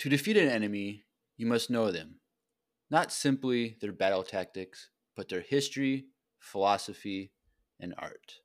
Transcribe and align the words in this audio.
To 0.00 0.08
defeat 0.08 0.38
an 0.38 0.48
enemy, 0.48 1.04
you 1.36 1.44
must 1.44 1.68
know 1.68 1.90
them, 1.90 2.20
not 2.90 3.12
simply 3.12 3.76
their 3.82 3.92
battle 3.92 4.22
tactics, 4.22 4.88
but 5.14 5.28
their 5.28 5.42
history, 5.42 6.06
philosophy, 6.38 7.32
and 7.78 7.94
art. 7.98 8.36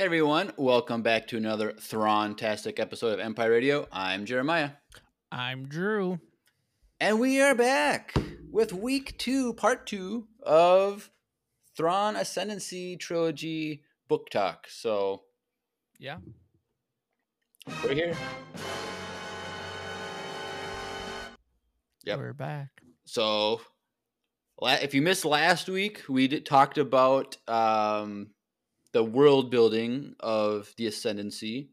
Hey 0.00 0.06
everyone, 0.06 0.50
welcome 0.56 1.02
back 1.02 1.26
to 1.26 1.36
another 1.36 1.72
Thron-tastic 1.72 2.80
episode 2.80 3.12
of 3.12 3.20
Empire 3.20 3.50
Radio. 3.50 3.86
I'm 3.92 4.24
Jeremiah. 4.24 4.70
I'm 5.30 5.66
Drew. 5.66 6.20
And 6.98 7.20
we 7.20 7.42
are 7.42 7.54
back 7.54 8.14
with 8.50 8.72
week 8.72 9.18
two, 9.18 9.52
part 9.52 9.86
two 9.86 10.26
of 10.42 11.10
Thrawn 11.76 12.16
Ascendancy 12.16 12.96
Trilogy 12.96 13.82
book 14.08 14.30
talk. 14.30 14.68
So 14.70 15.24
Yeah. 15.98 16.16
we're 17.84 17.92
here. 17.92 18.16
Yep. 22.06 22.18
We're 22.18 22.32
back. 22.32 22.70
So 23.04 23.60
if 24.62 24.94
you 24.94 25.02
missed 25.02 25.26
last 25.26 25.68
week, 25.68 26.04
we 26.08 26.26
did, 26.26 26.46
talked 26.46 26.78
about 26.78 27.36
um, 27.46 28.28
the 28.92 29.04
world 29.04 29.50
building 29.50 30.14
of 30.20 30.72
the 30.76 30.86
Ascendancy. 30.86 31.70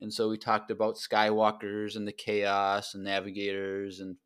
And 0.00 0.12
so 0.12 0.28
we 0.28 0.38
talked 0.38 0.70
about 0.70 0.96
Skywalkers 0.96 1.96
and 1.96 2.06
the 2.06 2.12
chaos 2.12 2.94
and 2.94 3.04
navigators 3.04 4.00
and 4.00 4.16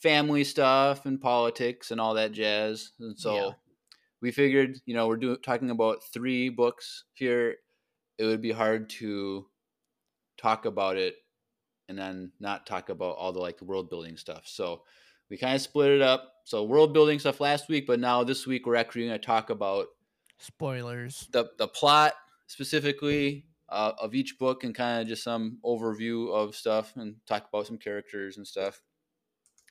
family 0.00 0.44
stuff 0.44 1.06
and 1.06 1.20
politics 1.20 1.90
and 1.90 2.00
all 2.00 2.14
that 2.14 2.32
jazz. 2.32 2.92
And 3.00 3.18
so 3.18 3.34
Yeah. 3.34 3.50
we 4.20 4.30
figured, 4.32 4.78
you 4.86 4.94
know, 4.94 5.08
we're 5.08 5.16
doing 5.16 5.38
talking 5.42 5.70
about 5.70 6.04
three 6.04 6.48
books 6.50 7.04
here. 7.14 7.56
It 8.18 8.24
would 8.24 8.40
be 8.42 8.52
hard 8.52 8.90
to 9.00 9.48
talk 10.36 10.64
about 10.64 10.96
it 10.96 11.16
and 11.88 11.98
then 11.98 12.32
not 12.40 12.66
talk 12.66 12.88
about 12.90 13.16
all 13.16 13.32
the 13.32 13.40
like 13.40 13.60
world 13.62 13.90
building 13.90 14.16
stuff. 14.16 14.46
So 14.46 14.84
we 15.30 15.36
kind 15.36 15.54
of 15.54 15.60
split 15.62 15.90
it 15.90 16.02
up. 16.02 16.32
So 16.44 16.64
world 16.64 16.92
building 16.94 17.18
stuff 17.18 17.40
last 17.40 17.68
week, 17.68 17.86
but 17.86 18.00
now 18.00 18.24
this 18.24 18.46
week 18.46 18.66
we're 18.66 18.76
actually 18.76 19.06
going 19.06 19.20
to 19.20 19.26
talk 19.26 19.50
about 19.50 19.88
Spoilers. 20.38 21.28
the 21.32 21.50
the 21.58 21.68
plot 21.68 22.14
specifically 22.46 23.44
uh, 23.68 23.92
of 23.98 24.14
each 24.14 24.38
book 24.38 24.64
and 24.64 24.74
kind 24.74 25.02
of 25.02 25.08
just 25.08 25.22
some 25.22 25.58
overview 25.64 26.32
of 26.32 26.54
stuff 26.54 26.92
and 26.96 27.16
talk 27.26 27.46
about 27.52 27.66
some 27.66 27.76
characters 27.78 28.36
and 28.36 28.46
stuff 28.46 28.80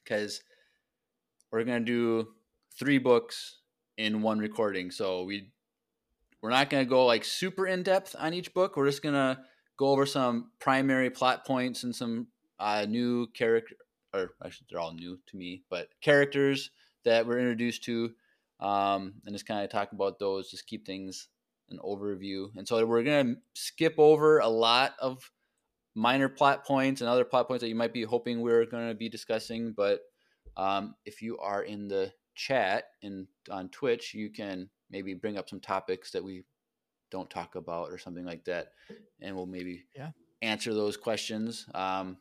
because 0.03 0.41
we're 1.51 1.63
gonna 1.63 1.79
do 1.79 2.27
three 2.77 2.97
books 2.97 3.59
in 3.97 4.21
one 4.21 4.37
recording 4.39 4.91
so 4.91 5.23
we 5.23 5.49
we're 6.41 6.51
not 6.51 6.69
gonna 6.69 6.85
go 6.85 7.05
like 7.05 7.23
super 7.23 7.65
in 7.65 7.81
depth 7.81 8.15
on 8.19 8.33
each 8.33 8.53
book 8.53 8.77
we're 8.77 8.85
just 8.85 9.01
gonna 9.01 9.39
go 9.77 9.87
over 9.87 10.05
some 10.05 10.51
primary 10.59 11.09
plot 11.09 11.45
points 11.45 11.83
and 11.83 11.95
some 11.95 12.27
uh, 12.59 12.85
new 12.87 13.25
character 13.27 13.75
or 14.13 14.31
actually 14.45 14.67
they're 14.69 14.79
all 14.79 14.93
new 14.93 15.17
to 15.27 15.37
me 15.37 15.63
but 15.69 15.87
characters 16.01 16.69
that 17.03 17.25
we're 17.25 17.39
introduced 17.39 17.83
to 17.83 18.11
um, 18.59 19.15
and 19.25 19.33
just 19.33 19.47
kind 19.47 19.63
of 19.63 19.69
talk 19.69 19.91
about 19.91 20.19
those. 20.19 20.49
Just 20.49 20.67
keep 20.67 20.85
things 20.85 21.27
an 21.69 21.79
overview. 21.79 22.47
And 22.55 22.67
so 22.67 22.85
we're 22.85 23.03
gonna 23.03 23.35
skip 23.53 23.95
over 23.97 24.39
a 24.39 24.47
lot 24.47 24.93
of 24.99 25.29
minor 25.95 26.29
plot 26.29 26.63
points 26.65 27.01
and 27.01 27.09
other 27.09 27.25
plot 27.25 27.47
points 27.47 27.61
that 27.61 27.69
you 27.69 27.75
might 27.75 27.91
be 27.93 28.03
hoping 28.03 28.39
we're 28.41 28.65
going 28.65 28.87
to 28.87 28.93
be 28.93 29.09
discussing. 29.09 29.73
But 29.73 30.01
um, 30.55 30.93
if 31.05 31.23
you 31.23 31.39
are 31.39 31.63
in 31.63 31.87
the 31.87 32.13
chat 32.35 32.91
and 33.01 33.27
on 33.49 33.69
Twitch, 33.69 34.13
you 34.13 34.29
can 34.29 34.69
maybe 34.91 35.15
bring 35.15 35.37
up 35.37 35.49
some 35.49 35.59
topics 35.59 36.11
that 36.11 36.23
we 36.23 36.43
don't 37.09 37.29
talk 37.31 37.55
about 37.55 37.89
or 37.89 37.97
something 37.97 38.25
like 38.25 38.45
that, 38.45 38.73
and 39.21 39.35
we'll 39.35 39.47
maybe 39.47 39.85
Yeah. 39.95 40.11
answer 40.43 40.71
those 40.73 40.97
questions. 40.97 41.65
Um, 41.73 42.17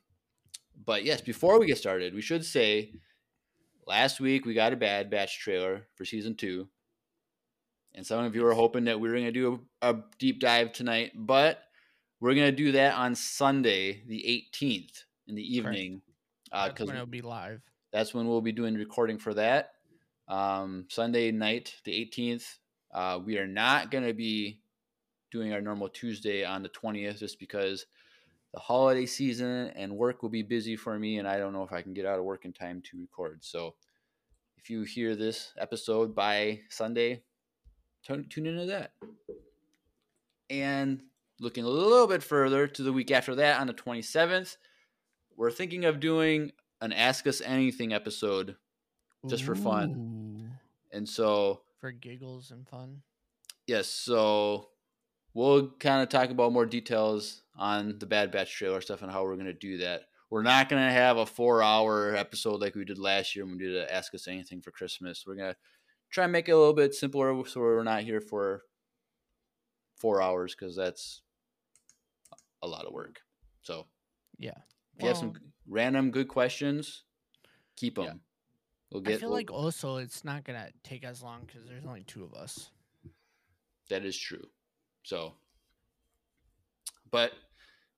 but 0.84 1.04
yes, 1.04 1.20
before 1.20 1.60
we 1.60 1.66
get 1.66 1.76
started, 1.76 2.14
we 2.14 2.22
should 2.22 2.44
say 2.46 2.92
last 3.86 4.20
week 4.20 4.44
we 4.44 4.54
got 4.54 4.72
a 4.72 4.76
Bad 4.76 5.10
Batch 5.10 5.38
trailer 5.38 5.86
for 5.94 6.04
season 6.04 6.34
two, 6.34 6.68
and 7.94 8.06
some 8.06 8.24
of 8.24 8.34
you 8.34 8.42
were 8.42 8.54
hoping 8.54 8.84
that 8.84 9.00
we 9.00 9.08
were 9.08 9.14
going 9.14 9.26
to 9.26 9.32
do 9.32 9.60
a, 9.82 9.90
a 9.90 10.02
deep 10.18 10.40
dive 10.40 10.72
tonight, 10.72 11.12
but 11.14 11.60
we're 12.20 12.34
going 12.34 12.50
to 12.50 12.56
do 12.56 12.72
that 12.72 12.94
on 12.94 13.14
Sunday, 13.14 14.02
the 14.06 14.44
18th 14.54 15.04
in 15.26 15.34
the 15.34 15.56
evening, 15.56 16.02
That's 16.52 16.72
because 16.72 16.86
when 16.86 16.96
it'll 16.96 17.06
be 17.06 17.20
live. 17.22 17.60
that's 17.92 18.14
when 18.14 18.26
we'll 18.26 18.40
be 18.40 18.52
doing 18.52 18.74
recording 18.74 19.18
for 19.18 19.34
that. 19.34 19.72
Um, 20.28 20.86
Sunday 20.88 21.30
night, 21.30 21.74
the 21.84 21.92
18th. 21.92 22.44
Uh, 22.92 23.20
we 23.24 23.38
are 23.38 23.46
not 23.46 23.90
going 23.90 24.04
to 24.04 24.14
be 24.14 24.60
doing 25.30 25.52
our 25.52 25.60
normal 25.60 25.88
Tuesday 25.88 26.44
on 26.44 26.62
the 26.62 26.68
20th 26.70 27.18
just 27.18 27.38
because 27.38 27.86
the 28.54 28.60
holiday 28.60 29.06
season 29.06 29.68
and 29.76 29.92
work 29.96 30.22
will 30.22 30.30
be 30.30 30.42
busy 30.42 30.76
for 30.76 30.98
me, 30.98 31.18
and 31.18 31.28
I 31.28 31.38
don't 31.38 31.52
know 31.52 31.62
if 31.62 31.72
I 31.72 31.82
can 31.82 31.92
get 31.94 32.06
out 32.06 32.18
of 32.18 32.24
work 32.24 32.44
in 32.44 32.52
time 32.52 32.82
to 32.90 32.98
record. 33.00 33.44
So 33.44 33.74
if 34.56 34.70
you 34.70 34.82
hear 34.82 35.14
this 35.14 35.52
episode 35.58 36.14
by 36.14 36.60
Sunday, 36.70 37.22
tune, 38.02 38.26
tune 38.28 38.46
into 38.46 38.66
that. 38.66 38.92
And 40.48 41.02
looking 41.40 41.64
a 41.64 41.68
little 41.68 42.06
bit 42.06 42.22
further 42.22 42.66
to 42.66 42.82
the 42.82 42.92
week 42.92 43.10
after 43.10 43.34
that 43.36 43.60
on 43.60 43.66
the 43.66 43.74
27th, 43.74 44.56
we're 45.36 45.50
thinking 45.50 45.84
of 45.84 46.00
doing 46.00 46.52
an 46.80 46.92
Ask 46.92 47.26
Us 47.26 47.40
Anything 47.40 47.92
episode. 47.92 48.56
Just 49.28 49.42
for 49.44 49.56
fun. 49.56 50.52
And 50.92 51.08
so, 51.08 51.62
For 51.80 51.90
giggles 51.90 52.52
and 52.52 52.66
fun. 52.68 53.02
yes, 53.66 53.88
so 53.88 54.68
we'll 55.36 55.68
kind 55.78 56.02
of 56.02 56.08
talk 56.08 56.30
about 56.30 56.50
more 56.50 56.64
details 56.64 57.42
on 57.56 57.98
the 57.98 58.06
Bad 58.06 58.30
Batch 58.30 58.54
trailer 58.56 58.80
stuff 58.80 59.02
and 59.02 59.12
how 59.12 59.22
we're 59.22 59.34
going 59.34 59.44
to 59.46 59.52
do 59.52 59.76
that. 59.78 60.04
We're 60.30 60.42
not 60.42 60.70
going 60.70 60.82
to 60.82 60.90
have 60.92 61.18
a 61.18 61.26
four 61.26 61.62
hour 61.62 62.16
episode 62.16 62.60
like 62.60 62.74
we 62.74 62.86
did 62.86 62.98
last 62.98 63.36
year 63.36 63.44
when 63.44 63.58
we 63.58 63.64
did 63.64 63.76
a 63.76 63.94
Ask 63.94 64.14
Us 64.14 64.26
Anything 64.28 64.62
for 64.62 64.70
Christmas. 64.70 65.24
We're 65.26 65.34
going 65.36 65.52
to 65.52 65.56
try 66.10 66.24
and 66.24 66.32
make 66.32 66.48
it 66.48 66.52
a 66.52 66.56
little 66.56 66.72
bit 66.72 66.94
simpler 66.94 67.44
so 67.46 67.60
we're 67.60 67.82
not 67.82 68.02
here 68.02 68.20
for 68.22 68.62
four 69.98 70.22
hours 70.22 70.54
because 70.58 70.74
that's 70.74 71.20
a 72.62 72.66
lot 72.66 72.86
of 72.86 72.94
work. 72.94 73.20
So, 73.60 73.86
Yeah. 74.38 74.52
if 74.96 75.02
you 75.02 75.08
have 75.08 75.18
some 75.18 75.34
random 75.68 76.10
good 76.12 76.28
questions, 76.28 77.04
keep 77.76 77.96
them. 77.96 78.04
Yeah. 78.04 78.12
We'll 78.90 79.02
get, 79.02 79.10
I 79.10 79.12
get. 79.12 79.20
feel 79.20 79.28
we'll- 79.28 79.36
like 79.38 79.50
also 79.52 79.96
it's 79.96 80.24
not 80.24 80.44
gonna 80.44 80.70
take 80.82 81.04
as 81.04 81.22
long 81.22 81.44
because 81.46 81.66
there's 81.68 81.84
only 81.84 82.04
two 82.04 82.24
of 82.24 82.32
us. 82.32 82.70
That 83.90 84.04
is 84.04 84.16
true. 84.16 84.48
So, 85.06 85.34
but 87.12 87.30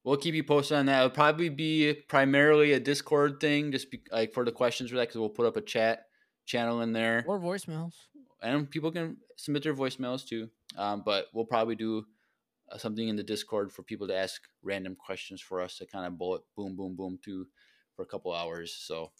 we'll 0.04 0.18
keep 0.18 0.34
you 0.34 0.44
posted 0.44 0.76
on 0.76 0.84
that. 0.86 0.98
It'll 0.98 1.10
probably 1.10 1.48
be 1.48 1.94
primarily 2.06 2.72
a 2.74 2.80
Discord 2.80 3.40
thing, 3.40 3.72
just 3.72 3.90
be, 3.90 4.02
like 4.12 4.34
for 4.34 4.44
the 4.44 4.52
questions 4.52 4.90
for 4.90 4.96
that, 4.96 5.08
because 5.08 5.18
we'll 5.18 5.30
put 5.30 5.46
up 5.46 5.56
a 5.56 5.62
chat 5.62 6.04
channel 6.44 6.82
in 6.82 6.92
there, 6.92 7.24
Or 7.26 7.40
voicemails. 7.40 7.94
and 8.42 8.70
people 8.70 8.90
can 8.92 9.16
submit 9.36 9.62
their 9.62 9.74
voicemails 9.74 10.26
too. 10.26 10.50
Um, 10.76 11.02
but 11.02 11.28
we'll 11.32 11.46
probably 11.46 11.76
do 11.76 12.04
uh, 12.70 12.76
something 12.76 13.08
in 13.08 13.16
the 13.16 13.22
Discord 13.22 13.72
for 13.72 13.82
people 13.82 14.06
to 14.08 14.14
ask 14.14 14.42
random 14.62 14.94
questions 14.94 15.40
for 15.40 15.62
us 15.62 15.78
to 15.78 15.86
kind 15.86 16.04
of 16.04 16.18
bullet 16.18 16.42
boom, 16.56 16.76
boom, 16.76 16.94
boom 16.94 17.18
to 17.24 17.46
for 17.96 18.02
a 18.02 18.06
couple 18.06 18.34
hours. 18.34 18.74
So 18.74 19.12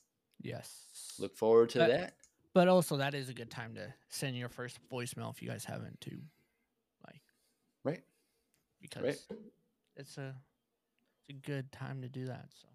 Yes. 0.43 1.17
look 1.19 1.35
forward 1.39 1.71
to 1.71 1.79
But- 1.79 1.89
that. 1.89 2.15
But 2.55 2.69
also 2.69 2.97
that 2.99 3.15
is 3.15 3.29
a 3.31 3.35
good 3.35 3.51
time 3.51 3.75
to 3.77 3.95
send 4.11 4.37
your 4.37 4.49
first 4.51 4.79
voicemail 4.91 5.31
if 5.33 5.41
you 5.43 5.49
guys 5.49 5.65
haven't 5.65 6.01
too. 6.03 6.21
Right. 7.85 8.03
because 8.81 9.27
it's 9.97 10.19
a 10.19 10.35
it's 11.29 11.29
a 11.31 11.33
good 11.33 11.71
time 11.73 12.03
to 12.03 12.09
do 12.09 12.27
that. 12.27 12.47
So 12.61 12.69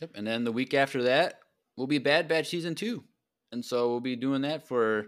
Yep. 0.00 0.10
And 0.16 0.26
then 0.26 0.44
the 0.44 0.52
week 0.52 0.74
after 0.74 1.04
that 1.04 1.40
will 1.76 1.86
be 1.86 1.98
Bad 1.98 2.26
Batch 2.28 2.48
season 2.48 2.74
two, 2.74 3.04
and 3.52 3.64
so 3.64 3.88
we'll 3.88 4.00
be 4.00 4.16
doing 4.16 4.42
that 4.42 4.66
for 4.66 5.06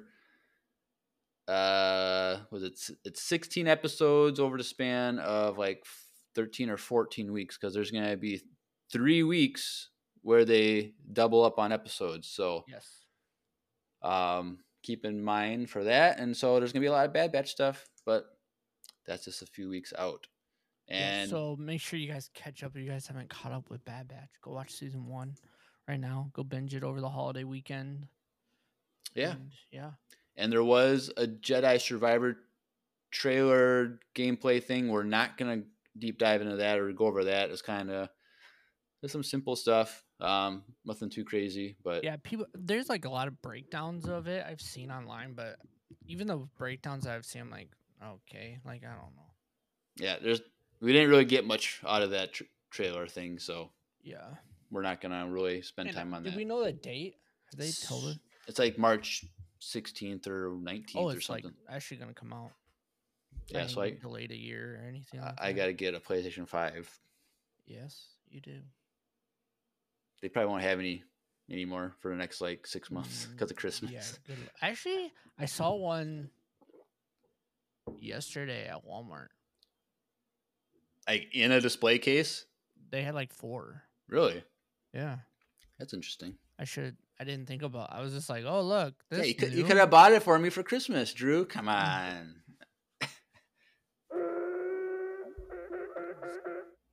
uh 1.48 2.38
was 2.50 2.62
it 2.64 2.78
it's 3.04 3.22
16 3.22 3.68
episodes 3.68 4.40
over 4.40 4.56
the 4.58 4.64
span 4.64 5.18
of 5.20 5.58
like 5.58 5.84
13 6.34 6.70
or 6.70 6.76
14 6.76 7.32
weeks 7.32 7.56
because 7.56 7.72
there's 7.72 7.90
going 7.92 8.08
to 8.08 8.16
be 8.16 8.42
three 8.92 9.22
weeks 9.22 9.90
where 10.22 10.44
they 10.44 10.92
double 11.12 11.44
up 11.44 11.58
on 11.58 11.70
episodes. 11.72 12.28
So 12.28 12.64
Yes. 12.68 12.84
um, 14.02 14.58
keep 14.82 15.04
in 15.04 15.22
mind 15.22 15.70
for 15.70 15.84
that. 15.84 16.18
And 16.18 16.36
so 16.36 16.58
there's 16.58 16.72
going 16.72 16.80
to 16.82 16.84
be 16.84 16.88
a 16.88 16.92
lot 16.92 17.06
of 17.06 17.12
Bad 17.12 17.30
Batch 17.32 17.50
stuff, 17.52 17.86
but 18.04 18.35
that's 19.06 19.24
just 19.24 19.42
a 19.42 19.46
few 19.46 19.68
weeks 19.68 19.92
out. 19.98 20.26
Yeah, 20.88 21.20
And 21.20 21.30
so 21.30 21.56
make 21.58 21.80
sure 21.80 21.98
you 21.98 22.10
guys 22.10 22.30
catch 22.34 22.62
up 22.62 22.72
if 22.76 22.82
you 22.82 22.90
guys 22.90 23.06
haven't 23.06 23.28
caught 23.28 23.52
up 23.52 23.70
with 23.70 23.84
Bad 23.84 24.08
Batch. 24.08 24.30
Go 24.42 24.52
watch 24.52 24.72
season 24.72 25.06
one 25.06 25.34
right 25.88 25.98
now. 25.98 26.30
Go 26.32 26.44
binge 26.44 26.74
it 26.74 26.84
over 26.84 27.00
the 27.00 27.08
holiday 27.08 27.44
weekend. 27.44 28.06
yeah, 29.14 29.32
and 29.32 29.52
yeah. 29.72 29.90
and 30.36 30.52
there 30.52 30.64
was 30.64 31.10
a 31.16 31.26
Jedi 31.26 31.80
Survivor 31.80 32.36
trailer 33.10 33.98
gameplay 34.14 34.62
thing. 34.62 34.88
We're 34.88 35.02
not 35.02 35.36
gonna 35.36 35.62
deep 35.98 36.18
dive 36.18 36.42
into 36.42 36.56
that 36.56 36.78
or 36.78 36.92
go 36.92 37.06
over 37.06 37.24
that. 37.24 37.50
It's 37.50 37.62
kind 37.62 37.90
of 37.90 38.08
there's 39.00 39.12
some 39.12 39.24
simple 39.24 39.56
stuff, 39.56 40.04
um, 40.20 40.62
nothing 40.84 41.10
too 41.10 41.24
crazy, 41.24 41.76
but 41.84 42.04
Yeah, 42.04 42.16
people 42.22 42.46
there's 42.54 42.88
like 42.88 43.04
a 43.04 43.10
lot 43.10 43.28
of 43.28 43.40
breakdowns 43.42 44.08
of 44.08 44.26
it 44.26 44.44
I've 44.48 44.60
seen 44.60 44.90
online, 44.90 45.34
but 45.34 45.56
even 46.06 46.26
the 46.26 46.46
breakdowns 46.58 47.06
I've 47.06 47.24
seen, 47.24 47.42
I'm 47.42 47.50
like, 47.50 47.68
okay, 48.04 48.58
like 48.64 48.82
I 48.84 48.88
don't 48.88 49.14
know. 49.16 49.30
yeah, 49.96 50.16
there's 50.22 50.40
we 50.80 50.92
didn't 50.92 51.10
really 51.10 51.24
get 51.24 51.44
much 51.46 51.80
out 51.86 52.02
of 52.02 52.10
that 52.10 52.32
tr- 52.34 52.44
trailer 52.70 53.06
thing, 53.06 53.38
so 53.38 53.70
Yeah. 54.02 54.34
we're 54.70 54.82
not 54.82 55.00
gonna 55.00 55.28
really 55.28 55.62
spend 55.62 55.88
And, 55.88 55.96
time 55.96 56.12
on 56.14 56.22
did 56.22 56.32
that. 56.32 56.36
we 56.36 56.44
know 56.44 56.62
the 56.64 56.72
date? 56.72 57.16
Have 57.50 57.58
they 57.60 57.70
told 57.70 58.04
us? 58.04 58.18
It's 58.48 58.58
like 58.58 58.76
March 58.78 59.24
16th 59.60 60.26
or 60.26 60.50
19th 60.50 60.96
Oh, 60.96 61.08
or 61.10 61.12
it's 61.16 61.28
like 61.30 61.42
something. 61.44 61.58
actually 61.68 61.96
gonna 61.98 62.12
come 62.14 62.32
out. 62.32 62.50
yeah, 63.48 63.60
Not 63.62 63.70
so 63.70 63.80
I 63.82 63.90
delayed 63.90 64.30
a 64.32 64.36
year 64.36 64.76
or 64.80 64.86
anything. 64.88 65.20
I, 65.20 65.26
like 65.26 65.34
I 65.40 65.52
that. 65.52 65.56
got 65.56 65.66
to 65.66 65.72
get 65.72 65.94
a 65.94 66.00
PlayStation 66.00 66.46
5. 66.48 67.00
Yes, 67.66 68.06
you 68.28 68.40
do. 68.40 68.60
They 70.22 70.28
probably 70.28 70.50
won't 70.50 70.62
have 70.62 70.78
any 70.78 71.04
anymore 71.50 71.94
for 72.00 72.10
the 72.10 72.16
next 72.16 72.40
like 72.40 72.66
six 72.66 72.90
months 72.90 73.26
Mm, 73.26 73.30
because 73.32 73.50
of 73.50 73.56
Christmas. 73.56 74.18
Yeah. 74.28 74.34
Actually, 74.62 75.12
I 75.38 75.44
saw 75.46 75.74
one 75.74 76.30
yesterday 77.98 78.66
at 78.66 78.84
Walmart. 78.84 79.28
Like 81.08 81.28
in 81.32 81.52
a 81.52 81.60
display 81.60 81.98
case. 81.98 82.44
They 82.90 83.02
had 83.02 83.14
like 83.14 83.32
four. 83.32 83.82
Really? 84.08 84.42
Yeah, 84.92 85.16
That's 85.78 85.92
interesting. 85.92 86.34
I 86.58 86.64
should. 86.64 86.96
I 87.20 87.24
didn't 87.24 87.46
think 87.46 87.62
about. 87.62 87.92
I 87.92 88.00
was 88.00 88.12
just 88.12 88.30
like, 88.30 88.44
oh 88.46 88.62
look, 88.62 88.94
this 89.10 89.20
Yeah, 89.20 89.24
you 89.26 89.34
could, 89.34 89.52
you 89.52 89.64
could 89.64 89.76
have 89.76 89.90
bought 89.90 90.12
it 90.12 90.22
for 90.22 90.38
me 90.38 90.48
for 90.50 90.62
Christmas, 90.62 91.12
Drew. 91.12 91.44
Come 91.44 91.68
on. 91.68 92.36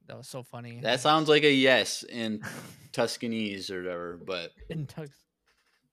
That 0.08 0.18
was 0.18 0.28
so 0.28 0.44
funny. 0.44 0.80
That 0.82 1.00
sounds 1.00 1.30
like 1.30 1.44
a 1.44 1.52
yes 1.52 2.04
in 2.04 2.42
Tuscanese 2.92 3.72
or 3.72 3.82
whatever. 3.82 4.20
But 4.24 4.52
in 4.70 4.86
Tux. 4.86 5.10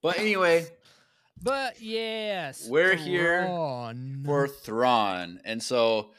but 0.03 0.19
anyway, 0.19 0.67
But 1.43 1.81
yes, 1.81 2.67
We're 2.69 2.97
here 2.97 3.41
Thrawn. 3.41 4.23
for 4.25 4.47
Thrawn, 4.49 5.41
and 5.45 5.63
so 5.63 6.13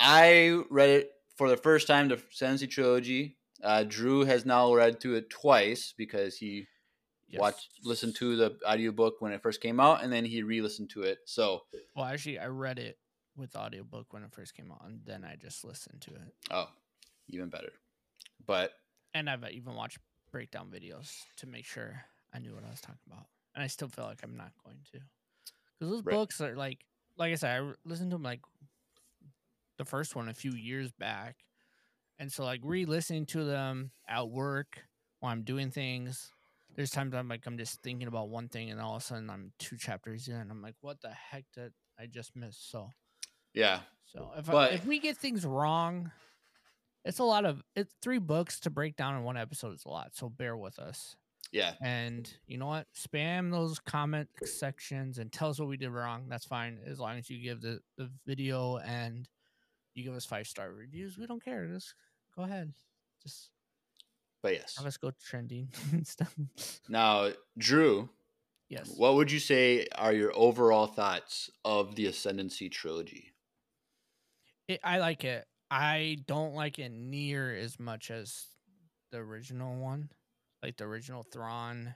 I 0.00 0.62
read 0.70 0.88
it 0.90 1.10
for 1.36 1.48
the 1.50 1.56
first 1.56 1.86
time, 1.86 2.08
the 2.08 2.20
Sensi 2.30 2.66
trilogy. 2.66 3.36
Uh, 3.62 3.84
Drew 3.86 4.24
has 4.24 4.44
now 4.46 4.72
read 4.74 5.00
through 5.00 5.16
it 5.16 5.30
twice 5.30 5.92
because 5.96 6.36
he 6.38 6.66
Yes. 7.28 7.40
watched 7.40 7.68
listened 7.84 8.14
to 8.16 8.36
the 8.36 8.56
audiobook 8.66 9.20
when 9.20 9.32
it 9.32 9.42
first 9.42 9.60
came 9.60 9.80
out 9.80 10.04
and 10.04 10.12
then 10.12 10.24
he 10.24 10.42
re-listened 10.44 10.90
to 10.90 11.02
it 11.02 11.18
so 11.24 11.64
Well, 11.96 12.04
actually, 12.04 12.38
I 12.38 12.46
read 12.46 12.78
it 12.78 12.98
with 13.34 13.56
audiobook 13.56 14.12
when 14.12 14.22
it 14.22 14.32
first 14.32 14.54
came 14.54 14.70
out, 14.70 14.82
and 14.86 15.00
then 15.04 15.24
I 15.24 15.34
just 15.36 15.64
listened 15.64 16.00
to 16.02 16.10
it. 16.14 16.34
oh 16.50 16.68
even 17.28 17.48
better 17.48 17.72
but 18.46 18.72
And 19.14 19.28
I've 19.28 19.44
even 19.50 19.74
watched 19.74 19.98
breakdown 20.30 20.68
videos 20.72 21.10
to 21.38 21.46
make 21.46 21.64
sure 21.64 22.04
I 22.32 22.38
knew 22.38 22.54
what 22.54 22.64
I 22.64 22.70
was 22.70 22.80
talking 22.80 23.00
about. 23.06 23.26
And 23.56 23.64
I 23.64 23.66
still 23.68 23.88
feel 23.88 24.04
like 24.04 24.20
I'm 24.22 24.36
not 24.36 24.52
going 24.64 24.78
to, 24.92 25.00
because 25.78 25.90
those 25.90 26.04
Right. 26.04 26.14
books 26.14 26.40
are 26.40 26.54
like, 26.54 26.84
like 27.16 27.32
I 27.32 27.36
said, 27.36 27.60
I 27.62 27.72
listened 27.84 28.10
to 28.12 28.16
them 28.16 28.22
like 28.22 28.40
the 29.78 29.84
first 29.84 30.14
one 30.14 30.28
a 30.28 30.34
few 30.34 30.52
years 30.52 30.92
back, 30.92 31.36
and 32.18 32.30
so 32.30 32.44
like 32.44 32.60
re-listening 32.62 33.26
to 33.26 33.44
them 33.44 33.90
at 34.08 34.28
work 34.28 34.78
while 35.20 35.32
I'm 35.32 35.42
doing 35.42 35.70
things. 35.70 36.30
There's 36.74 36.90
times 36.90 37.14
I'm 37.14 37.28
like 37.28 37.46
I'm 37.46 37.56
just 37.58 37.80
thinking 37.82 38.08
about 38.08 38.28
one 38.28 38.48
thing, 38.48 38.70
and 38.70 38.78
all 38.80 38.96
of 38.96 39.02
a 39.02 39.04
sudden 39.04 39.30
I'm 39.30 39.52
two 39.58 39.76
chapters 39.78 40.28
in, 40.28 40.34
and 40.36 40.50
I'm 40.50 40.60
like, 40.62 40.74
what 40.82 41.00
the 41.00 41.10
heck 41.10 41.44
did 41.54 41.72
I 41.98 42.06
just 42.06 42.36
miss? 42.36 42.56
So 42.58 42.90
yeah 43.54 43.80
So 44.04 44.32
if 44.36 44.46
But- 44.46 44.72
I, 44.72 44.74
if 44.74 44.84
we 44.84 44.98
get 44.98 45.16
things 45.16 45.46
wrong, 45.46 46.12
it's 47.06 47.18
a 47.20 47.24
lot 47.24 47.46
of 47.46 47.62
it's 47.74 47.94
three 48.02 48.18
books 48.18 48.60
to 48.60 48.70
break 48.70 48.96
down 48.96 49.16
in 49.16 49.24
one 49.24 49.38
episode 49.38 49.72
is 49.74 49.84
a 49.86 49.88
lot. 49.88 50.14
So 50.14 50.28
bear 50.28 50.56
with 50.58 50.78
us. 50.78 51.16
Yeah 51.56 51.72
And 51.80 52.30
you 52.46 52.58
know 52.58 52.66
what? 52.66 52.86
Spam 52.94 53.50
those 53.50 53.78
comment 53.78 54.28
sections 54.44 55.18
and 55.18 55.32
tell 55.32 55.48
us 55.48 55.58
what 55.58 55.68
we 55.68 55.76
did 55.78 55.90
wrong. 55.90 56.26
That's 56.28 56.44
fine 56.44 56.78
as 56.86 57.00
long 57.00 57.16
as 57.18 57.30
you 57.30 57.42
give 57.42 57.60
the, 57.62 57.80
the 57.96 58.10
video 58.26 58.76
and 58.78 59.26
you 59.94 60.04
give 60.04 60.14
us 60.14 60.26
five 60.26 60.46
star 60.46 60.70
reviews. 60.70 61.16
We 61.16 61.26
don't 61.26 61.42
care. 61.42 61.66
Just 61.66 61.94
go 62.36 62.42
ahead. 62.42 62.72
Just 63.22 63.50
but 64.42 64.52
yes 64.52 64.76
have 64.76 64.86
us 64.86 64.96
go 64.98 65.10
trending 65.24 65.68
and 65.92 66.06
stuff. 66.06 66.34
now 66.88 67.30
drew 67.58 68.08
Yes. 68.68 68.92
what 68.96 69.14
would 69.14 69.30
you 69.32 69.38
say 69.38 69.86
are 69.96 70.12
your 70.12 70.32
overall 70.34 70.86
thoughts 70.88 71.50
of 71.64 71.94
the 71.96 72.06
ascendancy 72.06 72.68
trilogy 72.68 73.32
It, 74.68 74.80
I 74.84 74.98
like 74.98 75.24
it. 75.24 75.46
I 75.70 76.18
don't 76.26 76.54
like 76.54 76.78
it 76.78 76.90
near 76.92 77.54
as 77.56 77.78
much 77.80 78.10
as 78.10 78.46
the 79.12 79.18
original 79.18 79.76
one, 79.80 80.10
like 80.62 80.76
the 80.76 80.84
original 80.84 81.22
Thrawn 81.22 81.94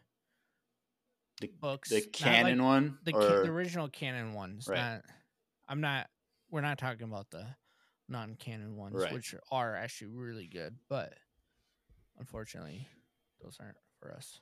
The- 1.40 1.48
books. 1.60 1.88
the 1.88 1.96
Not 1.96 2.04
like 2.04 2.12
canon 2.12 2.62
one 2.62 2.98
the, 3.04 3.12
ca- 3.12 3.18
or 3.18 3.42
the 3.44 3.50
original 3.50 3.88
canon 3.88 4.32
ones. 4.34 4.68
Right. 4.68 4.76
Not, 4.78 5.04
I'm 5.68 5.80
not. 5.80 6.08
We're 6.50 6.60
not 6.62 6.78
talking 6.78 7.04
about 7.04 7.30
the 7.30 7.46
non-canon 8.08 8.76
ones, 8.76 8.94
Right. 8.96 9.12
which 9.12 9.34
are 9.52 9.76
actually 9.76 10.08
really 10.08 10.48
good, 10.48 10.74
but 10.88 11.14
unfortunately, 12.18 12.88
those 13.40 13.56
aren't 13.60 13.76
for 14.00 14.12
us 14.12 14.40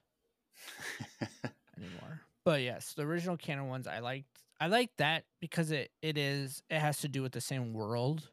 anymore. 1.77 2.23
But 2.45 2.63
yes, 2.63 2.95
the 2.95 3.03
original 3.03 3.37
canon 3.37 3.69
ones 3.69 3.87
I 3.87 3.99
liked. 3.99 4.43
I 4.61 4.67
like 4.69 4.91
that 4.97 5.25
because 5.41 5.71
it 5.71 5.91
it 6.03 6.17
is 6.19 6.63
it 6.71 6.79
has 6.81 6.99
to 7.03 7.09
do 7.09 7.23
with 7.23 7.33
the 7.33 7.41
same 7.41 7.75
world 7.75 8.29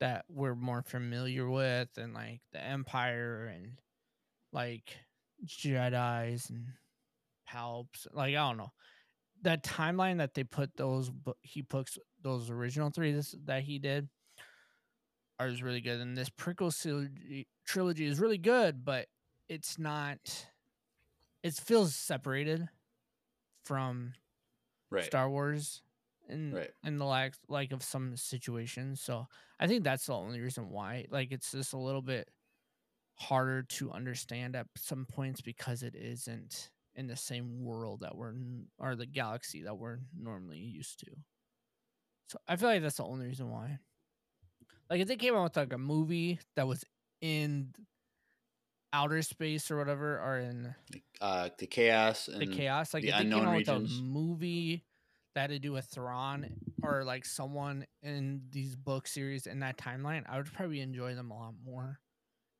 that 0.00 0.24
we're 0.28 0.54
more 0.54 0.82
familiar 0.82 1.48
with, 1.50 1.88
and 1.98 2.14
like 2.14 2.40
the 2.52 2.62
Empire 2.62 3.46
and 3.54 3.72
like 4.52 4.96
Jedi's 5.44 6.50
and 6.50 6.66
Palps. 7.50 8.06
Like 8.12 8.30
I 8.34 8.48
don't 8.48 8.58
know 8.58 8.72
that 9.42 9.64
timeline 9.64 10.18
that 10.18 10.34
they 10.34 10.44
put 10.44 10.76
those 10.76 11.10
he 11.42 11.62
puts 11.62 11.98
those 12.22 12.50
original 12.50 12.90
three 12.90 13.12
this, 13.12 13.34
that 13.44 13.62
he 13.62 13.78
did 13.78 14.08
are 15.38 15.48
is 15.48 15.62
really 15.62 15.80
good, 15.80 16.00
and 16.00 16.16
this 16.16 16.30
prequel 16.30 16.72
trilogy, 16.80 17.48
trilogy 17.66 18.06
is 18.06 18.20
really 18.20 18.38
good, 18.38 18.84
but 18.84 19.08
it's 19.48 19.78
not. 19.78 20.46
It 21.42 21.54
feels 21.54 21.94
separated 21.94 22.68
from 23.64 24.12
right 24.90 25.04
Star 25.04 25.28
Wars 25.28 25.82
in 26.28 26.52
Right. 26.52 26.70
in 26.84 26.98
the 26.98 27.04
like 27.04 27.34
like 27.48 27.72
of 27.72 27.82
some 27.82 28.16
situations. 28.16 29.00
So 29.00 29.26
I 29.58 29.66
think 29.66 29.82
that's 29.82 30.06
the 30.06 30.14
only 30.14 30.40
reason 30.40 30.70
why. 30.70 31.06
Like 31.10 31.32
it's 31.32 31.50
just 31.50 31.72
a 31.72 31.78
little 31.78 32.02
bit 32.02 32.28
harder 33.16 33.62
to 33.62 33.90
understand 33.92 34.56
at 34.56 34.66
some 34.76 35.06
points 35.06 35.40
because 35.40 35.82
it 35.82 35.94
isn't 35.94 36.70
in 36.94 37.06
the 37.06 37.16
same 37.16 37.64
world 37.64 38.00
that 38.00 38.16
we're 38.16 38.34
or 38.78 38.94
the 38.94 39.06
galaxy 39.06 39.62
that 39.62 39.78
we're 39.78 39.98
normally 40.18 40.58
used 40.58 41.00
to. 41.00 41.10
So 42.28 42.38
I 42.48 42.56
feel 42.56 42.68
like 42.68 42.82
that's 42.82 42.96
the 42.96 43.04
only 43.04 43.26
reason 43.26 43.50
why. 43.50 43.78
Like 44.90 45.00
if 45.00 45.08
they 45.08 45.16
came 45.16 45.34
out 45.34 45.44
with 45.44 45.56
like 45.56 45.72
a 45.72 45.78
movie 45.78 46.38
that 46.56 46.66
was 46.66 46.84
in 47.20 47.72
outer 48.92 49.22
space 49.22 49.70
or 49.70 49.78
whatever, 49.78 50.18
or 50.18 50.38
in 50.38 50.74
uh 51.20 51.48
the 51.58 51.66
chaos 51.66 52.28
and 52.28 52.40
the 52.40 52.46
chaos. 52.46 52.92
Like 52.92 53.04
the 53.04 53.10
if 53.10 53.18
they 53.18 53.24
came 53.24 53.32
out 53.34 53.52
regions. 53.52 53.90
with 53.90 54.00
a 54.00 54.02
movie 54.02 54.84
that 55.34 55.42
had 55.42 55.50
to 55.50 55.58
do 55.58 55.72
with 55.72 55.86
Thrawn 55.86 56.46
or 56.82 57.04
like 57.04 57.24
someone 57.24 57.86
in 58.02 58.42
these 58.50 58.76
book 58.76 59.06
series 59.06 59.46
in 59.46 59.60
that 59.60 59.78
timeline, 59.78 60.24
I 60.28 60.36
would 60.36 60.52
probably 60.52 60.80
enjoy 60.80 61.14
them 61.14 61.30
a 61.30 61.38
lot 61.38 61.54
more 61.64 62.00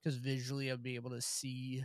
because 0.03 0.17
visually 0.17 0.71
I'd 0.71 0.83
be 0.83 0.97
able 0.97 1.11
to 1.11 1.21
see 1.21 1.85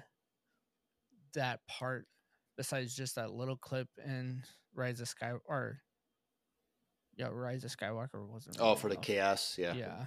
that 1.34 1.60
part 1.68 2.08
besides 2.56 2.96
just 2.96 3.16
that 3.16 3.32
little 3.32 3.58
clip 3.58 3.88
in 4.04 4.44
Rise 4.74 5.02
of 5.02 5.08
Sky 5.08 5.34
or 5.46 5.80
yeah, 7.16 7.30
Rise 7.32 7.64
of 7.64 7.76
Skywalker 7.76 8.28
wasn't. 8.28 8.58
oh 8.60 8.70
really 8.70 8.80
for 8.80 8.90
the 8.90 8.96
chaos 8.96 9.56
yeah 9.58 9.74
Yeah. 9.74 10.06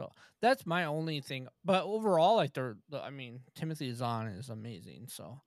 So 0.00 0.10
that's 0.40 0.64
my 0.64 0.86
only 0.86 1.20
thing. 1.20 1.46
But 1.62 1.84
overall, 1.84 2.36
like 2.36 2.54
the, 2.54 2.78
the 2.88 3.02
I 3.02 3.10
mean, 3.10 3.40
Timothy 3.54 3.92
Zahn 3.92 4.28
is 4.28 4.48
amazing. 4.48 5.08
So 5.08 5.42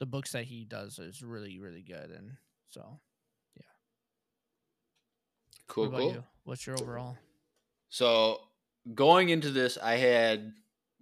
the 0.00 0.06
books 0.06 0.32
that 0.32 0.42
he 0.42 0.64
does 0.64 0.98
is 0.98 1.22
really, 1.22 1.60
really 1.60 1.82
good. 1.82 2.10
And 2.10 2.32
so 2.70 2.98
yeah. 3.54 3.62
cool 5.68 5.88
what 5.88 6.00
cool 6.00 6.12
you? 6.12 6.24
What's 6.42 6.66
your 6.66 6.74
overall? 6.80 7.16
So 7.90 8.40
going 8.92 9.28
into 9.28 9.50
this, 9.50 9.78
I 9.80 9.94
had 9.94 10.52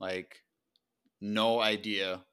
like 0.00 0.42
no 1.20 1.60
idea 1.60 2.24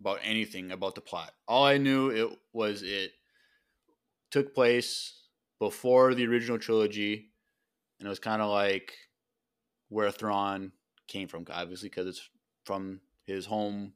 about 0.00 0.20
anything 0.22 0.72
about 0.72 0.94
the 0.96 1.00
plot. 1.02 1.34
All 1.48 1.64
I 1.64 1.78
knew 1.78 2.10
it 2.10 2.38
was 2.52 2.82
it 2.82 3.12
took 4.30 4.54
place 4.54 5.28
before 5.58 6.14
the 6.14 6.26
original 6.26 6.58
trilogy, 6.58 7.32
and 7.98 8.06
it 8.06 8.10
was 8.10 8.18
kind 8.20 8.42
of 8.42 8.50
like 8.50 8.94
where 9.88 10.10
Thrawn 10.10 10.72
came 11.08 11.28
from, 11.28 11.46
obviously 11.50 11.88
because 11.88 12.06
it's 12.06 12.30
from 12.64 13.02
his 13.26 13.46
home 13.46 13.94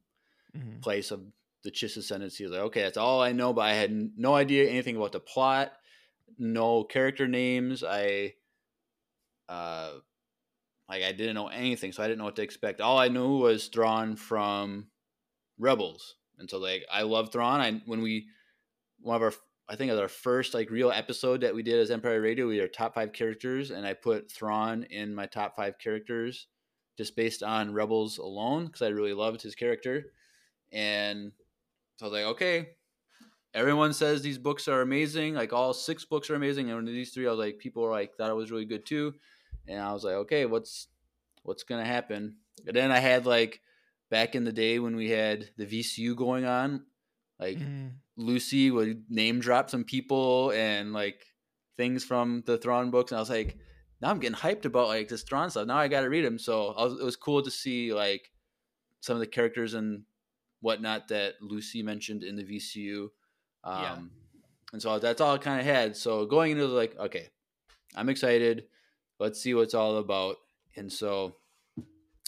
Mhm. 0.55 0.81
place 0.83 1.11
of 1.11 1.27
the 1.65 1.71
Chiss 1.73 1.97
ascendancy. 1.97 2.47
Like, 2.49 2.61
okay, 2.63 2.83
that's 2.83 2.99
all 2.99 3.23
I 3.23 3.33
know, 3.33 3.53
but 3.53 3.63
I 3.63 3.75
had 3.75 3.91
n- 3.91 4.15
no 4.17 4.35
idea 4.35 4.71
anything 4.71 4.97
about 4.97 5.13
the 5.13 5.21
plot, 5.21 5.75
no 6.39 6.85
character 6.85 7.29
names. 7.29 7.85
I, 7.85 8.37
uh, 9.49 9.99
like 10.89 11.03
I 11.03 11.13
didn't 11.13 11.35
know 11.35 11.49
anything, 11.49 11.93
so 11.93 12.03
I 12.03 12.07
didn't 12.07 12.19
know 12.19 12.25
what 12.25 12.37
to 12.37 12.43
expect. 12.43 12.81
All 12.81 12.99
I 12.99 13.09
knew 13.09 13.39
was 13.39 13.69
Thrawn 13.69 14.17
from 14.17 14.87
Rebels, 15.59 16.17
and 16.39 16.49
so 16.49 16.59
like 16.59 16.85
I 16.93 17.03
love 17.03 17.33
Thrawn. 17.33 17.61
I 17.61 17.81
when 17.87 18.03
we 18.03 18.27
one 19.01 19.17
of 19.17 19.23
our 19.23 19.33
I 19.69 19.77
think 19.77 19.89
it 19.89 19.93
was 19.93 20.01
our 20.01 20.09
first 20.09 20.53
like 20.53 20.71
real 20.71 20.91
episode 20.91 21.41
that 21.41 21.55
we 21.55 21.63
did 21.63 21.81
as 21.81 21.91
Empire 21.91 22.21
Radio. 22.21 22.47
We 22.47 22.57
did 22.57 22.63
our 22.63 22.69
top 22.69 22.95
five 22.95 23.13
characters, 23.13 23.71
and 23.71 23.87
I 23.87 23.95
put 23.95 24.31
Thrawn 24.31 24.85
in 24.85 25.15
my 25.15 25.27
top 25.27 25.57
five 25.57 25.79
characters 25.79 26.49
just 26.99 27.17
based 27.17 27.43
on 27.43 27.73
Rebels 27.73 28.19
alone 28.19 28.67
because 28.67 28.83
I 28.83 28.89
really 28.89 29.15
loved 29.15 29.43
his 29.43 29.55
character. 29.55 30.13
And 30.73 31.33
so 31.97 32.07
I 32.07 32.09
was 32.09 32.13
like, 32.13 32.31
okay, 32.33 32.69
everyone 33.55 33.93
says 33.95 34.21
these 34.21 34.39
books 34.39 34.69
are 34.69 34.83
amazing. 34.83 35.35
Like 35.35 35.53
all 35.53 35.73
six 35.73 36.05
books 36.05 36.29
are 36.29 36.35
amazing, 36.35 36.71
and 36.71 36.87
these 36.87 37.13
three, 37.13 37.27
I 37.27 37.31
was 37.31 37.39
like, 37.39 37.59
people 37.59 37.85
were 37.85 37.91
like 37.91 38.17
thought 38.17 38.31
it 38.31 38.37
was 38.37 38.51
really 38.51 38.67
good 38.67 38.85
too. 38.85 39.15
And 39.69 39.81
I 39.81 39.93
was 39.93 40.05
like, 40.05 40.15
okay, 40.15 40.47
what's 40.47 40.89
what's 41.43 41.63
gonna 41.63 41.85
happen? 41.85 42.37
And 42.67 42.75
then 42.77 42.91
I 42.91 42.99
had 42.99 43.27
like 43.27 43.61
back 44.11 44.35
in 44.35 44.45
the 44.45 44.53
day 44.53 44.79
when 44.79 44.97
we 44.97 45.11
had 45.11 45.51
the 45.57 45.67
VCU 45.67 46.15
going 46.17 46.45
on, 46.45 46.87
like 47.39 47.59
Mhm. 47.59 47.93
Lucy 48.17 48.71
would 48.71 49.11
name 49.11 49.41
drop 49.41 49.69
some 49.71 49.85
people 49.85 50.51
and 50.53 50.93
like 50.93 51.27
things 51.77 52.05
from 52.05 52.43
the 52.47 52.57
Thrawn 52.59 52.91
books, 52.91 53.11
and 53.13 53.19
I 53.19 53.21
was 53.23 53.31
like, 53.31 53.59
now 54.01 54.11
I'm 54.11 54.21
getting 54.21 54.37
hyped 54.39 54.65
about 54.65 54.89
like 54.89 55.09
this 55.09 55.23
Thrawn 55.25 55.51
stuff. 55.51 55.67
Now 55.67 55.79
I 55.79 55.89
got 55.89 56.03
to 56.03 56.09
read 56.11 56.25
them. 56.25 56.39
So 56.39 56.69
I 56.69 56.85
was, 56.85 57.01
it 57.01 57.05
was 57.05 57.17
cool 57.17 57.43
to 57.43 57.51
see 57.51 57.93
like 57.93 58.31
some 59.01 59.17
of 59.17 59.21
the 59.21 59.27
characters 59.27 59.75
and 59.75 60.05
whatnot 60.61 61.09
that 61.09 61.35
Lucy 61.41 61.83
mentioned 61.83 62.23
in 62.23 62.37
the 62.37 62.45
VCU. 62.45 63.11
Um, 63.65 63.83
Yeah. 63.83 63.99
And 64.73 64.83
so 64.83 64.99
that's 64.99 65.21
all 65.21 65.35
I 65.35 65.39
kind 65.39 65.61
of 65.61 65.67
had. 65.67 65.97
So 65.97 66.27
going 66.27 66.53
into 66.53 66.67
like, 66.67 66.97
okay, 66.99 67.31
I'm 67.95 68.09
excited. 68.09 68.67
Let's 69.19 69.41
see 69.41 69.55
what's 69.55 69.75
all 69.75 69.99
about. 69.99 70.37
And 70.77 70.93
so 70.93 71.37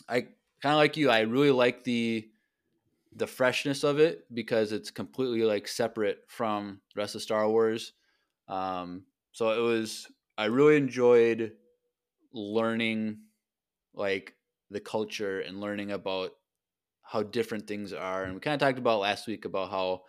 I 0.08 0.20
kind 0.62 0.74
of 0.74 0.76
like 0.76 0.96
you. 0.96 1.10
I 1.10 1.20
really 1.20 1.50
like 1.50 1.84
the 1.84 2.30
the 3.14 3.26
freshness 3.26 3.82
of 3.82 3.98
it 3.98 4.26
because 4.34 4.72
it's 4.72 4.90
completely 4.90 5.42
like 5.42 5.66
separate 5.66 6.24
from 6.28 6.80
the 6.94 7.00
rest 7.00 7.14
of 7.14 7.22
Star 7.22 7.48
Wars. 7.48 7.92
Um, 8.46 9.06
so 9.32 9.50
it 9.50 9.62
was 9.66 10.06
I 10.38 10.46
really 10.46 10.76
enjoyed 10.76 11.52
learning 12.32 13.20
like 13.94 14.34
the 14.70 14.80
culture 14.80 15.40
and 15.40 15.60
learning 15.60 15.92
about 15.92 16.32
how 17.02 17.22
different 17.22 17.66
things 17.66 17.92
are. 17.92 18.24
And 18.24 18.34
we 18.34 18.40
kind 18.40 18.54
of 18.54 18.60
talked 18.60 18.78
about 18.78 19.00
last 19.00 19.26
week 19.26 19.44
about 19.44 19.70
how, 19.70 20.02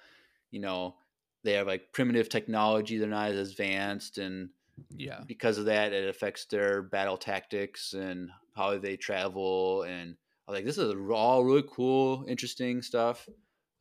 you 0.51 0.59
know, 0.59 0.95
they 1.43 1.53
have 1.53 1.67
like 1.67 1.93
primitive 1.93 2.27
technology, 2.27 2.97
they're 2.97 3.07
not 3.07 3.31
as 3.31 3.51
advanced 3.51 4.17
and 4.17 4.49
Yeah. 4.95 5.21
because 5.25 5.57
of 5.57 5.65
that 5.65 5.93
it 5.93 6.09
affects 6.09 6.45
their 6.45 6.81
battle 6.81 7.17
tactics 7.17 7.93
and 7.93 8.29
how 8.55 8.77
they 8.77 8.97
travel 8.97 9.83
and 9.83 10.15
I 10.47 10.51
was 10.51 10.57
like 10.57 10.65
this 10.65 10.77
is 10.77 10.93
all 11.11 11.43
really 11.43 11.65
cool 11.69 12.25
interesting 12.27 12.81
stuff. 12.81 13.27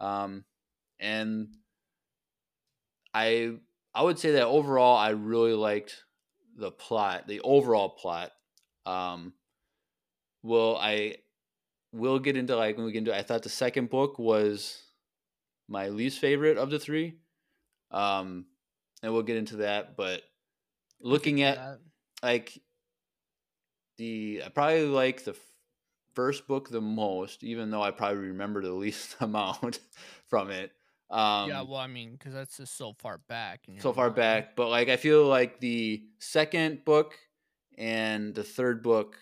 Um, 0.01 0.45
and 1.01 1.49
I 3.15 3.57
I 3.95 4.03
would 4.03 4.19
say 4.19 4.33
that 4.33 4.47
overall 4.47 4.97
I 4.97 5.11
really 5.11 5.55
liked 5.55 6.05
the 6.57 6.71
plot 6.71 7.27
the 7.27 7.41
overall 7.41 7.89
plot. 7.91 8.33
Um, 8.85 9.33
well 10.43 10.77
I 10.77 11.17
will 11.93 12.19
get 12.19 12.37
into 12.37 12.57
like 12.57 12.77
when 12.77 12.87
we 12.87 12.93
get 12.93 12.99
into 12.99 13.17
I 13.17 13.23
thought 13.23 13.43
the 13.43 13.49
second 13.49 13.91
book 13.91 14.19
was 14.19 14.83
my 15.69 15.89
least 15.89 16.19
favorite 16.19 16.59
of 16.59 16.71
the 16.71 16.79
three. 16.79 17.19
Um, 17.91 18.47
and 19.03 19.13
we'll 19.13 19.23
get 19.23 19.37
into 19.37 19.57
that 19.59 19.97
but 19.97 20.23
looking 21.01 21.43
at 21.43 21.57
That- 21.57 21.81
like 22.23 22.59
the 23.99 24.43
I 24.45 24.49
probably 24.51 24.87
like 24.87 25.25
the 25.25 25.33
f- 25.33 25.39
first 26.15 26.47
book 26.47 26.69
the 26.69 26.81
most, 26.81 27.43
even 27.45 27.71
though 27.71 27.83
I 27.83 27.91
probably 27.91 28.29
remember 28.29 28.63
the 28.63 28.73
least 28.85 29.17
amount 29.21 29.81
from 30.29 30.51
it. 30.51 30.73
Um, 31.09 31.49
yeah, 31.49 31.63
well, 31.63 31.77
I 31.77 31.87
mean, 31.87 32.13
because 32.13 32.35
that's 32.35 32.57
just 32.57 32.77
so 32.77 32.93
far 32.99 33.19
back. 33.29 33.61
so 33.79 33.93
far 33.93 34.07
mind. 34.07 34.17
back, 34.17 34.57
but 34.57 34.69
like 34.69 34.89
I 34.89 34.97
feel 34.97 35.25
like 35.27 35.61
the 35.61 36.03
second 36.19 36.85
book 36.85 37.15
and 37.79 38.35
the 38.35 38.43
third 38.43 38.83
book 38.83 39.17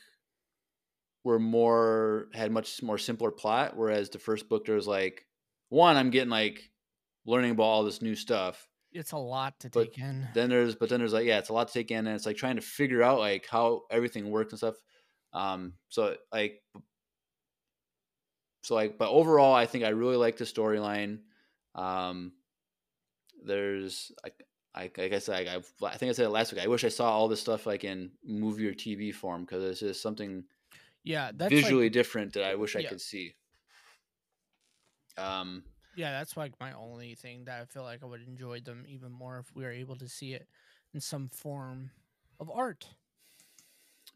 were 1.25 1.39
more 1.39 2.29
had 2.33 2.51
much 2.53 2.83
more 2.83 2.99
simpler 2.99 3.31
plot, 3.31 3.77
whereas 3.77 4.09
the 4.11 4.19
first 4.19 4.49
book 4.49 4.65
there 4.67 4.75
was 4.77 4.87
like 4.87 5.27
one 5.69 5.97
I'm 5.97 6.11
getting 6.11 6.31
like 6.31 6.71
learning 7.27 7.51
about 7.53 7.65
all 7.65 7.85
this 7.85 8.01
new 8.03 8.15
stuff, 8.15 8.67
It's 8.95 9.13
a 9.13 9.19
lot 9.19 9.61
to 9.61 9.69
But 9.73 9.89
take 9.89 9.99
in. 9.99 10.29
then 10.33 10.51
there's 10.51 10.75
but 10.77 10.89
then 10.89 11.01
there's 11.01 11.13
like 11.13 11.27
yeah 11.27 11.39
it's 11.39 11.49
a 11.49 11.53
lot 11.53 11.69
to 11.69 11.75
take 11.75 11.91
in 11.91 12.07
and 12.07 12.15
it's 12.17 12.27
like 12.27 12.37
trying 12.37 12.57
to 12.57 12.63
figure 12.63 13.03
out 13.03 13.19
like 13.19 13.47
how 13.47 13.83
everything 13.91 14.31
works 14.31 14.53
and 14.53 14.59
stuff 14.59 14.77
um 15.33 15.75
so 15.89 16.17
like 16.33 16.63
so 18.63 18.75
like 18.75 18.99
but 18.99 19.11
overall 19.11 19.55
i 19.55 19.67
think 19.67 19.85
i 19.85 19.89
really 19.89 20.17
like 20.17 20.37
the 20.37 20.45
storyline 20.45 21.23
um 21.75 22.33
there's 23.43 24.13
like 24.23 24.43
I, 24.77 24.91
like 24.99 25.13
I 25.13 25.21
said, 25.21 25.47
I, 25.47 25.55
I've, 25.55 25.73
I 25.85 25.97
think 25.97 26.11
I 26.11 26.13
said 26.15 26.27
it 26.27 26.31
last 26.31 26.53
week. 26.53 26.61
I 26.61 26.67
wish 26.67 26.83
I 26.83 26.89
saw 26.89 27.09
all 27.13 27.29
this 27.29 27.41
stuff 27.41 27.65
like 27.65 27.85
in 27.85 28.11
movie 28.25 28.67
or 28.67 28.75
TV 28.75 29.13
form 29.13 29.43
because 29.45 29.63
it's 29.63 29.79
just 29.79 30.03
something 30.03 30.45
yeah, 31.03 31.31
that's 31.35 31.63
visually 31.63 31.89
Like, 31.89 31.91
different 31.91 32.33
that 32.35 32.45
I 32.45 32.55
wish 32.57 32.75
I 32.77 32.83
Yeah. 32.83 32.89
could 32.89 33.01
see. 33.01 33.37
Um, 35.17 35.65
yeah, 35.97 36.13
that's 36.13 36.37
like 36.37 36.53
my 36.61 36.73
only 36.73 37.15
thing 37.15 37.45
that 37.45 37.61
I 37.63 37.65
feel 37.67 37.83
like 37.83 38.03
I 38.03 38.07
would 38.07 38.27
enjoy 38.27 38.61
them 38.61 38.85
even 38.89 39.13
more 39.13 39.39
if 39.39 39.55
we 39.55 39.65
were 39.65 39.73
able 39.73 39.97
to 39.97 40.09
see 40.09 40.35
it 40.35 40.47
in 40.93 41.01
some 41.01 41.29
form 41.29 41.91
of 42.41 42.51
art. 42.51 42.87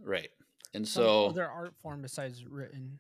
right, 0.01 0.31
and 0.75 0.87
Some 0.87 1.05
so 1.05 1.27
other 1.29 1.49
art 1.49 1.75
form 1.81 2.03
besides 2.03 2.45
written. 2.45 2.99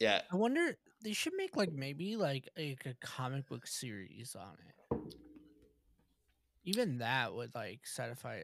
yeah, 0.00 0.22
I 0.32 0.36
wonder 0.36 0.76
they 1.02 1.12
should 1.12 1.34
make 1.36 1.56
like 1.56 1.72
maybe 1.72 2.16
like 2.16 2.48
a, 2.58 2.76
a 2.86 2.94
comic 3.00 3.48
book 3.48 3.66
series 3.66 4.34
on 4.38 4.56
it. 4.68 4.74
Even 6.64 6.98
that 6.98 7.34
would 7.34 7.54
like 7.54 7.86
satisfy 7.86 8.42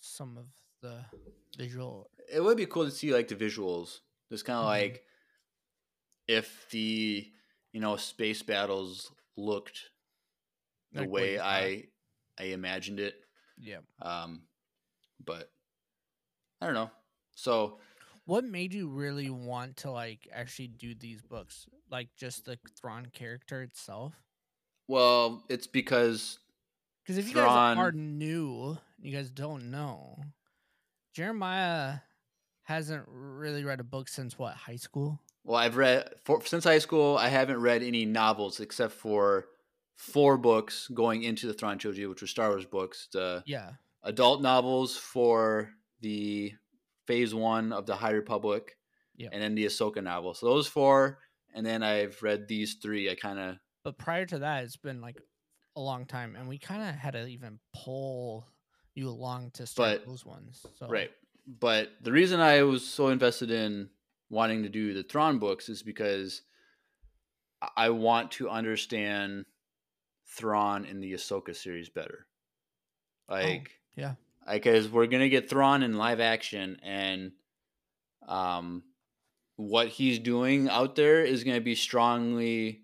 some 0.00 0.38
of 0.38 0.46
the 0.80 1.04
visual. 1.56 2.08
it 2.32 2.40
would 2.40 2.56
be 2.56 2.66
cool 2.66 2.84
to 2.84 2.90
see 2.90 3.12
like 3.12 3.26
the 3.28 3.34
visuals 3.34 4.00
just 4.30 4.44
kind 4.44 4.58
of 4.58 4.64
Mhm. 4.64 4.68
like 4.68 5.04
if 6.26 6.68
the 6.70 7.32
you 7.72 7.80
know 7.80 7.96
space 7.96 8.42
battles 8.42 9.10
looked 9.36 9.90
the 10.92 11.00
like, 11.00 11.10
way 11.10 11.38
i 11.38 11.84
i 12.38 12.44
imagined 12.44 12.98
it 13.00 13.14
yeah. 13.58 13.78
um 14.02 14.42
but 15.24 15.50
i 16.60 16.66
don't 16.66 16.74
know 16.74 16.90
so 17.34 17.78
What 18.24 18.44
made 18.44 18.74
you 18.74 18.88
really 18.88 19.30
want 19.30 19.76
to 19.78 19.90
like 19.90 20.28
actually 20.32 20.68
do 20.68 20.94
these 20.94 21.22
books? 21.22 21.66
Like 21.90 22.08
just 22.16 22.44
the 22.44 22.58
Thrawn 22.78 23.06
character 23.12 23.62
itself? 23.62 24.12
well 24.88 25.44
it's 25.48 25.66
because 25.66 26.38
Because 27.04 27.16
if 27.18 27.28
you 27.28 27.34
guys 27.34 27.48
are 27.48 27.74
Thrawn- 27.90 28.18
new, 28.18 28.76
you 29.00 29.12
guys 29.16 29.30
don't 29.30 29.70
know. 29.70 30.18
Jeremiah 31.14 31.98
hasn't 32.64 33.04
really 33.08 33.64
read 33.64 33.80
a 33.80 33.84
book 33.84 34.08
since 34.08 34.38
what 34.38 34.54
high 34.54 34.76
school. 34.76 35.20
Well 35.48 35.56
i've 35.56 35.76
read 35.76 36.08
for, 36.24 36.44
since 36.44 36.64
high 36.64 36.78
school 36.78 37.16
i 37.16 37.28
haven't 37.28 37.60
read 37.60 37.82
any 37.82 38.04
novels 38.04 38.60
except 38.60 38.92
for 38.92 39.46
four 39.96 40.36
books 40.38 40.86
going 40.94 41.22
into 41.24 41.46
the 41.48 41.52
Thrawn 41.54 41.78
trilogy 41.78 42.06
which 42.06 42.20
were 42.20 42.28
star 42.28 42.50
wars 42.50 42.64
books 42.66 43.08
the 43.12 43.42
Yeah, 43.46 43.70
adult 44.04 44.42
novels 44.42 44.96
for 44.96 45.70
the 46.00 46.52
phase 47.06 47.34
one 47.34 47.72
of 47.72 47.86
the 47.86 47.96
High 47.96 48.10
Republic, 48.12 48.76
Yeah. 49.16 49.30
and 49.32 49.42
then 49.42 49.54
the 49.56 49.64
Ahsoka 49.64 50.00
novel. 50.04 50.34
So 50.34 50.46
those 50.46 50.68
four, 50.68 51.18
and 51.54 51.64
then 51.66 51.82
I've 51.82 52.22
read 52.22 52.46
these 52.46 52.74
three. 52.82 53.10
I 53.10 53.14
kind 53.16 53.38
of 53.40 53.56
but 53.82 53.98
prior 53.98 54.26
to 54.26 54.38
that, 54.40 54.62
it's 54.64 54.76
been 54.76 55.00
like 55.00 55.16
a 55.74 55.80
long 55.80 56.06
time, 56.06 56.36
and 56.36 56.46
we 56.48 56.58
kind 56.58 56.82
of 56.82 56.94
had 56.94 57.14
to 57.14 57.26
even 57.26 57.58
pull 57.74 58.46
you 58.94 59.08
along 59.08 59.50
to 59.54 59.66
start 59.66 60.00
But- 60.00 60.06
those 60.06 60.24
ones. 60.24 60.64
So 60.78 60.86
right, 60.86 61.10
but 61.46 61.88
the 62.02 62.12
reason 62.12 62.38
I 62.38 62.62
was 62.62 62.86
so 62.86 63.08
invested 63.08 63.50
in 63.50 63.90
wanting 64.30 64.62
to 64.62 64.68
do 64.68 64.94
the 64.94 65.02
Thrawn 65.02 65.38
books 65.38 65.68
is 65.68 65.82
because 65.82 66.42
I- 67.76 67.90
want 67.90 68.30
to 68.32 68.48
understand 68.50 69.46
Thrawn 70.26 70.84
in 70.84 71.00
the 71.00 71.12
Ahsoka 71.14 71.56
series 71.56 71.88
better. 71.88 72.26
Like, 73.28 73.80
yeah. 73.96 74.14
because 74.50 74.88
we're 74.88 75.06
gonna 75.06 75.28
get 75.28 75.48
Thrawn 75.50 75.82
in 75.82 75.96
live 75.96 76.20
action, 76.20 76.78
and 76.82 77.32
um, 78.26 78.82
what 79.56 79.88
he's 79.88 80.18
doing 80.18 80.68
out 80.68 80.94
there 80.94 81.24
is 81.24 81.42
going 81.44 81.56
to 81.56 81.62
be 81.64 81.74
strongly 81.74 82.82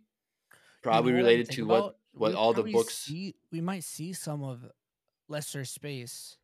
probably 0.82 1.12
You 1.12 1.18
know 1.18 1.22
related 1.24 1.50
to 1.52 1.62
what 1.66 1.76
about? 1.78 1.96
what 2.14 2.30
We 2.32 2.36
all 2.36 2.52
the 2.52 2.62
books. 2.64 2.94
see- 2.94 3.34
we 3.52 3.60
might 3.60 3.84
see 3.84 4.12
some 4.12 4.42
of 4.42 4.64
lesser 5.28 5.64
space 5.64 6.36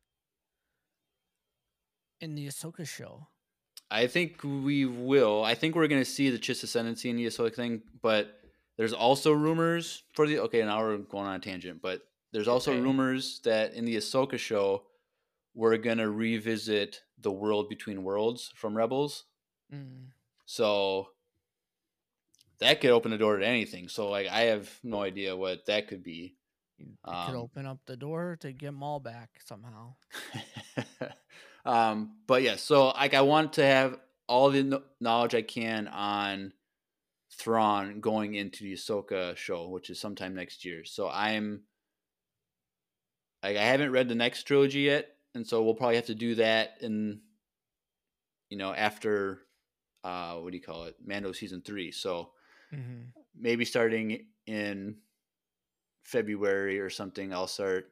in 2.19 2.35
the 2.35 2.47
Ahsoka 2.47 2.87
show. 2.87 3.27
I 3.91 4.07
think 4.07 4.41
we 4.43 4.85
will. 4.85 5.43
I 5.43 5.53
think 5.53 5.75
we're 5.75 5.87
going 5.87 6.01
to 6.01 6.09
see 6.09 6.29
the 6.29 6.39
Chiss 6.39 6.63
ascendancy 6.63 7.09
in 7.09 7.17
the 7.17 7.25
Ahsoka 7.27 7.53
thing, 7.53 7.81
but 8.01 8.39
there's 8.77 8.93
also 8.93 9.33
rumors 9.33 10.03
for 10.13 10.25
the. 10.27 10.39
Okay, 10.39 10.63
now 10.63 10.79
we're 10.81 10.97
going 10.97 11.27
on 11.27 11.35
a 11.35 11.39
tangent, 11.39 11.81
but 11.81 12.01
there's 12.31 12.47
also 12.47 12.71
Okay. 12.71 12.79
rumors 12.81 13.41
that 13.43 13.73
in 13.73 13.83
the 13.85 13.97
Ahsoka 13.97 14.37
show, 14.39 14.83
we're 15.53 15.75
going 15.77 15.97
to 15.97 16.09
revisit 16.09 17.01
the 17.19 17.31
world 17.31 17.67
between 17.69 18.03
worlds 18.03 18.51
from 18.55 18.75
Rebels. 18.75 19.25
Mm. 19.73 20.07
So 20.45 21.09
that 22.59 22.79
could 22.79 22.91
open 22.91 23.11
the 23.11 23.17
door 23.17 23.37
to 23.37 23.45
anything. 23.45 23.89
So 23.89 24.09
like, 24.09 24.27
I 24.27 24.41
have 24.43 24.69
no 24.83 25.01
idea 25.01 25.35
what 25.35 25.65
that 25.65 25.87
could 25.89 26.03
be. 26.03 26.37
It 26.79 26.87
could 27.05 27.13
Um, 27.13 27.35
open 27.35 27.65
up 27.65 27.79
the 27.85 27.97
door 27.97 28.37
to 28.41 28.51
get 28.53 28.73
Maul 28.73 28.99
back 29.01 29.29
somehow. 29.45 29.95
um, 31.65 32.17
but 32.27 32.41
yeah, 32.41 32.55
so 32.55 32.89
like 32.89 33.13
I 33.13 33.21
want 33.21 33.53
to 33.53 33.65
have 33.65 33.99
all 34.27 34.49
the 34.49 34.81
knowledge 34.99 35.35
I 35.35 35.41
can 35.41 35.87
on 35.87 36.53
Thrawn 37.33 37.99
going 37.99 38.35
into 38.35 38.63
the 38.63 38.73
Ahsoka 38.73 39.35
show, 39.37 39.69
which 39.69 39.89
is 39.89 39.99
sometime 39.99 40.35
next 40.35 40.65
year. 40.65 40.83
So 40.83 41.09
I'm 41.09 41.63
like 43.43 43.57
I 43.57 43.63
haven't 43.63 43.91
read 43.91 44.09
the 44.09 44.15
next 44.15 44.43
trilogy 44.43 44.81
yet, 44.81 45.07
and 45.35 45.45
so 45.45 45.63
we'll 45.63 45.75
probably 45.75 45.95
have 45.95 46.07
to 46.07 46.15
do 46.15 46.35
that 46.35 46.77
in 46.81 47.21
you 48.49 48.57
know 48.57 48.73
after 48.73 49.41
uh 50.03 50.35
what 50.35 50.51
do 50.51 50.57
you 50.57 50.63
call 50.63 50.85
it 50.85 50.95
Mando 51.05 51.31
season 51.31 51.61
three. 51.61 51.91
So 51.91 52.31
hmm 52.71 53.03
maybe 53.37 53.65
starting 53.65 54.25
in 54.45 54.97
February 56.03 56.79
or 56.79 56.89
something, 56.89 57.33
I'll 57.33 57.47
start 57.47 57.91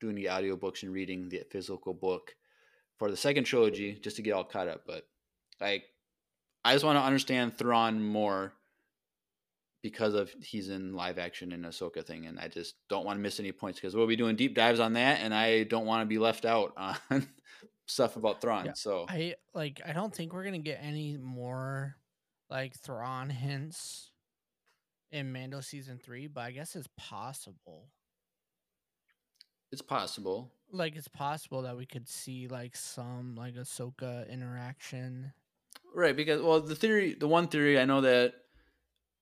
doing 0.00 0.14
the 0.14 0.26
audiobooks 0.26 0.82
and 0.82 0.92
reading 0.92 1.28
the 1.28 1.42
physical 1.50 1.94
book 1.94 2.34
for 3.00 3.10
the 3.10 3.16
second 3.16 3.44
trilogy 3.44 3.98
just 4.02 4.16
to 4.16 4.22
get 4.22 4.34
all 4.34 4.44
caught 4.44 4.68
up. 4.68 4.82
But 4.86 5.08
like, 5.58 5.84
I 6.64 6.74
just 6.74 6.84
want 6.84 6.98
to 6.98 7.02
understand 7.02 7.56
Thrawn 7.56 8.04
more 8.04 8.52
because 9.82 10.12
of 10.12 10.30
he's 10.42 10.68
in 10.68 10.92
live 10.92 11.18
action 11.18 11.52
in 11.52 11.62
Ahsoka 11.62 12.04
thing, 12.04 12.26
and 12.26 12.38
I 12.38 12.48
just 12.48 12.74
don't 12.90 13.06
want 13.06 13.16
to 13.16 13.22
miss 13.22 13.40
any 13.40 13.52
points 13.52 13.80
because 13.80 13.96
we'll 13.96 14.06
be 14.06 14.16
doing 14.16 14.36
deep 14.36 14.54
dives 14.54 14.80
on 14.80 14.92
that, 14.92 15.20
and 15.22 15.34
I 15.34 15.62
don't 15.64 15.86
want 15.86 16.02
to 16.02 16.06
be 16.06 16.18
left 16.18 16.44
out 16.44 16.74
on 16.76 17.26
stuff 17.86 18.16
about 18.16 18.42
Thrawn. 18.42 18.66
Yeah, 18.66 18.72
so 18.74 19.06
I 19.08 19.36
like. 19.54 19.80
I 19.84 19.94
don't 19.94 20.14
think 20.14 20.34
we're 20.34 20.44
gonna 20.44 20.58
get 20.58 20.80
any 20.82 21.16
more 21.16 21.96
like 22.50 22.74
Thrawn 22.74 23.30
hints 23.30 24.10
in 25.10 25.32
Mando 25.32 25.62
season 25.62 25.98
three, 25.98 26.26
but 26.26 26.42
I 26.42 26.50
guess 26.50 26.76
it's 26.76 26.88
possible. 26.98 27.88
it's 29.72 29.80
possible. 29.80 30.52
Like 30.72 30.96
it's 30.96 31.08
possible 31.08 31.62
that 31.62 31.76
we 31.76 31.86
could 31.86 32.08
see 32.08 32.48
like 32.48 32.76
some 32.76 33.34
like 33.34 33.54
Ahsoka 33.54 34.28
interaction. 34.30 35.32
Right, 35.94 36.16
because 36.16 36.40
well, 36.42 36.60
the 36.60 36.76
theory, 36.76 37.14
the 37.18 37.26
one 37.26 37.48
theory 37.48 37.78
I 37.78 37.84
know 37.84 38.00
that 38.02 38.34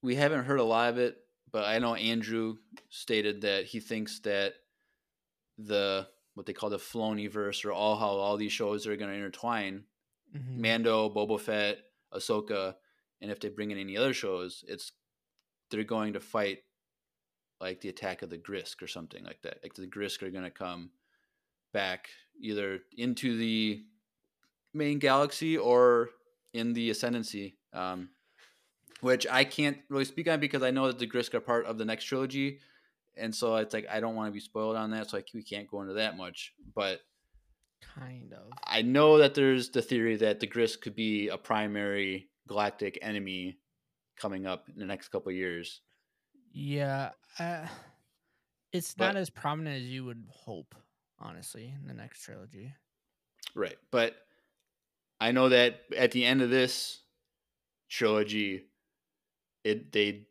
we 0.02 0.14
haven't 0.14 0.44
heard 0.44 0.60
a 0.60 0.64
lot 0.64 0.90
of 0.90 0.98
it, 0.98 1.16
but 1.50 1.64
I 1.64 1.78
know 1.78 1.94
Andrew 1.94 2.56
stated 2.90 3.40
that 3.42 3.64
he 3.64 3.80
thinks 3.80 4.20
that 4.20 4.54
the 5.56 6.06
what 6.34 6.46
they 6.46 6.52
call 6.52 6.70
the 6.70 6.76
Filoni 6.78 7.30
verse 7.30 7.64
or 7.64 7.72
all 7.72 7.96
how 7.96 8.06
all 8.08 8.36
these 8.36 8.52
shows 8.52 8.86
are 8.86 8.96
going 8.96 9.10
to 9.10 9.16
intertwine 9.16 9.84
Mhm. 10.36 10.58
Mando, 10.58 11.08
Boba 11.08 11.40
Fett, 11.40 11.78
Ahsoka, 12.12 12.76
and 13.20 13.30
if 13.30 13.40
they 13.40 13.48
bring 13.48 13.70
in 13.70 13.78
any 13.78 13.96
other 13.96 14.12
shows, 14.12 14.64
it's 14.68 14.92
they're 15.70 15.84
going 15.84 16.12
to 16.12 16.20
fight 16.20 16.58
like 17.60 17.80
the 17.80 17.88
attack 17.88 18.22
of 18.22 18.30
the 18.30 18.38
Grysk 18.38 18.82
or 18.82 18.86
something 18.86 19.24
like 19.24 19.42
that. 19.42 19.58
Like 19.62 19.74
the 19.74 19.86
Grysk 19.86 20.22
are 20.22 20.30
going 20.30 20.44
to 20.44 20.50
come 20.50 20.90
back 21.72 22.08
either 22.40 22.80
into 22.96 23.36
the 23.36 23.82
main 24.74 24.98
galaxy 24.98 25.56
or 25.56 26.10
in 26.54 26.72
the 26.72 26.90
ascendancy, 26.90 27.56
um, 27.72 28.08
which 29.00 29.26
I 29.30 29.44
can't 29.44 29.78
really 29.88 30.04
speak 30.04 30.28
on 30.28 30.40
because 30.40 30.62
I 30.62 30.70
know 30.70 30.86
that 30.86 30.98
the 30.98 31.06
Grysk 31.06 31.34
are 31.34 31.40
part 31.40 31.66
of 31.66 31.78
the 31.78 31.84
next 31.84 32.04
trilogy, 32.04 32.60
and 33.16 33.34
so 33.34 33.56
it's 33.56 33.74
like 33.74 33.86
I 33.90 34.00
don't 34.00 34.14
want 34.14 34.28
to 34.28 34.32
be 34.32 34.40
spoiled 34.40 34.76
on 34.76 34.90
that, 34.90 35.10
so 35.10 35.16
like 35.16 35.28
we 35.34 35.42
can't 35.42 35.70
go 35.70 35.82
into 35.82 35.94
that 35.94 36.16
much, 36.16 36.52
but. 36.74 37.00
Kind 37.94 38.32
of. 38.32 38.50
I 38.64 38.82
know 38.82 39.18
that 39.18 39.34
there's 39.34 39.70
the 39.70 39.82
theory 39.82 40.16
that 40.16 40.40
the 40.40 40.48
Grysk 40.48 40.80
could 40.80 40.96
be 40.96 41.28
a 41.28 41.38
primary 41.38 42.28
galactic 42.48 42.98
enemy 43.02 43.58
coming 44.18 44.46
up 44.46 44.64
in 44.68 44.80
the 44.80 44.84
next 44.84 45.08
couple 45.10 45.30
years. 45.30 45.80
Yeah. 46.52 47.10
Uh, 47.38 47.66
it's 48.72 48.94
But- 48.94 49.06
not 49.06 49.16
as 49.16 49.30
prominent 49.30 49.76
as 49.82 49.88
you 49.88 50.04
would 50.06 50.24
hope, 50.28 50.74
honestly, 51.20 51.72
in 51.80 51.86
the 51.86 51.94
next 51.94 52.20
trilogy. 52.22 52.72
Right. 53.54 53.76
But 53.90 54.16
I 55.20 55.32
know 55.32 55.48
that 55.48 55.80
at 55.96 56.12
the 56.12 56.24
end 56.24 56.42
of 56.42 56.50
this 56.50 57.00
trilogy, 57.88 58.66
it 59.64 59.92
they 59.92 60.26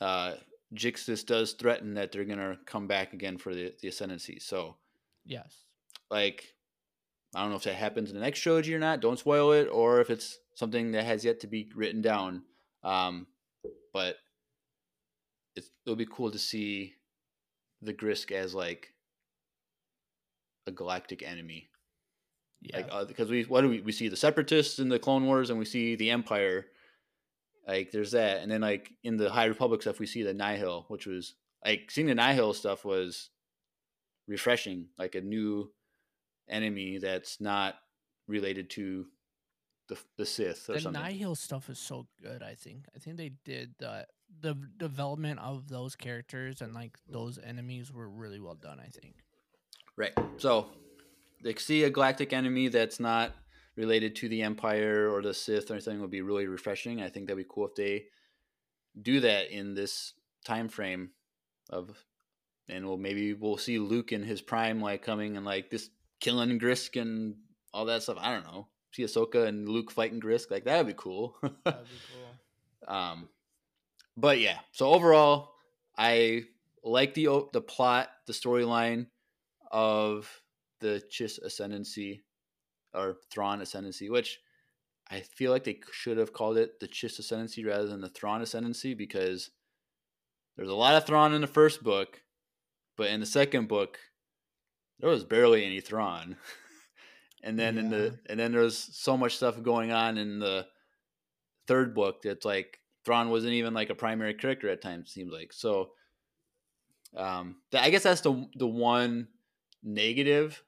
uh 0.00 0.34
Jixtus 0.74 1.26
does 1.26 1.52
threaten 1.52 1.94
that 1.94 2.12
they're 2.12 2.24
gonna 2.24 2.58
come 2.64 2.86
back 2.86 3.12
again 3.12 3.38
for 3.38 3.54
the, 3.54 3.74
the 3.80 3.88
ascendancy. 3.88 4.38
So 4.38 4.76
Yes. 5.24 5.64
like 6.10 6.54
I 7.34 7.42
don't 7.42 7.50
know 7.50 7.56
if 7.56 7.64
that 7.64 7.74
happens 7.74 8.10
in 8.10 8.16
the 8.16 8.22
next 8.22 8.40
trilogy 8.40 8.74
or 8.74 8.78
not. 8.78 9.00
Don't 9.00 9.18
spoil 9.18 9.52
it, 9.52 9.66
or 9.66 10.00
if 10.00 10.10
it's 10.10 10.38
something 10.54 10.92
that 10.92 11.04
has 11.04 11.24
yet 11.24 11.40
to 11.40 11.46
be 11.46 11.70
written 11.76 12.02
down. 12.02 12.42
Um, 12.82 13.26
but 13.92 14.16
it's, 15.54 15.70
it'll 15.86 15.96
be 15.96 16.08
cool 16.10 16.30
to 16.32 16.38
see 16.38 16.94
the 17.82 17.94
Grysk 17.94 18.32
as 18.32 18.52
like 18.54 18.94
galactic 20.72 21.22
enemy. 21.22 21.68
Yeah. 22.62 22.78
Like 22.78 22.88
uh, 22.90 23.04
because 23.04 23.30
we 23.30 23.44
what 23.44 23.62
do 23.62 23.68
we 23.68 23.80
we 23.80 23.92
see 23.92 24.08
the 24.08 24.16
Separatists 24.16 24.78
in 24.78 24.88
the 24.88 24.98
Clone 24.98 25.26
Wars, 25.26 25.50
and 25.50 25.58
we 25.58 25.64
see 25.64 25.96
the 25.96 26.10
Empire. 26.10 26.66
Like 27.66 27.90
there's 27.90 28.12
that, 28.12 28.42
and 28.42 28.50
then 28.50 28.60
like 28.60 28.90
in 29.02 29.16
the 29.16 29.30
High 29.30 29.44
Republic 29.46 29.82
stuff, 29.82 29.98
we 29.98 30.06
see 30.06 30.22
the 30.22 30.34
Nihil, 30.34 30.86
which 30.88 31.06
was 31.06 31.34
like 31.64 31.90
seeing 31.90 32.06
the 32.06 32.14
Nihil 32.14 32.52
stuff 32.54 32.84
was 32.84 33.30
refreshing, 34.26 34.88
like 34.98 35.14
a 35.14 35.20
new 35.20 35.70
enemy 36.48 36.98
that's 36.98 37.40
not 37.40 37.76
related 38.26 38.70
to 38.70 39.06
the 39.88 39.98
the 40.16 40.26
Sith 40.26 40.68
or 40.68 40.74
the 40.74 40.80
something. 40.80 41.02
The 41.02 41.08
Nihil 41.08 41.34
stuff 41.34 41.68
is 41.68 41.78
so 41.78 42.06
good. 42.22 42.42
I 42.42 42.54
think. 42.54 42.86
I 42.94 42.98
think 42.98 43.16
they 43.16 43.32
did 43.44 43.74
the 43.78 44.06
the 44.40 44.54
development 44.76 45.40
of 45.40 45.68
those 45.68 45.96
characters 45.96 46.60
and 46.60 46.72
like 46.72 46.98
those 47.08 47.38
enemies 47.38 47.92
were 47.92 48.08
really 48.08 48.40
well 48.40 48.54
done. 48.54 48.80
I 48.80 48.88
think. 48.88 49.16
Right. 50.00 50.14
So 50.38 50.68
they 51.42 51.54
see 51.56 51.84
a 51.84 51.90
galactic 51.90 52.32
enemy 52.32 52.68
that's 52.68 52.98
not 53.00 53.34
related 53.76 54.16
to 54.16 54.30
the 54.30 54.40
Empire 54.40 55.10
or 55.12 55.20
the 55.20 55.34
Sith 55.34 55.70
or 55.70 55.74
anything 55.74 56.00
would 56.00 56.10
be 56.10 56.22
really 56.22 56.46
refreshing. 56.46 57.02
I 57.02 57.10
think 57.10 57.26
that'd 57.26 57.36
be 57.36 57.46
cool 57.46 57.66
if 57.66 57.74
they 57.74 58.06
do 59.02 59.20
that 59.20 59.50
in 59.50 59.74
this 59.74 60.14
time 60.42 60.70
frame 60.70 61.10
of 61.68 62.02
and 62.66 62.86
we'll 62.86 62.96
maybe 62.96 63.34
we'll 63.34 63.58
see 63.58 63.78
Luke 63.78 64.10
in 64.10 64.22
his 64.22 64.40
prime 64.40 64.80
like 64.80 65.02
coming 65.02 65.36
and 65.36 65.44
like 65.44 65.68
this 65.68 65.90
killing 66.18 66.58
Grysk 66.58 66.98
and 66.98 67.34
all 67.74 67.84
that 67.84 68.02
stuff. 68.02 68.16
I 68.18 68.32
don't 68.32 68.46
know. 68.46 68.68
See 68.92 69.02
Ahsoka 69.02 69.48
and 69.48 69.68
Luke 69.68 69.90
fighting 69.90 70.18
Grysk, 70.18 70.50
like 70.50 70.64
that'd 70.64 70.86
be 70.86 70.94
cool. 70.96 71.36
That'd 71.42 71.60
be 71.62 71.64
cool. 71.64 72.26
Um, 72.88 73.28
but 74.16 74.40
yeah, 74.40 74.58
so 74.72 74.88
overall, 74.88 75.52
I 75.96 76.44
like 76.82 77.12
the 77.12 77.44
the 77.52 77.60
plot, 77.60 78.08
the 78.26 78.32
storyline 78.32 79.06
of 79.70 80.42
the 80.80 81.02
Chiss 81.10 81.40
ascendancy 81.42 82.22
or 82.94 83.16
Thrawn 83.30 83.60
ascendancy, 83.60 84.10
which 84.10 84.40
I 85.10 85.20
feel 85.20 85.50
like 85.50 85.64
they 85.64 85.80
should 85.92 86.18
have 86.18 86.32
called 86.32 86.56
it 86.56 86.80
the 86.80 86.88
Chiss 86.88 87.18
ascendancy 87.18 87.64
rather 87.64 87.86
than 87.86 88.00
the 88.00 88.08
Thrawn 88.08 88.42
ascendancy 88.42 88.94
because 88.94 89.50
there's 90.56 90.68
a 90.68 90.74
lot 90.74 90.94
of 90.94 91.06
Thrawn 91.06 91.34
in 91.34 91.40
the 91.40 91.46
first 91.46 91.82
book, 91.82 92.22
but 92.96 93.08
in 93.10 93.20
the 93.20 93.26
second 93.26 93.68
book, 93.68 93.98
there 94.98 95.10
was 95.10 95.24
barely 95.24 95.64
any 95.64 95.80
Thrawn. 95.80 96.36
and 97.42 97.58
then 97.58 97.78
in 97.78 97.90
the 97.90 98.18
and 98.26 98.38
then 98.38 98.52
there's 98.52 98.76
so 98.76 99.16
much 99.16 99.36
stuff 99.36 99.62
going 99.62 99.92
on 99.92 100.18
in 100.18 100.38
the 100.38 100.66
third 101.66 101.94
book 101.94 102.22
that's 102.22 102.44
like 102.44 102.78
Thrawn 103.04 103.30
wasn't 103.30 103.54
even 103.54 103.74
like 103.74 103.90
a 103.90 103.94
primary 103.94 104.34
character 104.34 104.68
at 104.68 104.82
times. 104.82 105.08
it 105.08 105.12
Seems 105.12 105.32
like 105.32 105.52
so. 105.52 105.90
Um, 107.16 107.56
th- 107.72 107.82
I 107.82 107.90
guess 107.90 108.04
that's 108.04 108.20
the 108.20 108.48
the 108.54 108.66
one 108.66 109.28
negative 109.82 110.62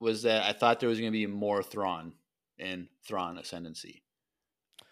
was 0.00 0.22
that 0.22 0.42
I 0.44 0.52
thought 0.52 0.80
there 0.80 0.88
was 0.88 0.98
going 0.98 1.12
to 1.12 1.18
be 1.18 1.26
more 1.26 1.62
Thrawn 1.62 2.12
in 2.58 2.88
Thrawn 3.06 3.38
Ascendancy, 3.38 4.02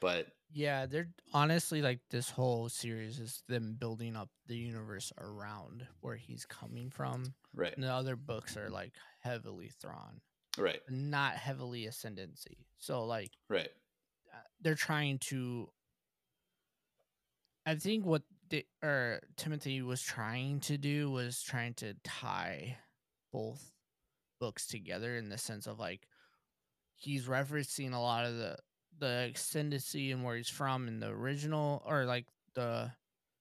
but 0.01 0.27
Yeah, 0.53 0.87
they're 0.87 1.09
honestly 1.33 1.83
like 1.83 2.01
this 2.11 2.31
whole 2.31 2.69
series 2.69 3.19
is 3.19 3.43
them 3.49 3.77
building 3.79 4.17
up 4.17 4.31
the 4.47 4.57
universe 4.57 5.13
around 5.19 5.87
where 6.01 6.17
he's 6.17 6.45
coming 6.47 6.91
from. 6.91 7.35
right, 7.55 7.75
And 7.75 7.85
the 7.85 7.93
other 7.93 8.17
books 8.17 8.57
are 8.57 8.71
like 8.71 8.93
heavily 9.21 9.71
Thrawn. 9.81 10.21
Right. 10.57 10.81
not 10.91 11.35
heavily 11.35 11.87
ascendancy. 11.87 12.67
So 12.79 13.05
like 13.05 13.31
Right. 13.49 13.71
uh, 14.35 14.39
they're 14.61 14.75
trying 14.75 15.19
to 15.31 15.71
I 17.67 17.75
think 17.77 18.07
what 18.07 18.23
the 18.49 18.65
or 18.83 19.21
Timothy 19.37 19.83
was 19.83 20.01
trying 20.03 20.61
to 20.61 20.79
do 20.79 21.11
was 21.11 21.43
trying 21.43 21.75
to 21.75 21.95
tie 22.03 22.79
both 23.33 23.73
books 24.41 24.67
together 24.67 25.17
in 25.17 25.29
the 25.29 25.39
sense 25.39 25.67
of 25.67 25.79
like 25.79 26.07
he's 26.95 27.27
referencing 27.27 27.93
a 27.93 27.99
lot 27.99 28.25
of 28.25 28.37
the 28.37 28.57
the 28.99 29.31
ascendancy 29.35 30.11
and 30.11 30.25
where 30.25 30.37
he's 30.37 30.49
from 30.49 30.89
in 30.89 30.99
the 31.01 31.09
original 31.09 31.83
or 31.87 32.05
like 32.05 32.27
the 32.55 32.91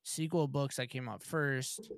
sequel 0.04 0.48
books 0.48 0.78
that 0.78 0.90
came 0.90 1.10
out 1.10 1.24
first 1.24 1.92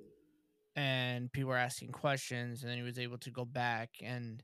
and 0.76 1.30
people 1.32 1.50
were 1.50 1.56
asking 1.56 1.90
questions 1.92 2.62
and 2.62 2.70
then 2.70 2.78
he 2.78 2.82
was 2.84 2.98
able 2.98 3.18
to 3.18 3.30
go 3.30 3.44
back 3.44 3.90
and 4.02 4.42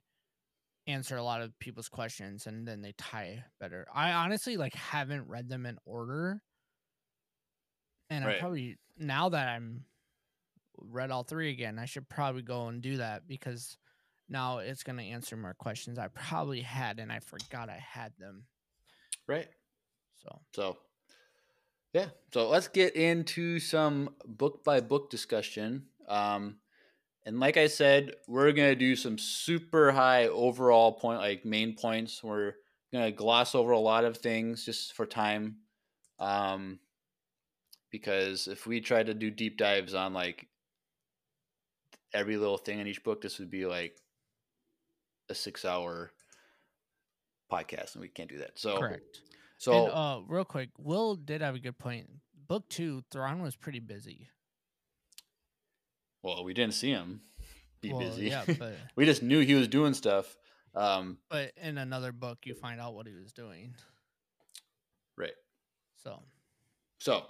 answer 0.87 1.17
a 1.17 1.23
lot 1.23 1.43
of 1.43 1.59
people's 1.59 1.89
questions 1.89 2.47
and 2.47 2.67
then 2.67 2.81
they 2.83 2.93
tie 2.99 3.43
better. 3.59 3.87
I 3.93 4.13
honestly 4.13 4.57
like 4.57 4.75
haven't 4.75 5.29
read 5.29 5.49
them 5.49 5.67
in 5.67 5.79
order. 5.85 6.43
And 8.11 8.25
I 8.25 8.29
Right. 8.29 8.41
probably 8.41 8.77
now 8.99 9.31
that 9.31 9.49
I'm 9.49 9.85
read 10.79 11.11
all 11.11 11.23
three 11.23 11.51
again, 11.51 11.79
I 11.79 11.85
should 11.85 12.09
probably 12.09 12.43
go 12.43 12.69
and 12.69 12.83
do 12.83 12.99
that 12.99 13.27
because 13.27 13.77
now 14.29 14.59
it's 14.59 14.83
gonna 14.83 15.03
answer 15.03 15.37
more 15.37 15.55
questions 15.55 15.99
I 15.99 16.09
probably 16.09 16.61
had 16.61 16.99
and 16.99 17.13
I 17.13 17.21
forgot 17.21 17.69
I 17.69 17.79
had 17.79 18.13
them. 18.19 18.45
Right. 19.27 19.49
So 20.23 20.41
So, 20.55 20.79
yeah. 21.93 22.07
So 22.33 22.49
let's 22.49 22.69
get 22.69 22.97
into 22.97 23.59
some 23.59 24.11
book 24.27 24.65
by 24.65 24.81
book 24.81 25.11
discussion. 25.11 25.87
Um, 26.09 26.57
and 27.25 27.41
like 27.41 27.57
I 27.57 27.67
said, 27.67 28.13
we're 28.29 28.53
gonna 28.53 28.77
do 28.77 28.95
some 28.97 29.19
super 29.19 29.93
high 29.93 30.29
overall 30.29 30.93
point, 30.93 31.19
like 31.19 31.45
main 31.45 31.75
points. 31.75 32.23
We're 32.23 32.55
gonna 32.93 33.13
gloss 33.13 33.55
over 33.55 33.73
a 33.73 33.79
lot 33.79 34.05
of 34.05 34.19
things 34.19 34.65
just 34.65 34.95
for 34.95 35.07
time. 35.07 35.57
Um, 36.19 36.79
because 37.91 38.47
if 38.47 38.67
we 38.67 38.81
try 38.81 39.03
to 39.03 39.15
do 39.15 39.31
deep 39.31 39.57
dives 39.57 39.95
on 39.95 40.13
like 40.13 40.47
every 42.17 42.37
little 42.39 42.57
thing 42.57 42.81
in 42.81 42.87
each 42.87 43.05
book, 43.05 43.21
this 43.21 43.39
would 43.39 43.51
be 43.51 43.67
like 43.67 43.97
a 45.29 45.35
six-hour 45.35 46.11
podcast, 47.53 47.95
and 47.95 48.01
we 48.01 48.09
can't 48.09 48.31
do 48.31 48.39
that. 48.39 48.59
So, 48.59 48.79
correct. 48.79 49.21
so 49.59 49.85
and 49.85 49.93
uh 49.93 50.21
real 50.27 50.45
quick, 50.45 50.71
Will 50.79 51.15
did 51.17 51.43
have 51.43 51.55
a 51.55 51.59
good 51.59 51.79
point. 51.79 52.09
Book 52.49 52.69
two, 52.69 53.03
Thrawn 53.11 53.43
was 53.43 53.55
pretty 53.57 53.81
busy. 53.81 54.29
Well, 56.23 56.43
we 56.45 56.55
didn't 56.55 56.75
see 56.75 56.91
him 56.91 57.21
be 57.81 57.93
Well, 57.93 58.01
busy. 58.01 58.29
Yeah, 58.29 58.45
but 58.59 58.75
we 58.97 59.05
just 59.05 59.23
knew 59.23 59.41
he 59.41 59.55
was 59.55 59.69
doing 59.69 59.95
stuff. 59.95 60.37
Um, 60.75 61.19
but 61.31 61.53
in 61.57 61.79
another 61.79 62.13
book 62.13 62.39
you 62.45 62.55
find 62.55 62.81
out 62.81 62.95
what 62.95 63.07
he 63.07 63.15
was 63.15 63.33
doing. 63.33 63.75
right. 65.17 65.33
So 66.03 66.21
So, 66.99 67.25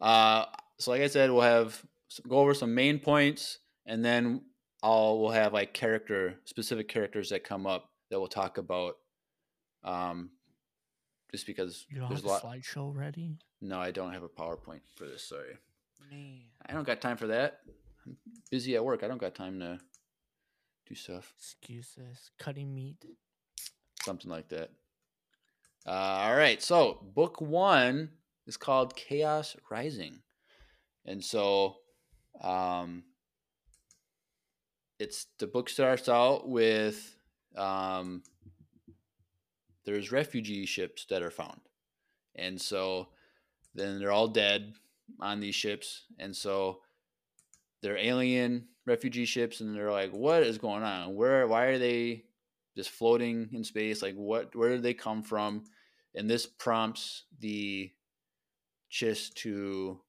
uh, 0.00 0.46
so 0.78 0.90
like 0.90 1.02
I 1.02 1.06
said, 1.08 1.30
we'll 1.30 1.42
have 1.42 1.82
go 2.26 2.38
over 2.38 2.54
some 2.54 2.74
main 2.74 2.98
points, 2.98 3.58
and 3.88 4.04
then 4.04 4.42
I'll 4.82 5.18
we'll 5.20 5.30
have 5.32 5.52
like 5.52 5.74
character 5.74 6.36
specific 6.44 6.86
characters 6.86 7.30
that 7.30 7.42
come 7.42 7.66
up 7.66 7.90
that 8.10 8.18
we'll 8.20 8.28
talk 8.28 8.58
about. 8.58 8.94
Um, 9.82 10.30
just 11.32 11.46
because 11.46 11.84
you 11.90 11.98
don't 11.98 12.08
there's 12.08 12.20
have 12.22 12.26
a 12.26 12.28
a 12.28 12.34
lot. 12.34 12.42
slideshow 12.44 12.94
ready? 12.94 13.38
No, 13.60 13.80
I 13.80 13.90
don't 13.90 14.12
have 14.12 14.22
a 14.22 14.28
PowerPoint 14.28 14.80
for 14.96 15.04
this. 15.06 15.24
Sorry, 15.24 15.56
Man. 16.10 16.40
I 16.66 16.72
don't 16.72 16.86
got 16.86 17.00
time 17.00 17.16
for 17.16 17.26
that. 17.26 17.60
I'm 18.06 18.16
busy 18.50 18.76
at 18.76 18.84
work. 18.84 19.02
I 19.02 19.08
don't 19.08 19.18
got 19.20 19.34
time 19.34 19.58
to 19.60 19.78
do 20.86 20.94
stuff. 20.94 21.34
Excuses. 21.38 22.30
Cutting 22.38 22.74
meat. 22.74 23.04
something 24.04 24.30
like 24.30 24.48
that. 24.50 24.70
Uh, 25.86 25.90
all 25.90 26.36
right, 26.36 26.62
so 26.62 27.00
book 27.14 27.40
one 27.40 28.10
is 28.46 28.56
called 28.56 28.94
Chaos 28.96 29.56
Rising, 29.70 30.20
and 31.04 31.22
so 31.24 31.76
um, 32.42 33.04
it's 34.98 35.26
the 35.38 35.46
book 35.46 35.68
starts 35.68 36.08
out 36.08 36.48
with 36.48 37.16
um, 37.56 38.22
there's 39.84 40.12
refugee 40.12 40.66
ships 40.66 41.06
that 41.10 41.22
are 41.22 41.30
found, 41.30 41.60
and 42.34 42.60
so 42.60 43.08
then 43.74 43.98
they're 43.98 44.12
all 44.12 44.28
dead 44.28 44.74
on 45.20 45.40
these 45.40 45.54
ships, 45.54 46.04
and 46.18 46.34
so 46.34 46.80
they're 47.82 47.96
alien 47.96 48.68
refugee 48.86 49.24
ships, 49.24 49.60
and 49.60 49.74
they're 49.74 49.92
like, 49.92 50.12
what 50.12 50.42
is 50.42 50.58
going 50.58 50.82
on? 50.82 51.14
Where? 51.14 51.46
Why 51.46 51.64
are 51.66 51.78
they 51.78 52.24
just 52.78 52.90
floating 52.90 53.48
in 53.52 53.64
space 53.64 54.02
like 54.02 54.14
what 54.14 54.54
where 54.54 54.68
did 54.68 54.84
they 54.84 54.94
come 54.94 55.20
from 55.20 55.64
and 56.14 56.30
this 56.30 56.46
prompts 56.46 57.24
the 57.40 57.90
Chiss 58.88 59.34
to 59.34 60.00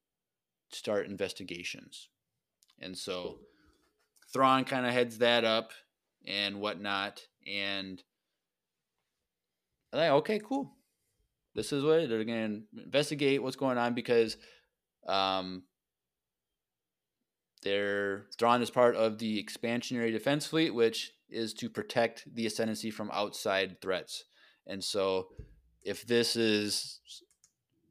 start 0.72 1.08
investigations 1.08 2.10
and 2.80 2.96
so 2.96 3.40
Thrawn 4.34 4.64
kind 4.64 4.86
of 4.86 4.94
heads 4.94 5.20
that 5.20 5.44
up 5.44 5.72
and 6.26 6.60
whatnot. 6.60 7.22
And 7.48 8.02
I 9.94 9.98
think 9.98 10.14
okay 10.14 10.40
cool. 10.44 10.72
This 11.56 11.74
is 11.74 11.84
what 11.84 12.08
they're 12.08 12.24
going 12.24 12.66
to 12.76 12.84
investigate 12.84 13.42
what's 13.42 13.56
going 13.56 13.78
on 13.78 13.94
because 13.94 14.38
um 15.08 15.64
they're 17.64 18.26
Thrawn 18.38 18.62
is 18.62 18.70
part 18.70 18.96
of 18.96 19.18
the 19.18 19.44
expansionary 19.44 20.12
defense 20.12 20.46
fleet, 20.46 20.74
which 20.74 21.12
is 21.30 21.54
to 21.56 21.70
protect 21.70 22.24
the 22.34 22.46
ascendancy 22.46 22.90
from 22.90 23.12
outside 23.12 23.82
threats. 23.82 24.24
And 24.66 24.84
so, 24.84 25.28
if 25.84 26.06
this 26.08 26.36
is 26.36 27.02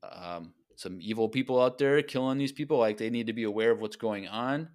um, 0.02 0.54
some 0.76 0.98
evil 1.00 1.28
people 1.28 1.60
out 1.60 1.76
there 1.76 2.00
killing 2.02 2.38
these 2.38 2.52
people, 2.52 2.78
like 2.78 2.96
they 2.96 3.10
need 3.10 3.26
to 3.26 3.32
be 3.32 3.42
aware 3.42 3.70
of 3.70 3.80
what's 3.80 3.96
going 3.96 4.26
on 4.26 4.70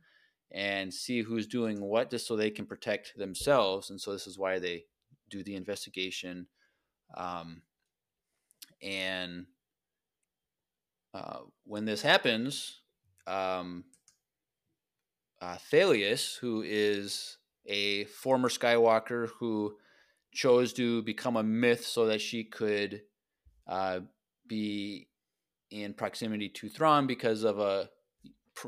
and 0.53 0.93
see 0.93 1.21
who's 1.21 1.47
doing 1.47 1.81
what, 1.81 2.11
just 2.11 2.27
so 2.27 2.35
they 2.35 2.51
can 2.51 2.65
protect 2.65 3.17
themselves. 3.17 3.89
And 3.89 3.99
so, 3.99 4.11
this 4.13 4.27
is 4.27 4.37
why 4.37 4.59
they 4.59 4.85
do 5.29 5.43
the 5.43 5.55
investigation. 5.55 6.47
Um, 7.15 7.61
and 8.81 9.45
uh, 11.13 11.39
when 11.65 11.85
this 11.85 12.01
happens, 12.01 12.81
um, 13.27 13.85
uh, 15.41 15.57
Thalias, 15.71 16.37
who 16.37 16.63
is 16.65 17.37
a 17.65 18.05
former 18.05 18.49
Skywalker 18.49 19.29
who 19.39 19.75
chose 20.33 20.73
to 20.73 21.01
become 21.03 21.37
a 21.37 21.43
Mitth 21.43 21.85
so 21.85 22.07
that 22.07 22.21
she 22.21 22.43
could 22.43 23.01
uh, 23.67 23.99
be 24.47 25.07
in 25.69 25.93
proximity 25.93 26.49
to 26.49 26.69
Thrawn 26.69 27.07
because 27.07 27.43
of 27.43 27.59
a 27.59 27.89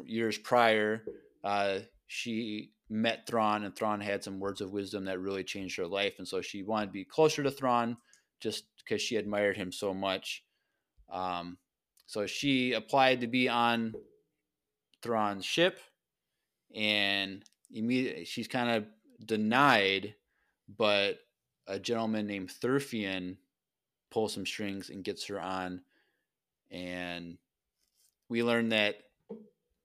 years 0.06 0.38
prior, 0.38 1.04
uh, 1.46 1.80
she 2.08 2.72
met 2.90 3.26
Thrawn 3.26 3.64
and 3.64 3.74
Thrawn 3.74 4.02
had 4.02 4.24
some 4.24 4.40
words 4.40 4.60
of 4.60 4.72
wisdom 4.72 5.06
that 5.06 5.20
really 5.20 5.44
changed 5.44 5.78
her 5.78 5.88
life, 5.88 6.16
and 6.18 6.28
so 6.28 6.42
she 6.42 6.64
wanted 6.64 6.88
to 6.88 6.92
be 6.92 7.06
closer 7.06 7.42
to 7.44 7.52
Thrawn 7.52 7.96
just 8.42 8.66
because 8.78 9.02
she 9.02 9.16
admired 9.16 9.56
him 9.56 9.72
so 9.72 9.94
much. 9.94 10.44
Um, 11.10 11.58
so 12.06 12.28
she 12.28 12.74
applied 12.74 13.22
to 13.22 13.28
be 13.28 13.48
on 13.48 13.94
Thrawn's 15.02 15.46
ship 15.46 15.80
and 16.76 17.44
immediately 17.72 18.26
she's 18.26 18.48
kind 18.48 18.70
of 18.70 18.86
denied, 19.26 20.16
but 20.78 21.20
a 21.68 21.80
gentleman 21.80 22.28
named 22.28 22.50
Thurfian 22.50 23.38
pulls 24.12 24.34
some 24.34 24.46
strings 24.46 24.90
and 24.90 25.04
gets 25.04 25.26
her 25.28 25.40
on. 25.40 25.82
And 26.70 27.38
we 28.30 28.44
learn 28.44 28.70
that 28.70 28.98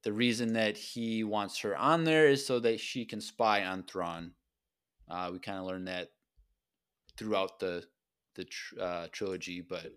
the 0.03 0.13
reason 0.13 0.55
that 0.55 0.77
he 0.77 1.25
wants 1.25 1.59
her 1.61 1.77
on 1.77 2.05
there 2.05 2.29
is 2.29 2.47
so 2.47 2.59
that 2.61 2.81
she 2.81 3.05
can 3.05 3.21
spy 3.21 3.65
on 3.65 3.83
Thrawn. 3.83 4.33
Uh, 5.09 5.31
we 5.33 5.39
kind 5.39 5.59
of 5.59 5.65
learn 5.65 5.85
that 5.85 6.11
throughout 7.17 7.59
the 7.59 7.85
the 8.35 8.47
uh, 8.81 9.09
trilogy, 9.13 9.61
but 9.61 9.93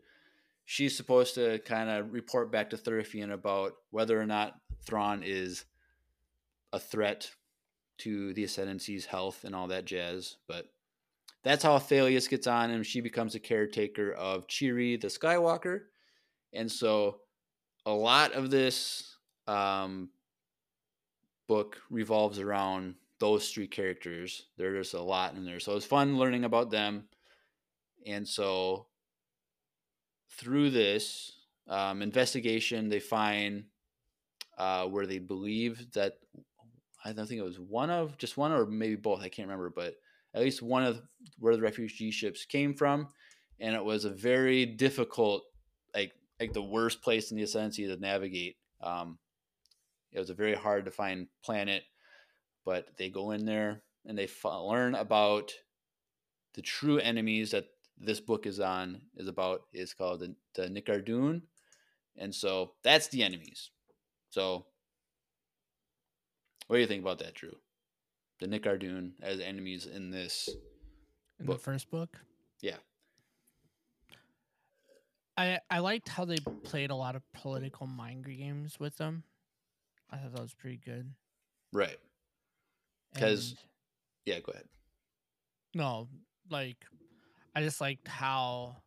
she's 0.65 0.97
supposed 0.97 1.35
to 1.35 1.59
kind 1.59 1.89
of 1.89 2.11
report 2.11 2.51
back 2.51 2.69
to 2.71 2.77
Thurfian 2.77 3.31
about 3.31 3.73
whether 3.91 4.19
or 4.19 4.25
not 4.25 4.55
Thrawn 4.85 5.21
is 5.23 5.65
a 6.73 6.79
threat 6.79 7.31
to 7.99 8.33
the 8.33 8.43
ascendancy's 8.43 9.05
health 9.05 9.43
and 9.43 9.55
all 9.55 9.67
that 9.67 9.85
jazz. 9.85 10.37
But 10.47 10.65
that's 11.43 11.63
how 11.63 11.77
Thalias 11.77 12.29
gets 12.29 12.47
on, 12.47 12.71
and 12.71 12.85
she 12.85 13.01
becomes 13.01 13.35
a 13.35 13.39
caretaker 13.39 14.11
of 14.11 14.47
Che'ri 14.47 14.99
the 14.99 15.07
Skywalker. 15.07 15.81
And 16.51 16.71
so 16.71 17.19
a 17.85 17.91
lot 17.91 18.33
of 18.33 18.49
this 18.49 19.12
um, 19.47 20.09
book 21.47 21.77
revolves 21.89 22.39
around 22.39 22.95
those 23.19 23.49
three 23.49 23.67
characters. 23.67 24.47
There's 24.57 24.93
a 24.93 25.01
lot 25.01 25.35
in 25.35 25.45
there. 25.45 25.59
So 25.59 25.75
it's 25.75 25.85
fun 25.85 26.17
learning 26.17 26.43
about 26.43 26.71
them. 26.71 27.05
And 28.05 28.27
so 28.27 28.87
through 30.31 30.71
this 30.71 31.31
um, 31.67 32.01
investigation, 32.01 32.89
they 32.89 32.99
find 32.99 33.65
uh, 34.57 34.85
where 34.87 35.05
they 35.05 35.19
believe 35.19 35.91
that 35.93 36.13
I 37.05 37.11
don't 37.11 37.27
think 37.27 37.39
it 37.39 37.45
was 37.45 37.59
one 37.59 37.89
of 37.89 38.17
just 38.17 38.37
one 38.37 38.51
or 38.51 38.65
maybe 38.65 38.95
both. 38.95 39.21
I 39.21 39.29
can't 39.29 39.47
remember, 39.47 39.69
but 39.69 39.95
at 40.33 40.41
least 40.41 40.61
one 40.61 40.83
of 40.83 41.01
where 41.39 41.55
the 41.55 41.61
refugee 41.61 42.11
ships 42.11 42.45
came 42.45 42.73
from, 42.73 43.09
and 43.59 43.75
it 43.75 43.83
was 43.83 44.05
a 44.05 44.09
very 44.09 44.65
difficult, 44.65 45.43
like 45.93 46.13
like 46.39 46.53
the 46.53 46.63
worst 46.63 47.01
place 47.01 47.31
in 47.31 47.37
the 47.37 47.43
ascendancy 47.43 47.87
to 47.87 47.97
navigate. 47.97 48.57
Um, 48.81 49.17
it 50.13 50.19
was 50.19 50.29
a 50.29 50.35
very 50.35 50.55
hard 50.55 50.85
to 50.85 50.91
find 50.91 51.27
planet, 51.43 51.83
but 52.65 52.87
they 52.97 53.09
go 53.09 53.31
in 53.31 53.45
there 53.45 53.81
and 54.05 54.17
they 54.17 54.25
f- 54.25 54.45
learn 54.45 54.95
about 54.95 55.51
the 56.53 56.61
true 56.61 56.99
enemies 56.99 57.51
that 57.51 57.65
this 57.97 58.19
book 58.19 58.45
is 58.45 58.59
on 58.59 59.01
is 59.15 59.27
about 59.27 59.61
is 59.73 59.93
called 59.93 60.19
the, 60.19 60.35
the 60.55 60.67
Nikardun, 60.67 61.41
and 62.17 62.33
so 62.33 62.73
that's 62.83 63.07
the 63.07 63.23
enemies. 63.23 63.71
So, 64.29 64.65
what 66.67 66.77
do 66.77 66.81
you 66.81 66.87
think 66.87 67.01
about 67.01 67.19
that, 67.19 67.35
Drew? 67.35 67.55
The 68.39 68.47
Nikardun 68.47 69.13
as 69.21 69.39
enemies 69.39 69.85
in 69.85 70.11
this 70.11 70.49
in 71.39 71.45
book. 71.45 71.57
the 71.57 71.63
first 71.63 71.89
book. 71.89 72.17
Yeah. 72.61 72.77
I 75.37 75.59
I 75.69 75.79
liked 75.79 76.09
how 76.09 76.25
they 76.25 76.37
played 76.63 76.91
a 76.91 76.95
lot 76.95 77.15
of 77.15 77.23
political 77.33 77.87
mind 77.87 78.25
games 78.25 78.79
with 78.79 78.97
them. 78.97 79.23
I 80.13 80.17
thought 80.17 80.33
that 80.33 80.41
was 80.41 80.53
pretty 80.53 80.77
good. 80.77 81.13
right? 81.71 81.97
'Cause- 83.15 83.51
And- 83.51 83.59
Yeah, 84.25 84.39
go 84.41 84.51
ahead. 84.51 84.69
no, 85.73 86.07
like 86.49 86.85
I 87.55 87.61
just 87.61 87.81
liked 87.81 88.07
how 88.07 88.81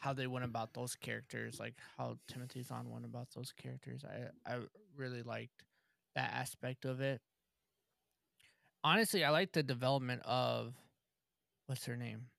how 0.00 0.12
they 0.12 0.26
went 0.28 0.44
about 0.44 0.74
those 0.74 0.94
characters, 0.94 1.58
like 1.58 1.74
how 1.96 2.18
Timothy 2.28 2.62
Zahn 2.62 2.88
went 2.90 3.04
about 3.04 3.30
those 3.32 3.52
characters. 3.52 4.04
I 4.04 4.30
I 4.46 4.66
really 4.94 5.22
liked 5.22 5.64
that 6.14 6.30
aspect 6.32 6.84
of 6.84 7.00
it. 7.00 7.20
Honestly, 8.84 9.24
I 9.24 9.30
like 9.30 9.52
the 9.52 9.62
development 9.62 10.22
of 10.24 10.74
what's 11.66 11.84
her 11.86 11.96
name? 11.96 12.30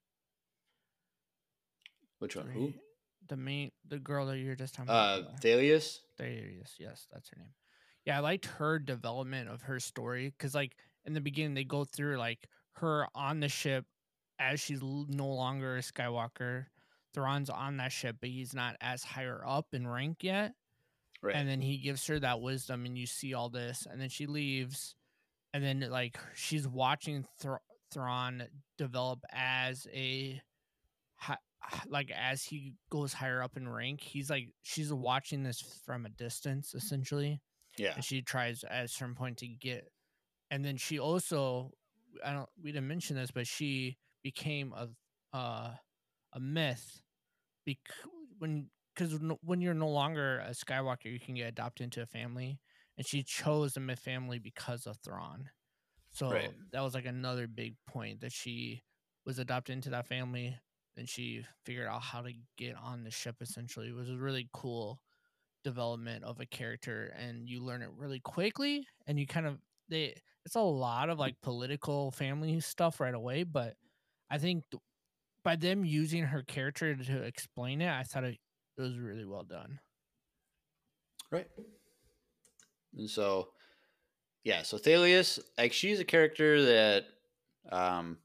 Which 2.20 2.36
one? 2.36 2.50
Who? 2.50 2.74
The 3.28 3.38
main 3.38 3.72
the 3.86 4.00
girl 4.00 4.26
that 4.28 4.38
you're 4.38 4.56
just 4.56 4.74
talking 4.76 4.90
about. 4.90 5.24
Uh, 5.26 5.36
the- 5.42 5.48
Thalias. 6.24 6.80
Yes, 6.80 7.08
that's 7.12 7.30
her 7.30 7.38
name. 7.40 7.54
Yeah, 8.10 8.18
I 8.18 8.22
liked 8.22 8.48
her 8.48 8.80
development 8.80 9.50
of 9.50 9.62
her 9.62 9.80
story 9.80 10.34
because, 10.36 10.56
like, 10.56 10.76
in 11.06 11.14
the 11.14 11.22
beginning, 11.22 11.54
they 11.54 11.64
go 11.64 11.86
through 11.86 12.18
like 12.18 12.40
her 12.78 13.06
on 13.14 13.40
the 13.40 13.48
ship 13.48 13.86
as 14.40 14.60
she's 14.60 14.82
no 14.82 15.28
longer 15.28 15.78
a 15.78 15.82
Skywalker. 15.82 16.66
Thrawn's 17.14 17.52
on 17.52 17.78
that 17.78 17.92
ship, 17.92 18.16
but 18.20 18.32
he's 18.32 18.56
not 18.56 18.78
as 18.82 19.04
higher 19.04 19.44
up 19.46 19.68
in 19.74 19.88
rank 19.88 20.24
yet. 20.24 20.54
Right. 21.22 21.36
And 21.36 21.48
then 21.48 21.62
he 21.62 21.78
gives 21.78 22.08
her 22.08 22.20
that 22.20 22.42
wisdom, 22.42 22.88
and 22.88 22.98
you 22.98 23.06
see 23.06 23.36
all 23.36 23.50
this, 23.50 23.86
and 23.88 24.02
then 24.02 24.10
she 24.10 24.26
leaves, 24.26 24.96
and 25.54 25.64
then 25.64 25.86
like 25.92 26.18
she's 26.34 26.68
watching 26.68 27.26
Thr- 27.40 27.62
Thrawn 27.92 28.44
develop 28.80 29.20
as 29.32 29.86
a 29.94 30.42
like 31.88 32.10
as 32.10 32.44
he 32.44 32.74
goes 32.90 33.14
higher 33.14 33.44
up 33.44 33.56
in 33.56 33.70
rank, 33.70 34.02
he's 34.02 34.32
like 34.32 34.48
she's 34.64 34.92
watching 34.92 35.44
this 35.44 35.62
from 35.86 36.08
a 36.08 36.10
distance 36.10 36.74
essentially, 36.74 37.40
yeah. 37.80 37.96
and 37.96 38.04
she 38.04 38.22
tries 38.22 38.64
at 38.64 38.86
a 38.86 38.88
certain 38.88 39.16
point 39.16 39.38
to 39.40 39.48
get, 39.48 39.90
and 40.52 40.64
then 40.66 40.78
she 40.78 41.00
also, 41.00 41.72
I 42.24 42.34
don't, 42.34 42.50
we 42.62 42.72
didn't 42.72 42.88
mention 42.88 43.16
this, 43.16 43.32
but 43.32 43.48
she 43.48 43.98
became 44.24 44.74
a 44.74 44.90
uh, 45.38 45.76
a 46.34 46.40
Mitth, 46.40 47.02
bec- 47.66 47.78
when 48.40 48.70
because 48.96 49.20
when 49.42 49.62
you're 49.62 49.74
no 49.74 49.90
longer 49.90 50.40
a 50.40 50.52
Skywalker, 50.52 51.06
you 51.06 51.20
can 51.20 51.36
get 51.36 51.48
adopted 51.48 51.86
into 51.86 52.02
a 52.02 52.06
family, 52.08 52.60
and 52.98 53.06
she 53.08 53.24
chose 53.24 53.74
the 53.74 53.80
Mitth 53.82 54.00
family 54.00 54.40
because 54.40 54.86
of 54.88 54.98
Thrawn. 55.04 55.50
So 56.12 56.30
Right. 56.32 56.54
that 56.72 56.82
was 56.82 56.94
like 56.94 57.06
another 57.06 57.48
big 57.48 57.76
point 57.88 58.22
that 58.22 58.32
she 58.32 58.84
was 59.26 59.40
adopted 59.40 59.74
into 59.74 59.90
that 59.92 60.08
family 60.08 60.58
and 60.98 61.08
she 61.08 61.46
figured 61.66 61.88
out 61.88 62.02
how 62.02 62.22
to 62.22 62.34
get 62.58 62.76
on 62.76 63.04
the 63.04 63.12
ship 63.12 63.36
essentially 63.42 63.90
it 63.90 63.96
was 63.96 64.12
really 64.12 64.50
cool 64.54 65.00
development 65.64 66.24
of 66.24 66.40
a 66.40 66.46
character 66.46 67.08
and 67.18 67.48
you 67.50 67.62
learn 67.64 67.82
it 67.82 67.90
really 67.96 68.20
quickly 68.20 68.88
and 69.08 69.20
you 69.20 69.28
kind 69.28 69.46
of 69.46 69.60
they 69.90 70.16
it's 70.46 70.56
a 70.56 70.62
lot 70.62 71.10
of 71.10 71.20
like 71.20 71.36
political 71.42 72.12
family 72.12 72.60
stuff 72.60 73.00
right 73.00 73.14
away 73.14 73.44
but 73.44 73.76
i 74.30 74.38
think 74.38 74.64
by 75.44 75.56
them 75.56 75.86
using 75.86 76.24
her 76.24 76.44
character 76.44 76.96
to 76.96 77.24
explain 77.24 77.82
it 77.82 77.90
i 77.92 78.04
thought 78.04 78.24
it, 78.24 78.38
it 78.78 78.82
was 78.82 78.98
really 78.98 79.26
well 79.26 79.44
done 79.44 79.80
Right. 81.32 81.50
And 82.96 83.10
so, 83.10 83.54
yeah, 84.44 84.64
so 84.64 84.78
Thalias, 84.78 85.40
like, 85.58 85.74
she's 85.74 86.00
a 86.00 86.06
character 86.06 86.64
that, 86.66 87.06
um, 87.72 88.20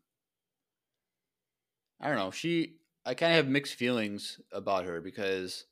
I 2.01 2.09
don't 2.09 2.17
know, 2.19 2.31
she, 2.31 2.81
I 3.05 3.15
kind 3.15 3.33
of 3.33 3.37
have 3.37 3.49
mixed 3.49 3.75
feelings 3.75 4.41
about 4.53 4.85
her 4.85 5.01
because, 5.01 5.67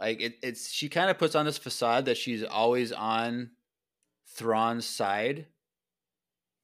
like, 0.00 0.20
it, 0.20 0.38
it's, 0.42 0.70
she 0.70 0.88
kind 0.88 1.10
of 1.10 1.18
puts 1.18 1.34
on 1.34 1.44
this 1.46 1.58
facade 1.58 2.06
that 2.06 2.16
she's 2.16 2.42
always 2.44 2.92
on 2.92 3.52
Thrawn's 4.26 4.86
side, 4.86 5.48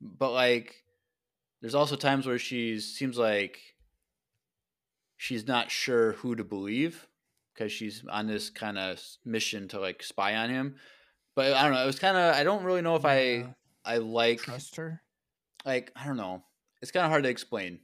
but, 0.00 0.32
like, 0.32 0.84
there's 1.60 1.74
also 1.74 1.96
times 1.96 2.26
where 2.26 2.38
she 2.38 2.80
seems 2.80 3.18
like 3.18 3.76
she's 5.16 5.46
not 5.46 5.70
sure 5.70 6.12
who 6.12 6.34
to 6.36 6.44
believe 6.44 7.08
because 7.54 7.72
she's 7.72 8.04
on 8.06 8.26
this 8.26 8.50
kind 8.50 8.78
of 8.78 9.02
mission 9.24 9.68
to 9.68 9.80
like 9.80 10.02
spy 10.02 10.34
on 10.36 10.50
him. 10.50 10.76
But 11.34 11.52
I 11.54 11.62
don't 11.64 11.72
know. 11.74 11.82
It 11.82 11.86
was 11.86 11.98
kind 11.98 12.16
of 12.16 12.34
I 12.34 12.44
don't 12.44 12.64
really 12.64 12.82
know 12.82 12.96
if 12.96 13.04
Yeah. 13.04 13.52
I 13.54 13.54
I 13.84 13.98
like 13.98 14.40
trust 14.40 14.76
her 14.76 15.02
like 15.64 15.92
I 15.96 16.06
don't 16.06 16.16
know. 16.16 16.44
It's 16.82 16.90
kind 16.90 17.04
of 17.04 17.10
hard 17.10 17.24
to 17.24 17.30
explain 17.30 17.80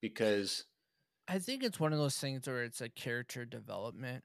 because 0.00 0.66
I 1.28 1.38
think 1.38 1.62
it's 1.62 1.78
one 1.78 1.92
of 1.92 1.98
those 1.98 2.18
things 2.18 2.46
where 2.46 2.64
it's 2.64 2.80
a 2.80 2.88
character 2.88 3.44
development 3.44 4.24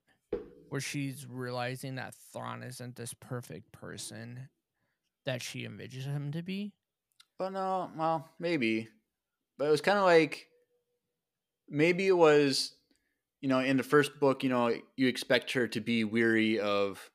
where 0.73 0.81
she's 0.81 1.27
realizing 1.29 1.93
that 1.93 2.15
Thrawn 2.33 2.63
isn't 2.63 2.95
this 2.95 3.13
perfect 3.13 3.71
person 3.71 4.49
that 5.23 5.39
she 5.43 5.67
envisions 5.67 6.05
him 6.05 6.31
to 6.31 6.41
be. 6.41 6.73
but 7.37 7.51
no, 7.51 7.91
well, 7.95 8.27
maybe. 8.39 8.87
But 9.59 9.67
it 9.67 9.69
was 9.69 9.81
kind 9.81 9.99
of 9.99 10.03
like 10.03 10.47
maybe 11.69 12.07
it 12.07 12.17
was 12.17 12.73
you 13.39 13.49
know, 13.49 13.59
in 13.59 13.77
the 13.77 13.83
first 13.83 14.19
book, 14.19 14.41
you 14.43 14.49
know, 14.49 14.73
you 14.95 15.07
expect 15.07 15.51
her 15.51 15.67
to 15.67 15.79
be 15.79 16.03
weary 16.05 16.59
of 16.59 17.11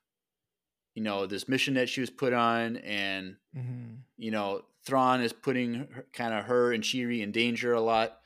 you 0.95 1.03
know, 1.03 1.25
this 1.25 1.49
mission 1.49 1.73
that 1.73 1.89
she 1.89 1.99
was 1.99 2.09
put 2.09 2.31
on 2.31 2.77
and 2.77 3.35
Mm-hmm. 3.57 3.95
you 4.15 4.31
know, 4.31 4.61
Thrawn 4.85 5.21
is 5.21 5.33
putting 5.33 5.85
kind 6.13 6.33
of 6.33 6.45
her 6.45 6.71
and 6.71 6.81
Che'ri 6.81 7.21
in 7.21 7.33
danger 7.33 7.73
a 7.73 7.81
lot. 7.81 8.19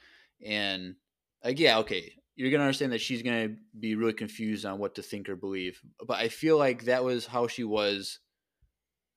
And 0.45 0.95
like, 1.43 1.57
yeah, 1.57 1.79
okay, 1.79 2.13
you're 2.35 2.51
gonna 2.51 2.63
understand 2.63 2.91
that 2.93 3.01
she's 3.01 3.21
gonna 3.21 3.55
be 3.79 3.95
really 3.95 4.13
confused 4.13 4.65
on 4.65 4.79
what 4.79 4.95
to 4.95 5.01
think 5.03 5.29
or 5.29 5.35
believe. 5.35 5.79
But 6.05 6.17
I 6.17 6.29
feel 6.29 6.57
like 6.57 6.85
that 6.85 7.03
was 7.03 7.25
how 7.25 7.47
she 7.47 7.63
was 7.63 8.19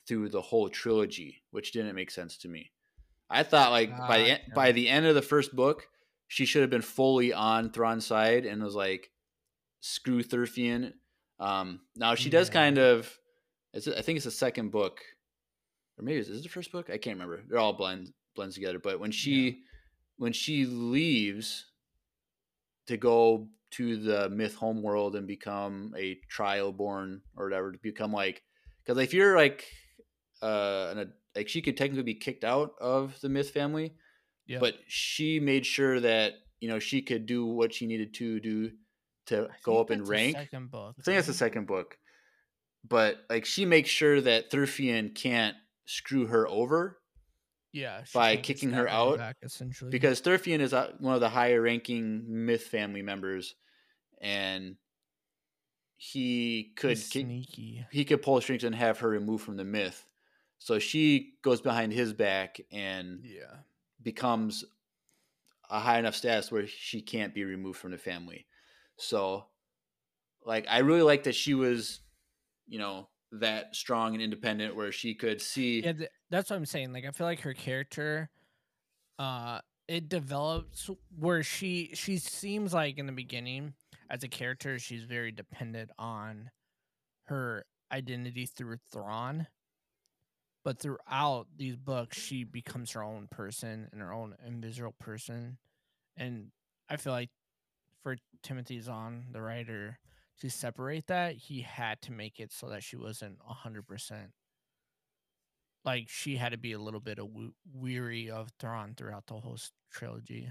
through 0.07 0.29
the 0.29 0.41
whole 0.43 0.69
trilogy, 0.69 1.43
which 1.51 1.73
didn't 1.73 1.95
make 1.95 2.11
sense 2.11 2.37
to 2.39 2.49
me. 2.49 2.71
I 3.29 3.43
thought 3.43 3.73
like 3.73 3.97
by 3.97 4.19
the 4.19 4.31
en- 4.31 4.39
Gotcha. 4.39 4.55
by 4.55 4.73
the 4.73 4.89
end 4.89 5.07
of 5.07 5.15
the 5.15 5.23
first 5.23 5.55
book, 5.55 5.89
she 6.29 6.47
should 6.47 6.63
have 6.63 6.71
been 6.71 6.83
fully 6.83 7.33
on 7.33 7.71
Thrawn's 7.71 8.07
side 8.07 8.47
and 8.47 8.63
was 8.63 8.75
like, 8.75 9.11
screw 9.81 10.23
Thurfian. 10.23 10.93
Um, 11.41 11.81
now 11.97 12.15
she 12.15 12.31
does 12.31 12.51
kind 12.51 12.79
of. 12.79 13.13
It's, 13.73 13.89
I 13.89 14.01
think 14.01 14.17
it's 14.17 14.25
the 14.25 14.31
second 14.31 14.71
book 14.71 15.01
or 15.99 16.05
maybe 16.05 16.19
is 16.19 16.29
this 16.29 16.43
the 16.43 16.49
first 16.49 16.73
book? 16.73 16.91
I 16.91 16.99
can't 16.99 17.17
remember. 17.17 17.43
They're 17.49 17.59
all 17.59 17.73
blend 17.73 18.13
blends 18.35 18.55
together. 18.55 18.79
But 18.79 19.01
when 19.01 19.11
she 19.11 19.63
when 20.19 20.33
she 20.33 20.67
leaves 20.67 21.67
to 22.87 22.97
go 22.97 23.49
to 23.73 23.97
the 23.97 24.29
Mitth 24.31 24.55
homeworld 24.55 25.17
and 25.17 25.27
become 25.27 25.93
a 25.99 26.15
trial 26.29 26.73
born 26.73 27.21
or 27.37 27.45
whatever, 27.45 27.73
to 27.73 27.79
become 27.83 28.13
like 28.13 28.43
because 28.85 29.03
if 29.03 29.13
you're 29.13 29.37
like 29.37 29.65
uh 30.43 30.95
an, 30.97 31.13
like 31.35 31.49
she 31.49 31.63
could 31.63 31.77
technically 31.77 32.03
be 32.03 32.15
kicked 32.15 32.45
out 32.45 32.73
of 32.81 33.21
the 33.21 33.29
Mitth 33.29 33.51
family, 33.51 33.95
Yeah. 34.47 34.59
but 34.61 34.75
she 34.87 35.41
made 35.41 35.67
sure 35.67 36.01
that 36.01 36.35
you 36.61 36.69
know 36.69 36.79
she 36.79 37.03
could 37.03 37.27
do 37.27 37.45
what 37.47 37.75
she 37.75 37.87
needed 37.87 38.15
to 38.15 38.41
do 38.41 38.71
to 39.27 39.49
I 39.51 39.55
go 39.65 39.81
up 39.81 39.91
in 39.91 40.05
rank. 40.05 40.37
Second 40.37 40.71
book. 40.71 40.95
I 40.99 41.03
think 41.03 41.17
that's 41.17 41.27
the 41.27 41.35
second 41.35 41.67
book. 41.67 41.99
But 42.89 43.17
like 43.29 43.45
she 43.45 43.65
makes 43.65 43.91
sure 43.91 44.21
that 44.21 44.51
Thurfian 44.51 45.15
can't 45.15 45.57
screw 45.87 46.27
her 46.27 46.47
over 46.49 46.99
Yeah. 47.77 48.05
by 48.13 48.37
kicking 48.37 48.71
her 48.73 48.87
stabbed 48.87 48.93
in 48.93 49.03
the 49.03 49.11
out, 49.11 49.19
back, 49.19 49.37
essentially. 49.43 49.91
because 49.91 50.21
Thurfian 50.23 50.61
is 50.61 50.73
uh, 50.75 50.95
one 50.99 51.15
of 51.15 51.21
the 51.21 51.29
higher 51.31 51.61
ranking 51.63 52.47
Mitth 52.47 52.69
family 52.69 53.03
members, 53.03 53.57
and 54.21 54.79
he 55.97 56.73
could 56.77 56.91
He's 56.91 57.09
ki- 57.09 57.21
sneaky. 57.23 57.87
he 57.91 58.05
could 58.05 58.23
pull 58.23 58.41
strings 58.41 58.65
and 58.65 58.75
have 58.75 58.99
her 59.01 59.09
removed 59.09 59.45
from 59.45 59.57
the 59.57 59.65
Mitth. 59.65 60.07
So 60.59 60.79
she 60.79 61.39
goes 61.43 61.61
behind 61.61 61.93
his 61.93 62.13
back 62.13 62.61
and 62.71 63.25
Yeah. 63.25 63.63
becomes 64.03 64.65
a 65.69 65.81
high 65.81 65.99
enough 65.99 66.15
status 66.15 66.51
where 66.53 66.67
she 66.67 67.03
can't 67.03 67.35
be 67.35 67.45
removed 67.45 67.79
from 67.79 67.91
the 67.91 67.99
family. 67.99 68.47
So, 68.97 69.47
like, 70.45 70.67
I 70.69 70.79
really 70.79 71.03
like 71.03 71.25
that 71.25 71.35
she 71.35 71.55
was, 71.55 72.01
you 72.69 72.79
know, 72.79 73.11
that 73.33 73.77
strong 73.77 74.15
and 74.15 74.23
independent 74.23 74.77
where 74.77 74.93
she 74.93 75.15
could 75.15 75.43
see. 75.43 75.83
Yeah, 75.83 75.93
that's 76.31 76.51
what 76.51 76.57
I'm 76.57 76.67
saying. 76.67 76.93
Like, 76.93 77.07
I 77.07 77.11
feel 77.11 77.27
like 77.27 77.41
her 77.41 77.55
character 77.55 78.31
uh 79.19 79.61
it 79.89 80.09
develops 80.09 80.91
where 81.19 81.43
she 81.43 81.91
she 81.95 82.19
seems 82.19 82.75
like 82.75 82.99
in 82.99 83.07
the 83.07 83.13
beginning 83.13 83.73
as 84.11 84.23
a 84.25 84.29
character 84.29 84.79
she's 84.79 85.05
very 85.05 85.33
dependent 85.33 85.91
on 85.99 86.51
her 87.25 87.65
identity 87.93 88.47
through 88.47 88.79
Thrawn. 88.91 89.47
But 90.65 90.81
throughout 90.81 91.47
these 91.57 91.77
books, 91.77 92.19
she 92.19 92.43
becomes 92.43 92.91
her 92.93 93.03
own 93.03 93.29
person 93.31 93.89
and 93.93 94.01
her 94.01 94.13
own 94.13 94.35
invisible 94.45 94.95
person. 94.99 95.59
And 96.17 96.51
I 96.89 96.97
feel 96.97 97.13
like 97.13 97.31
for 98.03 98.17
Timothy 98.43 98.81
Zahn, 98.81 99.27
the 99.31 99.41
writer, 99.41 99.99
to 100.41 100.51
separate 100.51 101.07
that, 101.07 101.37
he 101.37 101.61
had 101.61 102.03
to 102.03 102.13
make 102.13 102.41
it 102.41 102.53
so 102.53 102.69
that 102.69 102.83
she 102.83 102.97
wasn't 102.97 103.39
100%. 103.39 104.33
Like, 105.87 106.09
she 106.09 106.37
had 106.37 106.51
to 106.51 106.59
be 106.59 106.73
a 106.73 106.79
little 106.81 107.01
bit 107.01 107.21
of 107.21 107.29
weary 107.73 108.29
of 108.29 108.51
Thrawn 108.59 108.95
throughout 108.97 109.27
the 109.29 109.35
whole 109.35 109.57
trilogy. 109.91 110.51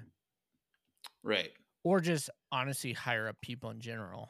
Right. 1.24 1.52
Or 1.84 2.00
just 2.00 2.30
honestly 2.52 2.94
higher 2.94 3.28
up 3.28 3.36
people 3.42 3.70
in 3.70 3.82
general. 3.82 4.30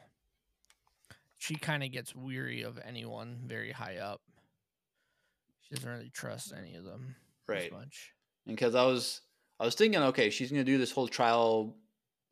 She 1.38 1.54
kind 1.54 1.84
of 1.84 1.92
gets 1.92 2.14
weary 2.14 2.62
of 2.62 2.78
anyone 2.84 3.42
very 3.46 3.70
high 3.70 3.98
up. 3.98 4.20
She 5.60 5.74
doesn't 5.76 5.88
really 5.88 6.10
trust 6.10 6.52
any 6.52 6.74
of 6.74 6.84
them 6.84 7.14
Right. 7.46 7.66
as 7.66 7.72
much. 7.72 8.12
because 8.46 8.74
I 8.74 8.84
was 8.84 9.22
I 9.58 9.64
was 9.64 9.74
thinking, 9.74 10.00
okay, 10.02 10.28
she's 10.30 10.50
gonna 10.50 10.64
do 10.64 10.76
this 10.78 10.92
whole 10.92 11.08
trial 11.08 11.78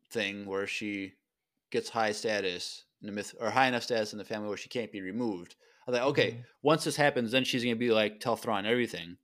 thing 0.09 0.45
where 0.45 0.67
she 0.67 1.13
gets 1.71 1.89
high 1.89 2.11
status 2.11 2.85
in 3.01 3.07
the 3.07 3.11
Mitth 3.13 3.35
or 3.39 3.49
high 3.49 3.67
enough 3.67 3.83
status 3.83 4.11
in 4.13 4.19
the 4.19 4.25
family 4.25 4.47
where 4.47 4.57
she 4.57 4.69
can't 4.69 4.91
be 4.91 5.01
removed. 5.01 5.55
I 5.87 5.91
like, 5.91 6.01
okay, 6.01 6.31
Mhm. 6.31 6.45
once 6.63 6.83
this 6.83 6.95
happens, 6.95 7.31
then 7.31 7.43
she's 7.43 7.63
gonna 7.63 7.75
be 7.75 7.91
like 7.91 8.19
tell 8.19 8.35
Thrawn 8.35 8.65
everything, 8.65 9.17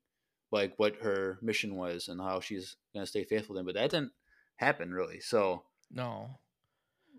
like 0.52 0.78
what 0.78 0.98
her 0.98 1.40
mission 1.42 1.76
was 1.76 2.08
and 2.08 2.20
how 2.22 2.40
she's 2.40 2.76
gonna 2.94 3.08
stay 3.08 3.24
faithful 3.24 3.56
to 3.56 3.60
him. 3.62 3.66
But 3.66 3.76
that 3.76 3.90
didn't 3.92 4.14
happen 4.58 4.94
really. 4.94 5.20
So 5.20 5.66
No. 5.90 6.40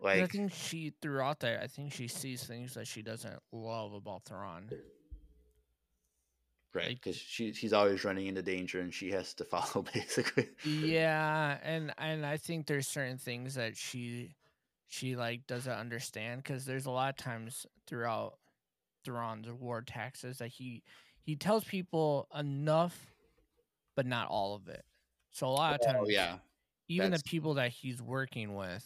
'Cause 0.00 0.20
I 0.20 0.26
think 0.26 0.52
she 0.52 0.90
throughout 1.00 1.40
that 1.40 1.62
I 1.62 1.66
think 1.68 1.92
she 1.92 2.08
sees 2.08 2.44
things 2.44 2.74
that 2.74 2.86
she 2.88 3.02
doesn't 3.02 3.40
love 3.52 3.92
about 3.92 4.24
Thrawn. 4.24 4.68
right? 6.74 6.86
like- 6.88 6.96
Because 7.02 7.16
she 7.16 7.52
she's 7.52 7.72
always 7.72 8.02
running 8.04 8.26
into 8.26 8.42
danger 8.42 8.80
and 8.80 8.92
she 8.94 9.10
has 9.10 9.34
to 9.34 9.44
follow 9.44 9.82
basically. 9.82 10.48
yeah, 10.64 11.58
and 11.62 11.92
and 11.98 12.24
I 12.24 12.36
think 12.36 12.66
there's 12.66 12.88
certain 12.88 13.18
things 13.18 13.54
that 13.54 13.76
she 13.76 14.34
she 14.88 15.16
like 15.16 15.46
doesn't 15.46 15.72
understand 15.72 16.42
because 16.42 16.64
there's 16.64 16.86
a 16.86 16.90
lot 16.90 17.10
of 17.10 17.16
times 17.16 17.66
throughout 17.86 18.38
Thrawn's 19.04 19.50
war 19.50 19.82
taxes 19.82 20.38
that 20.38 20.48
he 20.48 20.82
he 21.24 21.36
tells 21.36 21.64
people 21.64 22.28
enough, 22.36 23.12
but 23.96 24.06
not 24.06 24.28
all 24.28 24.54
of 24.54 24.68
it. 24.68 24.84
So 25.30 25.46
a 25.46 25.50
lot 25.50 25.74
of 25.74 25.80
oh, 25.82 25.86
times, 25.86 25.98
Oh 26.02 26.08
yeah, 26.08 26.38
even 26.88 27.10
the 27.10 27.22
people 27.24 27.54
that 27.54 27.70
he's 27.70 28.02
working 28.02 28.54
with 28.54 28.84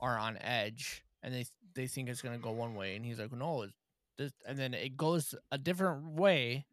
are 0.00 0.18
on 0.18 0.36
edge 0.40 1.04
and 1.22 1.34
they 1.34 1.44
they 1.74 1.86
think 1.86 2.08
it's 2.08 2.22
gonna 2.22 2.38
go 2.38 2.52
one 2.52 2.74
way, 2.74 2.96
and 2.96 3.04
he's 3.04 3.18
like, 3.18 3.32
no, 3.32 3.62
it's 3.62 3.74
this, 4.16 4.32
and 4.46 4.58
then 4.58 4.74
it 4.74 4.96
goes 4.96 5.34
a 5.52 5.58
different 5.58 6.12
way, 6.12 6.64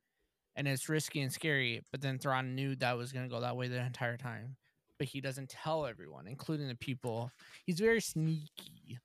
and 0.55 0.67
it's 0.67 0.87
risky 0.87 1.21
and 1.21 1.31
scary. 1.31 1.81
But 1.91 2.01
then 2.01 2.17
Thrawn 2.17 2.55
knew 2.55 2.75
that 2.77 2.97
was 2.97 3.11
gonna 3.11 3.27
go 3.27 3.41
that 3.41 3.57
way 3.57 3.67
the 3.67 3.83
entire 3.83 4.17
time, 4.17 4.55
but 4.97 5.07
he 5.07 5.19
doesn't 5.21 5.49
tell 5.49 5.85
everyone, 5.85 6.27
including 6.27 6.67
the 6.67 6.75
people. 6.75 7.31
He's 7.65 7.79
very 7.79 7.99
sneaky, 7.99 8.99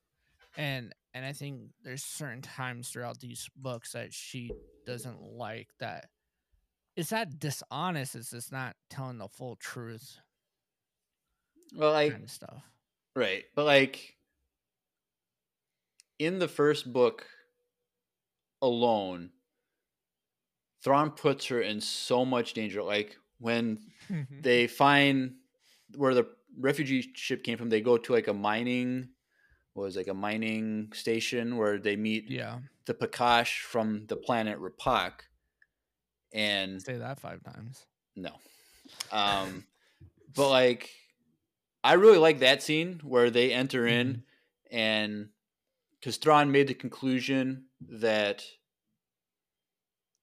and 0.57 0.95
and 1.15 1.25
I 1.25 1.33
think 1.33 1.61
there's 1.83 2.05
certain 2.05 2.43
times 2.43 2.89
throughout 2.89 3.19
these 3.21 3.49
books 3.57 3.93
that 3.93 4.13
she 4.13 4.51
doesn't 4.87 5.23
like 5.23 5.69
that. 5.81 6.07
Is 6.97 7.11
that. 7.11 7.29
It's 7.29 7.33
not 7.33 7.41
dishonest. 7.41 8.15
It's 8.15 8.31
just 8.31 8.53
not 8.53 8.77
telling 8.91 9.19
the 9.19 9.29
full 9.29 9.57
truth, 9.57 10.19
well, 11.75 11.93
like 11.93 12.13
kind 12.13 12.25
of 12.25 12.31
stuff. 12.31 12.63
Right. 13.15 13.45
But 13.55 13.65
like 13.65 14.17
in 16.19 16.39
the 16.39 16.49
first 16.49 16.93
book 16.93 17.27
alone, 18.61 19.31
Thrawn 20.83 21.11
puts 21.11 21.47
her 21.47 21.61
in 21.61 21.81
so 21.81 22.25
much 22.25 22.55
danger. 22.55 22.83
Like 22.83 23.17
when 23.39 23.79
they 24.41 24.67
find 24.67 25.35
where 25.97 26.15
the 26.15 26.27
refugee 26.59 27.11
ship 27.15 27.45
came 27.45 27.59
from, 27.59 27.69
they 27.69 27.81
go 27.81 27.97
to 27.97 28.13
like 28.13 28.29
a 28.29 28.35
mining 28.35 29.09
was 29.75 29.97
like 29.97 30.09
a 30.09 30.15
mining 30.15 30.91
station 30.93 31.57
where 31.57 31.79
they 31.79 31.97
meet 31.97 32.31
yeah, 32.31 32.59
the 32.87 32.95
Paccosh 32.95 33.61
from 33.63 34.07
the 34.07 34.17
planet 34.17 34.59
Rapacc. 34.59 35.21
And 36.33 36.83
say 36.83 36.99
that 36.99 37.21
five 37.21 37.43
times. 37.43 37.87
no. 38.17 38.33
Um, 39.13 39.65
but 40.35 40.49
like, 40.49 40.91
I 41.85 41.95
really 41.95 42.19
like 42.19 42.41
that 42.41 42.63
scene 42.63 43.01
where 43.03 43.31
they 43.31 43.53
enter 43.53 43.87
in 43.87 44.25
and 44.71 45.29
because 45.99 46.17
Thrawn 46.17 46.53
made 46.53 46.69
the 46.69 46.75
conclusion 46.75 47.65
that 47.89 48.45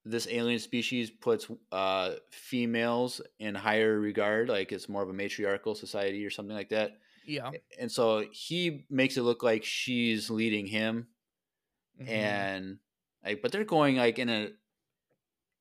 this 0.05 0.27
alien 0.29 0.60
species 0.60 1.10
puts 1.10 1.47
uh, 1.71 2.12
females 2.31 3.21
in 3.39 3.55
higher 3.55 3.99
regard, 3.99 4.49
like 4.49 4.71
it's 4.71 4.88
more 4.88 5.01
of 5.01 5.10
a 5.10 5.13
matriarchal 5.13 5.75
society 5.75 6.25
or 6.25 6.29
something 6.29 6.55
like 6.55 6.69
that. 6.69 6.99
Yeah, 7.25 7.51
And 7.79 7.91
so 7.91 8.25
he 8.31 8.85
makes 8.89 9.17
it 9.17 9.23
look 9.23 9.43
like 9.43 9.63
she's 9.63 10.29
leading 10.29 10.67
him, 10.67 11.07
mhm. 12.01 12.09
and 12.09 12.77
like, 13.23 13.41
but 13.41 13.51
they're 13.51 13.63
going 13.63 13.97
like 13.97 14.19
in 14.19 14.29
a 14.29 14.49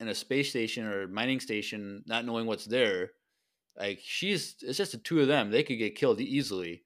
in 0.00 0.08
a 0.08 0.14
space 0.14 0.50
station 0.50 0.86
or 0.86 1.06
mining 1.08 1.40
station, 1.40 2.02
not 2.06 2.24
knowing 2.24 2.46
what's 2.46 2.64
there. 2.64 3.12
Like 3.78 4.00
she's, 4.02 4.56
it's 4.60 4.78
just 4.78 4.92
the 4.92 4.98
two 4.98 5.20
of 5.20 5.28
them. 5.28 5.50
They 5.50 5.62
could 5.62 5.78
get 5.78 5.96
killed 5.96 6.20
easily. 6.20 6.82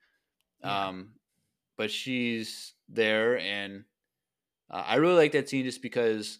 Yeah. 0.61 0.89
Um, 0.89 1.11
but 1.77 1.91
she's 1.91 2.75
there, 2.89 3.39
and 3.39 3.85
uh, 4.71 4.85
I 4.87 4.97
really 4.97 5.15
like 5.15 5.33
that 5.33 5.49
scene 5.49 5.65
just 5.65 5.83
because 5.83 6.39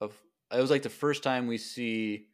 of 0.00 0.12
it 0.52 0.60
was 0.60 0.70
like 0.70 0.82
the 0.82 0.88
first 0.88 1.22
time 1.22 1.46
we 1.46 1.58
see 1.58 2.26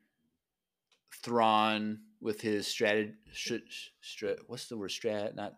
Thrawn 1.22 2.00
with 2.20 2.40
his 2.40 2.66
strat, 2.66 3.12
strat, 3.34 3.62
strat 4.02 4.36
what's 4.46 4.66
the 4.68 4.76
word 4.76 4.90
strat 4.90 5.34
not 5.34 5.54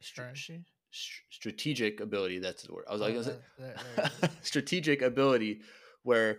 stra- 0.00 0.34
strategy. 0.34 0.64
str- 0.90 1.22
strategic 1.30 2.00
ability. 2.00 2.38
That's 2.38 2.62
the 2.62 2.72
word. 2.72 2.84
I 2.88 2.92
was 2.92 3.00
like, 3.02 3.14
is 3.14 3.26
that- 3.26 3.32
it 3.32 3.42
that- 3.58 3.76
there 3.96 4.10
it 4.24 4.30
is. 4.30 4.36
strategic 4.42 5.02
ability 5.02 5.60
where 6.02 6.38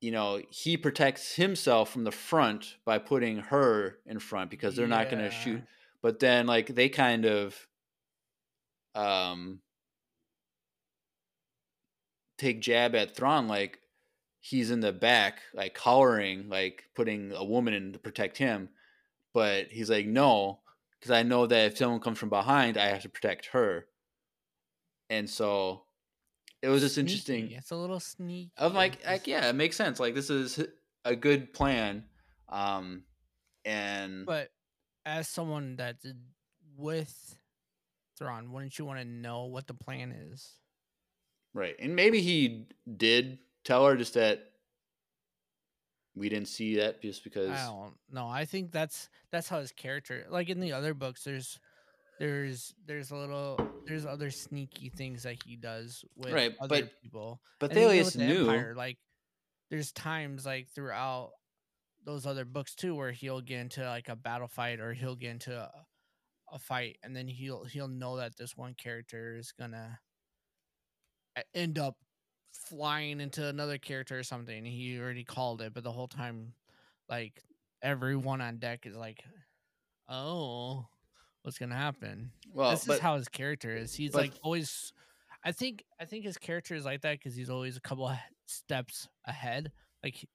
you 0.00 0.10
know 0.12 0.40
he 0.50 0.76
protects 0.76 1.34
himself 1.36 1.90
from 1.90 2.04
the 2.04 2.12
front 2.12 2.76
by 2.84 2.98
putting 2.98 3.38
her 3.38 3.96
in 4.06 4.18
front 4.18 4.50
because 4.50 4.76
they're 4.76 4.86
not 4.86 5.10
going 5.10 5.22
to 5.22 5.30
shoot 5.30 5.62
but 6.02 6.20
then 6.20 6.46
like 6.46 6.66
they 6.74 6.88
kind 6.90 7.24
of 7.24 7.56
um 8.94 9.60
take 12.38 12.60
jab 12.60 12.94
at 12.94 13.16
Thrawn 13.16 13.48
like 13.48 13.78
he's 14.48 14.70
in 14.70 14.80
the 14.80 14.92
back 14.92 15.40
like 15.54 15.74
cowering 15.74 16.48
like 16.48 16.84
putting 16.94 17.32
a 17.32 17.44
woman 17.44 17.74
in 17.74 17.92
to 17.92 17.98
protect 17.98 18.38
him 18.38 18.68
but 19.34 19.66
he's 19.72 19.90
like 19.90 20.06
no 20.06 20.60
because 20.98 21.10
I 21.10 21.22
know 21.22 21.46
that 21.46 21.72
if 21.72 21.78
someone 21.78 22.00
comes 22.00 22.18
from 22.18 22.28
behind 22.28 22.76
I 22.78 22.86
have 22.86 23.02
to 23.02 23.08
protect 23.08 23.46
her 23.46 23.86
and 25.10 25.28
so 25.28 25.82
it 26.62 26.68
was 26.68 26.82
just 26.82 26.98
interesting 26.98 27.50
It's 27.50 27.70
a 27.70 27.76
little 27.76 28.00
sneaky. 28.00 28.50
I'm 28.56 28.74
like, 28.74 29.04
like, 29.04 29.26
yeah, 29.26 29.48
it 29.48 29.54
makes 29.54 29.76
sense. 29.76 30.00
Like, 30.00 30.14
this 30.14 30.30
is 30.30 30.64
a 31.04 31.14
good 31.14 31.52
plan. 31.52 32.04
Um, 32.48 33.04
and 33.64 34.26
But 34.26 34.48
as 35.04 35.28
someone 35.28 35.76
that's 35.76 36.06
with 36.76 37.38
Thrawn, 38.18 38.52
wouldn't 38.52 38.78
you 38.78 38.84
want 38.84 39.00
to 39.00 39.04
know 39.04 39.44
what 39.44 39.66
the 39.66 39.74
plan 39.74 40.12
is? 40.12 40.54
right, 41.54 41.76
and 41.78 41.94
maybe 41.94 42.20
he 42.20 42.66
did 42.96 43.38
tell 43.66 43.84
her 43.86 43.96
just 43.96 44.14
that 44.14 44.40
we 46.14 46.30
didn't 46.30 46.48
see 46.48 46.76
that 46.76 47.02
just 47.02 47.22
because. 47.24 47.50
I 47.50 47.66
don't 47.66 47.94
know. 48.10 48.26
I 48.26 48.46
think 48.46 48.72
that's 48.72 49.08
that's 49.30 49.48
how 49.48 49.60
his 49.60 49.72
character. 49.72 50.24
Like 50.30 50.48
in 50.48 50.60
the 50.60 50.72
other 50.72 50.94
books, 50.94 51.24
there's 51.24 51.58
there's 52.18 52.72
there's 52.86 53.10
a 53.10 53.16
little 53.16 53.58
there's 53.86 54.06
other 54.06 54.30
sneaky 54.30 54.88
things 54.88 55.24
that 55.24 55.36
he 55.44 55.56
does 55.56 56.02
with 56.16 56.32
Right, 56.32 56.54
other 56.58 56.82
but- 56.82 57.02
people. 57.02 57.40
But 57.58 57.72
And 57.72 57.80
Thalius 57.80 58.12
the 58.16 58.24
knew. 58.26 58.40
Empire, 58.48 58.74
like 58.74 58.96
there's 59.70 59.92
times 59.92 60.46
like 60.46 60.68
throughout 60.70 61.32
those 62.04 62.24
other 62.24 62.44
books 62.44 62.74
too 62.74 62.94
where 62.94 63.10
he'll 63.12 63.40
get 63.42 63.58
into 63.60 63.84
like 63.84 64.08
a 64.08 64.14
battle 64.16 64.46
fight 64.48 64.78
or 64.80 64.94
he'll 64.94 65.16
get 65.16 65.30
into 65.32 65.54
a, 65.58 65.70
a 66.52 66.58
fight 66.58 66.96
and 67.02 67.14
then 67.16 67.26
he'll 67.26 67.64
he'll 67.64 67.88
know 67.88 68.16
that 68.18 68.36
this 68.38 68.56
one 68.56 68.74
character 68.74 69.36
is 69.36 69.52
gonna 69.58 69.98
e- 71.36 71.42
end 71.52 71.78
up 71.80 71.96
flying 72.68 73.20
into 73.20 73.46
another 73.46 73.78
character 73.78 74.18
or 74.18 74.22
something. 74.22 74.64
He 74.64 74.98
already 74.98 75.24
called 75.24 75.62
it, 75.62 75.74
but 75.74 75.84
the 75.84 75.92
whole 75.92 76.08
time, 76.08 76.52
like 77.08 77.42
everyone 77.82 78.40
on 78.40 78.58
deck 78.58 78.86
is 78.86 78.96
like, 78.96 79.22
"Oh, 80.08 80.86
what's 81.42 81.58
gonna 81.58 81.76
happen?" 81.76 82.32
well, 82.52 82.70
this 82.70 82.84
but 82.84 82.94
is 82.94 83.00
how 83.00 83.16
his 83.16 83.28
character 83.28 83.70
is. 83.76 83.94
He's 83.94 84.12
but- 84.12 84.22
like 84.22 84.32
always. 84.42 84.92
I 85.44 85.52
think 85.52 85.84
I 86.00 86.04
think 86.06 86.24
his 86.24 86.38
character 86.38 86.74
is 86.74 86.84
like 86.84 87.02
that 87.02 87.18
because 87.18 87.36
he's 87.36 87.50
always 87.50 87.76
a 87.76 87.80
couple 87.80 88.12
steps 88.46 89.08
ahead. 89.24 89.70
Like 90.02 90.26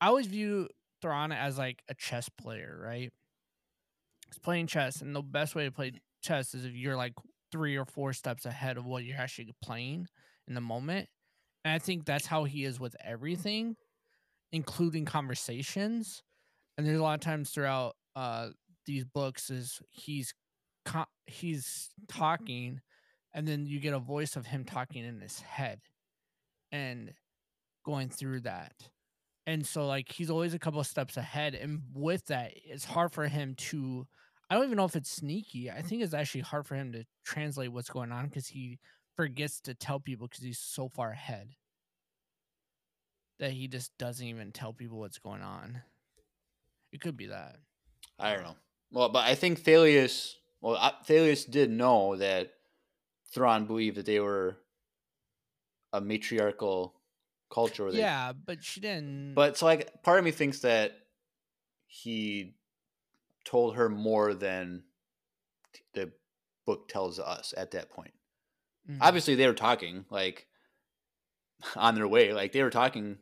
I 0.00 0.08
always 0.08 0.26
view 0.26 0.68
Thrawn 1.00 1.32
as 1.32 1.56
like 1.56 1.82
a 1.88 1.94
chess 1.94 2.28
player, 2.28 2.78
right? 2.82 3.10
He's 4.28 4.38
playing 4.38 4.66
chess, 4.66 5.00
and 5.00 5.14
the 5.16 5.22
best 5.22 5.54
way 5.54 5.64
to 5.64 5.70
play 5.72 5.92
chess 6.22 6.54
is 6.54 6.64
if 6.64 6.74
you're 6.74 6.96
like 6.96 7.14
three 7.50 7.76
or 7.76 7.84
four 7.84 8.12
steps 8.12 8.46
ahead 8.46 8.76
of 8.76 8.84
what 8.84 9.04
you're 9.04 9.18
actually 9.18 9.54
playing 9.62 10.06
in 10.48 10.54
the 10.54 10.60
moment. 10.60 11.08
And 11.64 11.74
I 11.74 11.78
think 11.78 12.04
that's 12.04 12.26
how 12.26 12.44
he 12.44 12.64
is 12.64 12.80
with 12.80 12.96
everything, 13.04 13.76
including 14.52 15.04
conversations. 15.04 16.22
And 16.76 16.86
there's 16.86 16.98
a 16.98 17.02
lot 17.02 17.14
of 17.14 17.20
times 17.20 17.50
throughout 17.50 17.94
uh, 18.16 18.48
these 18.86 19.04
books 19.04 19.50
is 19.50 19.80
he's 19.90 20.34
co- 20.84 21.04
he's 21.26 21.90
talking, 22.08 22.80
and 23.32 23.46
then 23.46 23.66
you 23.66 23.80
get 23.80 23.94
a 23.94 23.98
voice 23.98 24.36
of 24.36 24.46
him 24.46 24.64
talking 24.64 25.04
in 25.04 25.20
his 25.20 25.40
head, 25.40 25.80
and 26.70 27.12
going 27.84 28.08
through 28.08 28.40
that. 28.40 28.72
And 29.46 29.66
so 29.66 29.86
like 29.86 30.10
he's 30.10 30.30
always 30.30 30.54
a 30.54 30.58
couple 30.58 30.82
steps 30.84 31.16
ahead, 31.16 31.54
and 31.54 31.82
with 31.94 32.26
that, 32.26 32.52
it's 32.64 32.84
hard 32.84 33.12
for 33.12 33.28
him 33.28 33.54
to. 33.56 34.06
I 34.50 34.54
don't 34.54 34.64
even 34.64 34.76
know 34.76 34.84
if 34.84 34.96
it's 34.96 35.10
sneaky. 35.10 35.70
I 35.70 35.80
think 35.80 36.02
it's 36.02 36.12
actually 36.14 36.42
hard 36.42 36.66
for 36.66 36.74
him 36.74 36.92
to 36.92 37.04
translate 37.24 37.72
what's 37.72 37.88
going 37.88 38.12
on 38.12 38.26
because 38.26 38.46
he 38.48 38.78
forgets 39.22 39.60
to 39.60 39.72
tell 39.72 40.00
people 40.00 40.26
because 40.26 40.42
he's 40.42 40.58
so 40.58 40.88
far 40.88 41.12
ahead 41.12 41.54
that 43.38 43.52
he 43.52 43.68
just 43.68 43.96
doesn't 43.98 44.26
even 44.26 44.50
tell 44.50 44.72
people 44.72 44.98
what's 44.98 45.20
going 45.20 45.42
on. 45.42 45.80
It 46.90 47.00
could 47.00 47.16
be 47.16 47.26
that. 47.26 47.54
I 48.18 48.34
don't 48.34 48.42
know. 48.42 48.56
Well, 48.90 49.10
but 49.10 49.24
I 49.24 49.36
think 49.36 49.62
Thalias. 49.62 50.34
Well, 50.60 50.76
Thalias 51.08 51.48
did 51.48 51.70
know 51.70 52.16
that 52.16 52.52
Thrawn 53.32 53.66
believed 53.66 53.96
that 53.96 54.06
they 54.06 54.18
were 54.18 54.58
a 55.92 56.00
matriarchal 56.00 56.94
culture. 57.48 57.90
Yeah, 57.90 58.32
but 58.32 58.64
she 58.64 58.80
didn't. 58.80 59.34
But 59.34 59.56
so 59.56 59.66
like, 59.66 60.02
part 60.02 60.18
of 60.18 60.24
me 60.24 60.32
thinks 60.32 60.58
that 60.60 60.98
he 61.86 62.56
told 63.44 63.76
her 63.76 63.88
more 63.88 64.34
than 64.34 64.82
the 65.94 66.10
book 66.66 66.88
tells 66.88 67.20
us 67.20 67.54
at 67.56 67.70
that 67.70 67.88
point. 67.88 68.12
Mhm. 68.90 68.98
Obviously, 69.00 69.34
they 69.34 69.46
were 69.46 69.54
talking 69.54 70.04
like 70.10 70.46
on 71.76 71.94
their 71.94 72.08
way. 72.08 72.32
Like 72.32 72.52
they 72.52 72.62
were 72.62 72.70
talking 72.70 73.18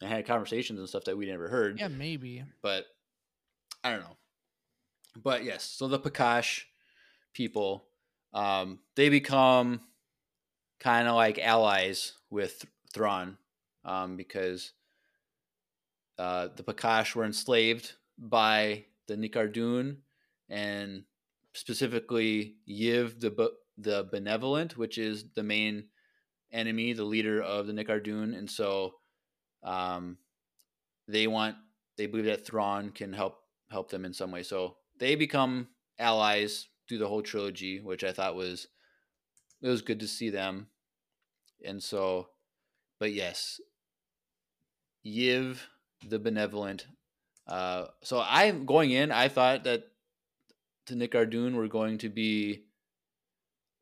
and 0.00 0.10
had 0.10 0.26
conversations 0.26 0.78
and 0.78 0.88
stuff 0.88 1.04
that 1.04 1.16
we 1.16 1.26
never 1.26 1.48
heard. 1.48 1.78
yeah, 1.80 1.88
maybe. 1.88 2.44
but 2.62 2.86
I 3.82 3.90
don't 3.90 4.00
know. 4.00 4.16
But 5.16 5.42
yes, 5.44 5.64
so 5.64 5.88
the 5.88 5.98
Paccosh 5.98 6.64
people, 7.32 7.86
um, 8.32 8.78
they 8.94 9.08
become 9.08 9.80
kind 10.78 11.08
of 11.08 11.16
like 11.16 11.38
allies 11.40 12.12
with 12.30 12.64
Thrawn, 12.92 13.38
um, 13.84 14.16
because 14.16 14.72
uh, 16.18 16.48
the 16.54 16.62
Paccosh 16.62 17.14
were 17.16 17.24
enslaved 17.24 17.92
by 18.18 18.84
the 19.06 19.16
Nikardun, 19.16 19.96
and 20.48 21.04
specifically 21.54 22.56
Yiv 22.68 23.20
the 23.20 23.30
the 23.78 24.08
Benevolent, 24.10 24.76
which 24.76 24.98
is 24.98 25.24
the 25.34 25.42
main 25.42 25.84
enemy, 26.52 26.92
the 26.92 27.04
leader 27.04 27.40
of 27.40 27.66
the 27.66 27.72
Nikardun, 27.72 28.36
and 28.36 28.50
so 28.50 28.94
um, 29.62 30.18
they 31.06 31.26
want 31.26 31.56
they 31.96 32.06
believe 32.06 32.26
that 32.26 32.46
Thrawn 32.46 32.90
can 32.90 33.12
help 33.12 33.38
help 33.70 33.90
them 33.90 34.04
in 34.04 34.12
some 34.12 34.30
way. 34.30 34.42
So 34.42 34.76
they 34.98 35.14
become 35.14 35.68
allies 35.98 36.68
through 36.88 36.98
the 36.98 37.08
whole 37.08 37.22
trilogy, 37.22 37.80
which 37.80 38.04
I 38.04 38.12
thought 38.12 38.36
was 38.36 38.66
it 39.62 39.68
was 39.68 39.82
good 39.82 40.00
to 40.00 40.08
see 40.08 40.30
them. 40.30 40.68
And 41.64 41.82
so, 41.82 42.28
but 43.00 43.12
yes, 43.12 43.60
Yiv 45.04 45.58
the 46.06 46.18
benevolent. 46.18 46.86
Uh, 47.46 47.86
so 48.02 48.22
I'm 48.24 48.66
going 48.66 48.90
in. 48.90 49.10
I 49.10 49.28
thought 49.28 49.64
that 49.64 49.84
the 50.86 50.94
Nikardun 50.94 51.54
were 51.54 51.68
going 51.68 51.98
to 51.98 52.08
be 52.08 52.64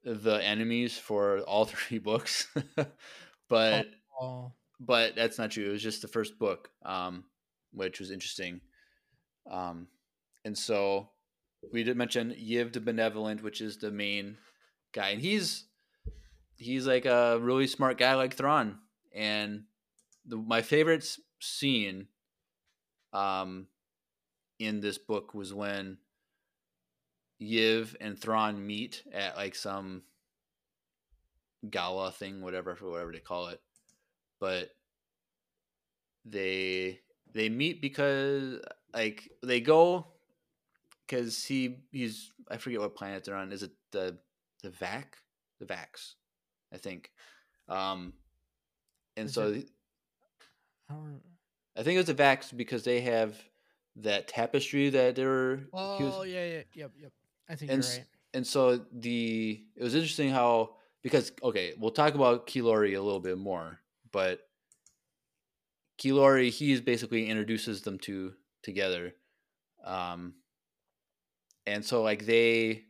the 0.07 0.43
enemies 0.43 0.97
for 0.97 1.41
all 1.41 1.65
three 1.67 1.99
books, 1.99 2.49
but 3.49 3.87
Oh, 4.21 4.53
but 4.81 5.15
that's 5.15 5.39
not 5.39 5.51
true. 5.51 5.69
It 5.69 5.73
was 5.73 5.83
just 5.83 6.03
the 6.03 6.09
first 6.09 6.39
book, 6.39 6.71
um, 6.85 7.25
which 7.73 8.01
was 8.01 8.11
interesting. 8.11 8.61
Um, 9.51 9.89
and 10.45 10.57
so 10.57 11.11
we 11.73 11.83
did 11.83 11.97
mention 11.97 12.31
Yiv 12.31 12.73
the 12.73 12.81
Benevolent, 12.81 13.43
which 13.43 13.61
is 13.61 13.79
the 13.79 13.91
main 13.91 14.37
guy, 14.93 15.11
and 15.11 15.21
he's 15.21 15.67
he's 16.57 16.87
like 16.87 17.05
a 17.05 17.39
really 17.41 17.67
smart 17.67 17.99
guy 17.99 18.15
like 18.15 18.35
Thrawn. 18.35 18.79
And 19.15 19.65
the, 20.25 20.37
my 20.37 20.63
favorite 20.63 21.07
scene 21.41 22.09
um, 23.13 23.67
in 24.59 24.81
this 24.81 24.99
book 24.99 25.35
was 25.35 25.53
when 25.53 25.99
Yiv 27.41 27.95
and 28.01 28.19
Thrawn 28.19 28.65
meet 28.67 29.03
at 29.13 29.37
like 29.37 29.55
some 29.55 30.03
gala 31.69 32.13
thing, 32.13 32.43
whatever 32.43 32.75
whatever 32.81 33.13
they 33.13 33.19
call 33.19 33.49
it. 33.49 33.61
But 34.41 34.71
they 36.25 37.01
they 37.33 37.49
meet 37.49 37.81
because 37.81 38.61
like 38.95 39.31
they 39.43 39.61
go 39.61 40.07
because 41.07 41.45
he 41.45 41.77
he's 41.93 42.33
I 42.51 42.57
forget 42.57 42.81
what 42.81 42.95
planet 42.95 43.25
they're 43.25 43.37
on. 43.37 43.53
Is 43.53 43.63
it 43.63 43.73
the 43.93 44.19
the 44.63 44.71
Vac 44.71 45.19
the 45.59 45.67
Vax, 45.67 46.15
I 46.73 46.77
think. 46.79 47.11
Um, 47.69 48.13
and 49.17 49.27
Is 49.27 49.35
so 49.35 49.49
it- 49.49 49.71
I. 50.91 50.95
I 51.79 51.83
think 51.83 51.95
it 51.97 51.99
was 51.99 52.07
the 52.07 52.15
Vax 52.15 52.57
because 52.57 52.85
they 52.85 53.01
have 53.03 53.37
that 53.97 54.29
tapestry 54.29 54.89
that 54.91 55.15
they 55.17 55.25
were. 55.25 55.57
he 55.57 56.05
was- 56.05 56.15
Oh 56.17 56.23
yeah, 56.23 56.45
yeah, 56.47 56.63
yep, 56.75 56.93
yep. 56.99 57.13
I 57.49 57.55
think 57.55 57.71
and 57.71 57.83
you're 57.83 57.93
right. 57.93 58.07
and 58.35 58.47
so 58.47 58.85
the 58.93 59.65
it 59.77 59.83
was 59.83 59.95
interesting 59.95 60.31
how 60.31 60.77
because 61.03 61.33
okay 61.43 61.75
we'll 61.79 61.91
talk 61.91 62.15
about 62.15 62.47
Qilori 62.47 62.97
a 62.97 63.01
little 63.01 63.21
bit 63.21 63.39
more 63.39 63.81
but 64.13 64.41
Qilori 65.99 66.51
he's 66.51 66.81
basically 66.81 67.29
introduces 67.29 67.83
them 67.83 67.99
to 68.01 68.35
together 68.63 69.15
um 69.85 70.35
and 71.67 71.85
so 71.85 72.03
like 72.03 72.27
they 72.27 72.85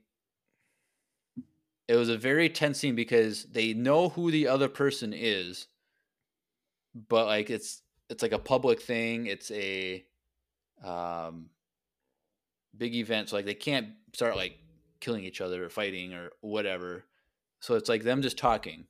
it 1.89 1.95
was 1.95 2.09
a 2.09 2.19
very 2.19 2.49
tense 2.49 2.79
scene 2.79 2.95
because 2.95 3.45
they 3.45 3.73
know 3.73 4.09
who 4.09 4.31
the 4.31 4.49
other 4.49 4.69
person 4.69 5.13
is 5.15 5.69
but 7.09 7.27
like 7.27 7.51
it's 7.51 7.83
it's 8.09 8.23
like 8.23 8.33
a 8.33 8.39
public 8.39 8.81
thing 8.81 9.27
it's 9.27 9.51
a 9.51 10.05
um 10.85 11.51
big 12.79 12.95
events. 12.95 13.33
like 13.33 13.45
they 13.45 13.55
can't 13.55 13.89
start 14.15 14.37
like 14.37 14.59
killing 15.01 15.25
each 15.25 15.41
other 15.41 15.65
or 15.65 15.69
fighting 15.69 16.15
or 16.15 16.31
whatever 16.41 17.05
so 17.61 17.75
it's 17.75 17.89
like 17.89 18.03
them 18.03 18.23
just 18.23 18.39
talking 18.39 18.87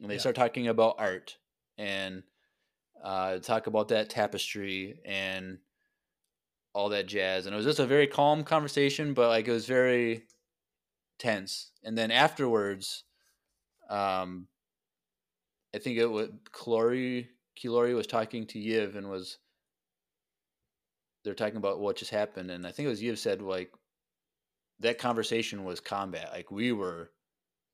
and 0.00 0.08
they 0.10 0.14
Yeah. 0.14 0.20
start 0.20 0.36
talking 0.36 0.68
about 0.68 0.96
art 0.98 1.36
and 1.78 2.22
uh 3.02 3.38
talk 3.38 3.66
about 3.66 3.88
that 3.88 4.08
tapestry 4.10 5.00
and 5.04 5.58
all 6.74 6.88
that 6.90 7.06
jazz 7.06 7.46
and 7.46 7.54
it 7.54 7.56
was 7.56 7.66
just 7.66 7.80
a 7.80 7.86
very 7.86 8.06
calm 8.06 8.44
conversation 8.44 9.14
but 9.14 9.28
like 9.28 9.48
it 9.48 9.52
was 9.52 9.66
very 9.66 10.22
tense 11.18 11.72
and 11.82 11.98
then 11.98 12.10
afterwards 12.10 13.04
um 13.90 14.46
i 15.74 15.78
think 15.78 15.98
it 15.98 16.06
was 16.06 16.28
Qilori 16.52 17.28
Qilori 17.60 17.94
was 17.94 18.06
talking 18.06 18.46
to 18.46 18.58
Yiv 18.58 18.96
and 18.96 19.10
was 19.10 19.38
they're 21.24 21.34
talking 21.34 21.56
about 21.56 21.80
what 21.80 21.96
just 21.96 22.10
happened 22.10 22.50
and 22.50 22.66
i 22.66 22.70
think 22.70 22.86
it 22.86 22.90
was 22.90 23.02
Yiv 23.02 23.18
said 23.18 23.42
like 23.42 23.72
that 24.80 24.98
conversation 24.98 25.64
was 25.64 25.80
combat 25.80 26.30
like 26.32 26.50
we 26.50 26.72
were 26.72 27.10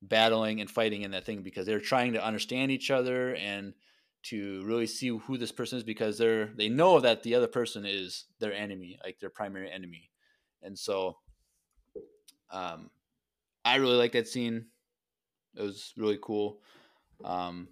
battling 0.02 0.60
and 0.60 0.70
fighting 0.70 1.02
in 1.02 1.10
that 1.10 1.24
thing 1.24 1.42
because 1.42 1.66
they're 1.66 1.80
trying 1.80 2.12
to 2.12 2.24
understand 2.24 2.70
each 2.70 2.90
other 2.90 3.34
and 3.34 3.74
to 4.22 4.62
really 4.64 4.86
see 4.86 5.08
who 5.08 5.38
this 5.38 5.52
person 5.52 5.78
is 5.78 5.84
because 5.84 6.18
they're 6.18 6.46
they 6.56 6.68
know 6.68 7.00
that 7.00 7.22
the 7.22 7.34
other 7.34 7.46
person 7.46 7.84
is 7.86 8.26
their 8.38 8.52
enemy 8.52 8.98
like 9.04 9.18
their 9.20 9.30
primary 9.30 9.70
enemy. 9.70 10.10
And 10.62 10.78
so 10.78 11.18
um 12.50 12.90
i 13.64 13.76
really 13.76 13.96
like 13.96 14.12
that 14.12 14.28
scene. 14.28 14.66
It 15.56 15.62
was 15.62 15.92
really 15.96 16.18
cool. 16.20 16.60
Um 17.24 17.68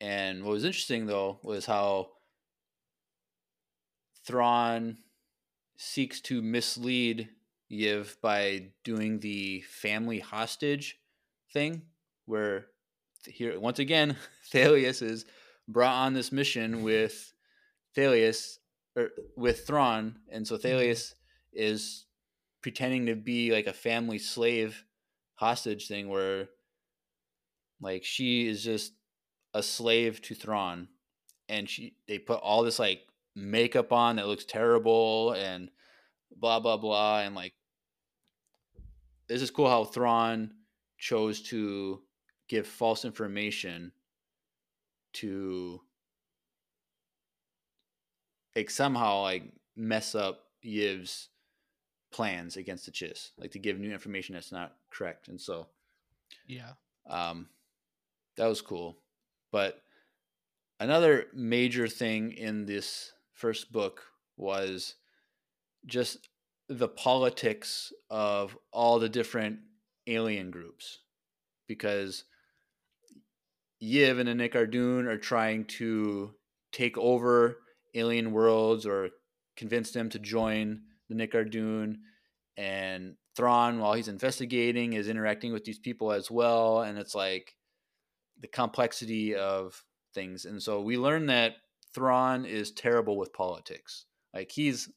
and 0.00 0.44
what 0.44 0.52
was 0.52 0.64
interesting 0.64 1.06
though 1.06 1.40
was 1.42 1.64
how 1.66 2.10
Thrawn 4.26 4.98
seeks 5.76 6.20
to 6.22 6.40
mislead 6.42 7.28
Yiv 7.70 8.20
by 8.20 8.68
doing 8.84 9.20
the 9.20 9.62
family 9.62 10.20
hostage 10.20 10.98
thing, 11.52 11.82
where 12.26 12.66
here 13.26 13.58
once 13.58 13.78
again 13.78 14.16
Thalias 14.52 15.02
is 15.02 15.24
brought 15.66 15.94
on 15.94 16.14
this 16.14 16.30
mission 16.30 16.82
with 16.82 17.32
Thalias 17.96 18.58
or 18.96 19.04
er, 19.04 19.10
with 19.36 19.66
Thrawn, 19.66 20.16
and 20.30 20.46
so 20.46 20.56
mm-hmm. 20.56 20.66
Thalias 20.66 21.14
is 21.52 22.06
pretending 22.62 23.06
to 23.06 23.14
be 23.14 23.52
like 23.52 23.66
a 23.66 23.72
family 23.72 24.18
slave 24.18 24.84
hostage 25.34 25.88
thing 25.88 26.08
where 26.08 26.48
like 27.80 28.04
she 28.04 28.46
is 28.46 28.62
just 28.62 28.92
a 29.52 29.62
slave 29.62 30.22
to 30.22 30.34
Thrawn 30.34 30.88
and 31.48 31.68
she 31.68 31.96
they 32.08 32.18
put 32.18 32.40
all 32.40 32.62
this 32.62 32.78
like 32.78 33.02
makeup 33.34 33.92
on 33.92 34.16
that 34.16 34.26
looks 34.26 34.44
terrible 34.44 35.32
and 35.32 35.70
blah 36.36 36.60
blah 36.60 36.76
blah 36.76 37.20
and 37.20 37.34
like 37.34 37.54
this 39.26 39.42
is 39.42 39.50
cool 39.50 39.68
how 39.68 39.84
Thrawn 39.84 40.52
chose 40.98 41.42
to 41.42 42.02
give 42.48 42.66
false 42.66 43.04
information 43.04 43.92
to 45.14 45.80
like 48.54 48.70
somehow 48.70 49.22
like 49.22 49.44
mess 49.76 50.14
up 50.14 50.44
Yiv's 50.62 51.28
plans 52.12 52.56
against 52.56 52.86
the 52.86 52.92
Chiss, 52.92 53.30
like 53.38 53.50
to 53.52 53.58
give 53.58 53.78
new 53.78 53.92
information 53.92 54.34
that's 54.34 54.52
not 54.52 54.76
correct. 54.90 55.28
And 55.28 55.40
so 55.40 55.66
Yeah. 56.46 56.74
um, 57.06 57.48
that 58.36 58.46
was 58.46 58.60
cool. 58.60 58.98
But 59.50 59.82
another 60.78 61.26
major 61.32 61.88
thing 61.88 62.32
in 62.32 62.66
this 62.66 63.13
first 63.44 63.70
book 63.72 64.00
was 64.38 64.94
just 65.84 66.30
the 66.70 66.88
politics 66.88 67.92
of 68.08 68.56
all 68.72 68.98
the 68.98 69.10
different 69.10 69.58
alien 70.06 70.50
groups. 70.50 71.00
Because 71.68 72.24
Yiv 73.82 74.18
and 74.18 74.28
the 74.28 74.32
Nikardun 74.32 75.06
are 75.08 75.18
trying 75.18 75.66
to 75.66 76.32
take 76.72 76.96
over 76.96 77.58
alien 77.92 78.32
worlds 78.32 78.86
or 78.86 79.10
convince 79.58 79.90
them 79.90 80.08
to 80.08 80.18
join 80.18 80.80
the 81.10 81.14
Nick. 81.14 81.34
And 82.56 83.16
Thrawn, 83.36 83.78
while 83.78 83.92
he's 83.92 84.08
investigating, 84.08 84.94
is 84.94 85.06
interacting 85.06 85.52
with 85.52 85.64
these 85.64 85.78
people 85.78 86.12
as 86.12 86.30
well. 86.30 86.80
And 86.80 86.96
it's 86.96 87.14
like 87.14 87.56
the 88.40 88.48
complexity 88.48 89.34
of 89.34 89.84
things. 90.14 90.46
And 90.46 90.62
so 90.62 90.80
we 90.80 90.96
learn 90.96 91.26
that 91.26 91.56
Thrawn 91.94 92.44
is 92.44 92.70
terrible 92.70 93.16
with 93.16 93.32
politics. 93.32 94.06
Like 94.34 94.50
he's 94.50 94.90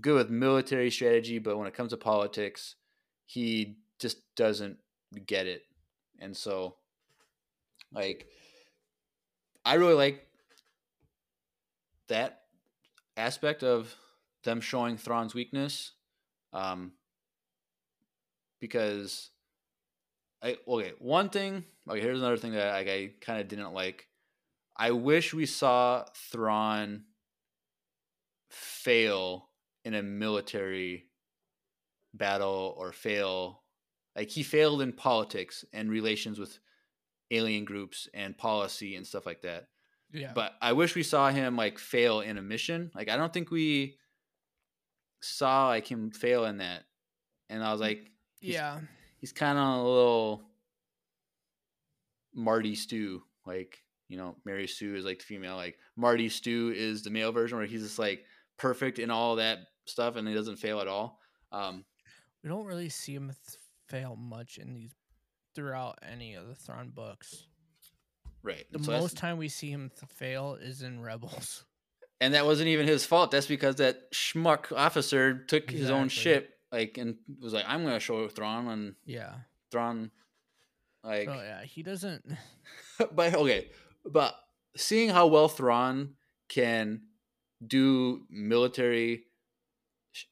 good 0.00 0.14
with 0.14 0.30
military 0.30 0.90
strategy, 0.90 1.38
but 1.38 1.56
when 1.56 1.66
it 1.66 1.74
comes 1.74 1.90
to 1.90 1.96
politics, 1.96 2.76
he 3.26 3.76
just 3.98 4.18
doesn't 4.36 4.78
get 5.26 5.46
it. 5.46 5.62
And 6.18 6.36
so, 6.36 6.76
like, 7.92 8.26
I 9.64 9.74
really 9.74 9.94
like 9.94 10.26
that 12.08 12.40
aspect 13.16 13.62
of 13.62 13.94
them 14.44 14.60
showing 14.60 14.96
Thrawn's 14.96 15.34
weakness. 15.34 15.92
Um, 16.52 16.92
because 18.60 19.30
I 20.42 20.56
okay, 20.68 20.92
one 20.98 21.28
thing. 21.28 21.64
Okay, 21.88 22.00
here's 22.00 22.18
another 22.18 22.36
thing 22.36 22.52
that 22.52 22.74
I, 22.74 22.78
I 22.80 23.10
kind 23.20 23.40
of 23.40 23.48
didn't 23.48 23.72
like. 23.72 24.06
I 24.76 24.90
wish 24.90 25.32
we 25.32 25.46
saw 25.46 26.04
Thrawn 26.30 27.04
fail 28.50 29.48
in 29.84 29.94
a 29.94 30.02
military 30.02 31.06
battle 32.12 32.74
or 32.76 32.92
fail. 32.92 33.62
Like 34.16 34.30
he 34.30 34.42
failed 34.42 34.82
in 34.82 34.92
politics 34.92 35.64
and 35.72 35.90
relations 35.90 36.38
with 36.38 36.58
alien 37.30 37.64
groups 37.64 38.08
and 38.14 38.36
policy 38.36 38.96
and 38.96 39.06
stuff 39.06 39.26
like 39.26 39.42
that. 39.42 39.68
Yeah. 40.12 40.32
But 40.34 40.52
I 40.62 40.72
wish 40.72 40.94
we 40.94 41.02
saw 41.02 41.30
him 41.30 41.56
like 41.56 41.78
fail 41.78 42.20
in 42.20 42.38
a 42.38 42.42
mission. 42.42 42.90
Like 42.94 43.08
I 43.08 43.16
don't 43.16 43.32
think 43.32 43.50
we 43.50 43.96
saw 45.20 45.68
like 45.68 45.90
him 45.90 46.10
fail 46.10 46.44
in 46.44 46.58
that. 46.58 46.84
And 47.50 47.62
I 47.62 47.72
was 47.72 47.80
mm, 47.80 47.84
like, 47.84 48.10
he's- 48.40 48.54
yeah. 48.54 48.80
he's 49.18 49.32
kind 49.32 49.58
of 49.58 49.64
a 49.64 49.82
little 49.88 50.42
Marty 52.34 52.74
Stew. 52.74 53.22
Like, 53.46 53.83
you 54.08 54.16
know, 54.16 54.36
Mary 54.44 54.66
Sue 54.66 54.94
is 54.94 55.04
like 55.04 55.18
the 55.18 55.24
female. 55.24 55.56
Like 55.56 55.76
Marty 55.96 56.28
Stew 56.28 56.72
is 56.74 57.02
the 57.02 57.10
male 57.10 57.32
version 57.32 57.58
where 57.58 57.66
he's 57.66 57.82
just 57.82 57.98
like 57.98 58.24
perfect 58.58 58.98
in 58.98 59.10
all 59.10 59.36
that 59.36 59.58
stuff 59.86 60.16
and 60.16 60.26
he 60.28 60.34
doesn't 60.34 60.56
fail 60.56 60.80
at 60.80 60.88
all. 60.88 61.18
Um, 61.52 61.84
We 62.42 62.48
don't 62.50 62.66
really 62.66 62.88
see 62.88 63.14
him 63.14 63.28
th- 63.28 63.58
fail 63.88 64.16
much 64.16 64.58
in 64.58 64.74
these 64.74 64.92
throughout 65.54 65.98
any 66.02 66.34
of 66.34 66.48
the 66.48 66.54
Thrawn 66.54 66.90
books. 66.90 67.46
right. 68.42 68.64
The 68.72 68.82
so 68.82 68.90
most 68.92 69.16
time 69.16 69.38
we 69.38 69.48
see 69.48 69.70
him 69.70 69.90
th- 69.98 70.10
fail 70.10 70.54
is 70.60 70.82
in 70.82 71.00
Rebels. 71.00 71.64
and 72.20 72.34
that 72.34 72.44
wasn't 72.46 72.68
even 72.68 72.86
his 72.86 73.04
fault. 73.06 73.30
That's 73.30 73.46
because 73.46 73.76
that 73.76 74.12
schmuck 74.12 74.72
officer 74.76 75.44
took 75.44 75.70
his 75.70 75.90
own 75.90 76.08
ship, 76.08 76.50
like, 76.72 76.98
and 76.98 77.16
was 77.40 77.52
like, 77.52 77.64
"I'm 77.68 77.84
gonna 77.84 78.00
show 78.00 78.26
Thrawn," 78.28 78.68
and 78.68 78.94
Yeah. 79.04 79.34
Thrawn, 79.70 80.10
like, 81.02 81.28
Oh 81.28 81.34
yeah. 81.34 81.62
He 81.64 81.82
doesn't. 81.82 82.24
but 83.12 83.34
okay, 83.34 83.70
but 84.04 84.34
seeing 84.76 85.10
how 85.10 85.26
well 85.26 85.48
Thrawn 85.48 86.16
can 86.48 87.02
do 87.66 88.26
military 88.30 89.26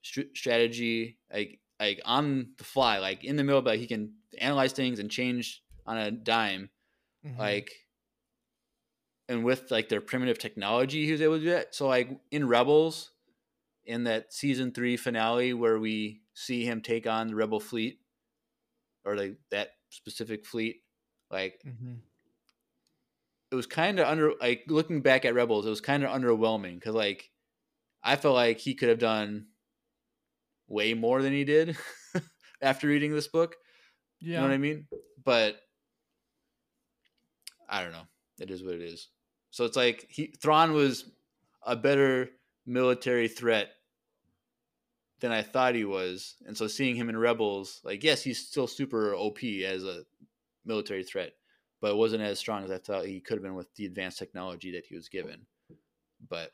st- 0.03 0.37
strategy, 0.37 1.19
like 1.33 1.61
like 1.81 2.01
on 2.05 2.55
the 2.59 2.65
fly, 2.65 2.99
like 2.99 3.25
in 3.25 3.37
the 3.37 3.45
middle, 3.45 3.63
but 3.63 3.79
he 3.79 3.87
can 3.87 4.15
analyze 4.39 4.73
things 4.73 4.99
and 5.01 5.11
change 5.11 5.63
on 5.87 5.99
a 5.99 6.11
dime, 6.11 6.71
Mhm. 7.25 7.39
like. 7.39 7.73
And 9.29 9.45
with 9.45 9.71
like 9.71 9.89
their 9.89 10.01
primitive 10.01 10.39
technology, 10.39 11.07
he 11.07 11.13
was 11.13 11.23
able 11.23 11.39
to 11.39 11.45
do 11.45 11.51
that. 11.51 11.75
So 11.75 11.87
like 11.87 12.21
in 12.31 12.47
Rebels, 12.49 13.13
in 13.85 14.05
that 14.05 14.33
season 14.33 14.73
three 14.73 14.97
finale 14.97 15.55
where 15.55 15.79
we 15.79 16.23
see 16.35 16.65
him 16.65 16.83
take 16.83 17.07
on 17.07 17.29
the 17.29 17.35
Rebel 17.35 17.61
fleet, 17.61 18.01
or 19.05 19.17
like 19.17 19.37
that 19.51 19.71
specific 19.91 20.45
fleet, 20.47 20.83
like 21.31 21.61
Mhm. 21.65 22.01
It 23.53 23.55
was 23.55 23.67
kind 23.67 24.01
of 24.01 24.09
under 24.09 24.33
like 24.41 24.65
looking 24.67 25.03
back 25.03 25.25
at 25.25 25.35
rebels 25.35 25.67
it 25.67 25.71
was 25.71 25.81
kind 25.81 26.03
of 26.03 26.11
underwhelming 26.11 26.75
because 26.75 26.95
like 26.95 27.31
i 28.03 28.17
felt 28.17 28.35
like 28.35 28.59
he 28.59 28.75
could 28.75 28.89
have 28.89 28.99
done 28.99 29.47
way 30.73 30.95
more 30.95 31.23
than 31.23 31.33
he 31.33 31.45
did 31.45 31.77
after 32.63 32.89
reading 32.89 33.13
this 33.13 33.29
book. 33.29 33.57
Yeah. 34.21 34.29
you 34.29 34.37
know 34.37 34.43
what 34.43 34.55
i 34.55 34.59
mean? 34.59 34.87
But 35.23 35.57
i 37.69 37.83
don't 37.83 37.93
know. 37.93 38.07
It 38.41 38.51
is 38.51 38.65
what 38.65 38.75
it 38.75 38.83
is. 38.83 39.09
So 39.51 39.65
it's 39.65 39.77
like 39.77 40.07
he 40.09 40.35
thrawn 40.41 40.73
was 40.73 41.11
a 41.65 41.77
better 41.77 42.31
military 42.67 43.29
threat 43.29 43.69
than 45.21 45.31
i 45.31 45.43
thought 45.43 45.75
he 45.75 45.85
was. 45.85 46.37
And 46.47 46.57
so 46.57 46.67
seeing 46.67 46.97
him 46.97 47.09
in 47.09 47.17
rebels 47.17 47.81
like 47.85 48.03
yes 48.03 48.23
he's 48.23 48.47
still 48.47 48.67
super 48.67 49.15
op 49.15 49.45
as 49.45 49.85
a 49.85 50.05
military 50.65 51.05
threat 51.05 51.33
but 51.83 51.91
it 51.91 51.97
wasn't 51.97 52.23
as 52.23 52.39
strong 52.39 52.63
as 52.65 52.71
I 52.71 52.79
thought 52.79 53.05
he 53.05 53.21
could 53.21 53.35
have 53.35 53.43
been 53.43 53.57
with 53.57 53.75
the 53.75 53.85
advanced 53.87 54.17
technology 54.19 54.71
that 54.71 54.87
he 54.87 54.95
was 54.95 55.09
given. 55.09 55.45
But 56.31 56.53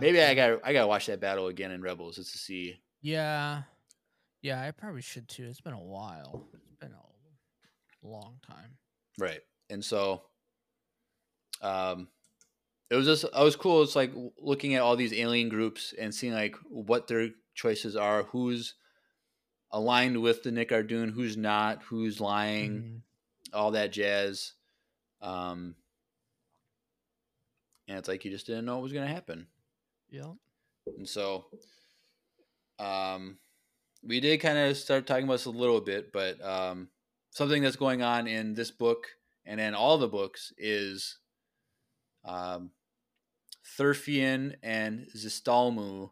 maybe 0.00 0.20
I 0.20 0.34
got 0.34 0.60
I 0.64 0.72
got 0.72 0.82
to 0.82 0.88
watch 0.88 1.06
that 1.06 1.20
battle 1.20 1.46
again 1.46 1.70
in 1.70 1.80
Rebels 1.80 2.16
just 2.16 2.32
to 2.32 2.38
see. 2.38 2.76
Yeah. 3.00 3.62
Yeah, 4.42 4.60
I 4.60 4.72
probably 4.72 5.00
should 5.00 5.28
too. 5.28 5.46
It's 5.46 5.60
been 5.60 5.72
a 5.72 5.82
while. 5.82 6.44
It's 6.52 6.76
been 6.76 6.92
a 6.92 8.06
long 8.06 8.40
time. 8.46 8.76
Right. 9.16 9.40
And 9.70 9.82
so 9.82 10.24
um 11.62 12.08
it 12.90 12.96
was 12.96 13.06
just 13.06 13.24
I 13.34 13.42
was 13.44 13.54
cool 13.56 13.82
it's 13.82 13.96
like 13.96 14.12
looking 14.40 14.74
at 14.74 14.82
all 14.82 14.96
these 14.96 15.12
alien 15.12 15.48
groups 15.48 15.94
and 15.98 16.12
seeing 16.14 16.32
like 16.32 16.56
what 16.68 17.06
their 17.06 17.30
choices 17.54 17.94
are, 17.96 18.24
who's 18.24 18.74
aligned 19.70 20.20
with 20.20 20.42
the 20.42 20.50
Nikardun, 20.50 21.12
who's 21.12 21.36
not, 21.36 21.82
who's 21.82 22.20
lying, 22.20 22.70
Mhm. 22.82 23.00
All 23.52 23.72
that 23.72 23.92
jazz. 23.92 24.52
Um 25.20 25.74
and 27.88 27.96
it's 27.96 28.08
like 28.08 28.24
you 28.24 28.30
just 28.30 28.46
didn't 28.46 28.66
know 28.66 28.74
what 28.74 28.82
was 28.82 28.92
going 28.92 29.06
to 29.08 29.14
happen. 29.14 29.46
Yeah. 30.10 30.32
And 30.98 31.08
so 31.08 31.46
um, 32.78 33.38
we 34.02 34.20
did 34.20 34.38
kind 34.38 34.58
of 34.58 34.76
start 34.76 35.06
talking 35.06 35.24
about 35.24 35.34
this 35.34 35.46
a 35.46 35.50
little 35.50 35.80
bit, 35.80 36.12
but 36.12 36.42
um, 36.44 36.88
something 37.30 37.62
that's 37.62 37.76
going 37.76 38.02
on 38.02 38.26
in 38.26 38.54
this 38.54 38.70
book 38.70 39.06
and 39.46 39.58
in 39.58 39.74
all 39.74 39.96
the 39.96 40.08
books 40.08 40.52
is 40.58 41.18
um, 42.26 42.70
Thurfian 43.78 44.56
and 44.62 45.06
Zistalmu 45.16 46.10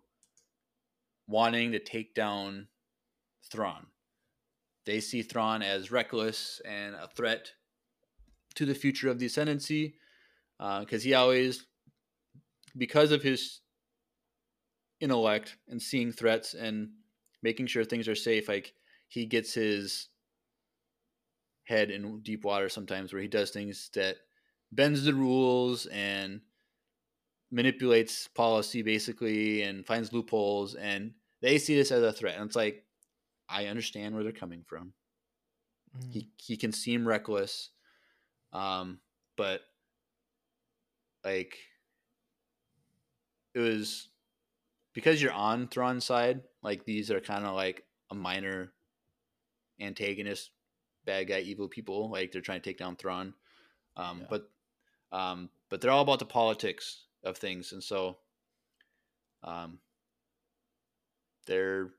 wanting 1.28 1.72
to 1.72 1.78
take 1.78 2.14
down 2.14 2.68
Thrawn. 3.51 3.87
They 4.87 5.01
see 5.01 5.22
Thrawn 5.22 5.62
as 5.62 5.91
reckless 5.91 6.62
and 6.64 6.95
a 6.95 7.09
threat 7.09 7.53
to 8.55 8.64
the 8.64 8.74
future 8.74 9.11
of 9.11 9.18
the 9.18 9.26
Ascendancy 9.26 9.97
uh, 10.59 10.80
because 10.80 11.03
he 11.03 11.12
always, 11.12 11.66
because 12.78 13.11
of 13.11 13.22
his 13.22 13.61
intellect 15.01 15.57
and 15.68 15.82
seeing 15.82 16.12
threats 16.12 16.55
and 16.55 16.91
making 17.43 17.66
sure 17.66 17.84
things 17.84 18.09
are 18.09 18.14
safe, 18.14 18.49
like 18.49 18.72
he 19.09 19.26
gets 19.26 19.53
his 19.53 20.09
head 21.64 21.91
in 21.91 22.20
deep 22.20 22.45
water 22.45 22.68
sometimes 22.68 23.12
where 23.12 23.20
he 23.20 23.28
does 23.28 23.51
things 23.51 23.91
that 23.93 24.16
bends 24.70 25.05
the 25.05 25.12
rules 25.12 25.87
and 25.87 26.41
manipulates 27.51 28.28
policy 28.28 28.82
basically 28.82 29.62
and 29.62 29.84
finds 29.84 30.12
loopholes 30.12 30.76
and 30.76 31.12
they 31.43 31.59
see 31.59 31.74
this 31.74 31.91
as 31.91 32.03
a 32.03 32.12
threat. 32.12 32.37
And 32.37 32.47
it's 32.47 32.57
like 32.57 32.86
i 33.49 33.67
understand 33.67 34.15
where 34.15 34.25
they're 34.25 34.33
coming 34.33 34.63
from 34.65 34.93
Mhm. 35.97 36.13
he 36.13 36.29
he 36.37 36.57
can 36.57 36.73
seem 36.73 37.07
reckless 37.07 37.71
um 38.53 39.01
but 39.37 39.63
like 41.25 41.59
it 43.55 43.61
was 43.61 44.09
because 44.93 45.21
you're 45.21 45.33
on 45.33 45.69
Thrawn's 45.69 46.05
side. 46.05 46.43
Like 46.63 46.85
these 46.85 47.11
are 47.11 47.21
kind 47.21 47.45
of 47.45 47.55
like 47.55 47.85
a 48.11 48.15
minor 48.15 48.73
antagonist, 49.81 50.51
bad 51.05 51.29
guy, 51.29 51.41
evil 51.41 51.69
people. 51.69 52.11
Like 52.11 52.33
they're 52.33 52.41
trying 52.43 52.61
to 52.61 52.65
take 52.65 52.79
down 52.79 52.97
Thrawn. 52.97 53.35
Um, 53.97 54.21
Yeah. 54.21 54.27
But 54.31 54.51
um, 55.13 55.51
but 55.69 55.81
they're 55.81 55.91
all 55.91 56.03
about 56.03 56.19
the 56.19 56.27
politics 56.27 57.05
of 57.25 57.39
things, 57.39 57.73
and 57.73 57.83
so 57.83 58.19
um, 59.43 59.79
they're 61.47 61.91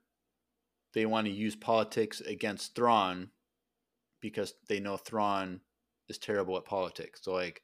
they 0.97 1.05
want 1.05 1.27
to 1.27 1.31
use 1.31 1.55
politics 1.55 2.21
against 2.21 2.73
Thrawn 2.73 3.29
because 4.19 4.55
they 4.67 4.79
know 4.79 4.97
Thrawn 4.97 5.61
is 6.09 6.17
terrible 6.17 6.57
at 6.57 6.65
politics. 6.65 7.19
So 7.21 7.33
like 7.33 7.61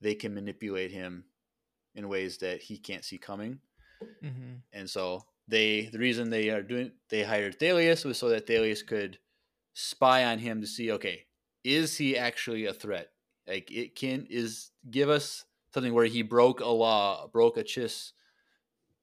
they 0.00 0.14
can 0.14 0.32
manipulate 0.32 0.90
him 0.90 1.24
in 1.94 2.08
ways 2.08 2.38
that 2.38 2.62
he 2.62 2.78
can't 2.78 3.04
see 3.04 3.18
coming. 3.18 3.58
Mm-hmm. 4.24 4.54
And 4.72 4.88
so 4.88 5.26
they 5.48 5.90
the 5.92 5.98
reason 5.98 6.30
they 6.30 6.48
are 6.48 6.62
doing 6.62 6.92
they 7.10 7.24
hired 7.24 7.60
Thalias 7.60 8.06
was 8.06 8.16
so 8.16 8.30
that 8.30 8.46
Thalias 8.46 8.86
could 8.86 9.18
spy 9.74 10.24
on 10.24 10.38
him 10.38 10.62
to 10.62 10.66
see 10.66 10.92
okay, 10.92 11.26
is 11.62 11.98
he 11.98 12.16
actually 12.16 12.64
a 12.64 12.72
threat? 12.72 13.10
Like 13.46 13.70
it 13.70 13.94
can 13.94 14.26
is 14.30 14.70
give 14.90 15.10
us 15.10 15.44
something 15.74 15.92
where 15.92 16.06
he 16.06 16.22
broke 16.22 16.60
a 16.60 16.68
law, 16.68 17.28
broke 17.28 17.58
a 17.58 17.62
Chiss 17.62 18.12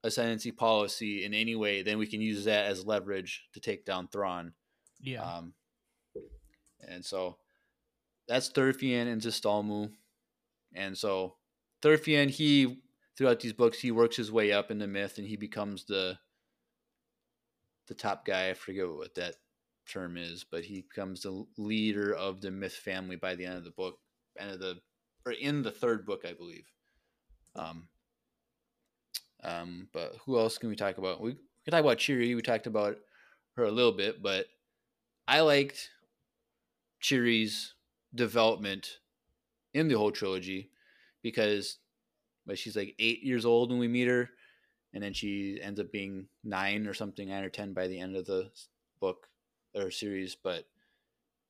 ascendancy 0.04 0.52
policy 0.52 1.24
in 1.24 1.34
any 1.34 1.56
way, 1.56 1.82
then 1.82 1.98
we 1.98 2.06
can 2.06 2.20
use 2.20 2.44
that 2.44 2.66
as 2.66 2.86
leverage 2.86 3.44
to 3.52 3.60
take 3.60 3.84
down 3.84 4.08
Thrawn. 4.08 4.52
Yeah. 5.00 5.22
Um, 5.22 5.54
and 6.86 7.04
so 7.04 7.38
that's 8.26 8.50
Thurfian 8.50 9.10
and 9.10 9.20
Zistalmu. 9.20 9.90
And 10.74 10.96
so 10.96 11.36
Thurfian, 11.82 12.30
he 12.30 12.82
throughout 13.16 13.40
these 13.40 13.52
books, 13.52 13.80
he 13.80 13.90
works 13.90 14.16
his 14.16 14.30
way 14.30 14.52
up 14.52 14.70
in 14.70 14.78
the 14.78 14.86
Mitth 14.86 15.18
and 15.18 15.26
he 15.26 15.36
becomes 15.36 15.84
the 15.84 16.18
the 17.88 17.94
top 17.94 18.24
guy. 18.24 18.50
I 18.50 18.54
forget 18.54 18.88
what 18.88 19.14
that 19.14 19.36
term 19.88 20.16
is, 20.16 20.44
but 20.48 20.64
he 20.64 20.82
becomes 20.82 21.22
the 21.22 21.44
leader 21.56 22.14
of 22.14 22.40
the 22.40 22.50
Mitth 22.50 22.76
family 22.76 23.16
by 23.16 23.34
the 23.34 23.46
end 23.46 23.56
of 23.56 23.64
the 23.64 23.70
book, 23.70 23.98
end 24.38 24.50
of 24.50 24.60
the 24.60 24.78
or 25.26 25.32
in 25.32 25.62
the 25.62 25.70
third 25.70 26.06
book, 26.06 26.24
I 26.28 26.32
believe. 26.32 26.66
Um, 27.56 27.88
um, 29.44 29.88
but 29.92 30.16
who 30.24 30.38
else 30.38 30.58
can 30.58 30.68
we 30.68 30.76
talk 30.76 30.98
about? 30.98 31.20
We, 31.20 31.30
we 31.30 31.36
can 31.64 31.72
talk 31.72 31.84
about 31.84 31.98
Che'ri. 31.98 32.34
We 32.34 32.42
talked 32.42 32.66
about 32.66 32.98
her 33.56 33.64
a 33.64 33.70
little 33.70 33.92
bit, 33.92 34.22
but 34.22 34.46
I 35.26 35.40
liked 35.40 35.90
Che'ri's 37.02 37.74
development 38.14 38.98
in 39.74 39.88
the 39.88 39.98
whole 39.98 40.10
trilogy 40.10 40.70
because 41.22 41.78
but 42.48 42.58
she's 42.58 42.74
like 42.74 42.94
eight 42.98 43.22
years 43.22 43.44
old 43.44 43.70
when 43.70 43.78
we 43.78 43.88
meet 43.88 44.08
her, 44.08 44.30
and 44.94 45.02
then 45.02 45.12
she 45.12 45.60
ends 45.62 45.78
up 45.78 45.92
being 45.92 46.28
nine 46.42 46.86
or 46.86 46.94
something, 46.94 47.28
nine 47.28 47.44
or 47.44 47.50
ten 47.50 47.74
by 47.74 47.86
the 47.86 48.00
end 48.00 48.16
of 48.16 48.24
the 48.24 48.50
book 49.00 49.28
or 49.74 49.90
series. 49.90 50.34
But 50.34 50.64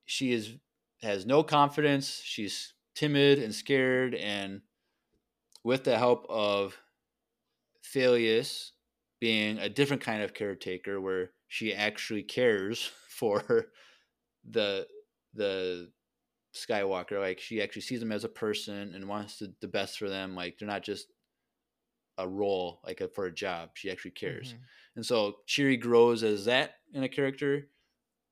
she 0.04 0.32
is 0.32 0.54
has 1.02 1.24
no 1.24 1.44
confidence. 1.44 2.20
She's 2.24 2.74
timid 2.96 3.38
and 3.38 3.54
scared, 3.54 4.16
and 4.16 4.60
with 5.62 5.84
the 5.84 5.96
help 5.96 6.26
of 6.28 6.76
Thalias 7.84 8.70
being 9.20 9.58
a 9.58 9.68
different 9.68 10.02
kind 10.02 10.22
of 10.22 10.34
caretaker, 10.34 11.00
where 11.00 11.32
she 11.48 11.74
actually 11.74 12.22
cares 12.22 12.90
for 13.08 13.66
the 14.48 14.86
the 15.34 15.90
Skywalker. 16.54 17.20
Like 17.20 17.40
she 17.40 17.62
actually 17.62 17.82
sees 17.82 18.00
them 18.00 18.12
as 18.12 18.24
a 18.24 18.28
person 18.28 18.94
and 18.94 19.08
wants 19.08 19.38
to, 19.38 19.52
the 19.60 19.68
best 19.68 19.98
for 19.98 20.08
them. 20.08 20.34
Like 20.34 20.58
they're 20.58 20.68
not 20.68 20.82
just 20.82 21.08
a 22.16 22.26
role, 22.28 22.80
like 22.84 23.00
a, 23.00 23.08
for 23.08 23.26
a 23.26 23.34
job. 23.34 23.70
She 23.74 23.90
actually 23.90 24.10
cares. 24.12 24.54
Mhm. 24.54 24.58
And 24.96 25.06
so 25.06 25.36
Che'ri 25.46 25.76
grows 25.76 26.22
as 26.22 26.46
that 26.46 26.76
in 26.92 27.04
a 27.04 27.08
character. 27.08 27.68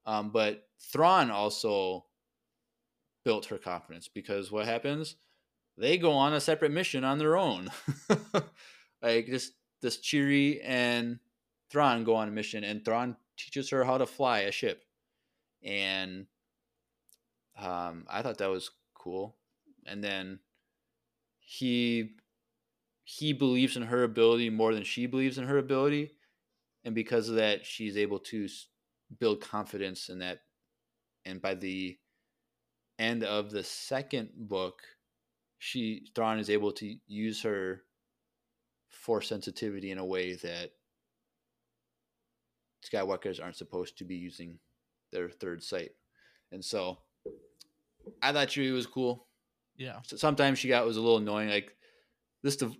Um, 0.06 0.30
but 0.30 0.68
Thrawn 0.92 1.30
also 1.30 2.06
built 3.24 3.46
her 3.46 3.58
confidence 3.58 4.08
because 4.08 4.50
what 4.50 4.66
happens? 4.66 5.16
They 5.76 5.98
go 5.98 6.12
on 6.12 6.32
a 6.32 6.40
separate 6.40 6.72
mission 6.72 7.04
on 7.04 7.18
their 7.18 7.36
own. 7.36 7.68
like 9.02 9.26
just 9.26 9.52
this 9.82 9.98
Che'ri 9.98 10.60
and 10.64 11.18
Thrawn 11.70 12.04
go 12.04 12.14
on 12.14 12.28
a 12.28 12.32
mission, 12.32 12.64
and 12.64 12.84
Thrawn 12.84 13.16
teaches 13.36 13.70
her 13.70 13.84
how 13.84 13.98
to 13.98 14.06
fly 14.06 14.40
a 14.40 14.52
ship. 14.52 14.84
And 15.62 16.26
um, 17.58 18.06
I 18.08 18.22
thought 18.22 18.38
that 18.38 18.50
was 18.50 18.70
cool. 18.94 19.36
And 19.86 20.02
then 20.02 20.40
he 21.38 22.16
he 23.04 23.32
believes 23.32 23.76
in 23.76 23.84
her 23.84 24.02
ability 24.02 24.50
more 24.50 24.74
than 24.74 24.82
she 24.82 25.06
believes 25.06 25.38
in 25.38 25.46
her 25.46 25.58
ability, 25.58 26.12
and 26.84 26.94
because 26.94 27.28
of 27.28 27.36
that, 27.36 27.64
she's 27.64 27.96
able 27.96 28.18
to 28.18 28.48
build 29.20 29.40
confidence 29.40 30.08
in 30.08 30.18
that. 30.18 30.40
And 31.24 31.40
by 31.40 31.54
the 31.54 31.98
end 32.98 33.22
of 33.22 33.50
the 33.50 33.62
second 33.62 34.30
book, 34.36 34.80
she 35.58 36.06
Thrawn 36.14 36.38
is 36.38 36.50
able 36.50 36.72
to 36.72 36.96
use 37.06 37.42
her 37.42 37.82
force 38.90 39.28
sensitivity 39.28 39.90
in 39.90 39.98
a 39.98 40.04
way 40.04 40.34
that 40.34 40.70
Skywalkers 42.84 43.42
aren't 43.42 43.56
supposed 43.56 43.98
to 43.98 44.04
be 44.04 44.14
using 44.16 44.58
their 45.12 45.28
third 45.28 45.62
sight. 45.62 45.90
And 46.52 46.64
so 46.64 46.98
I 48.22 48.32
thought 48.32 48.48
Che'ri 48.48 48.72
was 48.72 48.86
cool. 48.86 49.26
Yeah. 49.76 49.98
So 50.04 50.16
sometimes 50.16 50.58
she 50.58 50.68
got 50.68 50.86
was 50.86 50.96
a 50.96 51.00
little 51.00 51.18
annoying. 51.18 51.48
Like 51.48 51.74
this, 52.42 52.56
the 52.56 52.72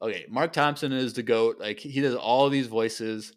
okay, 0.00 0.26
Marc 0.28 0.52
Thompson 0.52 0.92
is 0.92 1.12
the 1.12 1.22
goat. 1.22 1.56
Like 1.58 1.80
he 1.80 2.00
does 2.00 2.14
all 2.14 2.48
these 2.48 2.68
voices, 2.68 3.32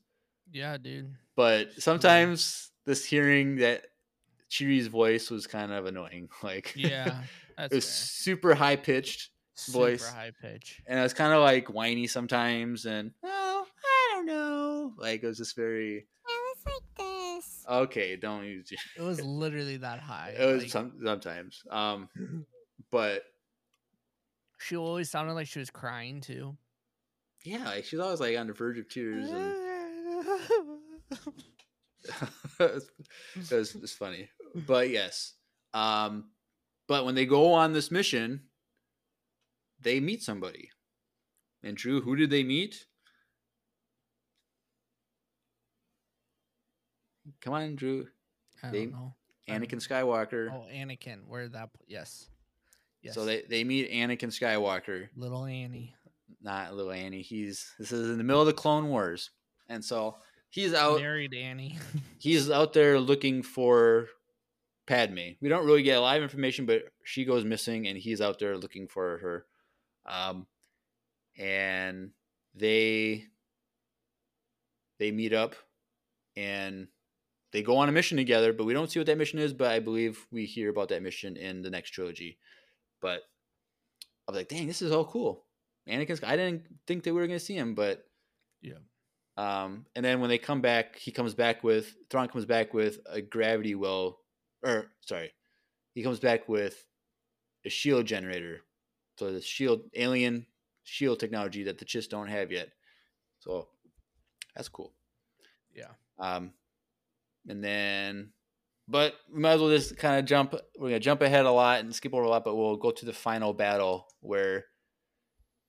Yeah, 0.52 0.78
dude. 0.78 1.14
but 1.36 1.72
sometimes 1.82 2.72
this 2.86 3.04
hearing 3.04 3.58
that 3.58 3.86
Che'ri's 4.50 4.88
voice 4.88 5.32
was 5.32 5.48
kind 5.48 5.72
of 5.72 5.86
annoying. 5.88 6.30
Like 6.44 6.74
Yeah. 6.76 7.24
it 7.58 7.74
was 7.74 7.84
fair. 7.86 7.92
super 7.92 8.54
high 8.54 8.76
pitched, 8.76 9.30
voice. 9.68 10.02
Super 10.04 10.16
high 10.16 10.32
pitch. 10.42 10.82
and 10.88 11.00
it 11.00 11.04
was 11.04 11.14
kind 11.14 11.34
of 11.34 11.42
like 11.42 11.68
whiny 11.68 12.08
sometimes, 12.08 12.86
and 12.86 13.12
oh, 13.24 13.66
I 13.84 14.14
don't 14.16 14.26
know. 14.26 14.94
Like 14.98 15.24
it 15.24 15.28
was 15.28 15.38
just 15.38 15.56
very 15.56 16.06
I 16.28 16.54
was 16.56 16.66
like 16.66 16.84
this. 16.98 17.66
okay. 17.70 18.16
Don't 18.16 18.46
use. 18.46 18.72
It 18.98 19.02
was 19.02 19.22
literally 19.22 19.78
that 19.78 20.00
high. 20.00 20.36
It 20.38 20.46
was 20.46 20.64
like, 20.64 20.72
some, 20.72 20.94
sometimes, 21.04 21.64
um, 21.70 22.10
but 22.92 23.24
she 24.60 24.78
always 24.78 25.10
sounded 25.10 25.34
like 25.34 25.48
she 25.48 25.60
was 25.60 25.70
crying 25.70 26.22
too. 26.22 26.56
yeah, 27.44 27.66
like 27.66 27.86
she's 27.86 28.00
always 28.00 28.20
like 28.20 28.38
on 28.38 28.48
the 28.48 28.54
verge 28.54 28.78
of 28.78 28.88
tears, 28.90 29.30
and 29.30 29.56
it 32.60 32.74
was, 32.74 32.90
it 33.36 33.56
was 33.56 33.76
it's 33.76 33.94
funny. 33.94 34.30
But 34.56 34.90
yes, 34.90 35.34
um, 35.74 36.26
but 36.88 37.06
when 37.06 37.16
they 37.16 37.26
go 37.26 37.54
on 37.54 37.74
this 37.74 37.90
mission, 37.92 38.42
they 39.82 40.00
meet 40.00 40.22
somebody. 40.24 40.70
And 41.64 41.78
Drew, 41.78 42.02
who 42.02 42.16
did 42.16 42.30
they 42.30 42.44
meet? 42.44 42.86
Come 47.42 47.54
on, 47.54 47.76
Drew. 47.76 48.08
I 48.64 48.72
They- 48.72 48.86
don't 48.86 48.92
know. 48.94 49.16
Anakin 49.48 49.82
Skywalker. 49.86 50.50
Oh, 50.52 50.68
Anakin. 50.72 51.26
Where 51.28 51.48
that? 51.50 51.70
Yes. 51.88 52.30
Yes. 53.02 53.16
So 53.16 53.26
they, 53.26 53.42
they 53.42 53.64
meet 53.64 53.92
Anakin 53.92 54.30
Skywalker, 54.30 55.10
little 55.16 55.46
Annie. 55.46 55.96
not 56.42 56.74
little 56.76 56.92
Annie. 56.92 57.24
He's 57.24 57.74
this 57.80 57.92
is 57.92 58.10
in 58.12 58.18
the 58.18 58.24
middle 58.24 58.42
of 58.42 58.48
the 58.48 58.54
Clone 58.54 58.88
Wars, 58.90 59.32
and 59.68 59.84
so 59.84 60.18
he's 60.50 60.74
out. 60.74 61.00
Married 61.02 61.34
Annie. 61.34 61.78
He's 62.20 62.52
out 62.52 62.74
there 62.74 63.00
looking 63.00 63.42
for 63.42 64.08
Padme. 64.86 65.32
We 65.42 65.50
don't 65.50 65.66
really 65.66 65.82
get 65.82 65.98
a 65.98 66.02
lot 66.02 66.18
of 66.18 66.24
information, 66.24 66.68
but 66.68 66.84
she 67.04 67.26
goes 67.26 67.44
missing, 67.44 67.88
and 67.88 67.98
he's 67.98 68.22
out 68.22 68.38
there 68.38 68.56
looking 68.58 68.88
for 68.88 69.18
her. 69.18 69.46
Um, 70.06 70.48
and 71.38 72.12
they 72.56 73.26
they 75.00 75.12
meet 75.12 75.34
up, 75.34 75.56
and 76.36 76.88
they 77.52 77.64
go 77.64 77.78
on 77.78 77.90
a 77.90 77.92
mission 77.92 78.18
together. 78.18 78.54
But 78.54 78.66
we 78.66 78.74
don't 78.74 78.90
see 78.90 79.00
what 79.00 79.08
that 79.08 79.18
mission 79.18 79.40
is. 79.40 79.54
But 79.54 79.72
I 79.72 79.80
believe 79.80 80.26
we 80.32 80.46
hear 80.46 80.70
about 80.70 80.90
that 80.90 81.04
mission 81.04 81.38
in 81.38 81.62
the 81.62 81.70
next 81.70 81.92
trilogy. 81.92 82.38
But 83.02 83.22
I 84.28 84.32
was 84.32 84.38
like, 84.38 84.50
dang, 84.50 84.68
this 84.68 84.82
is 84.82 84.92
all 84.92 85.06
cool. 85.06 85.46
Anakin's. 85.88 86.24
I 86.24 86.36
didn't 86.36 86.64
think 86.88 87.04
that 87.04 87.14
we 87.14 87.20
were 87.20 87.28
gonna 87.28 87.40
see 87.40 87.56
him, 87.56 87.74
but 87.74 88.06
yeah. 88.62 88.74
um, 89.38 89.86
and 89.96 90.06
then 90.06 90.20
when 90.20 90.30
they 90.30 90.38
come 90.38 90.62
back, 90.62 90.98
he 90.98 91.12
comes 91.12 91.34
back 91.34 91.64
with 91.64 91.96
Thrawn 92.10 92.28
comes 92.28 92.46
back 92.46 92.74
with 92.74 93.00
a 93.10 93.22
gravity 93.22 93.76
well, 93.76 94.20
or 94.64 94.92
sorry, 95.02 95.34
he 95.96 96.04
comes 96.04 96.20
back 96.20 96.48
with 96.48 96.86
a 97.66 97.70
shield 97.70 98.06
generator. 98.06 98.62
So 99.22 99.32
the 99.32 99.40
shield 99.40 99.82
alien 99.94 100.48
shield 100.84 101.20
technology 101.20 101.62
that 101.66 101.78
the 101.78 101.86
Chiss 101.86 102.10
don't 102.10 102.28
have 102.28 102.52
yet. 102.52 102.70
So 103.38 103.68
that's 104.56 104.68
cool. 104.68 104.94
Yeah. 105.76 105.92
Um, 106.18 106.54
and 107.48 107.64
then, 107.64 108.32
but 108.88 109.14
we 109.32 109.40
might 109.40 109.52
as 109.52 109.62
well 109.62 109.70
just 109.70 109.96
kind 109.96 110.18
of 110.18 110.26
jump. 110.26 110.56
We're 110.76 110.90
gonna 110.90 111.00
jump 111.00 111.22
ahead 111.22 111.46
a 111.46 111.52
lot 111.52 111.82
and 111.82 111.94
skip 111.94 112.16
over 112.16 112.24
a 112.24 112.30
lot, 112.30 112.44
but 112.44 112.56
we'll 112.56 112.78
go 112.78 112.90
to 112.90 113.06
the 113.06 113.14
final 113.14 113.54
battle 113.54 114.08
where, 114.22 114.66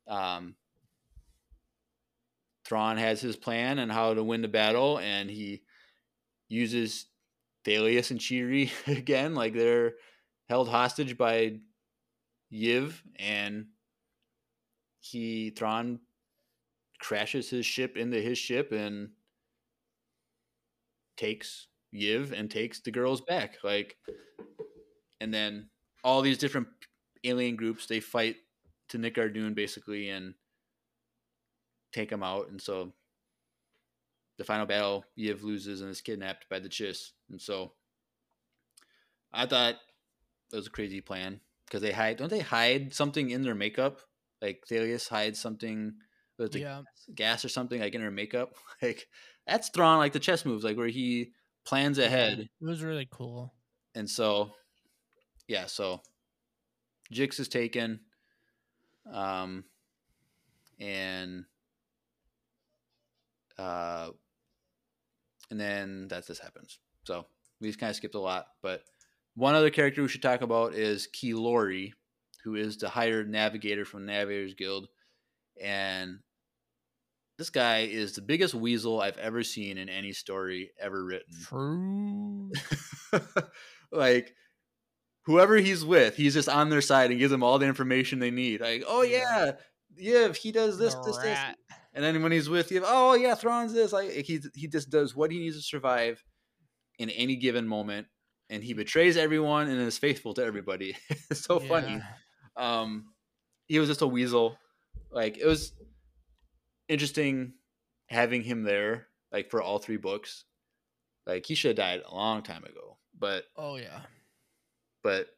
um, 0.08 0.54
Thrawn 2.64 2.96
has 2.96 3.20
his 3.20 3.36
plan 3.36 3.78
and 3.78 3.92
how 3.92 4.14
to 4.14 4.24
win 4.24 4.40
the 4.40 4.48
battle, 4.48 4.98
and 4.98 5.28
he 5.28 5.60
uses 6.48 7.04
Thalias 7.66 8.10
and 8.12 8.18
Che'ri 8.18 8.70
again, 8.86 9.34
like 9.34 9.52
they're 9.52 9.96
held 10.48 10.70
hostage 10.70 11.18
by 11.18 11.58
Yiv, 12.52 12.94
and 13.16 13.66
he 15.00 15.50
Thrawn 15.50 16.00
crashes 16.98 17.50
his 17.50 17.66
ship 17.66 17.96
into 17.96 18.20
his 18.20 18.38
ship 18.38 18.72
and 18.72 19.10
takes 21.16 21.66
Yiv 21.94 22.32
and 22.32 22.50
takes 22.50 22.80
the 22.80 22.90
girls 22.90 23.20
back. 23.20 23.56
Like, 23.64 23.96
and 25.20 25.32
then 25.32 25.68
all 26.04 26.20
these 26.20 26.38
different 26.38 26.68
alien 27.24 27.56
groups 27.56 27.86
they 27.86 28.00
fight 28.00 28.36
to 28.88 28.98
Nikardun 28.98 29.54
basically 29.54 30.10
and 30.10 30.34
take 31.92 32.10
him 32.10 32.22
out. 32.22 32.48
And 32.48 32.60
so 32.60 32.92
the 34.38 34.44
final 34.44 34.66
battle, 34.66 35.04
Yiv 35.18 35.42
loses 35.42 35.80
and 35.80 35.90
is 35.90 36.00
kidnapped 36.00 36.48
by 36.48 36.58
the 36.58 36.68
Chiss. 36.68 37.12
And 37.30 37.40
so 37.40 37.72
I 39.32 39.46
thought 39.46 39.76
it 40.52 40.56
was 40.56 40.66
a 40.66 40.70
crazy 40.70 41.00
plan 41.00 41.40
because 41.72 41.80
they 41.80 41.92
hide. 41.92 42.18
Don't 42.18 42.28
they 42.28 42.40
hide 42.40 42.92
something 42.92 43.30
in 43.30 43.40
their 43.40 43.54
makeup? 43.54 44.00
Like 44.42 44.62
Thalias 44.70 45.08
hides 45.08 45.40
something 45.40 45.94
with 46.38 46.52
the 46.52 46.60
Yeah. 46.60 46.82
gas 47.14 47.46
or 47.46 47.48
something 47.48 47.80
like 47.80 47.94
in 47.94 48.02
her 48.02 48.10
makeup. 48.10 48.54
Like 48.82 49.06
that's 49.46 49.70
Thrawn, 49.70 49.98
like 49.98 50.12
the 50.12 50.20
chess 50.20 50.44
moves, 50.44 50.64
like 50.64 50.76
where 50.76 50.88
he 50.88 51.32
plans 51.64 51.98
ahead. 51.98 52.40
It 52.40 52.50
was 52.60 52.82
really 52.82 53.08
cool. 53.10 53.54
And 53.94 54.10
so, 54.10 54.50
yeah, 55.48 55.66
so 55.66 56.02
Jix 57.12 57.40
is 57.40 57.48
taken. 57.48 58.00
Um, 59.10 59.64
and, 60.78 61.44
uh, 63.58 64.10
and 65.50 65.60
then 65.60 66.08
that 66.08 66.26
this 66.26 66.38
happens. 66.38 66.80
So 67.04 67.26
we 67.60 67.68
just 67.68 67.78
kind 67.78 67.90
of 67.90 67.96
skipped 67.96 68.14
a 68.16 68.20
lot, 68.20 68.46
but 68.62 68.82
one 69.34 69.54
other 69.54 69.70
character 69.70 70.02
we 70.02 70.08
should 70.08 70.22
talk 70.22 70.42
about 70.42 70.74
is 70.74 71.08
Qilori, 71.08 71.92
who 72.44 72.54
is 72.54 72.76
the 72.76 72.88
hired 72.88 73.30
navigator 73.30 73.84
from 73.84 74.06
the 74.06 74.12
Navigators 74.12 74.54
Guild. 74.54 74.88
And 75.60 76.18
this 77.38 77.50
guy 77.50 77.80
is 77.80 78.14
the 78.14 78.22
biggest 78.22 78.54
weasel 78.54 79.00
I've 79.00 79.18
ever 79.18 79.42
seen 79.42 79.78
in 79.78 79.88
any 79.88 80.12
story 80.12 80.70
ever 80.80 81.04
written 81.04 81.34
True. 81.42 82.50
like 83.92 84.34
whoever 85.24 85.56
he's 85.56 85.84
with, 85.84 86.16
he's 86.16 86.34
just 86.34 86.48
on 86.48 86.70
their 86.70 86.80
side 86.80 87.10
and 87.10 87.18
gives 87.18 87.30
them 87.30 87.42
all 87.42 87.58
the 87.58 87.66
information 87.66 88.18
they 88.18 88.30
need. 88.30 88.60
Like, 88.60 88.84
oh 88.86 89.02
yeah, 89.02 89.52
yeah, 89.96 90.26
if 90.26 90.36
he 90.36 90.52
does 90.52 90.78
this, 90.78 90.94
The 90.94 91.02
this, 91.02 91.18
this, 91.18 91.38
and 91.94 92.04
then 92.04 92.22
when 92.22 92.32
he's 92.32 92.48
with 92.48 92.70
you, 92.70 92.82
oh 92.84 93.14
yeah, 93.14 93.34
Thrawn's 93.34 93.72
this. 93.72 93.92
Like 93.92 94.10
he 94.10 94.40
he 94.54 94.68
just 94.68 94.90
does 94.90 95.14
what 95.14 95.30
he 95.30 95.38
needs 95.38 95.56
to 95.56 95.62
survive 95.62 96.22
in 96.98 97.10
any 97.10 97.36
given 97.36 97.66
moment, 97.66 98.06
and 98.52 98.62
he 98.62 98.74
betrays 98.74 99.16
everyone 99.16 99.68
and 99.68 99.80
is 99.80 99.96
faithful 99.96 100.34
to 100.34 100.44
everybody. 100.44 100.94
it's 101.30 101.40
so 101.40 101.58
funny. 101.58 102.02
Um, 102.54 103.06
he 103.66 103.78
was 103.78 103.88
just 103.88 104.02
a 104.02 104.06
weasel. 104.06 104.58
Like 105.10 105.38
it 105.38 105.46
was 105.46 105.72
interesting 106.86 107.54
having 108.08 108.42
him 108.42 108.62
there, 108.62 109.06
like 109.32 109.50
for 109.50 109.62
all 109.62 109.78
three 109.78 109.96
books. 109.96 110.44
Like 111.26 111.46
he 111.46 111.54
should 111.54 111.70
have 111.70 111.76
died 111.76 112.02
a 112.06 112.14
long 112.14 112.42
time 112.42 112.64
ago, 112.64 112.98
but 113.18 113.44
Oh 113.56 113.76
yeah. 113.76 114.00
but 115.02 115.28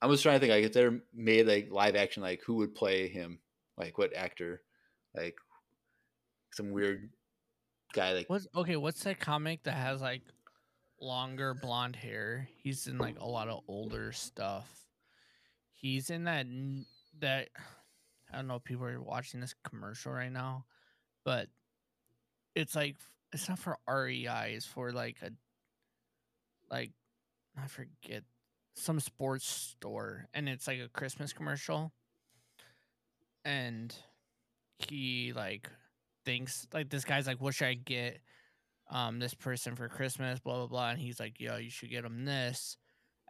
I 0.00 0.06
was 0.06 0.22
trying 0.22 0.36
to 0.36 0.40
think 0.40 0.52
like 0.52 0.64
if 0.64 0.72
they're 0.72 1.00
made 1.12 1.48
like 1.48 1.68
live 1.72 1.96
action, 1.96 2.22
like 2.22 2.42
who 2.44 2.54
would 2.56 2.76
play 2.76 3.08
him? 3.08 3.40
Like 3.76 3.98
what 3.98 4.14
actor? 4.14 4.62
Like 5.16 5.36
some 6.52 6.70
weird 6.70 7.10
guy 7.92 8.12
like 8.12 8.30
What's 8.30 8.46
okay? 8.54 8.76
What's 8.76 9.02
that 9.02 9.18
comic 9.18 9.64
that 9.64 9.74
has 9.74 10.00
like 10.00 10.22
longer 11.00 11.54
blonde 11.54 11.96
hair? 11.96 12.48
He's 12.62 12.86
in 12.86 12.98
like 12.98 13.18
a 13.20 13.26
lot 13.26 13.48
of 13.48 13.62
older 13.68 14.12
stuff. 14.12 14.68
He's 15.74 16.10
in 16.10 16.24
that 16.24 16.46
that 17.20 17.48
I 18.32 18.36
don't 18.36 18.48
know. 18.48 18.56
if 18.56 18.64
People 18.64 18.86
are 18.86 19.00
watching 19.00 19.40
this 19.40 19.54
commercial 19.64 20.12
right 20.12 20.32
now, 20.32 20.64
but 21.24 21.48
it's 22.54 22.74
like 22.74 22.96
it's 23.32 23.48
not 23.48 23.58
for 23.58 23.78
REI. 23.88 24.54
It's 24.54 24.66
for 24.66 24.92
like 24.92 25.16
a 25.22 25.30
like 26.70 26.90
I 27.56 27.66
forget 27.66 28.24
some 28.74 29.00
sports 29.00 29.46
store, 29.46 30.28
and 30.34 30.48
it's 30.48 30.66
like 30.66 30.80
a 30.80 30.88
Christmas 30.88 31.32
commercial. 31.32 31.92
And 33.44 33.94
he 34.78 35.32
like 35.34 35.70
thinks 36.24 36.66
like 36.72 36.90
this 36.90 37.04
guy's 37.04 37.26
like, 37.26 37.40
what 37.40 37.54
should 37.54 37.68
I 37.68 37.74
get 37.74 38.20
um 38.90 39.18
this 39.18 39.34
person 39.34 39.74
for 39.76 39.88
Christmas? 39.88 40.38
Blah 40.40 40.56
blah 40.58 40.66
blah. 40.66 40.90
And 40.90 40.98
he's 41.00 41.20
like, 41.20 41.40
yo, 41.40 41.56
you 41.56 41.70
should 41.70 41.90
get 41.90 42.04
him 42.04 42.24
this. 42.24 42.76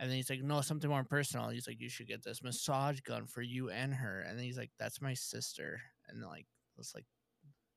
And 0.01 0.09
then 0.09 0.17
he's 0.17 0.31
like, 0.31 0.43
no, 0.43 0.61
something 0.61 0.89
more 0.89 1.03
personal. 1.03 1.49
He's 1.49 1.67
like, 1.67 1.81
you 1.81 1.89
should 1.89 2.07
get 2.07 2.23
this 2.23 2.43
massage 2.43 3.01
gun 3.01 3.27
for 3.27 3.43
you 3.43 3.69
and 3.71 3.93
her. 3.93 4.21
And 4.21 4.39
then 4.39 4.45
he's 4.45 4.57
like, 4.57 4.71
that's 4.79 5.01
my 5.01 5.15
sister. 5.15 5.81
And 6.09 6.23
like, 6.23 6.47
it's 6.79 6.95
like, 6.95 7.05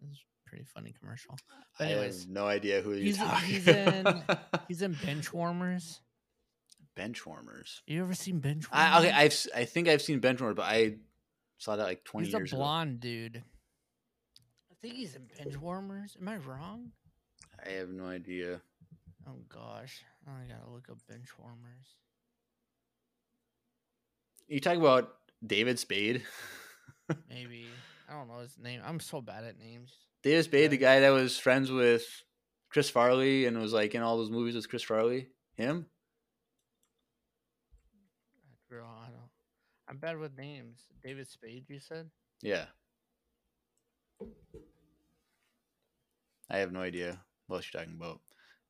it's 0.07 0.23
pretty 0.45 0.65
funny 0.65 0.93
commercial. 0.99 1.35
But 1.79 1.87
I 1.87 1.91
anyways, 1.93 2.21
have 2.25 2.29
no 2.29 2.45
idea 2.45 2.81
who 2.81 2.91
he's- 2.91 3.17
talking 3.17 3.49
he's 3.49 3.67
in- 3.67 4.23
he's 4.67 4.81
in 4.83 4.93
Bench 5.03 5.33
Warmers. 5.33 5.99
bench 6.95 7.25
warmers. 7.25 7.81
You 7.87 8.03
ever 8.03 8.13
seen 8.13 8.39
Bench 8.39 8.69
Warmers? 8.71 8.89
I, 8.93 8.99
okay, 8.99 9.11
I've 9.11 9.45
I 9.55 9.65
think 9.65 9.87
I've 9.87 10.01
seen 10.03 10.19
bench 10.19 10.39
warmers, 10.41 10.57
but 10.57 10.65
I 10.65 10.97
saw 11.57 11.75
that 11.77 11.83
like 11.85 12.03
twenty 12.03 12.27
he's 12.27 12.33
years 12.33 12.41
ago. 12.41 12.45
He's 12.45 12.53
a 12.53 12.55
blonde 12.57 12.99
dude. 12.99 13.37
I 14.69 14.73
think 14.81 14.93
he's 14.95 15.15
in 15.15 15.27
Bench 15.37 15.57
Warmers. 15.59 16.15
Am 16.21 16.27
I 16.27 16.37
wrong? 16.37 16.91
I 17.65 17.71
have 17.71 17.89
no 17.89 18.05
idea. 18.05 18.61
Oh 19.27 19.37
gosh, 19.49 20.03
I 20.27 20.51
gotta 20.51 20.71
look 20.71 20.89
up 20.89 20.97
bench 21.07 21.27
warmers. 21.37 21.95
You 24.47 24.59
talk 24.59 24.77
about 24.77 25.13
David 25.45 25.77
Spade. 25.77 26.23
Maybe 27.29 27.67
I 28.09 28.13
don't 28.13 28.27
know 28.27 28.39
his 28.39 28.57
name. 28.57 28.81
I'm 28.83 28.99
so 28.99 29.21
bad 29.21 29.43
at 29.43 29.59
names. 29.59 29.91
David 30.23 30.45
Spade, 30.45 30.71
the 30.71 30.77
guy 30.77 31.01
that 31.01 31.09
was 31.11 31.37
friends 31.37 31.71
with 31.71 32.03
Chris 32.69 32.89
Farley 32.89 33.45
and 33.45 33.59
was 33.59 33.73
like 33.73 33.95
in 33.95 34.01
all 34.01 34.17
those 34.17 34.31
movies 34.31 34.55
with 34.55 34.69
Chris 34.69 34.83
Farley. 34.83 35.27
Him? 35.55 35.85
Girl, 38.69 38.87
I 38.87 39.07
don't. 39.07 39.29
I'm 39.87 39.97
bad 39.97 40.17
with 40.17 40.37
names. 40.37 40.79
David 41.03 41.27
Spade, 41.27 41.65
you 41.67 41.79
said? 41.79 42.09
Yeah. 42.41 42.65
I 46.49 46.57
have 46.57 46.71
no 46.71 46.81
idea 46.81 47.19
what 47.51 47.73
you're 47.73 47.81
talking 47.81 47.95
about. 47.97 48.19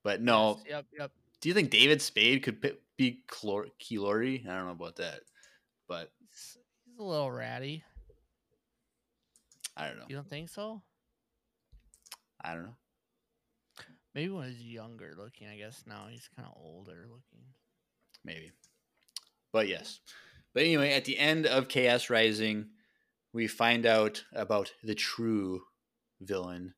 But 0.04 0.22
no, 0.22 0.58
Yes, 0.66 0.68
Yep. 0.70 0.86
Yep. 1.00 1.12
do 1.42 1.50
you 1.50 1.54
think 1.56 1.70
David 1.70 2.02
Spade 2.02 2.44
could 2.44 2.62
be 2.98 3.24
Qilori? 3.30 4.48
I 4.48 4.56
don't 4.56 4.66
know 4.66 4.72
about 4.72 4.96
that, 4.98 5.22
but 5.88 6.12
He's, 6.30 6.58
he's 6.86 6.98
a 7.00 7.04
little 7.04 7.32
ratty. 7.32 7.84
I 9.78 9.88
don't 9.88 9.98
know. 10.00 10.06
You 10.10 10.16
don't 10.16 10.30
think 10.30 10.50
so? 10.50 10.82
I 12.44 12.54
don't 12.54 12.64
know. 12.64 12.76
Maybe 14.14 14.30
when 14.30 14.50
he's 14.52 14.62
younger 14.62 15.14
looking. 15.18 15.48
I 15.48 15.56
guess 15.56 15.84
now 15.88 16.08
he's 16.10 16.30
kind 16.36 16.48
of 16.48 16.58
older 16.58 17.06
looking. 17.10 17.46
Maybe. 18.26 18.52
But 19.54 19.68
yes. 19.68 20.00
But 20.54 20.64
anyway, 20.64 20.92
at 20.94 21.06
the 21.06 21.18
end 21.18 21.46
of 21.46 21.70
Chaos 21.70 22.10
Rising, 22.10 22.72
we 23.32 23.48
find 23.48 23.86
out 23.86 24.26
about 24.34 24.74
the 24.84 24.96
true 24.96 25.62
villain. 26.20 26.74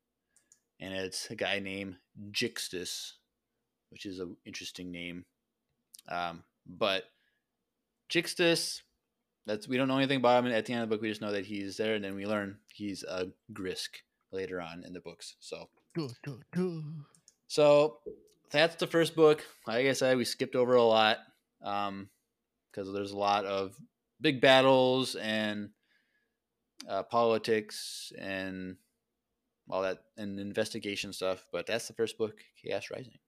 And 0.79 0.93
it's 0.93 1.29
a 1.29 1.35
guy 1.35 1.59
named 1.59 1.95
Jixtus, 2.31 3.13
which 3.89 4.05
is 4.05 4.19
an 4.19 4.35
interesting 4.45 4.91
name. 4.91 5.25
Um, 6.09 6.43
but 6.65 7.05
Jixtus, 8.09 8.81
that's 9.45 9.67
we 9.67 9.77
don't 9.77 9.87
know 9.87 9.97
anything 9.97 10.17
about 10.17 10.43
him 10.43 10.51
at 10.51 10.65
the 10.65 10.73
end 10.73 10.83
of 10.83 10.89
the 10.89 10.95
book. 10.95 11.01
We 11.01 11.09
just 11.09 11.21
know 11.21 11.31
that 11.31 11.45
he's 11.45 11.77
there, 11.77 11.95
and 11.95 12.03
then 12.03 12.15
we 12.15 12.25
learn 12.25 12.57
he's 12.73 13.03
a 13.03 13.27
Grysk 13.53 13.89
later 14.31 14.61
on 14.61 14.83
in 14.85 14.93
the 14.93 14.99
books. 14.99 15.35
So 15.39 15.69
so 17.47 17.99
that's 18.51 18.75
the 18.75 18.87
first 18.87 19.15
book. 19.15 19.45
Like 19.67 19.85
I 19.85 19.93
said, 19.93 20.17
we 20.17 20.25
skipped 20.25 20.55
over 20.55 20.75
a 20.75 20.83
lot 20.83 21.19
because 21.59 22.93
there's 22.93 23.11
a 23.11 23.17
lot 23.17 23.45
of 23.45 23.75
big 24.21 24.41
battles 24.41 25.15
and 25.15 25.69
uh, 26.89 27.03
politics 27.03 28.11
and 28.17 28.77
all 29.69 29.81
that 29.81 29.99
and 30.17 30.39
investigation 30.39 31.13
stuff. 31.13 31.45
But 31.51 31.67
that's 31.67 31.87
the 31.87 31.93
first 31.93 32.17
book, 32.17 32.39
Chaos 32.61 32.89
Rising. 32.91 33.19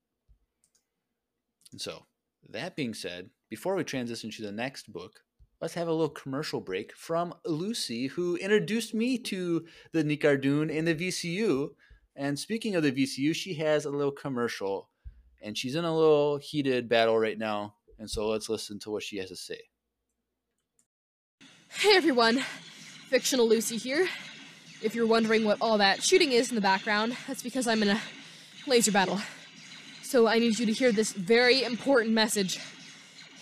And 1.71 1.81
so, 1.81 2.05
that 2.49 2.75
being 2.75 2.93
said, 2.93 3.29
before 3.49 3.75
we 3.75 3.83
transition 3.83 4.29
to 4.31 4.41
the 4.41 4.51
next 4.51 4.91
book, 4.91 5.21
let's 5.61 5.73
have 5.73 5.88
a 5.88 5.91
little 5.91 6.09
commercial 6.09 6.61
break 6.61 6.95
from 6.95 7.33
Lucy, 7.45 8.07
who 8.07 8.36
introduced 8.38 8.93
me 8.93 9.17
to 9.17 9.65
the 9.91 10.03
Nikardun 10.03 10.69
in 10.69 10.86
the 10.86 10.95
VCU. 10.95 11.69
And 12.15 12.38
speaking 12.39 12.75
of 12.75 12.83
the 12.83 12.91
VCU, 12.91 13.36
she 13.36 13.55
has 13.55 13.86
a 13.86 13.89
little 13.89 14.11
commercial, 14.11 14.89
and 15.41 15.57
she's 15.57 15.75
in 15.75 15.86
a 15.86 15.95
little 15.95 16.38
heated 16.38 16.88
battle 16.88 17.17
right 17.17 17.38
now. 17.38 17.75
And 17.97 18.09
so 18.09 18.27
let's 18.27 18.49
listen 18.49 18.79
to 18.79 18.91
what 18.91 19.03
she 19.03 19.17
has 19.17 19.29
to 19.29 19.36
say. 19.36 19.59
Hey 21.69 21.95
everyone, 21.95 22.39
Fictional 23.09 23.47
Lucy 23.47 23.77
here. 23.77 24.07
If 24.86 24.93
you're 24.93 25.07
wondering 25.07 25.45
what 25.45 25.57
all 25.61 25.79
that 25.79 26.03
shooting 26.03 26.31
is 26.31 26.49
in 26.49 26.55
the 26.55 26.61
background, 26.61 27.17
that's 27.27 27.41
because 27.41 27.67
I'm 27.67 27.81
in 27.81 27.89
a 27.89 27.99
laser 28.67 28.91
battle. 28.91 29.19
So 30.03 30.27
I 30.27 30.38
need 30.38 30.59
you 30.59 30.67
to 30.67 30.71
hear 30.71 30.91
this 30.91 31.11
very 31.11 31.63
important 31.63 32.11
message. 32.11 32.59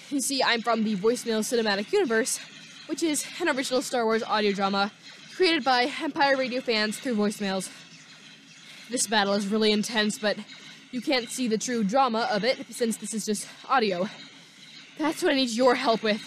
You 0.09 0.21
see, 0.21 0.41
I'm 0.41 0.61
from 0.61 0.85
the 0.85 0.95
Voicemail 0.95 1.41
Cinematic 1.41 1.91
Universe, 1.91 2.39
which 2.85 3.03
is 3.03 3.25
an 3.41 3.49
original 3.49 3.81
Star 3.81 4.05
Wars 4.05 4.23
audio 4.23 4.53
drama 4.53 4.93
created 5.35 5.65
by 5.65 5.91
Empire 6.01 6.37
Radio 6.37 6.61
fans 6.61 6.97
through 6.97 7.15
voicemails. 7.15 7.69
This 8.89 9.05
battle 9.05 9.33
is 9.33 9.45
really 9.45 9.73
intense, 9.73 10.17
but 10.17 10.37
you 10.91 11.01
can't 11.01 11.29
see 11.29 11.49
the 11.49 11.57
true 11.57 11.83
drama 11.83 12.25
of 12.31 12.45
it 12.45 12.73
since 12.73 12.95
this 12.95 13.13
is 13.13 13.25
just 13.25 13.49
audio. 13.67 14.07
That's 14.97 15.21
what 15.21 15.33
I 15.33 15.35
need 15.35 15.49
your 15.49 15.75
help 15.75 16.03
with. 16.03 16.21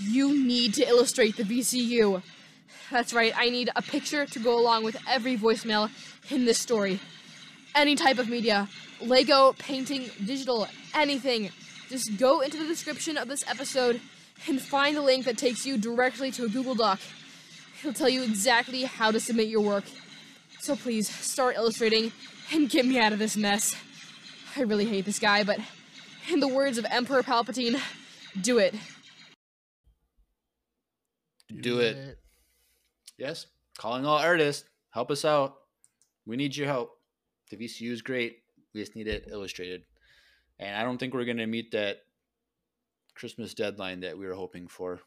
You 0.00 0.36
need 0.36 0.74
to 0.74 0.88
illustrate 0.88 1.36
the 1.36 1.44
VCU. 1.44 2.20
That's 2.90 3.12
right, 3.12 3.32
I 3.36 3.50
need 3.50 3.70
a 3.74 3.82
picture 3.82 4.26
to 4.26 4.38
go 4.38 4.58
along 4.58 4.84
with 4.84 4.96
every 5.08 5.36
voicemail 5.36 5.90
in 6.30 6.44
this 6.44 6.58
story. 6.58 7.00
Any 7.74 7.96
type 7.96 8.18
of 8.18 8.28
media 8.28 8.68
Lego, 9.00 9.52
painting, 9.58 10.10
digital, 10.24 10.66
anything. 10.94 11.50
Just 11.88 12.16
go 12.18 12.40
into 12.40 12.56
the 12.56 12.64
description 12.64 13.16
of 13.16 13.28
this 13.28 13.44
episode 13.46 14.00
and 14.48 14.60
find 14.60 14.96
the 14.96 15.02
link 15.02 15.24
that 15.24 15.36
takes 15.36 15.66
you 15.66 15.76
directly 15.76 16.30
to 16.32 16.44
a 16.44 16.48
Google 16.48 16.74
Doc. 16.74 17.00
It'll 17.80 17.92
tell 17.92 18.08
you 18.08 18.22
exactly 18.22 18.84
how 18.84 19.10
to 19.10 19.20
submit 19.20 19.48
your 19.48 19.60
work. 19.60 19.84
So 20.60 20.76
please 20.76 21.08
start 21.08 21.56
illustrating 21.56 22.12
and 22.52 22.70
get 22.70 22.86
me 22.86 22.98
out 22.98 23.12
of 23.12 23.18
this 23.18 23.36
mess. 23.36 23.76
I 24.56 24.62
really 24.62 24.86
hate 24.86 25.04
this 25.04 25.18
guy, 25.18 25.44
but 25.44 25.58
in 26.32 26.40
the 26.40 26.48
words 26.48 26.78
of 26.78 26.86
Emperor 26.90 27.22
Palpatine, 27.22 27.80
do 28.40 28.58
it. 28.58 28.74
Do 31.60 31.80
it. 31.80 32.18
Yes. 33.18 33.46
Calling 33.78 34.04
all 34.06 34.18
artists. 34.18 34.64
Help 34.90 35.10
us 35.10 35.24
out. 35.24 35.56
We 36.26 36.36
need 36.36 36.56
your 36.56 36.66
help. 36.66 36.98
The 37.50 37.56
VCU 37.56 37.90
is 37.92 38.02
great. 38.02 38.38
We 38.74 38.80
just 38.80 38.96
need 38.96 39.06
it 39.08 39.28
illustrated. 39.30 39.84
And 40.58 40.76
I 40.76 40.82
don't 40.82 40.98
think 40.98 41.14
we're 41.14 41.24
going 41.24 41.36
to 41.36 41.46
meet 41.46 41.72
that 41.72 41.98
Christmas 43.14 43.54
deadline 43.54 44.00
that 44.00 44.18
we 44.18 44.26
were 44.26 44.34
hoping 44.34 44.68
for. 44.68 45.00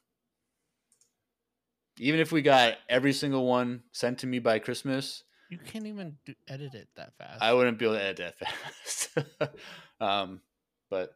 Even 1.97 2.19
if 2.19 2.31
we 2.31 2.41
got 2.41 2.75
every 2.87 3.11
single 3.13 3.45
one 3.45 3.83
sent 3.91 4.19
to 4.19 4.27
me 4.27 4.39
by 4.39 4.59
Christmas, 4.59 5.23
You 5.49 5.57
can't 5.57 5.85
even 5.87 6.15
do, 6.25 6.33
edit 6.47 6.73
it 6.75 6.87
that 6.95 7.17
fast. 7.17 7.41
I 7.41 7.53
wouldn't 7.53 7.77
be 7.77 7.85
able 7.85 7.95
to 7.95 8.03
edit 8.03 8.35
that 8.39 8.53
fast. 9.17 9.17
um, 9.99 10.41
but 10.89 11.11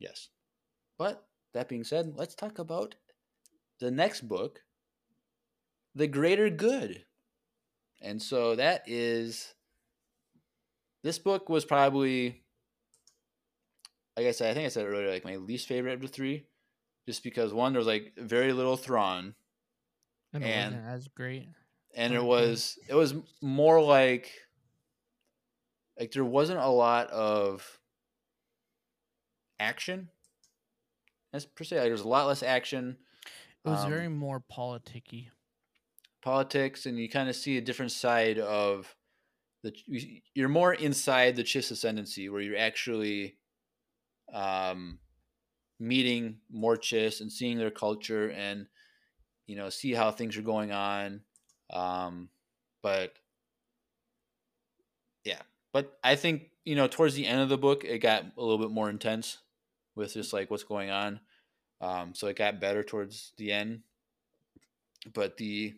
yes. 0.00 0.28
But 0.98 1.24
that 1.54 1.68
being 1.68 1.84
said, 1.84 2.14
let's 2.16 2.34
talk 2.34 2.58
about 2.58 2.96
the 3.78 3.90
next 3.90 4.22
book, 4.26 4.60
The 5.96 6.06
Greater 6.06 6.50
Good. 6.50 7.04
And 8.02 8.22
so 8.22 8.54
that 8.54 8.82
is 8.86 9.54
this 11.02 11.18
book 11.18 11.48
was 11.48 11.64
probably 11.64 12.42
like 14.16 14.26
I 14.26 14.30
said, 14.30 14.50
I 14.50 14.54
think 14.54 14.66
I 14.66 14.68
said 14.68 14.86
earlier, 14.86 15.10
like 15.10 15.24
my 15.24 15.36
least 15.36 15.66
favorite 15.66 15.94
of 15.94 16.00
the 16.02 16.08
three. 16.08 16.46
Just 17.06 17.22
because 17.22 17.52
one, 17.52 17.72
there 17.72 17.80
was 17.80 17.86
like 17.86 18.12
very 18.18 18.52
little 18.52 18.76
Thrawn, 18.76 19.34
and 20.34 20.44
it 20.44 20.46
and- 20.46 21.08
great. 21.14 21.48
and 21.94 22.12
it 22.12 22.22
was 22.22 22.78
it 22.88 22.94
was 22.94 23.14
more 23.40 23.80
like 23.80 24.32
like 25.98 26.12
there 26.12 26.24
wasn't 26.24 26.58
a 26.58 26.68
lot 26.68 27.08
of 27.10 27.78
action 29.58 30.10
as 31.32 31.46
per 31.46 31.64
se 31.64 31.80
like, 31.80 31.90
was 31.90 32.02
a 32.02 32.08
lot 32.08 32.26
less 32.26 32.42
action 32.42 32.98
It 33.64 33.68
was 33.68 33.84
um, 33.84 33.90
very 33.90 34.08
more 34.08 34.42
politicky. 34.52 35.28
Politics 36.26 36.86
and 36.86 36.98
you 36.98 37.08
kind 37.08 37.28
of 37.28 37.36
see 37.36 37.56
a 37.56 37.60
different 37.60 37.92
side 37.92 38.36
of 38.36 38.96
the 39.62 39.72
you- 39.86 40.20
you're 40.34 40.48
more 40.48 40.74
inside 40.74 41.36
the 41.36 41.44
Chiss 41.44 41.70
ascendancy 41.70 42.28
where 42.28 42.40
you're 42.40 42.58
actually 42.58 43.38
um 44.32 44.98
meeting 45.78 46.40
more 46.50 46.76
Chiss 46.76 47.20
and 47.20 47.30
seeing 47.30 47.58
their 47.58 47.70
culture 47.70 48.28
and 48.30 48.66
you 49.46 49.54
know 49.54 49.70
see 49.70 49.92
how 49.92 50.10
things 50.10 50.36
are 50.36 50.42
going 50.42 50.72
on 50.72 51.20
um 51.70 52.28
but 52.82 53.14
yeah 55.22 55.42
but 55.72 55.96
I 56.02 56.16
think 56.16 56.50
you 56.64 56.74
know 56.74 56.88
towards 56.88 57.14
the 57.14 57.24
end 57.28 57.40
of 57.40 57.48
the 57.48 57.56
book 57.56 57.84
it 57.84 58.00
got 58.00 58.24
a 58.36 58.40
little 58.42 58.58
bit 58.58 58.72
more 58.72 58.90
intense 58.90 59.38
with 59.94 60.14
just 60.14 60.32
like 60.32 60.50
what's 60.50 60.64
going 60.64 60.90
on 60.90 61.20
um 61.80 62.16
so 62.16 62.26
it 62.26 62.34
got 62.34 62.60
better 62.60 62.82
towards 62.82 63.32
the 63.36 63.52
end 63.52 63.82
but 65.14 65.36
the 65.36 65.72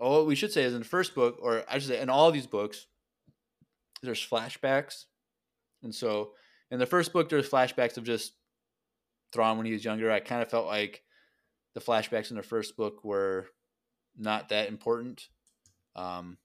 Oh, 0.00 0.18
what 0.18 0.26
we 0.26 0.34
should 0.34 0.52
say 0.52 0.62
is 0.62 0.72
in 0.72 0.80
the 0.80 0.84
first 0.84 1.14
book, 1.14 1.38
or 1.40 1.64
I 1.68 1.78
should 1.78 1.88
say 1.88 2.00
in 2.00 2.08
all 2.08 2.30
these 2.30 2.46
books, 2.46 2.86
there's 4.02 4.26
flashbacks. 4.26 5.04
And 5.82 5.94
so 5.94 6.30
in 6.70 6.78
the 6.78 6.86
first 6.86 7.12
book, 7.12 7.28
there's 7.28 7.48
flashbacks 7.48 7.96
of 7.98 8.04
just 8.04 8.32
Thrawn 9.32 9.56
when 9.56 9.66
he 9.66 9.72
was 9.72 9.84
younger. 9.84 10.10
I 10.10 10.20
kind 10.20 10.42
of 10.42 10.50
felt 10.50 10.66
like 10.66 11.02
the 11.74 11.80
flashbacks 11.80 12.30
in 12.30 12.36
the 12.36 12.42
first 12.42 12.76
book 12.76 13.04
were 13.04 13.46
not 14.16 14.48
that 14.48 14.68
important. 14.68 15.28
Um, 15.94 16.38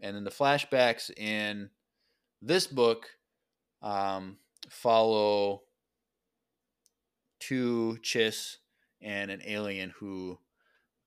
and 0.00 0.16
then 0.16 0.24
the 0.24 0.30
flashbacks 0.30 1.10
in 1.16 1.70
this 2.40 2.66
book 2.66 3.10
um, 3.82 4.38
follow 4.68 5.62
two 7.40 7.98
Chiss 8.02 8.56
and 9.00 9.30
an 9.30 9.42
alien 9.44 9.92
who 9.98 10.38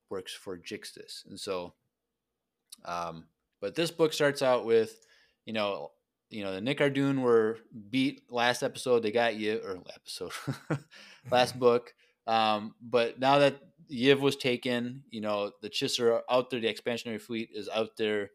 works 0.09 0.33
for 0.33 0.57
Jixtus. 0.57 1.25
And 1.25 1.39
so, 1.39 1.73
um, 2.85 3.27
but 3.61 3.75
this 3.75 3.91
book 3.91 4.13
starts 4.13 4.41
out 4.41 4.65
with, 4.65 4.99
you 5.45 5.53
know, 5.53 5.91
you 6.29 6.43
know, 6.43 6.53
the 6.53 6.61
Nikardun 6.61 7.21
were 7.21 7.59
beat 7.89 8.23
last 8.29 8.63
episode. 8.63 9.01
They 9.03 9.11
got 9.11 9.35
you 9.35 9.61
or 9.63 9.81
episode, 9.93 10.31
last 11.31 11.57
book. 11.59 11.93
Um, 12.27 12.75
but 12.81 13.19
now 13.19 13.39
that 13.39 13.59
Yiv 13.91 14.19
was 14.19 14.35
taken, 14.35 15.03
you 15.11 15.21
know, 15.21 15.51
the 15.61 15.69
Chiss 15.69 15.99
are 15.99 16.21
out 16.29 16.49
there. 16.49 16.59
The 16.59 16.73
expansionary 16.73 17.21
fleet 17.21 17.49
is 17.53 17.69
out 17.69 17.97
there 17.97 18.31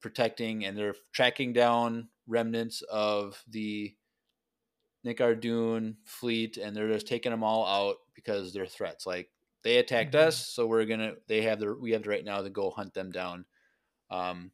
protecting, 0.00 0.64
and 0.64 0.76
they're 0.76 0.94
tracking 1.12 1.52
down 1.52 2.08
remnants 2.26 2.82
of 2.82 3.42
the 3.48 3.94
Nikardun 5.04 5.96
fleet, 6.04 6.56
and 6.56 6.76
they're 6.76 6.88
just 6.92 7.06
taking 7.08 7.30
them 7.32 7.42
all 7.42 7.66
out 7.66 7.96
because 8.14 8.52
they're 8.52 8.66
threats. 8.66 9.06
Like 9.06 9.30
they 9.62 9.78
attacked 9.78 10.14
Mhm. 10.14 10.20
us, 10.20 10.46
so 10.46 10.66
we're 10.66 10.84
gonna. 10.86 11.16
They 11.26 11.42
have 11.42 11.58
the 11.60 11.74
we 11.74 11.92
have 11.92 12.02
the 12.04 12.10
right 12.10 12.24
now 12.24 12.42
to 12.42 12.50
go 12.50 12.70
hunt 12.70 12.94
them 12.94 13.10
down. 13.10 13.46
Um, 14.12 14.50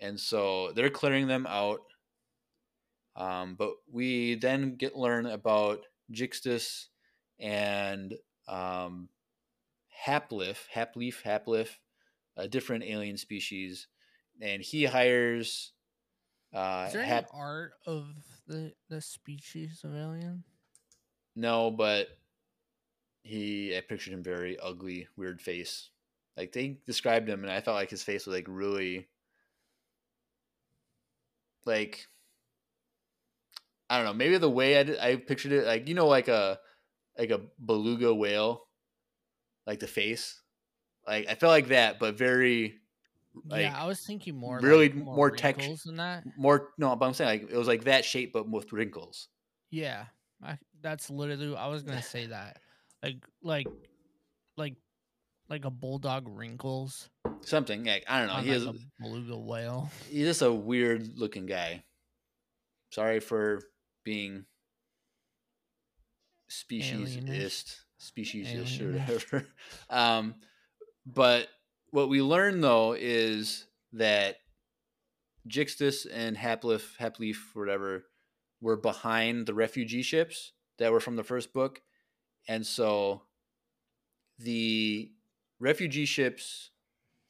and 0.00 0.18
so 0.18 0.72
they're 0.72 0.90
clearing 0.90 1.26
them 1.26 1.46
out. 1.48 1.80
Um, 3.16 3.54
but 3.56 3.74
we 3.90 4.34
then 4.34 4.76
get 4.76 4.96
learn 4.96 5.26
about 5.26 5.80
Jixtus 6.12 6.86
and 7.38 8.14
um, 8.48 9.08
Haplif, 10.06 10.58
Haplif, 10.74 11.22
Haplif, 11.22 11.68
a 12.36 12.48
different 12.48 12.84
alien 12.84 13.16
species, 13.16 13.86
and 14.40 14.62
he 14.62 14.84
hires. 14.84 15.72
Uh, 16.52 16.84
Is 16.88 16.92
there 16.92 17.02
any 17.02 17.26
art 17.32 17.72
of 17.86 18.06
the 18.46 18.72
the 18.88 19.00
species 19.00 19.80
of 19.84 19.94
alien? 19.94 20.44
No, 21.36 21.70
but 21.70 22.08
he 23.22 23.76
I 23.76 23.80
pictured 23.80 24.12
him 24.12 24.22
very 24.22 24.58
ugly, 24.58 25.08
weird 25.16 25.40
face. 25.40 25.90
Like 26.36 26.52
they 26.52 26.78
described 26.86 27.28
him 27.28 27.42
and 27.42 27.52
I 27.52 27.60
felt 27.60 27.76
like 27.76 27.90
his 27.90 28.02
face 28.02 28.26
was 28.26 28.34
like 28.34 28.46
really 28.48 29.08
like 31.64 32.06
I 33.88 33.98
don't 33.98 34.06
know, 34.06 34.14
maybe 34.14 34.38
the 34.38 34.50
way 34.50 34.78
I 34.78 34.82
did, 34.82 34.98
I 34.98 35.16
pictured 35.16 35.52
it 35.52 35.66
like 35.66 35.88
you 35.88 35.94
know 35.94 36.08
like 36.08 36.28
a 36.28 36.58
like 37.18 37.30
a 37.30 37.40
beluga 37.64 38.12
whale 38.12 38.66
like 39.66 39.80
the 39.80 39.86
face. 39.86 40.40
Like 41.06 41.28
I 41.28 41.34
felt 41.34 41.50
like 41.50 41.68
that 41.68 41.98
but 41.98 42.16
very 42.16 42.80
like 43.46 43.62
yeah, 43.62 43.76
I 43.76 43.86
was 43.86 44.00
thinking 44.00 44.36
more 44.36 44.58
really 44.60 44.88
like, 44.88 44.96
more 44.96 45.30
wrinkles 45.30 45.82
than 45.82 45.96
that. 45.96 46.24
more 46.36 46.70
no, 46.78 46.94
but 46.96 47.06
I'm 47.06 47.14
saying 47.14 47.42
like 47.42 47.50
it 47.50 47.56
was 47.56 47.68
like 47.68 47.84
that 47.84 48.04
shape 48.04 48.32
but 48.32 48.48
with 48.48 48.72
wrinkles. 48.72 49.28
Yeah, 49.70 50.04
I, 50.42 50.58
that's 50.82 51.10
literally 51.10 51.56
I 51.56 51.66
was 51.66 51.82
gonna 51.82 52.02
say 52.02 52.26
that, 52.26 52.58
like 53.02 53.16
like 53.42 53.66
like 54.56 54.74
like 55.48 55.64
a 55.64 55.70
bulldog 55.70 56.26
wrinkles 56.28 57.10
Something 57.42 57.84
like 57.84 58.04
I 58.08 58.20
don't 58.20 58.28
know. 58.28 58.34
on 58.34 58.44
He 58.44 58.50
like 58.50 58.58
is 58.58 58.66
a 58.66 58.74
beluga 59.00 59.36
whale. 59.36 59.90
he's 60.10 60.26
just 60.26 60.42
a 60.42 60.52
weird 60.52 61.18
looking 61.18 61.46
guy. 61.46 61.84
Sorry 62.90 63.20
for 63.20 63.60
being 64.04 64.44
speciesist, 66.50 67.76
speciesist 68.00 68.80
or 68.80 68.92
whatever. 68.92 69.46
Um, 69.90 70.36
but 71.04 71.48
what 71.90 72.08
we 72.08 72.22
learn 72.22 72.60
though 72.60 72.94
is 72.98 73.66
that 73.92 74.36
Jixtus 75.48 76.06
and 76.10 76.36
Haplif, 76.36 76.96
Haplif, 76.98 77.36
whatever, 77.54 78.04
were 78.60 78.76
behind 78.76 79.46
the 79.46 79.54
refugee 79.54 80.02
ships 80.02 80.52
that 80.78 80.92
were 80.92 81.00
from 81.00 81.16
the 81.16 81.24
first 81.24 81.52
book, 81.52 81.82
and 82.48 82.66
so 82.66 83.22
the 84.38 85.10
refugee 85.64 86.04
ships 86.04 86.70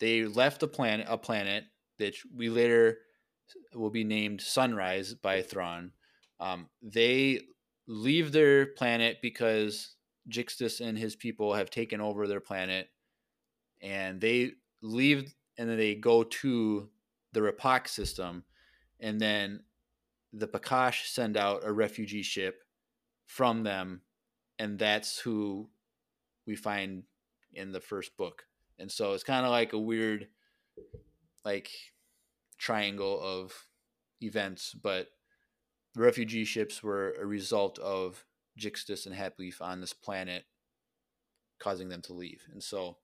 they 0.01 0.24
left 0.24 0.62
a 0.62 0.66
planet, 0.66 1.07
a 1.09 1.16
planet 1.16 1.64
that 1.99 2.14
we 2.35 2.49
later 2.49 2.99
will 3.74 3.91
be 3.91 4.05
named 4.05 4.41
Sunrise 4.41 5.14
by 5.14 5.41
Thrawn. 5.43 5.93
Um, 6.41 6.68
they 6.82 7.41
leave 7.87 8.32
their 8.32 8.66
planet 8.66 9.18
because 9.22 9.95
Jixtus 10.28 10.80
and 10.80 10.99
his 10.99 11.14
people 11.14 11.55
have 11.55 11.70
taken 11.70 12.01
over 12.01 12.26
their 12.26 12.41
planet, 12.41 12.89
and 13.80 14.20
they 14.20 14.53
leave 14.82 15.32
and 15.57 15.70
then 15.70 15.76
they 15.76 15.95
go 15.95 16.24
to 16.24 16.89
the 17.32 17.41
Rapacc 17.41 17.87
system, 17.89 18.45
and 18.99 19.20
then 19.20 19.62
the 20.32 20.49
Paccosh 20.49 21.09
send 21.09 21.37
out 21.37 21.62
a 21.64 21.72
refugee 21.72 22.24
ship 22.24 22.62
from 23.26 23.62
them, 23.62 24.01
and 24.59 24.78
that's 24.78 25.20
who 25.20 25.68
we 26.47 26.57
find 26.57 27.05
in 27.57 27.72
the 27.72 27.80
first 27.80 28.16
book. 28.16 28.46
And 28.78 28.90
so 28.90 29.12
it's 29.12 29.24
kind 29.24 29.44
of 29.44 29.50
like 29.50 29.72
a 29.72 29.78
weird, 29.78 30.28
like, 31.44 31.70
triangle 32.59 33.20
of 33.20 33.52
events, 34.20 34.74
but 34.74 35.09
the 35.94 36.02
refugee 36.02 36.44
ships 36.44 36.82
were 36.82 37.14
a 37.20 37.26
result 37.26 37.78
of 37.78 38.24
Jixtus 38.59 39.07
and 39.07 39.14
Haplif 39.14 39.61
on 39.61 39.80
this 39.80 39.92
planet, 39.92 40.44
causing 41.59 41.88
them 41.88 42.02
to 42.02 42.12
leave. 42.12 42.42
And 42.52 42.62
so, 42.62 42.96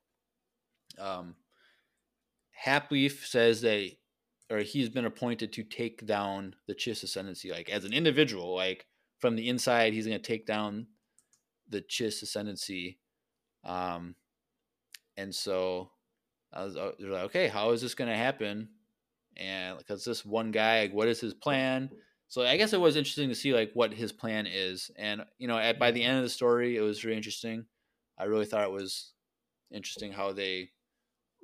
um, 0.98 1.36
Haplif 2.64 3.26
says 3.26 3.60
that, 3.62 3.92
or 4.50 4.58
he's 4.58 4.88
been 4.88 5.04
appointed 5.04 5.52
to 5.52 5.62
take 5.62 6.06
down 6.06 6.56
the 6.66 6.74
Chiss 6.74 7.04
ascendancy, 7.04 7.50
like 7.50 7.70
as 7.70 7.84
an 7.84 7.92
individual, 7.92 8.54
like 8.54 8.86
from 9.18 9.36
the 9.36 9.48
inside, 9.48 9.92
he's 9.92 10.06
going 10.06 10.20
to 10.20 10.26
take 10.26 10.46
down 10.46 10.88
the 11.68 11.80
Chiss 11.80 12.22
ascendancy. 12.22 12.98
Um, 13.64 14.16
and 15.20 15.34
so 15.34 15.90
I 16.52 16.64
was 16.64 16.76
uh, 16.76 16.92
they're 16.98 17.10
like, 17.10 17.24
okay, 17.24 17.48
how 17.48 17.70
is 17.70 17.82
this 17.82 17.94
going 17.94 18.10
to 18.10 18.16
happen? 18.16 18.68
And 19.36 19.78
because 19.78 20.04
this 20.04 20.24
one 20.24 20.50
guy, 20.50 20.82
like, 20.82 20.92
what 20.92 21.08
is 21.08 21.20
his 21.20 21.34
plan? 21.34 21.90
So 22.28 22.42
I 22.42 22.56
guess 22.56 22.72
it 22.72 22.80
was 22.80 22.96
interesting 22.96 23.28
to 23.28 23.34
see 23.34 23.52
like 23.52 23.70
what 23.74 23.92
his 23.92 24.12
plan 24.12 24.46
is. 24.46 24.90
And 24.96 25.24
you 25.38 25.48
know, 25.48 25.58
at 25.58 25.78
by 25.78 25.90
the 25.90 26.02
end 26.02 26.18
of 26.18 26.22
the 26.22 26.30
story, 26.30 26.76
it 26.76 26.80
was 26.80 27.00
very 27.00 27.16
interesting. 27.16 27.66
I 28.18 28.24
really 28.24 28.46
thought 28.46 28.64
it 28.64 28.72
was 28.72 29.12
interesting 29.70 30.12
how 30.12 30.32
they 30.32 30.70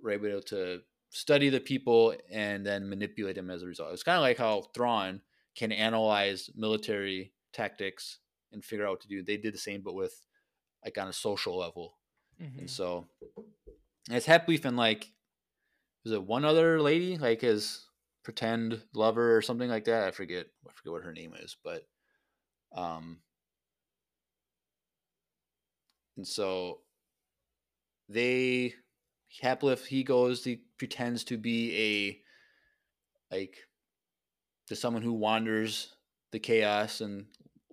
were 0.03 0.13
able 0.13 0.43
to 0.43 0.81
study 1.11 1.49
the 1.49 1.61
people 1.61 2.15
and 2.31 2.65
then 2.65 2.89
manipulate 2.89 3.37
them 3.37 3.51
as 3.51 3.63
a 3.63 3.67
result. 3.67 3.93
It's 3.93 4.03
kind 4.03 4.17
of 4.17 4.23
like 4.23 4.39
how 4.39 4.67
Thrawn 4.75 5.23
can 5.57 5.73
analyze 5.73 6.51
military 6.55 7.33
tactics 7.53 8.19
and 8.53 8.65
figure 8.65 8.85
out 8.87 8.91
what 8.91 9.01
to 9.03 9.09
do. 9.09 9.23
They 9.23 9.39
did 9.39 9.55
the 9.55 9.59
same, 9.59 9.81
but 9.83 9.95
with 9.95 10.23
like 10.85 10.99
on 10.99 11.09
a 11.09 11.13
social 11.13 11.57
level. 11.59 11.96
Mhm. 12.41 12.59
And 12.59 12.71
so 12.71 13.07
it's 14.11 14.27
Haplif 14.27 14.65
and 14.65 14.77
like 14.77 15.11
is 16.05 16.13
it 16.13 16.23
one 16.23 16.45
other 16.45 16.81
lady, 16.81 17.19
like 17.19 17.41
his 17.41 17.85
pretend 18.23 18.83
lover 18.95 19.37
or 19.37 19.43
something 19.43 19.69
like 19.69 19.85
that? 19.87 20.07
I 20.09 20.11
forget 20.11 20.47
I 20.69 20.73
forget 20.73 20.93
what 20.93 21.03
her 21.05 21.13
name 21.13 21.35
is, 21.35 21.57
but 21.65 21.87
um 22.77 23.19
and 26.17 26.27
so 26.27 26.81
they 28.09 28.75
Haplif 29.43 29.87
he 29.87 30.03
goes 30.05 30.45
he 30.45 30.63
pretends 30.79 31.25
to 31.25 31.37
be 31.37 32.23
a 33.31 33.35
like 33.35 33.67
to 34.69 34.77
someone 34.77 35.03
who 35.03 35.13
wanders 35.13 35.95
the 36.33 36.39
chaos 36.39 37.01
and 37.01 37.27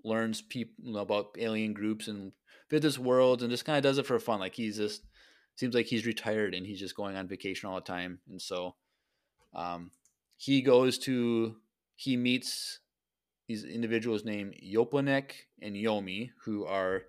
learns 0.04 0.42
people 0.42 0.98
about 0.98 1.36
alien 1.38 1.74
groups 1.74 2.08
and 2.08 2.32
this 2.80 3.00
world 3.00 3.42
and 3.42 3.52
just 3.52 3.66
kind 3.66 3.78
of 3.78 3.84
does 3.84 3.98
it 3.98 4.06
for 4.06 4.20
fun 4.20 4.40
like 4.40 4.56
he's 4.56 4.78
just 4.78 5.04
seems 5.56 5.76
like 5.76 5.86
he's 5.86 6.06
retired 6.06 6.54
and 6.54 6.66
he's 6.66 6.80
just 6.80 6.96
going 6.96 7.16
on 7.16 7.28
vacation 7.28 7.70
all 7.70 7.76
the 7.76 7.82
time 7.82 8.20
and 8.30 8.42
so 8.42 8.76
um, 9.54 9.92
he 10.38 10.62
goes 10.62 10.98
to 10.98 11.56
he 11.96 12.18
meets 12.18 12.80
these 13.48 13.64
individuals 13.64 14.26
named 14.26 14.56
Yoplanek 14.64 15.32
and 15.62 15.76
Yomi 15.76 16.32
who 16.44 16.66
are 16.66 17.04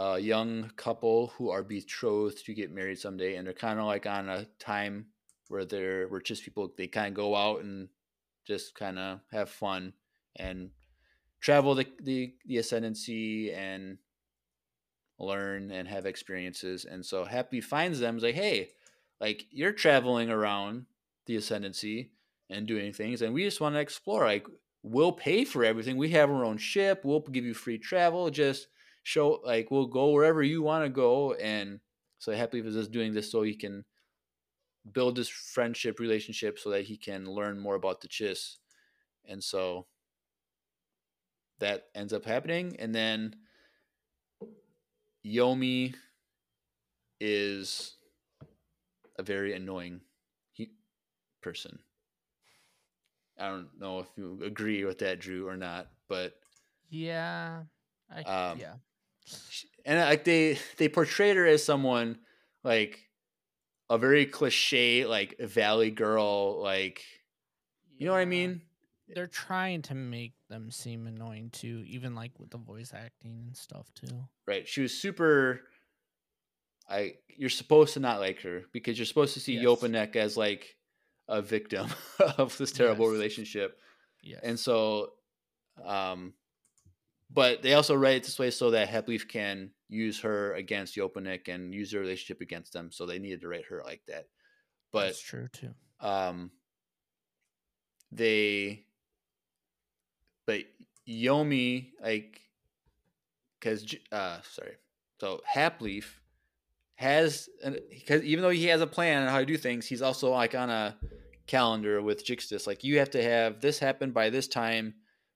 a 0.00 0.18
young 0.18 0.70
couple 0.76 1.28
who 1.38 1.50
are 1.50 1.62
betrothed 1.62 2.44
to 2.44 2.54
get 2.54 2.72
married 2.72 2.98
someday 2.98 3.36
and 3.36 3.46
they're 3.46 3.54
kind 3.54 3.78
of 3.78 3.86
like 3.86 4.06
on 4.06 4.28
a 4.28 4.46
time 4.58 5.06
where 5.48 5.64
they're 5.64 6.08
where 6.08 6.20
just 6.20 6.44
people 6.44 6.72
they 6.76 6.88
kind 6.88 7.08
of 7.08 7.14
go 7.14 7.36
out 7.36 7.62
and 7.62 7.88
just 8.46 8.74
kind 8.74 8.98
of 8.98 9.20
have 9.30 9.48
fun 9.48 9.92
and 10.36 10.70
travel 11.42 11.74
the, 11.74 11.86
the 12.00 12.34
the 12.46 12.56
ascendancy 12.56 13.52
and 13.52 13.98
learn 15.18 15.70
and 15.70 15.86
have 15.88 16.06
experiences. 16.06 16.84
And 16.84 17.04
so 17.04 17.24
Haplif 17.24 17.64
finds 17.64 18.00
them 18.00 18.18
like 18.18 18.34
hey 18.34 18.70
like 19.20 19.46
you're 19.50 19.72
traveling 19.72 20.30
around 20.30 20.86
the 21.26 21.36
ascendancy 21.36 22.12
and 22.48 22.66
doing 22.66 22.92
things 22.92 23.22
and 23.22 23.34
we 23.34 23.44
just 23.44 23.60
want 23.60 23.74
to 23.74 23.80
explore 23.80 24.24
like 24.24 24.46
we'll 24.82 25.12
pay 25.12 25.44
for 25.44 25.64
everything. 25.64 25.96
We 25.96 26.10
have 26.10 26.30
our 26.30 26.44
own 26.44 26.58
ship. 26.58 27.02
We'll 27.04 27.20
give 27.20 27.44
you 27.44 27.54
free 27.54 27.78
travel. 27.78 28.30
Just 28.30 28.68
show 29.02 29.40
like 29.44 29.70
we'll 29.70 29.86
go 29.86 30.10
wherever 30.10 30.42
you 30.42 30.62
want 30.62 30.84
to 30.84 30.88
go. 30.88 31.34
And 31.34 31.80
so 32.18 32.32
Haplif 32.32 32.66
is 32.66 32.74
just 32.74 32.92
doing 32.92 33.12
this 33.12 33.30
so 33.30 33.42
he 33.42 33.54
can 33.54 33.84
build 34.90 35.16
this 35.16 35.28
friendship 35.28 36.00
relationship 36.00 36.58
so 36.58 36.70
that 36.70 36.84
he 36.84 36.96
can 36.96 37.24
learn 37.26 37.58
more 37.58 37.76
about 37.76 38.00
the 38.00 38.08
chiss. 38.08 38.56
And 39.24 39.42
so 39.42 39.86
that 41.62 41.86
ends 41.94 42.12
up 42.12 42.24
happening 42.24 42.76
and 42.78 42.94
then 42.94 43.34
yomi 45.24 45.94
is 47.20 47.94
a 49.18 49.22
very 49.22 49.54
annoying 49.54 50.00
he- 50.52 50.72
person 51.40 51.78
i 53.38 53.48
don't 53.48 53.68
know 53.78 54.00
if 54.00 54.06
you 54.16 54.40
agree 54.44 54.84
with 54.84 54.98
that 54.98 55.20
drew 55.20 55.46
or 55.48 55.56
not 55.56 55.88
but 56.08 56.34
Yeah. 56.90 57.62
I, 58.14 58.20
Um, 58.22 58.58
yeah. 58.58 58.74
and 59.86 59.98
like 60.00 60.24
they 60.24 60.58
they 60.76 60.88
portrayed 60.88 61.36
her 61.36 61.46
as 61.46 61.64
someone 61.64 62.18
like 62.64 63.08
a 63.88 63.96
very 63.96 64.26
cliche 64.26 65.06
like 65.06 65.38
valley 65.38 65.90
girl 65.90 66.60
like 66.60 67.02
you 67.96 68.04
know 68.06 68.12
what 68.12 68.18
i 68.18 68.24
mean 68.26 68.60
They're 69.14 69.26
trying 69.26 69.82
to 69.82 69.94
make 69.94 70.32
them 70.48 70.70
seem 70.70 71.06
annoying 71.06 71.50
too, 71.50 71.82
even 71.86 72.14
like 72.14 72.38
with 72.38 72.50
the 72.50 72.58
voice 72.58 72.92
acting 72.94 73.42
and 73.46 73.56
stuff 73.56 73.86
too. 73.94 74.28
right 74.46 74.66
she 74.66 74.80
was 74.82 74.92
super 74.98 75.60
i 76.88 77.14
you're 77.28 77.48
supposed 77.48 77.94
to 77.94 78.00
not 78.00 78.18
like 78.20 78.40
her 78.42 78.62
because 78.72 78.98
you're 78.98 79.06
supposed 79.06 79.34
to 79.34 79.40
see 79.40 79.54
Yes. 79.54 79.64
Yopanek 79.64 80.16
as 80.16 80.36
like 80.36 80.76
a 81.28 81.40
victim 81.40 81.86
of 82.38 82.56
this 82.58 82.72
terrible 82.72 83.06
Yes. 83.06 83.12
relationship 83.12 83.78
Yes. 84.22 84.40
and 84.42 84.58
so 84.58 85.10
um 85.84 86.32
but 87.30 87.62
they 87.62 87.74
also 87.74 87.94
write 87.94 88.16
it 88.16 88.24
this 88.24 88.38
way 88.38 88.50
so 88.50 88.70
that 88.72 88.88
Haplif 88.90 89.28
can 89.28 89.70
use 89.88 90.20
her 90.20 90.52
against 90.54 90.96
Yopanek 90.96 91.48
and 91.48 91.72
use 91.72 91.92
their 91.92 92.00
relationship 92.00 92.40
against 92.40 92.72
them 92.72 92.90
so 92.90 93.06
they 93.06 93.18
needed 93.20 93.40
to 93.42 93.48
write 93.48 93.66
her 93.66 93.80
like 93.84 94.02
that 94.08 94.26
but 94.92 95.06
that's 95.06 95.20
true 95.20 95.48
too. 95.52 95.70
um 96.00 96.50
they 98.10 98.84
but 100.46 100.60
yomi 101.08 101.90
like 102.02 102.40
because 103.58 103.94
uh 104.12 104.38
sorry 104.42 104.76
so 105.20 105.40
haplif 105.54 106.04
has 106.94 107.48
because 107.90 108.22
even 108.22 108.42
though 108.42 108.50
he 108.50 108.66
has 108.66 108.80
a 108.80 108.86
plan 108.86 109.22
on 109.22 109.28
how 109.28 109.38
to 109.38 109.46
do 109.46 109.56
things 109.56 109.86
he's 109.86 110.02
also 110.02 110.30
like 110.30 110.54
on 110.54 110.70
a 110.70 110.96
calendar 111.46 112.00
with 112.00 112.24
jixtus 112.24 112.66
like 112.66 112.84
you 112.84 112.98
have 112.98 113.10
to 113.10 113.22
have 113.22 113.60
this 113.60 113.78
happen 113.78 114.12
by 114.12 114.30
this 114.30 114.46
time 114.46 114.94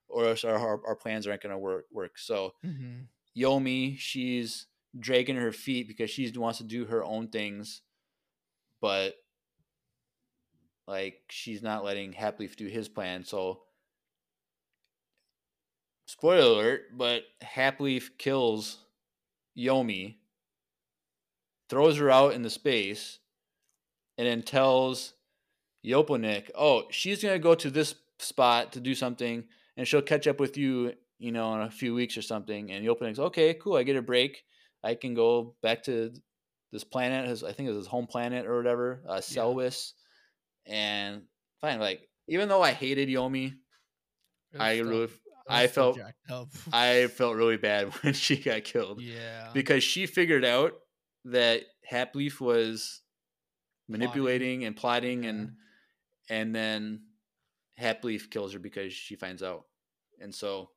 or 0.09 0.27
else 0.27 0.45
our, 0.45 0.57
our, 0.57 0.81
our 0.87 0.95
plans 0.95 1.27
aren't 1.27 1.43
going 1.43 1.53
to 1.53 1.59
work 1.59 1.87
work 1.93 2.17
so 2.17 2.53
Mm-hmm. 2.65 3.03
Yomi, 3.37 3.99
she's 3.99 4.67
dragging 4.99 5.37
her 5.37 5.53
feet 5.53 5.87
because 5.87 6.11
she 6.11 6.31
wants 6.37 6.59
to 6.59 6.65
do 6.65 6.87
her 6.87 7.05
own 7.05 7.29
things, 7.29 7.83
but 8.81 9.15
like 10.87 11.21
she's 11.29 11.63
not 11.63 11.85
letting 11.85 12.15
Haplif 12.15 12.57
do 12.57 12.67
his 12.67 12.89
plan. 12.89 13.25
So, 13.25 13.63
spoiler 16.07 16.47
alert, 16.47 16.83
but 16.97 17.25
Haplif 17.43 18.17
kills 18.19 18.79
Yomi, 19.57 20.17
throws 21.69 21.99
her 21.99 22.11
out 22.11 22.35
into 22.35 22.51
space, 22.51 23.19
and 24.17 24.27
then 24.27 24.43
tells 24.43 25.15
Yoponik, 25.85 26.51
"Oh, 26.55 26.89
she's 26.91 27.23
gonna 27.23 27.39
go 27.39 27.55
to 27.55 27.71
this 27.71 27.95
spot 28.19 28.73
to 28.73 28.81
do 28.81 28.95
something, 28.95 29.47
and 29.77 29.87
she'll 29.87 30.03
catch 30.03 30.27
up 30.27 30.41
with 30.41 30.57
you, 30.57 30.95
you 31.19 31.33
know, 31.33 31.55
in 31.55 31.61
a 31.63 31.71
few 31.71 31.95
weeks 31.95 32.17
or 32.17 32.23
something." 32.23 32.71
And 32.71 32.85
Yoponik's, 32.85 33.19
"Okay, 33.19 33.55
cool. 33.55 33.77
I 33.77 33.83
get 33.83 33.97
a 33.97 34.03
break. 34.03 34.45
I 34.83 34.95
can 34.95 35.15
go 35.15 35.57
back 35.63 35.83
to 35.85 36.13
this 36.73 36.85
planet. 36.85 37.29
His, 37.29 37.43
I 37.43 37.53
think 37.53 37.69
it's 37.69 37.77
his 37.77 37.87
home 37.87 38.07
planet 38.07 38.47
or 38.47 38.57
whatever, 38.57 39.03
uh, 39.09 39.21
Celwis, 39.21 39.95
and 40.67 41.27
fine. 41.61 41.81
Like, 41.81 42.09
even 42.29 42.49
though 42.49 42.63
I 42.63 42.73
hated 42.73 43.09
Yomi, 43.09 43.59
I 44.59 44.79
really, 44.79 45.09
I 45.49 45.67
felt. 45.67 45.99
I 46.73 47.07
felt 47.09 47.37
really 47.37 47.57
bad 47.57 47.89
when 48.03 48.13
she 48.15 48.37
got 48.37 48.65
killed 48.65 49.01
yeah. 49.01 49.51
because 49.53 49.83
she 49.85 50.07
figured 50.07 50.45
out 50.45 50.73
that 51.27 51.63
Haplif 51.91 52.41
was 52.41 53.03
manipulating 53.89 54.65
and 54.65 54.75
plotting 54.77 55.25
Yeah. 55.25 55.31
and 55.31 55.53
and 56.29 56.55
then 56.55 57.03
Haplif 57.81 58.31
kills 58.31 58.53
her 58.53 58.59
because 58.59 58.93
she 58.93 59.15
finds 59.17 59.43
out. 59.43 59.65
And 60.21 60.35
so 60.35 60.71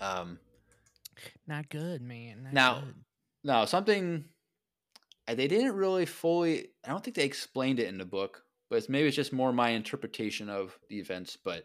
um 0.00 0.38
Not 1.46 1.68
good, 1.68 2.02
man. 2.02 2.42
Not 2.44 2.52
Now- 2.52 2.80
good. 2.80 2.94
now 3.44 3.64
something 3.64 4.24
they 5.26 5.48
didn't 5.48 5.74
really 5.74 6.04
fully 6.04 6.68
I 6.84 6.90
don't 6.90 7.02
think 7.02 7.16
they 7.16 7.24
explained 7.24 7.78
it 7.80 7.88
in 7.88 7.96
the 7.96 8.04
book, 8.04 8.42
but 8.68 8.76
it's, 8.76 8.88
maybe 8.88 9.06
it's 9.08 9.16
just 9.16 9.32
more 9.32 9.52
my 9.52 9.70
interpretation 9.70 10.48
of 10.50 10.78
the 10.90 10.98
events, 10.98 11.38
but 11.42 11.64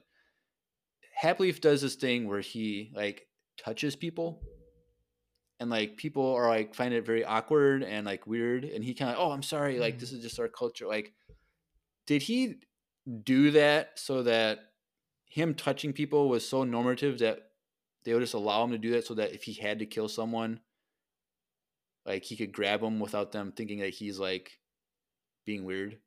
Haplif 1.24 1.62
does 1.62 1.82
this 1.82 1.96
thing 1.96 2.28
where 2.28 2.42
he 2.42 2.92
like 2.96 3.28
touches 3.58 3.96
people. 3.96 4.42
And 5.60 5.72
like 5.72 5.98
people 5.98 6.36
are 6.36 6.48
like 6.48 6.76
find 6.76 6.94
it 6.94 7.06
very 7.06 7.26
awkward 7.26 7.84
and 7.84 8.06
like 8.06 8.28
weird. 8.28 8.64
And 8.64 8.84
he 8.84 8.94
kind 8.94 9.12
of 9.12 9.18
oh 9.20 9.32
i'm 9.32 9.42
sorry. 9.44 9.80
Like 9.80 9.96
Mm. 9.96 10.00
this 10.00 10.12
is 10.12 10.22
just 10.22 10.40
our 10.40 10.48
culture. 10.48 10.86
Like 10.88 11.14
did 12.06 12.22
he 12.22 12.56
do 13.24 13.52
that 13.52 13.98
so 13.98 14.24
that 14.24 14.60
him 15.26 15.54
touching 15.56 15.94
people 15.94 16.30
was 16.30 16.48
so 16.48 16.64
normative 16.64 17.20
that 17.20 17.40
they 18.06 18.14
would 18.14 18.22
just 18.22 18.34
allow 18.34 18.64
him 18.64 18.72
to 18.72 18.78
do 18.78 18.92
that 18.92 19.06
so 19.06 19.14
that 19.16 19.34
if 19.34 19.44
he 19.44 19.54
had 19.54 19.80
to 19.80 19.86
kill 19.86 20.08
someone 20.08 20.60
like 22.06 22.24
he 22.24 22.38
could 22.38 22.54
grab 22.54 22.82
them 22.82 23.00
without 23.00 23.32
them 23.32 23.52
thinking 23.52 23.80
that 23.80 23.90
he's 23.94 24.20
like 24.20 24.52
being 25.46 25.66
weird 25.66 25.98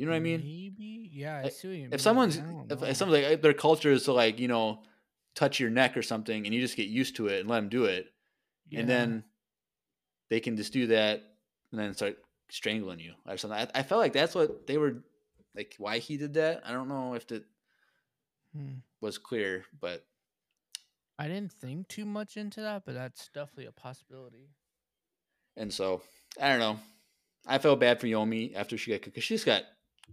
you 0.00 0.06
know 0.06 0.12
what 0.12 0.16
i 0.16 0.20
mean 0.20 0.40
Maybe. 0.40 1.10
Yeah, 1.12 1.42
I 1.44 1.48
see 1.50 1.68
what 1.68 1.76
you 1.76 1.82
mean. 1.84 1.92
if 1.92 2.00
someone's 2.00 2.36
if, 2.70 2.82
if 2.82 2.96
someone's 2.96 3.22
like 3.24 3.42
their 3.42 3.52
culture 3.54 3.92
is 3.92 4.04
to 4.04 4.12
like 4.12 4.38
you 4.38 4.48
know 4.48 4.82
touch 5.34 5.60
your 5.60 5.70
neck 5.70 5.96
or 5.96 6.02
something 6.02 6.44
and 6.46 6.54
you 6.54 6.60
just 6.60 6.76
get 6.76 6.88
used 6.88 7.16
to 7.16 7.28
it 7.28 7.40
and 7.40 7.48
let 7.48 7.56
them 7.60 7.68
do 7.68 7.84
it 7.84 8.12
Yeah. 8.68 8.80
and 8.80 8.88
then 8.88 9.24
they 10.30 10.40
can 10.40 10.56
just 10.56 10.72
do 10.72 10.86
that 10.88 11.22
and 11.70 11.80
then 11.80 11.94
start 11.94 12.16
strangling 12.50 13.00
you 13.00 13.14
or 13.28 13.36
something. 13.36 13.58
I, 13.58 13.80
I 13.80 13.82
felt 13.82 14.00
like 14.00 14.12
that's 14.12 14.34
what 14.34 14.66
they 14.66 14.78
were 14.78 15.02
like. 15.56 15.74
Why 15.78 15.98
he 15.98 16.16
did 16.16 16.34
that? 16.34 16.62
I 16.64 16.72
don't 16.72 16.88
know 16.88 17.14
if 17.14 17.30
it 17.30 17.44
Hmm. 18.54 18.78
was 19.00 19.18
clear, 19.18 19.64
but 19.80 20.04
I 21.18 21.28
didn't 21.28 21.52
think 21.52 21.86
too 21.88 22.04
much 22.04 22.36
into 22.36 22.60
that, 22.62 22.84
but 22.84 22.94
that's 22.94 23.28
definitely 23.34 23.66
a 23.66 23.72
possibility. 23.72 24.50
and 25.56 25.72
so 25.72 26.02
I 26.40 26.48
don't 26.48 26.58
know. 26.60 26.78
I 27.46 27.58
felt 27.58 27.80
bad 27.80 28.00
for 28.00 28.06
Yomi 28.06 28.54
after 28.54 28.76
she 28.78 28.90
got 28.90 29.02
because 29.02 29.24
she 29.24 29.34
just 29.34 29.46
got 29.46 29.62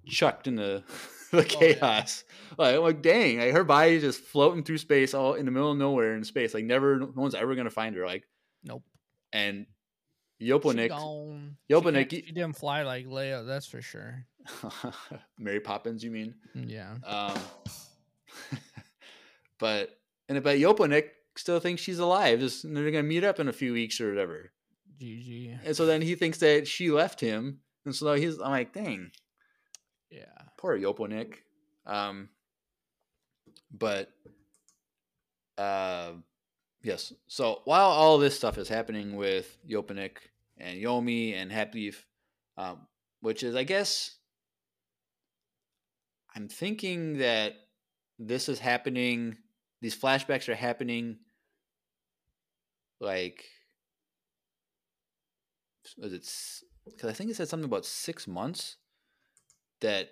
chucked 0.05 0.47
into 0.47 0.83
the 1.31 1.39
Oh, 1.39 1.39
yeah. 1.39 1.43
chaos. 1.43 2.23
Like, 2.57 2.75
I'm 2.75 2.81
like, 2.81 3.01
dang, 3.01 3.39
like 3.39 3.51
her 3.51 3.63
body 3.63 3.99
just 3.99 4.21
floating 4.21 4.63
through 4.63 4.77
space, 4.77 5.13
all 5.13 5.33
in 5.33 5.45
the 5.45 5.51
middle 5.51 5.71
of 5.71 5.77
nowhere 5.77 6.15
in 6.15 6.23
space. 6.23 6.53
Like, 6.53 6.63
never, 6.65 6.99
no 6.99 7.11
one's 7.15 7.35
ever 7.35 7.53
gonna 7.55 7.69
find 7.69 7.95
her. 7.95 8.05
Like, 8.05 8.23
Nope. 8.63 8.83
and 9.33 9.65
Yoponik, 10.41 10.89
gone. 10.89 11.57
She 11.69 11.73
but 11.73 11.83
can't- 11.83 11.95
Nick- 11.95 12.11
she 12.11 12.31
didn't 12.31 12.55
fly 12.57 12.83
like 12.83 13.07
Leia, 13.07 13.45
that's 13.45 13.67
for 13.67 13.81
sure. 13.81 14.25
Mary 15.39 15.59
Poppins, 15.59 16.03
you 16.03 16.11
mean? 16.11 16.33
Mm, 16.55 16.69
Yeah. 16.71 16.95
Um, 17.05 17.37
but 19.59 19.97
and 20.29 20.41
but 20.43 20.57
Yoponik 20.57 21.05
still 21.35 21.59
thinks 21.59 21.81
she's 21.81 21.99
alive. 21.99 22.39
Just 22.39 22.61
they're 22.71 22.91
gonna 22.91 23.03
meet 23.03 23.23
up 23.23 23.39
in 23.39 23.47
a 23.47 23.53
few 23.53 23.73
weeks 23.73 23.99
or 24.01 24.09
whatever. 24.09 24.51
GG. 25.01 25.59
And 25.65 25.75
so 25.75 25.85
then 25.85 26.01
he 26.01 26.15
thinks 26.15 26.39
that 26.39 26.67
she 26.67 26.89
left 26.91 27.19
him, 27.19 27.59
and 27.85 27.95
so 27.95 28.13
he's 28.13 28.39
I'm 28.39 28.51
like, 28.51 28.73
dang, 28.73 29.11
Yeah. 30.09 30.25
poor 30.57 30.77
Yoponik. 30.77 31.35
Um, 31.85 32.29
but 33.71 34.11
uh, 35.57 36.11
yes. 36.83 37.13
So 37.27 37.61
while 37.65 37.89
all 37.89 38.17
this 38.17 38.35
stuff 38.35 38.57
is 38.57 38.69
happening 38.69 39.15
with 39.15 39.57
Yoponik 39.67 40.17
and 40.57 40.81
Yomi 40.81 41.33
and 41.35 41.51
Haplif, 41.51 41.95
um, 42.57 42.81
which 43.21 43.43
is 43.43 43.55
I 43.55 43.63
guess 43.63 44.17
I'm 46.35 46.47
thinking 46.47 47.17
that 47.17 47.53
this 48.19 48.47
is 48.47 48.59
happening. 48.59 49.37
These 49.81 49.95
flashbacks 49.95 50.49
are 50.49 50.55
happening. 50.55 51.17
Like, 52.99 53.43
was 55.97 56.13
it? 56.13 56.29
Because 56.85 57.09
I 57.09 57.13
think 57.13 57.29
it 57.31 57.35
said 57.35 57.47
something 57.47 57.65
about 57.65 57.85
six 57.85 58.27
months. 58.27 58.77
That 59.81 60.09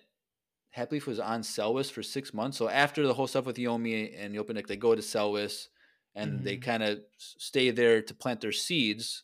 Haplif 0.75 1.05
was 1.05 1.19
on 1.19 1.41
Celwis 1.41 1.89
for 1.91 2.03
six 2.03 2.33
months. 2.33 2.57
So 2.57 2.69
after 2.69 3.05
the 3.05 3.13
whole 3.13 3.27
stuff 3.27 3.45
with 3.45 3.57
Yomi 3.57 4.13
and 4.17 4.35
Yopanik, 4.35 4.67
they 4.67 4.77
go 4.77 4.93
to 4.93 5.01
Celwis, 5.01 5.69
and 6.13 6.43
they 6.43 6.57
Mhm. 6.57 6.61
kind 6.61 6.83
of 6.83 7.03
stay 7.17 7.71
there 7.71 8.01
to 8.01 8.13
plant 8.13 8.41
their 8.41 8.51
seeds, 8.51 9.23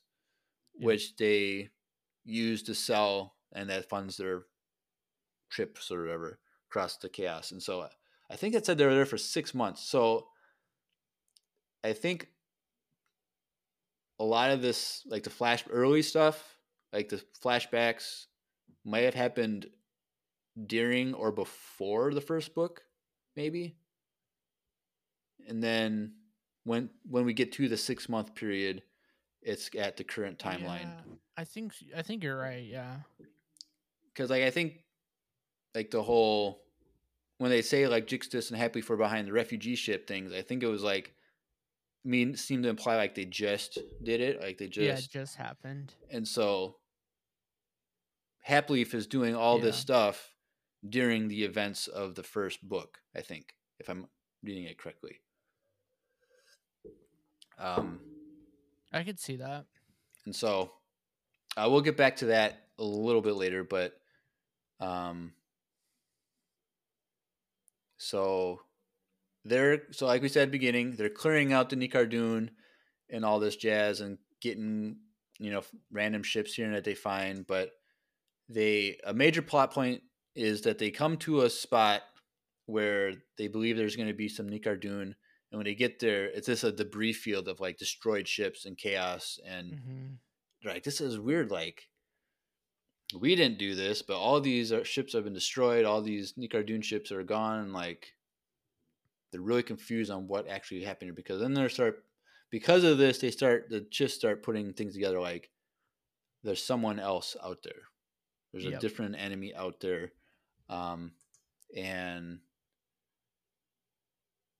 Yeah. 0.76 0.88
which 0.88 1.16
they 1.18 1.72
use 2.24 2.64
to 2.64 2.76
sell, 2.76 3.38
and 3.52 3.70
that 3.70 3.89
funds 3.89 4.18
their 4.18 4.48
trips 5.50 5.92
or 5.92 6.02
whatever 6.04 6.39
across 6.70 6.98
the 6.98 7.10
chaos. 7.10 7.52
And 7.52 7.62
so 7.62 7.89
I 8.30 8.36
think 8.38 8.56
it 8.56 8.66
said 8.66 8.78
they 8.78 8.86
were 8.86 8.96
there 8.96 9.06
for 9.06 9.18
six 9.18 9.54
months. 9.54 9.84
So 9.84 10.32
I 11.84 11.94
think 11.94 12.34
a 14.20 14.24
lot 14.24 14.52
of 14.52 14.62
this, 14.62 15.06
like 15.06 15.24
the 15.24 15.30
flash 15.30 15.66
early 15.70 16.02
stuff, 16.02 16.58
like 16.94 17.10
the 17.10 17.18
flashbacks, 17.18 18.28
might 18.84 19.02
have 19.02 19.14
happened 19.16 19.70
during 20.68 21.14
or 21.14 21.32
before 21.32 22.14
the 22.14 22.22
first 22.22 22.54
book, 22.54 22.84
maybe. 23.36 23.76
And 25.47 25.64
then 25.64 26.14
when 26.64 26.89
when 27.10 27.26
we 27.26 27.34
get 27.34 27.52
to 27.54 27.68
the 27.68 27.78
six 27.78 28.08
month 28.08 28.36
period, 28.36 28.84
it's 29.41 29.70
at 29.78 29.97
the 29.97 30.04
current 30.04 30.38
timeline. 30.38 30.84
Yeah, 30.84 31.02
I 31.38 31.43
think 31.43 31.74
I 31.95 32.02
think 32.02 32.24
you're 32.24 32.38
right. 32.38 32.64
Yeah. 32.64 32.97
because 34.14 34.30
like 34.30 34.43
I 34.43 34.52
think 34.52 34.84
like 35.74 35.91
the 35.91 36.04
whole 36.04 36.64
when 37.38 37.49
they 37.49 37.62
say 37.62 37.88
like 37.88 38.08
Jixtus 38.08 38.49
and 38.49 38.60
Happy 38.60 38.82
for 38.82 38.97
behind 38.97 39.28
the 39.28 39.34
refugee 39.34 39.76
ship 39.76 40.08
things, 40.08 40.34
I 40.34 40.41
think 40.41 40.64
it 40.64 40.68
was 40.68 40.84
like 40.84 41.14
mean 42.04 42.36
seemed 42.36 42.64
to 42.64 42.70
imply 42.70 42.97
like 42.97 43.16
they 43.16 43.26
just 43.26 43.80
did 44.04 44.22
it, 44.22 44.41
like 44.41 44.58
they 44.58 44.66
yeah, 44.66 44.95
just 44.95 45.08
it 45.08 45.12
just 45.12 45.36
happened. 45.36 45.93
and 46.12 46.28
so 46.28 46.76
Haplif 48.47 48.93
is 48.93 49.08
doing 49.08 49.36
all 49.36 49.60
this 49.60 49.78
stuff 49.78 50.34
during 50.88 51.27
the 51.27 51.43
events 51.43 51.88
of 51.88 52.15
the 52.15 52.23
first 52.23 52.67
book, 52.67 52.99
I 53.15 53.21
think, 53.21 53.53
if 53.79 53.89
I'm 53.89 54.07
reading 54.43 54.65
it 54.65 54.77
correctly. 54.77 55.21
Um 57.59 57.99
I 58.93 59.03
could 59.03 59.20
see 59.20 59.37
that. 59.37 59.66
and 60.25 60.36
so 60.36 60.71
uh, 61.58 61.67
we'll 61.70 61.82
get 61.82 61.97
back 61.97 62.17
to 62.17 62.28
that 62.28 62.67
a 62.79 62.83
little 62.83 63.21
bit 63.21 63.36
later, 63.36 63.63
but 63.63 63.93
um, 64.79 65.33
so 67.97 68.62
they're 69.45 69.83
so 69.91 70.08
like 70.08 70.21
we 70.21 70.29
said 70.29 70.43
at 70.43 70.45
the 70.45 70.58
beginning, 70.58 70.95
they're 70.95 71.09
clearing 71.09 71.53
out 71.53 71.70
the 71.70 71.75
Nikardun 71.75 72.49
and 73.09 73.25
all 73.25 73.39
this 73.39 73.55
jazz 73.55 74.01
and 74.01 74.17
getting 74.41 74.97
you 75.39 75.51
know 75.51 75.62
random 75.91 76.24
ships 76.24 76.53
here 76.53 76.66
and 76.66 76.75
that 76.75 76.83
they 76.83 76.95
find, 76.95 77.45
but 77.45 77.71
they 78.49 78.97
a 79.05 79.13
major 79.13 79.41
plot 79.41 79.74
point 79.74 80.01
is 80.36 80.62
that 80.62 80.78
they 80.78 80.91
come 80.91 81.17
to 81.17 81.41
a 81.41 81.49
spot 81.49 82.01
where 82.66 83.13
they 83.37 83.47
believe 83.47 83.78
there's 83.78 83.95
going 83.95 84.08
to 84.08 84.13
be 84.13 84.29
some 84.29 84.49
Nikardun, 84.49 85.01
and 85.01 85.58
when 85.58 85.66
they 85.66 85.75
get 85.75 85.99
there, 85.99 86.25
it's 86.25 86.47
just 86.47 86.63
a 86.63 86.71
debris 86.71 87.13
field 87.13 87.47
of 87.47 87.59
like 87.59 87.78
destroyed 87.78 88.28
ships 88.28 88.66
and 88.66 88.78
chaos 88.78 89.39
and 89.45 89.74
hmm 89.74 90.08
they're 90.63 90.74
like 90.74 90.83
this 90.83 91.01
is 91.01 91.17
weird 91.17 91.49
like 91.49 91.87
we 93.20 93.36
didn't 93.36 93.58
do 93.58 93.74
this 93.74 94.03
but 94.03 94.16
all 94.16 94.39
these 94.39 94.71
are, 94.71 94.86
ships 94.86 95.13
have 95.13 95.24
been 95.24 95.33
destroyed 95.33 95.86
all 95.86 96.03
these 96.03 96.33
Nikardun 96.33 96.83
ships 96.83 97.12
are 97.12 97.24
gone 97.24 97.62
and 97.62 97.74
like 97.74 98.13
they're 99.32 99.41
really 99.41 99.63
confused 99.63 100.12
on 100.12 100.28
what 100.28 100.47
actually 100.47 100.83
happened 100.83 101.08
here 101.08 101.16
because 101.16 101.41
then 101.41 101.55
they 101.55 101.67
start 101.67 102.03
because 102.51 102.83
of 102.83 102.99
this 102.99 103.17
they 103.17 103.32
start 103.32 103.70
the 103.71 103.82
just 103.89 104.16
start 104.16 104.43
putting 104.43 104.71
things 104.74 104.93
together 104.93 105.20
like 105.20 105.49
there's 106.43 106.63
someone 106.63 106.99
else 106.99 107.36
out 107.43 107.59
there. 107.63 107.83
There's 108.51 108.66
a 108.66 108.79
different 108.79 109.16
enemy 109.17 109.53
out 109.55 109.79
there 109.79 110.12
um 110.72 111.12
and 111.76 112.39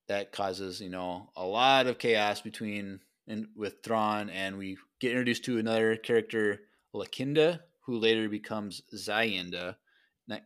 that 0.08 0.32
causes 0.32 0.80
you 0.80 0.90
know 0.90 1.30
a 1.36 1.44
lot 1.44 1.88
of 1.88 1.98
chaos 1.98 2.42
between 2.42 3.00
and 3.28 3.48
with 3.56 3.82
Thrawn, 3.84 4.30
and 4.30 4.58
we 4.58 4.78
get 5.00 5.12
introduced 5.12 5.46
to 5.46 5.58
another 5.58 5.96
character, 5.96 6.62
Lakinda, 6.94 7.62
who 7.86 7.98
later 7.98 8.28
becomes 8.28 8.82
Zayenda 8.94 9.76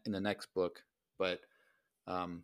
in 0.05 0.11
the 0.11 0.21
next 0.21 0.53
book. 0.53 0.83
But 1.17 1.41
um, 2.07 2.43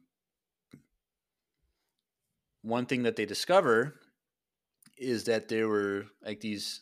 one 2.61 2.85
thing 2.85 3.03
that 3.03 3.15
they 3.15 3.25
discover 3.25 3.95
is 4.97 5.25
that 5.25 5.47
there 5.47 5.67
were 5.67 6.05
like 6.25 6.39
these 6.39 6.81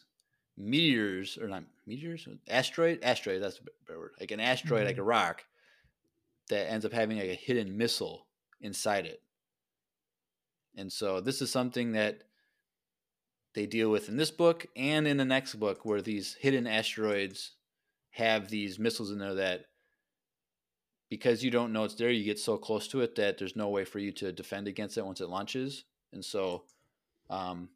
meteors, 0.58 1.38
or 1.38 1.48
not 1.48 1.64
meteors, 1.86 2.28
asteroid, 2.48 3.00
asteroid. 3.04 3.42
That's 3.42 3.60
a 3.60 3.64
better 3.88 4.00
word. 4.00 4.12
Like 4.20 4.32
an 4.32 4.40
asteroid, 4.40 4.86
like 4.86 4.98
a 4.98 5.04
rock, 5.04 5.44
that 6.50 6.72
ends 6.72 6.86
up 6.86 6.94
having 6.94 7.18
like 7.18 7.30
a 7.30 7.36
hidden 7.36 7.78
missile 7.78 8.28
inside 8.62 9.06
it. 9.06 9.22
And 10.76 10.92
so 10.92 11.22
this 11.22 11.42
is 11.42 11.52
something 11.52 11.94
that 11.94 12.24
they 13.56 13.66
deal 13.66 13.90
with 13.90 14.10
in 14.10 14.18
this 14.18 14.32
book 14.32 14.68
and 14.76 15.08
in 15.08 15.18
the 15.18 15.26
next 15.26 15.56
book 15.56 15.84
where 15.84 16.02
these 16.02 16.36
hidden 16.40 16.68
asteroids 16.68 17.56
have 18.12 18.50
these 18.50 18.80
missiles 18.80 19.12
in 19.12 19.20
there 19.20 19.34
that 19.36 19.66
because 21.10 21.44
you 21.44 21.50
don't 21.50 21.74
know 21.74 21.86
it's 21.86 21.96
there, 21.96 22.12
you 22.12 22.24
get 22.24 22.40
so 22.40 22.58
close 22.58 22.88
to 22.90 23.02
it 23.02 23.16
that 23.16 23.38
there's 23.38 23.56
no 23.56 23.70
way 23.70 23.84
for 23.84 24.00
you 24.00 24.12
to 24.12 24.32
defend 24.32 24.68
against 24.68 24.98
it 24.98 25.06
once 25.06 25.22
it 25.22 25.30
launches. 25.30 25.86
And 26.14 26.24
so 26.24 26.66
um, 27.30 27.70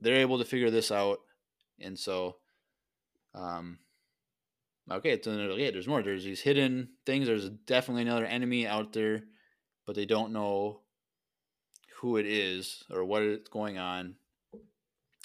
they're 0.00 0.16
able 0.16 0.38
to 0.38 0.44
figure 0.44 0.70
this 0.70 0.90
out. 0.90 1.20
And 1.80 1.98
so, 1.98 2.36
um, 3.34 3.78
okay, 4.90 5.20
so 5.22 5.36
they're 5.36 5.48
like, 5.48 5.58
yeah, 5.58 5.70
there's 5.70 5.88
more. 5.88 6.02
There's 6.02 6.24
these 6.24 6.40
hidden 6.40 6.90
things. 7.06 7.26
There's 7.26 7.48
definitely 7.48 8.02
another 8.02 8.26
enemy 8.26 8.66
out 8.66 8.92
there, 8.92 9.22
but 9.86 9.94
they 9.94 10.06
don't 10.06 10.32
know 10.32 10.80
who 12.00 12.16
it 12.16 12.26
is 12.26 12.84
or 12.90 13.04
what 13.04 13.22
is 13.22 13.48
going 13.50 13.78
on. 13.78 14.16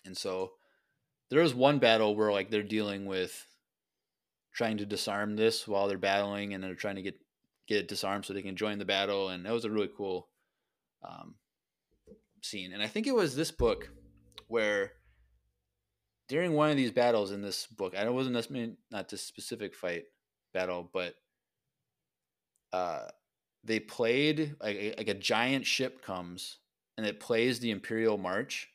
And 0.05 0.17
so 0.17 0.51
there 1.29 1.41
was 1.41 1.55
one 1.55 1.79
battle 1.79 2.15
where 2.15 2.31
like 2.31 2.49
they're 2.49 2.63
dealing 2.63 3.05
with 3.05 3.45
trying 4.53 4.77
to 4.77 4.85
disarm 4.85 5.35
this 5.35 5.67
while 5.67 5.87
they're 5.87 5.97
battling 5.97 6.53
and 6.53 6.63
they're 6.63 6.75
trying 6.75 6.95
to 6.95 7.01
get 7.01 7.19
get 7.67 7.79
it 7.79 7.87
disarmed 7.87 8.23
so 8.25 8.33
they 8.33 8.41
can 8.41 8.55
join 8.55 8.77
the 8.77 8.85
battle 8.85 9.29
and 9.29 9.45
that 9.45 9.53
was 9.53 9.65
a 9.65 9.71
really 9.71 9.89
cool 9.97 10.29
um, 11.03 11.35
scene 12.41 12.71
and 12.71 12.81
i 12.81 12.87
think 12.87 13.07
it 13.07 13.15
was 13.15 13.35
this 13.35 13.51
book 13.51 13.89
where 14.47 14.93
during 16.27 16.53
one 16.53 16.71
of 16.71 16.77
these 16.77 16.91
battles 16.91 17.31
in 17.31 17.41
this 17.41 17.67
book 17.67 17.95
i 17.95 18.09
wasn't 18.09 18.33
necessarily 18.33 18.75
not 18.91 19.09
this 19.09 19.21
specific 19.21 19.75
fight 19.75 20.05
battle 20.53 20.89
but 20.93 21.15
uh, 22.73 23.07
they 23.63 23.79
played 23.79 24.55
like 24.61 24.75
a, 24.75 24.95
like 24.97 25.07
a 25.07 25.13
giant 25.13 25.65
ship 25.65 26.01
comes 26.01 26.57
and 26.97 27.05
it 27.05 27.21
plays 27.21 27.59
the 27.59 27.71
imperial 27.71 28.17
march 28.17 28.69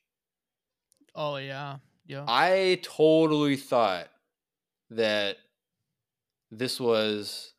Oh 1.15 1.37
yeah, 1.37 1.77
yeah. 2.07 2.25
I 2.27 2.81
totally 2.83 3.57
thought 3.57 4.09
that 4.91 5.37
this 6.51 6.81
was 6.81 7.53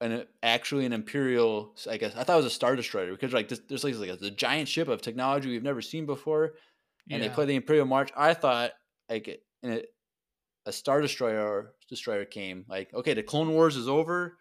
an 0.00 0.26
actually 0.42 0.86
an 0.86 0.92
imperial. 0.92 1.74
I 1.90 1.96
guess 1.96 2.14
I 2.16 2.24
thought 2.24 2.34
it 2.34 2.44
was 2.44 2.46
a 2.46 2.50
star 2.50 2.76
destroyer 2.76 3.10
because 3.12 3.32
like 3.32 3.48
this, 3.48 3.60
there's 3.68 3.84
like, 3.84 3.96
like 3.96 4.20
a, 4.20 4.26
a 4.26 4.30
giant 4.30 4.68
ship 4.68 4.88
of 4.88 5.00
technology 5.00 5.50
we've 5.50 5.62
never 5.62 5.82
seen 5.82 6.06
before, 6.06 6.54
and 7.10 7.22
they 7.22 7.26
Yeah. 7.26 7.34
play 7.34 7.44
the 7.46 7.54
imperial 7.54 7.86
march. 7.86 8.10
I 8.16 8.34
thought 8.34 8.72
like 9.08 9.42
and 9.62 9.82
a 10.66 10.72
star 10.72 11.00
destroyer 11.00 11.74
destroyer 11.88 12.24
came. 12.24 12.64
Like 12.68 12.92
okay, 12.94 13.14
the 13.14 13.22
Clone 13.22 13.50
Wars 13.52 13.76
is 13.76 13.88
over 13.88 14.38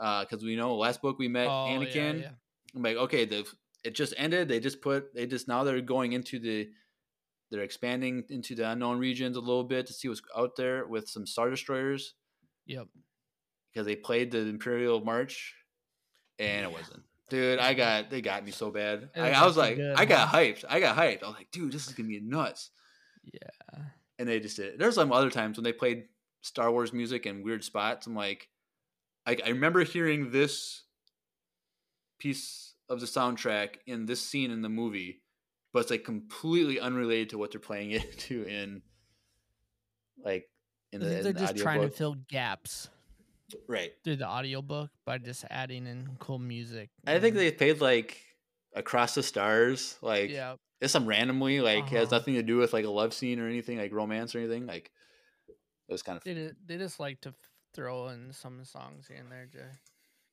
uh, 0.00 0.24
because 0.24 0.44
we 0.44 0.56
know 0.56 0.76
last 0.76 1.02
book 1.02 1.18
we 1.18 1.28
met 1.28 1.46
Oh, 1.48 1.66
Anakin. 1.68 2.22
yeah. 2.22 2.30
I'm 2.74 2.82
like, 2.82 2.96
okay, 2.96 3.24
the 3.24 3.46
it 3.82 3.94
just 3.94 4.14
ended. 4.16 4.48
They 4.48 4.60
just 4.60 4.80
put 4.80 5.14
they 5.14 5.26
just 5.26 5.48
now 5.48 5.64
they're 5.64 5.80
going 5.80 6.12
into 6.12 6.38
the 6.38 6.70
they're 7.50 7.62
expanding 7.62 8.22
into 8.30 8.54
the 8.54 8.70
unknown 8.70 8.98
regions 8.98 9.36
a 9.36 9.40
little 9.40 9.64
bit 9.64 9.86
to 9.86 9.92
see 9.92 10.08
what's 10.08 10.22
out 10.36 10.54
there 10.56 10.86
with 10.86 11.08
some 11.08 11.26
star 11.26 11.50
destroyers 11.50 12.14
Yep. 12.66 12.86
because 13.72 13.86
they 13.86 13.96
played 13.96 14.30
the 14.30 14.38
Imperial 14.46 15.00
March 15.04 15.56
and 16.38 16.64
it 16.64 16.70
wasn't. 16.72 17.02
Dude, 17.30 17.58
I 17.58 17.74
got 17.74 18.10
they 18.10 18.20
got 18.20 18.44
me 18.44 18.50
so 18.50 18.70
bad. 18.70 19.08
I, 19.16 19.30
was 19.30 19.38
I 19.38 19.46
was 19.46 19.56
like, 19.56 19.76
good, 19.76 19.96
I 19.96 20.04
got 20.04 20.28
hyped. 20.28 20.64
I 20.68 20.80
got 20.80 20.96
hyped. 20.96 21.22
I 21.22 21.28
was 21.28 21.36
like, 21.36 21.50
dude, 21.50 21.72
this 21.72 21.86
is 21.86 21.94
gonna 21.94 22.08
be 22.08 22.20
nuts. 22.20 22.70
Yeah. 23.32 23.78
And 24.18 24.28
they 24.28 24.40
just 24.40 24.56
did. 24.56 24.74
it. 24.74 24.78
There's 24.78 24.96
some 24.96 25.12
other 25.12 25.30
times 25.30 25.56
when 25.56 25.64
they 25.64 25.72
played 25.72 26.04
Star 26.42 26.70
Wars 26.70 26.92
music 26.92 27.24
in 27.24 27.42
weird 27.42 27.64
spots. 27.64 28.06
I'm 28.06 28.14
like, 28.14 28.48
I, 29.26 29.36
I 29.44 29.50
remember 29.50 29.84
hearing 29.84 30.30
this 30.30 30.82
piece 32.18 32.74
of 32.88 33.00
the 33.00 33.06
soundtrack 33.06 33.76
in 33.86 34.06
this 34.06 34.20
scene 34.20 34.50
in 34.50 34.60
the 34.60 34.68
movie, 34.68 35.22
but 35.72 35.80
it's 35.80 35.90
like 35.90 36.04
completely 36.04 36.80
unrelated 36.80 37.30
to 37.30 37.38
what 37.38 37.52
they're 37.52 37.60
playing 37.60 37.90
it 37.92 38.18
to 38.18 38.42
in 38.42 38.82
like 40.24 40.48
in 40.92 41.00
the, 41.00 41.06
they're 41.06 41.22
the 41.22 41.32
just 41.32 41.56
trying 41.56 41.80
to 41.82 41.88
fill 41.88 42.16
gaps 42.28 42.88
right. 43.68 43.92
through 44.04 44.16
the 44.16 44.26
audiobook 44.28 44.90
by 45.04 45.18
just 45.18 45.44
adding 45.50 45.86
in 45.86 46.08
cool 46.18 46.38
music. 46.38 46.90
I 47.06 47.18
think 47.18 47.34
they 47.34 47.50
paid 47.50 47.80
like 47.80 48.20
Across 48.74 49.14
the 49.14 49.22
Stars, 49.22 49.96
like 50.02 50.30
Yeah. 50.30 50.56
it's 50.80 50.92
some 50.92 51.06
randomly 51.06 51.60
like 51.60 51.88
has 51.88 52.06
Uh-huh. 52.08 52.18
nothing 52.18 52.34
to 52.34 52.42
do 52.42 52.56
with 52.58 52.72
like 52.72 52.84
a 52.84 52.90
love 52.90 53.12
scene 53.12 53.40
or 53.40 53.48
anything, 53.48 53.78
like 53.78 53.92
romance 53.92 54.34
or 54.34 54.38
anything. 54.38 54.66
Like 54.66 54.90
it 55.48 55.92
was 55.92 56.02
kind 56.02 56.16
of 56.16 56.24
They 56.24 56.34
just, 56.34 56.54
they 56.66 56.76
just 56.76 57.00
like 57.00 57.20
to 57.22 57.34
throw 57.74 58.08
in 58.08 58.32
some 58.32 58.64
songs 58.64 59.08
and 59.14 59.30
there 59.30 59.48
to 59.52 59.64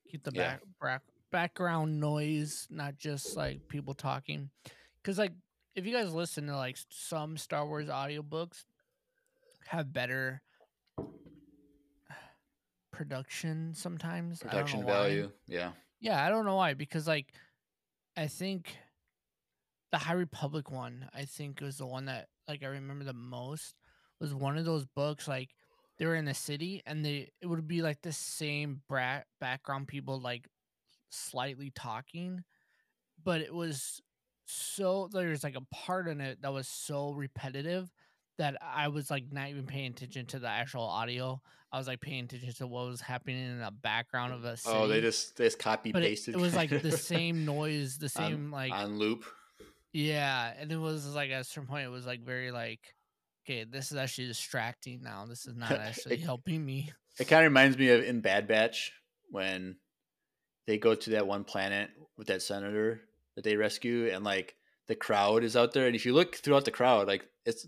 keep 0.09 0.23
the 0.23 0.31
Yeah. 0.33 0.57
back, 0.57 0.61
back 0.81 1.01
background 1.31 1.99
noise, 1.99 2.67
not 2.69 2.97
just 2.97 3.35
like 3.35 3.67
people 3.67 3.93
talking. 3.93 4.49
Because 5.01 5.17
like 5.17 5.33
if 5.75 5.85
you 5.85 5.93
guys 5.93 6.13
listen 6.13 6.47
to 6.47 6.55
like 6.55 6.77
some 6.89 7.37
Star 7.37 7.65
Wars 7.65 7.87
audiobooks, 7.87 8.63
have 9.67 9.91
better 9.91 10.41
production 12.97 13.73
sometimes. 13.75 14.39
Production 14.39 14.83
why. 14.83 14.91
value. 14.91 15.31
Yeah. 15.47 15.71
Yeah, 15.99 16.23
I 16.23 16.29
don't 16.29 16.45
know 16.45 16.55
why 16.55 16.73
because 16.73 17.07
like 17.07 17.27
I 18.17 18.25
think 18.25 18.75
the 19.91 19.99
High 19.99 20.13
Republic 20.13 20.71
one, 20.71 21.07
I 21.13 21.25
think 21.25 21.61
was 21.61 21.77
the 21.77 21.85
one 21.85 22.05
that 22.05 22.27
like 22.47 22.63
I 22.63 22.67
remember 22.67 23.05
the 23.05 23.13
most 23.13 23.75
was 24.19 24.33
one 24.33 24.57
of 24.57 24.65
those 24.65 24.85
books 24.85 25.27
like 25.27 25.49
they 25.99 26.07
were 26.07 26.15
in 26.15 26.25
the 26.25 26.33
city 26.33 26.81
and 26.87 27.05
they 27.05 27.29
it 27.39 27.45
would 27.45 27.67
be 27.67 27.83
like 27.83 28.01
the 28.01 28.11
same 28.11 28.81
bra- 28.89 29.21
background 29.39 29.87
people 29.87 30.19
like 30.19 30.47
slightly 31.11 31.71
talking, 31.75 32.43
but 33.23 33.41
it 33.41 33.53
was 33.53 34.01
so 34.47 35.07
there's 35.11 35.43
like 35.43 35.55
a 35.55 35.75
part 35.75 36.07
in 36.07 36.19
it 36.19 36.41
that 36.41 36.53
was 36.53 36.67
so 36.67 37.11
repetitive 37.11 37.91
that 38.39 38.55
I 38.61 38.87
was 38.87 39.11
like 39.11 39.25
not 39.31 39.49
even 39.49 39.67
paying 39.67 39.91
attention 39.91 40.25
to 40.27 40.39
the 40.39 40.49
actual 40.49 40.83
audio. 40.83 41.41
I 41.71 41.77
was 41.77 41.87
like 41.87 41.99
paying 41.99 42.23
attention 42.25 42.53
to 42.53 42.67
what 42.67 42.87
was 42.87 43.01
happening 43.01 43.43
in 43.43 43.59
the 43.59 43.71
background 43.71 44.33
of 44.33 44.41
mm. 44.41 44.53
a 44.53 44.57
city 44.57 44.75
Oh, 44.77 44.87
they 44.87 45.01
just 45.01 45.35
they 45.37 45.45
just 45.45 45.59
copy 45.59 45.91
but 45.91 46.03
it, 46.03 46.09
pasted. 46.09 46.35
it 46.35 46.41
was 46.41 46.55
like 46.55 46.69
the 46.69 46.91
same 46.97 47.45
noise, 47.45 47.97
the 47.97 48.05
on- 48.05 48.09
same 48.31 48.51
like 48.51 48.71
on 48.71 48.97
loop. 48.97 49.25
yeah, 49.93 50.53
and 50.59 50.71
it 50.71 50.77
was 50.77 51.13
like 51.13 51.31
at 51.31 51.41
a 51.41 51.43
certain 51.43 51.67
point 51.67 51.85
it 51.85 51.89
was 51.89 52.05
like 52.05 52.21
very 52.21 52.51
like 52.51 52.79
okay, 53.45 53.63
this 53.63 53.91
is 53.91 53.97
actually 53.97 54.27
distracting 54.27 55.01
now. 55.01 55.25
This 55.25 55.45
is 55.45 55.55
not 55.55 55.71
actually 55.87 56.15
It- 56.15 56.21
helping 56.21 56.65
me. 56.65 56.91
It 57.19 57.27
kind 57.27 57.43
of 57.45 57.49
reminds 57.49 57.77
me 57.77 57.89
of 57.89 58.03
in 58.03 58.21
Bad 58.21 58.47
Batch 58.47 58.91
when 59.29 59.77
they 60.67 60.77
go 60.77 60.93
to 60.93 61.09
that 61.11 61.25
one 61.25 61.43
planet 61.45 61.89
with 62.17 62.27
that 62.27 62.41
senator 62.43 63.01
that 63.35 63.43
they 63.43 63.55
rescue, 63.55 64.09
and 64.13 64.23
like 64.23 64.55
the 64.87 64.95
crowd 64.95 65.43
is 65.43 65.55
out 65.55 65.73
there, 65.73 65.87
and 65.87 65.95
if 65.95 66.05
you 66.05 66.13
look 66.13 66.35
throughout 66.35 66.65
the 66.65 66.71
crowd, 66.71 67.07
like 67.07 67.25
it's 67.45 67.67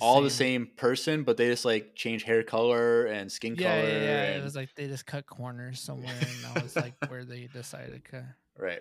all 0.00 0.22
the 0.22 0.30
same 0.30 0.68
person, 0.76 1.22
but 1.24 1.36
they 1.36 1.48
just 1.48 1.64
like 1.64 1.94
change 1.94 2.22
hair 2.24 2.42
color 2.42 3.06
and 3.06 3.30
skin 3.30 3.54
Yeah, 3.56 3.80
color. 3.80 3.88
yeah, 3.92 4.02
yeah. 4.04 4.22
and- 4.24 4.40
It 4.40 4.44
was 4.44 4.56
like 4.56 4.74
they 4.74 4.86
just 4.86 5.06
cut 5.06 5.26
corners 5.26 5.80
somewhere, 5.80 6.14
and 6.20 6.54
that 6.54 6.62
was 6.62 6.76
like 6.76 6.94
where 7.08 7.24
they 7.24 7.48
decided 7.52 8.04
to 8.04 8.10
cut. 8.10 8.24
Right. 8.58 8.80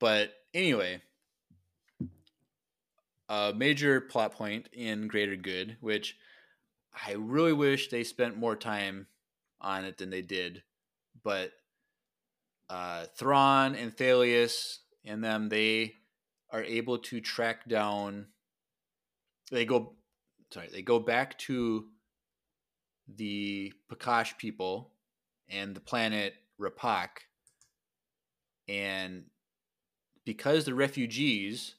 But 0.00 0.32
anyway, 0.52 1.00
a 3.28 3.52
major 3.56 4.00
plot 4.00 4.32
point 4.32 4.68
in 4.72 5.06
Greater 5.08 5.36
Good, 5.36 5.76
which 5.80 6.16
I 7.06 7.12
really 7.12 7.52
wish 7.52 7.88
they 7.88 8.04
spent 8.04 8.36
more 8.36 8.56
time 8.56 9.06
on 9.60 9.84
it 9.84 9.98
than 9.98 10.10
they 10.10 10.22
did. 10.22 10.62
But 11.22 11.52
uh, 12.68 13.06
Thrawn 13.16 13.74
and 13.74 13.96
Thalias 13.96 14.78
and 15.04 15.22
them, 15.24 15.48
they 15.48 15.94
are 16.50 16.62
able 16.62 16.98
to 16.98 17.20
track 17.20 17.66
down. 17.68 18.26
They 19.50 19.64
go, 19.64 19.94
sorry, 20.54 20.68
they 20.72 20.82
go 20.82 21.00
back 21.00 21.36
to 21.40 21.86
the 23.16 23.72
Paccosh 23.90 24.38
people 24.38 24.92
and 25.50 25.74
the 25.74 25.80
planet 25.80 26.34
Rapacc 26.60 27.08
and 28.68 29.24
because 30.24 30.64
the 30.64 30.74
refugees 30.74 31.74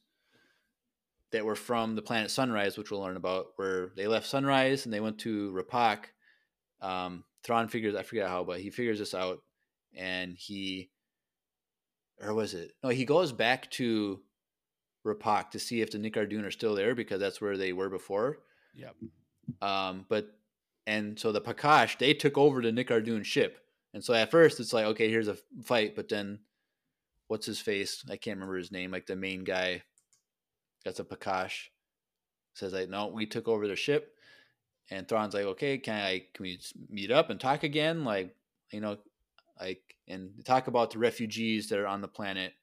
that 1.32 1.46
were 1.46 1.56
from 1.56 1.96
the 1.96 2.02
planet 2.02 2.30
Sunrise, 2.30 2.78
which 2.78 2.92
we'll 2.92 3.02
learn 3.02 3.18
about, 3.18 3.48
where 3.56 3.92
they 3.96 4.08
left 4.08 4.28
Sunrise 4.28 4.86
and 4.86 4.94
they 4.94 5.00
went 5.00 5.18
to 5.20 5.52
Rapacc, 5.52 6.06
um, 6.82 7.24
figures 7.70 7.96
I 7.96 8.04
forget 8.04 8.28
how, 8.28 8.44
but 8.44 8.60
he 8.60 8.70
figures 8.70 9.00
this 9.00 9.14
out, 9.14 9.40
and 9.96 10.36
he, 10.38 10.92
or 12.22 12.34
was 12.34 12.54
it? 12.54 12.74
No, 12.84 12.90
he 12.90 13.06
goes 13.06 13.32
back 13.32 13.72
to 13.72 14.22
Rapacc 15.06 15.52
to 15.52 15.60
see 15.60 15.82
if 15.82 15.92
the 15.92 15.98
Nikardun 15.98 16.46
are 16.46 16.52
still 16.52 16.76
there 16.76 16.94
because 16.94 17.20
that's 17.20 17.42
where 17.42 17.58
they 17.58 17.74
were 17.74 17.90
before. 17.90 18.40
Yep. 18.76 18.96
Um, 19.62 20.06
but 20.10 20.28
and 20.88 21.20
so 21.20 21.32
the 21.32 21.42
Paccosh 21.42 21.98
they 21.98 22.14
took 22.14 22.38
over 22.38 22.62
the 22.62 22.72
Nikardun 22.72 23.26
ship, 23.26 23.60
and 23.94 24.04
so 24.04 24.14
at 24.14 24.32
first 24.32 24.60
it's 24.60 24.74
like 24.74 24.86
okay, 24.86 25.10
here's 25.10 25.28
a 25.28 25.38
fight, 25.64 25.96
but 25.96 26.10
then 26.10 26.40
what's 27.28 27.46
his 27.46 27.60
face? 27.60 28.04
I 28.10 28.18
can't 28.18 28.38
remember 28.38 28.58
his 28.58 28.72
name. 28.72 28.92
Like 28.92 29.08
the 29.08 29.16
main 29.16 29.44
guy, 29.44 29.84
that's 30.84 31.00
a 31.00 31.04
Paccosh. 31.04 31.70
Says 32.54 32.74
like, 32.74 32.90
no, 32.90 33.08
we 33.08 33.26
took 33.26 33.48
over 33.48 33.68
the 33.68 33.76
ship, 33.76 34.16
and 34.90 35.08
Thrawn's 35.08 35.34
like, 35.34 35.46
okay, 35.46 35.78
can 35.78 35.96
I 35.96 36.26
can 36.34 36.44
we 36.44 36.60
meet 36.90 37.12
up 37.12 37.30
and 37.30 37.40
talk 37.40 37.64
again? 37.64 38.04
Like, 38.04 38.36
you 38.72 38.82
know, 38.82 38.98
like 39.60 39.96
and 40.08 40.32
talk 40.46 40.68
about 40.68 40.92
the 40.92 41.00
refugees 41.00 41.70
that 41.70 41.80
are 41.80 41.88
on 41.88 42.02
the 42.02 42.08
planet. 42.08 42.54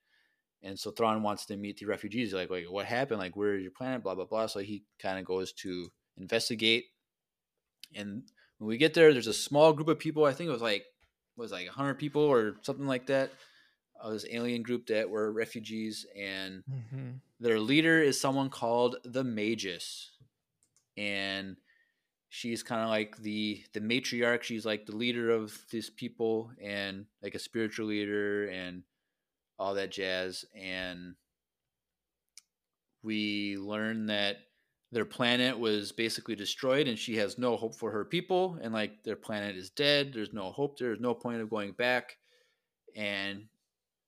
And 0.65 0.79
so 0.79 0.93
Thrawn 0.93 1.25
wants 1.25 1.45
to 1.47 1.57
meet 1.57 1.79
the 1.79 1.87
refugees. 1.87 2.33
Like, 2.33 2.49
like 2.49 2.67
what 2.71 2.87
happened? 2.87 3.19
Like, 3.19 3.37
where 3.37 3.57
is 3.57 3.63
your 3.63 3.73
planet? 3.73 4.03
Blah 4.03 4.15
blah 4.15 4.27
blah. 4.27 4.47
So 4.47 4.61
he 4.61 4.85
kind 5.01 5.19
of 5.19 5.25
goes 5.25 5.53
to 5.55 5.91
investigate 6.17 6.87
And 7.95 8.23
when 8.59 8.69
we 8.69 8.77
get 8.77 8.95
there, 8.95 9.13
there's 9.13 9.27
a 9.27 9.33
small 9.35 9.73
group 9.73 9.89
of 9.89 9.99
people. 9.99 10.25
I 10.25 10.33
think 10.33 10.49
it 10.49 10.53
was 10.53 10.63
like 10.63 10.85
was 11.37 11.53
like 11.53 11.69
hundred 11.69 11.95
people 11.99 12.23
or 12.23 12.57
something 12.63 12.87
like 12.87 13.07
that. 13.07 13.33
Uh, 14.01 14.11
this 14.11 14.27
alien 14.31 14.63
group 14.63 14.87
that 14.89 15.09
were 15.11 15.33
refugees, 15.33 16.07
and 16.17 16.65
Mm-hmm. 16.71 17.11
their 17.41 17.61
leader 17.61 18.01
is 18.01 18.21
someone 18.21 18.51
called 18.51 18.97
the 19.05 19.25
Magus, 19.25 20.13
and 20.97 21.57
she's 22.29 22.63
kind 22.63 22.83
of 22.83 22.89
like 22.91 23.17
the 23.19 23.65
the 23.75 23.81
matriarch. 23.81 24.43
She's 24.43 24.67
like 24.67 24.87
the 24.87 24.97
leader 24.97 25.31
of 25.31 25.59
these 25.71 25.91
people, 25.91 26.53
and 26.63 27.07
like 27.23 27.35
a 27.35 27.41
spiritual 27.41 27.87
leader, 27.87 28.49
and 28.49 28.85
all 29.59 29.75
that 29.75 29.93
jazz. 29.93 30.45
And 30.55 31.17
we 33.03 33.57
learn 33.57 34.07
that 34.07 34.39
their 34.93 35.05
planet 35.07 35.59
was 35.59 35.91
basically 35.91 36.37
destroyed, 36.37 36.87
and 36.87 36.99
she 36.99 37.17
has 37.17 37.39
no 37.39 37.57
hope 37.57 37.75
for 37.75 37.91
her 37.91 38.05
people, 38.05 38.59
and 38.63 38.73
like 38.73 39.03
their 39.03 39.17
planet 39.17 39.57
is 39.57 39.71
dead. 39.71 40.13
There's 40.13 40.33
no 40.35 40.53
hope. 40.53 40.79
There's 40.79 41.01
no 41.01 41.15
point 41.15 41.41
of 41.41 41.49
going 41.51 41.73
back, 41.73 42.19
and 42.95 43.47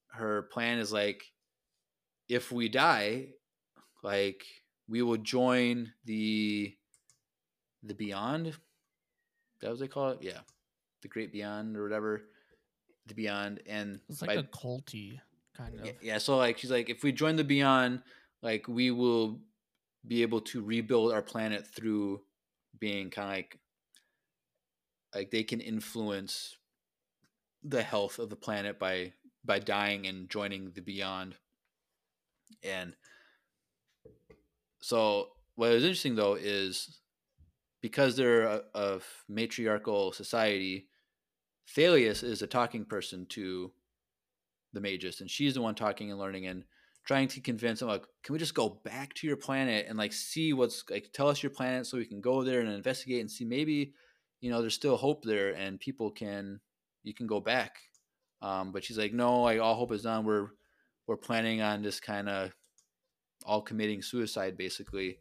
her 0.09 0.43
plan 0.53 0.79
is 0.79 0.93
like 0.93 1.25
if 2.29 2.53
we 2.53 2.69
die 2.69 3.27
like 4.05 4.45
we 4.89 5.03
will 5.03 5.17
join 5.17 5.93
the 6.05 6.73
the 7.83 7.95
beyond 7.95 8.57
that 9.61 9.71
was 9.71 9.81
they 9.81 9.89
call 9.89 10.11
it 10.11 10.19
yeah 10.23 10.39
the 11.03 11.09
great 11.09 11.33
beyond 11.33 11.77
or 11.77 11.83
whatever 11.83 12.23
the 13.07 13.15
beyond 13.15 13.61
and 13.67 13.99
It's 14.09 14.23
like 14.23 14.29
by- 14.29 14.35
a 14.37 14.43
culty 14.45 15.21
kind 15.57 15.81
of. 15.81 15.87
yeah, 15.87 15.93
yeah 16.01 16.19
so 16.19 16.37
like 16.37 16.59
she's 16.59 16.71
like 16.71 16.89
if 16.89 17.03
we 17.03 17.11
join 17.13 17.35
the 17.37 17.45
beyond 17.45 18.03
like 18.41 18.69
we 18.69 18.91
will 18.93 19.41
be 20.07 20.23
able 20.23 20.41
to 20.41 20.63
rebuild 20.63 21.13
our 21.13 21.23
planet 21.23 21.67
through 21.67 22.21
being 22.79 23.11
kind 23.11 23.29
of 23.29 23.35
like 23.37 23.59
like 25.15 25.31
they 25.31 25.45
can 25.45 25.61
influence 25.61 26.57
the 27.63 27.83
health 27.83 28.19
of 28.19 28.31
the 28.31 28.37
planet 28.37 28.79
by 28.79 29.13
by 29.45 29.59
dying 29.59 30.07
and 30.07 30.29
joining 30.29 30.73
the 30.73 30.81
beyond. 30.81 31.37
And 32.63 32.95
so 34.81 35.29
what 35.55 35.73
is 35.73 35.85
interesting 35.85 36.17
though 36.17 36.35
is 36.35 37.01
because 37.81 38.17
they're 38.17 38.63
a, 38.75 39.01
matriarchal 39.29 40.13
society 40.13 40.89
thalias 41.77 42.23
is 42.23 42.43
a 42.43 42.47
talking 42.47 42.85
person 42.85 43.27
to 43.27 43.73
the 44.73 44.81
magus 44.81 45.21
and 45.21 45.31
she's 45.31 45.55
the 45.55 45.63
one 45.63 45.75
talking 45.75 46.11
and 46.11 46.19
learning 46.19 46.47
and 46.47 46.65
trying 47.07 47.29
to 47.29 47.41
convince 47.41 47.81
them 47.81 47.89
like 47.89 48.05
can 48.23 48.33
we 48.33 48.39
just 48.39 48.55
go 48.55 48.81
back 48.85 49.13
to 49.15 49.27
your 49.27 49.37
planet 49.37 49.87
and 49.89 49.99
like 49.99 50.13
see 50.13 50.53
what's 50.53 50.85
like 50.91 51.11
tell 51.13 51.29
us 51.29 51.43
your 51.43 51.51
planet 51.51 51.87
so 51.87 51.99
we 51.99 52.07
can 52.07 52.21
go 52.21 52.43
there 52.43 52.61
and 52.61 52.71
investigate 52.71 53.21
and 53.21 53.31
see 53.31 53.45
maybe 53.45 53.93
you 54.41 54.51
know 54.51 54.61
there's 54.61 54.75
still 54.75 54.97
hope 54.97 55.25
there 55.25 55.51
and 55.53 55.81
people 55.81 56.11
can 56.11 56.61
you 57.05 57.15
can 57.15 57.27
go 57.27 57.39
back. 57.39 57.77
Um, 58.43 58.73
but 58.73 58.85
she's 58.85 58.99
like 58.99 59.13
no 59.13 59.43
like 59.43 59.61
all 59.61 59.77
hope 59.77 59.93
is 59.93 60.03
done. 60.03 60.25
We're 60.25 60.49
we're 61.07 61.17
planning 61.17 61.61
on 61.63 61.83
just 61.83 62.03
kind 62.03 62.29
of 62.29 62.53
all 63.45 63.63
committing 63.63 64.03
suicide 64.03 64.57
basically 64.57 65.19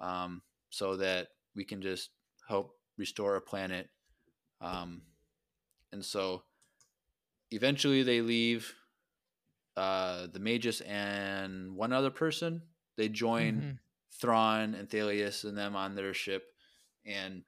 um, 0.00 0.42
so 0.70 0.96
that 0.96 1.28
we 1.54 1.64
can 1.64 1.82
just 1.82 2.10
help 2.48 2.74
restore 2.98 3.34
our 3.34 3.40
planet. 3.40 3.88
Um, 4.60 5.02
and 5.92 6.04
so 6.04 6.42
eventually 7.50 8.02
they 8.02 8.22
leave 8.22 8.74
uh, 9.76 10.26
the 10.32 10.40
magus 10.40 10.80
and 10.82 11.74
one 11.76 11.92
other 11.92 12.10
person 12.10 12.62
they 12.96 13.08
join 13.08 13.62
Mhm. 13.62 13.78
Thrawn 14.20 14.74
and 14.74 14.88
Thalias 14.88 15.44
and 15.44 15.56
them 15.56 15.74
on 15.74 15.94
their 15.94 16.12
ship, 16.14 16.44
and 17.06 17.44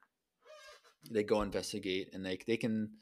they 1.10 1.22
go 1.22 1.42
investigate, 1.42 2.10
and 2.14 2.24
they 2.24 2.38
they 2.46 2.56
can 2.56 2.98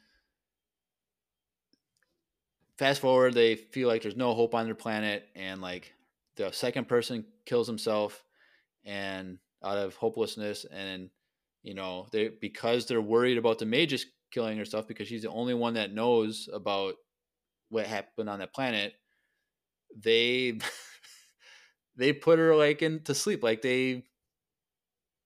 fast 2.79 3.01
forward. 3.01 3.35
They 3.35 3.57
feel 3.57 3.89
like 3.89 4.03
there's 4.03 4.17
no 4.17 4.35
hope 4.35 4.55
on 4.55 4.67
their 4.67 4.75
planet, 4.75 5.29
and 5.35 5.61
like 5.61 5.95
the 6.37 6.51
second 6.53 6.89
person 6.89 7.25
kills 7.45 7.67
himself, 7.67 8.25
and 8.85 9.39
out 9.63 9.79
of 9.79 9.95
hopelessness, 9.97 10.65
and 10.65 11.11
you 11.63 11.75
know 11.75 12.09
they 12.13 12.29
because 12.29 12.87
they're 12.87 13.01
worried 13.01 13.39
about 13.39 13.59
the 13.59 13.67
Magus 13.67 14.07
killing 14.31 14.59
herself 14.59 14.89
because 14.89 15.09
she's 15.09 15.23
the 15.23 15.31
only 15.31 15.55
one 15.55 15.75
that 15.75 15.93
knows 15.93 16.49
about 16.53 16.95
what 17.69 17.87
happened 17.87 18.29
on 18.29 18.41
that 18.41 18.55
planet. 18.55 18.95
They 20.01 20.59
they 21.97 22.13
put 22.13 22.39
her 22.39 22.55
like 22.55 22.83
into 22.83 23.15
sleep 23.15 23.43
like 23.43 23.63
they 23.63 24.05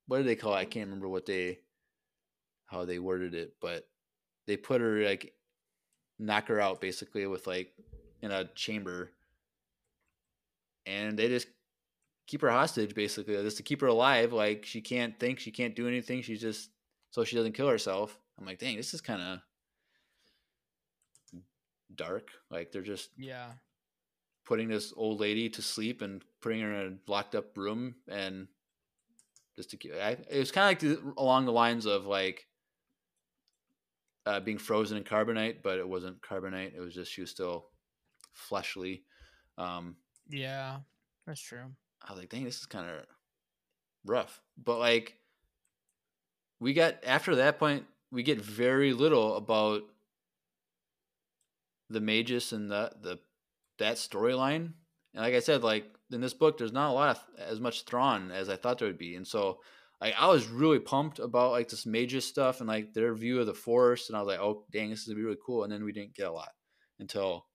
what 0.06 0.18
do 0.18 0.24
they 0.24 0.36
call 0.36 0.55
it? 0.55 0.59
I 0.59 0.64
can't 0.64 0.86
remember 0.86 1.09
what 1.09 1.26
they 1.26 1.59
how 2.66 2.84
they 2.84 2.98
worded 2.98 3.34
it, 3.34 3.55
but 3.60 3.88
they 4.47 4.56
put 4.56 4.80
her 4.80 5.05
like 5.05 5.32
knock 6.18 6.48
her 6.48 6.60
out 6.60 6.80
basically 6.80 7.26
with 7.26 7.47
like 7.47 7.72
in 8.22 8.30
a 8.30 8.44
chamber 8.55 9.10
and 10.86 11.18
they 11.18 11.28
just 11.28 11.48
keep 12.26 12.40
her 12.40 12.51
hostage 12.51 12.94
basically 12.94 13.34
just 13.34 13.59
to 13.59 13.62
keep 13.62 13.80
her 13.80 13.86
alive 13.86 14.32
like 14.32 14.64
she 14.64 14.80
can't 14.80 15.18
think 15.20 15.38
she 15.38 15.51
can't 15.51 15.76
do 15.76 15.86
anything 15.86 16.22
she's 16.22 16.40
just 16.40 16.70
so 17.10 17.22
she 17.22 17.36
doesn't 17.36 17.52
kill 17.52 17.68
herself 17.68 18.18
i'm 18.38 18.47
like 18.47 18.59
dang 18.59 18.76
this 18.76 18.94
is 18.94 19.01
kind 19.01 19.20
of 19.20 19.40
dark 21.94 22.30
like 22.51 22.72
they're 22.72 22.82
just 22.82 23.10
Yeah. 23.18 23.48
Putting 24.47 24.68
this 24.68 24.94
old 24.97 25.20
lady 25.20 25.48
to 25.51 25.60
sleep 25.60 26.01
and 26.02 26.23
putting 26.40 26.60
her 26.60 26.73
in 26.73 26.93
a 26.93 27.10
locked 27.10 27.35
up 27.35 27.56
room 27.59 27.97
and 28.09 28.47
just 29.56 29.70
to 29.70 29.77
keep 29.77 29.93
I, 29.94 30.16
it 30.31 30.39
was 30.39 30.52
kind 30.52 30.64
of 30.64 30.82
like 30.82 31.05
the, 31.05 31.12
along 31.20 31.44
the 31.47 31.52
lines 31.52 31.85
of 31.85 32.06
like 32.06 32.47
uh, 34.24 34.40
being 34.40 34.59
frozen 34.59 34.97
in 34.97 35.05
carbonite 35.05 35.56
but 35.62 35.78
it 35.78 35.89
wasn't 35.89 36.20
carbonite 36.23 36.74
it 36.74 36.81
was 36.81 36.94
just 36.94 37.12
she 37.12 37.20
was 37.20 37.31
still 37.31 37.66
fleshly 38.32 39.02
um 39.59 39.97
Yeah. 40.28 40.78
That's 41.27 41.40
true. 41.40 41.64
i 42.06 42.12
was 42.12 42.20
like 42.20 42.28
dang 42.31 42.44
this 42.44 42.59
is 42.59 42.66
kind 42.66 42.89
of 42.89 43.05
rough 44.05 44.40
but 44.62 44.78
like 44.78 45.18
we 46.60 46.73
got 46.73 46.97
after 47.05 47.36
that 47.36 47.59
point 47.59 47.85
we 48.12 48.23
get 48.23 48.40
very 48.40 48.93
little 48.93 49.36
about 49.36 49.82
the 51.90 52.01
magus 52.01 52.52
and 52.52 52.70
the 52.70 52.93
the 53.01 53.18
that 53.78 53.97
storyline. 53.97 54.73
And 55.15 55.24
like 55.24 55.35
I 55.35 55.40
said, 55.40 55.62
like 55.62 55.86
in 56.11 56.20
this 56.20 56.35
book, 56.35 56.59
there's 56.59 56.73
not 56.73 56.90
a 56.90 56.93
lot 56.93 57.16
of 57.16 57.24
as 57.39 57.61
much 57.61 57.85
Thrawn 57.85 58.31
as 58.31 58.48
I 58.48 58.57
thought 58.57 58.78
there 58.78 58.89
would 58.89 58.98
be. 58.98 59.16
And 59.16 59.27
so 59.27 59.61
like 60.01 60.15
I 60.19 60.28
was 60.28 60.47
really 60.47 60.78
pumped 60.78 61.19
about 61.19 61.53
like 61.53 61.69
this 61.69 61.86
Magus 61.86 62.27
stuff 62.27 62.61
and 62.61 62.69
like 62.69 62.93
their 62.93 63.15
view 63.15 63.40
of 63.40 63.47
the 63.47 63.55
Force, 63.55 64.09
and 64.09 64.16
I 64.16 64.20
was 64.20 64.28
like, 64.28 64.40
oh 64.40 64.65
dang, 64.70 64.90
this 64.90 65.01
is 65.01 65.07
gonna 65.07 65.16
be 65.16 65.24
really 65.24 65.39
cool. 65.44 65.65
And 65.65 65.73
then 65.73 65.85
we 65.85 65.93
didn't 65.93 66.15
get 66.15 66.28
a 66.28 66.32
lot 66.32 66.51
until 66.98 67.47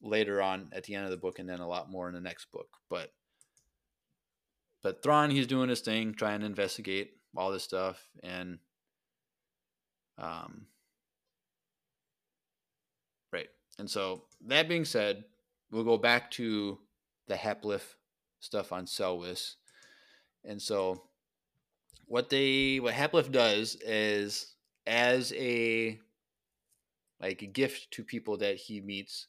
later 0.00 0.40
on 0.40 0.70
at 0.72 0.84
the 0.84 0.94
end 0.94 1.04
of 1.04 1.10
the 1.10 1.16
book, 1.16 1.38
and 1.38 1.48
then 1.48 1.60
a 1.60 1.68
lot 1.68 1.90
more 1.90 2.08
in 2.08 2.14
the 2.14 2.20
next 2.20 2.50
book. 2.52 2.68
But 2.88 3.10
but 4.82 5.02
Thrawn, 5.02 5.30
he's 5.30 5.46
doing 5.46 5.68
his 5.68 5.80
thing, 5.80 6.14
trying 6.14 6.40
to 6.40 6.46
investigate 6.46 7.12
all 7.36 7.50
this 7.50 7.64
stuff, 7.64 8.00
and 8.22 8.58
um, 10.18 10.66
right. 13.32 13.48
And 13.78 13.90
so 13.90 14.24
that 14.46 14.68
being 14.68 14.84
said, 14.84 15.24
we'll 15.74 15.84
go 15.84 15.98
back 15.98 16.30
to 16.30 16.78
the 17.26 17.34
Haplif 17.34 17.82
stuff 18.38 18.72
on 18.72 18.86
Celwis. 18.86 19.56
And 20.44 20.62
so 20.62 21.02
what 22.06 22.30
they 22.30 22.78
what 22.78 22.94
Haplif 22.94 23.32
does 23.32 23.76
is 23.84 24.54
as 24.86 25.32
a 25.32 25.98
like 27.20 27.42
a 27.42 27.46
gift 27.46 27.90
to 27.92 28.04
people 28.04 28.36
that 28.38 28.56
he 28.56 28.80
meets, 28.80 29.26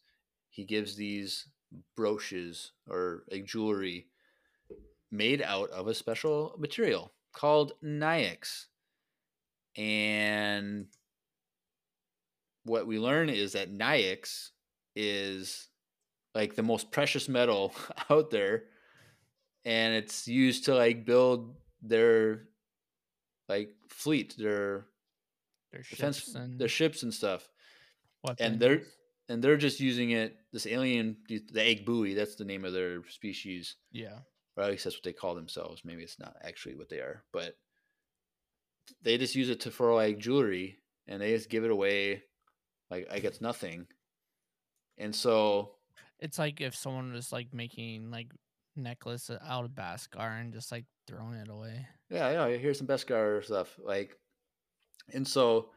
he 0.50 0.66
gives 0.66 0.96
these 0.96 1.48
brooches 1.96 2.72
or 2.88 3.24
like 3.32 3.46
jewelry 3.46 4.08
made 5.12 5.42
out 5.42 5.70
of 5.72 5.88
a 5.88 5.96
special 5.96 6.56
material 6.60 7.12
called 7.34 7.74
Nyix. 7.84 8.66
And 9.78 10.88
what 12.64 12.86
we 12.86 13.00
learn 13.00 13.30
is 13.30 13.54
that 13.54 13.74
Nyix 13.74 14.52
is 14.96 15.70
like 16.36 16.56
the 16.56 16.64
most 16.64 16.92
precious 16.92 17.28
metal 17.28 17.74
out 18.10 18.30
there 18.30 18.66
and 19.66 19.96
it's 19.96 20.28
used 20.28 20.66
to 20.66 20.76
like 20.76 21.06
build 21.06 21.56
their 21.82 22.44
like 23.50 23.72
fleet 23.90 24.36
their 24.38 24.86
Their 25.72 25.82
defense 25.82 26.20
ships 26.20 26.36
and 26.36 26.60
their 26.60 26.68
ships 26.68 27.04
and 27.04 27.14
stuff. 27.14 27.50
And 28.40 28.60
they're 28.60 28.82
and 29.28 29.44
they're 29.44 29.58
just 29.58 29.80
using 29.80 30.12
it 30.12 30.38
this 30.54 30.68
alien 30.68 31.18
the 31.28 31.42
Agbui 31.56 32.16
that's 32.16 32.36
the 32.36 32.46
name 32.46 32.64
of 32.64 32.74
their 32.74 33.04
species. 33.10 33.76
Yeah. 33.92 34.20
or 34.56 34.64
at 34.64 34.72
least 34.72 34.84
that's 34.84 34.96
what 34.96 35.04
they 35.04 35.14
call 35.14 35.36
themselves. 35.36 35.82
Maybe 35.84 36.04
it's 36.04 36.20
not 36.20 36.36
actually 36.44 36.76
what 36.76 36.90
they 36.90 37.00
are 37.00 37.24
but 37.34 37.58
they 39.02 39.18
just 39.18 39.36
use 39.36 39.50
it 39.50 39.62
to 39.62 39.72
for 39.72 39.94
like 39.96 40.20
jewelry 40.20 40.78
and 41.08 41.22
they 41.22 41.32
just 41.34 41.50
give 41.50 41.64
it 41.64 41.72
away 41.72 42.24
like 42.92 43.08
i 43.12 43.20
guess 43.20 43.42
nothing. 43.42 43.88
And 44.98 45.14
so 45.14 45.72
It's 46.20 46.40
like 46.40 46.62
if 46.62 46.76
someone 46.76 47.12
was 47.14 47.32
like 47.32 47.54
making 47.54 48.12
like 48.12 48.32
necklace 48.76 49.30
out 49.46 49.66
of 49.66 49.72
Beskar 49.72 50.42
and 50.42 50.54
just 50.54 50.72
like 50.72 50.86
throwing 51.08 51.36
it 51.36 51.50
away. 51.50 51.88
yeah, 52.10 52.48
yeah, 52.48 52.58
here's 52.58 52.78
some 52.78 52.88
Beskar 52.88 53.44
stuff. 53.44 53.78
Like, 53.84 54.18
And 55.14 55.28
so, 55.28 55.70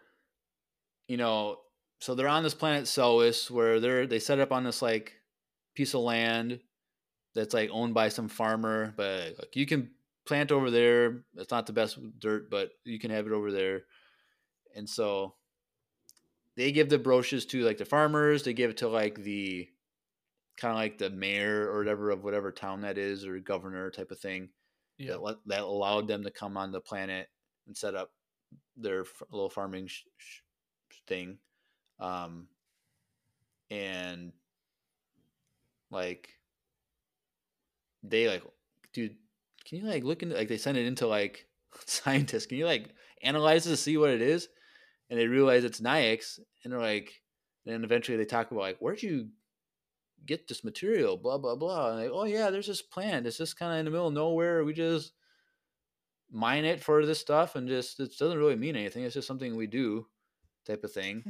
you 1.07 1.17
know, 1.17 1.59
so 2.01 2.15
they're 2.15 2.29
on 2.29 2.43
this 2.43 2.55
planet 2.55 2.85
Celwis 2.85 3.51
where 3.51 3.81
they're 3.81 4.07
they 4.07 4.19
set 4.19 4.39
up 4.39 4.53
on 4.53 4.65
this 4.65 4.83
like 4.83 5.15
piece 5.75 5.95
of 5.95 6.01
land 6.01 6.61
that's 7.35 7.55
like 7.55 7.71
owned 7.73 7.95
by 7.95 8.09
some 8.09 8.29
farmer, 8.29 8.95
but 8.97 9.35
like 9.39 9.57
you 9.57 9.67
can 9.67 9.91
plant 10.27 10.53
over 10.53 10.71
there. 10.71 11.25
It's 11.37 11.51
not 11.51 11.67
the 11.67 11.73
best 11.73 11.99
dirt, 12.19 12.51
but 12.51 12.71
you 12.85 12.99
can 12.99 13.11
have 13.11 13.27
it 13.27 13.33
over 13.33 13.51
there. 13.51 13.83
And 14.77 14.89
so 14.89 15.35
they 16.57 16.73
give 16.73 16.89
the 16.89 16.99
brochures 16.99 17.47
to 17.47 17.63
like 17.65 17.79
the 17.79 17.85
farmers, 17.85 18.43
they 18.43 18.53
give 18.53 18.71
it 18.71 18.79
to 18.79 18.89
like 18.89 19.23
the 19.23 19.69
kind 20.59 20.73
of 20.73 20.77
like 20.79 20.99
the 20.99 21.09
mayor 21.11 21.71
or 21.71 21.79
whatever 21.79 22.11
of 22.11 22.25
whatever 22.25 22.51
town 22.53 22.81
that 22.83 22.99
is 22.99 23.25
or 23.25 23.39
governor 23.39 23.91
type 23.91 24.11
of 24.11 24.19
thing 24.19 24.49
Yeah. 24.99 25.13
that, 25.13 25.23
let, 25.23 25.37
that 25.47 25.61
allowed 25.63 26.09
them 26.09 26.25
to 26.25 26.31
come 26.31 26.57
on 26.57 26.73
the 26.73 26.81
planet 26.81 27.29
and 27.67 27.77
set 27.77 27.95
up 27.95 28.11
their 28.77 29.03
f- 29.03 29.23
little 29.31 29.49
farming 29.51 29.87
sh- 29.87 30.03
sh- 30.19 30.41
thing 31.07 31.39
um 32.01 32.47
and 33.71 34.33
like 35.91 36.29
they 38.03 38.29
like 38.29 38.43
dude 38.93 39.17
can 39.65 39.79
you 39.79 39.85
like 39.85 40.05
look 40.05 40.23
into 40.23 40.35
like 40.35 40.49
they 40.49 40.57
send 40.59 40.77
it 40.79 40.87
into 40.87 41.07
like 41.07 41.47
scientists 41.87 42.47
can 42.47 42.59
you 42.59 42.67
like 42.67 42.91
analyze 43.23 43.67
it 43.67 43.71
to 43.71 43.77
see 43.77 43.97
what 43.97 44.11
it 44.11 44.23
is 44.23 44.49
and 45.11 45.19
they 45.19 45.27
realize 45.27 45.65
it's 45.65 45.81
Nyix 45.81 46.39
and 46.65 46.73
they're 46.73 46.81
like 46.81 47.23
then 47.67 47.85
eventually 47.85 48.17
they 48.17 48.25
talk 48.25 48.51
about 48.51 48.61
like 48.61 48.79
where'd 48.79 49.03
you 49.03 49.29
get 50.27 50.49
this 50.49 50.65
material 50.65 51.17
blah 51.17 51.39
blah 51.39 51.55
blah 51.55 51.91
and 51.91 52.01
like 52.01 52.11
oh 52.13 52.25
yeah 52.25 52.51
there's 52.51 52.67
this 52.67 52.83
plant 52.83 53.27
it's 53.27 53.39
just 53.39 53.59
kind 53.59 53.73
of 53.73 53.79
in 53.79 53.85
the 53.85 53.91
middle 53.91 54.09
of 54.09 54.15
nowhere 54.15 54.65
we 54.65 54.73
just 54.73 55.13
mine 56.31 56.65
it 56.65 56.83
for 56.83 57.07
this 57.07 57.19
stuff 57.19 57.57
and 57.57 57.69
just 57.69 57.99
it 58.01 58.11
doesn't 58.19 58.39
really 58.39 58.57
mean 58.57 58.77
anything 58.77 59.05
it's 59.05 59.15
just 59.15 59.27
something 59.29 59.57
we 59.57 59.67
do 59.67 60.07
type 60.67 60.85
of 60.85 60.93
thing 60.93 61.25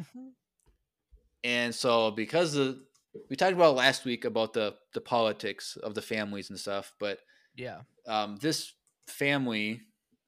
and 1.44 1.74
so 1.74 2.10
because 2.10 2.54
the 2.54 2.82
we 3.30 3.36
talked 3.36 3.52
about 3.52 3.76
last 3.76 4.04
week 4.04 4.24
about 4.24 4.52
the 4.52 4.74
the 4.94 5.00
politics 5.00 5.76
of 5.82 5.94
the 5.94 6.02
families 6.02 6.50
and 6.50 6.58
stuff 6.58 6.92
but 6.98 7.20
yeah. 7.58 7.80
um, 8.06 8.36
this 8.36 8.72
family, 9.08 9.82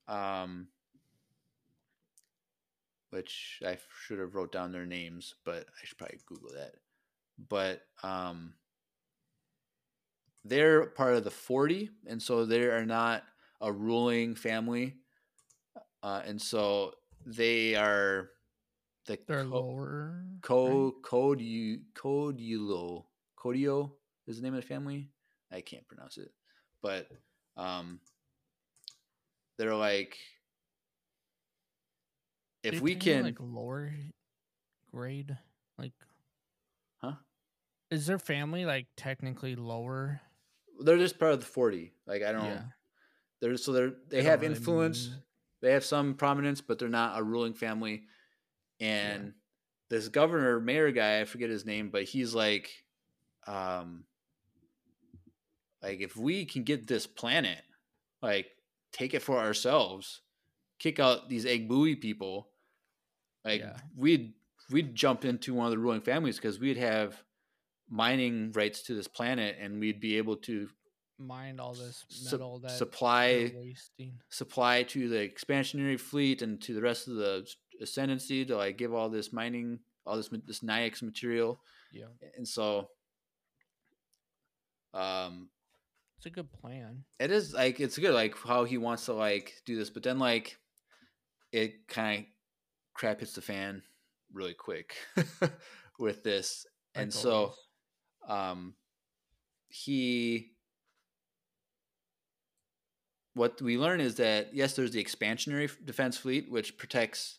um, 0.09 0.69
which 3.11 3.61
I 3.65 3.79
should 4.05 4.19
have 4.19 4.35
wrote 4.35 4.53
down 4.53 4.73
their 4.73 4.87
names, 4.87 5.35
but 5.45 5.67
I 5.69 5.85
should 5.85 5.99
probably 5.99 6.19
Google 6.27 6.51
that. 6.57 6.75
But 7.49 7.83
um, 8.03 8.55
they're 10.45 10.87
part 10.87 11.15
of 11.15 11.25
the 11.25 11.31
40, 11.31 11.91
and 12.07 12.23
so 12.23 12.45
they 12.45 12.63
are 12.65 12.87
not 12.87 13.25
a 13.61 13.73
ruling 13.73 14.35
family, 14.35 14.97
uh, 16.03 16.23
and 16.25 16.41
so 16.41 16.95
they 17.27 17.75
are 17.75 18.31
the 19.07 19.19
They're 19.27 19.45
co- 19.45 19.61
lower. 19.61 20.25
Co 20.43 20.85
right? 20.85 21.03
Code 21.03 21.41
you 21.41 21.81
Codio 21.95 23.05
Codio 23.39 23.93
is 24.27 24.37
the 24.37 24.43
name 24.43 24.55
of 24.55 24.63
the 24.63 24.67
family. 24.67 25.11
I 25.53 25.61
can't 25.61 25.87
pronounce 25.87 26.17
it, 26.17 26.31
but 26.83 27.09
um, 27.57 28.01
they're 29.59 29.75
like 29.75 30.17
if 32.63 32.73
They're 32.73 32.81
we 32.81 32.95
can 32.95 33.23
like 33.25 33.39
lower 33.41 33.93
grade, 34.91 35.37
like? 35.79 35.93
Is 37.91 38.07
their 38.07 38.19
family 38.19 38.65
like 38.67 38.87
technically 38.97 39.57
lower? 39.57 40.21
they're 40.83 40.97
just 40.97 41.19
part 41.19 41.33
of 41.35 41.41
the 41.41 41.47
40 41.47 41.93
like 42.07 42.23
i 42.23 42.33
don't 42.33 42.47
Yeah. 42.47 42.63
they're 43.43 43.59
so 43.59 43.73
they're 43.73 43.93
they, 44.09 44.19
don't 44.19 44.27
have 44.31 44.43
influence 44.43 45.09
mean- 45.09 45.23
they 45.61 45.73
have 45.73 45.85
some 45.85 46.15
prominence 46.15 46.63
but 46.63 46.79
they're 46.79 46.89
not 46.89 47.19
a 47.19 47.23
ruling 47.23 47.53
family 47.53 48.05
and 48.81 49.35
this 49.91 50.09
governor 50.09 50.59
mayor 50.59 50.91
guy 50.91 51.21
i 51.21 51.25
forget 51.27 51.51
his 51.51 51.67
name 51.67 51.91
but 51.91 52.05
he's 52.05 52.35
like 52.35 52.71
um 53.47 54.05
like 55.83 56.01
if 56.01 56.17
we 56.17 56.47
can 56.47 56.63
get 56.63 56.87
this 56.87 57.07
planet 57.07 57.61
like 58.23 58.47
take 58.93 59.13
it 59.13 59.21
for 59.21 59.37
ourselves 59.37 60.23
kick 60.79 60.99
out 60.99 61.29
these 61.29 61.45
Agbui 61.45 62.01
people 62.01 62.49
like 63.45 63.61
Yeah. 63.61 63.77
we'd 63.95 64.33
we'd 64.71 64.95
jump 64.95 65.27
into 65.27 65.53
one 65.53 65.67
of 65.67 65.73
the 65.73 65.79
ruling 65.79 66.01
families 66.01 66.37
because 66.37 66.59
we'd 66.59 66.79
have 66.79 67.23
mining 67.91 68.53
rights 68.53 68.83
to 68.83 68.95
this 68.95 69.09
planet 69.09 69.57
and 69.61 69.81
we'd 69.81 70.01
be 70.01 70.17
able 70.17 70.37
to 70.37 70.69
mine 71.19 71.59
all 71.61 71.75
this 71.75 72.05
metal 72.25 72.59
that 72.61 72.71
supply 72.71 73.53
wasting. 73.55 74.15
supply 74.31 74.83
to 74.85 75.09
the 75.09 75.29
expansionary 75.29 75.99
fleet 76.01 76.41
and 76.41 76.63
to 76.63 76.73
the 76.73 76.81
rest 76.81 77.09
of 77.09 77.17
the 77.17 77.47
ascendancy 77.83 78.45
to 78.45 78.57
like 78.57 78.79
give 78.79 78.95
all 78.95 79.09
this 79.11 79.33
mining 79.33 79.79
all 80.07 80.17
this 80.17 80.31
this 80.47 80.61
Nyix 80.61 81.03
material 81.03 81.61
Yeah, 81.93 82.07
and 82.37 82.47
so 82.49 82.89
um 84.95 85.49
it's 86.17 86.27
a 86.27 86.31
good 86.31 86.51
plan. 86.53 87.05
it 87.19 87.31
is 87.31 87.53
like 87.55 87.81
it's 87.81 87.99
good 87.99 88.15
like 88.15 88.37
how 88.37 88.65
he 88.65 88.79
wants 88.79 89.07
to 89.07 89.13
like 89.13 89.55
do 89.67 89.77
this 89.77 89.91
but 89.91 90.03
then 90.03 90.19
like 90.19 90.59
it 91.53 91.87
kind 91.89 92.21
of 92.21 92.25
crap 92.95 93.21
hits 93.21 93.33
the 93.35 93.41
fan 93.43 93.83
really 94.33 94.55
quick 94.55 94.95
with 95.99 96.23
this 96.23 96.67
and 96.95 97.13
so. 97.13 97.53
Um 98.29 98.75
he 99.69 100.53
what 103.35 103.61
we 103.63 103.79
learn 103.79 104.01
is 104.01 104.17
that 104.17 104.53
yes 104.55 104.75
there's 104.75 104.91
the 104.93 105.03
expansionary 105.03 105.71
defense 105.85 106.17
fleet 106.17 106.51
which 106.51 106.77
protects 106.77 107.39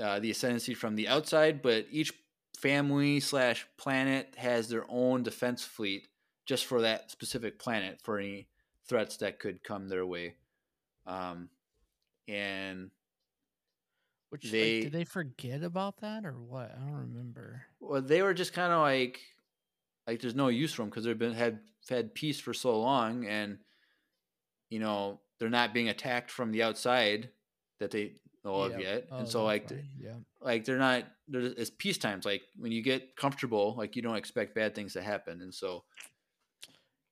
uh, 0.00 0.18
the 0.20 0.30
ascendancy 0.30 0.74
from 0.74 0.96
the 0.96 1.08
outside 1.08 1.62
but 1.62 1.86
each 1.90 2.12
family 2.58 3.20
slash 3.20 3.66
planet 3.76 4.34
has 4.36 4.68
their 4.68 4.84
own 4.88 5.22
defense 5.22 5.64
fleet 5.64 6.08
just 6.46 6.66
for 6.66 6.80
that 6.82 7.10
specific 7.10 7.58
planet 7.58 7.98
for 8.02 8.18
any 8.18 8.48
threats 8.88 9.16
that 9.18 9.38
could 9.38 9.62
come 9.62 9.88
their 9.88 10.04
way 10.06 10.34
um 11.06 11.48
and 12.28 12.90
Which 14.30 14.50
they- 14.50 14.74
like, 14.82 14.82
did 14.84 14.92
they 14.92 15.04
forget 15.04 15.62
about 15.64 16.00
that 16.02 16.24
or 16.24 16.32
what? 16.32 16.70
I 16.76 16.78
don't 16.80 17.08
remember. 17.12 17.62
well 17.80 18.02
they 18.02 18.22
were 18.22 18.34
just 18.34 18.52
kind 18.52 18.72
of 18.72 18.80
like 18.80 19.20
like 20.06 20.20
there's 20.20 20.34
no 20.34 20.48
use 20.48 20.72
for 20.72 20.82
them 20.82 20.90
because 20.90 21.04
they've 21.04 21.18
been 21.18 21.34
had 21.34 21.60
had 21.88 22.14
peace 22.14 22.38
for 22.40 22.52
so 22.54 22.78
long 22.78 23.26
and 23.26 23.58
you 24.68 24.78
know 24.78 25.20
they're 25.38 25.48
not 25.48 25.74
being 25.74 25.88
attacked 25.88 26.30
from 26.30 26.52
the 26.52 26.62
outside 26.62 27.30
that 27.78 27.90
they 27.90 28.12
know 28.44 28.60
of 28.60 28.78
yet. 28.78 29.06
Oh, 29.10 29.18
and 29.18 29.28
so 29.28 29.44
like 29.44 29.70
why, 29.70 29.84
yeah, 29.98 30.14
like 30.40 30.64
they're 30.64 30.78
not 30.78 31.04
there's 31.28 31.52
it's 31.52 31.70
peace 31.70 31.98
times. 31.98 32.24
Like 32.24 32.42
when 32.56 32.72
you 32.72 32.82
get 32.82 33.16
comfortable 33.16 33.74
like 33.76 33.96
you 33.96 34.02
don't 34.02 34.16
expect 34.16 34.54
bad 34.54 34.74
things 34.74 34.92
to 34.94 35.02
happen. 35.02 35.40
And 35.40 35.54
so 35.54 35.84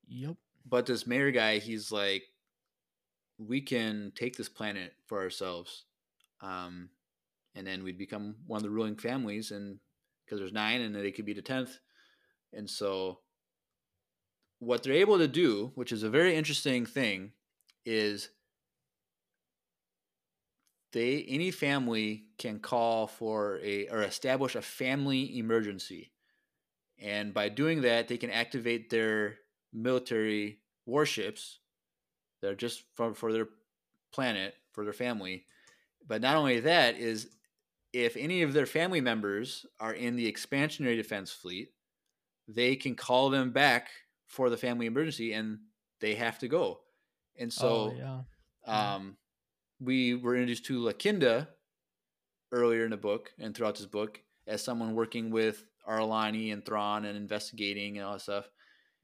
yep. 0.09 0.37
but 0.69 0.87
this 0.87 1.07
mayor 1.07 1.31
guy 1.31 1.59
he's 1.59 1.91
like 1.93 2.23
we 3.39 3.61
can 3.61 4.13
take 4.15 4.37
this 4.37 4.49
planet 4.49 4.93
for 5.07 5.21
ourselves 5.21 5.85
um 6.41 6.89
and 7.55 7.67
then 7.67 7.85
we'd 7.85 7.99
become 7.99 8.35
one 8.47 8.59
of 8.59 8.63
the 8.65 8.71
ruling 8.71 8.97
families 8.97 9.53
and 9.53 9.79
because 10.25 10.41
there's 10.41 10.53
nine 10.53 10.81
and 10.81 10.95
they 10.95 11.13
could 11.13 11.25
be 11.25 11.33
the 11.33 11.43
10th 11.43 11.79
and 12.53 12.69
so 12.69 13.21
what 14.61 14.83
they're 14.83 14.93
able 14.93 15.19
to 15.19 15.29
do 15.29 15.73
which 15.75 15.93
is 15.93 16.03
a 16.03 16.11
very 16.11 16.35
interesting 16.35 16.85
thing 16.85 17.33
is 17.85 18.31
they 20.93 21.25
any 21.29 21.51
family 21.51 22.25
can 22.39 22.59
call 22.59 23.07
for 23.07 23.59
a 23.63 23.89
or 23.89 24.03
establish 24.03 24.55
a 24.55 24.63
family 24.63 25.39
emergency. 25.39 26.13
And 26.99 27.33
by 27.33 27.49
doing 27.49 27.83
that 27.83 28.09
they 28.09 28.17
can 28.17 28.31
activate 28.31 28.91
their 28.91 29.37
military 29.73 30.61
warships 30.87 31.59
that 32.41 32.51
are 32.51 32.57
just 32.57 32.85
for, 32.95 33.15
for 33.15 33.33
their 33.33 33.49
planet 34.13 34.55
for 34.73 34.85
their 34.85 34.93
family. 34.93 35.45
But 36.07 36.23
not 36.23 36.37
only 36.37 36.61
that 36.61 36.97
is 36.97 37.29
if 37.93 38.17
any 38.17 38.43
of 38.43 38.53
their 38.53 38.67
family 38.67 39.01
members 39.01 39.67
are 39.81 39.93
in 39.93 40.17
the 40.17 40.31
expansionary 40.31 40.97
defense 40.97 41.31
fleet 41.31 41.71
they 42.49 42.75
can 42.77 42.95
call 42.95 43.29
them 43.31 43.51
back 43.53 43.89
for 44.27 44.49
the 44.51 44.57
family 44.57 44.87
emergency 44.87 45.33
and 45.35 45.59
they 46.01 46.15
have 46.15 46.39
to 46.39 46.49
go 46.49 46.81
and 47.37 47.53
so 47.53 47.69
oh, 47.69 47.95
yeah. 47.97 48.21
Um, 48.95 49.17
we 49.81 50.15
were 50.15 50.35
introduced 50.35 50.65
to 50.67 50.81
Lakinda 50.81 51.47
earlier 52.53 52.85
in 52.85 52.91
the 52.91 52.97
book 52.97 53.31
and 53.39 53.55
throughout 53.55 53.77
this 53.77 53.87
book 53.87 54.21
as 54.47 54.63
someone 54.63 54.95
working 54.95 55.31
with 55.31 55.65
Ar'alani 55.89 56.53
and 56.53 56.65
Thrawn 56.65 57.05
and 57.05 57.17
investigating 57.17 57.97
and 57.97 58.07
all 58.07 58.15
that 58.15 58.21
stuff. 58.21 58.51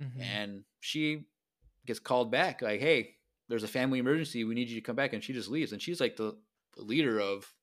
Mhm. 0.03 0.21
And 0.21 0.65
she 0.81 1.27
gets 1.87 1.99
called 2.01 2.31
back, 2.31 2.61
like, 2.62 2.81
"Hey, 2.81 3.16
there's 3.49 3.62
a 3.62 3.69
family 3.69 3.99
emergency. 3.99 4.45
We 4.45 4.55
need 4.55 4.69
you 4.69 4.75
to 4.75 4.81
come 4.85 4.97
back." 4.97 5.12
And 5.12 5.23
she 5.23 5.33
just 5.33 5.49
leaves. 5.49 5.73
And 5.73 5.81
she's 5.81 6.01
like 6.01 6.16
the, 6.16 6.37
leader 6.77 7.21
of 7.21 7.55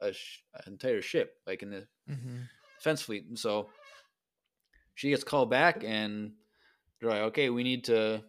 a 0.00 0.12
sh- 0.12 0.42
an 0.54 0.72
entire 0.72 1.02
ship, 1.02 1.38
like 1.46 1.62
in 1.62 1.68
the 1.70 1.86
Mhm. 2.08 2.48
defense 2.78 3.02
fleet. 3.02 3.26
And 3.26 3.38
so 3.38 3.70
she 4.98 5.10
gets 5.10 5.22
called 5.22 5.48
back, 5.48 5.84
and 5.84 6.32
they're 7.00 7.08
like, 7.10 7.20
okay, 7.20 7.50
we 7.50 7.62
need 7.62 7.84
to 7.84 8.20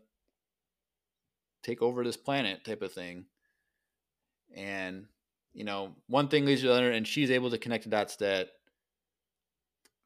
take 1.63 1.81
over 1.81 2.03
this 2.03 2.15
planet, 2.15 2.63
type 2.63 2.83
of 2.83 2.93
thing. 2.93 3.25
And 4.55 5.07
you 5.53 5.63
know, 5.63 5.95
one 6.05 6.27
thing 6.27 6.45
leads 6.45 6.61
to 6.61 6.67
the 6.67 6.73
other, 6.73 6.91
and 6.91 7.07
she's 7.07 7.31
able 7.31 7.49
to 7.49 7.57
connect 7.57 7.85
the 7.85 7.89
dots 7.89 8.17
that 8.17 8.49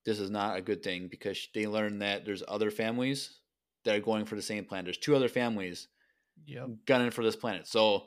this 0.06 0.20
is 0.20 0.30
not 0.30 0.56
a 0.56 0.62
good 0.62 0.82
thing 0.82 1.10
because 1.10 1.50
they 1.54 1.68
learn 1.68 2.00
that 2.00 2.24
there's 2.24 2.44
other 2.48 2.72
families 2.72 3.40
that 3.84 3.98
are 3.98 4.00
going 4.02 4.24
for 4.24 4.36
the 4.38 4.42
same 4.42 4.64
planet. 4.64 4.86
There's 4.86 4.98
two 4.98 5.18
other 5.18 5.28
families 5.30 5.90
Yep. 6.46 6.70
gunning 6.86 7.12
for 7.12 7.26
this 7.26 7.36
planet. 7.36 7.68
So 7.68 8.06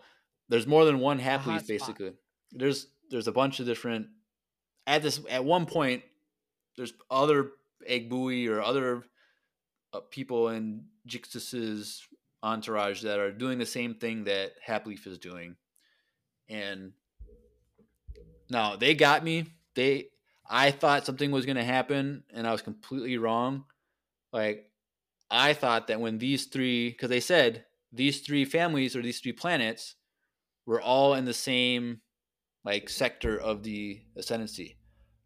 there's 0.48 0.66
more 0.66 0.86
than 0.86 0.98
one 0.98 1.18
happy 1.18 1.50
hot 1.50 1.60
spot. 1.60 1.68
basically. 1.68 2.12
There's 2.52 2.86
there's 3.10 3.28
a 3.28 3.32
bunch 3.32 3.60
of 3.60 3.66
different 3.66 4.06
at 4.86 5.02
this 5.02 5.20
at 5.28 5.44
one 5.44 5.66
point 5.66 6.02
there's 6.76 6.94
other 7.10 7.50
Agbui 7.88 8.48
or 8.48 8.60
other 8.60 9.04
uh, 9.92 10.00
people 10.10 10.48
in 10.48 10.84
Jixtus's 11.06 12.06
entourage 12.42 13.02
that 13.02 13.18
are 13.18 13.32
doing 13.32 13.58
the 13.58 13.66
same 13.66 13.94
thing 13.94 14.24
that 14.24 14.52
Haplif 14.66 15.06
is 15.06 15.18
doing. 15.18 15.56
And 16.48 16.92
now 18.48 18.76
they 18.76 18.94
got 18.94 19.24
me. 19.24 19.46
They 19.74 20.08
I 20.48 20.70
thought 20.70 21.06
something 21.06 21.30
was 21.32 21.44
going 21.46 21.56
to 21.56 21.64
happen 21.64 22.22
and 22.32 22.46
I 22.46 22.52
was 22.52 22.62
completely 22.62 23.18
wrong. 23.18 23.64
Like 24.32 24.70
I 25.30 25.54
thought 25.54 25.88
that 25.88 26.00
when 26.00 26.18
these 26.18 26.46
three 26.46 26.92
cuz 26.92 27.08
they 27.08 27.20
said 27.20 27.64
these 27.92 28.20
three 28.20 28.44
families 28.44 28.94
or 28.94 29.02
these 29.02 29.20
three 29.20 29.32
planets 29.32 29.96
were 30.66 30.80
all 30.80 31.14
in 31.14 31.24
the 31.24 31.34
same 31.34 32.00
like 32.64 32.88
sector 32.88 33.38
of 33.38 33.62
the 33.62 34.02
ascendancy. 34.16 34.76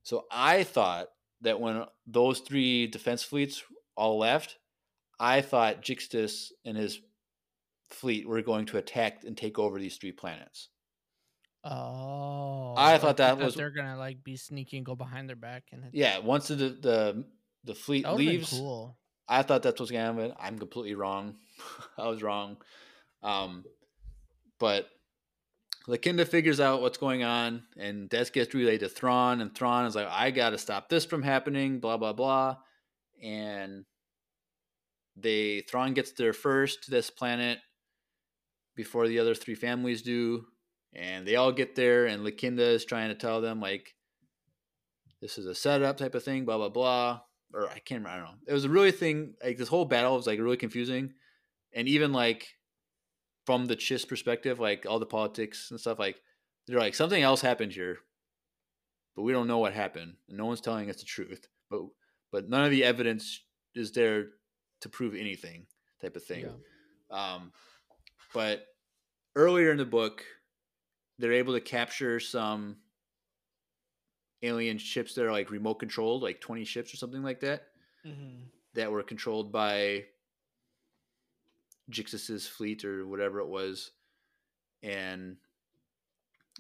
So 0.03 0.27
I 0.31 0.65
thought 0.65 1.09
that 1.43 1.61
when 1.61 1.85
those 2.07 2.41
three 2.41 2.87
defense 2.87 3.23
fleets 3.23 3.63
all 3.97 4.19
left, 4.19 4.59
I 5.19 5.41
thought 5.41 5.83
Jixtus 5.83 6.53
and 6.65 6.77
his 6.77 7.01
fleet 7.89 8.27
were 8.29 8.43
going 8.43 8.67
to 8.67 8.79
attack 8.79 9.25
and 9.25 9.37
take 9.37 9.59
over 9.59 9.79
these 9.79 9.97
three 9.97 10.13
planets. 10.13 10.69
Oh, 11.63 12.75
I 12.77 12.97
thought 12.99 13.19
that 13.19 13.37
was- 13.39 13.55
they're 13.55 13.71
gonna 13.71 13.99
like 13.99 14.25
be 14.25 14.37
sneaky 14.37 14.79
and 14.79 14.87
go 14.87 14.95
behind 14.95 15.29
their 15.29 15.37
back 15.37 15.65
and 15.73 15.85
Yeah, 15.93 16.19
once 16.19 16.49
the 16.49 16.55
the 16.57 17.25
the 17.65 17.75
fleet 17.75 18.05
that 18.05 18.15
leaves, 18.15 18.51
cool. 18.51 18.97
I 19.29 19.43
thought 19.43 19.63
that's 19.63 19.79
what's 19.79 19.93
gonna 19.93 20.05
happen. 20.13 20.35
I'm 20.39 20.59
completely 20.59 20.95
wrong. 20.95 21.37
I 21.99 22.09
was 22.09 22.23
wrong. 22.23 22.57
Um, 23.23 23.65
but 24.59 24.89
Lakinda 25.87 26.27
figures 26.27 26.61
out 26.61 26.83
what's 26.83 26.99
going 26.99 27.23
on, 27.23 27.65
and 27.77 28.11
that 28.11 28.33
gets 28.33 28.55
relayed 28.55 28.81
to 28.81 28.89
Thrawn, 28.89 29.41
and 29.41 29.55
Thrawn 29.55 29.87
is 29.87 29.95
like, 29.95 30.07
"I 30.09 30.31
got 30.31 30.51
to 30.51 30.59
stop 30.59 30.89
this 30.89 31.05
from 31.05 31.23
happening." 31.23 31.81
Blah 31.81 31.97
blah 31.97 32.13
blah, 32.13 32.59
and 33.23 33.85
they 35.17 35.61
Thrawn 35.63 35.95
gets 35.95 36.13
there 36.13 36.33
first 36.33 36.85
to 36.85 36.91
this 36.91 37.11
planet 37.11 37.59
before 38.75 39.09
the 39.09 39.19
other 39.19 39.35
three 39.35 39.55
families 39.55 40.03
do, 40.03 40.47
and 40.93 41.27
they 41.27 41.37
all 41.37 41.53
get 41.53 41.75
there, 41.75 42.07
and 42.07 42.25
Lakinda 42.25 42.61
is 42.61 42.85
trying 42.85 43.09
to 43.09 43.15
tell 43.15 43.41
them 43.41 43.61
like, 43.61 43.95
"This 45.21 45.39
is 45.39 45.47
a 45.47 45.55
setup 45.55 45.97
type 45.97 46.15
of 46.15 46.23
thing." 46.23 46.45
Blah 46.45 46.59
blah 46.59 46.69
blah 46.69 47.21
or 47.53 47.69
I 47.69 47.79
can't 47.79 48.03
remember. 48.03 48.11
I 48.11 48.17
don't 48.17 48.25
know. 48.25 48.43
It 48.47 48.53
was 48.53 48.65
a 48.65 48.69
really 48.69 48.93
thing. 48.93 49.35
Like 49.43 49.59
this 49.59 49.69
whole 49.69 49.85
battle 49.85 50.17
was 50.17 50.27
like 50.27 50.39
really 50.39 50.57
confusing, 50.57 51.15
and 51.73 51.89
even 51.89 52.13
like 52.13 52.47
from 53.51 53.67
the 53.67 53.75
Chiss 53.75 54.07
perspective, 54.07 54.61
like 54.61 54.87
all 54.89 55.01
the 55.01 55.07
politics 55.07 55.73
and 55.73 55.81
stuff, 55.81 55.99
like 55.99 56.21
they're 56.69 56.79
like 56.79 56.95
something 56.95 57.21
else 57.21 57.41
happened 57.41 57.73
here, 57.73 57.99
but 59.17 59.23
we 59.23 59.33
don't 59.33 59.49
know 59.49 59.59
what 59.59 59.73
happened, 59.73 60.15
and 60.29 60.39
no 60.39 60.47
one's 60.47 60.61
telling 60.61 60.89
us 60.89 60.99
the 61.01 61.05
truth. 61.05 61.49
But 61.69 61.81
but 62.31 62.49
none 62.49 62.65
of 62.65 62.71
the 62.71 62.85
evidence 62.85 63.41
is 63.75 63.91
there 63.91 64.27
to 64.83 64.89
prove 64.89 65.17
anything, 65.17 65.67
type 66.01 66.15
of 66.15 66.23
thing. 66.25 66.45
Um, 67.11 67.51
but 68.33 68.67
earlier 69.35 69.73
in 69.73 69.79
the 69.79 69.85
book, 69.85 70.25
they're 71.19 71.33
able 71.33 71.55
to 71.55 71.61
capture 71.61 72.21
some 72.21 72.77
alien 74.43 74.79
ships 74.79 75.15
that 75.15 75.25
are 75.27 75.33
like 75.33 75.51
remote 75.51 75.81
controlled, 75.81 76.23
like 76.23 76.41
20 76.41 76.65
ships 76.65 76.95
or 76.95 76.99
something 76.99 77.23
like 77.25 77.41
that, 77.41 77.65
Mm-hmm. 78.07 78.45
that 78.75 78.91
were 78.93 79.03
controlled 79.03 79.51
by 79.53 80.05
Jixtus's 81.91 82.47
fleet 82.47 82.85
or 82.85 83.07
whatever 83.07 83.41
it 83.41 83.49
was. 83.49 83.91
And 84.83 85.37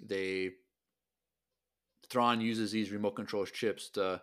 they 0.02 0.52
Thrawn 2.08 2.40
uses 2.40 2.72
these 2.72 2.90
remote 2.90 3.12
control 3.12 3.44
ships 3.44 3.88
to 3.90 4.20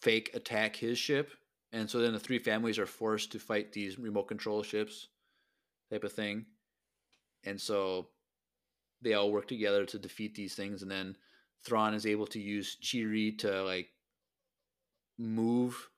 fake 0.00 0.30
attack 0.34 0.74
his 0.76 0.98
ship. 0.98 1.32
And 1.72 1.88
so 1.88 1.98
then 2.00 2.12
the 2.12 2.18
three 2.18 2.38
families 2.38 2.78
are 2.78 2.86
forced 2.86 3.32
to 3.32 3.38
fight 3.38 3.72
these 3.72 3.98
remote 3.98 4.28
control 4.28 4.62
ships 4.62 5.08
type 5.90 6.04
of 6.04 6.12
thing. 6.12 6.46
And 7.44 7.60
so 7.60 8.08
they 9.00 9.14
all 9.14 9.32
work 9.32 9.48
together 9.48 9.84
to 9.86 9.98
defeat 9.98 10.34
these 10.34 10.54
things 10.54 10.82
and 10.82 10.90
then 10.90 11.16
Thrawn 11.64 11.94
is 11.94 12.06
able 12.06 12.26
to 12.28 12.40
use 12.40 12.76
Che'ri 12.80 13.38
to 13.38 13.62
like 13.62 13.90
move 15.18 15.88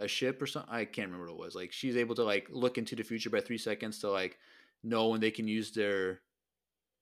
a 0.00 0.08
ship 0.08 0.40
or 0.42 0.46
something. 0.46 0.72
I 0.72 0.84
can't 0.84 1.08
remember 1.08 1.26
what 1.32 1.34
it 1.40 1.44
was. 1.44 1.54
Like 1.54 1.72
she's 1.72 1.96
able 1.96 2.14
to 2.16 2.24
like 2.24 2.48
look 2.50 2.78
into 2.78 2.96
the 2.96 3.02
future 3.04 3.30
by 3.30 3.40
three 3.40 3.58
seconds 3.58 3.98
to 4.00 4.10
like 4.10 4.38
know 4.82 5.08
when 5.08 5.20
they 5.20 5.30
can 5.30 5.46
use 5.46 5.70
their 5.70 6.20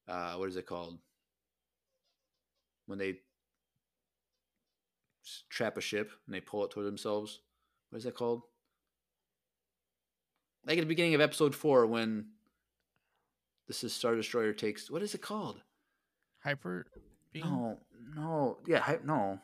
uh 0.09 0.35
what 0.35 0.49
is 0.49 0.57
it 0.57 0.66
called? 0.66 0.99
When 2.87 2.99
they 2.99 3.20
trap 5.49 5.77
a 5.77 5.81
ship 5.81 6.11
and 6.27 6.35
they 6.35 6.41
pull 6.41 6.65
it 6.65 6.70
toward 6.70 6.87
themselves. 6.87 7.41
What 7.91 7.99
is 7.99 8.05
that 8.05 8.15
called? 8.15 8.43
Like 10.66 10.79
at 10.79 10.83
the 10.83 10.87
beginning 10.87 11.15
of 11.15 11.20
episode 11.20 11.55
four 11.55 11.87
when 11.87 12.27
this 13.66 13.85
is 13.85 13.93
Star 13.95 14.15
Destroyer 14.16 14.53
takes 14.53 14.91
what 14.91 15.03
is 15.03 15.15
it 15.15 15.23
called? 15.23 15.61
Hyper. 16.43 16.87
beam? 17.33 17.45
No, 17.45 17.79
no, 18.15 18.59
yeah, 18.66 18.79
hy- 18.81 19.01
no. 19.05 19.39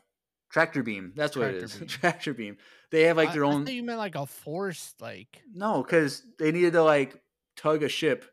Tractor 0.54 0.84
beam. 0.84 1.12
That's 1.16 1.36
what 1.36 1.48
it 1.48 1.58
Tractor 1.58 1.64
is. 1.64 1.74
beam. 1.78 1.88
Tractor 1.88 2.32
beam. 2.32 2.56
They 2.92 3.02
have 3.02 3.16
like 3.16 3.30
I- 3.30 3.32
their 3.32 3.44
I 3.44 3.48
own. 3.48 3.64
thought 3.66 3.74
you 3.74 3.82
meant 3.82 3.98
like 3.98 4.14
a 4.14 4.24
force, 4.24 4.94
like 5.00 5.42
No, 5.52 5.82
because 5.82 6.22
they 6.38 6.52
needed 6.52 6.74
to 6.74 6.82
like 6.84 7.20
tug 7.56 7.82
a 7.82 7.88
ship 7.88 8.24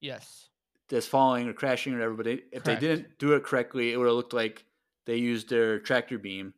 yes. 0.00 0.48
that's 0.88 1.06
falling 1.06 1.46
or 1.48 1.52
crashing 1.52 1.94
or 1.94 1.98
whatever. 1.98 2.14
But 2.14 2.24
they, 2.26 2.32
if 2.50 2.64
Correct. 2.64 2.80
they 2.80 2.86
didn't 2.88 3.18
do 3.20 3.34
it 3.34 3.44
correctly, 3.44 3.92
it 3.92 3.96
would 3.96 4.06
have 4.08 4.16
looked 4.16 4.32
like 4.32 4.64
they 5.06 5.14
used 5.16 5.48
their 5.48 5.78
tractor 5.78 6.18
beam. 6.18 6.54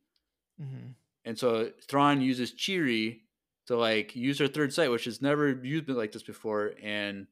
Mm-hmm. 0.60 0.93
And 1.27 1.39
so 1.39 1.70
Thrawn 1.86 2.23
uses 2.23 2.52
Che'ri 2.52 3.20
to 3.66 3.77
like 3.77 4.16
use 4.16 4.39
her 4.39 4.48
third 4.48 4.73
sight, 4.73 4.90
which 4.90 5.05
has 5.05 5.20
never 5.20 5.51
used 5.51 5.90
it 5.90 5.93
like 5.94 6.12
this 6.12 6.23
before, 6.23 6.73
and 6.82 7.27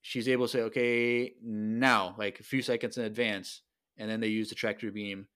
she's 0.00 0.28
able 0.28 0.46
to 0.46 0.50
say, 0.50 0.60
"Okay, 0.62 1.34
now," 1.40 2.16
like 2.18 2.40
a 2.40 2.42
few 2.42 2.62
seconds 2.62 2.98
in 2.98 3.04
advance, 3.04 3.60
and 3.96 4.10
then 4.10 4.18
they 4.20 4.26
use 4.28 4.48
the 4.48 4.54
tractor 4.56 4.90
beam 4.90 5.28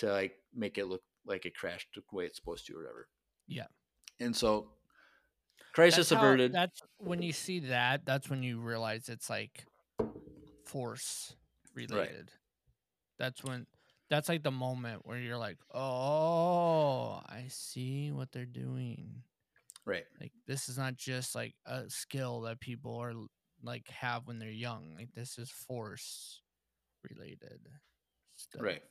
to 0.00 0.12
like 0.12 0.34
make 0.54 0.76
it 0.78 0.86
look 0.86 1.02
like 1.26 1.46
it 1.46 1.54
crashed 1.54 1.88
the 1.94 2.02
way 2.12 2.26
it's 2.26 2.36
supposed 2.36 2.66
to, 2.66 2.74
or 2.74 2.78
whatever. 2.82 3.08
Yeah. 3.48 3.66
And 4.20 4.34
so, 4.36 4.72
crisis 5.72 6.08
That's 6.10 6.20
how- 6.20 6.26
averted. 6.26 6.52
that's 6.52 6.80
when 6.98 7.22
you 7.22 7.32
see 7.32 7.60
that. 7.60 8.04
That's 8.04 8.28
when 8.28 8.42
you 8.42 8.60
realize 8.60 9.08
it's 9.08 9.30
like 9.30 9.64
force 10.66 11.34
related. 11.74 12.30
That's 13.18 13.42
when. 13.44 13.66
That's 14.08 14.28
like 14.28 14.42
the 14.42 14.50
moment 14.50 15.02
where 15.04 15.18
you're 15.18 15.38
like, 15.38 15.58
oh, 15.72 17.20
I 17.28 17.44
see 17.48 18.10
what 18.10 18.32
they're 18.32 18.44
doing. 18.44 19.22
right. 19.86 20.02
Like 20.20 20.32
this 20.48 20.68
is 20.68 20.76
not 20.76 20.96
just 20.96 21.34
like 21.36 21.54
a 21.64 21.88
skill 21.88 22.40
that 22.42 22.58
people 22.60 22.96
are 22.96 23.12
like 23.62 23.88
have 23.88 24.26
when 24.26 24.38
they're 24.40 24.50
young. 24.50 24.94
Like 24.96 25.10
this 25.14 25.38
is 25.38 25.48
force 25.50 26.40
related. 27.08 27.60
Stuff. 28.36 28.62
Right. 28.62 28.82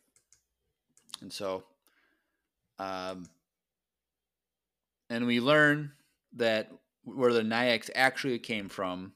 And 1.21 1.31
so, 1.31 1.65
um, 2.77 3.29
and 5.09 5.25
we 5.25 5.39
learn 5.39 5.93
that 6.33 6.71
where 7.03 7.33
the 7.33 7.41
Nyix 7.41 7.89
actually 7.95 8.39
came 8.39 8.69
from 8.69 9.13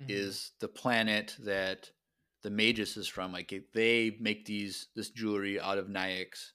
Mhm. 0.00 0.10
is 0.10 0.52
the 0.58 0.68
planet 0.68 1.36
that 1.40 1.90
the 2.42 2.50
Magus 2.50 2.96
is 2.96 3.08
from. 3.08 3.32
Like 3.32 3.52
it- 3.52 3.72
they 3.72 4.10
make 4.10 4.44
these 4.44 4.88
this 4.94 5.10
jewelry 5.10 5.58
out 5.60 5.78
of 5.78 5.88
Nyix 5.88 6.52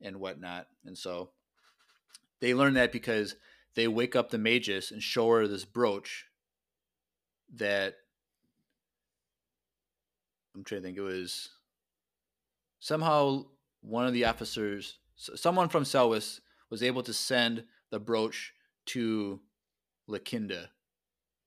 and 0.00 0.20
whatnot, 0.20 0.68
and 0.84 0.96
so 0.96 1.34
they 2.40 2.54
learn 2.54 2.74
that 2.74 2.92
because 2.92 3.36
they 3.74 3.88
wake 3.88 4.16
up 4.16 4.30
the 4.30 4.38
Magus 4.38 4.90
and 4.90 5.02
show 5.02 5.28
her 5.30 5.46
this 5.48 5.64
brooch 5.64 6.26
that 7.50 7.96
I'm 10.54 10.64
trying 10.64 10.82
to 10.82 10.86
think. 10.86 10.98
It 10.98 11.02
was 11.02 11.50
somehow 12.80 13.50
one 13.88 14.06
of 14.06 14.12
the 14.12 14.24
officers, 14.26 14.98
someone 15.16 15.68
from 15.68 15.84
Celwis, 15.84 16.40
was 16.70 16.82
able 16.82 17.02
to 17.02 17.12
send 17.14 17.64
the 17.90 17.98
brooch 17.98 18.52
to 18.86 19.40
Lakinda 20.08 20.68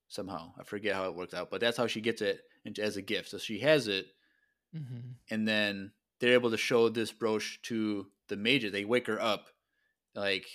somehow. 0.08 0.54
I 0.60 0.64
forget 0.64 0.96
how 0.96 1.06
it 1.06 1.16
worked 1.16 1.34
out, 1.34 1.52
but 1.52 1.62
that's 1.62 1.78
how 1.78 1.88
she 1.88 2.02
gets 2.02 2.22
it 2.22 2.42
as 2.80 2.98
a 2.98 3.02
gift. 3.02 3.30
So 3.30 3.38
she 3.38 3.60
has 3.60 3.88
it, 3.88 4.08
Mhm. 4.76 5.16
and 5.30 5.48
then 5.48 5.94
they're 6.20 6.34
able 6.34 6.52
to 6.52 6.58
show 6.58 6.90
this 6.90 7.12
brooch 7.12 7.62
to 7.64 8.12
the 8.28 8.36
major. 8.38 8.70
They 8.70 8.86
wake 8.86 9.08
her 9.08 9.22
up, 9.22 9.50
like, 10.16 10.48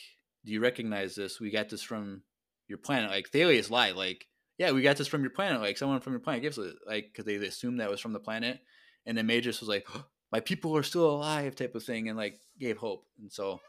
"Do 0.44 0.52
you 0.52 0.60
recognize 0.60 1.14
this? 1.14 1.40
We 1.40 1.50
got 1.50 1.68
this 1.68 1.82
from 1.82 2.22
your 2.68 2.78
planet." 2.78 3.10
Like 3.10 3.30
Thalias 3.30 3.70
lied. 3.70 3.94
Like 3.96 4.26
yeah, 4.58 4.72
we 4.72 4.80
got 4.82 4.96
this 4.96 5.08
from 5.08 5.20
your 5.22 5.30
planet. 5.30 5.60
Like 5.60 5.76
someone 5.78 6.00
from 6.00 6.14
your 6.14 6.20
planet 6.20 6.42
gives 6.42 6.58
it, 6.58 6.76
like 6.86 7.06
because 7.12 7.24
they 7.26 7.36
assumed 7.36 7.78
that 7.80 7.90
was 7.90 8.00
from 8.00 8.12
the 8.14 8.20
planet, 8.20 8.60
and 9.04 9.16
the 9.18 9.22
major 9.22 9.50
was 9.50 9.62
like, 9.62 9.86
my 10.32 10.40
people 10.40 10.76
are 10.76 10.82
still 10.82 11.10
alive, 11.10 11.54
type 11.54 11.74
of 11.74 11.84
thing, 11.84 12.08
and 12.08 12.18
like 12.18 12.40
gave 12.58 12.76
hope, 12.76 13.06
and 13.20 13.32
so 13.32 13.60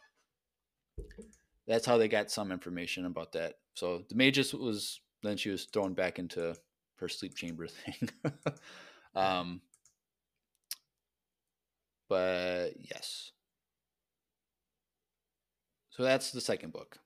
that's 1.67 1.85
how 1.85 1.97
they 1.97 2.07
got 2.07 2.31
some 2.31 2.51
information 2.51 3.05
about 3.05 3.33
that. 3.33 3.55
So 3.73 4.03
the 4.09 4.15
Magus 4.15 4.53
was 4.53 4.99
then 5.23 5.37
she 5.37 5.49
was 5.49 5.65
thrown 5.65 5.93
back 5.93 6.19
into 6.19 6.55
her 6.95 7.09
sleep 7.09 7.35
chamber 7.35 7.67
thing. 7.67 8.09
um, 9.15 9.61
but 12.09 12.71
yes. 12.79 13.31
So 15.91 16.03
that's 16.03 16.31
the 16.31 16.41
second 16.41 16.73
book, 16.73 16.99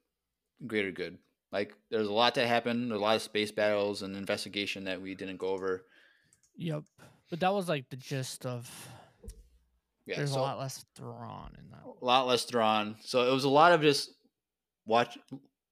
Greater 0.68 0.92
Good. 0.92 1.18
Like, 1.52 1.76
there's 1.90 2.08
a 2.08 2.14
lot 2.14 2.36
that 2.36 2.48
happened, 2.48 2.92
a 2.92 2.98
lot 2.98 3.16
of 3.16 3.22
space 3.22 3.52
battles 3.52 4.04
and 4.04 4.16
investigation 4.16 4.86
that 4.86 5.02
we 5.02 5.16
didn't 5.16 5.38
go 5.38 5.48
over. 5.48 5.86
Yep. 6.58 6.84
But 7.30 7.40
that 7.42 7.54
was 7.54 7.68
like 7.68 7.90
the 7.90 7.98
gist 7.98 8.46
of. 8.46 8.70
Yeah, 10.06 10.18
There's 10.18 10.32
so 10.34 10.40
a 10.40 10.42
lot 10.42 10.60
less 10.60 10.84
Thrawn 10.96 11.56
in 11.60 11.70
that. 11.70 11.84
a 12.02 12.06
lot 12.06 12.28
less 12.28 12.44
Thrawn. 12.46 12.96
So 13.02 13.30
it 13.30 13.34
was 13.34 13.44
a 13.44 13.50
lot 13.50 13.72
of 13.72 13.82
just 13.82 14.12
watch, 14.86 15.18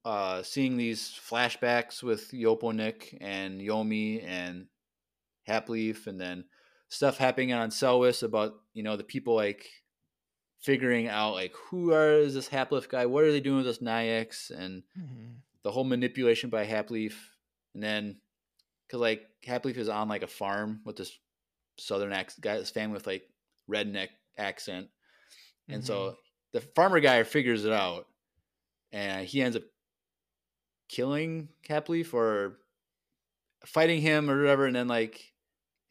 uh, 0.06 0.44
seeing 0.44 0.78
these 0.78 1.02
flashbacks 1.30 2.04
with 2.04 2.32
Yoponik 2.32 3.18
and 3.22 3.60
Yomi 3.60 4.24
and 4.26 4.68
Haplif, 5.48 6.08
and 6.08 6.20
then 6.22 6.46
stuff 6.90 7.18
happening 7.18 7.54
on 7.54 7.70
Celwis 7.70 8.24
about 8.24 8.54
you 8.74 8.84
know 8.84 8.96
the 8.96 9.04
people 9.04 9.36
like 9.36 9.66
figuring 10.62 11.08
out 11.08 11.34
like 11.34 11.54
who 11.56 11.94
are 11.94 12.14
is 12.14 12.34
this 12.34 12.50
Haplif 12.50 12.88
guy? 12.90 13.06
What 13.06 13.24
are 13.24 13.32
they 13.32 13.40
doing 13.42 13.58
with 13.58 13.66
this 13.66 13.80
Nyix? 13.80 14.52
And 14.52 14.84
Mhm. 14.98 15.38
the 15.64 15.72
whole 15.72 15.84
manipulation 15.84 16.50
by 16.50 16.66
Haplif, 16.66 17.14
and 17.74 17.84
then 17.84 18.22
because 18.88 19.02
like 19.02 19.28
Haplif 19.46 19.78
is 19.78 19.90
on 19.90 20.08
like 20.08 20.24
a 20.24 20.28
farm 20.28 20.82
with 20.86 20.98
this 20.98 21.18
southern 21.78 22.14
accent 22.14 22.44
guy, 22.44 22.58
this 22.58 22.70
family 22.72 22.94
with 22.94 23.08
like 23.08 23.24
redneck 23.70 24.10
accent, 24.38 24.88
and 25.68 25.86
so 25.86 26.00
mm-hmm. 26.00 26.16
the 26.54 26.62
farmer 26.62 27.00
guy 27.00 27.24
figures 27.24 27.66
it 27.66 27.74
out, 27.74 28.08
and 28.92 29.28
he 29.28 29.42
ends 29.42 29.56
up 29.56 29.64
killing 30.88 31.50
Haplif 31.68 32.14
or 32.14 32.58
fighting 33.66 34.02
him 34.02 34.30
or 34.30 34.42
whatever, 34.42 34.66
and 34.66 34.76
then 34.76 34.88
like. 34.88 35.34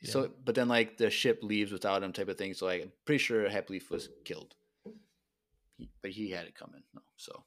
So, 0.05 0.31
but 0.45 0.55
then 0.55 0.69
like 0.69 0.97
the 0.97 1.11
ship 1.11 1.41
leaves 1.43 1.73
without 1.73 2.05
him, 2.05 2.13
type 2.13 2.29
of 2.29 2.39
thing. 2.39 2.55
So, 2.55 2.67
like, 2.67 2.83
I'm 2.83 2.93
pretty 3.05 3.19
sure 3.19 3.49
Haplif 3.49 3.91
was 3.91 4.09
killed, 4.25 4.55
he, 5.77 5.91
but 6.03 6.13
he 6.13 6.31
had 6.31 6.47
it 6.47 6.55
coming. 6.55 6.85
No, 6.95 7.01
so 7.17 7.43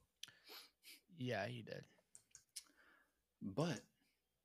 Yeah, 1.21 1.45
he 1.45 1.61
did. 1.61 1.83
But 3.41 3.79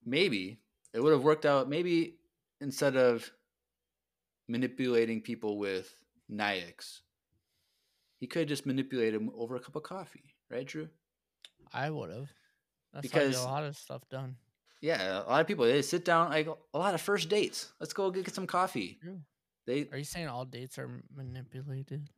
maybe 0.05 0.59
it 0.93 1.01
would 1.01 1.13
have 1.13 1.25
worked 1.25 1.47
out. 1.47 1.69
Maybe 1.69 2.17
instead 2.61 2.97
of 2.97 3.31
manipulating 4.48 5.20
people 5.20 5.59
with 5.59 5.94
Nyix, 6.31 7.01
he 8.18 8.27
could 8.27 8.40
have 8.40 8.48
just 8.48 8.66
manipulated 8.66 9.20
him 9.20 9.31
over 9.36 9.56
a 9.56 9.60
cup 9.60 9.77
of 9.77 9.82
coffee, 9.82 10.35
right, 10.51 10.66
Drew? 10.66 10.89
I 11.73 11.90
would 11.90 12.10
have. 12.10 12.28
That's 12.93 13.02
Because- 13.02 13.28
because 13.31 13.44
a 13.44 13.48
lot 13.48 13.64
of 13.64 13.77
stuff 13.77 14.02
done. 14.10 14.36
Yeah, 14.81 15.23
a 15.23 15.28
lot 15.28 15.40
of 15.40 15.47
people 15.47 15.64
they 15.64 15.82
sit 15.82 16.05
down 16.05 16.31
like 16.31 16.47
a 16.47 16.78
lot 16.78 16.94
of 16.94 17.01
first 17.01 17.28
dates. 17.28 17.73
Let's 17.81 17.93
go 17.93 18.10
get 18.10 18.32
some 18.35 18.47
coffee. 18.47 18.98
True. 19.02 19.20
They 19.66 19.89
Are 19.90 19.98
you 19.98 20.05
saying 20.05 20.28
all 20.28 20.44
dates 20.44 20.78
are 20.78 21.02
manipulated? 21.14 22.09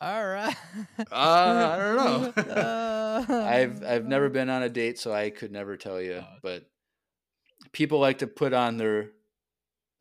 All 0.00 0.26
right. 0.26 0.56
Uh, 0.98 1.04
I 1.12 1.76
don't 1.78 1.96
know. 1.96 2.32
Uh, 2.52 3.46
I've 3.46 3.84
I've 3.84 4.06
never 4.06 4.28
been 4.30 4.48
on 4.48 4.62
a 4.62 4.68
date, 4.68 4.98
so 4.98 5.12
I 5.12 5.30
could 5.30 5.52
never 5.52 5.76
tell 5.76 6.00
you. 6.00 6.24
Oh. 6.24 6.36
But 6.42 6.64
people 7.70 8.00
like 8.00 8.18
to 8.18 8.26
put 8.26 8.52
on 8.54 8.78
their 8.78 9.10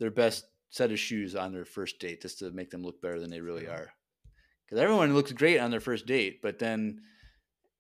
their 0.01 0.11
best 0.11 0.45
set 0.71 0.91
of 0.91 0.97
shoes 0.99 1.35
on 1.35 1.53
their 1.53 1.63
first 1.63 1.99
date 1.99 2.23
just 2.23 2.39
to 2.39 2.49
make 2.49 2.71
them 2.71 2.83
look 2.83 2.99
better 3.03 3.19
than 3.19 3.29
they 3.29 3.39
really 3.39 3.67
are. 3.67 3.93
Because 4.65 4.81
everyone 4.81 5.13
looks 5.13 5.31
great 5.31 5.59
on 5.59 5.69
their 5.69 5.79
first 5.79 6.07
date, 6.07 6.41
but 6.41 6.57
then 6.57 7.01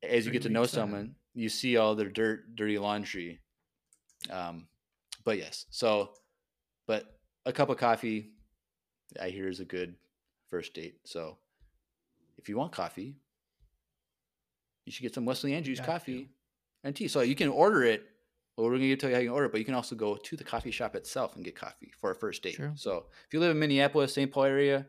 as 0.03 0.25
you 0.25 0.31
get 0.31 0.43
to 0.43 0.49
know 0.49 0.65
someone, 0.65 1.15
you 1.33 1.49
see 1.49 1.77
all 1.77 1.95
their 1.95 2.09
dirt, 2.09 2.55
dirty 2.55 2.77
laundry. 2.77 3.39
Um, 4.29 4.67
but 5.25 5.39
yes, 5.39 5.65
so 5.71 6.11
but 6.85 7.05
a 7.45 7.51
cup 7.51 7.69
of 7.69 7.77
coffee, 7.77 8.33
I 9.19 9.29
hear 9.29 9.47
is 9.47 9.59
a 9.59 9.65
good 9.65 9.95
first 10.47 10.75
date. 10.75 10.99
So 11.05 11.37
if 12.37 12.49
you 12.49 12.57
want 12.57 12.71
coffee, 12.71 13.15
you 14.85 14.91
should 14.91 15.01
get 15.01 15.15
some 15.15 15.25
Wesley 15.25 15.55
Andrews 15.55 15.79
coffee 15.79 16.29
and 16.83 16.95
tea. 16.95 17.07
So 17.07 17.21
you 17.21 17.35
can 17.35 17.49
order 17.49 17.83
it. 17.83 18.03
Well, 18.57 18.67
we're 18.67 18.77
going 18.77 18.89
to 18.89 18.95
tell 18.97 19.09
you 19.09 19.15
how 19.15 19.21
you 19.21 19.29
can 19.29 19.33
order 19.35 19.49
but 19.49 19.59
you 19.59 19.65
can 19.65 19.75
also 19.75 19.95
go 19.95 20.15
to 20.15 20.35
the 20.35 20.43
coffee 20.43 20.71
shop 20.71 20.95
itself 20.95 21.35
and 21.35 21.43
get 21.45 21.55
coffee 21.55 21.91
for 21.99 22.11
a 22.11 22.15
first 22.15 22.43
date. 22.43 22.55
True. 22.55 22.73
So 22.75 23.05
if 23.27 23.33
you 23.33 23.39
live 23.39 23.51
in 23.51 23.59
Minneapolis, 23.59 24.13
St. 24.13 24.31
Paul 24.31 24.43
area, 24.43 24.87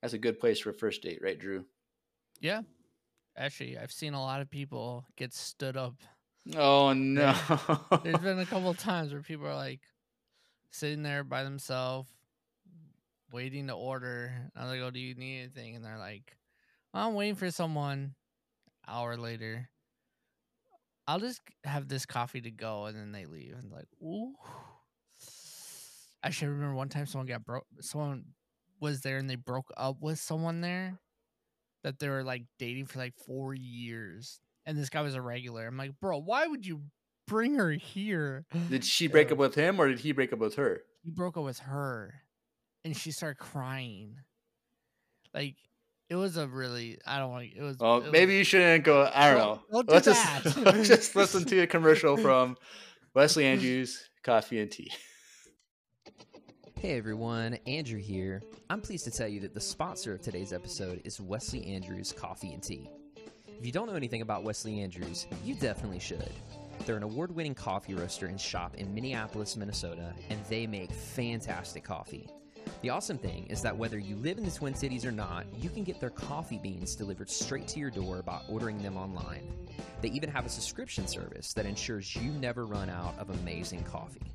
that's 0.00 0.14
a 0.14 0.18
good 0.18 0.38
place 0.38 0.60
for 0.60 0.70
a 0.70 0.74
first 0.74 1.02
date, 1.02 1.20
right, 1.22 1.38
Drew? 1.38 1.64
yeah. 2.40 2.62
Actually, 3.38 3.76
I've 3.76 3.92
seen 3.92 4.14
a 4.14 4.20
lot 4.22 4.40
of 4.40 4.48
people 4.48 5.04
get 5.16 5.34
stood 5.34 5.76
up. 5.76 5.96
Oh 6.56 6.94
no! 6.94 7.34
There's 8.02 8.18
been 8.18 8.38
a 8.38 8.46
couple 8.46 8.70
of 8.70 8.78
times 8.78 9.12
where 9.12 9.20
people 9.20 9.46
are 9.46 9.54
like 9.54 9.80
sitting 10.70 11.02
there 11.02 11.22
by 11.22 11.44
themselves, 11.44 12.08
waiting 13.30 13.66
to 13.66 13.74
order. 13.74 14.32
And 14.54 14.68
I 14.70 14.78
go, 14.78 14.90
"Do 14.90 15.00
you 15.00 15.14
need 15.14 15.40
anything?" 15.40 15.76
And 15.76 15.84
they're 15.84 15.98
like, 15.98 16.34
"I'm 16.94 17.12
waiting 17.12 17.34
for 17.34 17.50
someone." 17.50 18.14
Hour 18.88 19.18
later, 19.18 19.68
I'll 21.08 21.20
just 21.20 21.40
have 21.64 21.88
this 21.88 22.06
coffee 22.06 22.40
to 22.40 22.50
go, 22.50 22.86
and 22.86 22.96
then 22.96 23.12
they 23.12 23.26
leave. 23.26 23.54
And 23.58 23.70
like, 23.70 23.88
ooh. 24.02 24.34
Actually, 26.22 26.48
I 26.48 26.50
remember 26.50 26.74
one 26.74 26.88
time 26.88 27.06
someone 27.06 27.26
got 27.26 27.44
broke. 27.44 27.66
Someone 27.80 28.24
was 28.80 29.02
there, 29.02 29.18
and 29.18 29.30
they 29.30 29.36
broke 29.36 29.70
up 29.76 29.98
with 30.00 30.18
someone 30.18 30.60
there 30.60 30.98
that 31.84 32.00
they 32.00 32.08
were 32.08 32.24
like 32.24 32.42
dating 32.58 32.86
for 32.86 32.98
like 32.98 33.14
four 33.26 33.54
years. 33.54 34.40
And 34.64 34.76
this 34.76 34.90
guy 34.90 35.02
was 35.02 35.14
a 35.14 35.22
regular. 35.22 35.66
I'm 35.66 35.76
like, 35.76 35.92
bro, 36.00 36.18
why 36.18 36.46
would 36.46 36.66
you 36.66 36.82
bring 37.28 37.54
her 37.54 37.70
here? 37.70 38.44
did 38.68 38.84
she 38.84 39.06
break 39.06 39.30
up 39.30 39.38
with 39.38 39.54
him 39.54 39.80
or 39.80 39.88
did 39.88 40.00
he 40.00 40.10
break 40.10 40.32
up 40.32 40.40
with 40.40 40.56
her? 40.56 40.82
He 41.04 41.10
broke 41.10 41.36
up 41.36 41.44
with 41.44 41.60
her, 41.60 42.14
and 42.84 42.96
she 42.96 43.12
started 43.12 43.38
crying. 43.38 44.16
Like 45.32 45.56
it 46.08 46.14
was 46.16 46.36
a 46.36 46.46
really 46.46 46.98
I 47.06 47.18
don't 47.18 47.30
want. 47.30 47.48
It 47.56 47.62
was. 47.62 47.76
Oh, 47.80 47.98
it 47.98 48.02
was- 48.04 48.12
maybe 48.12 48.34
you 48.36 48.44
shouldn't 48.44 48.84
go. 48.84 49.10
I 49.12 49.30
don't 49.30 49.38
know. 49.38 49.60
Don't- 49.72 49.86
don't 49.88 49.88
do 49.88 49.94
let's 49.94 50.06
just 50.06 50.54
that. 50.54 50.56
let's 50.74 50.88
just 50.88 51.16
listen 51.16 51.44
to 51.44 51.60
a 51.60 51.66
commercial 51.66 52.16
from 52.16 52.56
Wesley 53.14 53.44
Andrews 53.46 54.08
Coffee 54.22 54.60
and 54.60 54.70
Tea. 54.70 54.90
Hey 56.78 56.98
everyone, 56.98 57.54
Andrew 57.66 57.98
here. 57.98 58.42
I'm 58.68 58.80
pleased 58.82 59.04
to 59.04 59.10
tell 59.10 59.26
you 59.28 59.40
that 59.40 59.54
the 59.54 59.60
sponsor 59.60 60.12
of 60.12 60.20
today's 60.20 60.52
episode 60.52 61.00
is 61.04 61.20
Wesley 61.20 61.66
Andrews 61.66 62.12
Coffee 62.12 62.52
and 62.52 62.62
Tea. 62.62 62.88
If 63.58 63.64
you 63.64 63.72
don't 63.72 63.86
know 63.88 63.94
anything 63.94 64.20
about 64.20 64.44
Wesley 64.44 64.80
Andrews, 64.82 65.26
you 65.42 65.54
definitely 65.54 65.98
should. 65.98 66.30
They're 66.84 66.98
an 66.98 67.02
award 67.02 67.34
winning 67.34 67.54
coffee 67.54 67.94
roaster 67.94 68.26
and 68.26 68.38
shop 68.38 68.74
in 68.76 68.94
Minneapolis, 68.94 69.56
Minnesota, 69.56 70.12
and 70.28 70.38
they 70.50 70.66
make 70.66 70.92
fantastic 70.92 71.82
coffee. 71.82 72.28
The 72.82 72.90
awesome 72.90 73.18
thing 73.18 73.46
is 73.46 73.62
that 73.62 73.76
whether 73.76 73.98
you 73.98 74.16
live 74.16 74.38
in 74.38 74.44
the 74.44 74.50
Twin 74.50 74.74
Cities 74.74 75.04
or 75.04 75.12
not, 75.12 75.46
you 75.58 75.70
can 75.70 75.82
get 75.82 75.98
their 75.98 76.10
coffee 76.10 76.58
beans 76.58 76.94
delivered 76.94 77.30
straight 77.30 77.66
to 77.68 77.80
your 77.80 77.90
door 77.90 78.22
by 78.22 78.40
ordering 78.48 78.82
them 78.82 78.96
online. 78.96 79.50
They 80.02 80.08
even 80.10 80.30
have 80.30 80.46
a 80.46 80.48
subscription 80.48 81.06
service 81.06 81.52
that 81.54 81.66
ensures 81.66 82.14
you 82.14 82.30
never 82.32 82.66
run 82.66 82.90
out 82.90 83.18
of 83.18 83.30
amazing 83.30 83.82
coffee. 83.84 84.32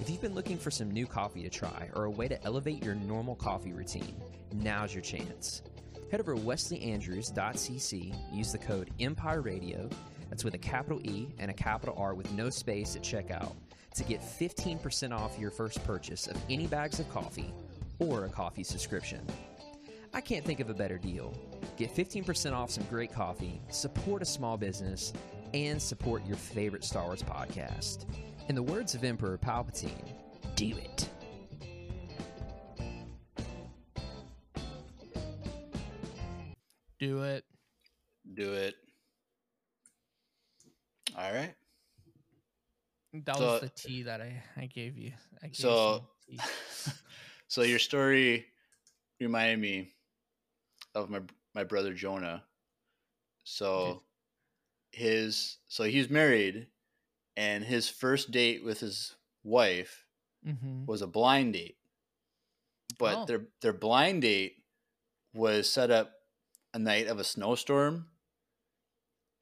If 0.00 0.08
you've 0.08 0.22
been 0.22 0.34
looking 0.34 0.56
for 0.56 0.70
some 0.70 0.90
new 0.90 1.06
coffee 1.06 1.42
to 1.42 1.50
try 1.50 1.90
or 1.94 2.04
a 2.04 2.10
way 2.10 2.28
to 2.28 2.42
elevate 2.44 2.82
your 2.82 2.94
normal 2.94 3.34
coffee 3.34 3.72
routine, 3.72 4.16
now's 4.54 4.94
your 4.94 5.02
chance. 5.02 5.62
Head 6.10 6.20
over 6.20 6.34
to 6.34 6.40
wesleyandrews.cc, 6.40 8.14
use 8.32 8.52
the 8.52 8.58
code 8.58 8.90
Empire 8.98 9.42
Radio, 9.42 9.88
that's 10.30 10.44
with 10.44 10.54
a 10.54 10.58
capital 10.58 11.00
E 11.04 11.28
and 11.38 11.50
a 11.50 11.54
capital 11.54 11.94
R 11.98 12.14
with 12.14 12.32
no 12.32 12.48
space 12.48 12.96
at 12.96 13.02
checkout, 13.02 13.52
to 13.94 14.04
get 14.04 14.20
15% 14.20 15.12
off 15.12 15.38
your 15.38 15.50
first 15.50 15.82
purchase 15.84 16.26
of 16.26 16.36
any 16.48 16.66
bags 16.66 17.00
of 17.00 17.08
coffee 17.10 17.52
or 17.98 18.24
a 18.24 18.28
coffee 18.28 18.62
subscription. 18.62 19.20
I 20.12 20.20
can't 20.20 20.44
think 20.44 20.60
of 20.60 20.70
a 20.70 20.74
better 20.74 20.98
deal. 20.98 21.34
Get 21.76 21.94
15% 21.94 22.52
off 22.52 22.70
some 22.70 22.84
great 22.90 23.12
coffee, 23.12 23.60
support 23.70 24.22
a 24.22 24.24
small 24.26 24.56
business, 24.56 25.12
and 25.54 25.80
support 25.80 26.26
your 26.26 26.36
favorite 26.36 26.84
Star 26.84 27.04
Wars 27.04 27.22
podcast. 27.22 28.06
In 28.48 28.54
the 28.54 28.62
words 28.62 28.94
of 28.94 29.04
Emperor 29.04 29.38
Palpatine, 29.38 30.12
do 30.56 30.76
it. 30.76 31.08
do 37.00 37.22
it. 37.22 37.44
Do 38.34 38.52
it. 38.52 38.74
All 41.16 41.32
right. 41.32 41.54
That 43.12 43.36
So- 43.36 43.44
was 43.52 43.60
the 43.62 43.68
tea 43.70 44.02
that 44.04 44.20
I 44.20 44.42
I 44.56 44.66
gave 44.66 44.96
you. 44.96 45.12
I 45.42 45.46
gave 45.48 45.56
So- 45.56 46.08
tea. 46.28 46.38
so 47.48 47.62
your 47.62 47.78
story 47.78 48.46
reminded 49.18 49.58
me 49.58 49.92
of 50.94 51.10
my 51.10 51.20
my 51.54 51.64
brother 51.64 51.92
Jonah. 51.94 52.44
So 53.44 54.02
his 54.92 55.58
so 55.68 55.84
he 55.84 55.98
was 55.98 56.10
married 56.10 56.68
and 57.36 57.64
his 57.64 57.88
first 57.88 58.30
date 58.30 58.64
with 58.64 58.80
his 58.80 59.16
wife 59.44 60.06
Mm-hmm. 60.46 60.86
was 60.86 61.02
a 61.02 61.06
blind 61.06 61.52
date. 61.52 61.76
But 62.98 63.14
Oh. 63.18 63.24
their 63.26 63.46
their 63.60 63.72
blind 63.74 64.22
date 64.22 64.64
was 65.34 65.68
set 65.70 65.90
up 65.90 66.12
a 66.72 66.78
night 66.78 67.08
of 67.08 67.18
a 67.18 67.24
snowstorm. 67.24 68.08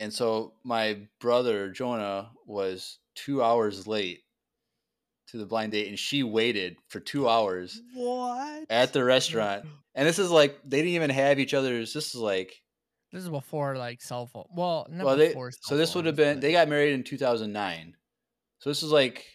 And 0.01 0.12
so 0.12 0.55
my 0.65 1.07
brother 1.20 1.70
Jonah 1.70 2.32
was 2.47 2.99
2 3.24 3.43
hours 3.43 3.86
late 3.86 4.20
to 5.28 5.36
the 5.36 5.47
blind 5.47 5.73
date 5.73 5.89
and 5.89 5.99
she 5.99 6.23
waited 6.23 6.77
for 6.89 7.01
2 7.01 7.28
hours 7.28 7.81
What? 7.95 8.65
at 8.70 8.93
the 8.93 9.05
restaurant. 9.05 9.66
And 9.95 10.07
this 10.07 10.19
is 10.19 10.31
like 10.31 10.59
they 10.65 10.78
didn't 10.78 10.93
even 10.95 11.11
have 11.11 11.39
each 11.39 11.55
other's 11.55 11.93
this 11.93 12.15
is 12.15 12.20
like 12.20 12.62
This 13.12 13.23
is 13.24 13.28
before 13.31 13.77
like 13.77 14.01
cell 14.01 14.27
phone. 14.27 14.47
Well, 14.55 14.86
not 14.90 15.05
well 15.05 15.16
they 15.16 15.28
before 15.28 15.51
so 15.51 15.77
this 15.77 15.95
would 15.95 16.07
have 16.07 16.16
been 16.16 16.36
but- 16.36 16.40
they 16.43 16.53
got 16.53 16.69
married 16.69 16.93
in 16.95 17.03
2009 17.03 17.97
so 18.61 18.70
this 18.70 18.82
is 18.82 18.90
like 18.93 19.27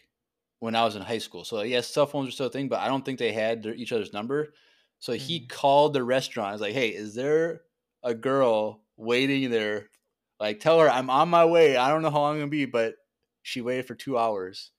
when 0.59 0.75
i 0.75 0.83
was 0.85 0.95
in 0.95 1.01
high 1.01 1.17
school 1.17 1.43
so 1.43 1.61
yes 1.61 1.87
cell 1.93 2.05
phones 2.05 2.29
are 2.29 2.31
still 2.31 2.45
a 2.47 2.49
thing 2.49 2.69
but 2.69 2.79
i 2.79 2.87
don't 2.87 3.03
think 3.05 3.19
they 3.19 3.33
had 3.33 3.61
their, 3.63 3.73
each 3.73 3.91
other's 3.91 4.13
number 4.13 4.53
so 4.99 5.11
he 5.13 5.41
Mm. 5.41 5.49
called 5.49 5.93
the 5.93 6.03
restaurant 6.03 6.49
I 6.49 6.53
was 6.53 6.61
like 6.61 6.73
hey 6.73 6.89
is 6.89 7.13
there 7.13 7.61
a 8.03 8.13
girl 8.15 8.81
waiting 8.95 9.49
there 9.49 9.89
like 10.39 10.59
tell 10.61 10.79
her 10.79 10.89
i'm 10.89 11.09
on 11.09 11.27
my 11.29 11.43
way 11.45 11.75
i 11.75 11.89
don't 11.89 12.01
know 12.01 12.09
how 12.11 12.19
long 12.21 12.33
i'm 12.35 12.39
gonna 12.39 12.49
be 12.49 12.65
but 12.65 12.95
she 13.43 13.61
waited 13.61 13.85
for 13.85 13.93
two 13.95 14.17
hours 14.17 14.71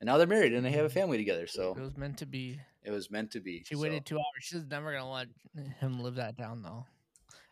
and 0.00 0.06
now 0.06 0.16
they're 0.18 0.26
married 0.26 0.52
and 0.54 0.64
they 0.64 0.70
have 0.70 0.84
a 0.84 0.88
Mhm. 0.88 0.92
family 0.92 1.18
together 1.18 1.46
so 1.46 1.72
It 1.76 1.80
was 1.80 1.96
meant 1.96 2.18
to 2.18 2.26
be. 2.26 2.60
it 2.82 2.90
was 2.92 3.10
meant 3.10 3.32
to 3.32 3.40
be 3.40 3.64
She 3.66 3.74
so. 3.74 3.80
waited 3.80 4.04
two 4.06 4.16
hours. 4.18 4.24
She's 4.42 4.64
never 4.66 4.92
gonna 4.92 5.10
let 5.10 5.28
him 5.80 6.00
live 6.00 6.14
that 6.16 6.36
down 6.36 6.62
though. 6.62 6.86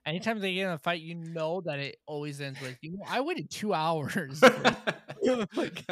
Anytime 0.04 0.40
they 0.40 0.54
get 0.54 0.66
in 0.66 0.72
a 0.72 0.78
fight, 0.78 1.00
you 1.00 1.14
know 1.14 1.60
that 1.62 1.78
it 1.78 2.00
always 2.06 2.40
ends 2.40 2.60
with 2.60 2.76
you. 2.82 2.92
know, 2.98 3.04
I 3.06 3.20
waited 3.20 3.48
two 3.50 3.72
hours. 3.72 4.42
like 5.56 5.84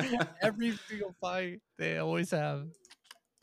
every 0.43 0.77
single 0.89 1.15
fight 1.21 1.61
they 1.79 1.99
always 1.99 2.31
have. 2.33 2.69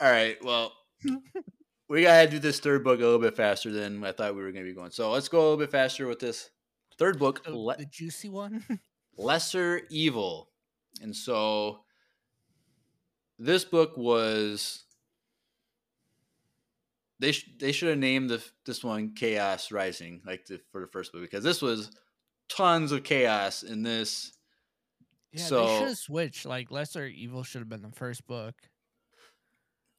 All 0.00 0.10
right. 0.10 0.36
Well, 0.44 0.72
we 1.88 2.02
gotta 2.02 2.28
do 2.30 2.38
this 2.38 2.60
third 2.60 2.84
book 2.84 2.98
a 3.00 3.02
little 3.02 3.18
bit 3.18 3.34
faster 3.34 3.72
than 3.72 4.04
I 4.04 4.12
thought 4.12 4.36
we 4.36 4.42
were 4.42 4.52
gonna 4.52 4.64
be 4.66 4.74
going. 4.74 4.90
So 4.90 5.10
let's 5.10 5.28
go 5.28 5.38
a 5.38 5.42
little 5.42 5.56
bit 5.56 5.70
faster 5.70 6.06
with 6.06 6.18
this 6.20 6.50
third 6.98 7.18
book, 7.18 7.42
The, 7.44 7.56
Le- 7.56 7.76
the 7.78 7.86
juicy 7.86 8.28
one. 8.28 8.62
Lesser 9.16 9.80
Evil. 9.90 10.47
And 11.02 11.14
so 11.14 11.80
this 13.38 13.64
book 13.64 13.96
was 13.96 14.84
they 17.20 17.32
sh- 17.32 17.50
they 17.58 17.72
should 17.72 17.88
have 17.90 17.98
named 17.98 18.30
the, 18.30 18.42
this 18.64 18.82
one 18.84 19.14
Chaos 19.14 19.72
Rising 19.72 20.20
like 20.26 20.46
the, 20.46 20.60
for 20.70 20.80
the 20.80 20.86
first 20.88 21.12
book 21.12 21.22
because 21.22 21.44
this 21.44 21.62
was 21.62 21.90
tons 22.48 22.92
of 22.92 23.04
chaos 23.04 23.62
in 23.62 23.82
this. 23.82 24.32
yeah, 25.32 25.48
they 25.48 25.78
should 25.78 25.88
have 25.88 25.98
switched. 25.98 26.46
Like 26.46 26.70
Lesser 26.70 27.06
Evil 27.06 27.42
should 27.42 27.60
have 27.60 27.68
been 27.68 27.82
the 27.82 27.90
first 27.92 28.26
book. 28.26 28.54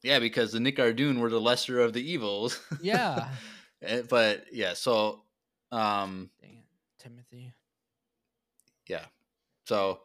Yeah, 0.02 0.20
because 0.20 0.54
the 0.54 0.60
Nikardun 0.60 1.20
were 1.20 1.30
the 1.30 1.42
lesser 1.42 1.82
of 1.82 1.94
the 1.94 2.12
evils. 2.12 2.60
Yeah. 2.82 3.30
Eh, 3.82 4.02
but 4.10 4.44
yeah, 4.52 4.74
so 4.74 5.24
um 5.72 6.30
Dang 6.42 6.58
it, 6.58 6.66
Timothy. 7.02 7.54
yeah. 8.90 9.06
So 9.66 10.02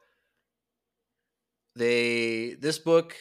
they 1.77 2.55
this 2.61 2.79
book 2.79 3.17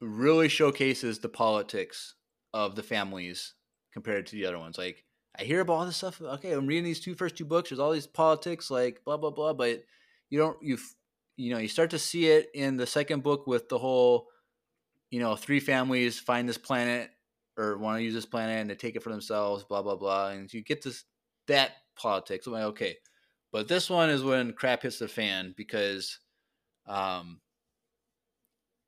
really 0.00 0.48
showcases 0.48 1.20
the 1.20 1.28
politics 1.28 2.14
of 2.52 2.74
the 2.74 2.82
families 2.82 3.54
compared 3.92 4.26
to 4.26 4.32
the 4.32 4.46
other 4.46 4.58
ones. 4.58 4.78
Like 4.78 5.04
I 5.38 5.44
hear 5.44 5.60
about 5.60 5.74
all 5.74 5.86
this 5.86 5.96
stuff. 5.96 6.20
Okay, 6.20 6.52
I'm 6.52 6.66
reading 6.66 6.84
these 6.84 7.00
two 7.00 7.14
first 7.14 7.36
two 7.36 7.44
books. 7.44 7.70
There's 7.70 7.80
all 7.80 7.92
these 7.92 8.06
politics, 8.06 8.70
like 8.70 9.02
blah 9.04 9.16
blah 9.16 9.30
blah. 9.30 9.52
But 9.52 9.84
you 10.30 10.38
don't 10.38 10.60
you 10.62 10.78
you 11.36 11.52
know 11.52 11.58
you 11.58 11.68
start 11.68 11.90
to 11.90 11.98
see 11.98 12.26
it 12.26 12.50
in 12.54 12.76
the 12.76 12.86
second 12.86 13.22
book 13.22 13.46
with 13.46 13.68
the 13.68 13.78
whole 13.78 14.28
you 15.10 15.20
know 15.20 15.36
three 15.36 15.60
families 15.60 16.18
find 16.18 16.48
this 16.48 16.58
planet 16.58 17.10
or 17.58 17.76
want 17.76 17.98
to 17.98 18.02
use 18.02 18.14
this 18.14 18.26
planet 18.26 18.60
and 18.60 18.70
they 18.70 18.74
take 18.74 18.96
it 18.96 19.02
for 19.02 19.10
themselves. 19.10 19.64
Blah 19.64 19.82
blah 19.82 19.96
blah. 19.96 20.28
And 20.28 20.52
you 20.52 20.62
get 20.62 20.82
this 20.82 21.04
that 21.48 21.72
politics. 21.96 22.46
I'm 22.46 22.52
like 22.52 22.64
okay, 22.64 22.96
but 23.52 23.68
this 23.68 23.88
one 23.88 24.10
is 24.10 24.22
when 24.22 24.52
crap 24.52 24.82
hits 24.82 24.98
the 24.98 25.08
fan 25.08 25.54
because 25.56 26.18
um 26.86 27.40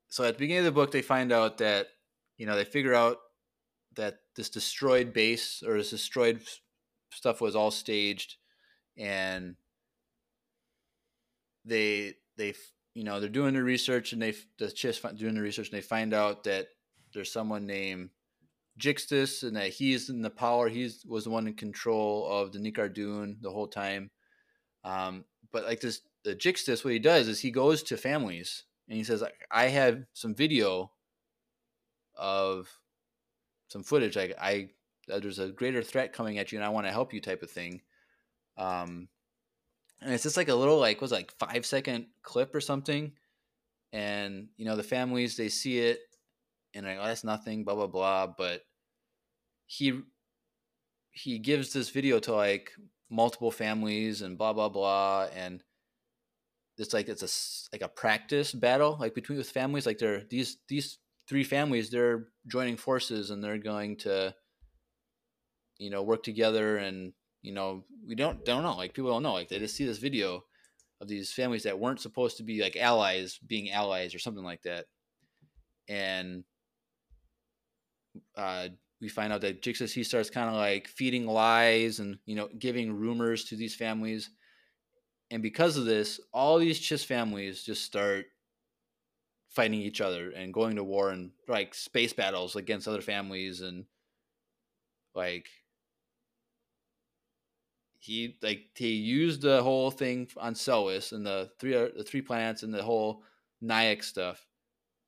so 0.09 0.23
at 0.23 0.35
the 0.35 0.39
beginning 0.39 0.59
of 0.59 0.65
the 0.65 0.71
book 0.71 0.91
they 0.91 1.01
find 1.01 1.31
out 1.31 1.57
that 1.57 1.87
you 2.37 2.45
know 2.45 2.55
they 2.55 2.65
figure 2.65 2.93
out 2.93 3.17
that 3.95 4.19
this 4.35 4.49
destroyed 4.49 5.13
base 5.13 5.63
or 5.65 5.77
this 5.77 5.89
destroyed 5.89 6.41
stuff 7.11 7.41
was 7.41 7.55
all 7.55 7.71
staged 7.71 8.35
and 8.97 9.55
they 11.63 12.13
they 12.37 12.53
you 12.93 13.03
know 13.03 13.19
they're 13.19 13.29
doing 13.29 13.53
the 13.53 13.63
research 13.63 14.13
and 14.13 14.21
they 14.21 14.33
the 14.59 14.67
Chiss 14.67 15.01
doing 15.17 15.35
the 15.35 15.41
research 15.41 15.69
and 15.69 15.77
they 15.77 15.81
find 15.81 16.13
out 16.13 16.43
that 16.43 16.67
there's 17.13 17.31
someone 17.31 17.65
named 17.65 18.09
Jixtus 18.79 19.43
and 19.43 19.55
that 19.55 19.69
he's 19.69 20.09
in 20.09 20.21
the 20.21 20.29
power 20.29 20.69
he's 20.69 21.05
was 21.07 21.23
the 21.23 21.29
one 21.29 21.47
in 21.47 21.53
control 21.53 22.27
of 22.29 22.51
the 22.51 22.59
Nikardun 22.59 23.41
the 23.41 23.51
whole 23.51 23.67
time. 23.67 24.11
Um 24.83 25.25
but 25.51 25.65
like 25.65 25.81
this 25.81 26.01
the 26.25 26.35
Jixtus 26.35 26.83
what 26.83 26.91
he 26.91 26.99
does 26.99 27.27
is 27.27 27.39
he 27.39 27.51
goes 27.51 27.83
to 27.83 27.95
families 27.95 28.63
and 28.89 28.97
he 28.97 29.03
says 29.03 29.23
I 29.51 29.67
have 29.67 30.05
some 30.13 30.33
video 30.33 30.91
of 32.17 32.67
some 33.67 33.83
footage. 33.83 34.15
Like 34.17 34.35
I 34.41 34.69
uh, 35.11 35.19
there's 35.19 35.39
a 35.39 35.49
greater 35.49 35.83
threat 35.83 36.13
coming 36.13 36.39
at 36.39 36.51
you 36.51 36.57
and 36.57 36.65
I 36.65 36.69
want 36.69 36.87
to 36.87 36.91
help 36.91 37.13
you 37.13 37.21
type 37.21 37.43
of 37.43 37.51
thing. 37.51 37.81
Um 38.57 39.07
and 40.01 40.13
it's 40.13 40.23
just 40.23 40.35
like 40.35 40.49
a 40.49 40.55
little 40.55 40.79
like 40.79 40.99
was 40.99 41.11
like 41.11 41.31
5 41.31 41.65
second 41.65 42.07
clip 42.23 42.53
or 42.55 42.61
something. 42.61 43.13
And 43.93 44.47
you 44.57 44.65
know 44.65 44.75
the 44.75 44.83
families 44.83 45.37
they 45.37 45.49
see 45.49 45.77
it 45.77 45.99
and 46.73 46.87
like 46.87 46.97
oh, 46.99 47.05
that's 47.05 47.23
nothing 47.23 47.63
blah 47.63 47.75
blah 47.75 47.87
blah. 47.87 48.27
But 48.27 48.61
he 49.67 50.01
he 51.11 51.37
gives 51.37 51.71
this 51.71 51.91
video 51.91 52.17
to 52.21 52.33
like 52.33 52.71
multiple 53.11 53.51
families 53.51 54.23
and 54.23 54.39
blah 54.39 54.53
blah 54.53 54.69
blah. 54.69 55.27
And 55.35 55.63
it's 56.77 56.93
like 56.93 57.07
it's 57.07 57.23
a 57.23 57.75
like 57.75 57.81
a 57.81 57.93
practice 57.93 58.51
battle 58.51 58.97
like 58.99 59.13
between 59.15 59.37
with 59.37 59.49
families 59.49 59.85
like 59.85 59.97
they're 59.97 60.23
these 60.29 60.57
these 60.67 60.99
three 61.27 61.43
families 61.43 61.89
they're 61.89 62.27
joining 62.47 62.77
forces 62.77 63.31
and 63.31 63.43
they're 63.43 63.57
going 63.57 63.95
to 63.95 64.33
you 65.77 65.89
know 65.89 66.03
work 66.03 66.23
together 66.23 66.77
and 66.77 67.13
you 67.41 67.53
know 67.53 67.83
we 68.07 68.15
don't 68.15 68.43
don't 68.45 68.63
know 68.63 68.75
like 68.75 68.93
people 68.93 69.11
don't 69.11 69.23
know 69.23 69.33
like 69.33 69.49
they 69.49 69.59
just 69.59 69.75
see 69.75 69.85
this 69.85 69.99
video 69.99 70.43
of 71.01 71.07
these 71.07 71.31
families 71.31 71.63
that 71.63 71.79
weren't 71.79 71.99
supposed 71.99 72.37
to 72.37 72.43
be 72.43 72.61
like 72.61 72.75
allies 72.77 73.37
being 73.45 73.71
allies 73.71 74.15
or 74.15 74.19
something 74.19 74.43
like 74.43 74.61
that. 74.63 74.85
And 75.87 76.43
uh 78.35 78.69
we 79.01 79.09
find 79.09 79.33
out 79.33 79.41
that 79.41 79.61
Jixtus 79.61 79.93
he 79.93 80.03
starts 80.03 80.29
kind 80.29 80.49
of 80.49 80.55
like 80.55 80.87
feeding 80.87 81.27
lies 81.27 81.99
and 81.99 82.17
you 82.25 82.35
know 82.35 82.47
giving 82.57 82.93
rumors 82.93 83.43
to 83.45 83.55
these 83.55 83.75
families 83.75 84.29
and 85.31 85.41
because 85.41 85.77
of 85.77 85.85
this 85.85 86.19
all 86.33 86.57
these 86.57 86.79
Chiss 86.79 87.05
families 87.05 87.63
just 87.63 87.83
start 87.83 88.25
fighting 89.49 89.81
each 89.81 90.01
other 90.01 90.31
and 90.31 90.53
going 90.53 90.75
to 90.75 90.83
war 90.83 91.11
and 91.11 91.31
like 91.47 91.73
space 91.73 92.13
battles 92.13 92.55
against 92.55 92.87
other 92.87 93.01
families 93.01 93.61
and 93.61 93.85
like 95.13 95.47
he 97.99 98.37
like 98.43 98.65
he 98.75 98.89
used 98.89 99.41
the 99.41 99.63
whole 99.63 99.89
thing 99.89 100.27
on 100.37 100.53
Celwis 100.53 101.11
and 101.11 101.25
the 101.25 101.49
three 101.57 101.75
uh, 101.75 101.87
the 101.95 102.03
three 102.03 102.21
planets 102.21 102.63
and 102.63 102.73
the 102.73 102.83
whole 102.83 103.23
Nyix 103.63 104.03
stuff 104.03 104.45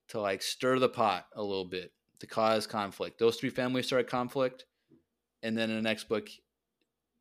to 0.07 0.19
like 0.19 0.41
stir 0.41 0.79
the 0.79 0.89
pot 0.89 1.27
a 1.35 1.41
little 1.41 1.65
bit 1.65 1.91
to 2.19 2.25
cause 2.25 2.65
conflict. 2.65 3.19
Those 3.19 3.37
three 3.37 3.51
families 3.51 3.85
start 3.85 4.07
conflict, 4.07 4.65
and 5.43 5.55
then 5.55 5.69
in 5.69 5.75
the 5.75 5.81
next 5.81 6.09
book, 6.09 6.29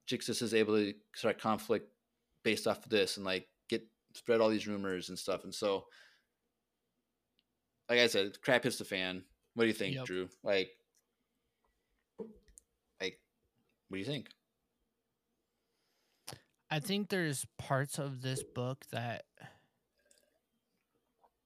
Jixtus 0.08 0.40
is 0.40 0.54
able 0.54 0.76
to 0.76 0.94
start 1.14 1.38
conflict 1.40 1.90
based 2.46 2.68
off 2.68 2.84
of 2.84 2.88
this 2.90 3.16
and 3.16 3.26
like 3.26 3.48
get 3.68 3.82
spread 4.14 4.40
all 4.40 4.48
these 4.48 4.68
rumors 4.68 5.08
and 5.08 5.18
stuff. 5.18 5.42
And 5.42 5.52
so, 5.52 5.86
like 7.90 7.98
I 7.98 8.06
said, 8.06 8.40
crap 8.40 8.62
hits 8.62 8.78
the 8.78 8.84
fan. 8.84 9.24
What 9.54 9.64
do 9.64 9.66
you 9.66 9.74
think, 9.74 9.96
Yep. 9.96 10.04
Drew? 10.04 10.28
Like, 10.44 10.70
like, 13.00 13.18
what 13.88 13.96
do 13.96 13.98
you 13.98 14.04
think? 14.04 14.28
I 16.70 16.78
think 16.78 17.08
there's 17.08 17.44
parts 17.58 17.98
of 17.98 18.22
this 18.22 18.44
book 18.44 18.84
that 18.92 19.24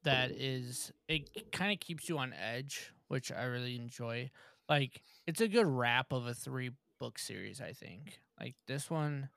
that 0.03 0.33
is 0.33 0.93
it 1.09 1.51
kind 1.51 1.73
of 1.73 1.81
keeps 1.81 2.11
you 2.11 2.19
on 2.19 2.35
edge, 2.35 2.93
which 3.09 3.33
I 3.33 3.45
really 3.45 3.77
enjoy. 3.77 4.31
Like 4.69 5.01
it's 5.27 5.41
a 5.41 5.49
good 5.49 5.67
wrap 5.67 6.13
of 6.13 6.27
a 6.27 6.35
three 6.35 6.73
book 6.99 7.19
series, 7.19 7.63
I 7.63 7.73
think. 7.73 8.21
Like 8.39 8.57
this 8.67 8.91
one 8.91 9.31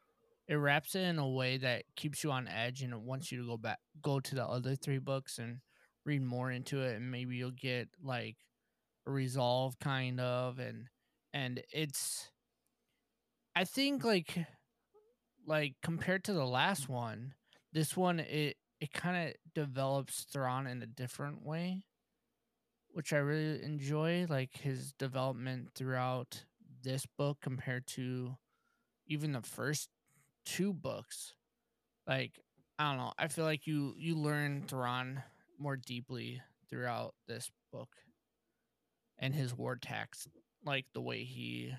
it 0.48 0.56
wraps 0.56 0.96
it 0.96 1.02
in 1.02 1.20
a 1.20 1.28
way 1.30 1.58
that 1.58 1.84
keeps 1.96 2.24
you 2.24 2.32
on 2.32 2.48
edge 2.48 2.82
and 2.82 2.94
it 2.94 3.00
wants 3.02 3.32
you 3.32 3.40
to 3.40 3.48
go 3.48 3.58
back 3.58 3.80
go 4.02 4.20
to 4.20 4.36
the 4.36 4.46
other 4.46 4.76
three 4.76 4.98
books 5.00 5.40
and 5.40 5.60
read 6.06 6.22
more 6.22 6.52
into 6.52 6.82
it 6.82 6.96
and 6.98 7.12
maybe 7.12 7.36
you'll 7.36 7.52
get 7.52 7.88
like 8.04 8.36
a 9.08 9.12
resolve 9.12 9.78
kind 9.80 10.20
of 10.20 10.60
and 10.60 10.88
and 11.34 11.62
it's 11.72 12.30
I 13.56 13.64
think 13.66 14.04
like 14.04 14.46
like 15.46 15.76
compared 15.82 16.24
to 16.26 16.34
the 16.34 16.46
last 16.46 16.90
one, 16.90 17.34
this 17.72 17.96
one 17.96 18.20
it 18.20 18.58
it 18.80 18.92
kind 18.94 19.30
of 19.30 19.36
develops 19.54 20.24
Thrawn 20.24 20.68
in 20.68 20.82
a 20.82 20.88
different 20.88 21.46
way, 21.46 21.84
which 22.92 23.14
I 23.14 23.18
really 23.18 23.64
enjoy. 23.64 24.26
Like 24.30 24.58
his 24.58 24.94
development 24.94 25.70
throughout 25.76 26.44
this 26.84 27.06
book 27.18 27.40
compared 27.42 27.88
to 27.88 28.38
even 29.08 29.34
the 29.34 29.42
first 29.42 29.90
two 30.46 30.74
books. 30.74 31.34
Like 32.08 32.40
I 32.80 32.90
don't 32.90 32.98
know, 32.98 33.14
I 33.18 33.28
feel 33.28 33.46
like 33.46 33.68
you 33.68 33.96
you 33.98 34.16
learn 34.16 34.64
Thrawn 34.68 35.24
more 35.58 35.78
deeply 35.78 36.42
throughout 36.70 37.16
this 37.28 37.52
book 37.72 37.90
and 39.20 39.34
his 39.34 39.54
war 39.56 39.76
tax, 39.76 40.28
like 40.66 40.86
the 40.94 41.02
way 41.02 41.24
he 41.24 41.74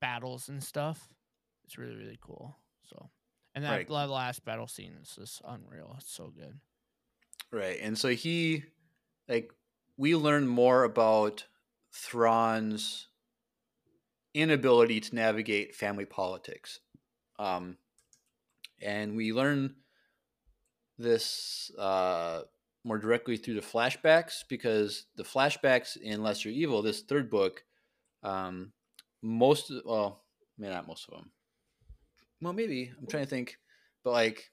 battles 0.00 0.48
and 0.48 0.62
stuff. 0.62 1.14
It's 1.64 1.78
really 1.78 1.96
really 1.96 2.18
cool. 2.20 2.56
So, 2.84 3.10
and 3.54 3.64
that 3.64 3.70
Right. 3.70 3.90
last 3.90 4.44
battle 4.44 4.66
scene 4.68 4.96
is 5.02 5.14
just 5.16 5.42
unreal. 5.44 5.96
It's 5.98 6.10
so 6.12 6.28
good. 6.30 6.60
Right. 7.50 7.78
And 7.80 7.96
so 7.98 8.08
he 8.10 8.64
like 9.28 9.52
we 9.96 10.14
learn 10.14 10.46
more 10.46 10.84
about 10.84 11.46
Thrawn's 11.92 13.08
inability 14.40 15.00
to 15.00 15.14
navigate 15.14 15.74
family 15.74 16.04
politics. 16.04 16.80
Um 17.38 17.76
and 18.80 19.16
we 19.16 19.32
learn 19.32 19.74
this 20.98 21.70
uh 21.78 22.42
more 22.84 22.98
directly 22.98 23.36
through 23.36 23.54
the 23.54 23.60
flashbacks 23.60 24.44
because 24.48 25.06
the 25.16 25.24
flashbacks 25.24 25.96
in 25.96 26.22
Lesser 26.22 26.48
Evil, 26.48 26.82
this 26.82 27.02
third 27.02 27.30
book, 27.30 27.64
um 28.22 28.72
most 29.22 29.72
well, 29.84 30.24
maybe 30.56 30.72
not 30.72 30.86
most 30.86 31.08
of 31.08 31.18
them. 31.18 31.30
Well, 32.40 32.52
maybe 32.52 32.92
I'm 32.98 33.06
trying 33.06 33.24
to 33.24 33.30
think, 33.30 33.58
but 34.04 34.12
like 34.12 34.50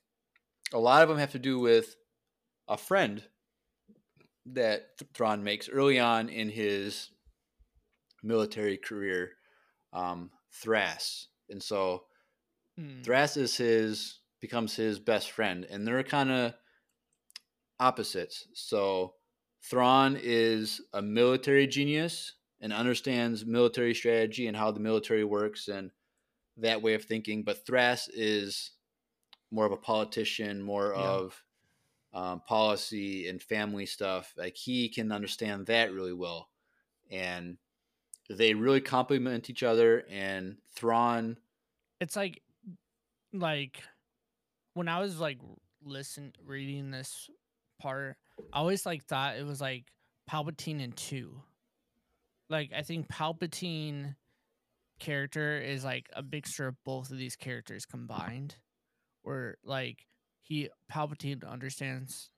a 0.73 0.79
lot 0.79 1.03
of 1.03 1.09
them 1.09 1.17
have 1.17 1.33
to 1.33 1.39
do 1.39 1.59
with 1.59 1.95
a 2.67 2.77
friend 2.77 3.23
that 4.47 4.89
Thrawn 5.13 5.43
makes 5.43 5.69
early 5.69 5.99
on 5.99 6.29
in 6.29 6.49
his 6.49 7.11
military 8.23 8.77
career, 8.77 9.31
um, 9.95 10.31
Thrass, 10.51 11.29
and 11.49 11.63
so 11.63 12.07
Hmm. 12.77 13.05
Thrass 13.05 13.37
is 13.37 13.55
his 13.57 14.19
becomes 14.41 14.75
his 14.75 14.99
best 14.99 15.31
friend, 15.31 15.65
and 15.65 15.87
they're 15.87 16.03
kind 16.03 16.29
of 16.31 16.55
opposites. 17.79 18.47
So 18.53 19.15
Thrawn 19.61 20.17
is 20.21 20.81
a 20.93 21.01
military 21.01 21.67
genius 21.67 22.33
and 22.59 22.71
understands 22.71 23.45
military 23.45 23.93
strategy 23.93 24.47
and 24.47 24.55
how 24.55 24.71
the 24.71 24.79
military 24.79 25.23
works 25.23 25.67
and 25.67 25.91
that 26.57 26.81
way 26.81 26.95
of 26.95 27.05
thinking, 27.05 27.43
but 27.43 27.65
Thrass 27.65 28.09
is 28.09 28.73
more 29.51 29.65
of 29.65 29.71
a 29.73 29.77
politician, 29.77 30.61
more 30.61 30.93
Yeah. 30.93 31.19
of 31.19 31.43
um, 32.13 32.41
policy 32.41 33.27
and 33.29 33.41
family 33.41 33.85
stuff. 33.85 34.33
Like 34.37 34.57
he 34.57 34.89
can 34.89 35.11
understand 35.11 35.67
that 35.67 35.93
really 35.93 36.13
well, 36.13 36.49
and 37.11 37.57
they 38.29 38.53
really 38.53 38.81
complement 38.81 39.49
each 39.49 39.63
other. 39.63 40.05
And 40.09 40.57
Thrawn, 40.73 41.37
it's 41.99 42.15
like 42.15 42.41
like 43.33 43.83
when 44.73 44.87
I 44.87 44.99
was 44.99 45.19
like 45.19 45.39
listen 45.83 46.33
reading 46.45 46.91
this 46.91 47.29
part, 47.79 48.17
I 48.53 48.59
always 48.59 48.85
like 48.85 49.03
thought 49.05 49.37
it 49.37 49.45
was 49.45 49.61
like 49.61 49.85
Palpatine 50.29 50.83
and 50.83 50.95
two. 50.95 51.41
Like 52.49 52.71
I 52.75 52.81
think 52.81 53.07
Palpatine 53.07 54.15
character 54.99 55.59
is 55.59 55.83
like 55.83 56.09
a 56.15 56.23
mixture 56.23 56.67
of 56.67 56.75
both 56.83 57.11
of 57.11 57.17
these 57.17 57.35
characters 57.35 57.85
combined. 57.85 58.55
Where 59.23 59.57
like 59.63 60.05
he 60.41 60.69
Palpatine 60.91 61.49
understands 61.49 62.29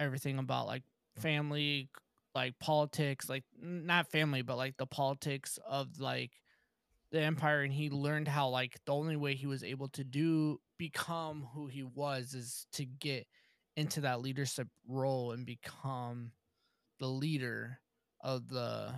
everything 0.00 0.38
about 0.38 0.66
like 0.66 0.82
family, 1.16 1.88
like 2.34 2.58
politics, 2.58 3.28
like 3.28 3.44
not 3.60 4.10
family, 4.10 4.42
but 4.42 4.56
like 4.56 4.76
the 4.76 4.86
politics 4.86 5.58
of 5.66 5.98
like 5.98 6.32
the 7.10 7.20
empire 7.20 7.62
and 7.62 7.72
he 7.72 7.90
learned 7.90 8.26
how 8.26 8.48
like 8.48 8.78
the 8.86 8.94
only 8.94 9.16
way 9.16 9.34
he 9.34 9.46
was 9.46 9.62
able 9.62 9.88
to 9.88 10.02
do 10.02 10.58
become 10.78 11.46
who 11.54 11.66
he 11.66 11.82
was 11.82 12.32
is 12.34 12.66
to 12.72 12.84
get 12.86 13.26
into 13.76 14.00
that 14.00 14.20
leadership 14.20 14.68
role 14.88 15.32
and 15.32 15.46
become 15.46 16.32
the 17.00 17.06
leader 17.06 17.78
of 18.22 18.48
the 18.48 18.92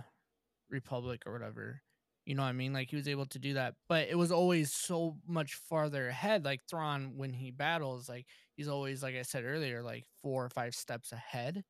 republic 0.69 1.23
or 1.25 1.33
whatever. 1.33 1.81
You 2.25 2.35
know 2.35 2.41
what 2.43 2.49
i 2.49 2.53
mean? 2.53 2.73
Like 2.73 2.89
he 2.89 2.95
was 2.95 3.07
able 3.07 3.25
to 3.27 3.39
do 3.39 3.53
that 3.55 3.75
but 3.89 4.07
it 4.09 4.17
was 4.17 4.31
always 4.31 4.71
so 4.71 5.17
much 5.27 5.55
farther 5.55 6.07
ahead 6.07 6.45
like 6.45 6.61
Thrawn 6.69 7.17
when 7.17 7.33
he 7.33 7.51
battles 7.51 8.07
like 8.07 8.25
he's 8.55 8.67
always 8.67 9.03
like 9.03 9.15
i 9.15 9.21
said 9.21 9.43
earlier 9.45 9.83
like 9.83 10.05
four 10.23 10.45
or 10.45 10.49
five 10.49 10.73
steps 10.73 11.11
ahead 11.11 11.63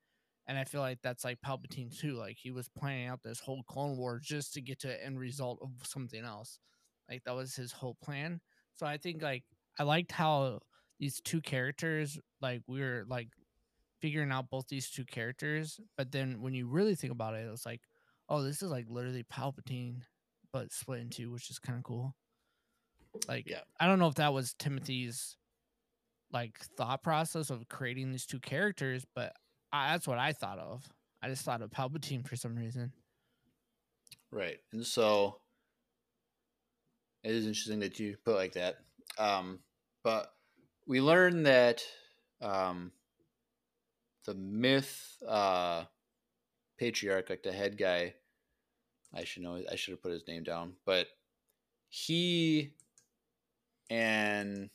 and 0.47 0.57
I 0.57 0.63
feel 0.63 0.81
like 0.81 0.99
that's 1.01 1.23
like 1.23 1.39
Palpatine 1.45 1.97
too. 1.97 2.13
Like 2.13 2.37
he 2.39 2.51
was 2.51 2.69
planning 2.69 3.07
out 3.07 3.23
this 3.23 3.39
whole 3.39 3.63
Clone 3.63 3.97
War 3.97 4.19
just 4.23 4.53
to 4.53 4.61
get 4.61 4.79
to 4.81 4.89
an 4.89 4.99
end 5.03 5.19
result 5.19 5.59
of 5.61 5.71
something 5.85 6.23
else. 6.23 6.59
Like 7.09 7.23
that 7.23 7.35
was 7.35 7.55
his 7.55 7.71
whole 7.71 7.97
plan. 8.03 8.39
So 8.75 8.85
I 8.85 8.97
think 8.97 9.21
like 9.21 9.43
I 9.79 9.83
liked 9.83 10.11
how 10.11 10.59
these 10.99 11.19
two 11.21 11.41
characters, 11.41 12.19
like 12.41 12.61
we 12.67 12.79
were 12.81 13.05
like 13.07 13.29
figuring 14.01 14.31
out 14.31 14.49
both 14.49 14.67
these 14.67 14.89
two 14.89 15.05
characters, 15.05 15.79
but 15.97 16.11
then 16.11 16.41
when 16.41 16.53
you 16.53 16.67
really 16.67 16.95
think 16.95 17.11
about 17.11 17.33
it, 17.33 17.45
it 17.45 17.51
was 17.51 17.65
like, 17.65 17.81
oh, 18.29 18.43
this 18.43 18.61
is 18.61 18.69
like 18.69 18.85
literally 18.89 19.23
Palpatine, 19.23 20.01
but 20.53 20.71
split 20.71 21.01
in 21.01 21.09
two, 21.09 21.31
which 21.31 21.49
is 21.49 21.59
kind 21.59 21.77
of 21.77 21.83
cool. 21.83 22.15
Like 23.27 23.49
Yeah. 23.49 23.61
I 23.79 23.87
don't 23.87 23.99
know 23.99 24.07
if 24.07 24.15
that 24.15 24.33
was 24.33 24.53
Timothy's 24.53 25.37
like 26.31 26.57
thought 26.77 27.01
process 27.01 27.49
of 27.49 27.67
creating 27.69 28.11
these 28.11 28.25
two 28.25 28.39
characters, 28.39 29.05
but 29.15 29.33
I, 29.75 29.91
that's 29.91 30.07
what 30.07 30.17
I 30.17 30.31
thought 30.33 30.59
of. 30.59 30.83
I 31.21 31.29
just 31.29 31.43
thought 31.43 31.61
of 31.61 31.71
Palpatine 31.71 32.27
for 32.27 32.35
some 32.35 32.55
reason. 32.55 32.91
right? 34.31 34.57
And 34.73 34.85
so 34.85 35.37
it 37.23 37.31
is 37.31 37.47
interesting 37.47 37.79
that 37.79 37.99
you 37.99 38.15
put 38.23 38.35
like 38.35 38.53
that. 38.53 38.77
Um, 39.17 39.59
but 40.03 40.33
we 40.85 41.01
learned 41.01 41.45
that 41.47 41.83
um, 42.41 42.91
the 44.25 44.35
Mitth 44.35 45.17
uh, 45.27 45.85
patriarch, 46.77 47.29
like 47.29 47.43
the 47.43 47.51
head 47.51 47.77
guy, 47.77 48.13
I 49.13 49.23
should 49.23 49.43
know. 49.43 49.59
I 49.71 49.75
should 49.75 49.93
have 49.93 50.01
put 50.01 50.11
his 50.11 50.27
name 50.27 50.43
down, 50.43 50.73
but 50.85 51.07
he 51.89 52.73
and 53.89 54.69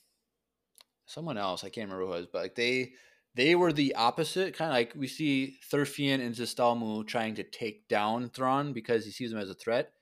someone 1.07 1.37
else, 1.37 1.63
I 1.63 1.69
can't 1.69 1.89
remember 1.89 2.07
who 2.07 2.13
it 2.13 2.17
was, 2.17 2.27
but 2.27 2.43
like 2.43 2.55
they 2.55 2.93
they 3.35 3.55
were 3.55 3.73
the 3.73 3.95
opposite, 3.95 4.55
kind 4.55 4.71
of 4.71 4.75
like 4.75 4.93
we 4.97 5.07
see 5.07 5.59
Thurfian 5.71 6.21
and 6.21 6.35
Zistalmu 6.35 7.07
trying 7.07 7.35
to 7.37 7.45
take 7.45 7.89
down 7.89 8.31
Thrawn 8.31 8.73
because 8.73 9.05
he 9.05 9.11
sees 9.11 9.33
him 9.33 9.39
as 9.39 9.51
a 9.51 9.55
threat, 9.55 9.93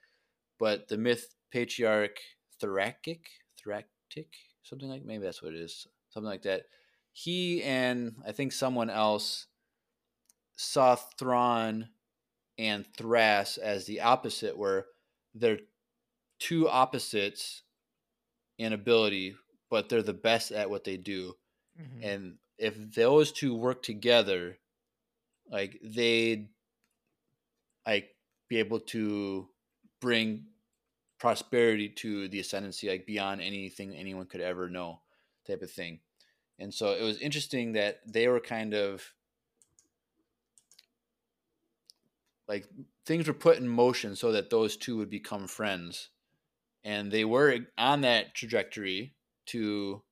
but 0.59 0.89
the 0.89 0.97
Mitth 0.97 1.35
patriarch 1.53 2.19
Thrakic, 2.63 3.21
Thraktic, 3.57 4.29
something 4.63 4.89
like 4.89 5.05
maybe 5.05 5.25
that's 5.25 5.43
what 5.43 5.55
it 5.55 5.61
is, 5.61 5.87
something 6.11 6.29
like 6.29 6.43
that. 6.43 6.65
He 7.13 7.63
and 7.63 8.17
I 8.27 8.33
think 8.33 8.53
someone 8.53 8.91
else 8.91 9.47
saw 10.57 10.97
Thrawn 10.97 11.91
and 12.59 12.87
Thrass 12.97 13.59
as 13.59 13.87
the 13.87 14.01
opposite, 14.01 14.57
where 14.57 14.87
they're 15.35 15.61
two 16.39 16.69
opposites 16.69 17.63
in 18.59 18.73
ability, 18.73 19.37
but 19.71 19.89
they're 19.89 20.03
the 20.03 20.13
best 20.15 20.51
at 20.53 20.71
what 20.71 20.85
they 20.85 20.97
do. 20.97 21.35
Mhm. 21.79 22.05
And 22.05 22.39
if 22.59 22.95
those 22.95 23.33
two 23.33 23.55
work 23.55 23.83
together, 23.83 24.59
like 25.51 25.81
they'd 25.83 26.49
like 27.87 28.11
be 28.49 28.59
able 28.59 28.81
to 28.81 29.49
bring 30.01 30.45
prosperity 31.19 31.89
to 31.89 32.29
the 32.29 32.41
ascendancy, 32.41 32.89
like 32.89 33.07
beyond 33.07 33.41
anything 33.41 33.95
anyone 33.95 34.27
could 34.27 34.41
ever 34.41 34.69
know, 34.69 35.01
type 35.47 35.63
of 35.63 35.71
thing. 35.71 36.01
And 36.59 36.75
so 36.75 36.93
it 36.93 37.03
was 37.03 37.19
interesting 37.19 37.73
that 37.73 38.01
they 38.07 38.29
were 38.29 38.41
kind 38.41 38.75
of 38.75 39.15
like 42.49 42.67
things 43.07 43.29
were 43.29 43.35
put 43.35 43.59
in 43.59 43.69
motion 43.69 44.17
so 44.17 44.33
that 44.33 44.51
those 44.51 44.77
two 44.77 44.97
would 44.97 45.11
become 45.11 45.47
friends 45.47 46.09
and 46.85 47.13
they 47.13 47.25
were 47.25 47.59
on 47.77 48.01
that 48.01 48.35
trajectory 48.35 49.15
to 49.47 50.03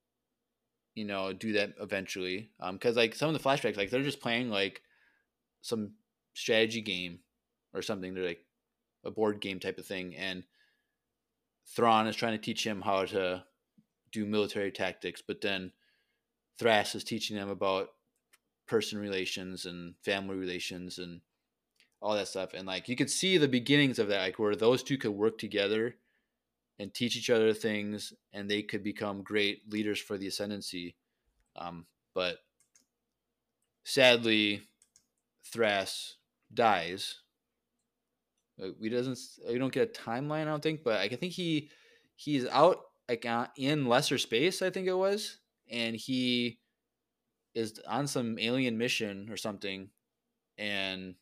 you 0.96 1.04
know 1.04 1.32
do 1.32 1.52
that 1.52 1.74
eventually 1.80 2.50
um 2.58 2.74
because 2.74 2.96
like 2.96 3.14
some 3.14 3.32
of 3.32 3.40
the 3.40 3.48
flashbacks 3.48 3.76
like 3.76 3.90
they're 3.90 4.02
just 4.02 4.20
playing 4.20 4.50
like 4.50 4.80
some 5.60 5.92
strategy 6.34 6.80
game 6.80 7.20
or 7.72 7.82
something 7.82 8.14
they're 8.14 8.26
like 8.26 8.44
a 9.04 9.10
board 9.10 9.40
game 9.40 9.60
type 9.60 9.78
of 9.78 9.86
thing 9.86 10.16
and 10.16 10.42
Thrawn 11.68 12.06
is 12.06 12.16
trying 12.16 12.32
to 12.32 12.44
teach 12.44 12.66
him 12.66 12.80
how 12.80 13.04
to 13.04 13.44
do 14.10 14.24
military 14.24 14.72
tactics 14.72 15.22
but 15.24 15.40
then 15.40 15.70
Thrass 16.58 16.94
is 16.94 17.04
teaching 17.04 17.36
them 17.36 17.50
about 17.50 17.90
person 18.66 18.98
relations 18.98 19.66
and 19.66 19.94
family 20.02 20.36
relations 20.36 20.98
and 20.98 21.20
all 22.00 22.14
that 22.14 22.28
stuff 22.28 22.54
and 22.54 22.66
like 22.66 22.88
you 22.88 22.96
could 22.96 23.10
see 23.10 23.36
the 23.36 23.48
beginnings 23.48 23.98
of 23.98 24.08
that 24.08 24.20
like 24.20 24.38
where 24.38 24.56
those 24.56 24.82
two 24.82 24.96
could 24.96 25.10
work 25.10 25.36
together 25.38 25.96
and 26.78 26.92
teach 26.94 27.16
each 27.16 27.30
other 27.30 27.54
things 27.54 28.12
and 28.32 28.50
they 28.50 28.62
could 28.62 28.82
become 28.82 29.22
great 29.22 29.70
leaders 29.72 30.00
for 30.00 30.18
the 30.18 30.26
ascendancy 30.28 30.96
Um, 31.56 31.86
but 32.14 32.38
sadly, 33.84 34.68
Thrass 35.44 36.16
dies. 36.52 37.20
We 38.80 38.88
doesn't 38.88 39.18
we 39.48 39.58
don't 39.58 39.72
get 39.72 39.90
a 39.96 40.02
timeline, 40.02 40.42
I 40.42 40.44
don't 40.44 40.62
think, 40.62 40.82
but 40.82 40.98
I 40.98 41.08
think 41.08 41.32
he 41.32 41.70
he's 42.14 42.46
out 42.46 42.78
like 43.08 43.26
uh, 43.26 43.48
in 43.56 43.86
lesser 43.86 44.16
space, 44.16 44.62
I 44.62 44.70
think 44.70 44.86
it 44.86 44.94
was, 44.94 45.38
and 45.70 45.94
he 45.94 46.58
is 47.54 47.80
on 47.88 48.06
some 48.06 48.38
alien 48.38 48.78
mission 48.78 49.30
or 49.30 49.36
something, 49.36 49.90
and 50.58 51.16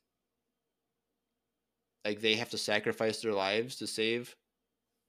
like 2.05 2.21
they 2.21 2.35
have 2.37 2.51
to 2.51 2.59
sacrifice 2.59 3.21
their 3.21 3.33
lives 3.33 3.77
to 3.77 3.87
save 3.87 4.37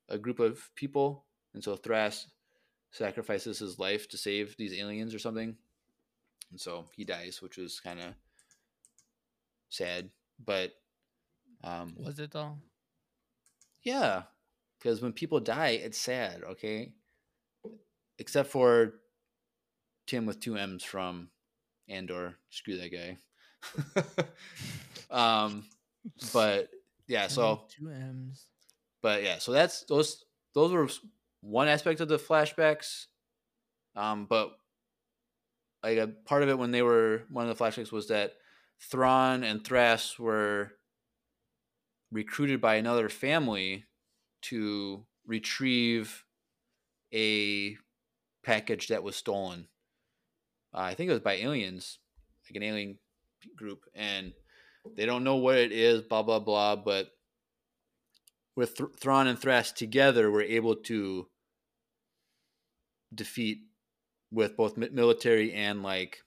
a 0.09 0.17
group 0.17 0.39
of 0.39 0.69
people, 0.75 1.25
and 1.53 1.63
so 1.63 1.75
Thrass 1.75 2.27
sacrifices 2.91 3.59
his 3.59 3.79
life 3.79 4.07
to 4.09 4.17
save 4.17 4.55
these 4.57 4.73
aliens 4.73 5.13
or 5.13 5.19
something, 5.19 5.55
and 6.51 6.59
so 6.59 6.85
he 6.95 7.03
dies, 7.03 7.41
which 7.41 7.57
was 7.57 7.79
kind 7.79 7.99
of 7.99 8.13
sad, 9.69 10.09
but 10.43 10.71
um, 11.63 11.95
Was 11.99 12.19
it 12.19 12.31
though? 12.31 12.57
yeah, 13.83 14.23
because 14.79 15.01
when 15.01 15.13
people 15.13 15.39
die, 15.39 15.79
it's 15.81 15.97
sad. 15.97 16.43
Okay, 16.43 16.93
except 18.19 18.49
for 18.49 18.95
Tim 20.07 20.25
with 20.25 20.39
two 20.39 20.55
M's 20.57 20.83
from 20.83 21.29
Andor. 21.89 22.35
Screw 22.49 22.77
that 22.77 22.91
guy. 22.91 23.17
um, 25.09 25.65
but 26.33 26.69
yeah, 27.07 27.27
so 27.27 27.63
two 27.69 27.89
M's. 27.89 28.47
But 29.05 29.21
yeah, 29.21 29.37
so 29.37 29.51
that's 29.51 29.83
those. 29.83 30.25
Those 30.55 30.71
were 30.71 30.89
one 31.41 31.67
aspect 31.67 31.99
of 31.99 32.07
the 32.07 32.17
flashbacks. 32.17 33.05
Um, 33.95 34.25
but 34.27 34.57
like 35.83 35.99
a 35.99 36.07
part 36.07 36.41
of 36.41 36.49
it 36.49 36.57
when 36.57 36.71
they 36.71 36.81
were 36.81 37.21
one 37.29 37.47
of 37.47 37.55
the 37.55 37.63
flashbacks 37.63 37.91
was 37.91 38.07
that 38.07 38.33
Thrawn 38.81 39.43
and 39.43 39.63
Thrass 39.63 40.17
were 40.17 40.71
recruited 42.11 42.59
by 42.59 42.77
another 42.77 43.07
family 43.07 43.85
to 44.41 45.05
retrieve 45.27 46.25
a 47.13 47.77
package 48.43 48.87
that 48.87 49.03
was 49.03 49.15
stolen. 49.15 49.67
Uh, 50.73 50.79
I 50.79 50.95
think 50.95 51.11
it 51.11 51.13
was 51.13 51.21
by 51.21 51.35
aliens, 51.35 51.99
like 52.49 52.55
an 52.55 52.63
alien 52.63 52.97
group, 53.55 53.85
and 53.93 54.33
they 54.97 55.05
don't 55.05 55.23
know 55.23 55.35
what 55.35 55.59
it 55.59 55.71
is. 55.71 56.01
Blah 56.01 56.23
blah 56.23 56.39
blah. 56.39 56.75
But 56.75 57.11
with 58.55 58.75
Th- 58.77 58.89
Thrawn 58.99 59.27
and 59.27 59.39
Thrass 59.39 59.71
together, 59.71 60.31
we're 60.31 60.41
able 60.41 60.75
to 60.75 61.27
defeat 63.13 63.59
with 64.31 64.57
both 64.57 64.77
military 64.77 65.53
and 65.53 65.83
like 65.83 66.19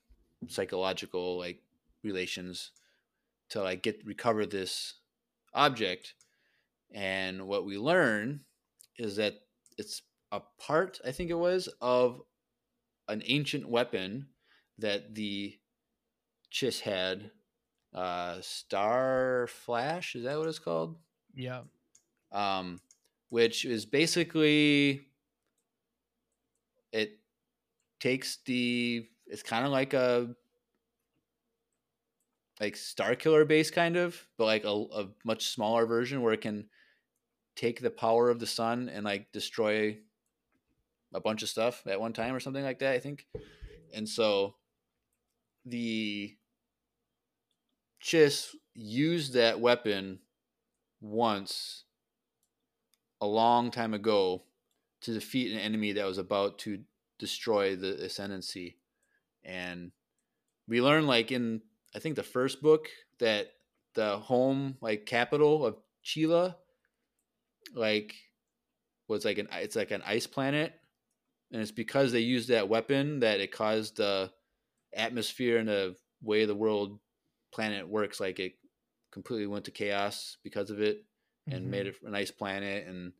psychological 0.46 1.38
like 1.38 1.60
relations 2.02 2.70
to 3.50 3.62
like 3.62 3.82
get 3.82 4.04
recover 4.04 4.46
this 4.46 4.94
object. 5.54 6.14
And 6.94 7.46
what 7.46 7.66
we 7.66 7.76
learn 7.76 8.40
is 8.96 9.16
that 9.16 9.34
it's 9.76 10.02
a 10.32 10.40
part 10.58 11.00
i 11.06 11.12
think 11.12 11.30
it 11.30 11.38
was 11.38 11.68
of 11.80 12.20
an 13.08 13.22
ancient 13.26 13.68
weapon 13.68 14.26
that 14.76 15.14
the 15.14 15.56
chiss 16.52 16.80
had 16.80 17.30
uh 17.94 18.38
star 18.42 19.46
flash 19.48 20.14
is 20.14 20.24
that 20.24 20.38
what 20.38 20.48
it's 20.48 20.58
called? 20.58 20.96
Yeah. 21.34 21.62
Um, 22.32 22.80
which 23.30 23.64
is 23.64 23.86
basically 23.86 25.06
it 26.92 27.18
takes 28.00 28.38
the 28.46 29.06
it's 29.26 29.42
kind 29.42 29.64
of 29.64 29.70
like 29.70 29.92
a 29.94 30.34
like 32.60 32.76
star 32.76 33.14
killer 33.14 33.44
base 33.44 33.70
kind 33.70 33.96
of 33.96 34.26
but 34.36 34.44
like 34.46 34.64
a, 34.64 34.68
a 34.68 35.08
much 35.24 35.48
smaller 35.48 35.86
version 35.86 36.22
where 36.22 36.32
it 36.32 36.40
can 36.40 36.68
take 37.56 37.80
the 37.80 37.90
power 37.90 38.30
of 38.30 38.38
the 38.38 38.46
sun 38.46 38.88
and 38.88 39.04
like 39.04 39.30
destroy 39.32 39.96
a 41.12 41.20
bunch 41.20 41.42
of 41.42 41.48
stuff 41.48 41.82
at 41.86 42.00
one 42.00 42.12
time 42.12 42.34
or 42.34 42.40
something 42.40 42.64
like 42.64 42.78
that 42.78 42.94
i 42.94 42.98
think. 42.98 43.26
And 43.94 44.08
so 44.08 44.56
the 45.64 46.36
chiss 48.02 48.54
used 48.74 49.32
that 49.34 49.60
weapon 49.60 50.20
once 51.00 51.84
a 53.20 53.26
long 53.26 53.70
time 53.70 53.94
ago 53.94 54.42
to 55.02 55.14
defeat 55.14 55.52
an 55.52 55.58
enemy 55.58 55.92
that 55.92 56.06
was 56.06 56.18
about 56.18 56.58
to 56.60 56.80
destroy 57.18 57.76
the 57.76 58.04
ascendancy. 58.04 58.76
And 59.44 59.92
we 60.66 60.82
learn 60.82 61.06
like 61.06 61.32
in 61.32 61.62
i 61.94 61.98
think 61.98 62.16
the 62.16 62.22
first 62.22 62.60
book 62.60 62.88
that 63.18 63.48
the 63.94 64.18
home 64.18 64.76
like 64.82 65.06
capital 65.06 65.64
of 65.64 65.76
chila 66.04 66.54
like 67.74 68.14
was 69.08 69.24
like 69.24 69.38
an 69.38 69.48
it's 69.52 69.76
like 69.76 69.90
an 69.90 70.02
ice 70.06 70.26
planet. 70.26 70.74
And 71.50 71.62
it's 71.62 71.72
because 71.72 72.12
they 72.12 72.20
used 72.20 72.50
that 72.50 72.68
weapon 72.68 73.20
that 73.20 73.40
it 73.40 73.52
caused 73.52 73.96
the 73.96 74.30
atmosphere 74.94 75.56
and 75.56 75.68
the 75.68 75.96
way 76.22 76.44
the 76.44 76.54
world 76.54 76.98
planet 77.52 77.88
works 77.88 78.20
like 78.20 78.38
it 78.38 78.52
completely 79.10 79.46
went 79.46 79.64
to 79.64 79.70
chaos 79.70 80.36
because 80.44 80.68
of 80.68 80.80
it 80.80 81.04
and 81.50 81.66
Mhm. 81.66 81.70
made 81.70 81.86
it 81.86 81.96
a 82.02 82.10
nice 82.10 82.30
planet 82.30 82.86
and 82.86 83.12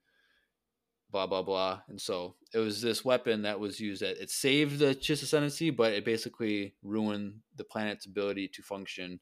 blah 1.10 1.26
blah 1.26 1.42
blah. 1.42 1.82
And 1.88 2.00
so 2.00 2.36
it 2.52 2.59
was 2.59 2.80
this 2.82 3.05
weapon 3.05 3.42
that 3.42 3.60
was 3.60 3.80
used 3.80 4.02
that 4.02 4.20
it 4.22 4.30
saved 4.30 4.78
the 4.78 4.94
Chiss 4.94 5.22
ascendancy, 5.22 5.70
but 5.70 5.92
it 5.92 6.05
basically 6.05 6.74
ruined 6.82 7.42
the 7.56 7.64
planet's 7.64 8.06
ability 8.06 8.48
to 8.48 8.62
function 8.62 9.20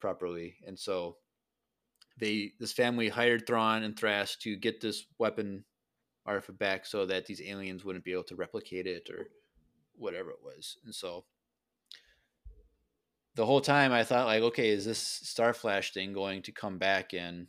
properly. 0.00 0.58
And 0.66 0.78
so 0.78 1.18
they 2.18 2.52
this 2.58 2.72
family 2.72 3.08
hired 3.08 3.46
Thrawn 3.46 3.82
and 3.82 3.98
Thrass 3.98 4.36
to 4.38 4.56
get 4.56 4.80
this 4.80 5.06
weapon 5.18 5.64
artifact 6.26 6.58
back 6.58 6.86
so 6.86 7.06
that 7.06 7.26
these 7.26 7.40
aliens 7.40 7.84
wouldn't 7.84 8.04
be 8.04 8.12
able 8.12 8.24
to 8.24 8.36
replicate 8.36 8.86
it 8.86 9.08
or 9.10 9.30
whatever 9.94 10.30
it 10.30 10.42
was. 10.42 10.76
And 10.84 10.94
so 10.94 11.24
the 13.34 13.46
whole 13.46 13.60
time 13.60 13.92
I 13.92 14.04
thought 14.04 14.26
like, 14.26 14.42
okay, 14.42 14.68
is 14.68 14.84
this 14.84 14.98
Star 14.98 15.54
Flash 15.54 15.92
thing 15.92 16.12
going 16.12 16.42
to 16.42 16.52
come 16.52 16.78
back 16.78 17.14
and 17.14 17.46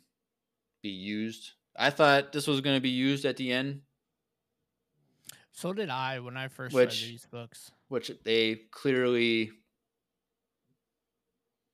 be 0.82 0.88
used? 0.90 1.52
I 1.76 1.90
thought 1.90 2.32
this 2.32 2.46
was 2.46 2.60
going 2.60 2.76
to 2.76 2.80
be 2.80 2.90
used 2.90 3.24
at 3.24 3.36
the 3.36 3.52
end, 3.52 3.82
So 5.52 5.72
did 5.72 5.88
I 5.90 6.20
when 6.20 6.36
I 6.36 6.48
first 6.48 6.74
Which- 6.74 7.02
read 7.02 7.10
these 7.12 7.26
books. 7.26 7.70
which 7.88 8.10
they 8.24 8.56
clearly 8.70 9.50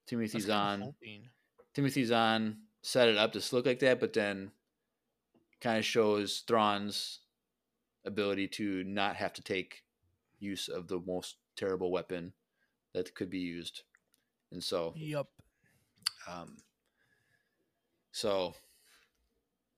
Timothy 0.06 0.40
Zahn. 0.40 0.94
Timothy 1.74 2.04
Zahn 2.04 2.58
set 2.82 3.08
it 3.08 3.16
up 3.16 3.32
to 3.32 3.54
look 3.54 3.66
like 3.66 3.80
that, 3.80 4.00
but 4.00 4.12
then 4.12 4.50
kind 5.60 5.78
of 5.78 5.84
shows 5.84 6.40
Thrawn's 6.46 7.20
ability 8.04 8.46
to 8.48 8.84
not 8.84 9.16
have 9.16 9.32
to 9.34 9.42
take 9.42 9.82
use 10.38 10.68
of 10.68 10.86
the 10.86 11.00
most 11.00 11.36
terrible 11.56 11.90
weapon 11.90 12.32
that 12.94 13.14
could 13.14 13.30
be 13.30 13.38
used. 13.40 13.82
And 14.52 14.62
so 14.62 14.92
Yep. 14.96 15.26
Um, 16.28 16.56
so, 18.12 18.54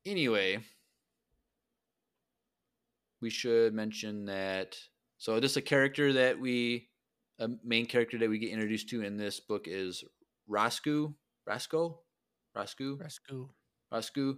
anyway, 0.06 0.58
we 3.20 3.30
should 3.30 3.74
mention 3.74 4.26
that. 4.26 4.76
So, 5.18 5.38
just 5.40 5.56
a 5.56 5.62
character 5.62 6.12
that 6.14 6.38
we, 6.38 6.88
a 7.38 7.48
main 7.64 7.86
character 7.86 8.18
that 8.18 8.30
we 8.30 8.38
get 8.38 8.50
introduced 8.50 8.88
to 8.90 9.02
in 9.02 9.16
this 9.16 9.40
book 9.40 9.66
is 9.66 10.04
Roscoe. 10.46 11.14
Roscoe? 11.46 11.98
Roscoe? 12.54 12.96
Rescue. 12.96 13.48
Roscoe. 13.90 14.36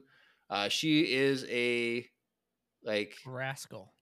Uh, 0.49 0.69
she 0.69 1.03
is 1.13 1.45
a, 1.51 2.07
like, 2.85 3.15
Rascal. 3.27 3.93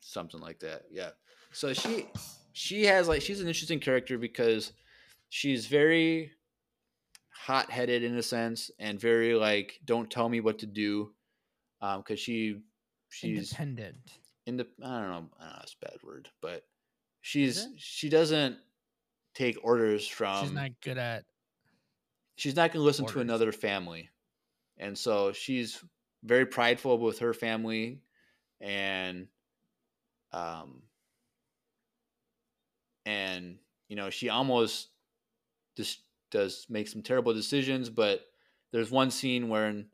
something 0.00 0.40
like 0.40 0.58
that 0.60 0.82
yeah 0.90 1.10
so 1.50 1.72
she 1.72 2.06
she 2.52 2.84
has 2.84 3.08
like 3.08 3.22
she's 3.22 3.40
an 3.40 3.46
interesting 3.48 3.80
character 3.80 4.18
because 4.18 4.72
she's 5.30 5.66
very 5.66 6.30
hot-headed 7.36 8.02
in 8.02 8.16
a 8.16 8.22
sense 8.22 8.70
and 8.78 9.00
very 9.00 9.34
like 9.34 9.80
don't 9.84 10.10
tell 10.10 10.28
me 10.28 10.40
what 10.40 10.58
to 10.58 10.66
do 10.66 11.12
um 11.80 12.00
because 12.00 12.20
she 12.20 12.60
she's 13.08 13.50
Independent. 13.52 13.96
in 14.46 14.56
the 14.56 14.66
i 14.82 15.00
don't 15.00 15.10
know 15.10 15.28
i 15.40 15.44
don't 15.44 15.52
know 15.52 15.58
it's 15.62 15.76
a 15.80 15.86
bad 15.86 15.98
word 16.02 16.28
but 16.40 16.64
she's 17.20 17.68
she 17.76 18.08
doesn't 18.08 18.56
take 19.34 19.58
orders 19.62 20.06
from 20.06 20.44
She's 20.44 20.52
not 20.52 20.70
good 20.80 20.96
at 20.96 21.24
she's 22.36 22.56
not 22.56 22.72
going 22.72 22.80
to 22.80 22.86
listen 22.86 23.06
to 23.06 23.20
another 23.20 23.52
family 23.52 24.10
and 24.78 24.96
so 24.96 25.32
she's 25.32 25.82
very 26.22 26.46
prideful 26.46 26.98
with 26.98 27.18
her 27.18 27.34
family 27.34 28.00
and 28.60 29.26
um 30.32 30.82
and 33.04 33.58
you 33.88 33.96
know 33.96 34.10
she 34.10 34.28
almost 34.28 34.88
just 35.76 36.00
does 36.34 36.66
make 36.68 36.88
some 36.88 37.00
terrible 37.02 37.32
decisions 37.32 37.88
but 37.88 38.20
there's 38.72 38.90
one 38.90 39.10
scene 39.10 39.48
where 39.48 39.84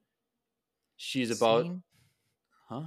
she's 0.96 1.30
about 1.30 1.62
scene. 1.64 1.82
huh 2.68 2.86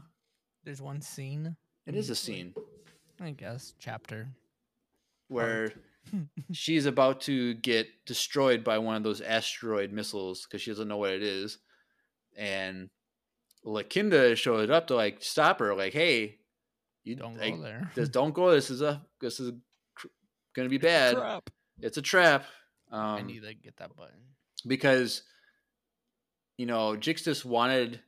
There's 0.66 0.82
one 0.82 1.02
scene. 1.02 1.56
it 1.86 1.96
is 1.96 2.10
a 2.10 2.16
scene 2.16 2.54
I 3.22 3.32
guess 3.32 3.74
chapter. 3.80 4.28
where 5.30 5.72
she's 6.52 6.86
about 6.86 7.22
to 7.22 7.54
get 7.54 7.88
destroyed 8.06 8.64
by 8.64 8.78
one 8.80 8.96
of 8.98 9.04
those 9.04 9.22
asteroid 9.22 9.92
missiles 9.94 10.46
because 10.46 10.62
she 10.62 10.72
doesn't 10.72 10.88
know 10.90 10.98
what 10.98 11.12
it 11.14 11.24
is, 11.24 11.60
and 12.36 12.90
Lakinda 13.66 14.36
showed 14.36 14.70
up 14.70 14.88
to 14.88 14.96
like 14.96 15.24
stop 15.24 15.60
her, 15.60 15.74
like, 15.74 15.94
"Hey, 15.94 16.40
you 17.06 17.16
Don't 17.16 17.38
like, 17.38 17.56
go 17.56 17.62
there. 17.62 17.90
Just 17.96 18.12
don't 18.12 18.34
go. 18.34 18.52
This 18.52 18.70
is 18.70 18.82
a 18.82 19.02
this 19.22 19.40
is 19.40 19.54
cr- 19.96 20.08
gonna 20.54 20.68
be 20.68 20.78
bad. 20.80 21.16
Crap. 21.16 21.50
It's 21.80 21.98
a 21.98 22.02
trap." 22.02 22.44
Um, 22.94 23.16
I 23.16 23.22
need 23.22 23.42
to 23.44 23.54
get 23.54 23.78
that 23.78 23.96
button. 23.96 24.20
because 24.68 25.24
you 26.58 26.66
know 26.66 26.96
Jixtus 26.96 27.44
wanted 27.44 28.00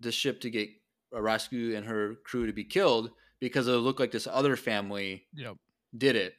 the 0.00 0.12
ship 0.12 0.40
to 0.42 0.50
get 0.50 0.70
Rasku 1.12 1.76
and 1.76 1.86
her 1.86 2.16
crew 2.24 2.46
to 2.46 2.52
be 2.52 2.64
killed 2.64 3.10
because 3.40 3.66
it 3.68 3.72
looked 3.72 4.00
like 4.00 4.10
this 4.12 4.26
other 4.26 4.56
family 4.56 5.26
Yep. 5.34 5.56
did 5.96 6.16
it. 6.16 6.34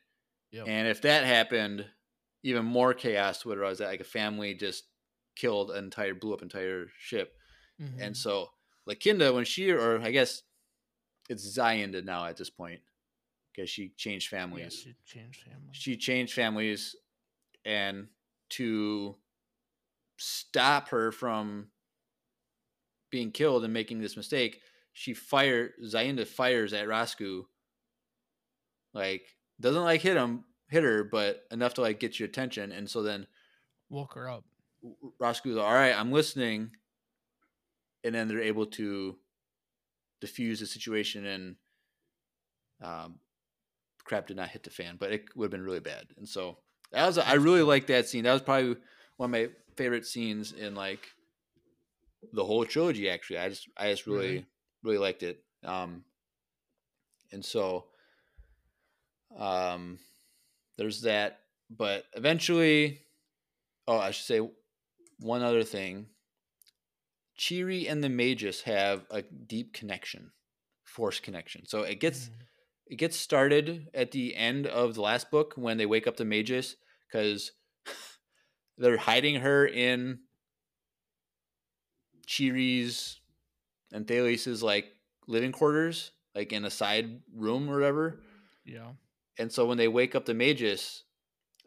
Yep. 0.52 0.68
And 0.68 0.88
if 0.88 1.02
that 1.02 1.26
happened, 1.26 1.86
even 2.44 2.66
more 2.66 2.94
chaos 2.94 3.46
would 3.46 3.58
arise. 3.58 3.80
Like 3.80 4.00
a 4.00 4.04
family 4.06 4.54
just 4.54 4.86
killed 5.36 5.72
an 5.72 5.84
entire, 5.86 6.14
blew 6.14 6.34
up 6.34 6.42
entire 6.42 6.88
ship. 6.98 7.34
Mhm. 7.82 7.98
And 8.02 8.18
so 8.18 8.50
Lakinda, 8.88 9.34
when 9.34 9.46
she, 9.46 9.72
or 9.72 10.00
I 10.02 10.12
guess 10.12 10.42
it's 11.30 11.58
Ziinda 11.58 12.04
now 12.04 12.26
at 12.26 12.38
this 12.38 12.50
point, 12.50 12.82
because 13.60 13.70
she 13.70 13.90
changed 13.98 14.32
Yeah, 14.32 14.40
families 14.40 14.74
she 14.74 14.96
changed 15.06 15.42
family. 15.42 15.70
she 15.74 15.98
changed 15.98 16.34
families 16.34 16.96
and 17.66 18.08
to 18.52 19.16
stop 20.18 20.90
her 20.90 21.12
from 21.12 21.68
being 23.12 23.32
killed 23.32 23.64
and 23.66 23.74
making 23.74 24.00
this 24.00 24.16
mistake 24.16 24.62
she 24.94 25.14
fire 25.14 25.72
Ziinda 25.84 26.26
fires 26.26 26.72
at 26.74 26.88
Rasku 26.88 27.44
like 28.94 29.24
doesn't 29.60 29.84
like 29.84 30.02
hit 30.02 30.16
him 30.18 30.46
hit 30.70 30.84
her 30.84 31.04
but 31.04 31.44
enough 31.52 31.74
to 31.76 31.82
like 31.82 32.00
get 32.00 32.18
your 32.20 32.28
attention 32.30 32.72
and 32.72 32.90
so 32.90 33.04
then 33.04 33.28
Woke 33.90 34.14
her 34.14 34.30
up. 34.30 34.44
Rasku's 35.22 35.58
all 35.58 35.74
right 35.74 35.94
I'm 35.98 36.12
listening 36.12 36.72
and 38.04 38.16
then 38.16 38.28
they're 38.30 38.42
able 38.42 38.68
to 38.68 39.18
diffuse 40.22 40.60
the 40.60 40.66
situation 40.66 41.26
and 41.26 41.56
um, 42.82 43.20
crap 44.10 44.28
did 44.28 44.36
not 44.38 44.50
hit 44.50 44.64
the 44.64 44.70
fan, 44.72 44.98
but 45.00 45.12
it 45.14 45.26
would 45.36 45.46
have 45.46 45.52
been 45.52 45.64
really 45.64 45.80
bad. 45.80 46.08
And 46.18 46.28
so 46.28 46.58
that 46.92 47.06
was 47.06 47.18
I 47.18 47.34
really 47.36 47.62
like 47.62 47.88
that 47.88 48.10
scene. 48.10 48.24
That 48.24 48.34
was 48.34 48.42
probably 48.42 48.76
one 49.18 49.30
of 49.30 49.32
my 49.32 49.50
favorite 49.78 50.06
scenes 50.06 50.52
in 50.52 50.76
like 50.76 51.08
the 52.34 52.44
whole 52.44 52.66
trilogy. 52.66 53.10
Actually, 53.10 53.38
I 53.40 53.50
just 53.50 53.70
I 53.78 53.92
just 53.92 54.08
really 54.08 54.28
Really? 54.28 54.46
really 54.84 54.98
liked 54.98 55.24
it. 55.24 55.44
Um, 55.64 56.04
and 57.32 57.46
so 57.46 57.86
um, 59.38 60.00
there's 60.78 61.02
that. 61.04 61.42
But 61.70 62.06
eventually, 62.14 63.02
oh, 63.88 64.00
I 64.00 64.12
should 64.12 64.26
say 64.26 64.50
one 65.20 65.44
other 65.44 65.64
thing. 65.64 66.08
Che'ri 67.38 67.88
and 67.88 68.04
the 68.04 68.10
Magys 68.10 68.64
have 68.64 69.06
a 69.12 69.22
deep 69.22 69.74
connection, 69.74 70.32
force 70.84 71.20
connection. 71.20 71.66
So 71.68 71.84
it 71.84 72.00
gets 72.00 72.28
Mhm. 72.28 72.32
It 72.90 72.98
gets 72.98 73.18
started 73.18 73.88
at 73.94 74.12
the 74.12 74.36
end 74.36 74.66
of 74.66 74.96
the 74.96 75.02
last 75.02 75.30
book 75.30 75.54
when 75.56 75.78
they 75.78 75.86
wake 75.86 76.08
up 76.08 76.18
the 76.18 76.26
Magys 76.26 76.76
because 77.08 77.52
they're 78.78 78.98
hiding 78.98 79.36
her 79.36 79.66
in 79.66 80.20
Che'ri's 82.28 83.20
and 83.92 84.08
Thalias' 84.08 84.64
like 84.64 84.86
living 85.28 85.52
quarters, 85.52 86.12
like 86.34 86.52
in 86.52 86.66
a 86.66 86.70
side 86.72 87.22
room 87.34 87.70
or 87.70 87.76
whatever. 87.76 88.22
Yeah. 88.66 88.92
And 89.38 89.52
so 89.52 89.66
when 89.66 89.78
they 89.78 89.88
wake 89.88 90.16
up 90.16 90.26
the 90.26 90.34
Magys, 90.34 91.02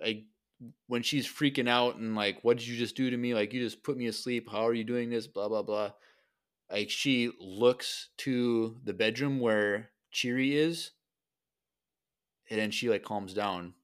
like 0.01 0.25
when 0.87 1.03
she's 1.03 1.27
freaking 1.27 1.69
out 1.69 1.97
and 1.97 2.17
like, 2.17 2.39
what 2.43 2.59
did 2.59 2.67
you 2.67 2.77
just 2.77 2.97
do 2.97 3.11
to 3.11 3.17
me? 3.17 3.35
Like 3.35 3.53
you 3.53 3.61
just 3.61 3.83
put 3.85 3.97
me 3.97 4.07
asleep. 4.07 4.49
How 4.51 4.67
are 4.67 4.75
you 4.75 4.85
doing 4.85 5.11
this? 5.11 5.27
Blah 5.27 5.49
blah 5.49 5.63
blah. 5.63 5.93
Like 6.71 6.91
she 6.91 7.31
looks 7.41 8.09
to 8.19 8.77
the 8.85 8.93
bedroom 8.93 9.41
where 9.41 9.91
Che'ri 10.13 10.53
is, 10.57 10.91
and 12.51 12.59
then 12.59 12.71
she 12.71 12.89
like 12.89 13.03
calms 13.03 13.35
down. 13.35 13.75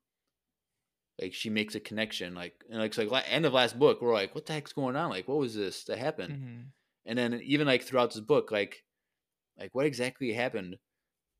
Like 1.20 1.35
she 1.35 1.51
makes 1.51 1.74
a 1.74 1.80
connection. 1.80 2.35
Like 2.35 2.64
and 2.70 2.78
like, 2.78 2.97
it's 2.97 3.10
like 3.10 3.24
end 3.28 3.44
of 3.47 3.52
last 3.52 3.78
book, 3.78 4.01
we're 4.01 4.14
like, 4.14 4.35
what 4.35 4.47
the 4.47 4.52
heck's 4.52 4.72
going 4.72 4.97
on? 4.97 5.10
Like 5.10 5.26
what 5.28 5.39
was 5.39 5.55
this 5.55 5.85
that 5.85 5.98
happened? 5.98 6.35
Mhm. 6.35 6.64
and 7.06 7.18
then 7.18 7.40
even 7.43 7.66
like 7.66 7.82
throughout 7.82 8.10
this 8.12 8.20
book 8.20 8.51
like 8.52 8.85
like 9.59 9.74
what 9.74 9.86
exactly 9.86 10.32
happened 10.32 10.78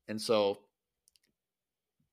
and 0.07 0.19
so 0.21 0.59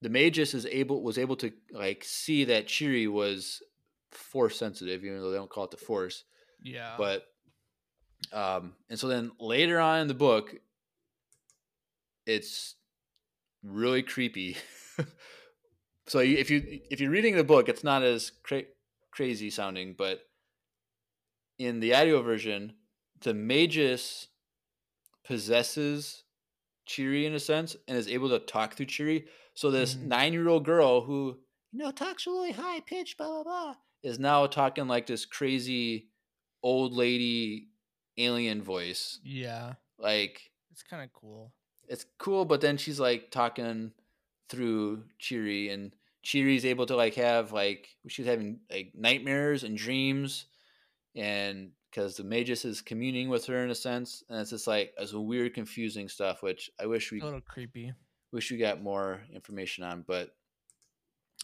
the 0.02 0.08
Magys 0.10 0.54
is 0.54 0.66
able 0.66 1.02
was 1.02 1.16
able 1.18 1.36
to 1.36 1.50
like 1.72 2.04
see 2.04 2.44
that 2.44 2.66
Che'ri 2.68 3.08
was 3.08 3.62
force 4.12 4.56
sensitive 4.58 5.04
even 5.04 5.20
though 5.20 5.30
they 5.30 5.38
don't 5.38 5.50
call 5.50 5.64
it 5.64 5.70
the 5.70 5.76
force 5.78 6.24
Yeah. 6.62 6.94
but 6.98 7.26
um 8.32 8.74
and 8.90 8.98
so 8.98 9.08
then 9.08 9.32
later 9.40 9.80
on 9.80 10.00
in 10.02 10.08
the 10.08 10.14
book 10.14 10.54
it's 12.26 12.74
really 13.62 14.02
creepy 14.02 14.56
so 16.06 16.18
if 16.20 16.50
you 16.50 16.80
if 16.90 17.00
you're 17.00 17.10
reading 17.10 17.36
the 17.36 17.44
book 17.44 17.68
it's 17.68 17.84
not 17.84 18.02
as 18.02 18.32
cra- 18.42 18.62
crazy 19.10 19.50
sounding 19.50 19.94
but 19.96 20.20
in 21.58 21.80
the 21.80 21.94
audio 21.94 22.22
version 22.22 22.74
the 23.20 23.32
Magys 23.32 24.26
possesses 25.24 26.22
Che'ri 26.86 27.24
in 27.26 27.34
a 27.34 27.40
sense 27.40 27.76
and 27.88 27.96
is 27.96 28.08
able 28.08 28.28
to 28.30 28.38
talk 28.38 28.74
through 28.74 28.86
Che'ri. 28.86 29.26
so 29.54 29.70
this 29.70 29.94
Mhm. 29.94 30.02
nine-year-old 30.06 30.64
girl 30.64 31.00
who 31.02 31.40
you 31.72 31.78
know 31.78 31.90
talks 31.90 32.26
really 32.26 32.52
high 32.52 32.80
pitch 32.80 33.16
blah 33.16 33.28
blah 33.28 33.42
blah 33.42 33.76
is 34.02 34.18
now 34.18 34.46
talking 34.46 34.86
like 34.86 35.06
this 35.06 35.24
crazy 35.24 36.08
old 36.62 36.92
lady 36.92 37.68
alien 38.18 38.62
voice 38.62 39.18
yeah. 39.24 39.74
like 39.98 40.50
It's 40.70 40.82
kind 40.82 41.02
of 41.02 41.12
cool. 41.12 41.52
it's 41.88 42.04
cool 42.18 42.44
but 42.44 42.60
then 42.60 42.76
she's 42.76 43.00
like 43.00 43.30
talking 43.30 43.92
through 44.48 45.04
Che'ri 45.18 45.70
and 45.70 45.92
Che'ri's 46.24 46.64
able 46.64 46.86
to 46.86 46.96
like 46.96 47.14
have 47.14 47.52
like 47.52 47.88
she's 48.08 48.26
having 48.26 48.60
like 48.70 48.92
nightmares 48.94 49.62
and 49.64 49.76
dreams 49.76 50.46
and 51.14 51.70
because 51.90 52.16
the 52.16 52.24
Magys 52.24 52.64
is 52.64 52.80
communing 52.82 53.28
with 53.28 53.46
her 53.46 53.64
in 53.64 53.70
a 53.70 53.74
sense 53.74 54.22
and 54.28 54.40
it's 54.40 54.50
just 54.50 54.66
like 54.66 54.92
it's 54.98 55.12
a 55.12 55.20
weird 55.20 55.54
confusing 55.54 56.08
stuff 56.08 56.42
which 56.42 56.70
i 56.80 56.86
wish 56.86 57.10
we 57.10 57.20
A 57.20 57.24
little 57.24 57.40
creepy. 57.40 57.92
wish 58.32 58.50
we 58.50 58.58
got 58.58 58.82
more 58.82 59.20
information 59.32 59.82
on 59.84 60.04
but 60.06 60.34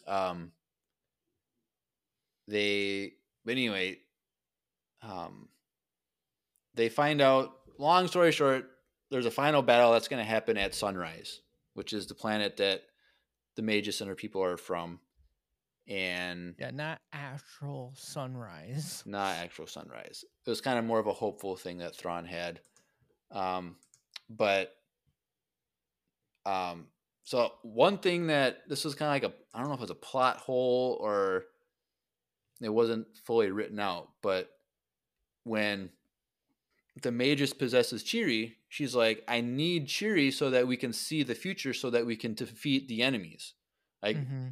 um 0.07 0.53
they 2.49 3.13
but 3.45 3.53
anyway 3.53 3.99
um 5.03 5.49
they 6.75 6.89
find 6.89 7.21
out 7.21 7.53
long 7.79 8.09
story 8.09 8.33
short 8.33 8.69
there's 9.11 9.27
a 9.27 9.31
final 9.31 9.63
battle 9.63 9.93
that's 9.93 10.09
going 10.09 10.23
to 10.23 10.29
happen 10.29 10.57
at 10.57 10.75
sunrise 10.75 11.41
which 11.75 11.93
is 11.93 12.07
the 12.07 12.15
planet 12.15 12.57
that 12.57 12.83
the 13.57 13.63
Magys 13.63 13.95
Center 13.95 14.15
people 14.15 14.43
are 14.43 14.57
from 14.57 15.01
and 15.89 16.55
Yeah, 16.59 16.71
not 16.71 17.01
actual 17.13 17.93
sunrise. 17.97 19.03
not 19.07 19.37
actual 19.37 19.67
sunrise. 19.67 20.25
It 20.47 20.51
was 20.51 20.61
kind 20.61 20.79
of 20.79 20.85
more 20.85 20.99
of 20.99 21.07
a 21.07 21.13
hopeful 21.13 21.57
thing 21.57 21.79
that 21.79 21.97
Thrawn 21.97 22.25
had. 22.25 22.61
Um, 23.31 23.77
but 24.31 24.73
um, 26.47 26.87
so 27.25 27.53
one 27.63 27.99
thing 27.99 28.29
that 28.29 28.69
this 28.69 28.85
was 28.85 28.95
kind 28.95 29.09
of 29.09 29.15
like 29.23 29.33
a 29.33 29.57
I 29.57 29.61
don't 29.61 29.69
know 29.69 29.75
if 29.75 29.81
it 29.81 29.83
was 29.83 29.91
a 29.91 29.95
plot 29.95 30.39
hole 30.39 30.99
or 31.01 31.45
it 32.61 32.69
wasn't 32.69 33.07
fully 33.25 33.51
written 33.51 33.81
out, 33.81 34.11
but 34.23 34.51
when 35.45 35.91
the 37.01 37.11
Magys 37.11 37.57
possesses 37.57 38.03
Che'ri, 38.03 38.57
she's 38.69 38.95
like, 38.95 39.25
I 39.27 39.41
need 39.41 39.87
Che'ri 39.87 40.31
so 40.31 40.51
that 40.51 40.67
we 40.67 40.77
can 40.77 40.93
see 40.93 41.23
the 41.23 41.35
future, 41.35 41.73
so 41.73 41.91
that 41.91 42.05
we 42.05 42.17
can 42.17 42.35
defeat 42.35 42.89
the 42.89 43.03
enemies. 43.03 43.55
Like 44.03 44.17
mm-hmm. 44.17 44.49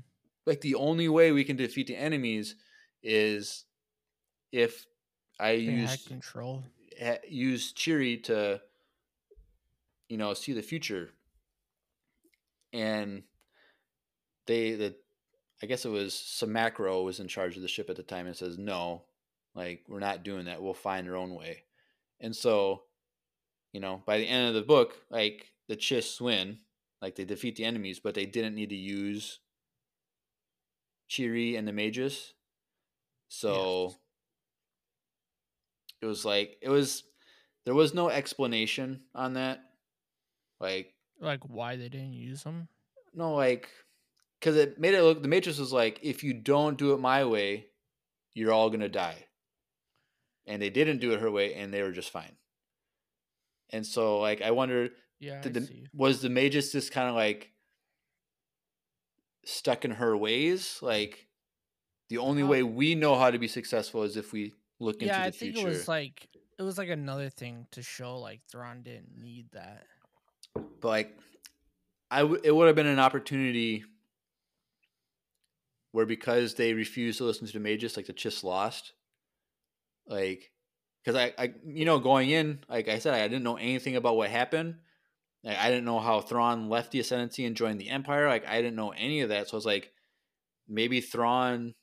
like 0.46 0.60
the 0.60 0.76
only 0.76 1.08
way 1.08 1.32
we 1.32 1.44
can 1.44 1.56
defeat 1.56 1.88
the 1.88 1.96
enemies 1.96 2.54
is 3.02 3.64
if 4.52 4.86
I 5.38 5.56
They 5.56 5.62
use 5.62 6.06
control. 6.06 6.64
ha- 7.00 7.18
use 7.28 7.72
Che'ri 7.72 8.18
to 8.24 8.60
you 10.08 10.16
know 10.16 10.34
see 10.34 10.52
the 10.52 10.62
future, 10.62 11.10
and 12.72 13.22
they 14.46 14.72
the 14.76 14.94
I 15.62 15.66
guess 15.66 15.84
it 15.84 15.90
was 15.90 16.14
Samakro 16.14 17.04
was 17.04 17.20
in 17.20 17.28
charge 17.28 17.56
of 17.56 17.62
the 17.62 17.68
ship 17.68 17.90
at 17.90 17.96
the 17.96 18.02
time 18.02 18.26
and 18.26 18.36
says 18.36 18.56
no, 18.58 19.02
like 19.54 19.84
we're 19.88 20.00
not 20.00 20.24
doing 20.24 20.46
that. 20.46 20.62
We'll 20.62 20.74
find 20.74 21.08
our 21.08 21.16
own 21.16 21.34
way, 21.34 21.64
and 22.20 22.34
so 22.34 22.82
you 23.72 23.80
know 23.80 24.02
by 24.06 24.18
the 24.18 24.26
end 24.28 24.48
of 24.48 24.54
the 24.54 24.62
book, 24.62 24.96
like 25.10 25.46
the 25.68 25.76
Chiss 25.76 26.20
win, 26.20 26.58
like 27.00 27.16
they 27.16 27.24
defeat 27.24 27.56
the 27.56 27.64
enemies, 27.64 28.00
but 28.00 28.14
they 28.14 28.26
didn't 28.26 28.54
need 28.54 28.70
to 28.70 28.76
use 28.76 29.40
Che'ri 31.08 31.56
and 31.56 31.66
the 31.66 31.72
Magys. 31.72 32.32
So 33.28 33.84
Yes. 33.88 33.98
it 36.02 36.06
was 36.06 36.24
like 36.24 36.58
it 36.62 36.68
was 36.68 37.04
there 37.64 37.74
was 37.74 37.94
no 37.94 38.08
explanation 38.08 39.02
on 39.14 39.34
that. 39.34 39.60
Like 40.60 40.94
Like 41.20 41.40
why 41.48 41.76
they 41.76 41.88
didn't 41.88 42.14
use 42.14 42.42
them. 42.42 42.68
no 43.14 43.34
like 43.34 43.68
because 44.40 44.56
it 44.56 44.78
made 44.78 44.94
it 44.94 45.02
look 45.02 45.22
the 45.22 45.28
Magys 45.28 45.58
was 45.58 45.72
like, 45.72 46.00
if 46.02 46.24
you 46.24 46.32
don't 46.34 46.78
do 46.78 46.92
it 46.92 47.00
my 47.00 47.24
way, 47.24 47.66
you're 48.34 48.52
all 48.52 48.70
gonna 48.70 48.88
die. 48.88 49.26
And 50.46 50.60
they 50.60 50.70
didn't 50.70 50.98
do 50.98 51.12
it 51.12 51.20
her 51.20 51.30
way, 51.30 51.54
and 51.54 51.72
they 51.72 51.82
were 51.82 51.92
just 51.92 52.10
fine. 52.10 52.36
And 53.70 53.86
so, 53.86 54.18
like, 54.18 54.42
I 54.42 54.50
wonder, 54.50 54.90
Yeah, 55.20 55.42
did 55.42 55.56
I 55.56 55.60
the, 55.60 55.86
was 55.94 56.22
the 56.22 56.28
Magys 56.28 56.72
just 56.72 56.92
kind 56.92 57.08
of 57.08 57.14
like 57.14 57.52
stuck 59.44 59.84
in 59.84 59.92
her 59.92 60.16
ways? 60.16 60.78
Like, 60.82 61.28
the 62.08 62.18
only 62.18 62.42
Uh, 62.42 62.46
way 62.48 62.62
we 62.62 62.94
know 62.94 63.16
how 63.16 63.30
to 63.30 63.38
be 63.38 63.48
successful 63.48 64.02
is 64.02 64.16
if 64.16 64.32
we 64.32 64.52
look 64.80 64.96
into 65.02 65.06
Yeah, 65.06 65.18
the 65.18 65.22
I 65.22 65.30
think 65.30 65.54
future. 65.54 65.68
it 65.68 65.70
was 65.70 65.88
like 65.88 66.28
it 66.58 66.62
was 66.62 66.76
like 66.78 66.88
another 66.88 67.30
thing 67.30 67.66
to 67.70 67.82
show 67.82 68.18
like 68.18 68.40
Thrawn 68.50 68.82
didn't 68.82 69.16
need 69.16 69.52
that. 69.52 69.86
but 70.54 70.88
like 70.88 71.18
I 72.10 72.20
w- 72.20 72.40
it 72.42 72.50
would 72.50 72.66
have 72.66 72.76
been 72.76 72.86
an 72.86 72.98
opportunity 72.98 73.84
where 75.92 76.06
because 76.06 76.54
they 76.54 76.74
refused 76.74 77.18
to 77.18 77.24
listen 77.24 77.46
to 77.46 77.52
the 77.52 77.60
Magys 77.60 77.96
like 77.96 78.06
the 78.06 78.12
Chiss 78.12 78.42
lost 78.42 78.92
like 80.10 80.50
because 81.02 81.18
I, 81.18 81.32
I 81.42 81.54
you 81.64 81.84
know 81.84 81.98
going 81.98 82.30
in 82.30 82.58
like 82.68 82.88
i 82.88 82.98
said 82.98 83.14
i 83.14 83.26
didn't 83.26 83.44
know 83.44 83.56
anything 83.56 83.96
about 83.96 84.16
what 84.16 84.28
happened. 84.28 84.76
Like, 85.42 85.56
i 85.56 85.70
didn't 85.70 85.86
know 85.86 86.00
how 86.00 86.20
Thrawn 86.20 86.68
left 86.68 86.90
the 86.90 87.00
ascendancy 87.00 87.46
and 87.46 87.56
joined 87.56 87.80
the 87.80 87.88
empire. 87.88 88.28
Like 88.28 88.46
i 88.46 88.60
didn't 88.60 88.76
know 88.76 88.90
any 88.90 89.20
of 89.20 89.30
that. 89.30 89.48
So 89.48 89.54
i 89.54 89.56
was 89.56 89.66
like 89.66 89.92
maybe 90.68 91.00
Thrawn 91.00 91.74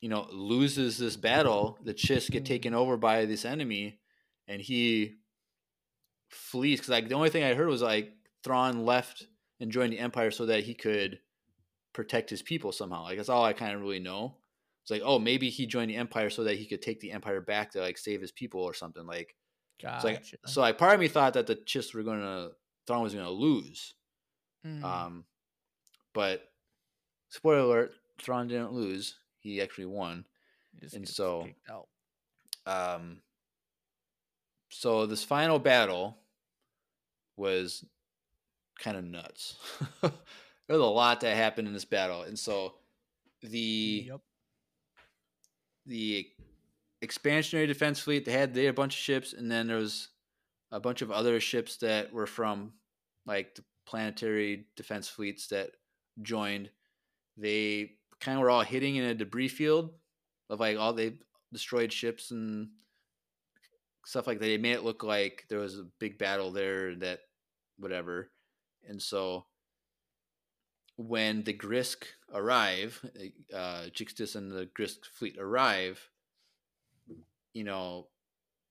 you 0.00 0.08
know 0.08 0.28
loses 0.30 0.98
this 0.98 1.16
battle 1.16 1.78
the 1.82 1.94
Chiss 1.94 2.30
get 2.30 2.44
taken 2.44 2.72
mm-hmm. 2.72 2.80
over 2.80 2.96
by 2.96 3.24
this 3.24 3.44
enemy 3.44 3.98
and 4.46 4.60
he 4.60 5.14
flees. 6.28 6.80
Because 6.80 6.90
like 6.90 7.08
the 7.08 7.14
only 7.14 7.30
thing 7.30 7.44
I 7.44 7.54
heard 7.54 7.68
was 7.68 7.82
like 7.82 8.12
Thrawn 8.42 8.84
left 8.84 9.26
and 9.60 9.72
joined 9.72 9.92
the 9.92 9.98
Empire 9.98 10.30
so 10.30 10.46
that 10.46 10.64
he 10.64 10.74
could 10.74 11.20
protect 11.92 12.28
his 12.30 12.42
people 12.42 12.72
somehow. 12.72 13.04
Like 13.04 13.16
that's 13.16 13.28
all 13.28 13.44
I 13.44 13.52
kind 13.52 13.74
of 13.74 13.80
really 13.80 14.00
know. 14.00 14.36
It's 14.84 14.90
like 14.90 15.02
oh 15.04 15.18
maybe 15.18 15.48
he 15.50 15.66
joined 15.66 15.90
the 15.90 15.96
Empire 15.96 16.30
so 16.30 16.44
that 16.44 16.56
he 16.58 16.66
could 16.66 16.82
take 16.82 17.00
the 17.00 17.10
Empire 17.10 17.40
back 17.40 17.72
to 17.72 17.80
like 17.80 17.98
save 17.98 18.20
his 18.20 18.30
people 18.32 18.60
or 18.60 18.74
something. 18.74 19.06
Like 19.06 19.34
Gotcha. 19.82 20.00
so 20.00 20.08
like 20.08 20.24
so 20.46 20.60
like 20.60 20.78
part 20.78 20.94
of 20.94 21.00
me 21.00 21.08
thought 21.08 21.32
that 21.34 21.46
the 21.46 21.56
Chiss 21.56 21.94
were 21.94 22.02
gonna 22.02 22.50
Thrawn 22.86 23.02
was 23.02 23.14
gonna 23.14 23.30
lose. 23.30 23.94
Mm, 24.66 24.84
Um, 24.84 25.24
but 26.12 26.52
spoiler 27.30 27.60
alert, 27.60 27.92
Thrawn 28.20 28.46
didn't 28.46 28.72
lose. 28.72 29.16
He 29.40 29.60
actually 29.62 29.86
won. 29.86 30.26
he 30.78 30.96
and 30.96 31.08
so-. 31.08 31.48
Um, 32.66 33.20
so 34.70 35.06
this 35.06 35.24
final 35.24 35.58
battle 35.58 36.18
was 37.36 37.84
kind 38.78 38.96
of 38.96 39.04
nuts. 39.04 39.56
There's 40.02 40.80
a 40.80 40.84
lot 40.84 41.20
that 41.20 41.36
happened 41.36 41.68
in 41.68 41.74
this 41.74 41.84
battle, 41.84 42.22
and 42.22 42.38
so 42.38 42.74
the 43.42 44.04
Yep. 44.08 44.20
The 45.86 46.28
expansionary 47.04 47.66
defense 47.66 48.00
fleet 48.00 48.24
they 48.24 48.32
had 48.32 48.54
they 48.54 48.64
had 48.64 48.70
a 48.70 48.74
bunch 48.74 48.94
of 48.94 49.00
ships, 49.00 49.32
and 49.32 49.50
then 49.50 49.66
there 49.66 49.76
was 49.76 50.08
a 50.72 50.80
bunch 50.80 51.02
of 51.02 51.10
other 51.10 51.38
ships 51.40 51.76
that 51.78 52.12
were 52.12 52.26
from 52.26 52.72
like 53.26 53.54
the 53.54 53.64
planetary 53.86 54.66
defense 54.76 55.08
fleets 55.08 55.48
that 55.48 55.70
joined. 56.22 56.70
They 57.36 57.92
kind 58.20 58.38
of 58.38 58.42
were 58.42 58.50
all 58.50 58.62
hitting 58.62 58.96
in 58.96 59.04
a 59.04 59.14
debris 59.14 59.48
field 59.48 59.90
of 60.48 60.60
like 60.60 60.78
all 60.78 60.92
they 60.92 61.14
destroyed 61.52 61.92
ships 61.92 62.30
and 62.30 62.68
stuff 64.06 64.26
like 64.26 64.38
that. 64.38 64.46
They 64.46 64.58
made 64.58 64.72
it 64.72 64.84
look 64.84 65.02
like 65.02 65.44
there 65.48 65.58
was 65.58 65.78
a 65.78 65.86
big 65.98 66.18
battle 66.18 66.50
there 66.50 66.94
that 66.96 67.20
whatever. 67.78 68.30
And 68.88 69.00
so 69.00 69.46
when 70.96 71.42
the 71.42 71.52
Grysk 71.52 72.04
arrive, 72.34 73.00
uh 73.54 73.88
Jixtus 73.90 74.36
and 74.36 74.52
the 74.52 74.66
Grysk 74.66 75.06
fleet 75.06 75.38
arrive, 75.38 76.10
you 77.52 77.64
know, 77.64 78.08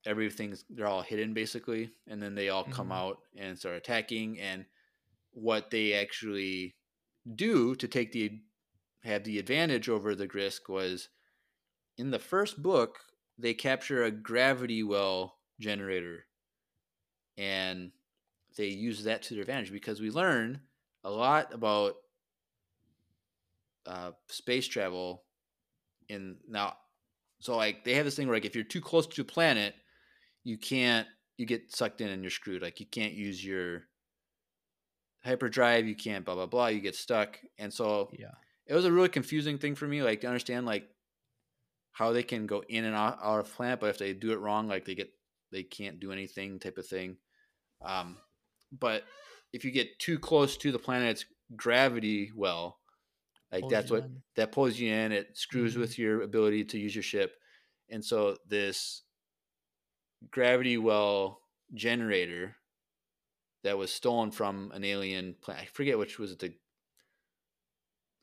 everything's 0.05 0.65
they're 0.69 0.87
all 0.87 1.03
hidden 1.03 1.33
basically, 1.33 1.91
and 2.07 2.21
then 2.21 2.35
they 2.35 2.49
all 2.49 2.65
come 2.65 2.91
Mhm. 2.91 2.93
out 2.93 3.19
and 3.37 3.57
start 3.59 3.77
attacking 3.77 4.39
and 4.39 4.65
what 5.31 5.71
they 5.71 5.93
actually 5.93 6.77
do 7.35 7.75
to 7.75 7.87
take 7.87 8.11
the 8.13 8.41
have 9.03 9.23
the 9.25 9.39
advantage 9.39 9.89
over 9.89 10.15
the 10.15 10.27
Grysk 10.27 10.69
was 10.69 11.09
in 11.97 12.11
the 12.11 12.19
first 12.19 12.61
book 12.63 12.99
they 13.37 13.53
capture 13.53 14.03
a 14.03 14.11
gravity 14.11 14.83
well 14.83 15.39
generator 15.59 16.25
and 17.37 17.91
they 18.57 18.67
use 18.67 19.03
that 19.03 19.23
to 19.23 19.33
their 19.33 19.41
advantage 19.41 19.71
because 19.71 20.01
we 20.01 20.11
learn 20.11 20.61
a 21.03 21.11
lot 21.11 21.53
about 21.53 21.95
uh, 23.85 24.11
space 24.29 24.67
travel 24.67 25.25
in 26.09 26.37
now 26.47 26.77
so 27.39 27.55
like 27.57 27.83
they 27.83 27.93
have 27.95 28.05
this 28.05 28.15
thing 28.15 28.27
where 28.27 28.35
like 28.37 28.45
if 28.45 28.55
you're 28.55 28.63
too 28.63 28.81
close 28.81 29.07
to 29.07 29.21
a 29.21 29.25
planet 29.25 29.75
you 30.43 30.57
can't 30.57 31.07
you 31.37 31.45
get 31.45 31.71
sucked 31.75 32.01
in 32.01 32.09
and 32.09 32.23
you're 32.23 32.29
screwed. 32.31 32.61
Like 32.61 32.79
you 32.79 32.85
can't 32.85 33.13
use 33.13 33.43
your 33.43 33.83
hyperdrive 35.23 35.87
you 35.87 35.95
can't 35.95 36.25
blah 36.25 36.35
blah 36.35 36.45
blah 36.45 36.67
you 36.67 36.81
get 36.81 36.95
stuck. 36.95 37.39
And 37.57 37.73
so 37.73 38.15
Yeah. 38.17 38.31
it 38.65 38.73
was 38.73 38.85
a 38.85 38.91
really 38.91 39.09
confusing 39.09 39.57
thing 39.57 39.75
for 39.75 39.87
me 39.87 40.03
like 40.03 40.21
to 40.21 40.27
understand 40.27 40.65
like 40.65 40.89
how 41.91 42.11
they 42.11 42.23
can 42.23 42.47
go 42.47 42.63
in 42.67 42.85
and 42.85 42.95
out, 42.95 43.19
out 43.21 43.39
of 43.39 43.53
planet 43.53 43.79
but 43.79 43.89
if 43.89 43.97
they 43.97 44.13
do 44.13 44.31
it 44.31 44.39
wrong 44.39 44.67
like 44.67 44.85
they 44.85 44.95
get 44.95 45.11
they 45.51 45.63
can't 45.63 45.99
do 45.99 46.11
anything 46.11 46.59
type 46.59 46.77
of 46.77 46.87
thing. 46.87 47.17
Um 47.81 48.17
but 48.71 49.03
if 49.53 49.63
you 49.63 49.71
get 49.71 49.99
too 49.99 50.19
close 50.19 50.57
to 50.57 50.71
the 50.71 50.79
planet's 50.79 51.25
gravity 51.55 52.31
well 52.35 52.79
like 53.53 53.61
Pulls 53.61 53.71
that's 53.71 53.91
what 53.91 54.03
in. 54.03 54.21
that 54.35 54.51
pulls 54.51 54.77
you 54.79 54.91
in 54.91 55.11
it 55.13 55.37
screws 55.37 55.75
Mhm. 55.75 55.79
with 55.79 55.97
your 55.99 56.21
ability 56.23 56.65
to 56.65 56.77
use 56.79 56.93
your 56.95 57.03
ship 57.03 57.35
and 57.89 58.03
so 58.03 58.35
this 58.47 59.03
gravity 60.31 60.77
well 60.77 61.39
generator 61.73 62.55
that 63.63 63.77
was 63.77 63.91
stolen 63.93 64.31
from 64.31 64.71
an 64.73 64.83
alien 64.83 65.35
planet 65.41 65.63
i 65.63 65.65
forget 65.67 65.97
which 65.97 66.17
was 66.19 66.31
it 66.31 66.39
the 66.39 66.53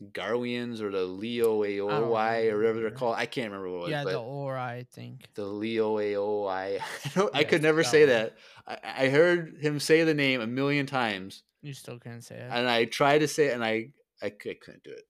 Garwians 0.03 0.81
or 0.81 0.91
the 0.91 1.05
Leo 1.05 1.63
AOI 1.63 2.49
or 2.49 2.57
whatever 2.57 2.81
they're 2.81 2.91
called. 2.91 3.17
I 3.19 3.27
can't 3.27 3.51
remember 3.53 3.69
what 3.69 3.77
it 3.77 3.81
was, 3.83 3.91
Yeah, 3.91 4.05
the 4.05 4.19
Aura, 4.19 4.63
I 4.63 4.87
think. 4.91 5.27
the 5.35 5.45
Leo 5.45 5.99
AOI. 5.99 6.79
I, 6.81 7.29
I 7.35 7.45
could 7.45 7.61
never 7.61 7.85
say 7.85 8.07
that. 8.07 8.39
I, 8.67 8.79
I 9.05 9.09
heard 9.11 9.59
him 9.61 9.79
say 9.79 10.03
the 10.05 10.15
name 10.15 10.41
a 10.41 10.47
million 10.47 10.87
times, 10.87 11.43
You 11.61 11.75
still 11.75 11.99
couldn't 11.99 12.23
say 12.23 12.37
it. 12.37 12.49
and 12.51 12.67
I 12.67 12.87
tried 12.87 13.19
to 13.19 13.29
say 13.29 13.49
it, 13.49 13.53
and 13.55 13.63
I 13.63 13.91
couldn't 14.23 14.83
do 14.85 14.91
it. 14.91 15.05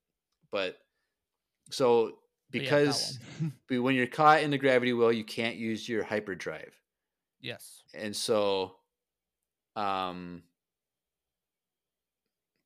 But 0.52 0.78
so 1.70 2.18
But 2.50 2.62
yeah, 2.62 2.64
because 2.64 3.18
when 3.68 3.94
you're 3.94 4.06
caught 4.06 4.42
in 4.42 4.50
the 4.50 4.58
gravity 4.58 4.92
well, 4.92 5.12
you 5.12 5.24
can't 5.24 5.56
use 5.56 5.88
your 5.88 6.02
hyperdrive, 6.04 6.74
yes. 7.40 7.82
and 7.94 8.14
so, 8.14 8.76
um. 9.76 10.42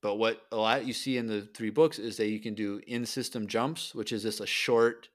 But 0.02 0.16
what 0.16 0.43
a 0.52 0.56
lot 0.56 0.86
you 0.86 0.93
see 0.93 1.16
in 1.16 1.27
the 1.27 1.48
three 1.55 1.70
books 1.70 1.98
is 1.98 2.19
that 2.19 2.28
you 2.28 2.39
can 2.39 2.52
do 2.55 2.78
in-system 2.86 3.47
jumps, 3.47 3.94
which 3.94 4.12
is 4.12 4.23
just 4.23 4.40
a 4.40 4.47
short 4.47 5.09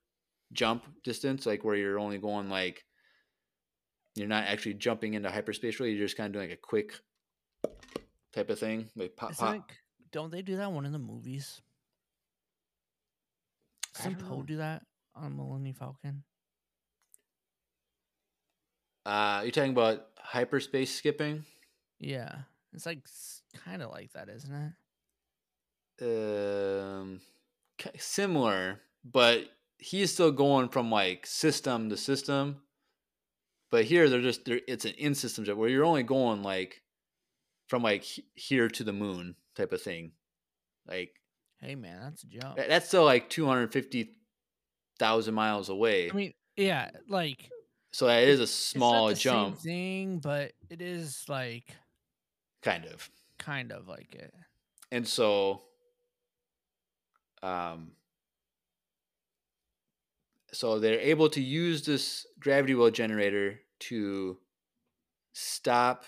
jump 0.52 0.84
distance, 1.04 1.46
like 1.46 1.64
where 1.64 1.76
you're 1.76 2.00
only 2.00 2.18
going 2.18 2.50
like 2.50 2.86
you're 4.16 4.28
not 4.28 4.46
actually 4.46 4.74
jumping 4.74 5.14
into 5.14 5.30
hyperspace 5.30 5.80
really, 5.80 5.94
you're 5.94 6.06
just 6.06 6.18
kind 6.18 6.28
of 6.28 6.34
doing 6.34 6.50
like 6.50 6.58
a 6.58 6.62
quick 6.62 6.94
type 8.34 8.50
of 8.50 8.60
thing. 8.60 8.90
Like 8.96 9.16
pop 9.16 9.32
Isn't 9.32 9.46
pop. 9.46 9.56
it- 9.56 9.76
don't 10.12 10.32
they 10.32 10.42
do 10.42 10.58
that 10.58 10.72
one 10.72 10.88
in 10.88 10.92
the 10.92 10.98
movies? 10.98 11.62
I 13.98 14.04
Doesn't 14.04 14.28
Poe 14.28 14.44
do 14.44 14.58
that 14.58 14.84
on 15.16 15.36
Millennium 15.36 15.76
Falcon? 15.76 16.24
Uh 19.06 19.42
you're 19.44 19.52
talking 19.52 19.72
about 19.72 20.08
hyperspace 20.18 20.94
skipping? 20.94 21.46
Yeah. 22.00 22.36
It's 22.74 22.86
like 22.86 23.00
kind 23.66 23.82
of 23.82 23.92
like 23.92 24.14
that, 24.14 24.30
isn't 24.30 24.74
it? 26.02 26.98
Um 27.00 27.22
similar, 27.98 28.82
but 29.04 29.46
he's 29.78 30.14
still 30.14 30.32
going 30.32 30.70
from 30.70 30.92
like 30.92 31.26
system 31.26 31.90
to 31.90 31.98
system. 31.98 32.62
But 33.72 33.86
here 33.86 34.10
they're 34.10 34.22
just 34.22 34.46
they're, 34.46 34.62
it's 34.68 34.86
an 34.86 34.94
in 34.98 35.16
system 35.16 35.46
jump 35.46 35.60
where 35.60 35.70
you're 35.70 35.86
only 35.86 36.04
going 36.04 36.44
like 36.44 36.82
from 37.68 37.84
like 37.84 38.04
here 38.36 38.68
to 38.68 38.84
the 38.84 38.94
moon 38.94 39.36
type 39.56 39.72
of 39.72 39.82
thing. 39.82 40.12
Like 40.88 41.14
Hey, 41.62 41.76
man, 41.76 42.00
that's 42.02 42.24
a 42.24 42.28
jump. 42.28 42.56
That's 42.56 42.88
still 42.88 43.04
like 43.04 43.30
250,000 43.30 45.34
miles 45.34 45.70
away. 45.70 46.10
I 46.10 46.14
mean, 46.14 46.34
yeah, 46.56 46.90
like 47.08 47.50
so 47.92 48.08
that 48.08 48.24
is 48.24 48.40
a 48.40 48.44
it's 48.44 48.76
not 48.76 48.80
small 48.80 49.08
the 49.08 49.16
jump, 49.16 49.58
Same 49.58 49.64
thing, 49.64 50.20
but 50.20 50.54
it 50.70 50.82
is 50.82 51.26
like 51.28 51.76
kind 52.62 52.86
of. 52.86 53.10
kind 53.38 53.72
of 53.72 53.88
like 53.88 54.16
it. 54.16 54.34
And 54.92 55.08
so, 55.08 55.62
um, 57.42 57.92
so 60.52 60.80
they're 60.80 61.00
able 61.00 61.30
to 61.30 61.42
use 61.42 61.86
this 61.86 62.26
gravity 62.40 62.76
well 62.76 62.92
generator 62.92 63.62
to 63.80 64.38
stop 65.34 66.06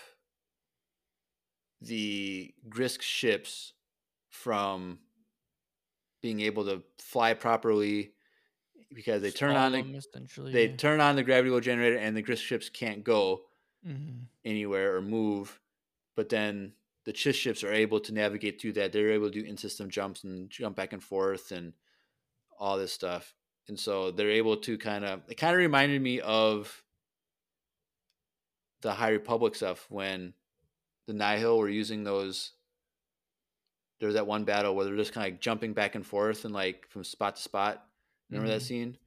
the 1.80 2.54
Grysk 2.68 3.02
ships 3.02 3.72
from 4.28 4.98
being 6.22 6.40
able 6.40 6.64
to 6.66 6.82
fly 6.98 7.34
properly 7.34 8.14
because 8.94 9.22
they 9.22 9.30
turn 9.30 9.56
on 9.56 9.72
the 9.72 9.82
they 10.52 10.68
turn 10.76 11.00
on 11.00 11.16
the 11.16 11.22
gravity 11.22 11.50
well 11.50 11.60
generator 11.60 11.96
and 11.98 12.16
the 12.16 12.22
Grysk 12.22 12.42
ships 12.42 12.68
can't 12.68 13.04
go 13.04 13.46
Mhm. 13.86 14.28
anywhere 14.44 14.96
or 14.96 15.02
move. 15.02 15.60
But 16.14 16.28
then 16.28 16.74
the 17.04 17.12
Chiss 17.12 17.34
ships 17.34 17.64
are 17.64 17.72
able 17.72 18.00
to 18.00 18.12
navigate 18.12 18.60
through 18.60 18.74
that. 18.74 18.92
They're 18.92 19.12
able 19.12 19.30
to 19.30 19.40
do 19.42 19.46
in-system 19.46 19.90
jumps 19.90 20.24
and 20.24 20.48
jump 20.50 20.76
back 20.76 20.92
and 20.92 21.02
forth 21.02 21.52
and 21.52 21.74
all 22.58 22.78
this 22.78 22.92
stuff. 22.92 23.34
And 23.68 23.78
so 23.78 24.10
they're 24.10 24.30
able 24.30 24.58
to 24.58 24.78
kind 24.78 25.04
of 25.04 25.22
it 25.28 25.36
kind 25.36 25.54
of 25.54 25.58
reminded 25.58 26.02
me 26.02 26.20
of 26.20 26.84
the 28.82 28.94
High 28.94 29.10
Republic 29.10 29.54
stuff 29.54 29.90
when 29.90 30.34
the 31.06 31.14
Nihil 31.14 31.58
were 31.58 31.68
using 31.68 32.04
those 32.04 32.52
there 34.02 34.08
was 34.08 34.16
that 34.16 34.26
one 34.28 34.44
battle 34.44 34.76
where 34.76 34.84
they're 34.84 34.96
just 34.96 35.14
kind 35.14 35.26
of 35.28 35.34
like 35.34 35.42
jumping 35.42 35.74
back 35.74 35.96
and 35.96 36.06
forth 36.06 36.44
and 36.44 36.52
like 36.54 36.88
from 36.90 37.04
spot 37.04 37.36
to 37.36 37.42
spot. 37.42 37.88
Remember 38.30 38.52
that 38.52 38.62
Mhm. 38.62 38.64
scene? 38.64 38.98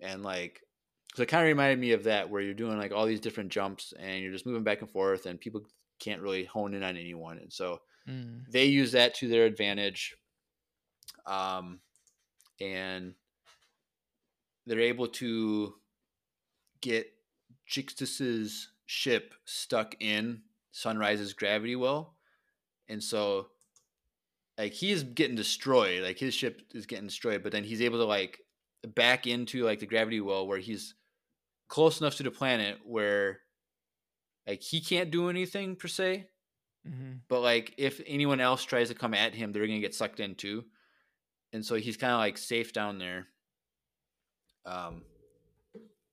And 0.00 0.22
like, 0.24 0.62
so 1.14 1.22
it 1.22 1.28
kind 1.30 1.44
of 1.44 1.48
reminded 1.48 1.78
me 1.80 1.92
of 1.92 2.04
that 2.04 2.30
where 2.30 2.42
you're 2.42 2.54
doing 2.54 2.78
like 2.78 2.92
all 2.92 3.06
these 3.06 3.20
different 3.20 3.52
jumps 3.52 3.94
and 3.98 4.22
you're 4.22 4.32
just 4.32 4.46
moving 4.46 4.64
back 4.64 4.82
and 4.82 4.90
forth 4.90 5.26
and 5.26 5.40
people 5.40 5.66
can't 6.00 6.22
really 6.22 6.44
hone 6.44 6.74
in 6.74 6.84
on 6.84 6.96
anyone. 6.98 7.38
And 7.38 7.52
so 7.52 7.80
Mm. 8.06 8.46
they 8.48 8.66
use 8.66 8.92
that 8.92 9.14
to 9.16 9.28
their 9.28 9.46
advantage. 9.46 10.16
Um, 11.26 11.80
and 12.60 13.16
they're 14.66 14.80
able 14.80 15.08
to 15.08 15.80
get 16.80 17.12
Jixtus's 17.66 18.72
ship 18.86 19.34
stuck 19.44 19.94
in 20.00 20.42
Sunrise's 20.72 21.32
gravity 21.32 21.76
well. 21.76 22.16
And 22.88 23.02
so 23.02 23.50
like 24.62 24.74
he 24.74 24.92
is 24.92 25.02
getting 25.02 25.34
destroyed, 25.34 26.04
like 26.04 26.18
his 26.20 26.32
ship 26.34 26.62
is 26.72 26.86
getting 26.86 27.08
destroyed, 27.08 27.42
but 27.42 27.50
then 27.50 27.64
he's 27.64 27.82
able 27.82 27.98
to 27.98 28.04
like 28.04 28.40
back 28.94 29.26
into 29.26 29.64
like 29.64 29.80
the 29.80 29.86
gravity 29.86 30.20
well 30.20 30.46
where 30.46 30.58
he's 30.58 30.94
close 31.66 32.00
enough 32.00 32.14
to 32.14 32.22
the 32.22 32.30
planet 32.30 32.78
where 32.84 33.40
like 34.46 34.62
he 34.62 34.80
can't 34.80 35.10
do 35.10 35.28
anything 35.28 35.74
per 35.74 35.88
se, 35.88 36.28
Mhm. 36.86 37.22
but 37.26 37.40
like 37.40 37.74
if 37.76 38.00
anyone 38.06 38.40
else 38.40 38.62
tries 38.62 38.86
to 38.88 38.94
come 38.94 39.14
at 39.14 39.34
him, 39.34 39.50
they're 39.50 39.66
gonna 39.66 39.80
get 39.80 39.96
sucked 39.96 40.20
in 40.20 40.36
too. 40.36 40.64
And 41.52 41.66
so 41.66 41.74
he's 41.74 41.96
kind 41.96 42.12
of 42.12 42.18
like 42.18 42.38
safe 42.38 42.72
down 42.72 42.98
there. 42.98 43.26
Um, 44.64 45.04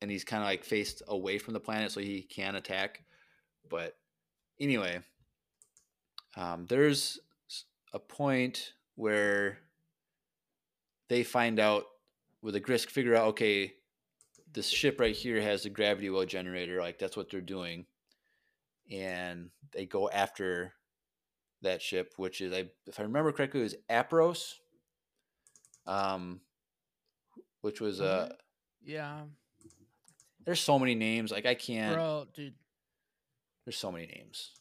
and 0.01 0.09
he's 0.09 0.23
kind 0.23 0.41
of 0.41 0.47
like 0.47 0.63
faced 0.63 1.03
away 1.07 1.37
from 1.37 1.53
the 1.53 1.59
planet 1.59 1.91
so 1.91 1.99
he 1.99 2.23
can 2.23 2.55
attack. 2.55 3.05
But 3.69 3.95
anyway, 4.59 5.03
um, 6.35 6.65
there's 6.65 7.19
a 7.93 7.99
point 7.99 8.73
where 8.95 9.59
they 11.07 11.23
find 11.23 11.59
out 11.59 11.85
with 12.41 12.53
the 12.53 12.61
Grysk 12.61 12.89
figure 12.89 13.15
out 13.15 13.27
okay, 13.29 13.73
this 14.53 14.69
ship 14.69 14.99
right 14.99 15.15
here 15.15 15.41
has 15.41 15.65
a 15.65 15.69
gravity 15.69 16.09
well 16.09 16.25
generator. 16.25 16.79
Like 16.79 16.99
that's 16.99 17.17
what 17.17 17.29
they're 17.29 17.41
doing, 17.41 17.85
and 18.91 19.49
they 19.71 19.85
go 19.85 20.09
after 20.09 20.73
that 21.61 21.81
ship, 21.81 22.13
which 22.17 22.41
is 22.41 22.53
I 22.53 22.69
if 22.87 22.99
I 22.99 23.03
remember 23.03 23.31
correctly, 23.31 23.61
it 23.61 23.63
was 23.63 23.75
Apros. 23.89 24.55
Um, 25.85 26.41
which 27.61 27.81
was 27.81 27.99
uh, 27.99 28.29
Yeah, 28.83 29.21
there's 30.45 30.59
so 30.59 30.79
many 30.79 30.95
names. 30.95 31.31
Like 31.31 31.45
I 31.45 31.55
can't. 31.55 31.95
bro, 31.95 32.27
dude. 32.33 32.53
There's 33.65 33.77
so 33.77 33.91
many 33.91 34.07
names, 34.07 34.53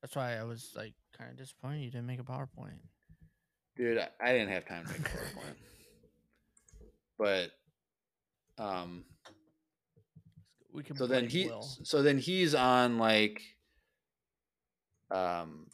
That's 0.00 0.16
why 0.16 0.36
I 0.38 0.44
was 0.44 0.72
like 0.74 0.94
kind 1.16 1.30
of 1.30 1.36
disappointed 1.36 1.80
you 1.82 1.90
didn't 1.90 2.06
make 2.06 2.20
a 2.20 2.24
PowerPoint. 2.24 2.78
dude. 3.76 3.98
I, 3.98 4.08
I 4.20 4.32
didn't 4.32 4.50
have 4.50 4.66
time 4.66 4.84
to 4.86 4.92
make 4.92 5.00
a 5.00 5.04
PowerPoint, 5.04 5.56
but 8.58 8.62
um, 8.62 9.04
We 10.72 10.82
can. 10.82 10.96
so 10.96 11.06
then 11.06 11.28
he 11.28 11.46
Will. 11.46 11.62
so 11.62 12.02
then 12.02 12.18
he's 12.18 12.54
on 12.54 12.98
like 12.98 13.42
um 15.10 15.66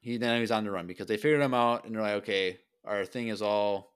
he 0.00 0.16
then 0.18 0.38
he's 0.40 0.50
on 0.50 0.64
the 0.64 0.70
run 0.70 0.86
because 0.86 1.06
they 1.06 1.16
figured 1.16 1.40
him 1.40 1.54
out 1.54 1.84
and 1.84 1.94
they're 1.94 2.02
like 2.02 2.14
okay 2.22 2.58
our 2.84 3.04
thing 3.04 3.28
is 3.28 3.40
all 3.42 3.94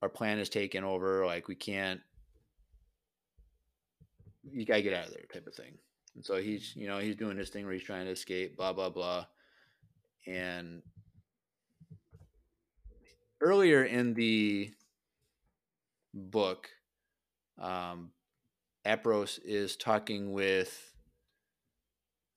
our 0.00 0.08
plan 0.08 0.38
is 0.38 0.48
taken 0.48 0.84
over 0.84 1.26
like 1.26 1.48
we 1.48 1.54
can't 1.56 2.00
you 4.44 4.64
gotta 4.64 4.82
get 4.82 4.92
out 4.94 5.06
of 5.06 5.12
there 5.12 5.24
type 5.32 5.46
of 5.46 5.54
thing 5.54 5.72
and 6.14 6.24
so 6.24 6.36
he's 6.36 6.74
you 6.76 6.86
know 6.86 6.98
he's 6.98 7.16
doing 7.16 7.36
this 7.36 7.50
thing 7.50 7.64
where 7.64 7.74
he's 7.74 7.82
trying 7.82 8.04
to 8.06 8.12
escape 8.12 8.56
blah 8.56 8.72
blah 8.72 8.90
blah. 8.90 9.26
And 10.26 10.82
earlier 13.40 13.84
in 13.84 14.14
the 14.14 14.72
book 16.14 16.70
um, 17.60 18.10
Apros 18.86 19.38
is 19.44 19.76
talking 19.76 20.32
with 20.32 20.94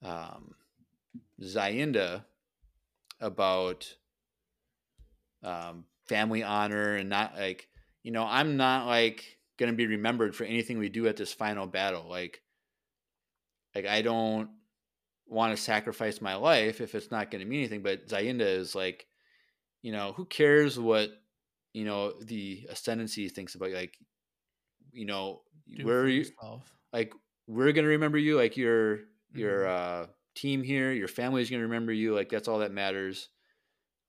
um, 0.02 0.54
Ziinda 1.40 2.24
about 3.20 3.94
um, 5.42 5.84
family 6.06 6.42
honor 6.42 6.94
and 6.94 7.08
not 7.08 7.36
like 7.36 7.68
you 8.02 8.10
know 8.12 8.24
I'm 8.24 8.56
not 8.56 8.86
like 8.86 9.38
gonna 9.56 9.72
be 9.72 9.86
remembered 9.86 10.34
for 10.34 10.44
anything 10.44 10.78
we 10.78 10.88
do 10.88 11.06
at 11.06 11.16
this 11.16 11.32
final 11.32 11.66
battle. 11.66 12.06
Like 12.08 12.42
like 13.82 13.86
I 13.92 14.02
don't 14.02 14.48
want 15.26 15.54
to 15.56 15.62
sacrifice 15.62 16.20
my 16.20 16.34
life 16.36 16.80
if 16.80 16.94
it's 16.94 17.10
not 17.10 17.30
going 17.30 17.40
to 17.42 17.48
mean 17.48 17.60
anything 17.60 17.82
but 17.82 18.08
Ziinda 18.08 18.40
is 18.40 18.74
like 18.74 19.06
you 19.82 19.92
know 19.92 20.12
who 20.16 20.24
cares 20.24 20.78
what 20.78 21.10
you 21.74 21.84
know 21.84 22.12
the 22.20 22.66
ascendancy 22.70 23.28
thinks 23.28 23.54
about 23.54 23.70
like 23.72 23.96
you 24.92 25.04
know 25.06 25.42
Do 25.76 25.84
where 25.86 26.00
are 26.00 26.08
you 26.08 26.20
yourself. 26.20 26.72
like 26.92 27.12
we're 27.46 27.72
gonna 27.72 27.88
remember 27.88 28.18
you 28.18 28.36
like 28.36 28.56
your 28.56 29.00
your 29.34 29.64
Mhm. 29.64 29.68
uh 29.68 30.06
team 30.34 30.62
here 30.62 30.92
your 30.92 31.08
family's 31.08 31.50
gonna 31.50 31.62
remember 31.64 31.92
you 31.92 32.14
like 32.14 32.28
that's 32.30 32.48
all 32.48 32.60
that 32.60 32.72
matters 32.72 33.28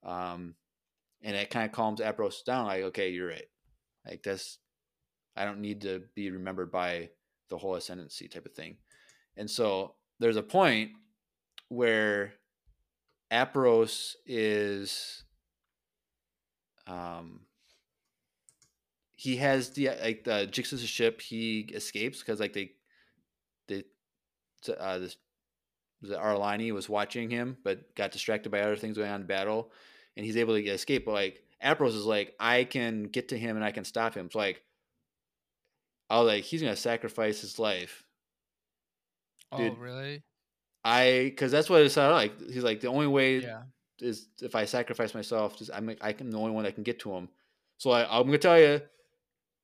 um 0.03 0.55
and 1.21 1.35
it 1.35 1.49
kind 1.49 1.65
of 1.65 1.71
calms 1.71 1.99
apros 1.99 2.43
down 2.45 2.65
like 2.67 2.83
okay 2.83 3.09
you're 3.09 3.27
right 3.27 3.49
like 4.07 4.21
that's 4.23 4.57
i 5.35 5.43
don't 5.43 5.59
need 5.59 5.81
to 5.81 6.03
be 6.15 6.29
remembered 6.31 6.71
by 6.71 7.09
the 7.49 7.57
whole 7.57 7.75
ascendancy 7.75 8.27
type 8.27 8.45
of 8.45 8.53
thing 8.53 8.77
and 9.39 9.49
so 9.49 9.95
there's 10.19 10.37
a 10.37 10.43
point 10.43 10.91
where 11.69 12.33
apros 13.31 14.15
is 14.25 15.23
um 16.87 17.41
he 19.19 19.35
has 19.35 19.71
the 19.71 19.89
like 20.01 20.23
the 20.23 20.47
Jix's 20.49 20.81
ship. 20.87 21.19
He 21.19 21.69
escapes 21.73 22.19
because 22.19 22.39
like 22.39 22.53
they, 22.53 22.71
they, 23.67 23.83
uh, 24.79 24.99
this 24.99 25.17
the 26.01 26.15
Ar'alani 26.15 26.71
was 26.71 26.87
watching 26.87 27.29
him, 27.29 27.57
but 27.61 27.93
got 27.95 28.13
distracted 28.13 28.49
by 28.49 28.61
other 28.61 28.77
things 28.77 28.95
going 28.95 29.11
on 29.11 29.19
in 29.19 29.27
battle, 29.27 29.73
and 30.15 30.25
he's 30.25 30.37
able 30.37 30.53
to 30.53 30.61
get 30.61 30.73
escape. 30.73 31.03
But 31.03 31.15
like 31.15 31.43
Apros 31.61 31.97
is 31.97 32.05
like, 32.05 32.33
I 32.39 32.63
can 32.63 33.03
get 33.03 33.27
to 33.29 33.37
him 33.37 33.57
and 33.57 33.65
I 33.65 33.71
can 33.71 33.83
stop 33.83 34.13
him. 34.13 34.29
So 34.31 34.39
like, 34.39 34.63
I 36.09 36.19
was 36.19 36.27
like, 36.27 36.45
he's 36.45 36.61
gonna 36.61 36.77
sacrifice 36.77 37.41
his 37.41 37.59
life. 37.59 38.05
Oh, 39.51 39.69
really? 39.75 40.23
I 40.83 41.23
because 41.25 41.51
that's 41.51 41.69
what 41.69 41.81
it 41.81 41.89
sounded 41.89 42.15
like. 42.15 42.49
He's 42.49 42.63
like 42.63 42.81
the 42.81 42.87
only 42.87 43.07
way 43.07 43.39
Yeah. 43.39 43.63
is 43.99 44.27
if 44.41 44.55
I 44.55 44.65
sacrifice 44.65 45.13
myself. 45.13 45.57
Just 45.57 45.71
I'm 45.73 45.95
I 46.01 46.13
can 46.13 46.29
the 46.29 46.37
only 46.37 46.51
one 46.51 46.63
that 46.63 46.75
can 46.75 46.83
get 46.83 46.99
to 46.99 47.11
him. 47.11 47.29
So 47.77 47.91
I, 47.91 48.03
I'm 48.17 48.25
gonna 48.25 48.37
tell 48.37 48.59
you, 48.59 48.81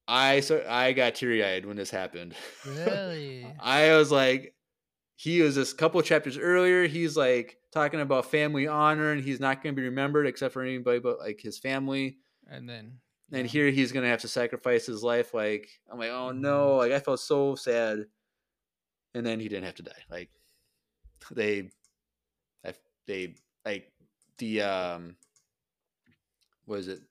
I 0.07 0.40
so 0.41 0.64
I 0.68 0.94
got 0.94 1.16
teary 1.16 1.44
eyed 1.44 1.66
when 1.66 1.78
this 1.78 1.90
happened. 1.90 2.36
Really? 2.66 3.48
I 3.60 3.95
was 3.95 4.12
like, 4.12 4.53
he 5.16 5.41
was 5.41 5.56
this 5.56 5.74
couple 5.74 6.02
chapters 6.02 6.38
earlier. 6.38 6.88
He's 6.88 7.16
like 7.16 7.57
talking 7.72 8.02
about 8.02 8.26
family 8.32 8.68
honor, 8.68 9.12
and 9.12 9.24
he's 9.24 9.40
not 9.40 9.64
gonna 9.64 9.74
be 9.74 9.84
remembered 9.84 10.28
except 10.28 10.53
for 10.53 10.62
anybody 10.62 10.99
but 10.99 11.20
like 11.20 11.40
his 11.41 11.57
family. 11.57 12.18
and 12.49 12.68
then. 12.68 12.99
And 13.32 13.48
here 13.48 13.72
he's 13.72 13.91
gonna 13.91 14.07
have 14.10 14.22
to 14.22 14.28
sacrifice 14.28 14.86
his 14.86 15.02
life. 15.03 15.34
Like 15.34 15.68
I'm 15.91 15.98
like, 15.98 16.12
oh 16.12 16.30
mm-hmm. 16.30 16.41
no! 16.41 16.76
Like 16.78 16.91
I 16.91 16.99
felt 16.99 17.20
so 17.20 17.56
sad. 17.56 18.06
And 19.16 19.26
then 19.26 19.40
he 19.40 19.48
didn't 19.48 19.66
have 19.66 19.76
to 19.76 19.84
die. 19.84 19.92
Like 20.12 20.30
they, 21.32 21.72
I, 22.64 22.74
they 23.08 23.36
like 23.66 23.92
the 24.38 24.62
um, 24.62 25.16
what 26.66 26.80
is 26.80 26.88
it? 26.88 27.02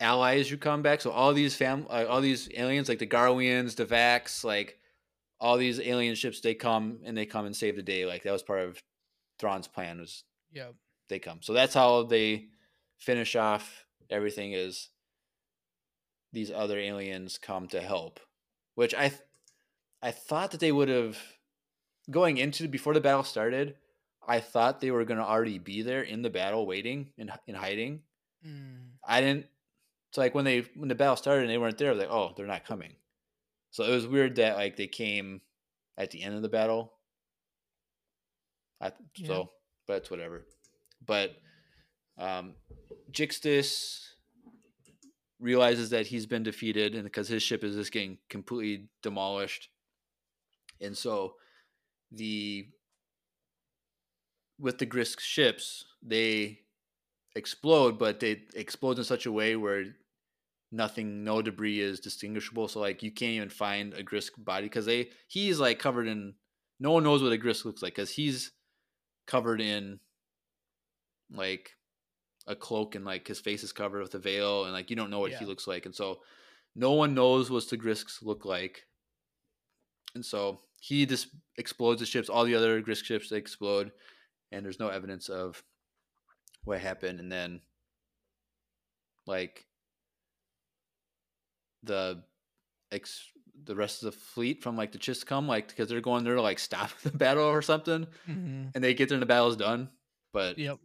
Allies 0.00 0.48
who 0.48 0.56
come 0.56 0.82
back. 0.82 1.00
So 1.00 1.10
all 1.10 1.32
these 1.32 1.54
fam, 1.54 1.86
uh, 1.88 2.06
all 2.08 2.20
these 2.22 2.48
aliens, 2.56 2.88
like 2.88 2.98
the 2.98 3.06
Garwians, 3.06 3.76
the 3.76 3.84
Vax, 3.84 4.42
like 4.42 4.78
all 5.38 5.56
these 5.56 5.78
alien 5.78 6.14
ships, 6.14 6.40
they 6.40 6.54
come 6.54 7.00
and 7.04 7.16
they 7.16 7.26
come 7.26 7.46
and 7.46 7.54
save 7.54 7.76
the 7.76 7.82
day. 7.82 8.06
Like 8.06 8.22
that 8.22 8.32
was 8.32 8.42
part 8.42 8.60
of 8.60 8.82
Thrawn's 9.38 9.68
plan. 9.68 10.00
Was 10.00 10.24
yeah, 10.52 10.68
they 11.08 11.18
come. 11.18 11.38
So 11.42 11.52
that's 11.52 11.74
how 11.74 12.04
they 12.04 12.46
finish 12.96 13.36
off 13.36 13.84
everything 14.10 14.52
is 14.52 14.88
these 16.32 16.50
other 16.50 16.78
aliens 16.78 17.38
come 17.38 17.66
to 17.68 17.80
help, 17.80 18.20
which 18.74 18.94
I 18.94 19.08
th- 19.08 19.20
I 20.02 20.10
thought 20.10 20.52
that 20.52 20.60
they 20.60 20.72
would 20.72 20.88
have 20.88 21.18
going 22.10 22.38
into 22.38 22.68
before 22.68 22.94
the 22.94 23.00
battle 23.00 23.24
started. 23.24 23.76
I 24.26 24.40
thought 24.40 24.80
they 24.80 24.90
were 24.90 25.04
going 25.04 25.18
to 25.18 25.26
already 25.26 25.58
be 25.58 25.82
there 25.82 26.02
in 26.02 26.22
the 26.22 26.30
battle 26.30 26.66
waiting 26.66 27.12
and 27.18 27.30
in 27.46 27.54
hiding 27.54 28.02
Mm. 28.46 28.92
I 29.06 29.20
didn't. 29.20 29.46
It's 30.08 30.18
like 30.18 30.34
when 30.34 30.44
they 30.44 30.60
when 30.74 30.88
the 30.88 30.94
battle 30.94 31.16
started 31.16 31.42
and 31.42 31.50
they 31.50 31.58
weren't 31.58 31.78
there, 31.78 31.90
I 31.90 31.92
was 31.92 32.00
like, 32.00 32.10
oh, 32.10 32.32
they're 32.36 32.46
not 32.46 32.64
coming. 32.64 32.92
So 33.70 33.84
it 33.84 33.94
was 33.94 34.06
weird 34.06 34.36
that 34.36 34.56
like 34.56 34.76
they 34.76 34.88
came 34.88 35.40
at 35.96 36.10
the 36.10 36.22
end 36.22 36.34
of 36.34 36.42
the 36.42 36.48
battle. 36.48 36.92
I 38.80 38.92
Yeah. 39.14 39.26
so, 39.26 39.50
but 39.86 39.98
it's 39.98 40.10
whatever. 40.10 40.46
But 41.06 41.36
um, 42.18 42.54
Jixtus 43.12 44.06
realizes 45.38 45.90
that 45.90 46.06
he's 46.06 46.26
been 46.26 46.42
defeated, 46.42 46.94
and 46.94 47.04
because 47.04 47.28
his 47.28 47.42
ship 47.42 47.62
is 47.62 47.76
just 47.76 47.92
getting 47.92 48.18
completely 48.28 48.88
demolished, 49.02 49.68
and 50.80 50.96
so 50.96 51.34
the 52.10 52.66
with 54.58 54.78
the 54.78 54.86
Grysk 54.86 55.20
ships, 55.20 55.84
they 56.02 56.60
explode, 57.34 57.98
but 57.98 58.20
they 58.20 58.42
explode 58.54 58.98
in 58.98 59.04
such 59.04 59.26
a 59.26 59.32
way 59.32 59.56
where 59.56 59.84
nothing, 60.70 61.24
no 61.24 61.40
debris 61.40 61.80
is 61.80 62.00
distinguishable. 62.00 62.68
So 62.68 62.80
like 62.80 63.02
you 63.02 63.10
can't 63.10 63.32
even 63.32 63.48
find 63.48 63.94
a 63.94 64.02
Grysk 64.02 64.32
body 64.38 64.66
because 64.66 64.86
they 64.86 65.10
he's 65.28 65.58
like 65.58 65.78
covered 65.78 66.06
in. 66.06 66.34
No 66.78 66.92
one 66.92 67.04
knows 67.04 67.22
what 67.22 67.32
a 67.32 67.38
Grysk 67.38 67.64
looks 67.64 67.82
like 67.82 67.94
because 67.94 68.10
he's 68.10 68.52
covered 69.26 69.60
in 69.60 70.00
like 71.30 71.70
a 72.46 72.56
cloak 72.56 72.94
and 72.94 73.04
like 73.04 73.28
his 73.28 73.38
face 73.38 73.62
is 73.62 73.72
covered 73.72 74.02
with 74.02 74.14
a 74.14 74.18
veil 74.18 74.64
and 74.64 74.72
like 74.72 74.90
you 74.90 74.96
don't 74.96 75.10
know 75.10 75.20
what 75.20 75.32
he 75.32 75.44
looks 75.44 75.66
like 75.66 75.84
and 75.84 75.94
so 75.94 76.20
no 76.74 76.92
one 76.92 77.14
knows 77.14 77.50
what 77.50 77.68
the 77.68 77.76
Grysks 77.76 78.22
look 78.22 78.44
like. 78.44 78.86
And 80.14 80.24
so 80.24 80.60
he 80.80 81.06
just 81.06 81.28
explodes 81.58 82.00
the 82.00 82.06
ships. 82.06 82.28
All 82.28 82.44
the 82.44 82.54
other 82.56 82.80
Grysk 82.82 83.04
ships 83.04 83.28
they 83.28 83.36
explode, 83.36 83.92
and 84.50 84.64
there's 84.64 84.80
no 84.80 84.88
evidence 84.88 85.28
of 85.28 85.62
what 86.64 86.80
happened. 86.80 87.20
And 87.20 87.30
then, 87.30 87.60
like 89.26 89.66
the 91.82 92.22
ex 92.92 93.24
the 93.64 93.74
rest 93.74 94.02
of 94.02 94.06
the 94.12 94.18
fleet 94.18 94.62
from 94.62 94.76
like 94.76 94.92
the 94.92 94.98
Chiss 94.98 95.24
come 95.24 95.46
like 95.46 95.68
because 95.68 95.88
they're 95.88 96.00
going 96.00 96.24
there 96.24 96.34
to 96.36 96.42
like 96.42 96.58
stop 96.58 96.90
the 97.02 97.10
battle 97.10 97.44
or 97.44 97.62
something, 97.62 98.06
hmm 98.26 98.64
and 98.74 98.84
they 98.84 98.94
get 98.94 99.08
there 99.08 99.16
and 99.16 99.22
the 99.22 99.26
battle's 99.26 99.56
done. 99.56 99.88
But 100.32 100.58
Yep. 100.58 100.78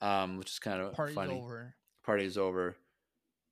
um, 0.00 0.38
which 0.38 0.50
is 0.50 0.58
kind 0.58 0.80
of 0.80 0.94
Party's 0.94 1.14
funny 1.14 1.34
over. 1.34 1.74
party's 2.04 2.38
over 2.38 2.76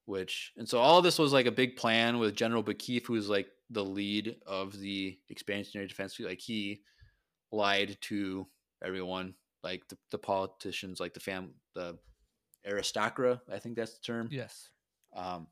which 0.06 0.52
and 0.56 0.68
so 0.68 0.78
all 0.78 1.00
this 1.00 1.16
was 1.18 1.32
like 1.32 1.46
a 1.46 1.50
big 1.52 1.76
plan 1.76 2.18
with 2.18 2.34
general 2.34 2.62
Ba'kif, 2.62 3.06
who's 3.06 3.28
like 3.28 3.46
the 3.72 3.84
lead 3.84 4.36
of 4.46 4.78
the 4.78 5.18
expansionary 5.32 5.88
defense 5.88 6.14
fleet 6.14 6.28
like 6.28 6.40
he 6.40 6.80
lied 7.50 7.96
to 8.00 8.46
everyone 8.84 9.34
like 9.62 9.86
the, 9.88 9.96
the 10.10 10.18
politicians 10.18 11.00
like 11.00 11.14
the 11.14 11.20
fam 11.20 11.50
the 11.74 11.96
aristocra 12.68 13.40
i 13.50 13.58
think 13.58 13.76
that's 13.76 13.94
the 13.94 14.02
term 14.02 14.28
Yes. 14.30 14.68
um 15.14 15.46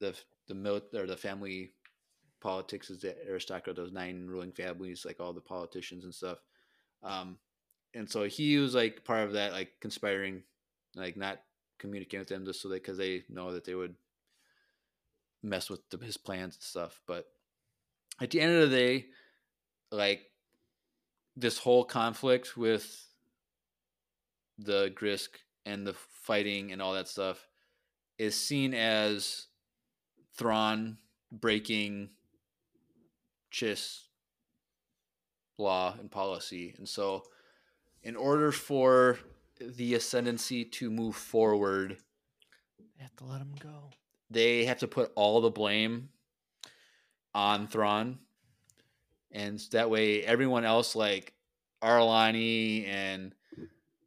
the 0.00 0.14
the 0.46 0.54
mil- 0.54 0.82
or 0.94 1.06
the 1.06 1.16
family 1.16 1.72
politics 2.40 2.90
is 2.90 3.00
the 3.00 3.16
aristocrat 3.28 3.76
those 3.76 3.92
nine 3.92 4.26
ruling 4.28 4.52
families 4.52 5.04
like 5.04 5.18
all 5.20 5.32
the 5.32 5.40
politicians 5.40 6.04
and 6.04 6.14
stuff 6.14 6.38
um 7.02 7.36
and 7.94 8.08
so 8.08 8.24
he 8.24 8.58
was 8.58 8.74
like 8.74 9.04
part 9.04 9.26
of 9.26 9.32
that 9.32 9.52
like 9.52 9.72
conspiring 9.80 10.42
like 10.94 11.16
not 11.16 11.40
communicating 11.78 12.20
with 12.20 12.28
them 12.28 12.44
just 12.44 12.60
so 12.60 12.68
they 12.68 12.76
because 12.76 12.98
they 12.98 13.24
know 13.28 13.52
that 13.52 13.64
they 13.64 13.74
would 13.74 13.94
mess 15.42 15.70
with 15.70 15.80
the, 15.90 15.98
his 16.04 16.16
plans 16.16 16.54
and 16.56 16.62
stuff 16.62 17.00
but 17.06 17.26
at 18.20 18.30
the 18.30 18.40
end 18.40 18.52
of 18.54 18.70
the 18.70 18.76
day 18.76 19.06
like 19.90 20.30
this 21.36 21.58
whole 21.58 21.84
conflict 21.84 22.56
with 22.56 23.06
the 24.58 24.92
Grysk 24.94 25.28
and 25.64 25.86
the 25.86 25.94
fighting 26.22 26.72
and 26.72 26.82
all 26.82 26.94
that 26.94 27.08
stuff 27.08 27.46
is 28.18 28.34
seen 28.38 28.74
as 28.74 29.46
Thrawn 30.36 30.98
breaking 31.30 32.10
Chiss 33.52 34.00
law 35.56 35.94
and 35.98 36.10
policy. 36.10 36.74
And 36.78 36.88
so, 36.88 37.22
in 38.02 38.16
order 38.16 38.52
for 38.52 39.18
the 39.60 39.94
ascendancy 39.94 40.64
to 40.64 40.90
move 40.90 41.16
forward, 41.16 41.98
They 42.96 43.02
have 43.02 43.16
to 43.16 43.24
let 43.24 43.40
him 43.40 43.54
go. 43.58 43.90
they 44.30 44.64
have 44.64 44.78
to 44.80 44.88
put 44.88 45.12
all 45.14 45.40
the 45.40 45.50
blame 45.50 46.10
on 47.38 47.68
Thrawn. 47.68 48.18
And 49.30 49.60
that 49.70 49.90
way, 49.90 50.24
everyone 50.24 50.64
else, 50.64 50.96
like 50.96 51.34
Ar'alani 51.82 52.88
and 52.88 53.32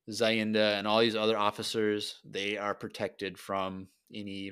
Ziinda 0.09 0.77
and 0.77 0.85
all 0.85 0.99
these 0.99 1.15
other 1.15 1.37
officers, 1.37 2.19
they 2.25 2.57
are 2.57 2.75
protected 2.75 3.37
from 3.37 3.87
any 4.13 4.51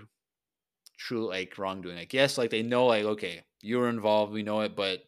true 0.97 1.27
like 1.27 1.57
wrongdoing. 1.57 1.97
Like, 1.97 2.13
yes, 2.13 2.37
like 2.37 2.51
they 2.51 2.63
know, 2.63 2.85
like, 2.85 3.03
okay, 3.03 3.43
you 3.61 3.79
were 3.79 3.89
involved, 3.89 4.31
we 4.31 4.43
know 4.43 4.61
it, 4.61 4.77
but 4.77 5.03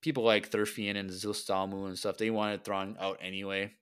people 0.00 0.24
like 0.24 0.50
Thurfian 0.50 0.96
and 0.96 1.10
Zistalmu 1.10 1.86
and 1.86 1.96
stuff, 1.96 2.18
they 2.18 2.30
wanted 2.30 2.64
Thrawn 2.64 2.96
out 2.98 3.18
anyway. 3.22 3.72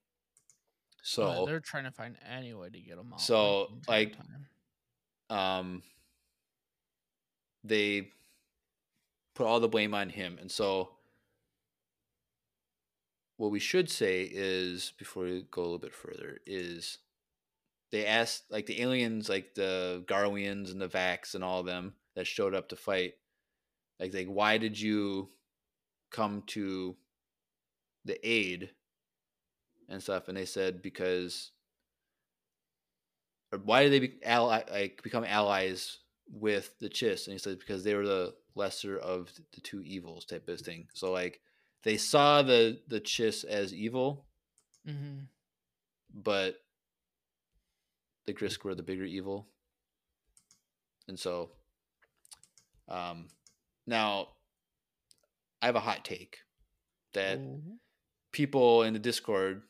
So 1.03 1.47
they're 1.47 1.61
trying 1.61 1.85
to 1.85 1.93
find 1.93 2.17
any 2.31 2.53
way 2.53 2.69
to 2.69 2.79
get 2.79 2.97
them 2.99 3.15
out. 3.15 3.23
So, 3.23 3.69
like, 3.89 4.15
um 5.31 5.83
they 7.65 8.11
put 9.41 9.47
all 9.47 9.59
the 9.59 9.69
blame 9.69 9.95
on 9.95 10.11
him 10.11 10.37
and 10.39 10.51
so 10.51 10.91
what 13.39 13.51
we 13.51 13.59
should 13.59 13.89
say 13.89 14.29
is 14.31 14.93
before 14.99 15.23
we 15.23 15.47
go 15.51 15.63
a 15.63 15.65
little 15.65 15.79
bit 15.79 15.95
further 15.95 16.41
is 16.45 16.99
they 17.91 18.05
asked 18.05 18.43
like 18.51 18.67
the 18.67 18.83
aliens 18.83 19.31
like 19.31 19.55
the 19.55 20.05
garwians 20.07 20.71
and 20.71 20.79
the 20.79 20.89
vax 20.89 21.35
and 21.35 21.43
all 21.43 21.61
of 21.61 21.65
them 21.65 21.95
that 22.15 22.27
showed 22.27 22.55
up 22.55 22.69
to 22.69 22.77
fight 22.77 23.15
like 23.99 24.13
like 24.13 24.27
why 24.27 24.59
did 24.59 24.79
you 24.79 25.31
come 26.11 26.43
to 26.47 26.95
the 28.05 28.19
aid 28.23 28.69
and 29.89 30.03
stuff 30.03 30.29
and 30.29 30.37
they 30.37 30.45
said 30.45 30.83
because 30.83 31.53
or 33.53 33.59
why 33.59 33.85
did 33.85 33.93
they 33.95 34.01
be 34.01 34.19
ally, 34.23 34.65
like 34.71 35.03
become 35.03 35.25
allies 35.25 35.97
with 36.31 36.79
the 36.79 36.91
Chiss? 36.91 37.27
And 37.27 37.33
he 37.33 37.39
said 37.39 37.59
because 37.59 37.83
they 37.83 37.95
were 37.95 38.07
the 38.07 38.35
lesser 38.55 38.97
of 38.99 39.33
the 39.55 39.61
two 39.61 39.83
evils 39.83 40.25
type 40.25 40.49
of 40.49 40.61
thing. 40.61 40.89
So 40.95 41.13
like 41.13 41.41
they 41.83 41.97
saw 41.97 42.43
the 42.43 42.81
the 42.89 43.01
Chiss 43.01 43.45
as 43.45 43.73
evil, 43.73 44.27
Mhm. 44.87 45.27
but 46.13 46.57
the 48.27 48.35
Grysk 48.35 48.65
were 48.65 48.75
the 48.75 48.83
bigger 48.83 49.05
evil. 49.05 49.49
And 51.09 51.19
so 51.19 51.53
um 52.89 53.29
now 53.87 54.29
I 55.63 55.67
have 55.67 55.77
a 55.77 55.81
hot 55.81 56.05
take 56.05 56.39
that 57.13 57.39
Ooh. 57.39 57.79
people 58.33 58.83
in 58.83 58.93
the 58.93 58.99
Discord, 58.99 59.63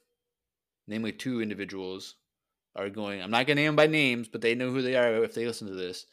namely 0.87 1.13
two 1.13 1.41
individuals, 1.41 2.17
are 2.77 2.89
going. 2.91 3.21
I'm 3.23 3.31
not 3.31 3.47
going 3.47 3.57
to 3.57 3.63
name 3.63 3.69
them 3.71 3.77
by 3.77 3.87
names, 3.89 4.29
but 4.29 4.41
they 4.41 4.55
know 4.55 4.71
who 4.71 4.83
they 4.83 4.95
are 4.95 5.25
if 5.25 5.35
they 5.35 5.47
listen 5.47 5.67
to 5.67 5.75
this. 5.75 6.07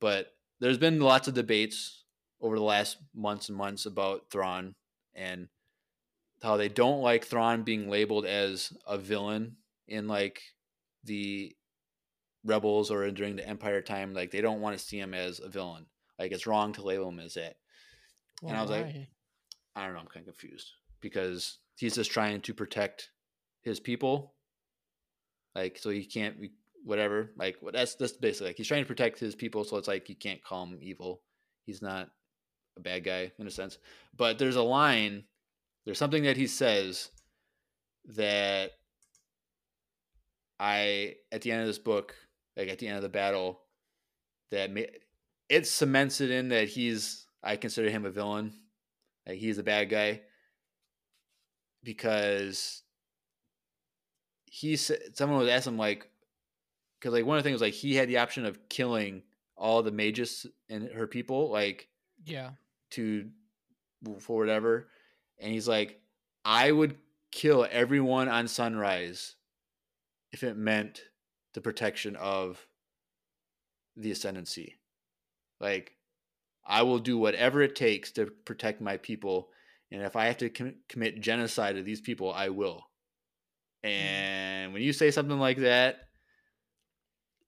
But 0.00 0.34
there's 0.60 0.78
been 0.78 1.00
lots 1.00 1.28
of 1.28 1.34
debates 1.34 2.04
over 2.40 2.56
the 2.56 2.64
last 2.64 2.98
months 3.14 3.48
and 3.48 3.56
months 3.56 3.86
about 3.86 4.30
Thrawn 4.30 4.74
and 5.14 5.48
how 6.42 6.56
they 6.56 6.68
don't 6.68 7.00
like 7.00 7.24
Thrawn 7.24 7.62
being 7.62 7.88
labeled 7.88 8.26
as 8.26 8.72
a 8.86 8.98
villain 8.98 9.56
in 9.88 10.06
like 10.06 10.42
the 11.04 11.54
rebels 12.44 12.90
or 12.90 13.10
during 13.10 13.36
the 13.36 13.48
Empire 13.48 13.80
time. 13.82 14.14
Like 14.14 14.30
they 14.30 14.40
don't 14.40 14.60
want 14.60 14.78
to 14.78 14.84
see 14.84 14.98
him 14.98 15.14
as 15.14 15.40
a 15.40 15.48
villain. 15.48 15.86
Like 16.18 16.32
it's 16.32 16.46
wrong 16.46 16.72
to 16.74 16.82
label 16.82 17.08
him 17.08 17.20
as 17.20 17.34
that. 17.34 17.56
And 18.46 18.56
I 18.56 18.62
was 18.62 18.70
like, 18.70 18.86
I 19.74 19.84
don't 19.84 19.94
know. 19.94 20.00
I'm 20.00 20.06
kind 20.06 20.26
of 20.26 20.36
confused 20.36 20.72
because 21.00 21.58
he's 21.76 21.94
just 21.94 22.10
trying 22.10 22.40
to 22.42 22.54
protect 22.54 23.10
his 23.62 23.80
people. 23.80 24.34
Like, 25.54 25.78
so 25.78 25.90
he 25.90 26.04
can't 26.04 26.40
be 26.40 26.52
whatever. 26.86 27.32
Like, 27.36 27.56
that's 27.72 27.96
that's 27.96 28.12
basically 28.12 28.48
like 28.48 28.56
he's 28.56 28.68
trying 28.68 28.84
to 28.84 28.88
protect 28.88 29.18
his 29.18 29.34
people. 29.34 29.64
So 29.64 29.76
it's 29.76 29.88
like 29.88 30.08
you 30.08 30.16
can't 30.16 30.42
call 30.42 30.64
him 30.64 30.78
evil. 30.80 31.20
He's 31.66 31.82
not 31.82 32.08
a 32.76 32.80
bad 32.80 33.04
guy 33.04 33.32
in 33.38 33.46
a 33.46 33.50
sense. 33.50 33.78
But 34.16 34.38
there's 34.38 34.56
a 34.56 34.62
line. 34.62 35.24
There's 35.84 35.98
something 35.98 36.22
that 36.22 36.36
he 36.36 36.46
says 36.46 37.10
that 38.14 38.70
I 40.60 41.16
at 41.32 41.42
the 41.42 41.50
end 41.50 41.62
of 41.62 41.66
this 41.66 41.78
book, 41.78 42.14
like 42.56 42.68
at 42.68 42.78
the 42.78 42.86
end 42.86 42.96
of 42.96 43.02
the 43.02 43.08
battle, 43.08 43.60
that 44.52 44.70
it 45.48 45.66
cements 45.66 46.20
it 46.20 46.30
in 46.30 46.48
that 46.48 46.68
he's 46.68 47.26
I 47.42 47.56
consider 47.56 47.90
him 47.90 48.06
a 48.06 48.10
villain. 48.10 48.52
Like 49.26 49.38
he's 49.38 49.58
a 49.58 49.64
bad 49.64 49.90
guy 49.90 50.20
because 51.82 52.82
he 54.44 54.76
said 54.76 54.98
someone 55.14 55.40
was 55.40 55.48
asking 55.48 55.74
him 55.74 55.78
like 55.78 56.08
because 57.06 57.18
like 57.18 57.26
one 57.26 57.38
of 57.38 57.44
the 57.44 57.48
things 57.48 57.60
like 57.60 57.74
he 57.74 57.94
had 57.94 58.08
the 58.08 58.18
option 58.18 58.44
of 58.44 58.68
killing 58.68 59.22
all 59.56 59.82
the 59.82 59.92
Magys 59.92 60.44
and 60.68 60.90
her 60.90 61.06
people 61.06 61.50
like 61.50 61.88
Yeah. 62.24 62.50
to 62.90 63.30
for 64.20 64.38
whatever 64.38 64.88
and 65.40 65.52
he's 65.52 65.66
like 65.66 66.00
i 66.44 66.70
would 66.70 66.96
kill 67.32 67.66
everyone 67.70 68.28
on 68.28 68.48
sunrise 68.48 69.36
if 70.32 70.42
it 70.42 70.56
meant 70.56 71.02
the 71.54 71.60
protection 71.60 72.16
of 72.16 72.66
the 73.96 74.10
ascendancy. 74.10 74.74
Like, 75.60 75.92
I 76.64 76.82
will 76.82 76.98
do 76.98 77.16
whatever 77.16 77.62
it 77.62 77.76
takes 77.76 78.12
to 78.12 78.26
protect 78.26 78.80
my 78.80 78.98
people, 78.98 79.48
and 79.90 80.02
if 80.02 80.16
I 80.16 80.26
have 80.26 80.36
to 80.38 80.50
com- 80.50 80.74
commit 80.88 81.20
genocide 81.20 81.78
of 81.78 81.84
these 81.84 82.00
people, 82.00 82.32
I 82.32 82.50
will. 82.50 82.86
Mm-hmm. 83.84 83.88
And 83.88 84.72
when 84.72 84.82
you 84.82 84.92
say 84.92 85.10
something 85.10 85.38
like 85.38 85.58
that, 85.58 86.05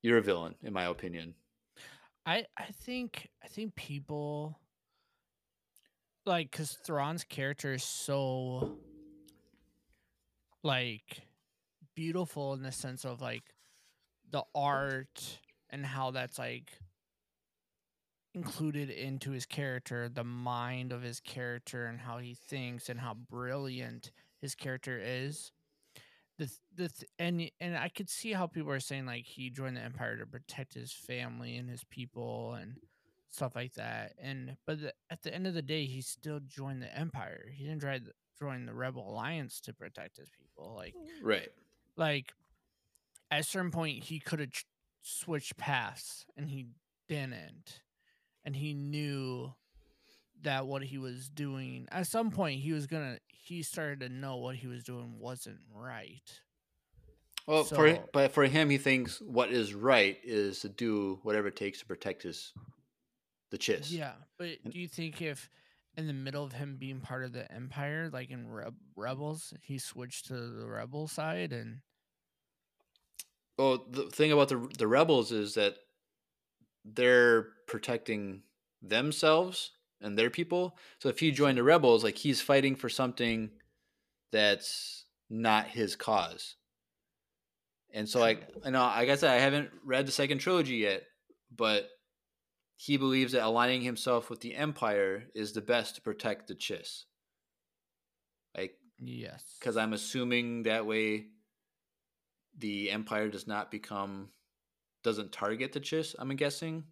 you're 0.08 0.18
a 0.18 0.22
villain, 0.22 0.54
in 0.62 0.72
my 0.72 0.84
opinion. 0.86 1.34
I 2.24 2.46
I 2.56 2.64
think 2.82 3.28
I 3.44 3.48
think 3.48 3.74
people 3.74 4.58
like 6.26 6.50
because 6.50 6.72
Thrawn's 6.72 7.24
character 7.24 7.74
is 7.74 7.84
so 7.84 8.78
like 10.62 11.22
beautiful 11.94 12.54
in 12.54 12.62
the 12.62 12.72
sense 12.72 13.04
of 13.04 13.20
like 13.20 13.42
the 14.30 14.42
art 14.54 15.40
and 15.70 15.84
how 15.84 16.10
that's 16.10 16.38
like 16.38 16.72
included 18.34 18.90
into 18.90 19.30
his 19.30 19.46
character, 19.46 20.08
the 20.08 20.24
mind 20.24 20.92
of 20.92 21.02
his 21.02 21.20
character 21.20 21.86
and 21.86 22.00
how 22.00 22.18
he 22.18 22.34
thinks 22.34 22.88
and 22.88 23.00
how 23.00 23.14
brilliant 23.14 24.10
his 24.40 24.54
character 24.54 24.98
is. 25.02 25.50
The 26.38 26.46
th- 26.76 26.92
the 27.00 27.06
and 27.18 27.50
and 27.60 27.76
I 27.76 27.88
could 27.88 28.08
see 28.08 28.32
how 28.32 28.46
people 28.46 28.70
are 28.72 28.80
saying 28.80 29.06
like 29.06 29.24
he 29.24 29.50
joined 29.50 29.76
the 29.76 29.82
empire 29.82 30.16
to 30.16 30.26
protect 30.26 30.74
his 30.74 30.92
family 30.92 31.56
and 31.56 31.68
his 31.68 31.82
people 31.84 32.54
and 32.54 32.76
stuff 33.30 33.56
like 33.56 33.74
that. 33.74 34.12
And 34.22 34.56
but 34.66 34.80
the, 34.80 34.94
at 35.10 35.22
the 35.22 35.34
end 35.34 35.46
of 35.48 35.54
the 35.54 35.62
day, 35.62 35.84
he 35.86 36.00
still 36.00 36.40
joined 36.46 36.80
the 36.82 36.96
empire. 36.96 37.46
He 37.52 37.64
didn't 37.64 37.80
try 37.80 37.98
to 37.98 38.12
join 38.38 38.66
the 38.66 38.74
rebel 38.74 39.10
alliance 39.10 39.60
to 39.62 39.72
protect 39.74 40.16
his 40.16 40.30
people. 40.30 40.74
Like 40.76 40.94
Right. 41.22 41.48
like 41.96 42.32
at 43.32 43.40
a 43.40 43.42
certain 43.44 43.72
point 43.72 44.04
he 44.04 44.20
could 44.20 44.38
have 44.38 44.52
ch- 44.52 44.64
switched 45.02 45.56
paths 45.56 46.24
and 46.36 46.48
he 46.48 46.68
didn't 47.08 47.80
and 48.44 48.54
he 48.54 48.74
knew 48.74 49.52
that 50.42 50.66
what 50.68 50.82
he 50.84 50.98
was 50.98 51.28
doing 51.28 51.88
at 51.90 52.06
some 52.06 52.30
point 52.30 52.60
he 52.60 52.72
was 52.72 52.86
gonna 52.86 53.18
he 53.48 53.62
started 53.62 54.00
to 54.00 54.08
know 54.08 54.36
what 54.36 54.56
he 54.56 54.66
was 54.66 54.84
doing 54.84 55.18
wasn't 55.18 55.58
right 55.74 56.40
Well, 57.46 57.64
for 57.64 57.98
but 58.12 58.32
for 58.32 58.44
him, 58.44 58.68
he 58.70 58.78
thinks 58.78 59.20
what 59.20 59.50
is 59.50 59.72
right 59.74 60.18
is 60.22 60.60
to 60.60 60.68
do 60.68 61.18
whatever 61.22 61.48
it 61.48 61.56
takes 61.56 61.80
to 61.80 61.86
protect 61.86 62.22
his 62.22 62.52
the 63.50 63.58
chiss. 63.58 63.90
yeah 63.90 64.12
but 64.38 64.50
do 64.68 64.78
you 64.78 64.86
think 64.88 65.22
if 65.22 65.48
in 65.96 66.06
the 66.06 66.12
middle 66.12 66.44
of 66.44 66.52
him 66.52 66.76
being 66.78 67.00
part 67.00 67.24
of 67.24 67.32
the 67.32 67.50
empire 67.50 68.10
like 68.12 68.30
in 68.30 68.48
Reb- 68.50 68.76
rebels 68.94 69.52
he 69.62 69.78
switched 69.78 70.26
to 70.26 70.34
the 70.34 70.66
rebel 70.66 71.08
side 71.08 71.52
and 71.52 71.80
Well, 73.56 73.86
the 73.90 74.04
thing 74.10 74.30
about 74.30 74.48
the 74.50 74.68
the 74.78 74.86
rebels 74.86 75.32
is 75.32 75.54
that 75.54 75.76
they're 76.84 77.48
protecting 77.66 78.42
themselves 78.82 79.72
and 80.00 80.18
their 80.18 80.30
people. 80.30 80.76
So 80.98 81.08
if 81.08 81.18
he 81.18 81.30
joined 81.30 81.58
the 81.58 81.62
rebels, 81.62 82.04
like 82.04 82.16
he's 82.16 82.40
fighting 82.40 82.76
for 82.76 82.88
something 82.88 83.50
that's 84.32 85.04
not 85.30 85.66
his 85.66 85.96
cause. 85.96 86.56
And 87.92 88.08
so, 88.08 88.20
like, 88.20 88.48
I 88.64 88.70
know, 88.70 88.80
like 88.80 89.08
I 89.08 89.16
said, 89.16 89.30
I 89.30 89.40
haven't 89.40 89.70
read 89.82 90.06
the 90.06 90.12
second 90.12 90.38
trilogy 90.38 90.76
yet, 90.76 91.04
but 91.54 91.88
he 92.76 92.96
believes 92.96 93.32
that 93.32 93.44
aligning 93.44 93.80
himself 93.80 94.30
with 94.30 94.40
the 94.40 94.54
Empire 94.54 95.24
is 95.34 95.52
the 95.52 95.62
best 95.62 95.94
to 95.94 96.02
protect 96.02 96.48
the 96.48 96.54
Chiss. 96.54 97.04
Like, 98.56 98.74
yes 99.00 99.56
because 99.58 99.76
I'm 99.76 99.92
assuming 99.92 100.64
that 100.64 100.86
way 100.86 101.26
the 102.58 102.90
Empire 102.90 103.28
does 103.28 103.46
not 103.46 103.70
become 103.70 104.28
doesn't 105.04 105.32
target 105.32 105.72
the 105.72 105.80
Chiss. 105.80 106.14
I'm 106.18 106.34
guessing. 106.36 106.84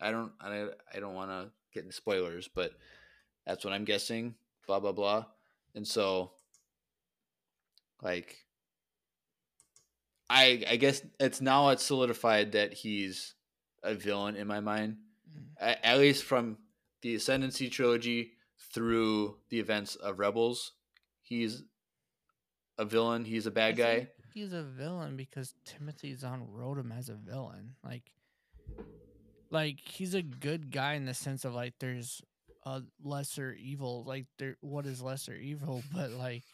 I 0.00 0.10
don't. 0.10 0.32
I 0.40 0.68
I 0.94 1.00
don't 1.00 1.14
want 1.14 1.30
to 1.30 1.50
get 1.74 1.82
into 1.84 1.94
spoilers, 1.94 2.48
but 2.48 2.72
that's 3.46 3.64
what 3.64 3.74
I'm 3.74 3.84
guessing. 3.84 4.34
Blah 4.66 4.80
blah 4.80 4.92
blah. 4.92 5.26
And 5.74 5.86
so, 5.86 6.32
like, 8.02 8.36
I 10.30 10.64
I 10.68 10.76
guess 10.76 11.02
it's 11.20 11.40
now 11.40 11.70
it's 11.70 11.82
solidified 11.84 12.52
that 12.52 12.72
he's 12.72 13.34
a 13.82 13.94
villain 13.94 14.36
in 14.36 14.46
my 14.46 14.60
mind, 14.60 14.96
Mm. 15.28 15.46
A- 15.60 15.86
at 15.86 15.98
least 15.98 16.22
from 16.24 16.58
the 17.02 17.14
Ascendancy 17.16 17.68
trilogy 17.68 18.32
through 18.72 19.38
the 19.50 19.58
events 19.58 19.96
of 19.96 20.18
Rebels. 20.18 20.72
He's 21.22 21.64
a 22.78 22.84
villain. 22.84 23.24
He's 23.24 23.46
a 23.46 23.50
bad 23.50 23.76
guy. 23.76 24.08
He's 24.32 24.52
a 24.52 24.62
villain 24.62 25.16
because 25.16 25.54
Timothy 25.64 26.14
Zahn 26.14 26.46
wrote 26.50 26.78
him 26.78 26.92
as 26.92 27.08
a 27.08 27.14
villain. 27.14 27.74
Like, 27.84 28.12
like 29.50 29.78
he's 29.80 30.14
a 30.14 30.22
good 30.22 30.70
guy 30.70 30.94
in 30.94 31.04
the 31.06 31.14
sense 31.14 31.44
of 31.44 31.54
like 31.54 31.74
there's 31.80 32.22
a 32.64 32.82
lesser 33.02 33.52
evil. 33.58 34.04
Like 34.06 34.26
there, 34.38 34.56
what 34.60 34.86
is 34.86 35.02
lesser 35.02 35.34
evil? 35.34 35.82
But 35.92 36.10
like, 36.12 36.44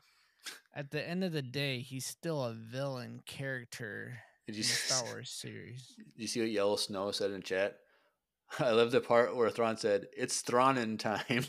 at 0.74 0.90
the 0.90 1.06
end 1.06 1.24
of 1.24 1.32
the 1.32 1.42
day, 1.42 1.80
he's 1.80 2.06
still 2.06 2.44
a 2.44 2.52
villain 2.52 3.20
character 3.26 4.18
Did 4.46 4.54
in 4.54 4.58
you 4.58 4.62
the 4.64 4.68
Star 4.68 5.04
Wars 5.12 5.30
series. 5.30 5.94
Did 5.96 6.22
you 6.22 6.26
see 6.26 6.40
what 6.40 6.50
Yellow 6.50 6.76
Snow 6.76 7.10
said 7.10 7.30
in 7.30 7.42
chat? 7.42 7.76
I 8.58 8.70
love 8.70 8.90
the 8.90 9.00
part 9.00 9.36
where 9.36 9.50
Thrawn 9.50 9.76
said, 9.76 10.06
"It's 10.16 10.42
Thronin 10.42 10.98
time." 10.98 11.44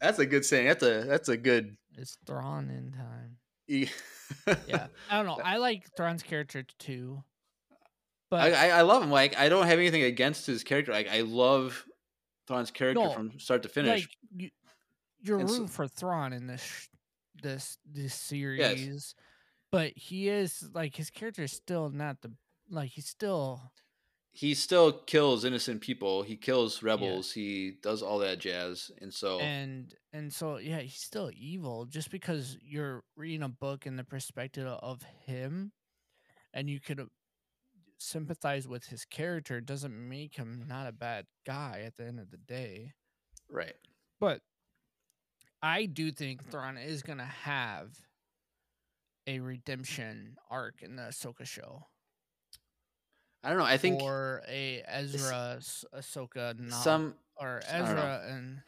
that's 0.00 0.18
a 0.18 0.26
good 0.26 0.44
saying. 0.44 0.66
That's 0.66 0.82
a 0.82 1.04
that's 1.04 1.28
a 1.28 1.36
good. 1.36 1.76
It's 1.96 2.18
Thrawn 2.26 2.70
in 2.70 2.92
time. 2.92 3.36
Yeah, 4.66 4.86
I 5.10 5.16
don't 5.16 5.26
know. 5.26 5.34
Uh 5.34 5.42
I 5.44 5.56
like 5.58 5.88
Thrawn's 5.96 6.22
character 6.22 6.64
too, 6.78 7.22
but 8.30 8.40
I, 8.40 8.68
I 8.68 8.78
I 8.78 8.82
love 8.82 9.02
him. 9.02 9.10
Like 9.10 9.36
I 9.38 9.48
don't 9.48 9.66
have 9.66 9.78
anything 9.78 10.02
against 10.02 10.46
his 10.46 10.64
character. 10.64 10.92
Like 10.92 11.08
I 11.08 11.22
love 11.22 11.84
Thrawn's 12.46 12.70
character 12.70 13.02
No, 13.04 13.10
from 13.10 13.38
start 13.38 13.62
to 13.64 13.68
finish. 13.68 14.02
Like 14.02 14.08
you, 14.36 14.50
you're 15.22 15.40
And 15.40 15.50
so- 15.50 15.66
for 15.66 15.86
Thrawn 15.88 16.32
in 16.32 16.46
this 16.46 16.88
this 17.42 17.78
this 17.86 18.14
series, 18.14 19.14
but 19.70 19.92
he 19.94 20.28
is 20.28 20.68
like 20.74 20.96
his 20.96 21.10
character 21.10 21.42
is 21.42 21.52
still 21.52 21.88
not 21.90 22.20
the 22.22 22.32
like 22.70 22.90
he's 22.90 23.06
still 23.06 23.72
he 24.30 24.54
still 24.54 24.92
kills 24.92 25.44
innocent 25.44 25.80
people. 25.80 26.22
He 26.22 26.36
kills 26.36 26.82
rebels. 26.82 27.32
He 27.32 27.72
does 27.82 28.02
all 28.02 28.18
that 28.18 28.38
jazz. 28.38 28.90
And 29.00 29.12
so 29.12 29.40
and 29.40 29.94
and 30.12 30.32
so 30.32 30.58
yeah 30.58 30.80
he's 30.80 31.00
still 31.00 31.30
evil 31.36 31.86
just 31.86 32.10
because 32.10 32.56
you're 32.62 33.02
reading 33.16 33.42
a 33.42 33.48
book 33.48 33.86
in 33.86 33.96
the 33.96 34.04
perspective 34.04 34.66
of 34.66 35.02
him 35.26 35.72
and 36.54 36.68
you 36.70 36.80
could 36.80 37.06
sympathize 37.98 38.66
with 38.68 38.86
his 38.86 39.04
character 39.04 39.60
doesn't 39.60 40.08
make 40.08 40.36
him 40.36 40.64
not 40.68 40.86
a 40.86 40.92
bad 40.92 41.26
guy 41.46 41.82
at 41.84 41.96
the 41.96 42.06
end 42.06 42.18
of 42.20 42.30
the 42.30 42.36
day 42.38 42.94
right. 43.50 43.74
But 44.20 44.40
I 45.62 45.86
do 45.86 46.10
think 46.12 46.50
Thrawn 46.50 46.76
is 46.76 47.02
gonna 47.02 47.24
have 47.24 47.90
a 49.26 49.40
redemption 49.40 50.36
arc 50.50 50.82
in 50.82 50.96
the 50.96 51.02
Ahsoka 51.02 51.44
show, 51.44 51.84
I 53.44 53.50
don't 53.50 53.58
know. 53.58 53.64
I 53.64 53.76
think 53.76 54.02
or 54.02 54.42
a 54.48 54.82
Ezra 54.86 55.58
Ahsoka 55.94 56.58
no- 56.58 56.74
some 56.76 57.14
or 57.36 57.62
I 57.70 57.78
don't 57.78 57.94
know. 57.96 58.02
Ezra 58.02 58.22
and 58.28 58.62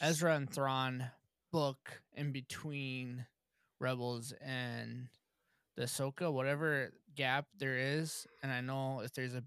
Ezra 0.00 0.36
and 0.36 0.50
Thrawn 0.50 1.10
book 1.50 2.02
in 2.14 2.32
between 2.32 3.26
Rebels 3.80 4.32
and 4.40 5.08
the 5.76 5.84
Ahsoka, 5.84 6.32
whatever 6.32 6.92
gap 7.14 7.46
there 7.58 7.76
is, 7.76 8.26
and 8.42 8.52
I 8.52 8.60
know 8.60 9.00
if 9.00 9.12
there's 9.12 9.34
a 9.34 9.44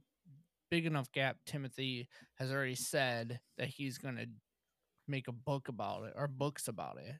big 0.69 0.85
enough 0.85 1.11
gap, 1.11 1.37
Timothy 1.45 2.07
has 2.35 2.51
already 2.51 2.75
said 2.75 3.39
that 3.57 3.67
he's 3.67 3.97
gonna 3.97 4.25
make 5.07 5.27
a 5.27 5.33
book 5.33 5.67
about 5.67 6.05
it 6.05 6.13
or 6.15 6.27
books 6.27 6.67
about 6.67 6.97
it. 6.97 7.15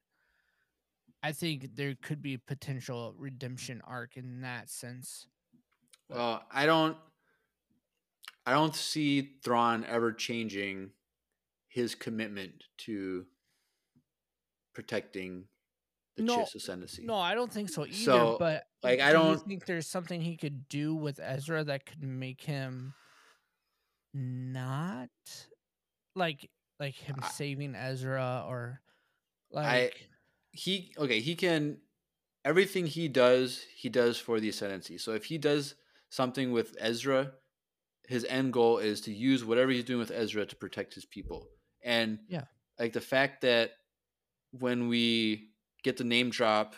I 1.24 1.32
think 1.32 1.76
there 1.76 1.96
could 2.02 2.22
be 2.22 2.36
a 2.36 2.40
potential 2.40 3.16
redemption 3.18 3.82
arc 3.86 4.18
in 4.18 4.42
that 4.42 4.70
sense. 4.70 5.28
Well, 6.10 6.44
I 6.52 6.66
don't. 6.66 6.98
I 8.46 8.52
don't 8.52 8.76
see 8.76 9.38
Thrawn 9.44 9.86
ever 9.86 10.14
changing 10.14 10.92
his 11.68 11.96
commitment 11.96 12.64
to 12.80 13.26
protecting 14.76 15.46
the 16.16 16.24
No, 16.24 16.44
ascendancy. 16.56 17.04
No, 17.06 17.16
I 17.16 17.34
don't 17.36 17.52
think 17.52 17.70
so 17.70 17.86
either. 17.86 17.94
So, 17.94 18.38
but 18.40 18.66
like, 18.84 19.00
I 19.00 19.08
do 19.12 19.14
don't- 19.18 19.46
think 19.48 19.66
there's 19.66 19.88
something 19.88 20.22
he 20.22 20.38
could 20.38 20.68
do 20.70 20.96
with 20.96 21.20
Ezra 21.22 21.64
that 21.66 21.86
could 21.86 22.04
make 22.04 22.42
him 22.42 22.94
not 24.14 25.10
like 26.16 26.50
like 26.80 26.96
him 26.96 27.18
I- 27.22 27.30
saving 27.30 27.76
Ezra 27.76 28.46
or 28.48 28.82
like 29.52 30.08
he 30.52 30.94
okay. 30.98 31.20
He 31.20 31.36
can 31.36 31.78
everything 32.44 32.86
he 32.88 33.08
does. 33.08 33.66
He 33.76 33.90
does 33.90 34.18
for 34.18 34.40
the 34.40 34.50
ascendancy. 34.50 34.98
So 34.98 35.14
if 35.14 35.26
he 35.26 35.38
does 35.38 35.76
something 36.10 36.52
with 36.52 36.76
Ezra, 36.80 37.34
his 38.08 38.26
end 38.26 38.54
goal 38.54 38.78
is 38.78 39.02
to 39.02 39.14
use 39.14 39.44
whatever 39.44 39.72
he's 39.72 39.84
doing 39.84 40.00
with 40.00 40.12
Ezra 40.12 40.46
to 40.46 40.56
protect 40.56 40.94
his 40.94 41.06
people. 41.06 41.50
And 41.84 42.20
Yeah. 42.30 42.46
like 42.80 42.94
the 42.94 43.02
fact 43.02 43.42
that 43.42 43.72
when 44.52 44.88
we 44.88 45.50
get 45.86 45.98
the 45.98 46.04
name 46.04 46.30
drop 46.32 46.76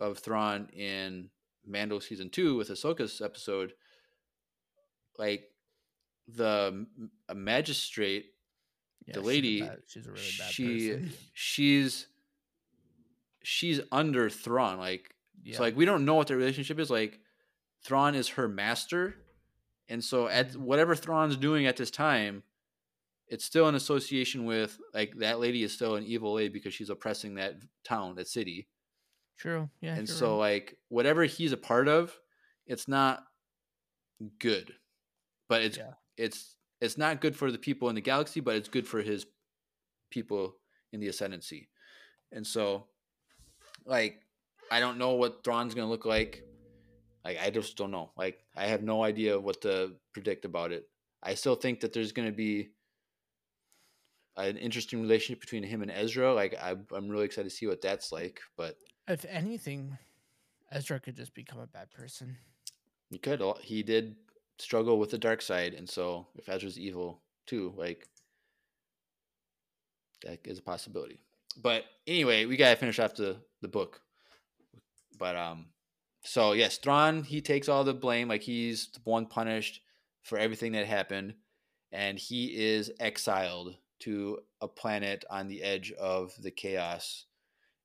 of 0.00 0.18
Thrawn 0.18 0.68
in 0.72 1.28
Mando 1.66 1.98
season 1.98 2.30
two 2.30 2.56
with 2.56 2.68
Ahsoka's 2.70 3.20
episode, 3.20 3.74
like 5.18 5.50
the 6.28 6.86
magistrate, 7.34 8.26
Yeah, 9.06 9.14
the 9.14 9.20
she's 9.20 9.26
lady, 9.26 9.60
bad- 9.62 9.82
she's 9.86 10.06
a 10.06 10.10
really 10.12 10.22
bad 10.38 10.50
she 10.52 10.88
person. 10.90 11.12
she's 11.34 12.06
she's 13.42 13.80
under 13.92 14.30
Thrawn. 14.30 14.78
Like 14.78 15.14
Yeah. 15.42 15.56
so, 15.56 15.62
like 15.62 15.76
we 15.76 15.84
don't 15.84 16.04
know 16.04 16.14
what 16.14 16.28
their 16.28 16.36
relationship 16.36 16.78
is. 16.78 16.90
Like 16.90 17.20
Thrawn 17.82 18.14
is 18.14 18.28
her 18.28 18.48
master, 18.48 19.16
and 19.88 20.02
so 20.02 20.28
at 20.28 20.50
Mhm. 20.52 20.56
whatever 20.58 20.94
Thrawn's 20.94 21.36
doing 21.36 21.66
at 21.66 21.76
this 21.76 21.90
time, 21.90 22.42
it's 23.34 23.44
still 23.44 23.66
an 23.66 23.74
association 23.74 24.44
with 24.44 24.78
like 24.94 25.12
that 25.18 25.40
lady 25.40 25.64
is 25.64 25.72
still 25.72 25.96
an 25.96 26.04
evil 26.04 26.34
lady 26.34 26.50
because 26.50 26.72
she's 26.72 26.88
oppressing 26.88 27.34
that 27.34 27.54
town, 27.84 28.14
that 28.14 28.28
city. 28.28 28.68
True. 29.36 29.68
Yeah. 29.80 29.96
and 29.96 30.08
so 30.08 30.34
right. 30.34 30.52
like 30.52 30.78
whatever 30.90 31.24
he's 31.24 31.50
a 31.50 31.56
part 31.56 31.88
of 31.88 32.16
it's 32.68 32.86
not 32.86 33.24
good 34.38 34.72
but 35.48 35.62
it's 35.62 35.76
Yeah. 35.76 35.94
it's 36.16 36.54
it's 36.80 36.96
not 36.96 37.20
good 37.20 37.34
for 37.34 37.50
the 37.50 37.58
people 37.58 37.88
in 37.88 37.96
the 37.96 38.00
galaxy 38.00 38.38
but 38.38 38.54
it's 38.54 38.68
good 38.68 38.86
for 38.86 39.02
his 39.02 39.26
people 40.08 40.54
in 40.92 41.00
the 41.00 41.08
ascendancy 41.08 41.68
and 42.30 42.46
so 42.46 42.86
like 43.84 44.20
i 44.70 44.78
don't 44.78 44.98
know 44.98 45.14
what 45.14 45.42
Thrawn's 45.42 45.74
gonna 45.74 45.90
look 45.90 46.04
like 46.04 46.44
like 47.24 47.38
i 47.42 47.50
just 47.50 47.76
don't 47.76 47.90
know 47.90 48.12
like 48.16 48.38
i 48.56 48.66
have 48.66 48.84
no 48.84 49.02
idea 49.02 49.38
what 49.38 49.62
to 49.62 49.96
predict 50.12 50.44
about 50.44 50.70
it 50.70 50.88
i 51.24 51.34
still 51.34 51.56
think 51.56 51.80
that 51.80 51.92
there's 51.92 52.12
gonna 52.12 52.30
be 52.30 52.70
an 54.36 54.56
interesting 54.56 55.00
relationship 55.00 55.40
between 55.40 55.62
him 55.62 55.82
and 55.82 55.90
ezra 55.90 56.34
like 56.34 56.54
I, 56.60 56.74
i'm 56.94 57.08
really 57.08 57.24
excited 57.24 57.48
to 57.48 57.54
see 57.54 57.66
what 57.66 57.80
that's 57.80 58.10
like 58.10 58.40
but 58.56 58.76
if 59.06 59.24
anything, 59.28 59.98
Ezra 60.70 61.00
could 61.00 61.16
just 61.16 61.34
become 61.34 61.60
a 61.60 61.66
bad 61.66 61.90
person. 61.90 62.36
He 63.10 63.18
could. 63.18 63.42
He 63.60 63.82
did 63.82 64.16
struggle 64.58 64.98
with 64.98 65.10
the 65.10 65.18
dark 65.18 65.42
side, 65.42 65.74
and 65.74 65.88
so 65.88 66.28
if 66.36 66.48
Ezra's 66.48 66.78
evil 66.78 67.20
too, 67.46 67.74
like 67.76 68.08
that 70.22 70.40
is 70.44 70.58
a 70.58 70.62
possibility. 70.62 71.20
But 71.60 71.84
anyway, 72.06 72.46
we 72.46 72.56
gotta 72.56 72.76
finish 72.76 72.98
off 72.98 73.14
the 73.14 73.36
the 73.60 73.68
book. 73.68 74.00
But 75.18 75.36
um, 75.36 75.66
so 76.22 76.52
yes, 76.52 76.78
Thrawn 76.78 77.24
he 77.24 77.40
takes 77.40 77.68
all 77.68 77.84
the 77.84 77.94
blame, 77.94 78.28
like 78.28 78.42
he's 78.42 78.88
the 78.88 79.00
one 79.04 79.26
punished 79.26 79.82
for 80.22 80.38
everything 80.38 80.72
that 80.72 80.86
happened, 80.86 81.34
and 81.92 82.18
he 82.18 82.46
is 82.46 82.90
exiled 82.98 83.76
to 84.04 84.38
a 84.60 84.68
planet 84.68 85.24
on 85.30 85.48
the 85.48 85.62
edge 85.62 85.92
of 85.92 86.32
the 86.40 86.50
chaos, 86.50 87.26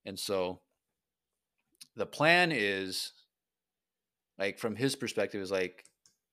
and 0.06 0.20
so 0.20 0.62
the 1.96 2.06
plan 2.06 2.52
is 2.54 3.14
like 4.38 4.58
from 4.58 4.76
his 4.76 4.96
perspective 4.96 5.42
is 5.42 5.52
like 5.52 5.84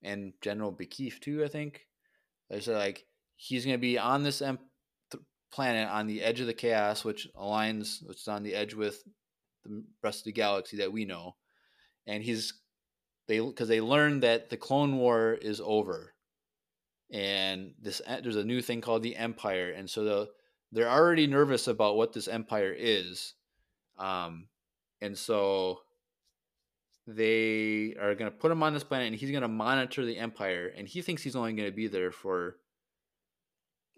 and 0.03 0.33
general 0.41 0.73
Ba'kif 0.73 1.19
too 1.19 1.43
i 1.43 1.49
think 1.49 1.87
they 2.51 2.61
said 2.61 2.77
like 2.77 3.05
he's 3.35 3.65
going 3.65 3.75
to 3.75 3.81
be 3.81 3.99
on 3.99 4.23
this 4.23 4.43
em- 4.43 4.59
planet 5.51 5.89
on 5.89 6.07
the 6.07 6.23
edge 6.23 6.41
of 6.41 6.47
the 6.47 6.55
chaos 6.55 7.05
which 7.05 7.27
aligns 7.35 8.07
which 8.07 8.19
is 8.19 8.29
on 8.29 8.43
the 8.43 8.55
edge 8.55 8.75
with 8.75 9.03
the 9.65 9.85
rest 10.03 10.21
of 10.21 10.25
the 10.25 10.33
galaxy 10.33 10.79
that 10.79 10.93
we 10.93 11.05
know. 11.05 11.37
And 12.07 12.23
he's 12.23 12.55
they 13.29 13.41
because 13.41 13.69
they 13.69 13.81
learned 13.81 14.23
that 14.23 14.51
the 14.51 14.57
clone 14.57 14.97
war 14.97 15.35
is 15.35 15.61
over 15.65 16.15
and 17.11 17.73
this 17.81 18.03
there's 18.23 18.37
a 18.37 18.45
new 18.45 18.61
thing 18.61 18.81
called 18.81 19.03
the 19.03 19.17
empire 19.17 19.71
and 19.71 19.89
so 19.89 20.05
the, 20.05 20.29
they're 20.73 20.91
already 20.91 21.27
nervous 21.27 21.69
about 21.69 21.97
what 21.97 22.13
this 22.13 22.27
empire 22.29 22.75
is 22.77 23.35
um 23.99 24.49
and 25.01 25.17
so 25.17 25.81
they 27.07 27.95
are 28.01 28.15
going 28.17 28.31
to 28.31 28.37
put 28.37 28.51
him 28.51 28.63
on 28.63 28.75
this 28.75 28.83
planet 28.83 29.07
and 29.07 29.17
he's 29.17 29.31
going 29.31 29.43
to 29.43 29.49
monitor 29.49 30.05
the 30.05 30.19
empire 30.19 30.73
and 30.77 30.89
he 30.89 31.01
thinks 31.01 31.23
he's 31.23 31.37
only 31.37 31.53
going 31.53 31.69
to 31.69 31.75
be 31.77 31.87
there 31.87 32.11
for 32.11 32.57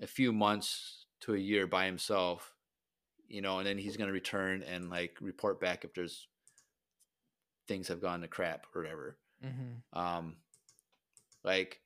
a 0.02 0.06
few 0.06 0.32
months 0.32 1.06
to 1.20 1.34
a 1.34 1.38
year 1.38 1.66
by 1.66 1.86
himself 1.86 2.54
you 3.26 3.40
know 3.40 3.58
and 3.58 3.66
then 3.66 3.78
he's 3.78 3.96
going 3.96 4.08
to 4.08 4.12
return 4.12 4.62
and 4.62 4.90
like 4.90 5.16
report 5.22 5.60
back 5.60 5.84
if 5.84 5.94
there's 5.94 6.28
things 7.66 7.88
have 7.88 8.00
gone 8.02 8.20
to 8.20 8.28
crap 8.28 8.66
or 8.74 8.82
whatever 8.82 9.16
Mm-hmm. 9.44 9.96
um 9.98 10.34
like 11.44 11.80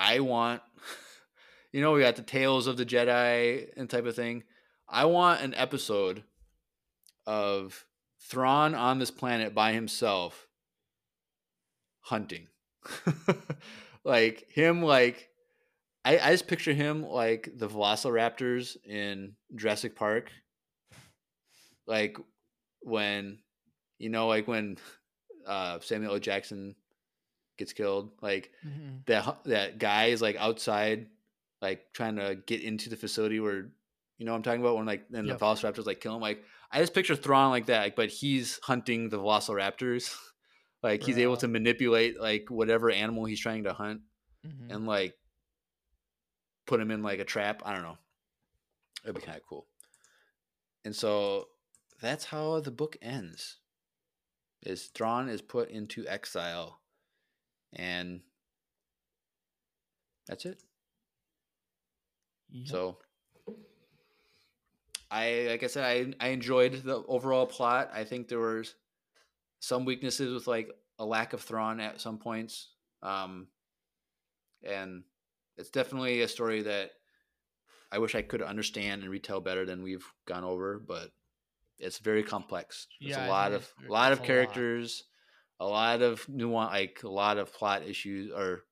i 0.00 0.20
want 0.20 0.62
you 1.72 1.80
know 1.80 1.92
we 1.92 2.00
got 2.00 2.16
the 2.16 2.22
tales 2.22 2.66
of 2.66 2.76
the 2.76 2.86
jedi 2.86 3.68
and 3.76 3.90
type 3.90 4.06
of 4.06 4.16
thing 4.16 4.42
i 4.88 5.04
want 5.04 5.40
an 5.42 5.54
episode 5.54 6.24
of 7.26 7.86
Thrawn 8.20 8.74
on 8.74 8.98
this 8.98 9.10
planet 9.10 9.54
by 9.54 9.72
himself 9.72 10.46
hunting. 12.00 12.48
like 14.04 14.46
him 14.50 14.82
like 14.82 15.28
I, 16.04 16.18
I 16.18 16.30
just 16.32 16.46
picture 16.46 16.72
him 16.72 17.02
like 17.02 17.50
the 17.56 17.68
velociraptors 17.68 18.76
in 18.84 19.34
Jurassic 19.54 19.96
Park. 19.96 20.30
Like 21.86 22.16
when 22.82 23.38
you 23.98 24.08
know, 24.10 24.28
like 24.28 24.48
when 24.48 24.78
uh 25.46 25.80
Samuel 25.80 26.14
L. 26.14 26.18
Jackson 26.18 26.74
gets 27.60 27.72
killed, 27.72 28.10
like 28.20 28.50
Mm-hmm. 28.66 28.96
that 29.06 29.44
that 29.44 29.78
guy 29.78 30.06
is 30.06 30.20
like 30.20 30.34
outside, 30.36 31.06
like 31.62 31.92
trying 31.92 32.16
to 32.16 32.36
get 32.46 32.62
into 32.62 32.90
the 32.90 32.96
facility 32.96 33.38
where 33.38 33.70
you 34.18 34.26
know 34.26 34.32
what 34.32 34.36
I'm 34.38 34.42
talking 34.42 34.60
about 34.60 34.76
when 34.76 34.86
like 34.86 35.08
then 35.08 35.26
Yep. 35.26 35.38
the 35.38 35.44
velociraptors 35.44 35.86
like 35.86 36.00
kill 36.00 36.16
him. 36.16 36.20
Like 36.20 36.42
I 36.72 36.80
just 36.80 36.92
picture 36.94 37.14
Thrawn 37.16 37.50
like 37.50 37.66
that, 37.66 37.80
like, 37.82 37.96
but 37.96 38.10
he's 38.10 38.58
hunting 38.64 39.08
the 39.08 39.18
velociraptors. 39.18 40.14
like 40.82 41.02
he's 41.02 41.18
able 41.18 41.36
to 41.36 41.46
manipulate 41.48 42.20
like 42.20 42.46
whatever 42.50 42.90
animal 42.90 43.24
he's 43.26 43.40
trying 43.40 43.64
to 43.64 43.72
hunt 43.72 44.00
Mm-hmm. 44.46 44.70
and 44.74 44.86
like 44.86 45.14
put 46.66 46.80
him 46.80 46.90
in 46.90 47.02
like 47.02 47.20
a 47.20 47.24
trap. 47.24 47.62
I 47.64 47.74
don't 47.74 47.82
know. 47.82 47.98
It'd 49.04 49.14
be 49.16 49.20
kind 49.22 49.36
of 49.36 49.44
cool. 49.46 49.66
And 50.84 50.94
so 50.96 51.48
that's 52.00 52.24
how 52.26 52.60
the 52.60 52.70
book 52.70 52.96
ends. 53.02 53.56
Is 54.62 54.86
Thrawn 54.94 55.28
is 55.28 55.40
put 55.42 55.70
into 55.70 56.06
exile, 56.06 56.79
and 57.72 58.20
that's 60.26 60.44
it. 60.46 60.62
So 62.64 62.98
I 65.10 65.46
like 65.48 65.62
I 65.62 65.66
said, 65.66 65.84
I 65.84 66.24
I 66.24 66.28
enjoyed 66.30 66.82
the 66.84 67.02
overall 67.06 67.46
plot. 67.46 67.90
I 67.92 68.04
think 68.04 68.28
there 68.28 68.38
was 68.38 68.74
some 69.60 69.84
weaknesses 69.84 70.32
with 70.32 70.46
like 70.46 70.70
a 70.98 71.04
lack 71.04 71.32
of 71.32 71.42
Thrawn 71.42 71.80
at 71.80 72.00
some 72.00 72.18
points. 72.18 72.68
Um 73.02 73.48
and 74.62 75.04
it's 75.56 75.70
definitely 75.70 76.22
a 76.22 76.28
story 76.28 76.62
that 76.62 76.90
I 77.92 77.98
wish 77.98 78.14
I 78.14 78.22
could 78.22 78.42
understand 78.42 79.02
and 79.02 79.10
retell 79.10 79.40
better 79.40 79.64
than 79.66 79.82
we've 79.82 80.06
gone 80.26 80.44
over, 80.44 80.78
but 80.78 81.10
it's 81.78 81.98
very 81.98 82.22
complex. 82.22 82.86
There's 83.00 83.16
Yeah, 83.16 83.26
a 83.26 83.30
lot 83.30 83.52
of 83.52 83.68
a 83.88 83.90
lot 83.90 84.12
of 84.12 84.22
characters, 84.22 85.04
a 85.60 85.66
lot 85.66 86.02
of 86.02 86.26
nuance, 86.28 86.72
like 86.72 87.00
a 87.04 87.08
lot 87.08 87.36
of 87.38 87.52
plot 87.52 87.82
issues 87.86 88.32
or 88.32 88.64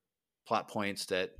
plot 0.47 0.67
points 0.67 1.05
that 1.07 1.31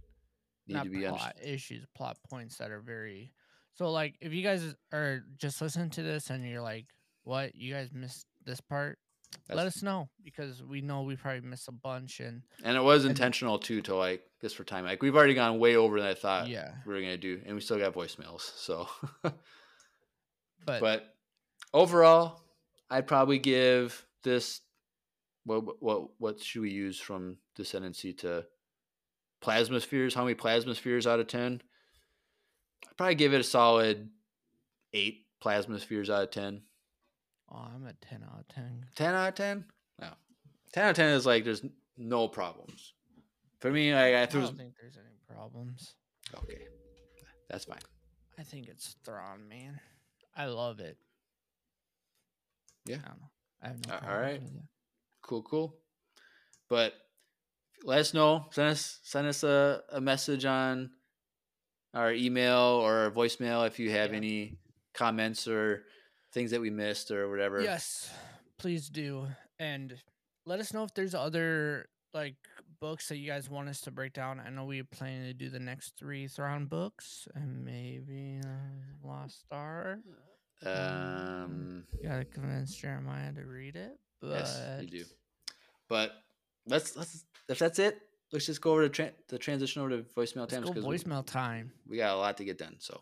need 0.68 0.76
not 0.76 0.84
to 0.86 0.90
be 0.92 1.00
plot 1.02 1.22
understood. 1.34 1.50
issues, 1.50 1.86
plot 1.96 2.18
points 2.30 2.58
that 2.60 2.72
are 2.72 2.80
very. 2.82 3.34
So, 3.74 3.92
like, 3.92 4.16
if 4.22 4.32
you 4.34 4.44
guys 4.44 4.76
are 4.94 5.24
just 5.38 5.62
listening 5.62 5.90
to 5.92 6.04
this 6.04 6.30
and 6.30 6.48
you're 6.48 6.62
like, 6.62 6.86
"What? 7.24 7.56
You 7.56 7.74
guys 7.74 7.92
missed 7.92 8.26
this 8.46 8.62
part?" 8.62 9.00
Let 9.48 9.68
us 9.68 9.84
know 9.84 10.10
because 10.24 10.64
we 10.64 10.82
know 10.82 11.04
we 11.04 11.16
probably 11.16 11.42
missed 11.48 11.68
a 11.68 11.72
bunch. 11.72 12.20
And 12.20 12.42
And 12.64 12.76
it 12.76 12.82
was 12.82 13.04
And- 13.06 13.12
intentional 13.12 13.60
too 13.60 13.80
to 13.84 13.96
like 13.96 14.24
just 14.42 14.56
for 14.56 14.64
time. 14.64 14.86
Like 14.86 15.02
we've 15.04 15.16
already 15.16 15.36
gone 15.36 15.60
way 15.60 15.76
over 15.76 16.00
than 16.00 16.10
I 16.10 16.16
thought 16.16 16.48
yeah, 16.48 16.74
we 16.86 16.94
were 16.94 17.00
gonna 17.02 17.18
do, 17.18 17.42
and 17.46 17.54
we 17.56 17.62
still 17.62 17.78
got 17.78 17.94
voicemails. 17.94 18.42
So, 18.42 18.88
but, 19.24 20.82
but 20.82 21.16
overall, 21.74 22.42
I'd 22.90 23.08
probably 23.08 23.40
give 23.40 24.06
this. 24.24 24.62
What 25.50 25.82
what 25.82 26.10
what 26.20 26.40
should 26.40 26.62
we 26.62 26.70
use 26.70 27.00
from 27.00 27.38
Descendancy 27.58 28.16
to 28.20 28.46
plasma 29.42 29.80
spheres? 29.80 30.14
How 30.14 30.22
many 30.22 30.36
plasma 30.36 30.76
spheres 30.76 31.08
out 31.08 31.20
of 31.20 31.26
ten? 31.26 31.60
I'd 32.88 32.96
probably 32.96 33.16
give 33.16 33.34
it 33.34 33.40
a 33.40 33.44
solid 33.44 34.12
eight 34.94 35.26
plasma 35.42 35.80
spheres 35.80 36.08
out 36.08 36.22
of 36.22 36.30
ten. 36.30 36.62
oh, 37.52 37.68
I'm 37.74 37.88
at 37.88 38.00
ten 38.00 38.24
out 38.24 38.42
of 38.42 38.48
ten. 38.48 38.86
10 38.96 39.16
out 39.16 39.30
of 39.30 39.34
10? 39.34 39.66
No. 40.00 40.08
10 40.74 40.84
out 40.84 40.90
of 40.92 40.96
10 40.98 41.10
is 41.14 41.26
like 41.26 41.44
there's 41.44 41.66
no 41.98 42.28
problems. 42.28 42.94
For 43.60 43.72
me, 43.72 43.92
like, 43.92 44.14
I 44.14 44.22
I 44.22 44.26
don't 44.28 44.56
think 44.56 44.76
there's 44.80 44.98
any 44.98 45.18
problems. 45.36 45.96
Okay. 46.44 46.62
That's 47.50 47.66
fine. 47.66 47.80
I 48.38 48.44
think 48.44 48.68
it's 48.68 48.98
Thrawn, 49.04 49.50
man. 49.50 49.80
I 50.38 50.46
love 50.46 50.80
it. 50.80 50.98
Yeah. 52.86 52.98
I 53.04 53.08
don't 53.08 53.20
know. 53.20 53.30
I 53.64 53.68
have 53.68 53.88
no. 53.88 53.94
A- 53.96 53.98
problems 53.98 54.14
alright. 54.16 54.42
Cool, 55.22 55.44
cool. 55.44 55.76
But 56.70 56.94
let 57.84 58.00
us 58.00 58.14
know. 58.14 58.46
Send 58.52 58.70
us 58.70 59.00
send 59.04 59.28
us 59.28 59.44
a, 59.44 59.82
a 59.92 60.02
message 60.02 60.46
on 60.46 60.92
our 61.94 62.12
email 62.14 62.58
or 62.60 62.94
our 63.06 63.12
voicemail 63.12 63.66
if 63.68 63.80
you 63.80 63.90
have 63.92 64.12
Yeah. 64.12 64.18
any 64.18 64.58
comments 64.94 65.48
or 65.48 65.86
things 66.34 66.52
that 66.52 66.62
we 66.62 66.70
missed 66.70 67.10
or 67.12 67.30
whatever. 67.30 67.62
Yes. 67.62 68.12
please 68.58 68.90
do, 68.90 69.26
and 69.58 69.96
let 70.46 70.60
us 70.60 70.74
know 70.74 70.84
if 70.84 70.94
there's 70.94 71.16
other 71.16 71.88
like 72.14 72.36
books 72.82 73.08
that 73.10 73.18
you 73.18 73.28
guys 73.28 73.50
want 73.50 73.70
us 73.70 73.82
to 73.82 73.92
break 73.92 74.14
down. 74.14 74.40
I 74.40 74.50
know 74.50 74.66
we 74.66 74.84
plan 74.84 75.24
to 75.24 75.34
do 75.34 75.50
the 75.50 75.60
next 75.60 75.94
three 75.98 76.28
Thrawn 76.28 76.66
books 76.66 77.28
and 77.36 77.64
maybe 77.64 78.40
uh, 78.44 79.08
Lost 79.08 79.40
Star. 79.42 80.00
Um, 80.66 81.86
Gotta 82.04 82.26
convince 82.26 82.76
Jeremiah 82.76 83.32
to 83.34 83.46
read 83.46 83.76
it, 83.76 83.98
but 84.22 84.30
yes, 84.30 84.62
you 84.82 84.88
do. 84.88 85.06
But 85.88 86.12
let's 86.68 86.96
let's 86.96 87.26
if 87.48 87.60
that's 87.60 87.80
it, 87.80 88.00
let's 88.32 88.46
just 88.46 88.62
go 88.62 88.72
over 88.72 88.84
to 88.84 88.90
tra- 88.90 89.14
the 89.28 89.38
transition 89.38 89.82
over 89.82 89.90
to 89.90 90.04
voicemail 90.04 90.42
let's 90.42 90.56
go 90.56 90.62
because 90.62 90.86
we, 90.86 90.98
voicemail 90.98 91.26
time. 91.26 91.72
we 91.88 91.98
got 91.98 92.14
a 92.14 92.18
lot 92.18 92.38
to 92.38 92.44
get 92.44 92.58
done. 92.58 92.76
So 92.80 93.02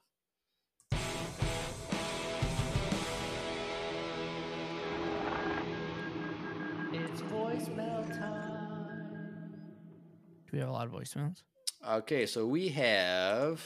It's 6.94 7.22
voicemail 7.22 8.08
time. 8.18 8.48
Do 10.46 10.52
we 10.54 10.60
have 10.60 10.70
a 10.70 10.72
lot 10.72 10.88
of 10.88 10.94
voicemails? 10.94 11.44
okay, 11.88 12.26
so 12.26 12.46
we 12.46 12.70
have 12.70 13.62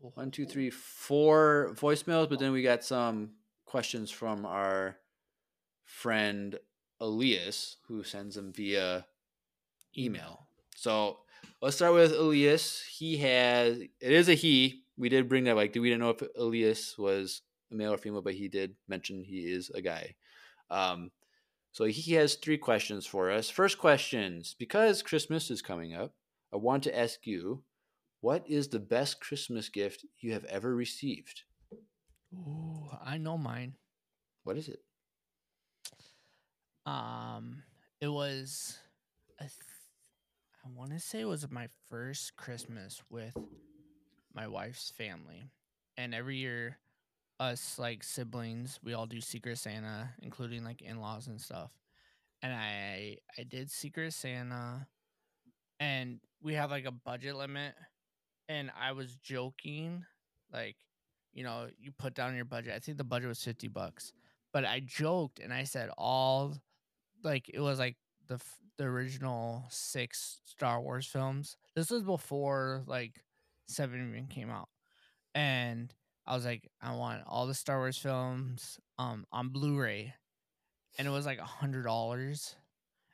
one, 0.00 0.30
two, 0.30 0.44
three, 0.44 0.70
four 0.70 1.70
voicemails, 1.74 2.28
but 2.28 2.38
then 2.38 2.52
we 2.52 2.62
got 2.62 2.84
some 2.84 3.30
questions 3.64 4.10
from 4.10 4.44
our 4.44 4.96
friend 5.84 6.58
Elias, 7.04 7.76
who 7.86 8.02
sends 8.02 8.34
them 8.34 8.52
via 8.52 9.04
email. 9.96 10.48
So 10.74 11.18
let's 11.60 11.76
start 11.76 11.94
with 11.94 12.12
Elias. 12.12 12.82
He 12.82 13.18
has 13.18 13.78
it 13.78 13.92
is 14.00 14.28
a 14.28 14.34
he. 14.34 14.84
We 14.96 15.08
did 15.08 15.28
bring 15.28 15.44
that 15.44 15.56
like 15.56 15.74
we 15.74 15.88
didn't 15.88 16.00
know 16.00 16.10
if 16.10 16.22
Elias 16.36 16.96
was 16.96 17.42
a 17.70 17.74
male 17.74 17.92
or 17.92 17.98
female, 17.98 18.22
but 18.22 18.34
he 18.34 18.48
did 18.48 18.74
mention 18.88 19.22
he 19.22 19.40
is 19.40 19.70
a 19.70 19.82
guy. 19.82 20.14
Um, 20.70 21.10
so 21.72 21.84
he 21.84 22.14
has 22.14 22.36
three 22.36 22.58
questions 22.58 23.04
for 23.06 23.30
us. 23.30 23.50
First 23.50 23.78
questions 23.78 24.54
because 24.58 25.02
Christmas 25.02 25.50
is 25.50 25.60
coming 25.60 25.94
up. 25.94 26.14
I 26.52 26.56
want 26.56 26.84
to 26.84 26.98
ask 26.98 27.26
you, 27.26 27.64
what 28.20 28.44
is 28.48 28.68
the 28.68 28.78
best 28.78 29.20
Christmas 29.20 29.68
gift 29.68 30.06
you 30.20 30.32
have 30.32 30.44
ever 30.44 30.74
received? 30.74 31.42
Ooh, 32.32 32.88
I 33.04 33.18
know 33.18 33.36
mine. 33.36 33.74
What 34.44 34.56
is 34.56 34.68
it? 34.68 34.80
Um, 36.86 37.62
it 38.00 38.08
was, 38.08 38.78
I, 39.40 39.44
th- 39.44 39.52
I 40.64 40.68
want 40.74 40.92
to 40.92 41.00
say 41.00 41.20
it 41.20 41.24
was 41.26 41.50
my 41.50 41.68
first 41.88 42.36
Christmas 42.36 43.02
with 43.10 43.36
my 44.34 44.48
wife's 44.48 44.90
family, 44.90 45.50
and 45.96 46.14
every 46.14 46.36
year, 46.36 46.78
us 47.40 47.78
like 47.78 48.02
siblings, 48.02 48.78
we 48.84 48.94
all 48.94 49.06
do 49.06 49.20
Secret 49.20 49.58
Santa, 49.58 50.10
including 50.22 50.64
like 50.64 50.82
in 50.82 51.00
laws 51.00 51.26
and 51.26 51.40
stuff. 51.40 51.70
And 52.42 52.52
I 52.52 53.18
I 53.38 53.44
did 53.44 53.70
Secret 53.70 54.12
Santa, 54.12 54.86
and 55.80 56.20
we 56.42 56.54
have 56.54 56.70
like 56.70 56.86
a 56.86 56.92
budget 56.92 57.36
limit, 57.36 57.74
and 58.48 58.70
I 58.80 58.92
was 58.92 59.16
joking, 59.16 60.04
like, 60.52 60.76
you 61.32 61.44
know, 61.44 61.68
you 61.78 61.92
put 61.92 62.14
down 62.14 62.36
your 62.36 62.44
budget. 62.44 62.74
I 62.74 62.78
think 62.78 62.98
the 62.98 63.04
budget 63.04 63.28
was 63.28 63.42
fifty 63.42 63.68
bucks, 63.68 64.12
but 64.52 64.64
I 64.64 64.80
joked 64.80 65.40
and 65.40 65.52
I 65.52 65.64
said 65.64 65.90
all 65.98 66.54
like 67.24 67.50
it 67.52 67.60
was 67.60 67.78
like 67.78 67.96
the 68.28 68.40
the 68.76 68.84
original 68.84 69.64
six 69.70 70.40
Star 70.44 70.80
Wars 70.80 71.06
films. 71.06 71.56
This 71.74 71.90
was 71.90 72.02
before 72.02 72.82
like 72.86 73.20
seven 73.66 74.08
even 74.10 74.26
came 74.26 74.50
out, 74.50 74.68
and 75.34 75.92
I 76.26 76.34
was 76.34 76.44
like, 76.44 76.70
I 76.80 76.94
want 76.94 77.22
all 77.26 77.46
the 77.46 77.54
Star 77.54 77.78
Wars 77.78 77.98
films 77.98 78.78
um 78.98 79.26
on 79.32 79.48
Blu-ray, 79.48 80.14
and 80.98 81.08
it 81.08 81.10
was 81.10 81.26
like 81.26 81.38
a 81.38 81.44
hundred 81.44 81.84
dollars, 81.84 82.54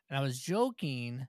and 0.09 0.19
I 0.19 0.23
was 0.23 0.41
joking, 0.41 1.27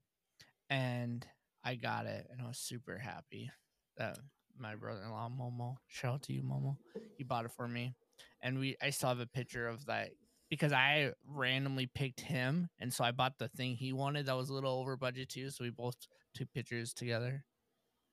and 0.70 1.26
I 1.64 1.76
got 1.76 2.06
it, 2.06 2.28
and 2.32 2.42
I 2.42 2.48
was 2.48 2.58
super 2.58 2.98
happy 2.98 3.52
that 3.98 4.18
my 4.58 4.76
brother-in-law 4.76 5.30
Momo, 5.30 5.78
shout 5.88 6.16
out 6.16 6.22
to 6.24 6.34
you 6.34 6.42
Momo, 6.42 6.78
he 7.18 7.24
bought 7.24 7.46
it 7.46 7.52
for 7.52 7.68
me, 7.68 7.94
and 8.42 8.60
we 8.60 8.76
I 8.82 8.90
still 8.90 9.10
have 9.10 9.20
a 9.20 9.26
picture 9.28 9.68
of 9.68 9.86
that 9.86 10.12
because 10.52 10.72
I 10.74 11.14
randomly 11.26 11.88
picked 11.88 12.20
him, 12.22 12.70
and 12.78 12.94
so 12.94 13.04
I 13.04 13.12
bought 13.12 13.40
the 13.40 13.48
thing 13.48 13.76
he 13.76 13.94
wanted 13.94 14.28
that 14.28 14.36
was 14.38 14.50
a 14.50 14.54
little 14.54 14.74
over 14.80 14.96
budget 14.98 15.30
too. 15.30 15.50
So 15.50 15.64
we 15.64 15.72
both 15.72 15.96
took 16.36 16.52
pictures 16.54 16.94
together. 16.94 17.44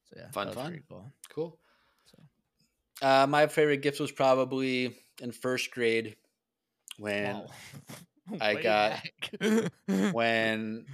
So 0.05 0.17
yeah, 0.20 0.31
Fun, 0.31 0.52
fun. 0.52 0.83
cool. 0.89 1.12
Cool. 1.28 1.58
So 2.07 3.07
Uh, 3.07 3.26
my 3.26 3.47
favorite 3.49 3.83
gift 3.83 4.00
was 4.00 4.10
probably 4.12 4.97
in 5.20 5.33
first 5.33 5.70
grade 5.73 6.17
when 6.99 7.34
wow. 7.34 7.47
I 8.41 8.55
got- 8.55 9.02
when 10.15 10.86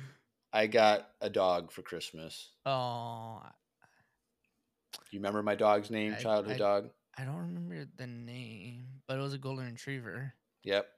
I 0.52 0.66
got 0.66 1.08
a 1.20 1.28
dog 1.30 1.70
for 1.72 1.82
Christmas. 1.82 2.50
oh, 2.66 3.42
You 5.10 5.18
remember 5.20 5.42
my 5.42 5.54
dog's 5.54 5.90
name? 5.90 6.14
I- 6.18 6.22
Childhood 6.22 6.54
I- 6.54 6.58
dog. 6.58 6.90
I 7.16 7.24
don't 7.24 7.36
remember 7.36 7.86
the 7.96 8.08
name, 8.08 8.86
but 9.06 9.18
it 9.18 9.22
was 9.22 9.34
a 9.34 9.38
golden 9.38 9.66
retriever. 9.66 10.34
Yep. 10.64 10.88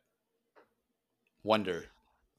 Wonder. 1.46 1.84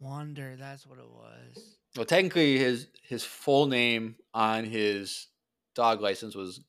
Wonder, 0.02 0.58
that's 0.60 0.86
what 0.86 1.00
it 1.00 1.10
was. 1.10 1.78
Well, 1.96 2.06
technically, 2.06 2.58
his 2.58 2.88
his 3.04 3.24
full 3.24 3.68
name 3.68 4.18
on 4.34 4.66
his 4.66 5.28
dog 5.76 6.02
license 6.02 6.36
was 6.36 6.60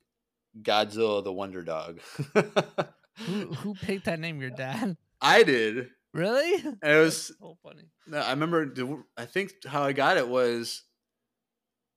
Godzilla 0.63 1.23
the 1.25 1.33
Wonder 1.33 1.63
Dog. 1.65 1.99
Who 3.27 3.53
who 3.53 3.75
picked 3.75 4.05
that 4.05 4.21
name? 4.21 4.41
Your 4.41 4.51
dad? 4.51 4.97
I 5.21 5.43
did. 5.43 5.89
Really? 6.15 6.63
And 6.63 6.79
it 6.81 7.01
was. 7.01 7.33
so 7.41 7.59
funny. 7.65 7.83
No, 8.07 8.19
I 8.19 8.31
remember. 8.31 8.73
I 9.17 9.25
think 9.25 9.53
how 9.67 9.83
I 9.83 9.93
got 9.93 10.17
it 10.17 10.29
was 10.29 10.85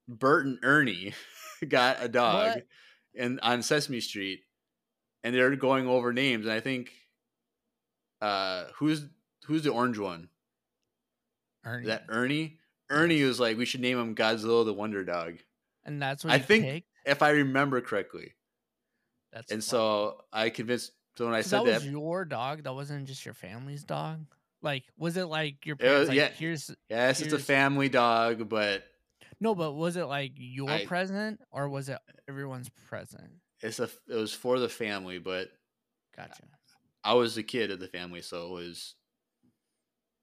Bert 0.08 0.48
and 0.48 0.58
Ernie 0.64 1.14
got 1.68 1.98
a 2.02 2.08
dog, 2.10 2.56
What? 2.56 2.66
and 3.16 3.40
on 3.44 3.62
Sesame 3.62 4.02
Street, 4.02 4.40
and 5.24 5.36
they're 5.36 5.56
going 5.56 5.88
over 5.88 6.12
names. 6.12 6.48
And 6.48 6.54
I 6.54 6.60
think, 6.60 6.90
uh, 8.20 8.66
who's 8.78 9.06
who's 9.46 9.62
the 9.64 9.70
orange 9.72 10.00
one? 10.00 10.28
Ernie. 11.64 11.88
That 11.88 12.06
Ernie? 12.10 12.58
Ernie 12.90 13.24
was 13.24 13.40
like, 13.40 13.58
we 13.58 13.66
should 13.66 13.82
name 13.82 13.98
him 14.00 14.16
Godzilla 14.16 14.66
the 14.66 14.74
Wonder 14.74 15.04
Dog, 15.04 15.36
and 15.86 16.02
that's 16.02 16.24
what 16.24 16.34
I 16.34 16.40
think- 16.40 16.66
picked? 16.66 16.88
if 17.06 17.22
I 17.22 17.30
remember 17.32 17.82
correctly. 17.82 18.34
That's 19.34 19.52
And 19.52 19.64
funny. 19.64 19.70
so 19.70 20.26
I 20.34 20.50
convinced. 20.50 20.92
So 21.18 21.26
when 21.26 21.34
I 21.34 21.42
So 21.42 21.50
said 21.50 21.60
that 21.60 21.66
that, 21.66 21.76
was 21.82 21.86
your 21.88 22.26
dog. 22.26 22.64
That 22.64 22.74
wasn't 22.74 23.08
just 23.08 23.26
your 23.26 23.34
family's 23.34 23.84
dog. 23.84 24.26
Like, 24.62 24.84
was 24.98 25.18
it 25.18 25.26
like 25.26 25.66
your 25.66 25.76
It 25.80 25.84
was- 25.84 25.90
parents? 25.90 26.10
like, 26.10 26.18
yeah. 26.18 26.28
here's 26.30 26.72
yes, 26.90 27.22
it's 27.22 27.34
a 27.34 27.40
family 27.40 27.90
dog, 27.90 28.48
but 28.50 28.84
no, 29.40 29.56
but 29.56 29.72
was 29.74 29.96
it 29.98 30.06
like 30.06 30.34
your 30.36 30.70
I- 30.70 30.86
present 30.86 31.42
or 31.52 31.70
was 31.70 31.90
it 31.90 31.98
everyone's 32.28 32.70
present? 32.88 33.32
it's 33.62 33.80
a. 33.80 33.90
It 34.08 34.16
was 34.16 34.34
for 34.34 34.60
the 34.60 34.70
family, 34.70 35.18
but 35.20 35.50
Gotcha. 36.16 36.44
I 37.04 37.14
was 37.14 37.36
the 37.36 37.44
kid 37.44 37.72
of 37.72 37.80
the 37.80 37.88
family, 37.88 38.22
so 38.22 38.48
it 38.48 38.52
was. 38.52 38.96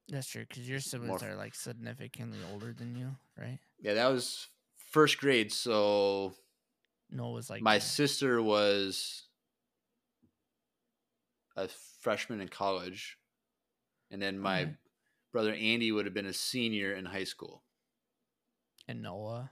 That's 0.09 0.27
true 0.28 0.45
because 0.49 0.69
your 0.69 0.81
siblings 0.81 1.23
are 1.23 1.35
like 1.35 1.55
significantly 1.55 2.39
older 2.53 2.73
than 2.73 2.97
you, 2.97 3.15
right? 3.39 3.59
Yeah, 3.81 3.95
that 3.95 4.09
was 4.09 4.49
first 4.91 5.19
grade. 5.19 5.53
So 5.53 6.33
No, 7.11 7.31
it 7.31 7.35
was 7.35 7.51
like 7.51 7.62
my 7.62 7.77
uh, 7.77 7.81
sister 7.81 8.41
was 8.43 9.25
a 11.57 11.69
freshman 12.01 12.41
in 12.41 12.49
college, 12.49 13.19
and 14.11 14.20
then 14.23 14.39
my 14.39 14.70
brother 15.33 15.53
Andy 15.53 15.93
would 15.93 16.07
have 16.07 16.15
been 16.15 16.27
a 16.27 16.33
senior 16.33 16.95
in 16.95 17.05
high 17.05 17.25
school. 17.25 17.62
and 18.87 19.03
Noah, 19.03 19.51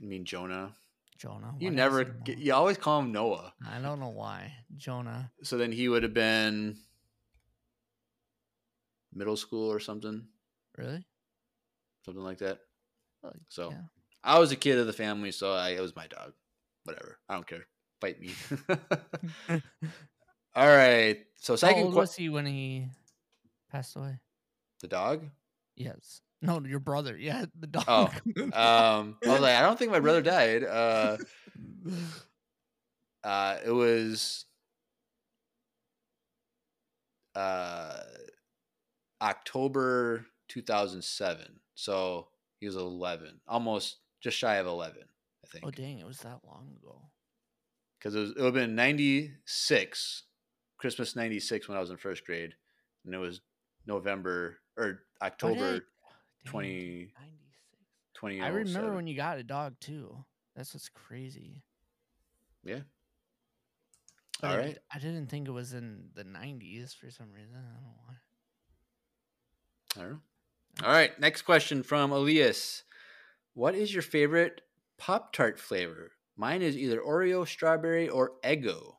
I 0.00 0.04
mean 0.04 0.24
Jonah. 0.24 0.74
Jonah. 1.18 1.54
You 1.58 1.68
why 1.68 1.70
did 1.70 1.80
I 1.80 1.82
never. 1.84 2.04
Get, 2.04 2.38
you 2.38 2.54
always 2.54 2.76
call 2.76 3.00
him 3.00 3.12
Noah. 3.12 3.52
I 3.68 3.80
don't 3.80 4.00
know 4.00 4.08
why 4.10 4.52
Jonah. 4.76 5.30
So 5.42 5.56
then 5.56 5.72
he 5.72 5.88
would 5.88 6.02
have 6.02 6.14
been 6.14 6.76
middle 9.12 9.36
school 9.36 9.72
or 9.72 9.80
something, 9.80 10.26
Really? 10.76 11.04
something 12.04 12.22
like 12.22 12.38
that. 12.38 12.58
So 13.48 13.70
yeah. 13.70 13.82
I 14.24 14.38
was 14.38 14.52
a 14.52 14.56
kid 14.56 14.78
of 14.78 14.86
the 14.86 14.92
family, 14.92 15.30
so 15.32 15.52
I, 15.52 15.70
it 15.70 15.80
was 15.80 15.94
my 15.94 16.06
dog. 16.06 16.32
Whatever. 16.84 17.18
I 17.28 17.34
don't 17.34 17.46
care. 17.46 17.66
Fight 18.00 18.20
me. 18.20 18.32
All 20.54 20.66
right. 20.66 21.18
So 21.36 21.52
How 21.52 21.56
second 21.56 21.84
old 21.84 21.94
question. 21.94 22.00
was 22.00 22.14
he 22.16 22.28
when 22.28 22.46
he 22.46 22.88
passed 23.70 23.96
away? 23.96 24.18
The 24.80 24.88
dog. 24.88 25.24
Yes. 25.76 26.20
No, 26.40 26.60
your 26.60 26.80
brother. 26.80 27.16
Yeah, 27.16 27.44
the 27.58 27.68
dog. 27.68 27.84
Oh, 27.86 28.08
Um, 28.36 29.16
I 29.24 29.28
was 29.28 29.40
like, 29.40 29.54
I 29.56 29.62
don't 29.62 29.78
think 29.78 29.92
my 29.92 30.00
brother 30.00 30.22
died. 30.22 30.64
Uh, 30.64 31.16
uh, 33.22 33.58
it 33.64 33.70
was 33.70 34.44
uh, 37.36 38.00
October 39.22 40.26
2007. 40.48 41.60
So 41.74 42.28
he 42.60 42.66
was 42.66 42.76
11, 42.76 43.40
almost 43.48 43.96
just 44.20 44.36
shy 44.36 44.56
of 44.56 44.66
11, 44.66 45.02
I 45.02 45.46
think. 45.48 45.64
oh 45.66 45.70
dang, 45.70 45.98
it 45.98 46.06
was 46.06 46.18
that 46.18 46.40
long 46.46 46.68
ago. 46.82 47.00
because 47.98 48.14
it, 48.14 48.18
was, 48.20 48.30
it 48.30 48.36
would 48.36 48.44
have 48.46 48.54
been 48.54 48.74
96 48.74 50.24
christmas 50.78 51.14
96 51.14 51.68
when 51.68 51.76
i 51.76 51.80
was 51.80 51.90
in 51.90 51.96
first 51.96 52.24
grade 52.26 52.54
and 53.04 53.14
it 53.14 53.18
was 53.18 53.40
november 53.86 54.58
or 54.76 55.02
October 55.22 55.74
did- 55.74 55.82
20 56.46 57.12
96. 57.16 57.38
20. 58.14 58.40
I 58.40 58.48
remember 58.48 58.92
oh 58.92 58.96
when 58.96 59.06
you 59.06 59.16
got 59.16 59.38
a 59.38 59.42
dog 59.44 59.74
too. 59.80 60.24
That's 60.56 60.74
what's 60.74 60.88
crazy. 60.88 61.62
Yeah. 62.64 62.80
But 64.40 64.50
All 64.50 64.56
I, 64.56 64.58
right. 64.58 64.78
I 64.92 64.98
didn't 64.98 65.26
think 65.28 65.46
it 65.48 65.52
was 65.52 65.72
in 65.72 66.08
the 66.14 66.24
90s 66.24 66.94
for 66.96 67.10
some 67.10 67.32
reason. 67.32 67.54
I 67.56 67.60
don't 67.60 67.82
know 67.82 67.94
why. 68.06 68.14
I 69.96 70.00
don't 70.00 70.10
know. 70.10 70.20
All 70.84 70.90
right. 70.92 71.18
Next 71.20 71.42
question 71.42 71.82
from 71.82 72.12
Elias. 72.12 72.82
What 73.54 73.74
is 73.74 73.92
your 73.92 74.02
favorite 74.02 74.62
Pop 74.98 75.32
Tart 75.32 75.58
flavor? 75.58 76.12
Mine 76.36 76.62
is 76.62 76.76
either 76.76 77.00
Oreo, 77.00 77.46
strawberry, 77.46 78.08
or 78.08 78.32
Eggo. 78.42 78.94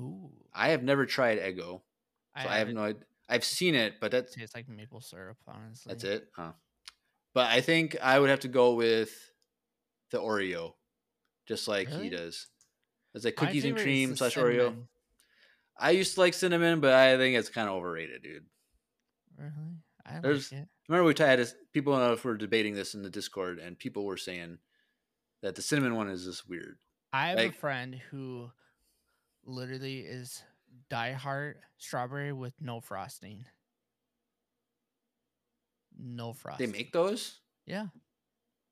Ooh. 0.00 0.30
I 0.54 0.68
have 0.68 0.82
never 0.82 1.04
tried 1.06 1.38
Eggo, 1.38 1.80
so 1.80 1.82
I, 2.34 2.40
have 2.42 2.50
haven't- 2.50 2.74
no. 2.74 2.82
idea. 2.84 3.02
I've 3.28 3.44
seen 3.44 3.74
it, 3.74 3.94
but 4.00 4.12
that's 4.12 4.34
tastes 4.34 4.54
like 4.54 4.68
maple 4.68 5.00
syrup, 5.00 5.36
honestly. 5.48 5.90
that's 5.90 6.04
it, 6.04 6.28
huh? 6.36 6.52
But 7.34 7.50
I 7.50 7.60
think 7.60 7.96
I 8.00 8.18
would 8.20 8.30
have 8.30 8.40
to 8.40 8.48
go 8.48 8.74
with 8.74 9.10
the 10.12 10.18
Oreo, 10.18 10.74
just 11.46 11.66
like 11.66 11.88
Really? 11.88 12.04
he 12.04 12.10
does. 12.10 12.46
It's 13.14 13.24
like 13.24 13.34
cookies 13.36 13.64
and 13.64 13.76
cream 13.76 14.14
slash 14.14 14.36
Oreo. 14.36 14.76
I 15.78 15.90
used 15.90 16.14
to 16.14 16.20
like 16.20 16.34
cinnamon, 16.34 16.80
but 16.80 16.92
I 16.94 17.16
think 17.16 17.36
it's 17.36 17.48
kind 17.48 17.68
of 17.68 17.74
overrated, 17.74 18.22
dude. 18.22 18.46
Really? 19.38 19.76
I 20.04 20.20
There's- 20.20 20.52
like 20.52 20.62
it. 20.62 20.68
Remember 20.88 21.04
we 21.08 21.14
had 21.18 21.46
people 21.72 21.94
uh, 21.94 22.16
were 22.22 22.36
debating 22.36 22.74
this 22.74 22.94
in 22.94 23.02
the 23.02 23.10
Discord, 23.10 23.58
and 23.58 23.76
people 23.78 24.04
were 24.04 24.16
saying 24.16 24.58
that 25.42 25.56
the 25.56 25.62
cinnamon 25.62 25.96
one 25.96 26.08
is 26.08 26.24
just 26.24 26.48
weird. 26.48 26.78
I 27.12 27.28
have 27.28 27.38
like- 27.38 27.50
a 27.50 27.54
friend 27.54 27.94
who 28.10 28.50
literally 29.44 30.00
is 30.00 30.42
diehard 30.90 31.54
strawberry 31.78 32.32
with 32.32 32.54
no 32.60 32.80
frosting. 32.80 33.44
No 35.98 36.32
frosting. 36.32 36.70
They 36.70 36.78
make 36.78 36.92
those 36.92 37.40
Yeah. 37.64 37.86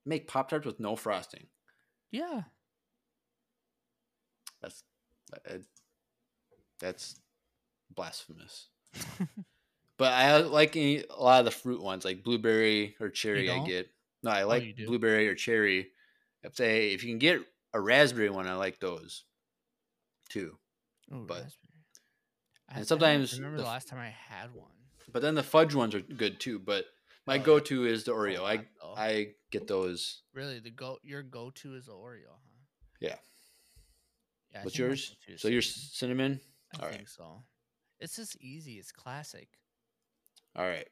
make 0.05 0.29
Pop 0.29 0.49
Tarts 0.51 0.67
with 0.67 0.79
no 0.81 0.95
frosting. 0.97 1.47
Yeah. 2.11 2.43
That's 4.61 4.83
uh, 5.51 5.59
that's 6.79 7.21
blasphemous. 7.91 8.69
But 9.97 10.13
I 10.13 10.39
like 10.39 10.77
a 10.77 11.05
lot 11.19 11.39
of 11.39 11.45
the 11.45 11.51
fruit 11.51 11.83
ones, 11.83 12.05
like 12.05 12.25
blueberry 12.25 12.97
or 13.01 13.09
cherry. 13.11 13.51
I 13.51 13.65
get 13.65 13.89
no, 14.23 14.31
I 14.31 14.43
oh, 14.43 14.49
like 14.49 14.65
you 14.65 14.73
do? 14.73 14.87
blueberry 14.87 15.29
or 15.29 15.35
cherry. 15.35 15.89
If 16.43 16.57
they 16.57 16.89
if 16.89 17.05
you 17.05 17.11
can 17.11 17.19
get 17.19 17.41
a 17.73 17.81
raspberry 17.81 18.31
one, 18.31 18.49
I 18.49 18.55
like 18.55 18.81
those 18.81 19.25
too. 20.29 20.59
Ooh, 21.13 21.25
But- 21.27 21.43
raspberry. 21.43 21.61
And 22.71 22.79
I 22.81 22.83
sometimes 22.83 23.35
remember 23.39 23.59
the 23.59 23.63
the 23.65 23.69
last 23.69 23.89
time 23.89 24.01
I 24.01 24.09
had 24.09 24.53
one. 24.55 24.73
But 25.13 25.23
then 25.23 25.35
the 25.35 25.43
fudge 25.43 25.75
ones 25.75 25.95
are 25.95 26.01
good 26.01 26.41
too. 26.41 26.59
But 26.59 26.87
my 27.27 27.37
Oh, 27.39 27.43
go 27.43 27.59
to 27.61 27.85
is 27.85 28.05
the 28.05 28.13
oh, 28.13 28.17
Oreo. 28.17 28.39
Oh, 28.41 28.45
I 28.47 28.57
though. 28.57 28.95
I 28.97 29.27
get 29.53 29.69
those. 29.69 30.23
Really, 30.33 30.59
the 30.61 30.71
go 30.71 30.99
your 31.03 31.23
go 31.23 31.51
to 31.51 31.75
is 31.77 31.87
the 31.87 31.93
Oreo, 31.93 32.31
huh? 32.31 32.55
Yeah. 33.01 33.17
Yeah. 34.53 34.65
What's 34.65 34.79
yours? 34.79 35.15
go-to 35.27 35.39
So 35.39 35.49
your 35.49 35.63
cinnamon. 35.63 35.91
cinnamon. 35.93 36.41
I 36.75 36.83
all 36.83 36.89
think 36.89 37.01
right. 37.03 37.09
so. 37.09 37.43
It's 38.01 38.17
just 38.17 38.37
easy. 38.41 38.79
It's 38.79 38.93
classic. 38.93 39.49
All 40.57 40.67
right. 40.67 40.87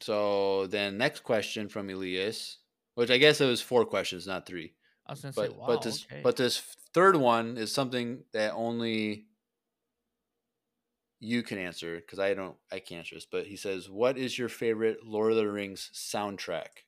So 0.00 0.66
then 0.66 0.98
next 0.98 1.20
question 1.20 1.68
from 1.68 1.88
Elias, 1.90 2.58
which 2.94 3.10
I 3.10 3.18
guess 3.18 3.40
it 3.40 3.46
was 3.46 3.60
four 3.62 3.84
questions, 3.84 4.26
not 4.26 4.46
three. 4.46 4.74
I 5.06 5.12
was 5.12 5.20
gonna 5.22 5.32
But 5.34 5.50
say, 5.50 5.56
wow. 5.56 5.66
but 5.66 5.82
this 5.82 6.04
okay. 6.10 6.20
but 6.22 6.36
this 6.36 6.58
third 6.92 7.16
one 7.16 7.56
is 7.56 7.72
something 7.72 8.24
that 8.32 8.52
only 8.54 9.26
you 11.18 11.42
can 11.42 11.58
answer 11.58 11.96
because 11.96 12.18
I 12.18 12.34
don't 12.34 12.56
I 12.70 12.78
can't 12.78 12.98
answer 13.00 13.14
this. 13.14 13.26
But 13.26 13.46
he 13.46 13.56
says, 13.56 13.88
"What 13.88 14.18
is 14.18 14.38
your 14.38 14.48
favorite 14.48 14.98
Lord 15.04 15.32
of 15.32 15.36
the 15.38 15.48
Rings 15.50 15.90
soundtrack?" 15.94 16.84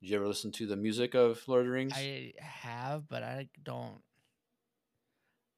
Did 0.00 0.10
you 0.10 0.16
ever 0.16 0.26
listen 0.28 0.52
to 0.52 0.66
the 0.66 0.76
music 0.76 1.14
of 1.14 1.42
Lord 1.48 1.62
of 1.62 1.66
the 1.66 1.72
Rings? 1.72 1.92
I 1.96 2.34
have, 2.38 3.08
but 3.08 3.22
I 3.22 3.48
don't. 3.62 4.02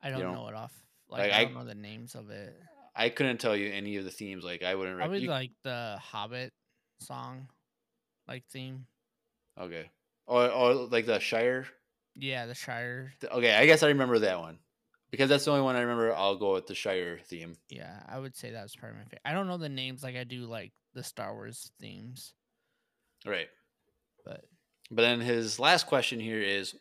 I 0.02 0.10
don't, 0.10 0.20
don't- 0.20 0.34
know 0.34 0.48
it 0.48 0.54
off. 0.54 0.72
Like, 1.08 1.20
like, 1.22 1.32
I 1.32 1.40
I- 1.40 1.44
don't 1.44 1.54
know 1.54 1.64
the 1.64 1.74
names 1.74 2.14
of 2.14 2.30
it. 2.30 2.54
I 2.96 3.10
couldn't 3.10 3.38
tell 3.38 3.54
you 3.56 3.70
any 3.72 3.96
of 3.96 4.04
the 4.04 4.10
themes. 4.10 4.44
Like 4.44 4.62
I 4.62 4.74
wouldn't. 4.74 4.96
Probably 4.98 5.20
you- 5.22 5.30
like 5.30 5.52
the 5.62 5.98
Hobbit 6.00 6.52
song, 7.00 7.48
like 8.26 8.44
theme. 8.50 8.86
okay. 9.60 9.90
Or 10.26 10.50
or 10.50 10.74
like 10.74 11.06
the 11.06 11.18
Shire. 11.20 11.66
Yeah, 12.14 12.46
the 12.46 12.54
Shire. 12.54 13.12
Okay, 13.30 13.54
I 13.54 13.66
guess 13.66 13.82
I 13.82 13.88
remember 13.88 14.18
that 14.20 14.40
one 14.40 14.58
because 15.10 15.28
that's 15.28 15.44
the 15.44 15.50
only 15.52 15.62
one 15.62 15.76
I 15.76 15.80
remember. 15.82 16.14
I'll 16.14 16.36
go 16.36 16.54
with 16.54 16.66
the 16.66 16.74
Shire 16.74 17.18
theme. 17.26 17.56
Yeah, 17.68 18.02
I 18.08 18.18
would 18.18 18.34
say 18.36 18.50
that 18.52 18.62
was 18.62 18.74
probably 18.74 18.98
my 18.98 19.04
favorite. 19.04 19.20
I 19.24 19.32
don't 19.32 19.46
know 19.46 19.58
the 19.58 19.68
names 19.68 20.02
like 20.02 20.16
I 20.16 20.24
do 20.24 20.46
like 20.46 20.72
the 20.94 21.04
Star 21.04 21.34
Wars 21.34 21.70
themes, 21.80 22.32
Right. 23.26 23.48
but 24.24 24.44
But 24.90 25.02
then 25.02 25.20
his 25.20 25.58
last 25.60 25.86
question 25.86 26.18
here 26.20 26.40
is 26.40 26.74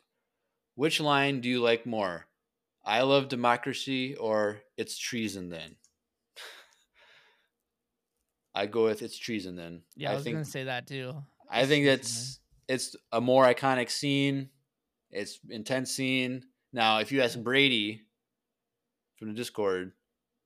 which 0.76 1.00
line 1.02 1.42
do 1.42 1.50
you 1.50 1.62
like 1.62 1.86
more? 1.86 2.26
I 2.86 3.02
love 3.02 3.28
democracy 3.30 4.16
or 4.16 4.62
it's 4.78 4.98
treason 4.98 5.50
then? 5.50 5.76
I 8.56 8.66
go 8.68 8.86
with 8.86 9.02
it's 9.02 9.18
treason 9.18 9.56
then. 9.56 9.82
yeah, 9.96 10.10
I, 10.10 10.12
I 10.14 10.16
was 10.16 10.24
think 10.24 10.36
gonna 10.38 10.46
say 10.46 10.64
that 10.64 10.88
too. 10.88 11.14
I 11.50 11.60
It's 11.62 11.70
think 11.70 11.86
that's 11.86 12.40
it's 12.68 12.96
a 13.12 13.20
more 13.22 13.46
iconic 13.46 13.90
scene. 13.92 14.50
It's 15.12 15.40
intense 15.50 15.92
scene. 15.92 16.44
Now, 16.74 17.00
if 17.00 17.12
you 17.12 17.22
ask 17.22 17.38
Brady 17.38 18.02
from 19.18 19.28
the 19.30 19.34
Discord, 19.36 19.92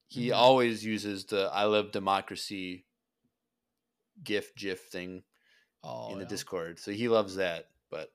he 0.08 0.28
Mhm. 0.30 0.36
always 0.36 0.84
uses 0.86 1.26
the 1.26 1.50
I 1.54 1.64
love 1.66 1.92
democracy 1.92 2.86
GIF 4.24 4.54
GIF 4.56 4.82
thing. 4.90 5.24
Oh, 5.84 6.12
in 6.12 6.18
the 6.18 6.24
yeah. 6.26 6.30
Discord. 6.30 6.78
So 6.80 6.92
he 6.92 7.08
loves 7.08 7.36
that. 7.36 7.70
But 7.90 8.12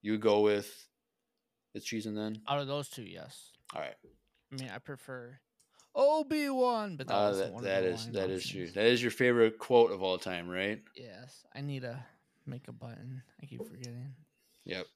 you 0.00 0.18
go 0.18 0.40
with 0.40 0.88
it's 1.74 1.86
treason 1.86 2.14
then? 2.14 2.42
Out 2.48 2.58
of 2.58 2.66
those 2.66 2.88
two, 2.88 3.04
yes. 3.04 3.52
All 3.74 3.80
right. 3.80 3.94
I 4.52 4.54
mean, 4.62 4.70
I 4.70 4.78
prefer 4.78 5.38
Obi 5.94 6.48
Wan, 6.48 6.96
but 6.96 7.06
that 7.08 7.14
Uh, 7.14 7.28
wasn't 7.28 7.46
that, 7.48 7.54
one 7.54 7.64
that 7.64 7.78
of 7.78 7.84
the 7.84 7.90
is 7.90 8.04
line 8.04 8.12
that 8.14 8.30
is 8.30 8.48
true. 8.48 8.70
That 8.70 8.86
is 8.86 9.02
your 9.02 9.10
favorite 9.10 9.58
quote 9.58 9.90
of 9.92 10.02
all 10.02 10.18
time, 10.18 10.48
right? 10.48 10.82
Yes, 10.96 11.44
I 11.54 11.60
need 11.60 11.82
to 11.82 12.02
make 12.46 12.66
a 12.68 12.72
button. 12.72 13.22
I 13.42 13.46
keep 13.46 13.66
forgetting. 13.66 14.14
Yep. 14.64 14.86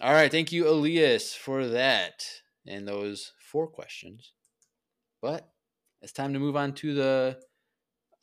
All 0.00 0.12
right. 0.12 0.30
Thank 0.30 0.52
you, 0.52 0.68
Elias, 0.68 1.34
for 1.34 1.66
that 1.68 2.24
and 2.66 2.86
those 2.88 3.32
four 3.38 3.66
questions. 3.66 4.32
But 5.20 5.48
it's 6.02 6.12
time 6.12 6.32
to 6.32 6.38
move 6.38 6.56
on 6.56 6.72
to 6.74 6.94
the 6.94 7.38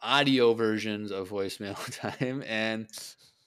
audio 0.02 0.53
versions 0.53 1.12
of 1.12 1.30
voicemail 1.30 1.78
time. 2.20 2.44
And 2.48 2.88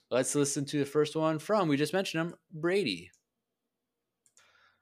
let's 0.09 0.33
listen 0.35 0.65
to 0.65 0.79
the 0.79 0.85
first 0.85 1.15
one 1.15 1.39
from, 1.39 1.67
we 1.67 1.77
just 1.77 1.93
mentioned 1.93 2.27
him, 2.27 2.35
Brady. 2.51 3.11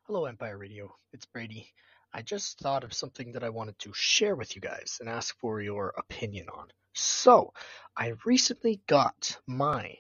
Hello, 0.04 0.26
Empire 0.26 0.58
Radio. 0.58 0.96
It's 1.14 1.26
Brady. 1.26 1.74
I 2.16 2.22
just 2.22 2.60
thought 2.60 2.86
of 2.86 2.94
something 2.94 3.34
that 3.34 3.44
I 3.44 3.50
wanted 3.50 3.78
to 3.80 3.92
share 3.94 4.38
with 4.38 4.56
you 4.56 4.62
guys 4.62 5.00
and 5.02 5.10
ask 5.10 5.38
for 5.38 5.60
your 5.60 5.94
opinion 5.98 6.48
on. 6.48 6.68
So, 6.94 7.52
I 7.98 8.14
recently 8.24 8.80
got 8.88 9.38
my 9.48 9.98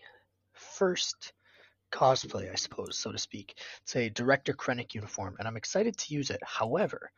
first 0.53 1.34
cosplay, 1.92 2.50
I 2.50 2.56
suppose, 2.56 2.98
so 2.98 3.11
to 3.11 3.18
speak. 3.18 3.60
It's 3.82 3.98
a 3.98 4.10
Director 4.10 4.53
Krennic 4.53 4.94
uniform, 4.94 5.35
and 5.40 5.45
I'm 5.45 5.58
excited 5.58 5.98
to 5.98 6.14
use 6.14 6.30
it. 6.30 6.40
However, 6.42 7.11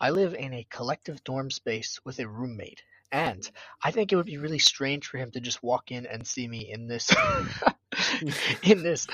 I 0.00 0.10
live 0.10 0.34
in 0.34 0.54
a 0.54 0.66
collective 0.70 1.24
dorm 1.24 1.50
space 1.50 1.98
with 2.04 2.20
a 2.20 2.28
roommate, 2.28 2.84
and 3.10 3.50
I 3.82 3.90
think 3.90 4.12
it 4.12 4.16
would 4.16 4.26
be 4.26 4.38
really 4.38 4.60
strange 4.60 5.08
for 5.08 5.18
him 5.18 5.32
to 5.32 5.40
just 5.40 5.60
walk 5.64 5.90
in 5.90 6.06
and 6.06 6.24
see 6.24 6.46
me 6.46 6.70
in 6.72 6.86
this 6.86 7.10
in 8.62 8.84
this 8.84 9.08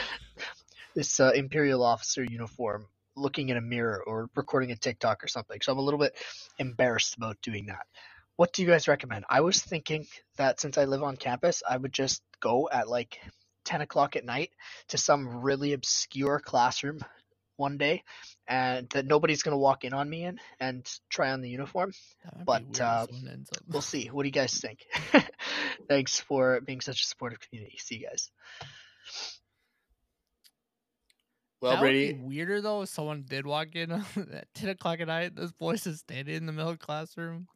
this 0.95 1.21
uh, 1.21 1.33
imperial 1.35 1.83
officer 1.83 2.23
uniform 2.23 2.87
looking 3.17 3.49
in 3.49 3.57
a 3.57 3.61
mirror 3.61 4.03
or 4.07 4.29
recording 4.35 4.71
a 4.71 4.77
TikTok 4.77 5.23
or 5.25 5.29
something. 5.29 5.61
So 5.61 5.73
I'm 5.73 5.79
a 5.79 5.83
little 5.83 6.01
bit 6.01 6.15
embarrassed 6.59 7.17
about 7.17 7.41
doing 7.43 7.67
that. 7.67 7.87
What 8.37 8.53
do 8.53 8.63
you 8.63 8.69
guys 8.69 8.89
recommend? 8.89 9.25
I 9.29 9.41
was 9.43 9.61
thinking 9.61 10.07
that 10.37 10.61
since 10.61 10.79
I 10.79 10.85
live 10.85 11.03
on 11.03 11.17
campus, 11.17 11.63
I 11.69 11.77
would 11.77 11.93
just 11.93 12.23
go 12.41 12.69
at 12.73 12.89
like 12.89 13.19
10 13.65 13.83
o'clock 13.83 14.17
at 14.17 14.25
night 14.25 14.51
to 14.89 14.99
some 14.99 15.43
really 15.43 15.73
obscure 15.75 16.41
classroom 16.41 17.01
one 17.57 17.77
day 17.77 18.03
and 18.49 18.89
that 18.91 19.07
nobody's 19.07 19.43
going 19.43 19.53
to 19.53 19.59
walk 19.59 19.85
in 19.85 19.93
on 19.93 20.09
me 20.09 20.25
in 20.25 20.41
and 20.59 20.91
try 21.11 21.31
on 21.31 21.43
the 21.43 21.51
uniform. 21.51 21.93
But, 22.45 22.61
be 22.61 22.65
weird 22.65 22.77
if 22.77 22.81
uh, 22.81 23.07
someone 23.07 23.33
ends 23.33 23.51
up- 23.55 23.63
We'll 23.69 23.83
see. 23.83 24.07
What 24.09 24.23
do 24.23 24.29
you 24.29 24.33
guys 24.33 24.55
think? 24.59 24.81
Thanks 25.89 26.19
for 26.19 26.61
being 26.63 26.81
such 26.81 27.03
a 27.03 27.07
supportive 27.07 27.39
community. 27.41 27.77
See 27.79 27.97
you 27.97 28.09
guys. 28.09 28.31
Well, 31.63 31.73
that 31.73 31.81
Brady, 31.81 32.19
weirder 32.21 32.61
though 32.61 32.83
if 32.83 32.89
someone 32.89 33.25
did 33.27 33.47
walk 33.47 33.77
in 33.77 33.91
at 34.33 34.53
ten 34.55 34.69
o'clock 34.71 35.01
at 35.01 35.07
night. 35.07 35.37
This 35.37 35.53
voice 35.53 35.87
is 35.87 36.01
standing 36.01 36.35
in 36.35 36.47
the 36.47 36.53
middle 36.53 36.71
of 36.73 36.79
the 36.79 36.85
classroom. 36.85 37.47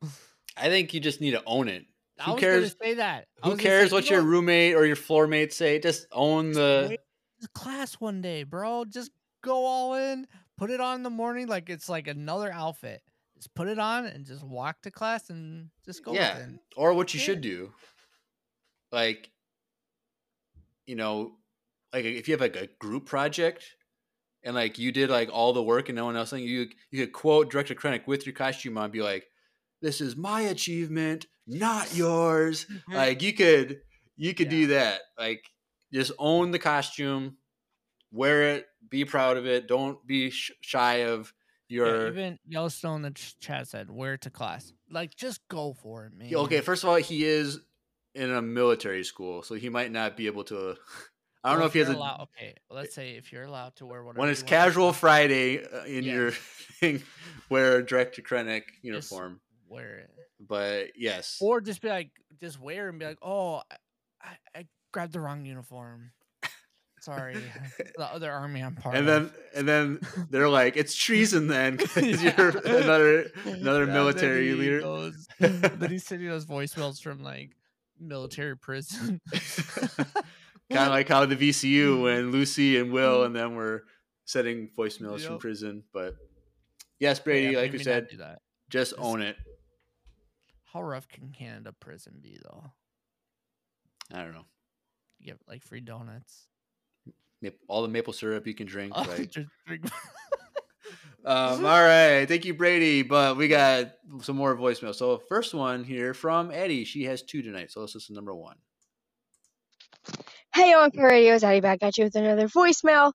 I 0.56 0.68
think 0.68 0.94
you 0.94 1.00
just 1.00 1.20
need 1.20 1.32
to 1.32 1.42
own 1.44 1.68
it. 1.68 1.84
Who 2.24 2.36
cares? 2.36 2.74
Say 2.80 2.94
that. 2.94 3.26
Who 3.44 3.56
cares 3.56 3.90
say, 3.90 3.96
what 3.96 4.04
you 4.08 4.12
your 4.16 4.22
know 4.22 4.28
roommate 4.30 4.74
or 4.74 4.86
your 4.86 4.96
floor 4.96 5.26
mates 5.26 5.56
say? 5.56 5.78
Just 5.80 6.06
own 6.12 6.52
the. 6.52 6.96
class 7.52 7.94
one 7.94 8.22
day, 8.22 8.44
bro. 8.44 8.84
Just 8.84 9.10
go 9.42 9.66
all 9.66 9.94
in. 9.94 10.26
Put 10.56 10.70
it 10.70 10.80
on 10.80 10.96
in 10.96 11.02
the 11.02 11.10
morning 11.10 11.48
like 11.48 11.68
it's 11.68 11.88
like 11.88 12.06
another 12.08 12.50
outfit. 12.50 13.02
just 13.34 13.52
put 13.54 13.68
it 13.68 13.78
on 13.78 14.06
and 14.06 14.24
just 14.24 14.42
walk 14.42 14.80
to 14.82 14.90
class 14.90 15.28
and 15.30 15.68
just 15.84 16.02
go. 16.04 16.14
Yeah. 16.14 16.46
Or 16.76 16.94
what 16.94 17.12
you 17.12 17.20
Yeah. 17.20 17.26
should 17.26 17.40
do, 17.42 17.72
like, 18.92 19.30
you 20.86 20.94
know, 20.96 21.32
like 21.92 22.06
if 22.06 22.28
you 22.28 22.32
have 22.32 22.40
like 22.40 22.56
a 22.56 22.68
group 22.78 23.04
project 23.04 23.75
and 24.46 24.54
like 24.54 24.78
you 24.78 24.92
did 24.92 25.10
like 25.10 25.28
all 25.30 25.52
the 25.52 25.62
work 25.62 25.90
and 25.90 25.96
no 25.96 26.06
one 26.06 26.16
else, 26.16 26.30
thing, 26.30 26.44
you 26.44 26.68
you 26.90 27.04
could 27.04 27.12
quote 27.12 27.50
Director 27.50 27.74
Krennic 27.74 28.06
with 28.06 28.24
your 28.24 28.34
costume 28.34 28.78
on, 28.78 28.90
be 28.90 29.02
like, 29.02 29.26
"This 29.82 30.00
is 30.00 30.16
my 30.16 30.40
achievement, 30.42 31.26
not 31.46 31.94
yours." 31.94 32.64
Mm-hmm. 32.64 32.94
like 32.94 33.22
you 33.22 33.34
could 33.34 33.80
you 34.16 34.32
could 34.32 34.48
do 34.48 34.68
that. 34.68 35.00
Like 35.18 35.44
just 35.92 36.12
own 36.18 36.50
the 36.52 36.58
costume, 36.58 37.36
wear 38.10 38.54
it, 38.54 38.66
be 38.88 39.04
proud 39.04 39.36
of 39.36 39.46
it. 39.46 39.68
Don't 39.68 40.04
be 40.06 40.30
sh- 40.30 40.52
shy 40.60 41.04
of 41.04 41.32
Yeah, 41.68 41.76
your. 41.78 42.08
even 42.08 42.38
Yellowstone, 42.48 43.02
the 43.02 43.10
ch- 43.10 43.38
chat 43.40 43.68
said, 43.68 43.90
wear 43.90 44.14
it 44.14 44.22
to 44.22 44.30
class. 44.30 44.72
Like, 44.90 45.14
just 45.16 45.46
go 45.48 45.74
for 45.74 46.06
it, 46.06 46.12
man. 46.16 46.34
Okay, 46.34 46.60
first 46.60 46.82
of 46.84 46.88
all, 46.88 46.96
he 46.96 47.24
is 47.24 47.60
in 48.14 48.30
a 48.30 48.40
military 48.42 49.04
school, 49.04 49.42
so 49.42 49.54
he 49.54 49.68
might 49.68 49.92
not 49.92 50.16
be 50.16 50.26
able 50.26 50.44
to. 50.44 50.76
I 51.46 51.50
don't 51.50 51.58
Well, 51.58 51.60
know 51.60 51.66
if 51.68 51.72
he 51.74 51.78
has 51.78 51.88
a. 51.88 51.92
allowed, 51.94 52.20
okay, 52.36 52.54
let's 52.70 52.94
say 52.94 53.12
if 53.12 53.32
you're 53.32 53.44
allowed 53.44 53.76
to 53.76 53.86
wear 53.86 54.02
whatever. 54.02 54.20
when 54.20 54.30
it's 54.30 54.42
casual 54.42 54.92
Friday 54.92 55.64
uh, 55.64 55.84
in 55.84 56.02
your 56.04 56.30
thing, 56.80 57.02
wear 57.48 57.78
a 57.78 57.86
Director 57.86 58.20
Krennic 58.22 58.62
uniform. 58.82 59.40
wear 59.68 59.98
it. 59.98 60.10
But 60.40 60.98
yes, 60.98 61.38
Or 61.40 61.60
just 61.60 61.80
be 61.80 61.88
like, 61.88 62.10
just 62.40 62.60
wear 62.60 62.88
and 62.88 62.98
be 62.98 63.06
like, 63.06 63.18
oh, 63.22 63.62
I, 64.22 64.36
I, 64.54 64.66
grabbed 64.92 65.12
the 65.12 65.20
wrong 65.20 65.44
uniform. 65.46 66.10
Sorry, 67.00 67.36
the 67.96 68.04
other 68.12 68.32
army 68.32 68.62
I'm 68.62 68.74
part 68.74 68.96
and 68.96 69.08
of. 69.08 69.32
then 69.32 69.42
and 69.54 69.68
then 69.68 70.00
they're 70.30 70.48
like, 70.48 70.76
it's 70.76 70.94
treason 70.94 71.46
then 71.46 71.76
because 71.94 72.22
Yeah. 72.22 72.34
you're 72.36 72.48
another 72.58 73.30
another 73.44 73.86
Yeah, 73.86 73.92
military 73.92 74.48
then 74.48 74.58
leader. 74.58 74.80
goes- 74.80 75.28
then 75.38 75.88
he's 75.90 76.04
sending 76.04 76.28
us 76.30 76.44
voicemails 76.44 77.00
from 77.00 77.22
like 77.22 77.50
military 78.00 78.56
prison. 78.56 79.20
Kind 80.70 80.86
of 80.86 80.92
like 80.92 81.08
how 81.08 81.24
the 81.26 81.36
VCU 81.36 82.02
when 82.02 82.30
Lucy 82.30 82.78
and 82.78 82.92
Will 82.92 83.24
and 83.24 83.34
them 83.34 83.54
were 83.54 83.84
setting 84.24 84.68
voicemails 84.76 85.24
from 85.26 85.38
prison. 85.38 85.84
But 85.92 86.16
yes, 86.98 87.18
Yeah, 87.18 87.24
Brady, 87.24 87.56
like 87.56 87.72
we 87.72 87.78
said, 87.82 88.08
just 88.10 88.20
Just- 88.68 88.94
own 88.98 89.22
it. 89.22 89.36
How 90.72 90.82
rough 90.82 91.08
can 91.08 91.30
Canada 91.32 91.72
prison 91.80 92.18
be 92.20 92.38
though? 92.42 92.64
I 94.12 94.22
don't 94.22 94.32
know. 94.34 94.44
You 95.20 95.26
get 95.32 95.38
like 95.48 95.62
free 95.64 95.80
donuts. 95.80 96.46
All 97.68 97.82
the 97.82 97.88
maple 97.88 98.12
syrup 98.12 98.46
you 98.46 98.54
can 98.54 98.66
drink. 98.66 98.92
Oh, 98.96 99.02
Like, 99.02 99.30
drink- 99.30 99.50
um, 101.24 101.64
all 101.64 101.82
right, 101.82 102.26
thank 102.26 102.44
you, 102.44 102.54
Brady. 102.54 103.02
But 103.02 103.36
we 103.36 103.48
got 103.48 103.92
some 104.20 104.36
more 104.36 104.54
voicemail. 104.56 104.94
So 104.94 105.22
first 105.28 105.54
one 105.54 105.82
here 105.84 106.12
from 106.12 106.50
Eddie. 106.50 106.84
She 106.84 107.04
has 107.04 107.22
two 107.22 107.40
tonight. 107.40 107.70
So 107.70 107.80
let's 107.80 107.94
listen 107.94 108.14
to 108.14 108.18
number 108.18 108.34
one. 108.34 108.56
Hey, 110.56 110.72
on 110.72 110.90
Radio, 110.94 111.34
it's 111.34 111.44
Addie 111.44 111.60
back 111.60 111.82
at 111.82 111.98
you 111.98 112.04
with 112.04 112.14
another 112.14 112.48
voicemail. 112.48 113.12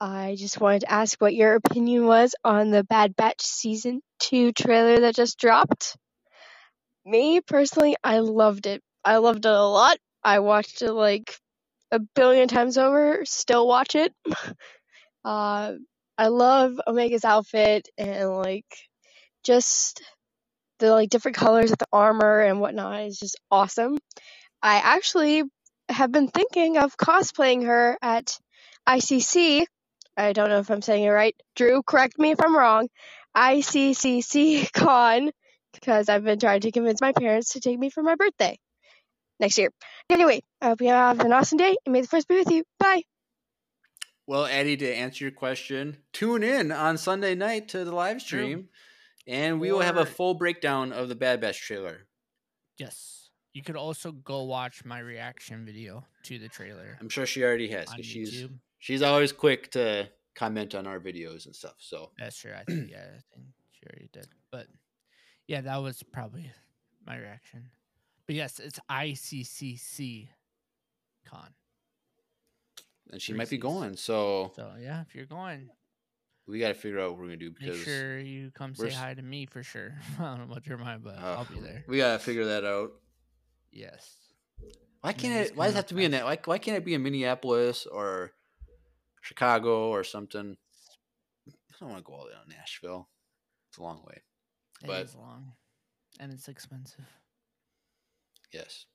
I 0.00 0.34
just 0.36 0.60
wanted 0.60 0.80
to 0.80 0.90
ask 0.90 1.20
what 1.20 1.32
your 1.32 1.54
opinion 1.54 2.04
was 2.04 2.34
on 2.44 2.72
the 2.72 2.82
Bad 2.82 3.14
Batch 3.14 3.42
season 3.42 4.00
two 4.18 4.50
trailer 4.50 4.98
that 4.98 5.14
just 5.14 5.38
dropped. 5.38 5.96
Me 7.04 7.40
personally, 7.42 7.94
I 8.02 8.18
loved 8.18 8.66
it. 8.66 8.82
I 9.04 9.18
loved 9.18 9.46
it 9.46 9.52
a 9.52 9.62
lot. 9.62 9.98
I 10.24 10.40
watched 10.40 10.82
it 10.82 10.90
like 10.90 11.32
a 11.92 12.00
billion 12.16 12.48
times 12.48 12.76
over. 12.76 13.24
Still 13.24 13.68
watch 13.68 13.94
it. 13.94 14.12
uh, 15.24 15.74
I 16.18 16.26
love 16.26 16.80
Omega's 16.88 17.24
outfit 17.24 17.88
and 17.98 18.30
like 18.30 18.66
just 19.44 20.02
the 20.80 20.90
like 20.90 21.08
different 21.08 21.36
colors 21.36 21.70
of 21.70 21.78
the 21.78 21.86
armor 21.92 22.40
and 22.40 22.60
whatnot 22.60 23.02
is 23.02 23.20
just 23.20 23.38
awesome. 23.48 23.96
I 24.60 24.78
actually 24.78 25.44
have 25.90 26.12
been 26.12 26.28
thinking 26.28 26.78
of 26.78 26.96
cosplaying 26.96 27.66
her 27.66 27.98
at 28.00 28.38
ICC. 28.88 29.64
I 30.16 30.32
don't 30.32 30.48
know 30.48 30.58
if 30.58 30.70
I'm 30.70 30.82
saying 30.82 31.04
it 31.04 31.10
right. 31.10 31.34
Drew, 31.56 31.82
correct 31.82 32.18
me 32.18 32.30
if 32.30 32.40
I'm 32.42 32.56
wrong. 32.56 32.88
ICCC 33.36 34.72
Con, 34.74 35.30
because 35.74 36.08
I've 36.08 36.24
been 36.24 36.38
trying 36.38 36.60
to 36.62 36.72
convince 36.72 37.00
my 37.00 37.12
parents 37.12 37.50
to 37.50 37.60
take 37.60 37.78
me 37.78 37.90
for 37.90 38.02
my 38.02 38.14
birthday 38.14 38.58
next 39.38 39.58
year. 39.58 39.70
Anyway, 40.08 40.42
I 40.60 40.68
hope 40.68 40.80
you 40.80 40.88
have 40.88 41.20
an 41.20 41.32
awesome 41.32 41.58
day 41.58 41.76
and 41.84 41.92
may 41.92 42.02
the 42.02 42.08
force 42.08 42.24
be 42.24 42.36
with 42.36 42.50
you. 42.50 42.64
Bye. 42.78 43.02
Well, 44.26 44.46
Eddie, 44.46 44.76
to 44.76 44.94
answer 44.94 45.24
your 45.24 45.32
question, 45.32 45.96
tune 46.12 46.44
in 46.44 46.70
on 46.70 46.98
Sunday 46.98 47.34
night 47.34 47.68
to 47.68 47.84
the 47.84 47.92
live 47.92 48.20
stream, 48.20 48.68
and 49.26 49.58
we 49.58 49.72
will 49.72 49.80
have 49.80 49.96
a 49.96 50.06
full 50.06 50.34
breakdown 50.34 50.92
of 50.92 51.08
the 51.08 51.16
Bad 51.16 51.40
Batch 51.40 51.60
trailer. 51.60 52.06
yes. 52.78 53.19
You 53.52 53.62
could 53.62 53.76
also 53.76 54.12
go 54.12 54.44
watch 54.44 54.84
my 54.84 55.00
reaction 55.00 55.64
video 55.64 56.04
to 56.24 56.38
the 56.38 56.48
trailer 56.48 56.96
I'm 57.00 57.08
sure 57.08 57.26
she 57.26 57.42
already 57.42 57.68
has. 57.68 57.88
she's 58.00 58.46
she's 58.78 59.02
always 59.02 59.32
quick 59.32 59.70
to 59.72 60.08
comment 60.34 60.74
on 60.74 60.86
our 60.86 61.00
videos 61.00 61.46
and 61.46 61.54
stuff. 61.54 61.74
So 61.78 62.10
That's 62.18 62.36
true. 62.38 62.52
I 62.52 62.64
think 62.68 62.90
yeah, 62.90 63.04
I 63.04 63.20
think 63.34 63.46
she 63.72 63.86
already 63.86 64.08
did. 64.12 64.28
But 64.50 64.66
yeah, 65.46 65.60
that 65.62 65.82
was 65.82 66.02
probably 66.02 66.50
my 67.06 67.16
reaction. 67.16 67.70
But 68.26 68.36
yes, 68.36 68.60
it's 68.60 68.78
ICCC 68.90 70.28
con. 71.26 71.48
and 73.10 73.20
she 73.20 73.32
might 73.32 73.50
be 73.50 73.56
Reese's. 73.56 73.62
going. 73.62 73.96
So 73.96 74.52
So 74.54 74.72
yeah, 74.80 75.02
if 75.02 75.14
you're 75.14 75.26
going, 75.26 75.68
we 76.46 76.58
got 76.58 76.68
to 76.68 76.74
figure 76.74 77.00
out 77.00 77.10
what 77.10 77.18
we're 77.18 77.26
gonna 77.26 77.36
do 77.36 77.52
make 77.60 77.74
sure 77.74 78.18
you 78.18 78.50
come 78.52 78.74
say 78.74 78.90
hi 78.90 79.14
to 79.14 79.22
me 79.22 79.46
for 79.46 79.62
sure. 79.62 79.94
I 80.18 80.22
don't 80.22 80.38
know 80.38 80.52
about 80.52 80.66
your 80.66 80.78
mind, 80.78 81.02
but 81.02 81.18
uh, 81.18 81.36
I'll 81.38 81.44
be 81.44 81.60
there. 81.60 81.84
We 81.88 81.98
got 81.98 82.12
to 82.12 82.18
figure 82.18 82.46
that 82.46 82.64
out. 82.64 82.92
Yes. 83.72 84.16
Why 85.00 85.12
can't 85.12 85.46
it? 85.46 85.56
Why 85.56 85.66
does 85.66 85.74
it 85.74 85.76
have 85.76 85.86
to 85.86 85.94
be 85.94 86.04
in 86.04 86.10
that? 86.10 86.24
Why, 86.24 86.38
why 86.44 86.58
can't 86.58 86.76
it 86.76 86.84
be 86.84 86.94
in 86.94 87.02
Minneapolis 87.02 87.86
or 87.86 88.32
Chicago 89.22 89.88
or 89.88 90.04
something? 90.04 90.56
I 91.48 91.52
don't 91.80 91.88
want 91.90 92.04
to 92.04 92.04
go 92.04 92.12
all 92.14 92.24
the 92.24 92.26
way 92.26 92.32
to 92.44 92.50
Nashville. 92.56 93.08
It's 93.70 93.78
a 93.78 93.82
long 93.82 94.02
way. 94.06 94.20
It 94.82 94.86
But- 94.86 95.04
is 95.06 95.14
long, 95.14 95.52
and 96.18 96.32
it's 96.32 96.48
expensive. 96.48 97.06
Yes, 98.52 98.86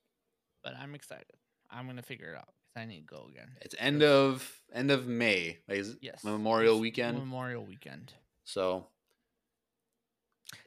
But 0.64 0.76
I'm 0.76 0.96
excited. 0.96 1.38
I'm 1.70 1.88
gonna 1.88 2.02
figure 2.04 2.34
it 2.34 2.38
out 2.38 2.50
because 2.68 2.82
I 2.84 2.86
need 2.86 3.00
to 3.02 3.06
go 3.06 3.28
again. 3.32 3.56
it's 3.62 3.74
end 3.80 4.04
of 4.04 4.62
end 4.74 4.92
of 4.92 5.08
May. 5.08 5.60
Like 5.68 5.84
Yes. 6.02 6.24
Memorial 6.24 6.80
weekend. 6.80 7.18
Memorial 7.18 7.64
weekend. 7.66 8.14
So 8.44 8.88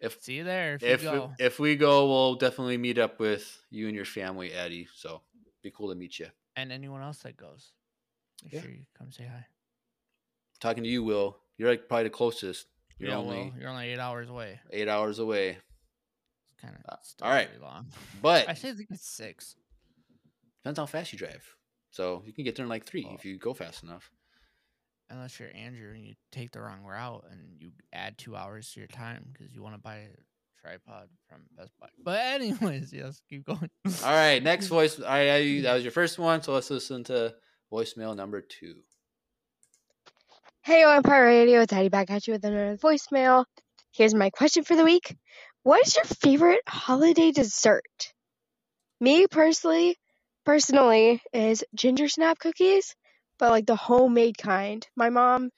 if 0.00 0.20
See 0.22 0.34
you 0.34 0.44
there 0.44 0.74
if, 0.74 0.82
if 0.82 1.02
you 1.02 1.10
go. 1.10 1.32
if 1.38 1.58
we 1.58 1.76
go, 1.76 2.06
we'll 2.08 2.34
definitely 2.34 2.76
meet 2.78 2.98
up 2.98 3.18
with 3.20 3.62
you 3.70 3.86
and 3.86 3.94
your 3.96 4.04
family, 4.04 4.52
Eddie. 4.52 4.88
So 4.94 5.22
be 5.62 5.70
cool 5.70 5.88
to 5.90 5.94
meet 5.94 6.18
you. 6.18 6.26
and 6.56 6.72
anyone 6.72 7.02
else 7.02 7.18
that 7.18 7.36
goes. 7.36 7.72
Make 8.44 8.52
Yeah. 8.54 8.62
sure 8.62 8.70
you 8.70 8.84
come 8.96 9.10
say 9.12 9.24
hi. 9.24 9.46
Talking 10.60 10.82
to 10.84 10.88
you, 10.88 11.02
Will. 11.04 11.38
You're 11.56 11.70
like 11.70 11.88
probably 11.88 12.04
the 12.04 12.10
closest. 12.10 12.66
You're 12.98 13.10
yeah, 13.10 13.16
only 13.16 13.36
well, 13.36 13.52
you're 13.60 13.70
only 13.70 13.88
eight 13.88 13.98
hours 14.00 14.28
away. 14.28 14.60
eight 14.72 14.88
hours 14.88 15.18
away. 15.20 15.58
It's 16.50 16.60
kind 16.60 16.76
Uh, 16.88 16.92
of 16.94 16.98
still 17.02 17.26
all 17.26 17.32
right. 17.32 17.48
long. 17.60 17.86
But 18.22 18.48
I 18.48 18.54
think 18.54 18.80
it's 18.90 19.08
six. 19.08 19.54
depends 20.62 20.78
how 20.78 20.86
fast 20.86 21.12
you 21.12 21.18
drive. 21.18 21.44
So 21.90 22.22
you 22.26 22.32
can 22.32 22.44
get 22.44 22.56
there 22.56 22.64
in 22.64 22.68
like 22.68 22.84
three 22.84 23.06
Oh. 23.08 23.14
if 23.14 23.24
you 23.24 23.38
go 23.38 23.54
fast 23.54 23.82
enough. 23.84 24.10
Unless 25.10 25.40
you're 25.40 25.48
Andrew 25.54 25.92
and 25.94 26.04
you 26.04 26.14
take 26.32 26.50
the 26.52 26.60
wrong 26.60 26.82
route 26.84 27.24
and 27.30 27.40
you 27.58 27.70
add 27.92 28.18
two 28.18 28.36
hours 28.36 28.70
to 28.72 28.80
your 28.80 28.88
time 28.88 29.24
because 29.32 29.54
you 29.54 29.62
want 29.62 29.74
to 29.74 29.80
buy 29.80 29.96
a 29.96 30.08
tripod 30.60 31.08
from 31.28 31.40
Best 31.56 31.72
Buy. 31.80 31.88
But 32.04 32.20
anyways, 32.20 32.92
yes, 32.92 33.20
keep 33.28 33.44
going. 33.46 33.70
All 34.04 34.12
right, 34.12 34.42
next 34.42 34.66
voice. 34.68 35.00
I, 35.00 35.30
I 35.30 35.60
that 35.62 35.74
was 35.74 35.82
your 35.82 35.92
first 35.92 36.18
one, 36.18 36.42
so 36.42 36.52
let's 36.52 36.70
listen 36.70 37.04
to 37.04 37.34
voicemail 37.72 38.14
number 38.14 38.40
two. 38.42 38.76
Hey, 40.62 40.84
Empire 40.84 41.24
Radio, 41.24 41.62
it's 41.62 41.72
Addie 41.72 41.88
back 41.88 42.10
at 42.10 42.26
you 42.26 42.34
with 42.34 42.44
another 42.44 42.76
voicemail. 42.76 43.46
Here's 43.92 44.14
my 44.14 44.28
question 44.28 44.64
for 44.64 44.76
the 44.76 44.84
week. 44.84 45.16
What 45.62 45.86
is 45.86 45.96
your 45.96 46.04
favorite 46.04 46.60
holiday 46.66 47.32
dessert? 47.32 48.12
Me 49.00 49.26
personally, 49.26 49.96
personally, 50.44 51.22
is 51.32 51.64
ginger 51.74 52.08
snap 52.08 52.38
cookies, 52.38 52.94
but 53.38 53.50
like 53.50 53.66
the 53.66 53.76
homemade 53.76 54.38
kind. 54.38 54.86
My 54.96 55.10
mom 55.10 55.50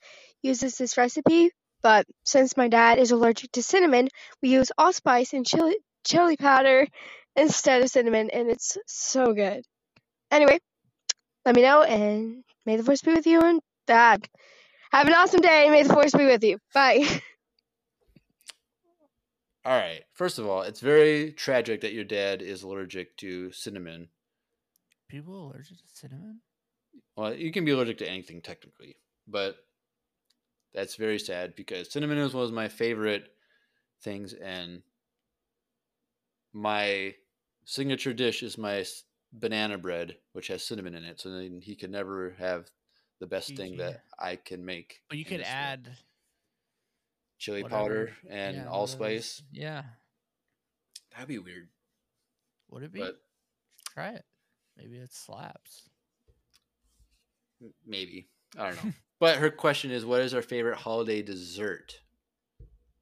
uses 0.42 0.76
this 0.76 0.96
recipe, 0.96 1.50
but 1.82 2.06
since 2.24 2.56
my 2.56 2.68
dad 2.68 2.98
is 2.98 3.10
allergic 3.10 3.52
to 3.52 3.62
cinnamon, 3.62 4.08
we 4.42 4.50
use 4.50 4.72
allspice 4.78 5.32
and 5.32 5.46
chili 5.46 5.76
chili 6.04 6.36
powder 6.36 6.86
instead 7.36 7.82
of 7.82 7.90
cinnamon, 7.90 8.30
and 8.30 8.50
it's 8.50 8.76
so 8.86 9.32
good. 9.32 9.64
Anyway, 10.30 10.58
let 11.44 11.54
me 11.54 11.62
know, 11.62 11.82
and 11.82 12.44
may 12.66 12.76
the 12.76 12.84
force 12.84 13.02
be 13.02 13.12
with 13.12 13.26
you 13.26 13.40
and 13.40 13.60
dad. 13.86 14.28
Have 14.92 15.06
an 15.06 15.14
awesome 15.14 15.40
day. 15.40 15.64
and 15.64 15.72
May 15.72 15.82
the 15.84 15.92
force 15.92 16.12
be 16.12 16.26
with 16.26 16.42
you. 16.42 16.58
Bye. 16.74 17.04
All 19.64 19.76
right. 19.76 20.02
First 20.14 20.38
of 20.38 20.46
all, 20.46 20.62
it's 20.62 20.80
very 20.80 21.32
tragic 21.32 21.82
that 21.82 21.92
your 21.92 22.04
dad 22.04 22.42
is 22.42 22.62
allergic 22.62 23.16
to 23.18 23.52
cinnamon. 23.52 24.08
People 25.08 25.48
allergic 25.48 25.76
to 25.76 25.84
cinnamon? 25.92 26.40
Well, 27.16 27.34
you 27.34 27.52
can 27.52 27.64
be 27.64 27.72
allergic 27.72 27.98
to 27.98 28.08
anything 28.08 28.40
technically, 28.40 28.96
but 29.26 29.56
that's 30.74 30.94
very 30.96 31.18
sad 31.18 31.54
because 31.56 31.90
cinnamon 31.92 32.18
is 32.18 32.32
one 32.34 32.44
of 32.44 32.52
my 32.52 32.68
favorite 32.68 33.28
things, 34.02 34.32
and 34.32 34.82
my 36.52 37.14
signature 37.64 38.12
dish 38.12 38.42
is 38.42 38.56
my 38.58 38.84
banana 39.32 39.78
bread, 39.78 40.16
which 40.32 40.48
has 40.48 40.62
cinnamon 40.62 40.94
in 40.94 41.04
it. 41.04 41.20
So 41.20 41.30
then 41.30 41.60
he 41.62 41.76
could 41.76 41.90
never 41.90 42.34
have 42.38 42.70
the 43.20 43.26
best 43.26 43.48
thing 43.56 43.72
PG. 43.72 43.82
that 43.82 44.02
I 44.18 44.36
can 44.36 44.64
make. 44.64 45.00
But 45.08 45.18
you 45.18 45.24
could 45.24 45.40
this 45.40 45.46
way. 45.46 45.52
add 45.52 45.96
chili 47.38 47.62
whatever- 47.62 47.82
powder 47.82 48.12
and 48.28 48.56
yeah, 48.56 48.66
allspice. 48.68 49.42
Yeah. 49.52 49.82
That'd 51.12 51.28
be 51.28 51.38
weird, 51.38 51.68
Would 52.70 52.84
it 52.84 52.92
be? 52.92 53.00
but 53.00 53.20
Try 53.94 54.10
it. 54.10 54.24
Maybe 54.76 54.96
it 54.96 55.12
slaps. 55.12 55.89
Maybe 57.86 58.28
I 58.58 58.70
don't 58.70 58.84
know. 58.84 58.92
but 59.20 59.36
her 59.38 59.50
question 59.50 59.90
is, 59.90 60.04
what 60.06 60.20
is 60.22 60.34
our 60.34 60.42
favorite 60.42 60.76
holiday 60.78 61.22
dessert? 61.22 62.00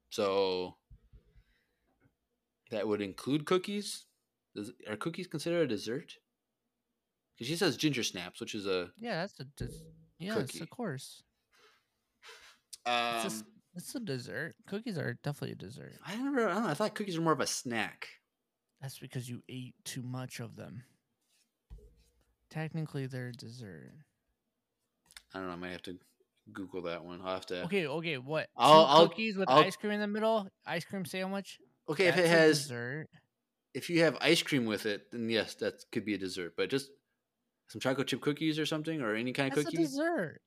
So 0.09 0.75
that 2.71 2.87
would 2.87 3.01
include 3.01 3.45
cookies. 3.45 4.05
Does, 4.55 4.71
are 4.89 4.95
cookies 4.95 5.27
considered 5.27 5.63
a 5.63 5.67
dessert? 5.67 6.13
Because 7.35 7.47
she 7.47 7.55
says 7.55 7.77
ginger 7.77 8.03
snaps, 8.03 8.39
which 8.41 8.53
is 8.55 8.65
a 8.65 8.89
Yeah, 8.97 9.21
that's 9.21 9.39
a 9.39 9.45
des- 9.55 9.73
yes, 10.17 10.35
Cookie. 10.37 10.59
of 10.61 10.69
course. 10.69 11.23
um, 12.85 13.15
It's, 13.15 13.23
just, 13.23 13.45
it's 13.75 13.95
a 13.95 13.99
dessert. 13.99 14.55
Cookies 14.67 14.97
are 14.97 15.13
definitely 15.23 15.53
a 15.53 15.55
dessert. 15.55 15.93
I 16.05 16.15
never. 16.15 16.49
I 16.49 16.53
don't 16.55 16.63
know. 16.63 16.69
I 16.69 16.73
thought 16.73 16.95
cookies 16.95 17.17
were 17.17 17.23
more 17.23 17.33
of 17.33 17.39
a 17.39 17.47
snack. 17.47 18.07
That's 18.81 18.99
because 18.99 19.29
you 19.29 19.41
ate 19.47 19.75
too 19.85 20.01
much 20.01 20.39
of 20.39 20.55
them. 20.55 20.83
Technically, 22.49 23.05
they're 23.05 23.29
a 23.29 23.33
dessert. 23.33 23.91
I 25.33 25.39
don't 25.39 25.47
know. 25.47 25.53
I 25.53 25.57
might 25.57 25.71
have 25.71 25.81
to 25.83 25.97
Google 26.51 26.81
that 26.83 27.03
one. 27.03 27.21
I'll 27.23 27.35
have 27.35 27.45
to. 27.47 27.63
Okay, 27.65 27.85
okay. 27.87 28.17
What? 28.17 28.47
I'll- 28.57 28.85
I'll- 28.85 29.09
cookies 29.09 29.37
with 29.37 29.49
I'll- 29.49 29.59
ice 29.63 29.75
cream 29.75 29.91
in 29.93 29.99
the 29.99 30.07
middle. 30.07 30.47
Ice 30.65 30.85
cream 30.85 31.05
sandwich. 31.05 31.59
Okay, 31.87 32.07
if 32.07 32.17
it 32.17 32.27
has, 32.27 32.61
dessert. 32.63 33.07
if 33.73 33.89
you 33.89 34.01
have 34.01 34.17
ice 34.21 34.41
cream 34.43 34.65
with 34.65 34.85
it, 34.85 35.11
then 35.11 35.29
yes, 35.29 35.55
that 35.55 35.83
could 35.91 36.05
be 36.05 36.13
a 36.15 36.17
dessert. 36.17 36.53
But 36.57 36.69
just 36.69 36.89
some 37.67 37.79
chocolate 37.79 38.07
chip 38.07 38.21
cookies 38.21 38.57
or 38.59 38.65
something, 38.65 39.01
or 39.01 39.13
any 39.15 39.31
kind 39.33 39.51
of 39.51 39.55
cookies. 39.63 39.65
That's 39.65 39.95
a 39.95 39.99
cookie. 40.01 40.13
dessert. 40.17 40.41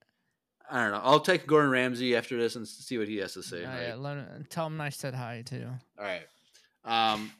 I 0.70 0.82
don't 0.84 0.92
know. 0.92 1.00
I'll 1.02 1.20
take 1.20 1.46
Gordon 1.46 1.70
Ramsay 1.70 2.16
after 2.16 2.36
this 2.38 2.56
and 2.56 2.66
see 2.66 2.96
what 2.98 3.08
he 3.08 3.16
has 3.18 3.34
to 3.34 3.42
say. 3.42 3.64
Oh, 3.64 3.68
like- 3.68 3.80
yeah, 3.80 3.94
let 3.94 4.16
him, 4.16 4.46
tell 4.48 4.66
him 4.66 4.80
I 4.80 4.88
said 4.90 5.14
hi 5.14 5.42
too. 5.42 5.68
All 5.98 6.04
right. 6.04 6.26
Um, 6.84 7.32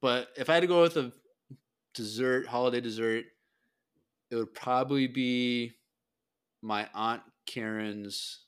but 0.00 0.28
if 0.36 0.48
I 0.48 0.54
had 0.54 0.60
to 0.60 0.66
go 0.66 0.80
with 0.82 0.96
a 0.96 1.12
dessert, 1.94 2.46
holiday 2.46 2.80
dessert, 2.80 3.24
it 4.30 4.36
would 4.36 4.54
probably 4.54 5.06
be 5.06 5.72
my 6.62 6.88
aunt 6.94 7.22
Karen's 7.46 8.44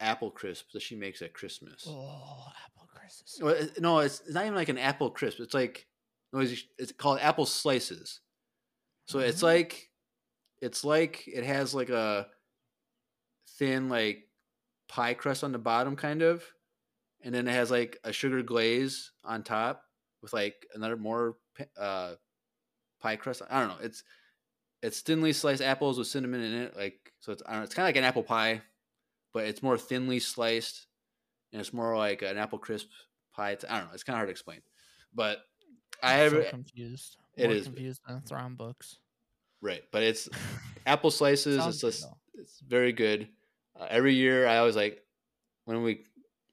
apple 0.00 0.30
crisp 0.30 0.66
that 0.72 0.82
she 0.82 0.96
makes 0.96 1.22
at 1.22 1.32
Christmas. 1.34 1.84
Oh, 1.86 2.46
apple 2.64 2.88
crisps. 2.92 3.40
Well, 3.40 3.56
No, 3.78 3.98
it's, 4.00 4.20
it's 4.20 4.34
not 4.34 4.44
even 4.44 4.54
like 4.56 4.68
an 4.68 4.78
apple 4.78 5.10
crisp. 5.10 5.40
It's 5.40 5.54
like 5.54 5.86
it's, 6.32 6.64
it's 6.78 6.92
called 6.92 7.20
apple 7.20 7.46
slices. 7.46 8.20
So 9.06 9.18
it's 9.18 9.42
Oh. 9.42 9.46
like 9.46 9.90
it's 10.60 10.84
like 10.84 11.26
it 11.26 11.44
has 11.44 11.74
like 11.74 11.90
a 11.90 12.28
thin 13.58 13.88
like 13.88 14.28
pie 14.88 15.14
crust 15.14 15.44
on 15.44 15.52
the 15.52 15.58
bottom, 15.58 15.96
kind 15.96 16.22
of, 16.22 16.44
and 17.22 17.34
then 17.34 17.48
it 17.48 17.52
has 17.52 17.70
like 17.70 17.98
a 18.04 18.12
sugar 18.12 18.42
glaze 18.42 19.12
on 19.24 19.42
top 19.42 19.84
with 20.22 20.32
like 20.32 20.66
another 20.74 20.96
more 20.96 21.36
uh, 21.76 22.14
pie 23.00 23.16
crust. 23.16 23.42
I 23.50 23.60
don't 23.60 23.68
know. 23.68 23.84
It's 23.84 24.04
it's 24.82 25.00
thinly 25.00 25.32
sliced 25.32 25.62
apples 25.62 25.98
with 25.98 26.06
cinnamon 26.08 26.42
in 26.42 26.54
it. 26.62 26.76
Like 26.76 27.12
so, 27.20 27.32
it's 27.32 27.42
I 27.46 27.50
don't 27.52 27.60
know, 27.60 27.64
it's 27.64 27.74
kind 27.74 27.84
of 27.84 27.88
like 27.88 27.96
an 27.96 28.04
apple 28.04 28.22
pie, 28.22 28.62
but 29.32 29.44
it's 29.46 29.62
more 29.62 29.78
thinly 29.78 30.18
sliced, 30.18 30.86
and 31.52 31.60
it's 31.60 31.72
more 31.72 31.96
like 31.96 32.22
an 32.22 32.36
apple 32.38 32.58
crisp 32.58 32.88
pie. 33.34 33.52
It's, 33.52 33.64
I 33.68 33.78
don't 33.78 33.88
know. 33.88 33.94
It's 33.94 34.02
kind 34.04 34.14
of 34.14 34.18
hard 34.18 34.28
to 34.28 34.32
explain, 34.32 34.60
but 35.14 35.38
I 36.02 36.14
I'm 36.14 36.18
have 36.20 36.32
so 36.32 36.50
confused. 36.50 37.16
it 37.36 37.44
More 37.46 37.52
is- 37.56 37.64
confused 37.66 38.00
than 38.08 38.20
Thrawn 38.22 38.54
books. 38.56 38.98
right. 39.60 39.82
But 39.92 40.02
it's 40.02 40.28
apple 40.86 41.10
slices. 41.10 41.64
It's 41.64 41.80
just 41.80 42.06
it's 42.34 42.60
very 42.66 42.92
good. 42.92 43.28
Uh, 43.78 43.86
every 43.88 44.14
year, 44.14 44.46
I 44.48 44.58
always 44.58 44.76
like 44.76 45.02
when 45.64 45.82
we 45.82 46.04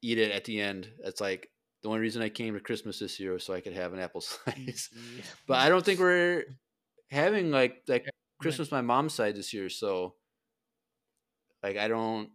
eat 0.01 0.19
it 0.19 0.32
at 0.32 0.45
the 0.45 0.61
end. 0.61 0.88
It's 1.03 1.19
like 1.19 1.49
the 1.82 1.90
only 1.90 1.99
reason 2.01 2.22
I 2.22 2.30
came 2.30 2.53
to 2.53 2.59
Christmas 2.59 2.99
this 2.99 3.19
year 3.19 3.33
was 3.33 3.43
so 3.43 3.53
I 3.53 3.61
could 3.61 3.74
have 3.74 3.91
an 3.93 3.99
apple 3.99 4.22
slice. 4.22 4.90
But 5.48 5.58
I 5.58 5.67
don't 5.69 5.83
think 5.83 5.99
we're 5.99 6.43
having 7.09 7.49
like 7.51 7.82
like 7.88 8.08
Christmas 8.40 8.72
my 8.72 8.82
mom's 8.82 9.14
side 9.14 9.35
this 9.35 9.53
year. 9.53 9.69
So 9.69 10.16
like 11.61 11.77
I 11.77 11.88
don't 11.88 12.30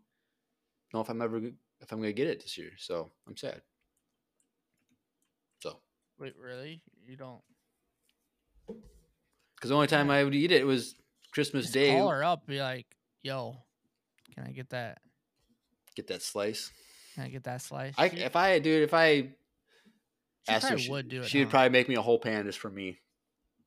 know 0.93 1.01
if 1.01 1.09
I'm 1.09 1.23
ever 1.23 1.39
if 1.39 1.93
I'm 1.93 1.99
gonna 2.01 2.13
get 2.13 2.29
it 2.29 2.41
this 2.41 2.57
year. 2.59 2.71
So 2.79 3.11
I'm 3.27 3.37
sad. 3.37 3.63
So 5.61 5.79
Wait, 6.19 6.35
really? 6.39 6.83
You 7.07 7.17
don't 7.17 7.43
because 9.65 9.71
the 9.71 9.75
only 9.77 9.87
time 9.87 10.11
I 10.11 10.23
would 10.23 10.35
eat 10.35 10.53
it 10.53 10.67
was 10.67 10.95
Christmas 11.33 11.65
just 11.65 11.75
Day. 11.75 11.93
call 11.93 12.11
her 12.11 12.23
up, 12.23 12.47
be 12.47 12.61
like, 12.61 12.87
"Yo, 13.23 13.57
can 14.35 14.45
I 14.45 14.51
get 14.51 14.69
that? 14.71 15.01
Get 15.97 16.09
that 16.09 16.21
slice. 16.21 16.71
Can 17.15 17.25
I 17.25 17.29
get 17.29 17.45
that 17.45 17.63
slice?" 17.63 17.95
I 17.97 18.07
if 18.09 18.37
I 18.37 18.59
dude 18.59 18.83
if 18.83 18.93
I 18.93 19.23
she 19.23 19.29
asked 20.49 20.69
her, 20.69 20.77
she, 20.77 20.91
would 20.91 21.09
do 21.09 21.23
it. 21.23 21.29
she'd 21.29 21.45
huh? 21.45 21.51
probably 21.51 21.71
make 21.71 21.89
me 21.89 21.95
a 21.95 22.03
whole 22.03 22.19
pan 22.19 22.45
just 22.45 22.59
for 22.59 22.69
me. 22.69 22.99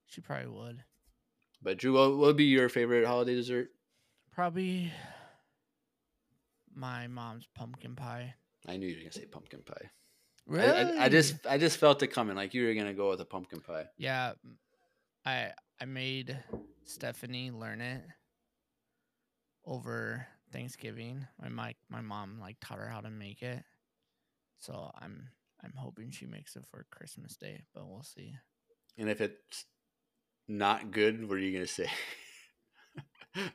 She 0.06 0.22
probably 0.22 0.50
would. 0.50 0.84
But 1.62 1.78
Drew, 1.78 1.94
what 1.94 2.18
would 2.18 2.38
be 2.38 2.46
your 2.46 2.70
favorite 2.70 3.06
holiday 3.06 3.36
dessert? 3.36 3.70
Probably 4.32 4.92
my 6.74 7.08
mom's 7.08 7.48
pumpkin 7.56 7.96
pie. 7.96 8.36
I 8.68 8.78
knew 8.78 8.88
you 8.88 8.96
were 8.96 9.02
gonna 9.02 9.12
say 9.12 9.26
pumpkin 9.26 9.62
pie. 9.64 9.76
I- 9.82 9.90
Really? 10.50 10.68
I, 10.98 11.06
I 11.06 11.10
just 11.10 11.46
I 11.46 11.58
just 11.58 11.78
felt 11.78 12.02
it 12.04 12.08
coming. 12.08 12.36
Like 12.38 12.54
you 12.54 12.66
were 12.66 12.74
gonna 12.74 12.94
go 12.94 13.10
with 13.10 13.20
a 13.20 13.26
pumpkin 13.26 13.60
pie. 13.60 13.86
yeah. 13.98 14.34
I 15.26 15.52
I 15.82 15.86
made 15.86 16.38
Stephanie 16.86 17.52
learn 17.52 17.82
it 17.82 18.02
over 19.66 20.26
Thanksgiving. 20.54 21.26
My 21.42 21.50
my 21.50 21.76
my 21.90 22.02
mom 22.02 22.40
like 22.40 22.58
taught 22.62 22.78
her 22.80 22.88
how 22.88 23.02
to 23.02 23.10
make 23.10 23.42
it. 23.42 23.64
So 24.60 24.90
I'm 25.02 25.30
I'm 25.64 25.74
hoping 25.76 26.12
she 26.12 26.26
makes 26.28 26.56
it 26.56 26.64
for 26.72 26.86
Christmas 26.92 27.36
Day, 27.36 27.64
but 27.74 27.88
we'll 27.90 28.04
see. 28.04 28.34
And 28.98 29.10
if 29.10 29.20
it's 29.22 29.66
not 30.48 30.92
good, 30.92 31.28
what 31.28 31.36
are 31.36 31.42
you 31.42 31.52
gonna 31.54 31.68
say? 31.68 31.90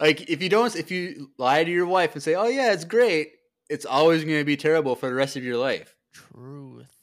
like 0.00 0.28
if 0.30 0.42
you 0.42 0.48
don't, 0.48 0.74
if 0.76 0.90
you 0.90 1.30
lie 1.38 1.64
to 1.64 1.70
your 1.70 1.86
wife 1.86 2.14
and 2.14 2.22
say, 2.22 2.34
"Oh 2.34 2.48
yeah, 2.48 2.72
it's 2.72 2.84
great," 2.84 3.32
it's 3.68 3.86
always 3.86 4.24
gonna 4.24 4.44
be 4.44 4.56
terrible 4.56 4.94
for 4.96 5.08
the 5.08 5.14
rest 5.14 5.36
of 5.36 5.44
your 5.44 5.56
life. 5.56 5.96
Truth. 6.12 6.94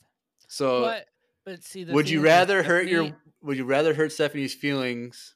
So, 0.48 0.82
but 0.82 1.06
but 1.46 1.64
see, 1.64 1.84
the 1.84 1.94
would 1.94 2.10
you 2.10 2.22
rather 2.22 2.64
hurt 2.64 2.88
your 2.88 3.16
Would 3.42 3.58
you 3.58 3.66
rather 3.66 3.94
hurt 3.94 4.12
Stephanie's 4.12 4.54
feelings 4.54 5.36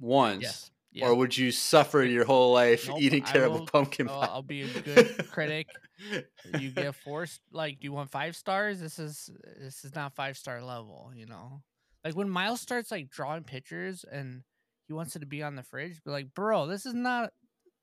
once, 0.00 0.70
yes? 0.90 1.08
or 1.08 1.14
would 1.14 1.36
you 1.36 1.52
suffer 1.52 2.02
your 2.02 2.24
whole 2.24 2.52
life 2.52 2.88
Nope, 2.88 3.00
eating 3.00 3.22
terrible 3.22 3.60
will- 3.60 3.66
pumpkin 3.66 4.08
I'll- 4.08 4.20
pie? 4.20 4.26
I'll 4.26 4.42
be 4.42 4.62
a 4.62 4.80
good 4.80 5.28
critic. 5.30 5.68
you 6.60 6.70
get 6.70 6.94
forced 6.94 7.40
like 7.50 7.80
do 7.80 7.84
you 7.84 7.92
want 7.92 8.08
five 8.08 8.36
stars 8.36 8.78
this 8.78 9.00
is 9.00 9.28
this 9.60 9.84
is 9.84 9.92
not 9.96 10.14
five 10.14 10.36
star 10.36 10.62
level 10.62 11.10
you 11.12 11.26
know 11.26 11.60
like 12.04 12.14
when 12.14 12.28
miles 12.28 12.60
starts 12.60 12.90
like 12.90 13.10
drawing 13.10 13.44
pictures 13.44 14.04
and 14.10 14.42
he 14.86 14.94
wants 14.94 15.14
it 15.16 15.20
to 15.20 15.26
be 15.26 15.42
on 15.42 15.54
the 15.56 15.62
fridge 15.62 16.00
but 16.04 16.12
like 16.12 16.32
bro 16.34 16.66
this 16.66 16.86
is 16.86 16.94
not 16.94 17.30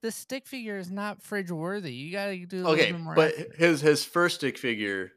this 0.01 0.15
stick 0.15 0.47
figure 0.47 0.77
is 0.77 0.91
not 0.91 1.21
fridge 1.21 1.51
worthy 1.51 1.93
you 1.93 2.11
gotta 2.11 2.35
do 2.45 2.57
a 2.57 2.59
little 2.59 2.71
okay, 2.73 2.91
bit 2.91 3.01
more 3.01 3.15
but 3.15 3.33
effort. 3.37 3.55
his 3.57 3.81
his 3.81 4.03
first 4.05 4.35
stick 4.35 4.57
figure. 4.57 5.11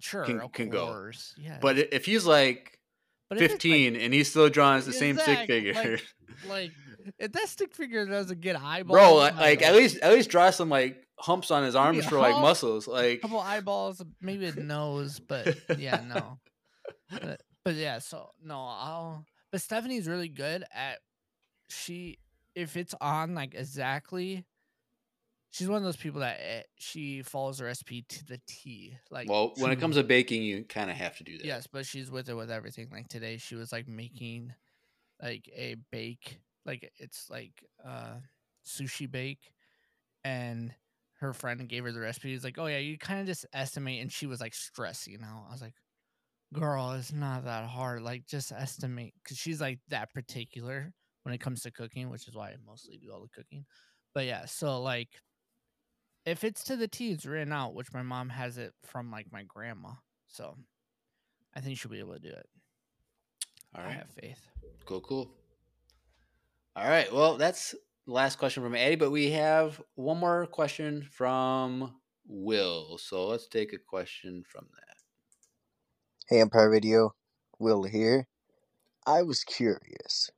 sure 0.00 0.24
can- 0.24 0.48
can 0.50 0.68
go. 0.70 1.10
yeah 1.38 1.58
But 1.60 1.78
if 1.78 2.04
he's 2.04 2.26
like 2.26 2.78
but 3.30 3.38
if 3.38 3.44
it's, 3.44 3.52
like- 3.52 3.60
fifteen 3.62 3.96
and 3.96 4.12
he's 4.12 4.28
still 4.30 4.48
drawing 4.50 4.82
the 4.84 4.92
same 4.92 5.18
stick 5.18 5.46
figure, 5.46 5.72
like, 5.74 6.02
like 6.48 6.70
if 7.18 7.32
that 7.32 7.48
stick 7.48 7.74
figure 7.74 8.04
doesn't 8.06 8.40
get 8.40 8.56
eyeballs 8.60 8.96
bro, 8.98 9.14
like, 9.14 9.36
like 9.36 9.62
at 9.62 9.74
least 9.74 9.98
at 10.02 10.12
least 10.12 10.28
draw 10.30 10.50
some 10.50 10.68
like 10.68 11.02
humps 11.18 11.50
on 11.50 11.62
his 11.64 11.74
arms 11.74 12.04
for 12.04 12.18
like 12.18 12.34
muscles. 12.40 12.86
Like 12.88 13.18
a 13.18 13.18
couple 13.18 13.40
eyeballs, 13.40 14.02
maybe 14.20 14.46
a 14.46 14.54
nose, 14.56 15.20
but 15.20 15.56
yeah, 15.78 16.02
no. 16.06 16.38
But, 17.10 17.40
but 17.64 17.74
yeah, 17.74 17.98
so 17.98 18.30
no, 18.42 18.56
I'll. 18.56 19.24
But 19.50 19.60
Stephanie's 19.62 20.08
really 20.08 20.28
good 20.28 20.64
at 20.72 20.98
she 21.68 22.18
if 22.54 22.76
it's 22.76 22.94
on 23.00 23.34
like 23.34 23.54
exactly. 23.54 24.44
She's 25.50 25.68
one 25.68 25.78
of 25.78 25.84
those 25.84 25.96
people 25.96 26.20
that 26.20 26.38
eh, 26.40 26.62
she 26.78 27.22
follows 27.22 27.58
the 27.58 27.64
recipe 27.64 28.02
to 28.02 28.26
the 28.26 28.40
T. 28.46 28.98
Like 29.10 29.28
well, 29.28 29.52
when 29.58 29.70
it 29.70 29.78
comes 29.78 29.94
to 29.96 30.02
baking, 30.02 30.42
you 30.42 30.64
kind 30.64 30.90
of 30.90 30.96
have 30.96 31.16
to 31.18 31.24
do 31.24 31.38
that. 31.38 31.46
yes, 31.46 31.68
but 31.68 31.86
she's 31.86 32.10
with 32.10 32.28
it 32.28 32.34
with 32.34 32.50
everything. 32.50 32.88
Like 32.90 33.08
today, 33.08 33.36
she 33.36 33.54
was 33.54 33.70
like 33.70 33.86
making 33.86 34.52
like 35.22 35.48
a 35.54 35.76
bake, 35.92 36.40
like 36.66 36.90
it's 36.98 37.30
like 37.30 37.64
uh 37.84 38.16
sushi 38.66 39.08
bake, 39.08 39.52
and 40.24 40.74
her 41.20 41.32
friend 41.32 41.68
gave 41.68 41.84
her 41.84 41.92
the 41.92 42.00
recipe. 42.00 42.32
He's 42.32 42.44
like, 42.44 42.58
"Oh 42.58 42.66
yeah, 42.66 42.78
you 42.78 42.98
kind 42.98 43.20
of 43.20 43.26
just 43.26 43.46
estimate," 43.52 44.02
and 44.02 44.12
she 44.12 44.26
was 44.26 44.40
like 44.40 44.54
stressing 44.54 45.20
know, 45.20 45.44
I 45.48 45.52
was 45.52 45.62
like, 45.62 45.74
"Girl, 46.54 46.92
it's 46.92 47.12
not 47.12 47.44
that 47.44 47.68
hard. 47.68 48.02
Like 48.02 48.26
just 48.26 48.52
estimate," 48.52 49.12
because 49.22 49.36
she's 49.36 49.60
like 49.60 49.80
that 49.88 50.14
particular 50.14 50.92
when 51.24 51.34
it 51.34 51.40
comes 51.40 51.62
to 51.62 51.70
cooking, 51.70 52.08
which 52.10 52.28
is 52.28 52.34
why 52.34 52.50
I 52.50 52.56
mostly 52.64 52.96
do 52.96 53.12
all 53.12 53.20
the 53.20 53.28
cooking. 53.28 53.66
But 54.14 54.24
yeah, 54.24 54.46
so 54.46 54.80
like 54.80 55.08
if 56.24 56.44
it's 56.44 56.64
to 56.64 56.76
the 56.76 56.88
T, 56.88 57.10
it's 57.10 57.26
written 57.26 57.52
out, 57.52 57.74
which 57.74 57.92
my 57.92 58.02
mom 58.02 58.28
has 58.30 58.56
it 58.56 58.72
from 58.84 59.10
like 59.10 59.26
my 59.30 59.42
grandma. 59.42 59.90
So 60.26 60.56
I 61.54 61.60
think 61.60 61.78
she'll 61.78 61.90
be 61.90 61.98
able 61.98 62.14
to 62.14 62.20
do 62.20 62.28
it. 62.28 62.46
All 63.74 63.84
I 63.84 63.90
have 63.90 64.10
faith. 64.10 64.40
Cool, 64.86 65.00
cool. 65.00 65.30
All 66.76 66.88
right. 66.88 67.12
Well, 67.12 67.36
that's 67.36 67.74
the 68.06 68.12
last 68.12 68.38
question 68.38 68.62
from 68.62 68.74
Eddie, 68.74 68.96
but 68.96 69.10
we 69.10 69.30
have 69.32 69.80
one 69.96 70.18
more 70.18 70.46
question 70.46 71.02
from 71.10 71.94
Will. 72.26 72.98
So 72.98 73.26
let's 73.26 73.46
take 73.46 73.72
a 73.72 73.78
question 73.78 74.44
from 74.46 74.66
that. 74.74 74.93
Hey, 76.26 76.40
Empire 76.40 76.70
Radio, 76.70 77.14
Will 77.58 77.82
here. 77.82 78.28
I 79.06 79.20
was 79.20 79.44
curious. 79.44 80.30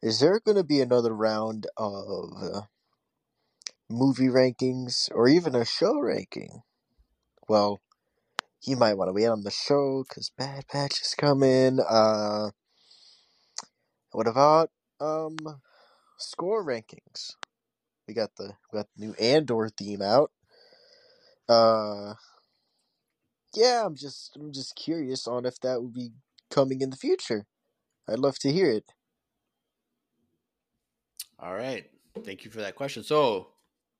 Is 0.00 0.20
there 0.20 0.40
going 0.40 0.56
to 0.56 0.64
be 0.64 0.80
another 0.80 1.14
round 1.14 1.66
of 1.76 2.30
uh, 2.42 2.60
movie 3.90 4.28
rankings 4.28 5.10
or 5.12 5.28
even 5.28 5.54
a 5.54 5.66
show 5.66 6.00
ranking? 6.00 6.62
Well, 7.46 7.80
you 8.62 8.76
might 8.76 8.94
want 8.94 9.10
to 9.10 9.12
wait 9.12 9.26
on 9.26 9.42
the 9.42 9.50
show 9.50 10.02
because 10.08 10.30
Bad 10.30 10.64
Batch 10.72 11.02
is 11.02 11.14
coming. 11.14 11.78
Uh, 11.86 12.48
what 14.12 14.26
about 14.26 14.70
um 14.98 15.36
score 16.16 16.64
rankings? 16.64 17.32
We 18.08 18.14
got 18.14 18.30
the 18.36 18.54
we 18.72 18.78
got 18.78 18.86
the 18.96 19.06
new 19.06 19.12
Andor 19.20 19.68
theme 19.68 20.00
out. 20.00 20.30
Uh, 21.46 22.14
yeah, 23.54 23.84
I'm 23.86 23.94
just 23.96 24.36
I'm 24.36 24.52
just 24.52 24.76
curious 24.76 25.26
on 25.26 25.44
if 25.46 25.58
that 25.60 25.82
would 25.82 25.94
be 25.94 26.10
coming 26.50 26.80
in 26.80 26.90
the 26.90 26.96
future. 26.96 27.46
I'd 28.08 28.18
love 28.18 28.38
to 28.40 28.52
hear 28.52 28.70
it. 28.70 28.84
All 31.38 31.54
right. 31.54 31.88
Thank 32.24 32.44
you 32.44 32.50
for 32.50 32.58
that 32.60 32.74
question. 32.74 33.02
So, 33.02 33.48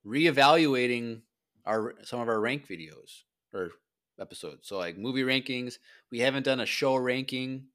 reevaluating 0.05 1.21
our 1.65 1.95
some 2.03 2.19
of 2.19 2.27
our 2.27 2.39
rank 2.39 2.67
videos 2.67 3.23
or 3.53 3.71
episodes. 4.19 4.67
So, 4.67 4.77
like 4.77 4.97
movie 4.97 5.23
rankings, 5.23 5.77
we 6.11 6.19
haven't 6.19 6.43
done 6.43 6.59
a 6.59 6.65
show 6.65 6.95
ranking. 6.95 7.67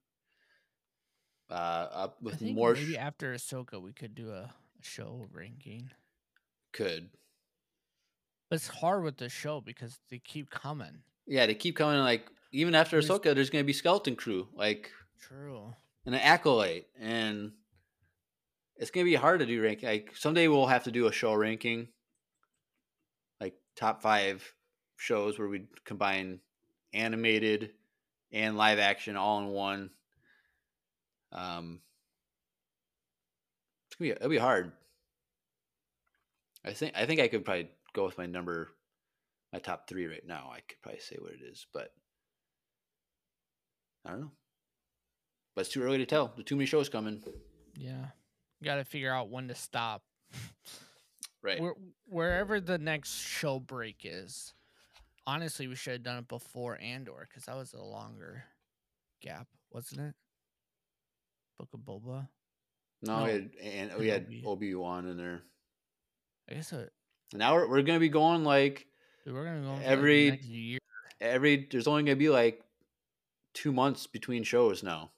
Uh, 1.51 1.89
up 1.93 2.19
I 2.31 2.35
with 2.35 2.37
think 2.37 2.57
more 2.57 2.75
maybe 2.75 2.95
sh- 2.95 2.97
after 2.97 3.35
Ahsoka, 3.35 3.81
we 3.81 3.93
could 3.93 4.15
do 4.15 4.31
a, 4.31 4.55
a 4.81 4.83
show 4.83 5.27
ranking. 5.33 5.91
could. 6.73 7.11
But 8.49 8.57
it's 8.57 8.69
hard 8.69 9.03
with 9.05 9.19
the 9.19 9.29
show 9.29 9.61
because 9.61 10.01
they 10.09 10.19
keep 10.19 10.51
coming. 10.51 11.03
Yeah, 11.27 11.47
they 11.47 11.55
keep 11.55 11.77
coming. 11.77 11.99
Like 12.01 12.29
even 12.53 12.75
after 12.75 13.01
There's- 13.01 13.09
Ahsoka, 13.19 13.35
there's 13.35 13.51
gonna 13.51 13.65
be 13.65 13.73
skeleton 13.73 14.17
crew, 14.17 14.49
like 14.55 14.91
True. 15.21 15.75
and 16.07 16.15
an 16.15 16.21
acolyte, 16.21 16.87
and 16.99 17.53
it's 18.77 18.91
gonna 18.91 19.05
be 19.05 19.15
hard 19.15 19.41
to 19.41 19.47
do 19.47 19.63
ranking. 19.63 19.89
Like 19.89 20.17
someday 20.17 20.49
we'll 20.49 20.67
have 20.67 20.85
to 20.85 20.91
do 20.93 21.07
a 21.07 21.13
show 21.13 21.35
ranking, 21.35 21.89
like 23.41 23.57
top 23.77 24.03
five 24.03 24.55
shows 24.97 25.39
where 25.39 25.49
we 25.49 25.67
combine 25.85 26.41
animated 26.93 27.73
and 28.33 28.57
live 28.57 28.79
action 28.79 29.17
all 29.17 29.41
in 29.41 29.49
one. 29.49 29.91
Um, 31.33 31.81
it's 33.87 33.97
gonna 33.97 34.11
be 34.11 34.17
it'll 34.17 34.29
be 34.29 34.39
hard. 34.39 34.73
I 36.65 36.73
think 36.73 36.93
I 36.97 37.07
think 37.07 37.21
I 37.21 37.29
could 37.29 37.45
probably 37.45 37.71
go 37.93 38.05
with 38.05 38.19
my 38.19 38.27
number, 38.27 38.71
my 39.55 39.61
top 39.61 39.89
three 39.89 40.07
right 40.07 40.27
now. 40.27 40.51
I 40.53 40.61
could 40.69 40.83
probably 40.83 41.01
say 41.01 41.17
what 41.21 41.31
it 41.31 41.41
is, 41.41 41.65
but 41.73 41.93
I 44.05 44.11
don't 44.11 44.21
know. 44.21 44.31
But 45.55 45.63
it's 45.63 45.71
too 45.71 45.83
early 45.83 45.99
to 45.99 46.07
tell. 46.07 46.33
There's 46.35 46.45
too 46.45 46.57
many 46.57 46.67
shows 46.67 46.89
coming. 46.89 47.23
Yeah. 47.77 48.07
Got 48.65 48.77
to 48.77 48.85
figure 48.85 49.13
out 49.13 49.31
when 49.31 49.47
to 49.49 49.55
stop. 49.55 50.03
Right. 51.41 51.61
Where, 51.61 51.75
wherever 52.07 52.59
the 52.59 52.79
next 52.79 53.21
show 53.21 53.61
break 53.61 53.99
is. 54.03 54.55
Honestly, 55.27 55.69
we 55.69 55.77
should 55.77 55.93
have 55.93 56.03
done 56.03 56.19
it 56.19 56.29
before 56.29 56.81
Andor 56.81 57.29
because 57.29 57.45
that 57.45 57.57
was 57.57 57.73
a 57.75 57.83
longer 57.83 58.45
gap, 59.23 59.47
wasn't 59.71 60.01
it? 60.01 60.15
Book 61.59 61.69
of 61.73 61.81
Boba. 61.81 62.29
No, 63.03 63.19
No, 63.19 63.25
we 63.25 63.31
had, 63.31 63.51
and 63.63 63.93
we 63.99 64.09
had 64.09 64.27
Obi 64.45 64.75
Wan 64.75 65.07
in 65.07 65.17
there. 65.17 65.43
I 66.51 66.55
guess 66.55 66.73
it, 66.73 66.91
Now 67.33 67.55
we're, 67.55 67.69
we're 67.69 67.83
gonna 67.83 68.01
be 68.01 68.09
going 68.09 68.43
like 68.45 68.87
dude, 69.25 69.35
we're 69.35 69.45
gonna 69.45 69.63
go 69.63 69.73
like, 69.75 69.83
Every- 69.83 70.37
year. 70.43 70.79
every. 71.21 71.67
There's 71.71 71.87
only 71.87 72.03
gonna 72.03 72.17
be 72.17 72.29
like 72.29 72.63
two 73.55 73.73
months 73.73 74.07
between 74.07 74.43
shows 74.45 74.83
now, 74.83 75.13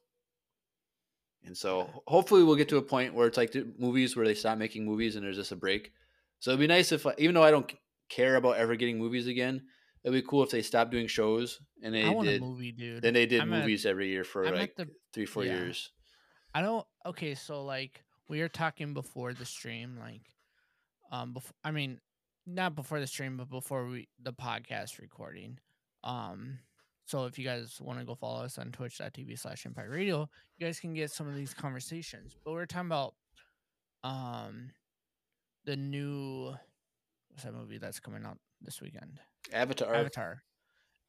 and 1.45 1.57
so 1.57 1.89
hopefully 2.07 2.43
we'll 2.43 2.57
get 2.57 2.69
to 2.71 2.77
a 2.77 2.83
point 2.83 3.15
where 3.15 3.27
it's 3.27 3.37
like 3.37 3.53
the 3.53 3.67
movies 3.79 4.17
where 4.17 4.27
they 4.27 4.35
stop 4.35 4.59
making 4.59 4.85
movies 4.85 5.17
and 5.17 5.25
there's 5.25 5.37
just 5.37 5.53
a 5.53 5.57
break. 5.57 5.93
So 6.41 6.51
it'd 6.51 6.61
be 6.61 6.67
nice 6.67 6.93
if, 6.93 7.07
even 7.19 7.35
though 7.35 7.43
I 7.45 7.51
don't 7.51 7.73
care 8.09 8.37
about 8.37 8.57
ever 8.57 8.77
getting 8.77 8.99
movies 8.99 9.27
again, 9.27 9.63
it'd 10.05 10.13
be 10.15 10.27
cool 10.29 10.43
if 10.43 10.51
they 10.51 10.63
stopped 10.63 10.91
doing 10.91 11.07
shows 11.07 11.61
and 11.83 11.95
they 11.95 12.03
did. 12.03 12.43
a 12.43 12.45
movie, 12.45 12.73
dude. 12.73 13.03
Then 13.03 13.15
they 13.15 13.27
did 13.27 13.41
I'm 13.41 13.53
at- 13.53 13.61
movies 13.61 13.87
every 13.87 14.09
year 14.09 14.23
for 14.25 14.45
I'm 14.47 14.55
like 14.55 14.77
the- 14.77 14.91
three, 15.13 15.27
four 15.27 15.45
yeah. 15.45 15.55
years. 15.55 15.91
I 16.55 16.63
don't. 16.63 16.87
Okay, 17.07 17.35
so 17.35 17.65
like 17.65 18.03
we 18.29 18.41
were 18.41 18.49
talking 18.49 18.93
before 18.93 19.33
the 19.35 19.45
stream, 19.47 19.97
like, 19.99 20.23
um, 21.13 21.33
before 21.33 21.53
I 21.65 21.71
mean, 21.71 22.01
not 22.47 22.75
before 22.75 23.01
the 23.01 23.07
stream, 23.07 23.37
but 23.37 23.51
before 23.51 23.87
we 23.87 24.09
the 24.23 24.33
podcast 24.33 25.01
recording. 25.01 25.59
Um, 26.05 26.59
so 27.05 27.27
if 27.27 27.39
you 27.39 27.45
guys 27.45 27.79
want 27.81 27.99
to 27.99 28.05
go 28.05 28.15
follow 28.15 28.45
us 28.45 28.59
on 28.59 28.73
Twitch.tv 28.73 29.39
slash 29.39 29.67
Empire 29.67 29.91
Radio, 29.91 30.29
you 30.57 30.67
guys 30.67 30.81
can 30.81 30.95
get 30.95 31.11
some 31.11 31.29
of 31.29 31.35
these 31.35 31.55
conversations. 31.55 32.37
But 32.45 32.53
we 32.53 32.59
are 32.59 32.67
talking 32.67 32.87
about, 32.87 33.15
um, 34.05 34.71
the 35.65 35.77
new 35.77 36.55
what's 37.31 37.43
that 37.45 37.55
movie 37.55 37.79
that's 37.79 38.01
coming 38.01 38.25
out 38.25 38.39
this 38.63 38.81
weekend? 38.81 39.19
Avatar. 39.53 39.95
Avatar. 39.95 40.43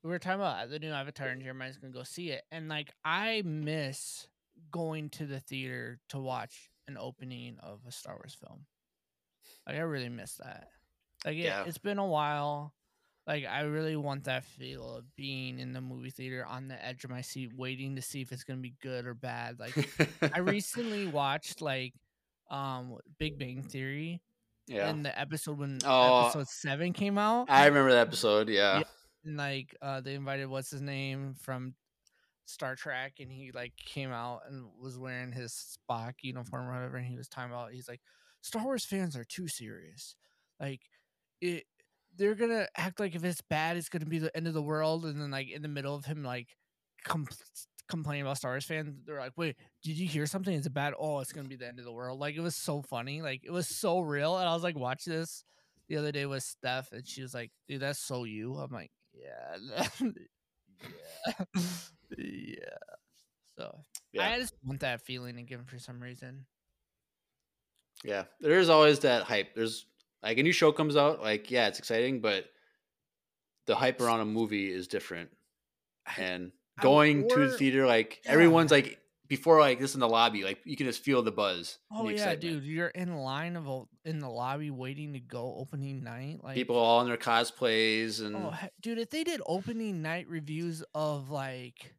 We 0.03 0.09
were 0.09 0.19
talking 0.19 0.39
about 0.39 0.69
the 0.69 0.79
new 0.79 0.91
Avatar, 0.91 1.27
and 1.27 1.41
Jeremiah's 1.41 1.77
gonna 1.77 1.93
go 1.93 2.03
see 2.03 2.31
it. 2.31 2.43
And 2.51 2.67
like, 2.67 2.91
I 3.05 3.43
miss 3.45 4.27
going 4.71 5.09
to 5.11 5.25
the 5.25 5.39
theater 5.39 5.99
to 6.09 6.19
watch 6.19 6.69
an 6.87 6.97
opening 6.97 7.57
of 7.61 7.81
a 7.87 7.91
Star 7.91 8.15
Wars 8.15 8.35
film. 8.39 8.65
Like, 9.67 9.75
I 9.77 9.81
really 9.81 10.09
miss 10.09 10.35
that. 10.35 10.69
Like, 11.25 11.37
it, 11.37 11.41
Yeah. 11.45 11.63
it's 11.65 11.77
been 11.77 11.97
a 11.99 12.05
while. 12.05 12.73
Like, 13.25 13.45
I 13.45 13.61
really 13.61 13.95
want 13.97 14.23
that 14.25 14.45
feel 14.45 14.95
of 14.95 15.15
being 15.15 15.59
in 15.59 15.73
the 15.73 15.81
movie 15.81 16.09
theater 16.11 16.45
on 16.45 16.67
the 16.69 16.83
edge 16.85 17.03
of 17.03 17.09
my 17.09 17.21
seat, 17.21 17.51
waiting 17.55 17.95
to 17.97 18.01
see 18.01 18.21
if 18.21 18.31
it's 18.31 18.43
gonna 18.45 18.61
be 18.61 18.75
good 18.81 19.05
or 19.05 19.13
bad. 19.13 19.59
Like, 19.59 19.75
I 20.33 20.39
recently 20.39 21.07
watched 21.07 21.61
like 21.61 21.93
um 22.49 22.97
Big 23.19 23.37
Bang 23.37 23.63
Theory, 23.63 24.21
yeah. 24.67 24.89
and 24.89 25.03
the 25.03 25.17
episode 25.19 25.57
when 25.59 25.79
Oh, 25.85 26.27
episode 26.27 26.47
seven 26.47 26.93
came 26.93 27.17
out. 27.17 27.47
I 27.49 27.65
remember 27.65 27.91
that 27.91 28.07
episode. 28.07 28.47
Yeah. 28.47 28.77
Yeah. 28.79 28.83
and 29.25 29.35
like 29.35 29.75
uh 29.81 29.99
they 29.99 30.13
invited 30.15 30.45
what's 30.47 30.71
his 30.71 30.81
name 30.81 31.35
from 31.41 31.75
Star 32.45 32.77
Trek 32.77 33.15
and 33.19 33.29
he 33.29 33.51
like 33.51 33.73
came 33.75 34.13
out 34.13 34.43
and 34.47 34.65
was 34.81 34.97
wearing 34.97 35.33
his 35.33 35.77
Spock 35.91 36.13
uniform 36.21 36.67
or 36.69 36.73
whatever 36.75 36.95
and 36.95 37.05
he 37.05 37.17
was 37.17 37.27
talking 37.27 37.51
about 37.51 37.73
he's 37.73 37.89
like 37.89 37.99
Star 38.39 38.63
Wars 38.63 38.85
fans 38.85 39.17
are 39.17 39.25
too 39.25 39.49
serious. 39.49 40.15
Like 40.61 40.79
it 41.41 41.63
they're 42.17 42.35
gonna 42.35 42.67
act 42.75 42.99
like 42.99 43.15
if 43.15 43.23
it's 43.23 43.41
bad 43.41 43.77
it's 43.77 43.89
gonna 43.89 44.05
be 44.05 44.19
the 44.19 44.35
end 44.35 44.47
of 44.47 44.53
the 44.53 44.61
world 44.61 45.05
and 45.05 45.21
then 45.21 45.31
like 45.31 45.49
in 45.49 45.61
the 45.61 45.67
middle 45.67 45.95
of 45.95 46.05
him 46.05 46.23
like 46.23 46.47
com- 47.03 47.27
complaining 47.89 48.21
about 48.23 48.37
Star 48.37 48.51
Wars 48.51 48.65
fans 48.65 48.95
they're 49.05 49.19
like 49.19 49.33
wait 49.37 49.55
did 49.83 49.97
you 49.97 50.07
hear 50.07 50.25
something 50.25 50.53
is 50.53 50.65
it 50.65 50.73
bad 50.73 50.93
oh 50.99 51.19
it's 51.19 51.31
gonna 51.31 51.47
be 51.47 51.55
the 51.55 51.67
end 51.67 51.79
of 51.79 51.85
the 51.85 51.91
world 51.91 52.19
like 52.19 52.35
it 52.35 52.41
was 52.41 52.55
so 52.55 52.81
funny 52.81 53.21
like 53.21 53.41
it 53.43 53.51
was 53.51 53.67
so 53.67 53.99
real 54.01 54.37
and 54.37 54.47
I 54.47 54.53
was 54.53 54.63
like 54.63 54.77
watch 54.77 55.05
this 55.05 55.43
the 55.87 55.97
other 55.97 56.11
day 56.11 56.25
with 56.25 56.43
Steph, 56.43 56.91
and 56.91 57.07
she 57.07 57.21
was 57.21 57.33
like, 57.33 57.51
"Dude, 57.67 57.79
that's 57.81 57.99
so 57.99 58.23
you." 58.25 58.55
I'm 58.55 58.71
like, 58.71 58.91
"Yeah, 59.13 59.57
yeah, 60.01 61.45
yeah." 62.17 62.77
So 63.57 63.83
Yeah. 64.11 64.29
I 64.29 64.39
just 64.39 64.53
want 64.63 64.81
that 64.81 65.01
feeling 65.01 65.37
again 65.37 65.63
for 65.65 65.79
some 65.79 66.01
reason. 66.01 66.45
Yeah, 68.03 68.25
there's 68.39 68.69
always 68.69 68.99
that 68.99 69.23
hype. 69.23 69.55
There's 69.55 69.85
like 70.23 70.37
a 70.37 70.43
new 70.43 70.51
show 70.51 70.71
comes 70.71 70.97
out, 70.97 71.21
like 71.21 71.51
yeah, 71.51 71.67
it's 71.67 71.79
exciting, 71.79 72.21
but 72.21 72.45
the 73.65 73.75
hype 73.75 74.01
around 74.01 74.21
a 74.21 74.25
movie 74.25 74.71
is 74.71 74.87
different. 74.87 75.29
And 76.17 76.51
going 76.79 77.27
to 77.29 77.49
the 77.49 77.57
theater, 77.57 77.85
like 77.85 78.21
yeah. 78.25 78.31
everyone's 78.31 78.71
like 78.71 78.99
before, 79.27 79.59
like 79.59 79.79
this 79.79 79.93
in 79.93 79.99
the 79.99 80.07
lobby, 80.07 80.43
like 80.43 80.59
you 80.63 80.75
can 80.77 80.85
just 80.85 81.03
feel 81.03 81.21
the 81.21 81.31
buzz. 81.31 81.77
Oh 81.91 82.03
the 82.03 82.09
yeah, 82.09 82.13
excitement. 82.13 82.41
dude, 82.41 82.63
you're 82.63 82.87
in 82.87 83.17
line 83.17 83.55
of 83.55 83.67
a, 83.67 83.83
in 84.05 84.19
the 84.19 84.29
lobby 84.29 84.71
waiting 84.71 85.13
to 85.13 85.19
go 85.19 85.55
opening 85.57 86.03
night. 86.03 86.39
Like 86.43 86.55
People 86.55 86.77
all 86.77 87.01
in 87.01 87.07
their 87.07 87.17
cosplays 87.17 88.21
and 88.25 88.35
Oh, 88.35 88.53
dude, 88.81 88.99
if 88.99 89.09
they 89.09 89.23
did 89.23 89.41
opening 89.45 90.01
night 90.01 90.27
reviews 90.29 90.83
of 90.95 91.29
like, 91.29 91.93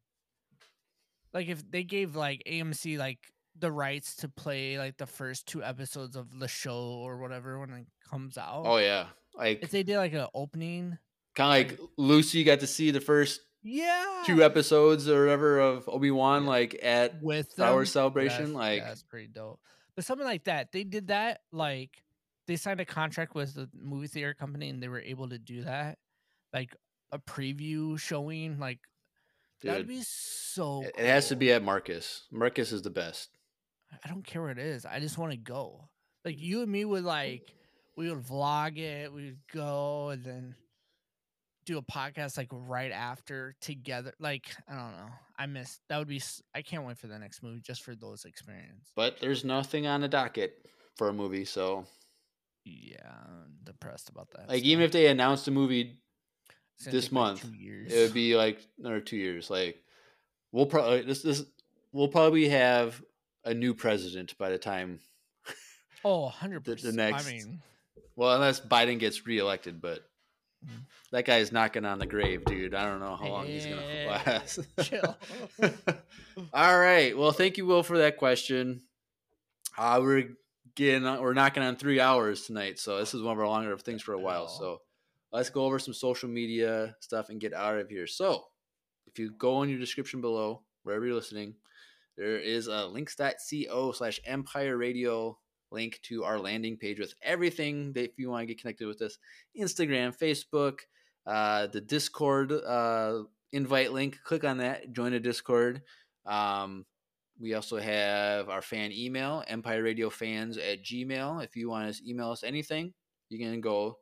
like 1.34 1.48
if 1.48 1.70
they 1.70 1.84
gave 1.84 2.16
like 2.16 2.42
AMC 2.46 2.98
like 2.98 3.18
the 3.60 3.70
rights 3.72 4.16
to 4.16 4.28
play 4.28 4.78
like 4.78 4.96
the 4.96 5.06
first 5.06 5.46
two 5.46 5.62
episodes 5.62 6.16
of 6.16 6.38
the 6.38 6.48
show 6.48 6.78
or 7.02 7.18
whatever 7.18 7.58
when 7.58 7.70
it 7.70 7.86
comes 8.10 8.38
out. 8.38 8.62
oh 8.66 8.78
yeah, 8.78 9.06
like 9.34 9.62
if 9.62 9.70
they 9.70 9.82
did 9.82 9.96
like 9.96 10.12
an 10.12 10.26
opening, 10.34 10.98
kind 11.34 11.70
of 11.72 11.78
like 11.80 11.88
Lucy 11.96 12.44
got 12.44 12.60
to 12.60 12.66
see 12.66 12.90
the 12.90 13.00
first 13.00 13.40
yeah, 13.62 14.22
two 14.26 14.42
episodes 14.42 15.08
or 15.08 15.20
whatever 15.24 15.58
of 15.60 15.88
Obi 15.88 16.10
Wan, 16.10 16.44
Yeah. 16.44 16.48
like 16.48 16.78
at 16.82 17.20
with 17.22 17.54
them, 17.56 17.72
Wars 17.72 17.90
Celebration, 17.92 18.52
that's- 18.52 18.54
like 18.54 18.82
that's 18.84 19.02
pretty 19.02 19.26
dope. 19.28 19.60
But 19.96 20.04
something 20.04 20.26
like 20.26 20.44
that, 20.44 20.70
they 20.72 20.84
did 20.84 21.08
that 21.08 21.40
like 21.52 22.02
they 22.46 22.56
signed 22.56 22.80
a 22.80 22.84
contract 22.84 23.34
with 23.34 23.54
the 23.54 23.68
movie 23.74 24.06
theater 24.06 24.32
company 24.32 24.68
and 24.70 24.82
they 24.82 24.88
were 24.88 25.00
able 25.00 25.28
to 25.28 25.38
do 25.38 25.64
that, 25.64 25.98
like 26.52 26.74
a 27.12 27.18
preview 27.18 27.98
showing, 27.98 28.58
like 28.58 28.78
that'd 29.62 29.88
be 29.88 30.02
so. 30.04 30.82
it 30.84 30.92
it 30.98 31.06
has 31.06 31.28
to 31.28 31.36
be 31.36 31.52
at 31.52 31.62
Marcus. 31.64 32.26
Marcus 32.30 32.70
is 32.72 32.82
the 32.82 32.90
best. 32.90 33.30
I 34.04 34.08
don't 34.08 34.24
care 34.24 34.42
where 34.42 34.50
it 34.50 34.58
is. 34.58 34.84
I 34.84 35.00
just 35.00 35.18
want 35.18 35.32
to 35.32 35.38
go. 35.38 35.88
Like 36.24 36.38
you 36.40 36.62
and 36.62 36.70
me 36.70 36.84
would 36.84 37.04
like 37.04 37.52
we 37.96 38.10
would 38.10 38.22
vlog 38.24 38.78
it. 38.78 39.12
We 39.12 39.24
would 39.26 39.38
go 39.52 40.10
and 40.10 40.24
then 40.24 40.54
do 41.64 41.78
a 41.78 41.82
podcast 41.82 42.36
like 42.36 42.48
right 42.50 42.92
after 42.92 43.54
together. 43.60 44.12
Like 44.18 44.46
I 44.68 44.74
don't 44.74 44.92
know. 44.92 45.08
I 45.38 45.46
miss 45.46 45.80
that 45.88 45.98
would 45.98 46.08
be. 46.08 46.20
I 46.54 46.62
can't 46.62 46.84
wait 46.84 46.98
for 46.98 47.06
the 47.06 47.18
next 47.18 47.42
movie 47.42 47.60
just 47.60 47.82
for 47.82 47.94
those 47.94 48.24
experience. 48.24 48.90
But 48.96 49.20
there's 49.20 49.44
nothing 49.44 49.86
on 49.86 50.00
the 50.00 50.08
docket 50.08 50.54
for 50.96 51.08
a 51.08 51.12
movie, 51.12 51.44
so 51.44 51.86
Yeah, 52.64 52.96
I'm 53.06 53.54
depressed 53.64 54.08
about 54.08 54.28
that. 54.36 54.48
like 54.48 54.64
even 54.64 54.84
if 54.84 54.92
they 54.92 55.06
announced 55.06 55.46
a 55.48 55.50
movie 55.50 55.98
this 56.84 57.04
take, 57.06 57.12
like, 57.12 57.12
month, 57.12 57.44
it 57.44 58.02
would 58.02 58.14
be 58.14 58.36
like 58.36 58.66
another 58.78 59.00
two 59.00 59.16
years. 59.16 59.50
Like 59.50 59.82
we'll 60.52 60.66
probably 60.66 61.02
this 61.02 61.22
this 61.22 61.44
we'll 61.92 62.08
probably 62.08 62.48
have 62.48 63.02
a 63.48 63.54
new 63.54 63.74
president 63.74 64.36
by 64.38 64.50
the 64.50 64.58
time. 64.58 65.00
oh, 66.04 66.22
100 66.24 66.64
the- 66.64 66.70
the 66.70 66.76
percent. 66.76 66.96
next- 66.96 67.26
I 67.26 67.30
mean, 67.32 67.62
Well, 68.16 68.34
unless 68.34 68.60
Biden 68.60 68.98
gets 68.98 69.26
reelected, 69.26 69.80
but 69.80 70.04
Mhm. 70.66 70.86
that 71.12 71.24
guy's 71.24 71.52
knocking 71.52 71.84
on 71.84 71.98
the 72.00 72.06
grave, 72.06 72.44
dude. 72.44 72.74
I 72.74 72.84
don't 72.84 72.98
know 73.00 73.14
how 73.16 73.28
long 73.28 73.46
he's 73.46 73.64
gonna 73.64 74.06
last. 74.06 74.58
chill. 74.82 75.16
All 76.52 76.78
right. 76.78 77.16
Well, 77.16 77.30
thank 77.32 77.56
you, 77.58 77.66
Will, 77.66 77.82
for 77.84 77.98
that 77.98 78.16
question. 78.16 78.82
Uh, 79.76 80.00
we're 80.02 80.30
getting 80.74 81.06
on, 81.06 81.20
we're 81.22 81.34
knocking 81.34 81.62
on 81.62 81.76
three 81.76 82.00
hours 82.00 82.44
tonight, 82.46 82.78
so 82.80 82.98
this 82.98 83.14
is 83.14 83.22
one 83.22 83.32
of 83.36 83.38
our 83.40 83.46
longer 83.48 83.76
things 83.78 84.02
for 84.02 84.14
a 84.14 84.18
while. 84.20 84.48
So 84.48 84.80
let's 85.32 85.50
go 85.50 85.64
over 85.64 85.78
some 85.78 85.94
social 85.94 86.28
media 86.28 86.96
stuff 87.00 87.28
and 87.28 87.40
get 87.40 87.52
out 87.54 87.78
of 87.78 87.88
here. 87.88 88.06
So 88.08 88.46
if 89.06 89.18
you 89.18 89.30
go 89.30 89.62
in 89.62 89.68
your 89.70 89.78
description 89.78 90.20
below, 90.20 90.62
wherever 90.82 91.06
you're 91.06 91.14
listening, 91.14 91.54
there 92.18 92.38
is 92.38 92.66
a 92.66 92.86
links.co 92.86 93.92
slash 93.92 94.20
empire 94.26 94.76
radio 94.76 95.38
link 95.70 96.00
to 96.02 96.24
our 96.24 96.38
landing 96.38 96.76
page 96.76 96.98
with 96.98 97.14
everything 97.22 97.92
that 97.92 98.04
if 98.04 98.18
you 98.18 98.28
want 98.28 98.42
to 98.42 98.46
get 98.46 98.60
connected 98.60 98.88
with 98.88 99.00
us 99.02 99.18
Instagram, 99.58 100.16
Facebook, 100.18 100.80
uh, 101.26 101.68
the 101.68 101.80
Discord 101.80 102.50
uh, 102.50 103.22
invite 103.52 103.92
link. 103.92 104.18
Click 104.24 104.42
on 104.42 104.58
that, 104.58 104.92
join 104.92 105.12
a 105.12 105.20
Discord. 105.20 105.82
Um, 106.26 106.84
we 107.40 107.54
also 107.54 107.78
have 107.78 108.48
our 108.48 108.62
fan 108.62 108.90
email, 108.90 109.44
Empire 109.46 109.84
Radio 109.84 110.10
Fans 110.10 110.58
at 110.58 110.82
Gmail. 110.82 111.44
If 111.44 111.54
you 111.54 111.70
want 111.70 111.94
to 111.94 112.10
email 112.10 112.32
us 112.32 112.42
anything, 112.42 112.92
you 113.28 113.38
can 113.38 113.60
go 113.60 113.98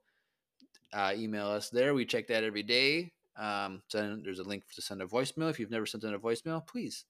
uh, 0.95 1.13
email 1.15 1.49
us 1.49 1.69
there. 1.69 1.93
We 1.93 2.07
check 2.07 2.29
that 2.29 2.45
every 2.45 2.63
day. 2.63 3.13
Um, 3.37 3.83
send, 3.89 4.25
there's 4.25 4.39
a 4.39 4.45
link 4.45 4.65
to 4.75 4.81
send 4.81 5.03
a 5.03 5.07
voicemail. 5.07 5.51
If 5.51 5.61
you've 5.61 5.71
never 5.71 5.85
sent 5.85 6.05
in 6.05 6.15
a 6.15 6.19
voicemail, 6.19 6.67
please 6.67 7.05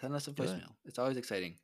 send 0.00 0.14
us 0.14 0.28
a 0.28 0.32
voicemail. 0.32 0.72
It's 0.84 0.98
always 0.98 1.16
exciting. 1.16 1.54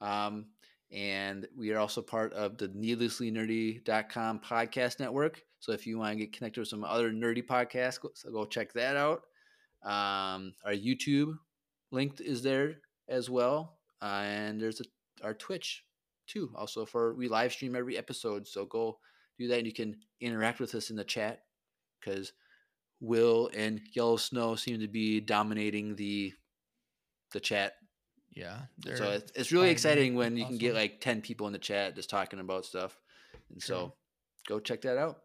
Um, 0.00 0.46
and 0.92 1.48
we 1.56 1.72
are 1.72 1.78
also 1.78 2.02
part 2.02 2.32
of 2.34 2.56
the 2.56 2.68
needlessly 2.68 3.30
needlesslynerdy.com 3.30 4.40
podcast 4.40 5.00
network. 5.00 5.42
So 5.60 5.72
if 5.72 5.86
you 5.86 5.98
want 5.98 6.12
to 6.12 6.24
get 6.24 6.32
connected 6.32 6.60
with 6.60 6.68
some 6.68 6.84
other 6.84 7.10
nerdy 7.10 7.44
podcasts, 7.44 8.00
go, 8.00 8.10
so 8.14 8.30
go 8.30 8.44
check 8.44 8.72
that 8.74 8.96
out. 8.96 9.22
Um, 9.82 10.54
our 10.64 10.72
YouTube 10.72 11.36
link 11.90 12.20
is 12.20 12.42
there 12.42 12.76
as 13.08 13.28
well. 13.28 13.78
Uh, 14.00 14.22
and 14.24 14.60
there's 14.60 14.80
a, 14.80 14.84
our 15.24 15.34
Twitch 15.34 15.84
too. 16.26 16.50
Also 16.54 16.84
for 16.84 17.14
we 17.14 17.28
live 17.28 17.52
stream 17.52 17.74
every 17.74 17.98
episode. 17.98 18.46
So 18.46 18.64
go 18.66 18.98
do 19.38 19.48
that 19.48 19.58
and 19.58 19.66
you 19.66 19.72
can 19.72 19.96
interact 20.20 20.60
with 20.60 20.74
us 20.74 20.90
in 20.90 20.96
the 20.96 21.04
chat 21.04 21.42
because 22.00 22.32
Will 23.00 23.50
and 23.54 23.80
Yellow 23.92 24.16
Snow 24.16 24.54
seem 24.54 24.80
to 24.80 24.88
be 24.88 25.20
dominating 25.20 25.96
the 25.96 26.32
the 27.34 27.40
chat 27.40 27.74
yeah. 28.34 28.62
so 28.94 29.10
it's, 29.12 29.32
it's 29.36 29.52
really 29.52 29.70
exciting 29.70 30.16
when 30.16 30.36
you 30.36 30.44
can 30.44 30.58
get 30.58 30.74
like 30.74 31.00
10 31.00 31.22
people 31.22 31.46
in 31.46 31.52
the 31.52 31.58
chat 31.58 31.94
just 31.94 32.10
talking 32.10 32.40
about 32.40 32.64
stuff. 32.64 32.98
And 33.52 33.62
so 33.62 33.94
go 34.48 34.58
check 34.58 34.82
that 34.82 34.98
out. 34.98 35.20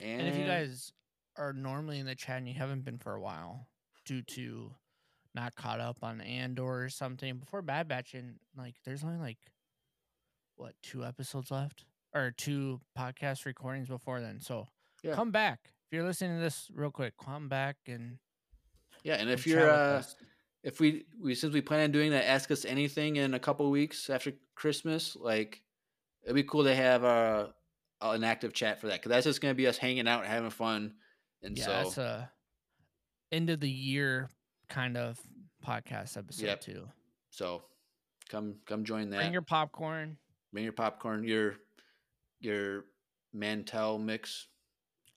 And, 0.00 0.20
And 0.20 0.28
if 0.28 0.36
you 0.36 0.46
guys 0.46 0.92
are 1.36 1.52
normally 1.52 1.98
in 1.98 2.06
the 2.06 2.14
chat 2.14 2.38
and 2.38 2.48
you 2.48 2.54
haven't 2.54 2.84
been 2.84 2.98
for 2.98 3.14
a 3.14 3.20
while 3.20 3.68
due 4.06 4.22
to 4.22 4.72
not 5.34 5.54
caught 5.56 5.80
up 5.80 5.98
on 6.02 6.20
Andor 6.22 6.84
or 6.84 6.88
something 6.88 7.36
before 7.36 7.60
Bad 7.60 7.86
Batch 7.86 8.14
and 8.14 8.36
like 8.56 8.76
there's 8.84 9.04
only 9.04 9.18
like 9.18 9.38
what 10.56 10.72
two 10.82 11.04
episodes 11.04 11.50
left 11.50 11.84
or 12.14 12.32
two 12.36 12.80
podcast 12.98 13.44
recordings 13.44 13.88
before 13.88 14.20
then. 14.20 14.40
So 14.40 14.68
Yeah. 15.02 15.14
come 15.14 15.30
back 15.30 15.60
if 15.64 15.92
you're 15.92 16.04
listening 16.04 16.36
to 16.36 16.42
this 16.42 16.70
real 16.74 16.90
quick. 16.90 17.12
Come 17.22 17.48
back 17.48 17.76
and 17.86 18.18
yeah, 19.04 19.14
and 19.14 19.30
if 19.30 19.46
you're, 19.46 19.70
uh. 19.70 20.02
If 20.68 20.80
we, 20.80 21.06
we, 21.18 21.34
since 21.34 21.54
we 21.54 21.62
plan 21.62 21.84
on 21.84 21.92
doing 21.92 22.10
that, 22.10 22.28
ask 22.28 22.50
us 22.50 22.66
anything 22.66 23.16
in 23.16 23.32
a 23.32 23.38
couple 23.38 23.70
weeks 23.70 24.10
after 24.10 24.32
Christmas, 24.54 25.16
like 25.16 25.62
it'd 26.22 26.34
be 26.34 26.42
cool 26.42 26.64
to 26.64 26.74
have 26.74 27.04
uh, 27.04 27.46
a, 28.02 28.10
an 28.10 28.22
active 28.22 28.52
chat 28.52 28.78
for 28.78 28.88
that. 28.88 29.00
Cause 29.02 29.08
that's 29.08 29.24
just 29.24 29.40
going 29.40 29.50
to 29.52 29.56
be 29.56 29.66
us 29.66 29.78
hanging 29.78 30.06
out 30.06 30.20
and 30.24 30.30
having 30.30 30.50
fun. 30.50 30.92
And 31.42 31.56
yeah, 31.56 31.64
so, 31.64 31.72
that's 31.72 31.98
a 31.98 32.30
end 33.32 33.48
of 33.48 33.60
the 33.60 33.70
year 33.70 34.28
kind 34.68 34.98
of 34.98 35.18
podcast 35.66 36.18
episode 36.18 36.44
Yep. 36.44 36.60
too. 36.60 36.88
so 37.30 37.62
come, 38.28 38.56
come 38.66 38.84
join 38.84 39.08
that. 39.10 39.20
Bring 39.20 39.32
your 39.32 39.40
popcorn. 39.40 40.18
Bring 40.52 40.64
your 40.64 40.74
popcorn, 40.74 41.24
your, 41.24 41.54
your 42.40 42.84
Mantel 43.32 43.98
mix. 43.98 44.48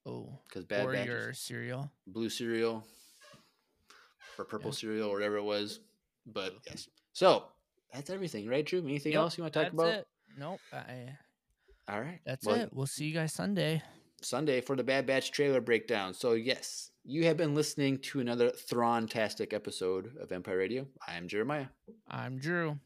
Oh, 0.06 0.40
Cause 0.54 0.64
bad 0.64 0.86
or 0.86 0.96
your 1.04 1.34
cereal. 1.34 1.92
blue 2.08 2.30
cereal 2.30 2.86
or 4.38 4.46
purple 4.46 4.70
Yeah. 4.72 4.76
cereal 4.76 5.10
or 5.10 5.14
whatever 5.14 5.38
it 5.38 5.44
was. 5.44 5.80
But 6.26 6.56
yes. 6.68 6.88
So 7.14 7.46
that's 7.94 8.10
everything, 8.10 8.48
right, 8.48 8.66
Drew? 8.66 8.80
Anything 8.80 9.14
else 9.16 9.38
you 9.38 9.44
want 9.44 9.54
to 9.54 9.60
talk 9.60 9.72
that's 9.72 9.74
about? 9.74 9.94
It. 10.00 10.08
Nope. 10.38 10.60
I, 10.72 11.18
All 11.88 12.00
right. 12.02 12.20
that's 12.26 12.46
Well, 12.46 12.56
it. 12.62 12.70
We'll 12.74 12.86
see 12.88 13.06
you 13.06 13.14
guys 13.14 13.34
Sunday. 13.34 13.82
Sunday 14.22 14.62
for 14.62 14.76
the 14.76 14.84
Bad 14.84 15.06
Batch 15.08 15.32
trailer 15.32 15.60
breakdown. 15.62 16.14
So 16.14 16.34
yes, 16.34 16.92
you 17.04 17.26
have 17.26 17.38
been 17.38 17.56
listening 17.56 17.98
to 18.00 18.20
another 18.20 18.52
Thrawn-tastic 18.52 19.52
episode 19.52 20.16
of 20.18 20.32
Empire 20.32 20.58
Radio. 20.58 20.88
I 21.08 21.16
am 21.16 21.28
Jeremiah, 21.28 21.68
I'm 22.08 22.38
Drew. 22.38 22.80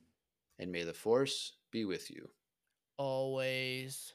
and 0.59 0.71
may 0.71 0.83
the 0.83 0.93
Force 0.93 1.57
be 1.71 1.83
with 1.85 2.09
you. 2.09 2.29
Always. 2.97 4.13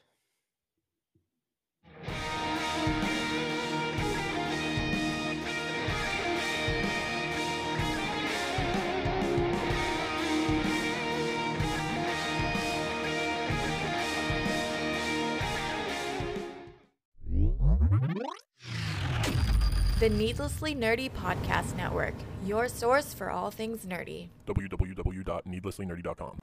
The 20.01 20.09
Needlessly 20.09 20.73
Nerdy 20.73 21.11
Podcast 21.11 21.77
Network, 21.77 22.15
your 22.43 22.67
source 22.67 23.13
for 23.13 23.29
all 23.29 23.51
things 23.51 23.85
nerdy. 23.85 24.29
www.needlesslynerdy.com. 24.47 26.39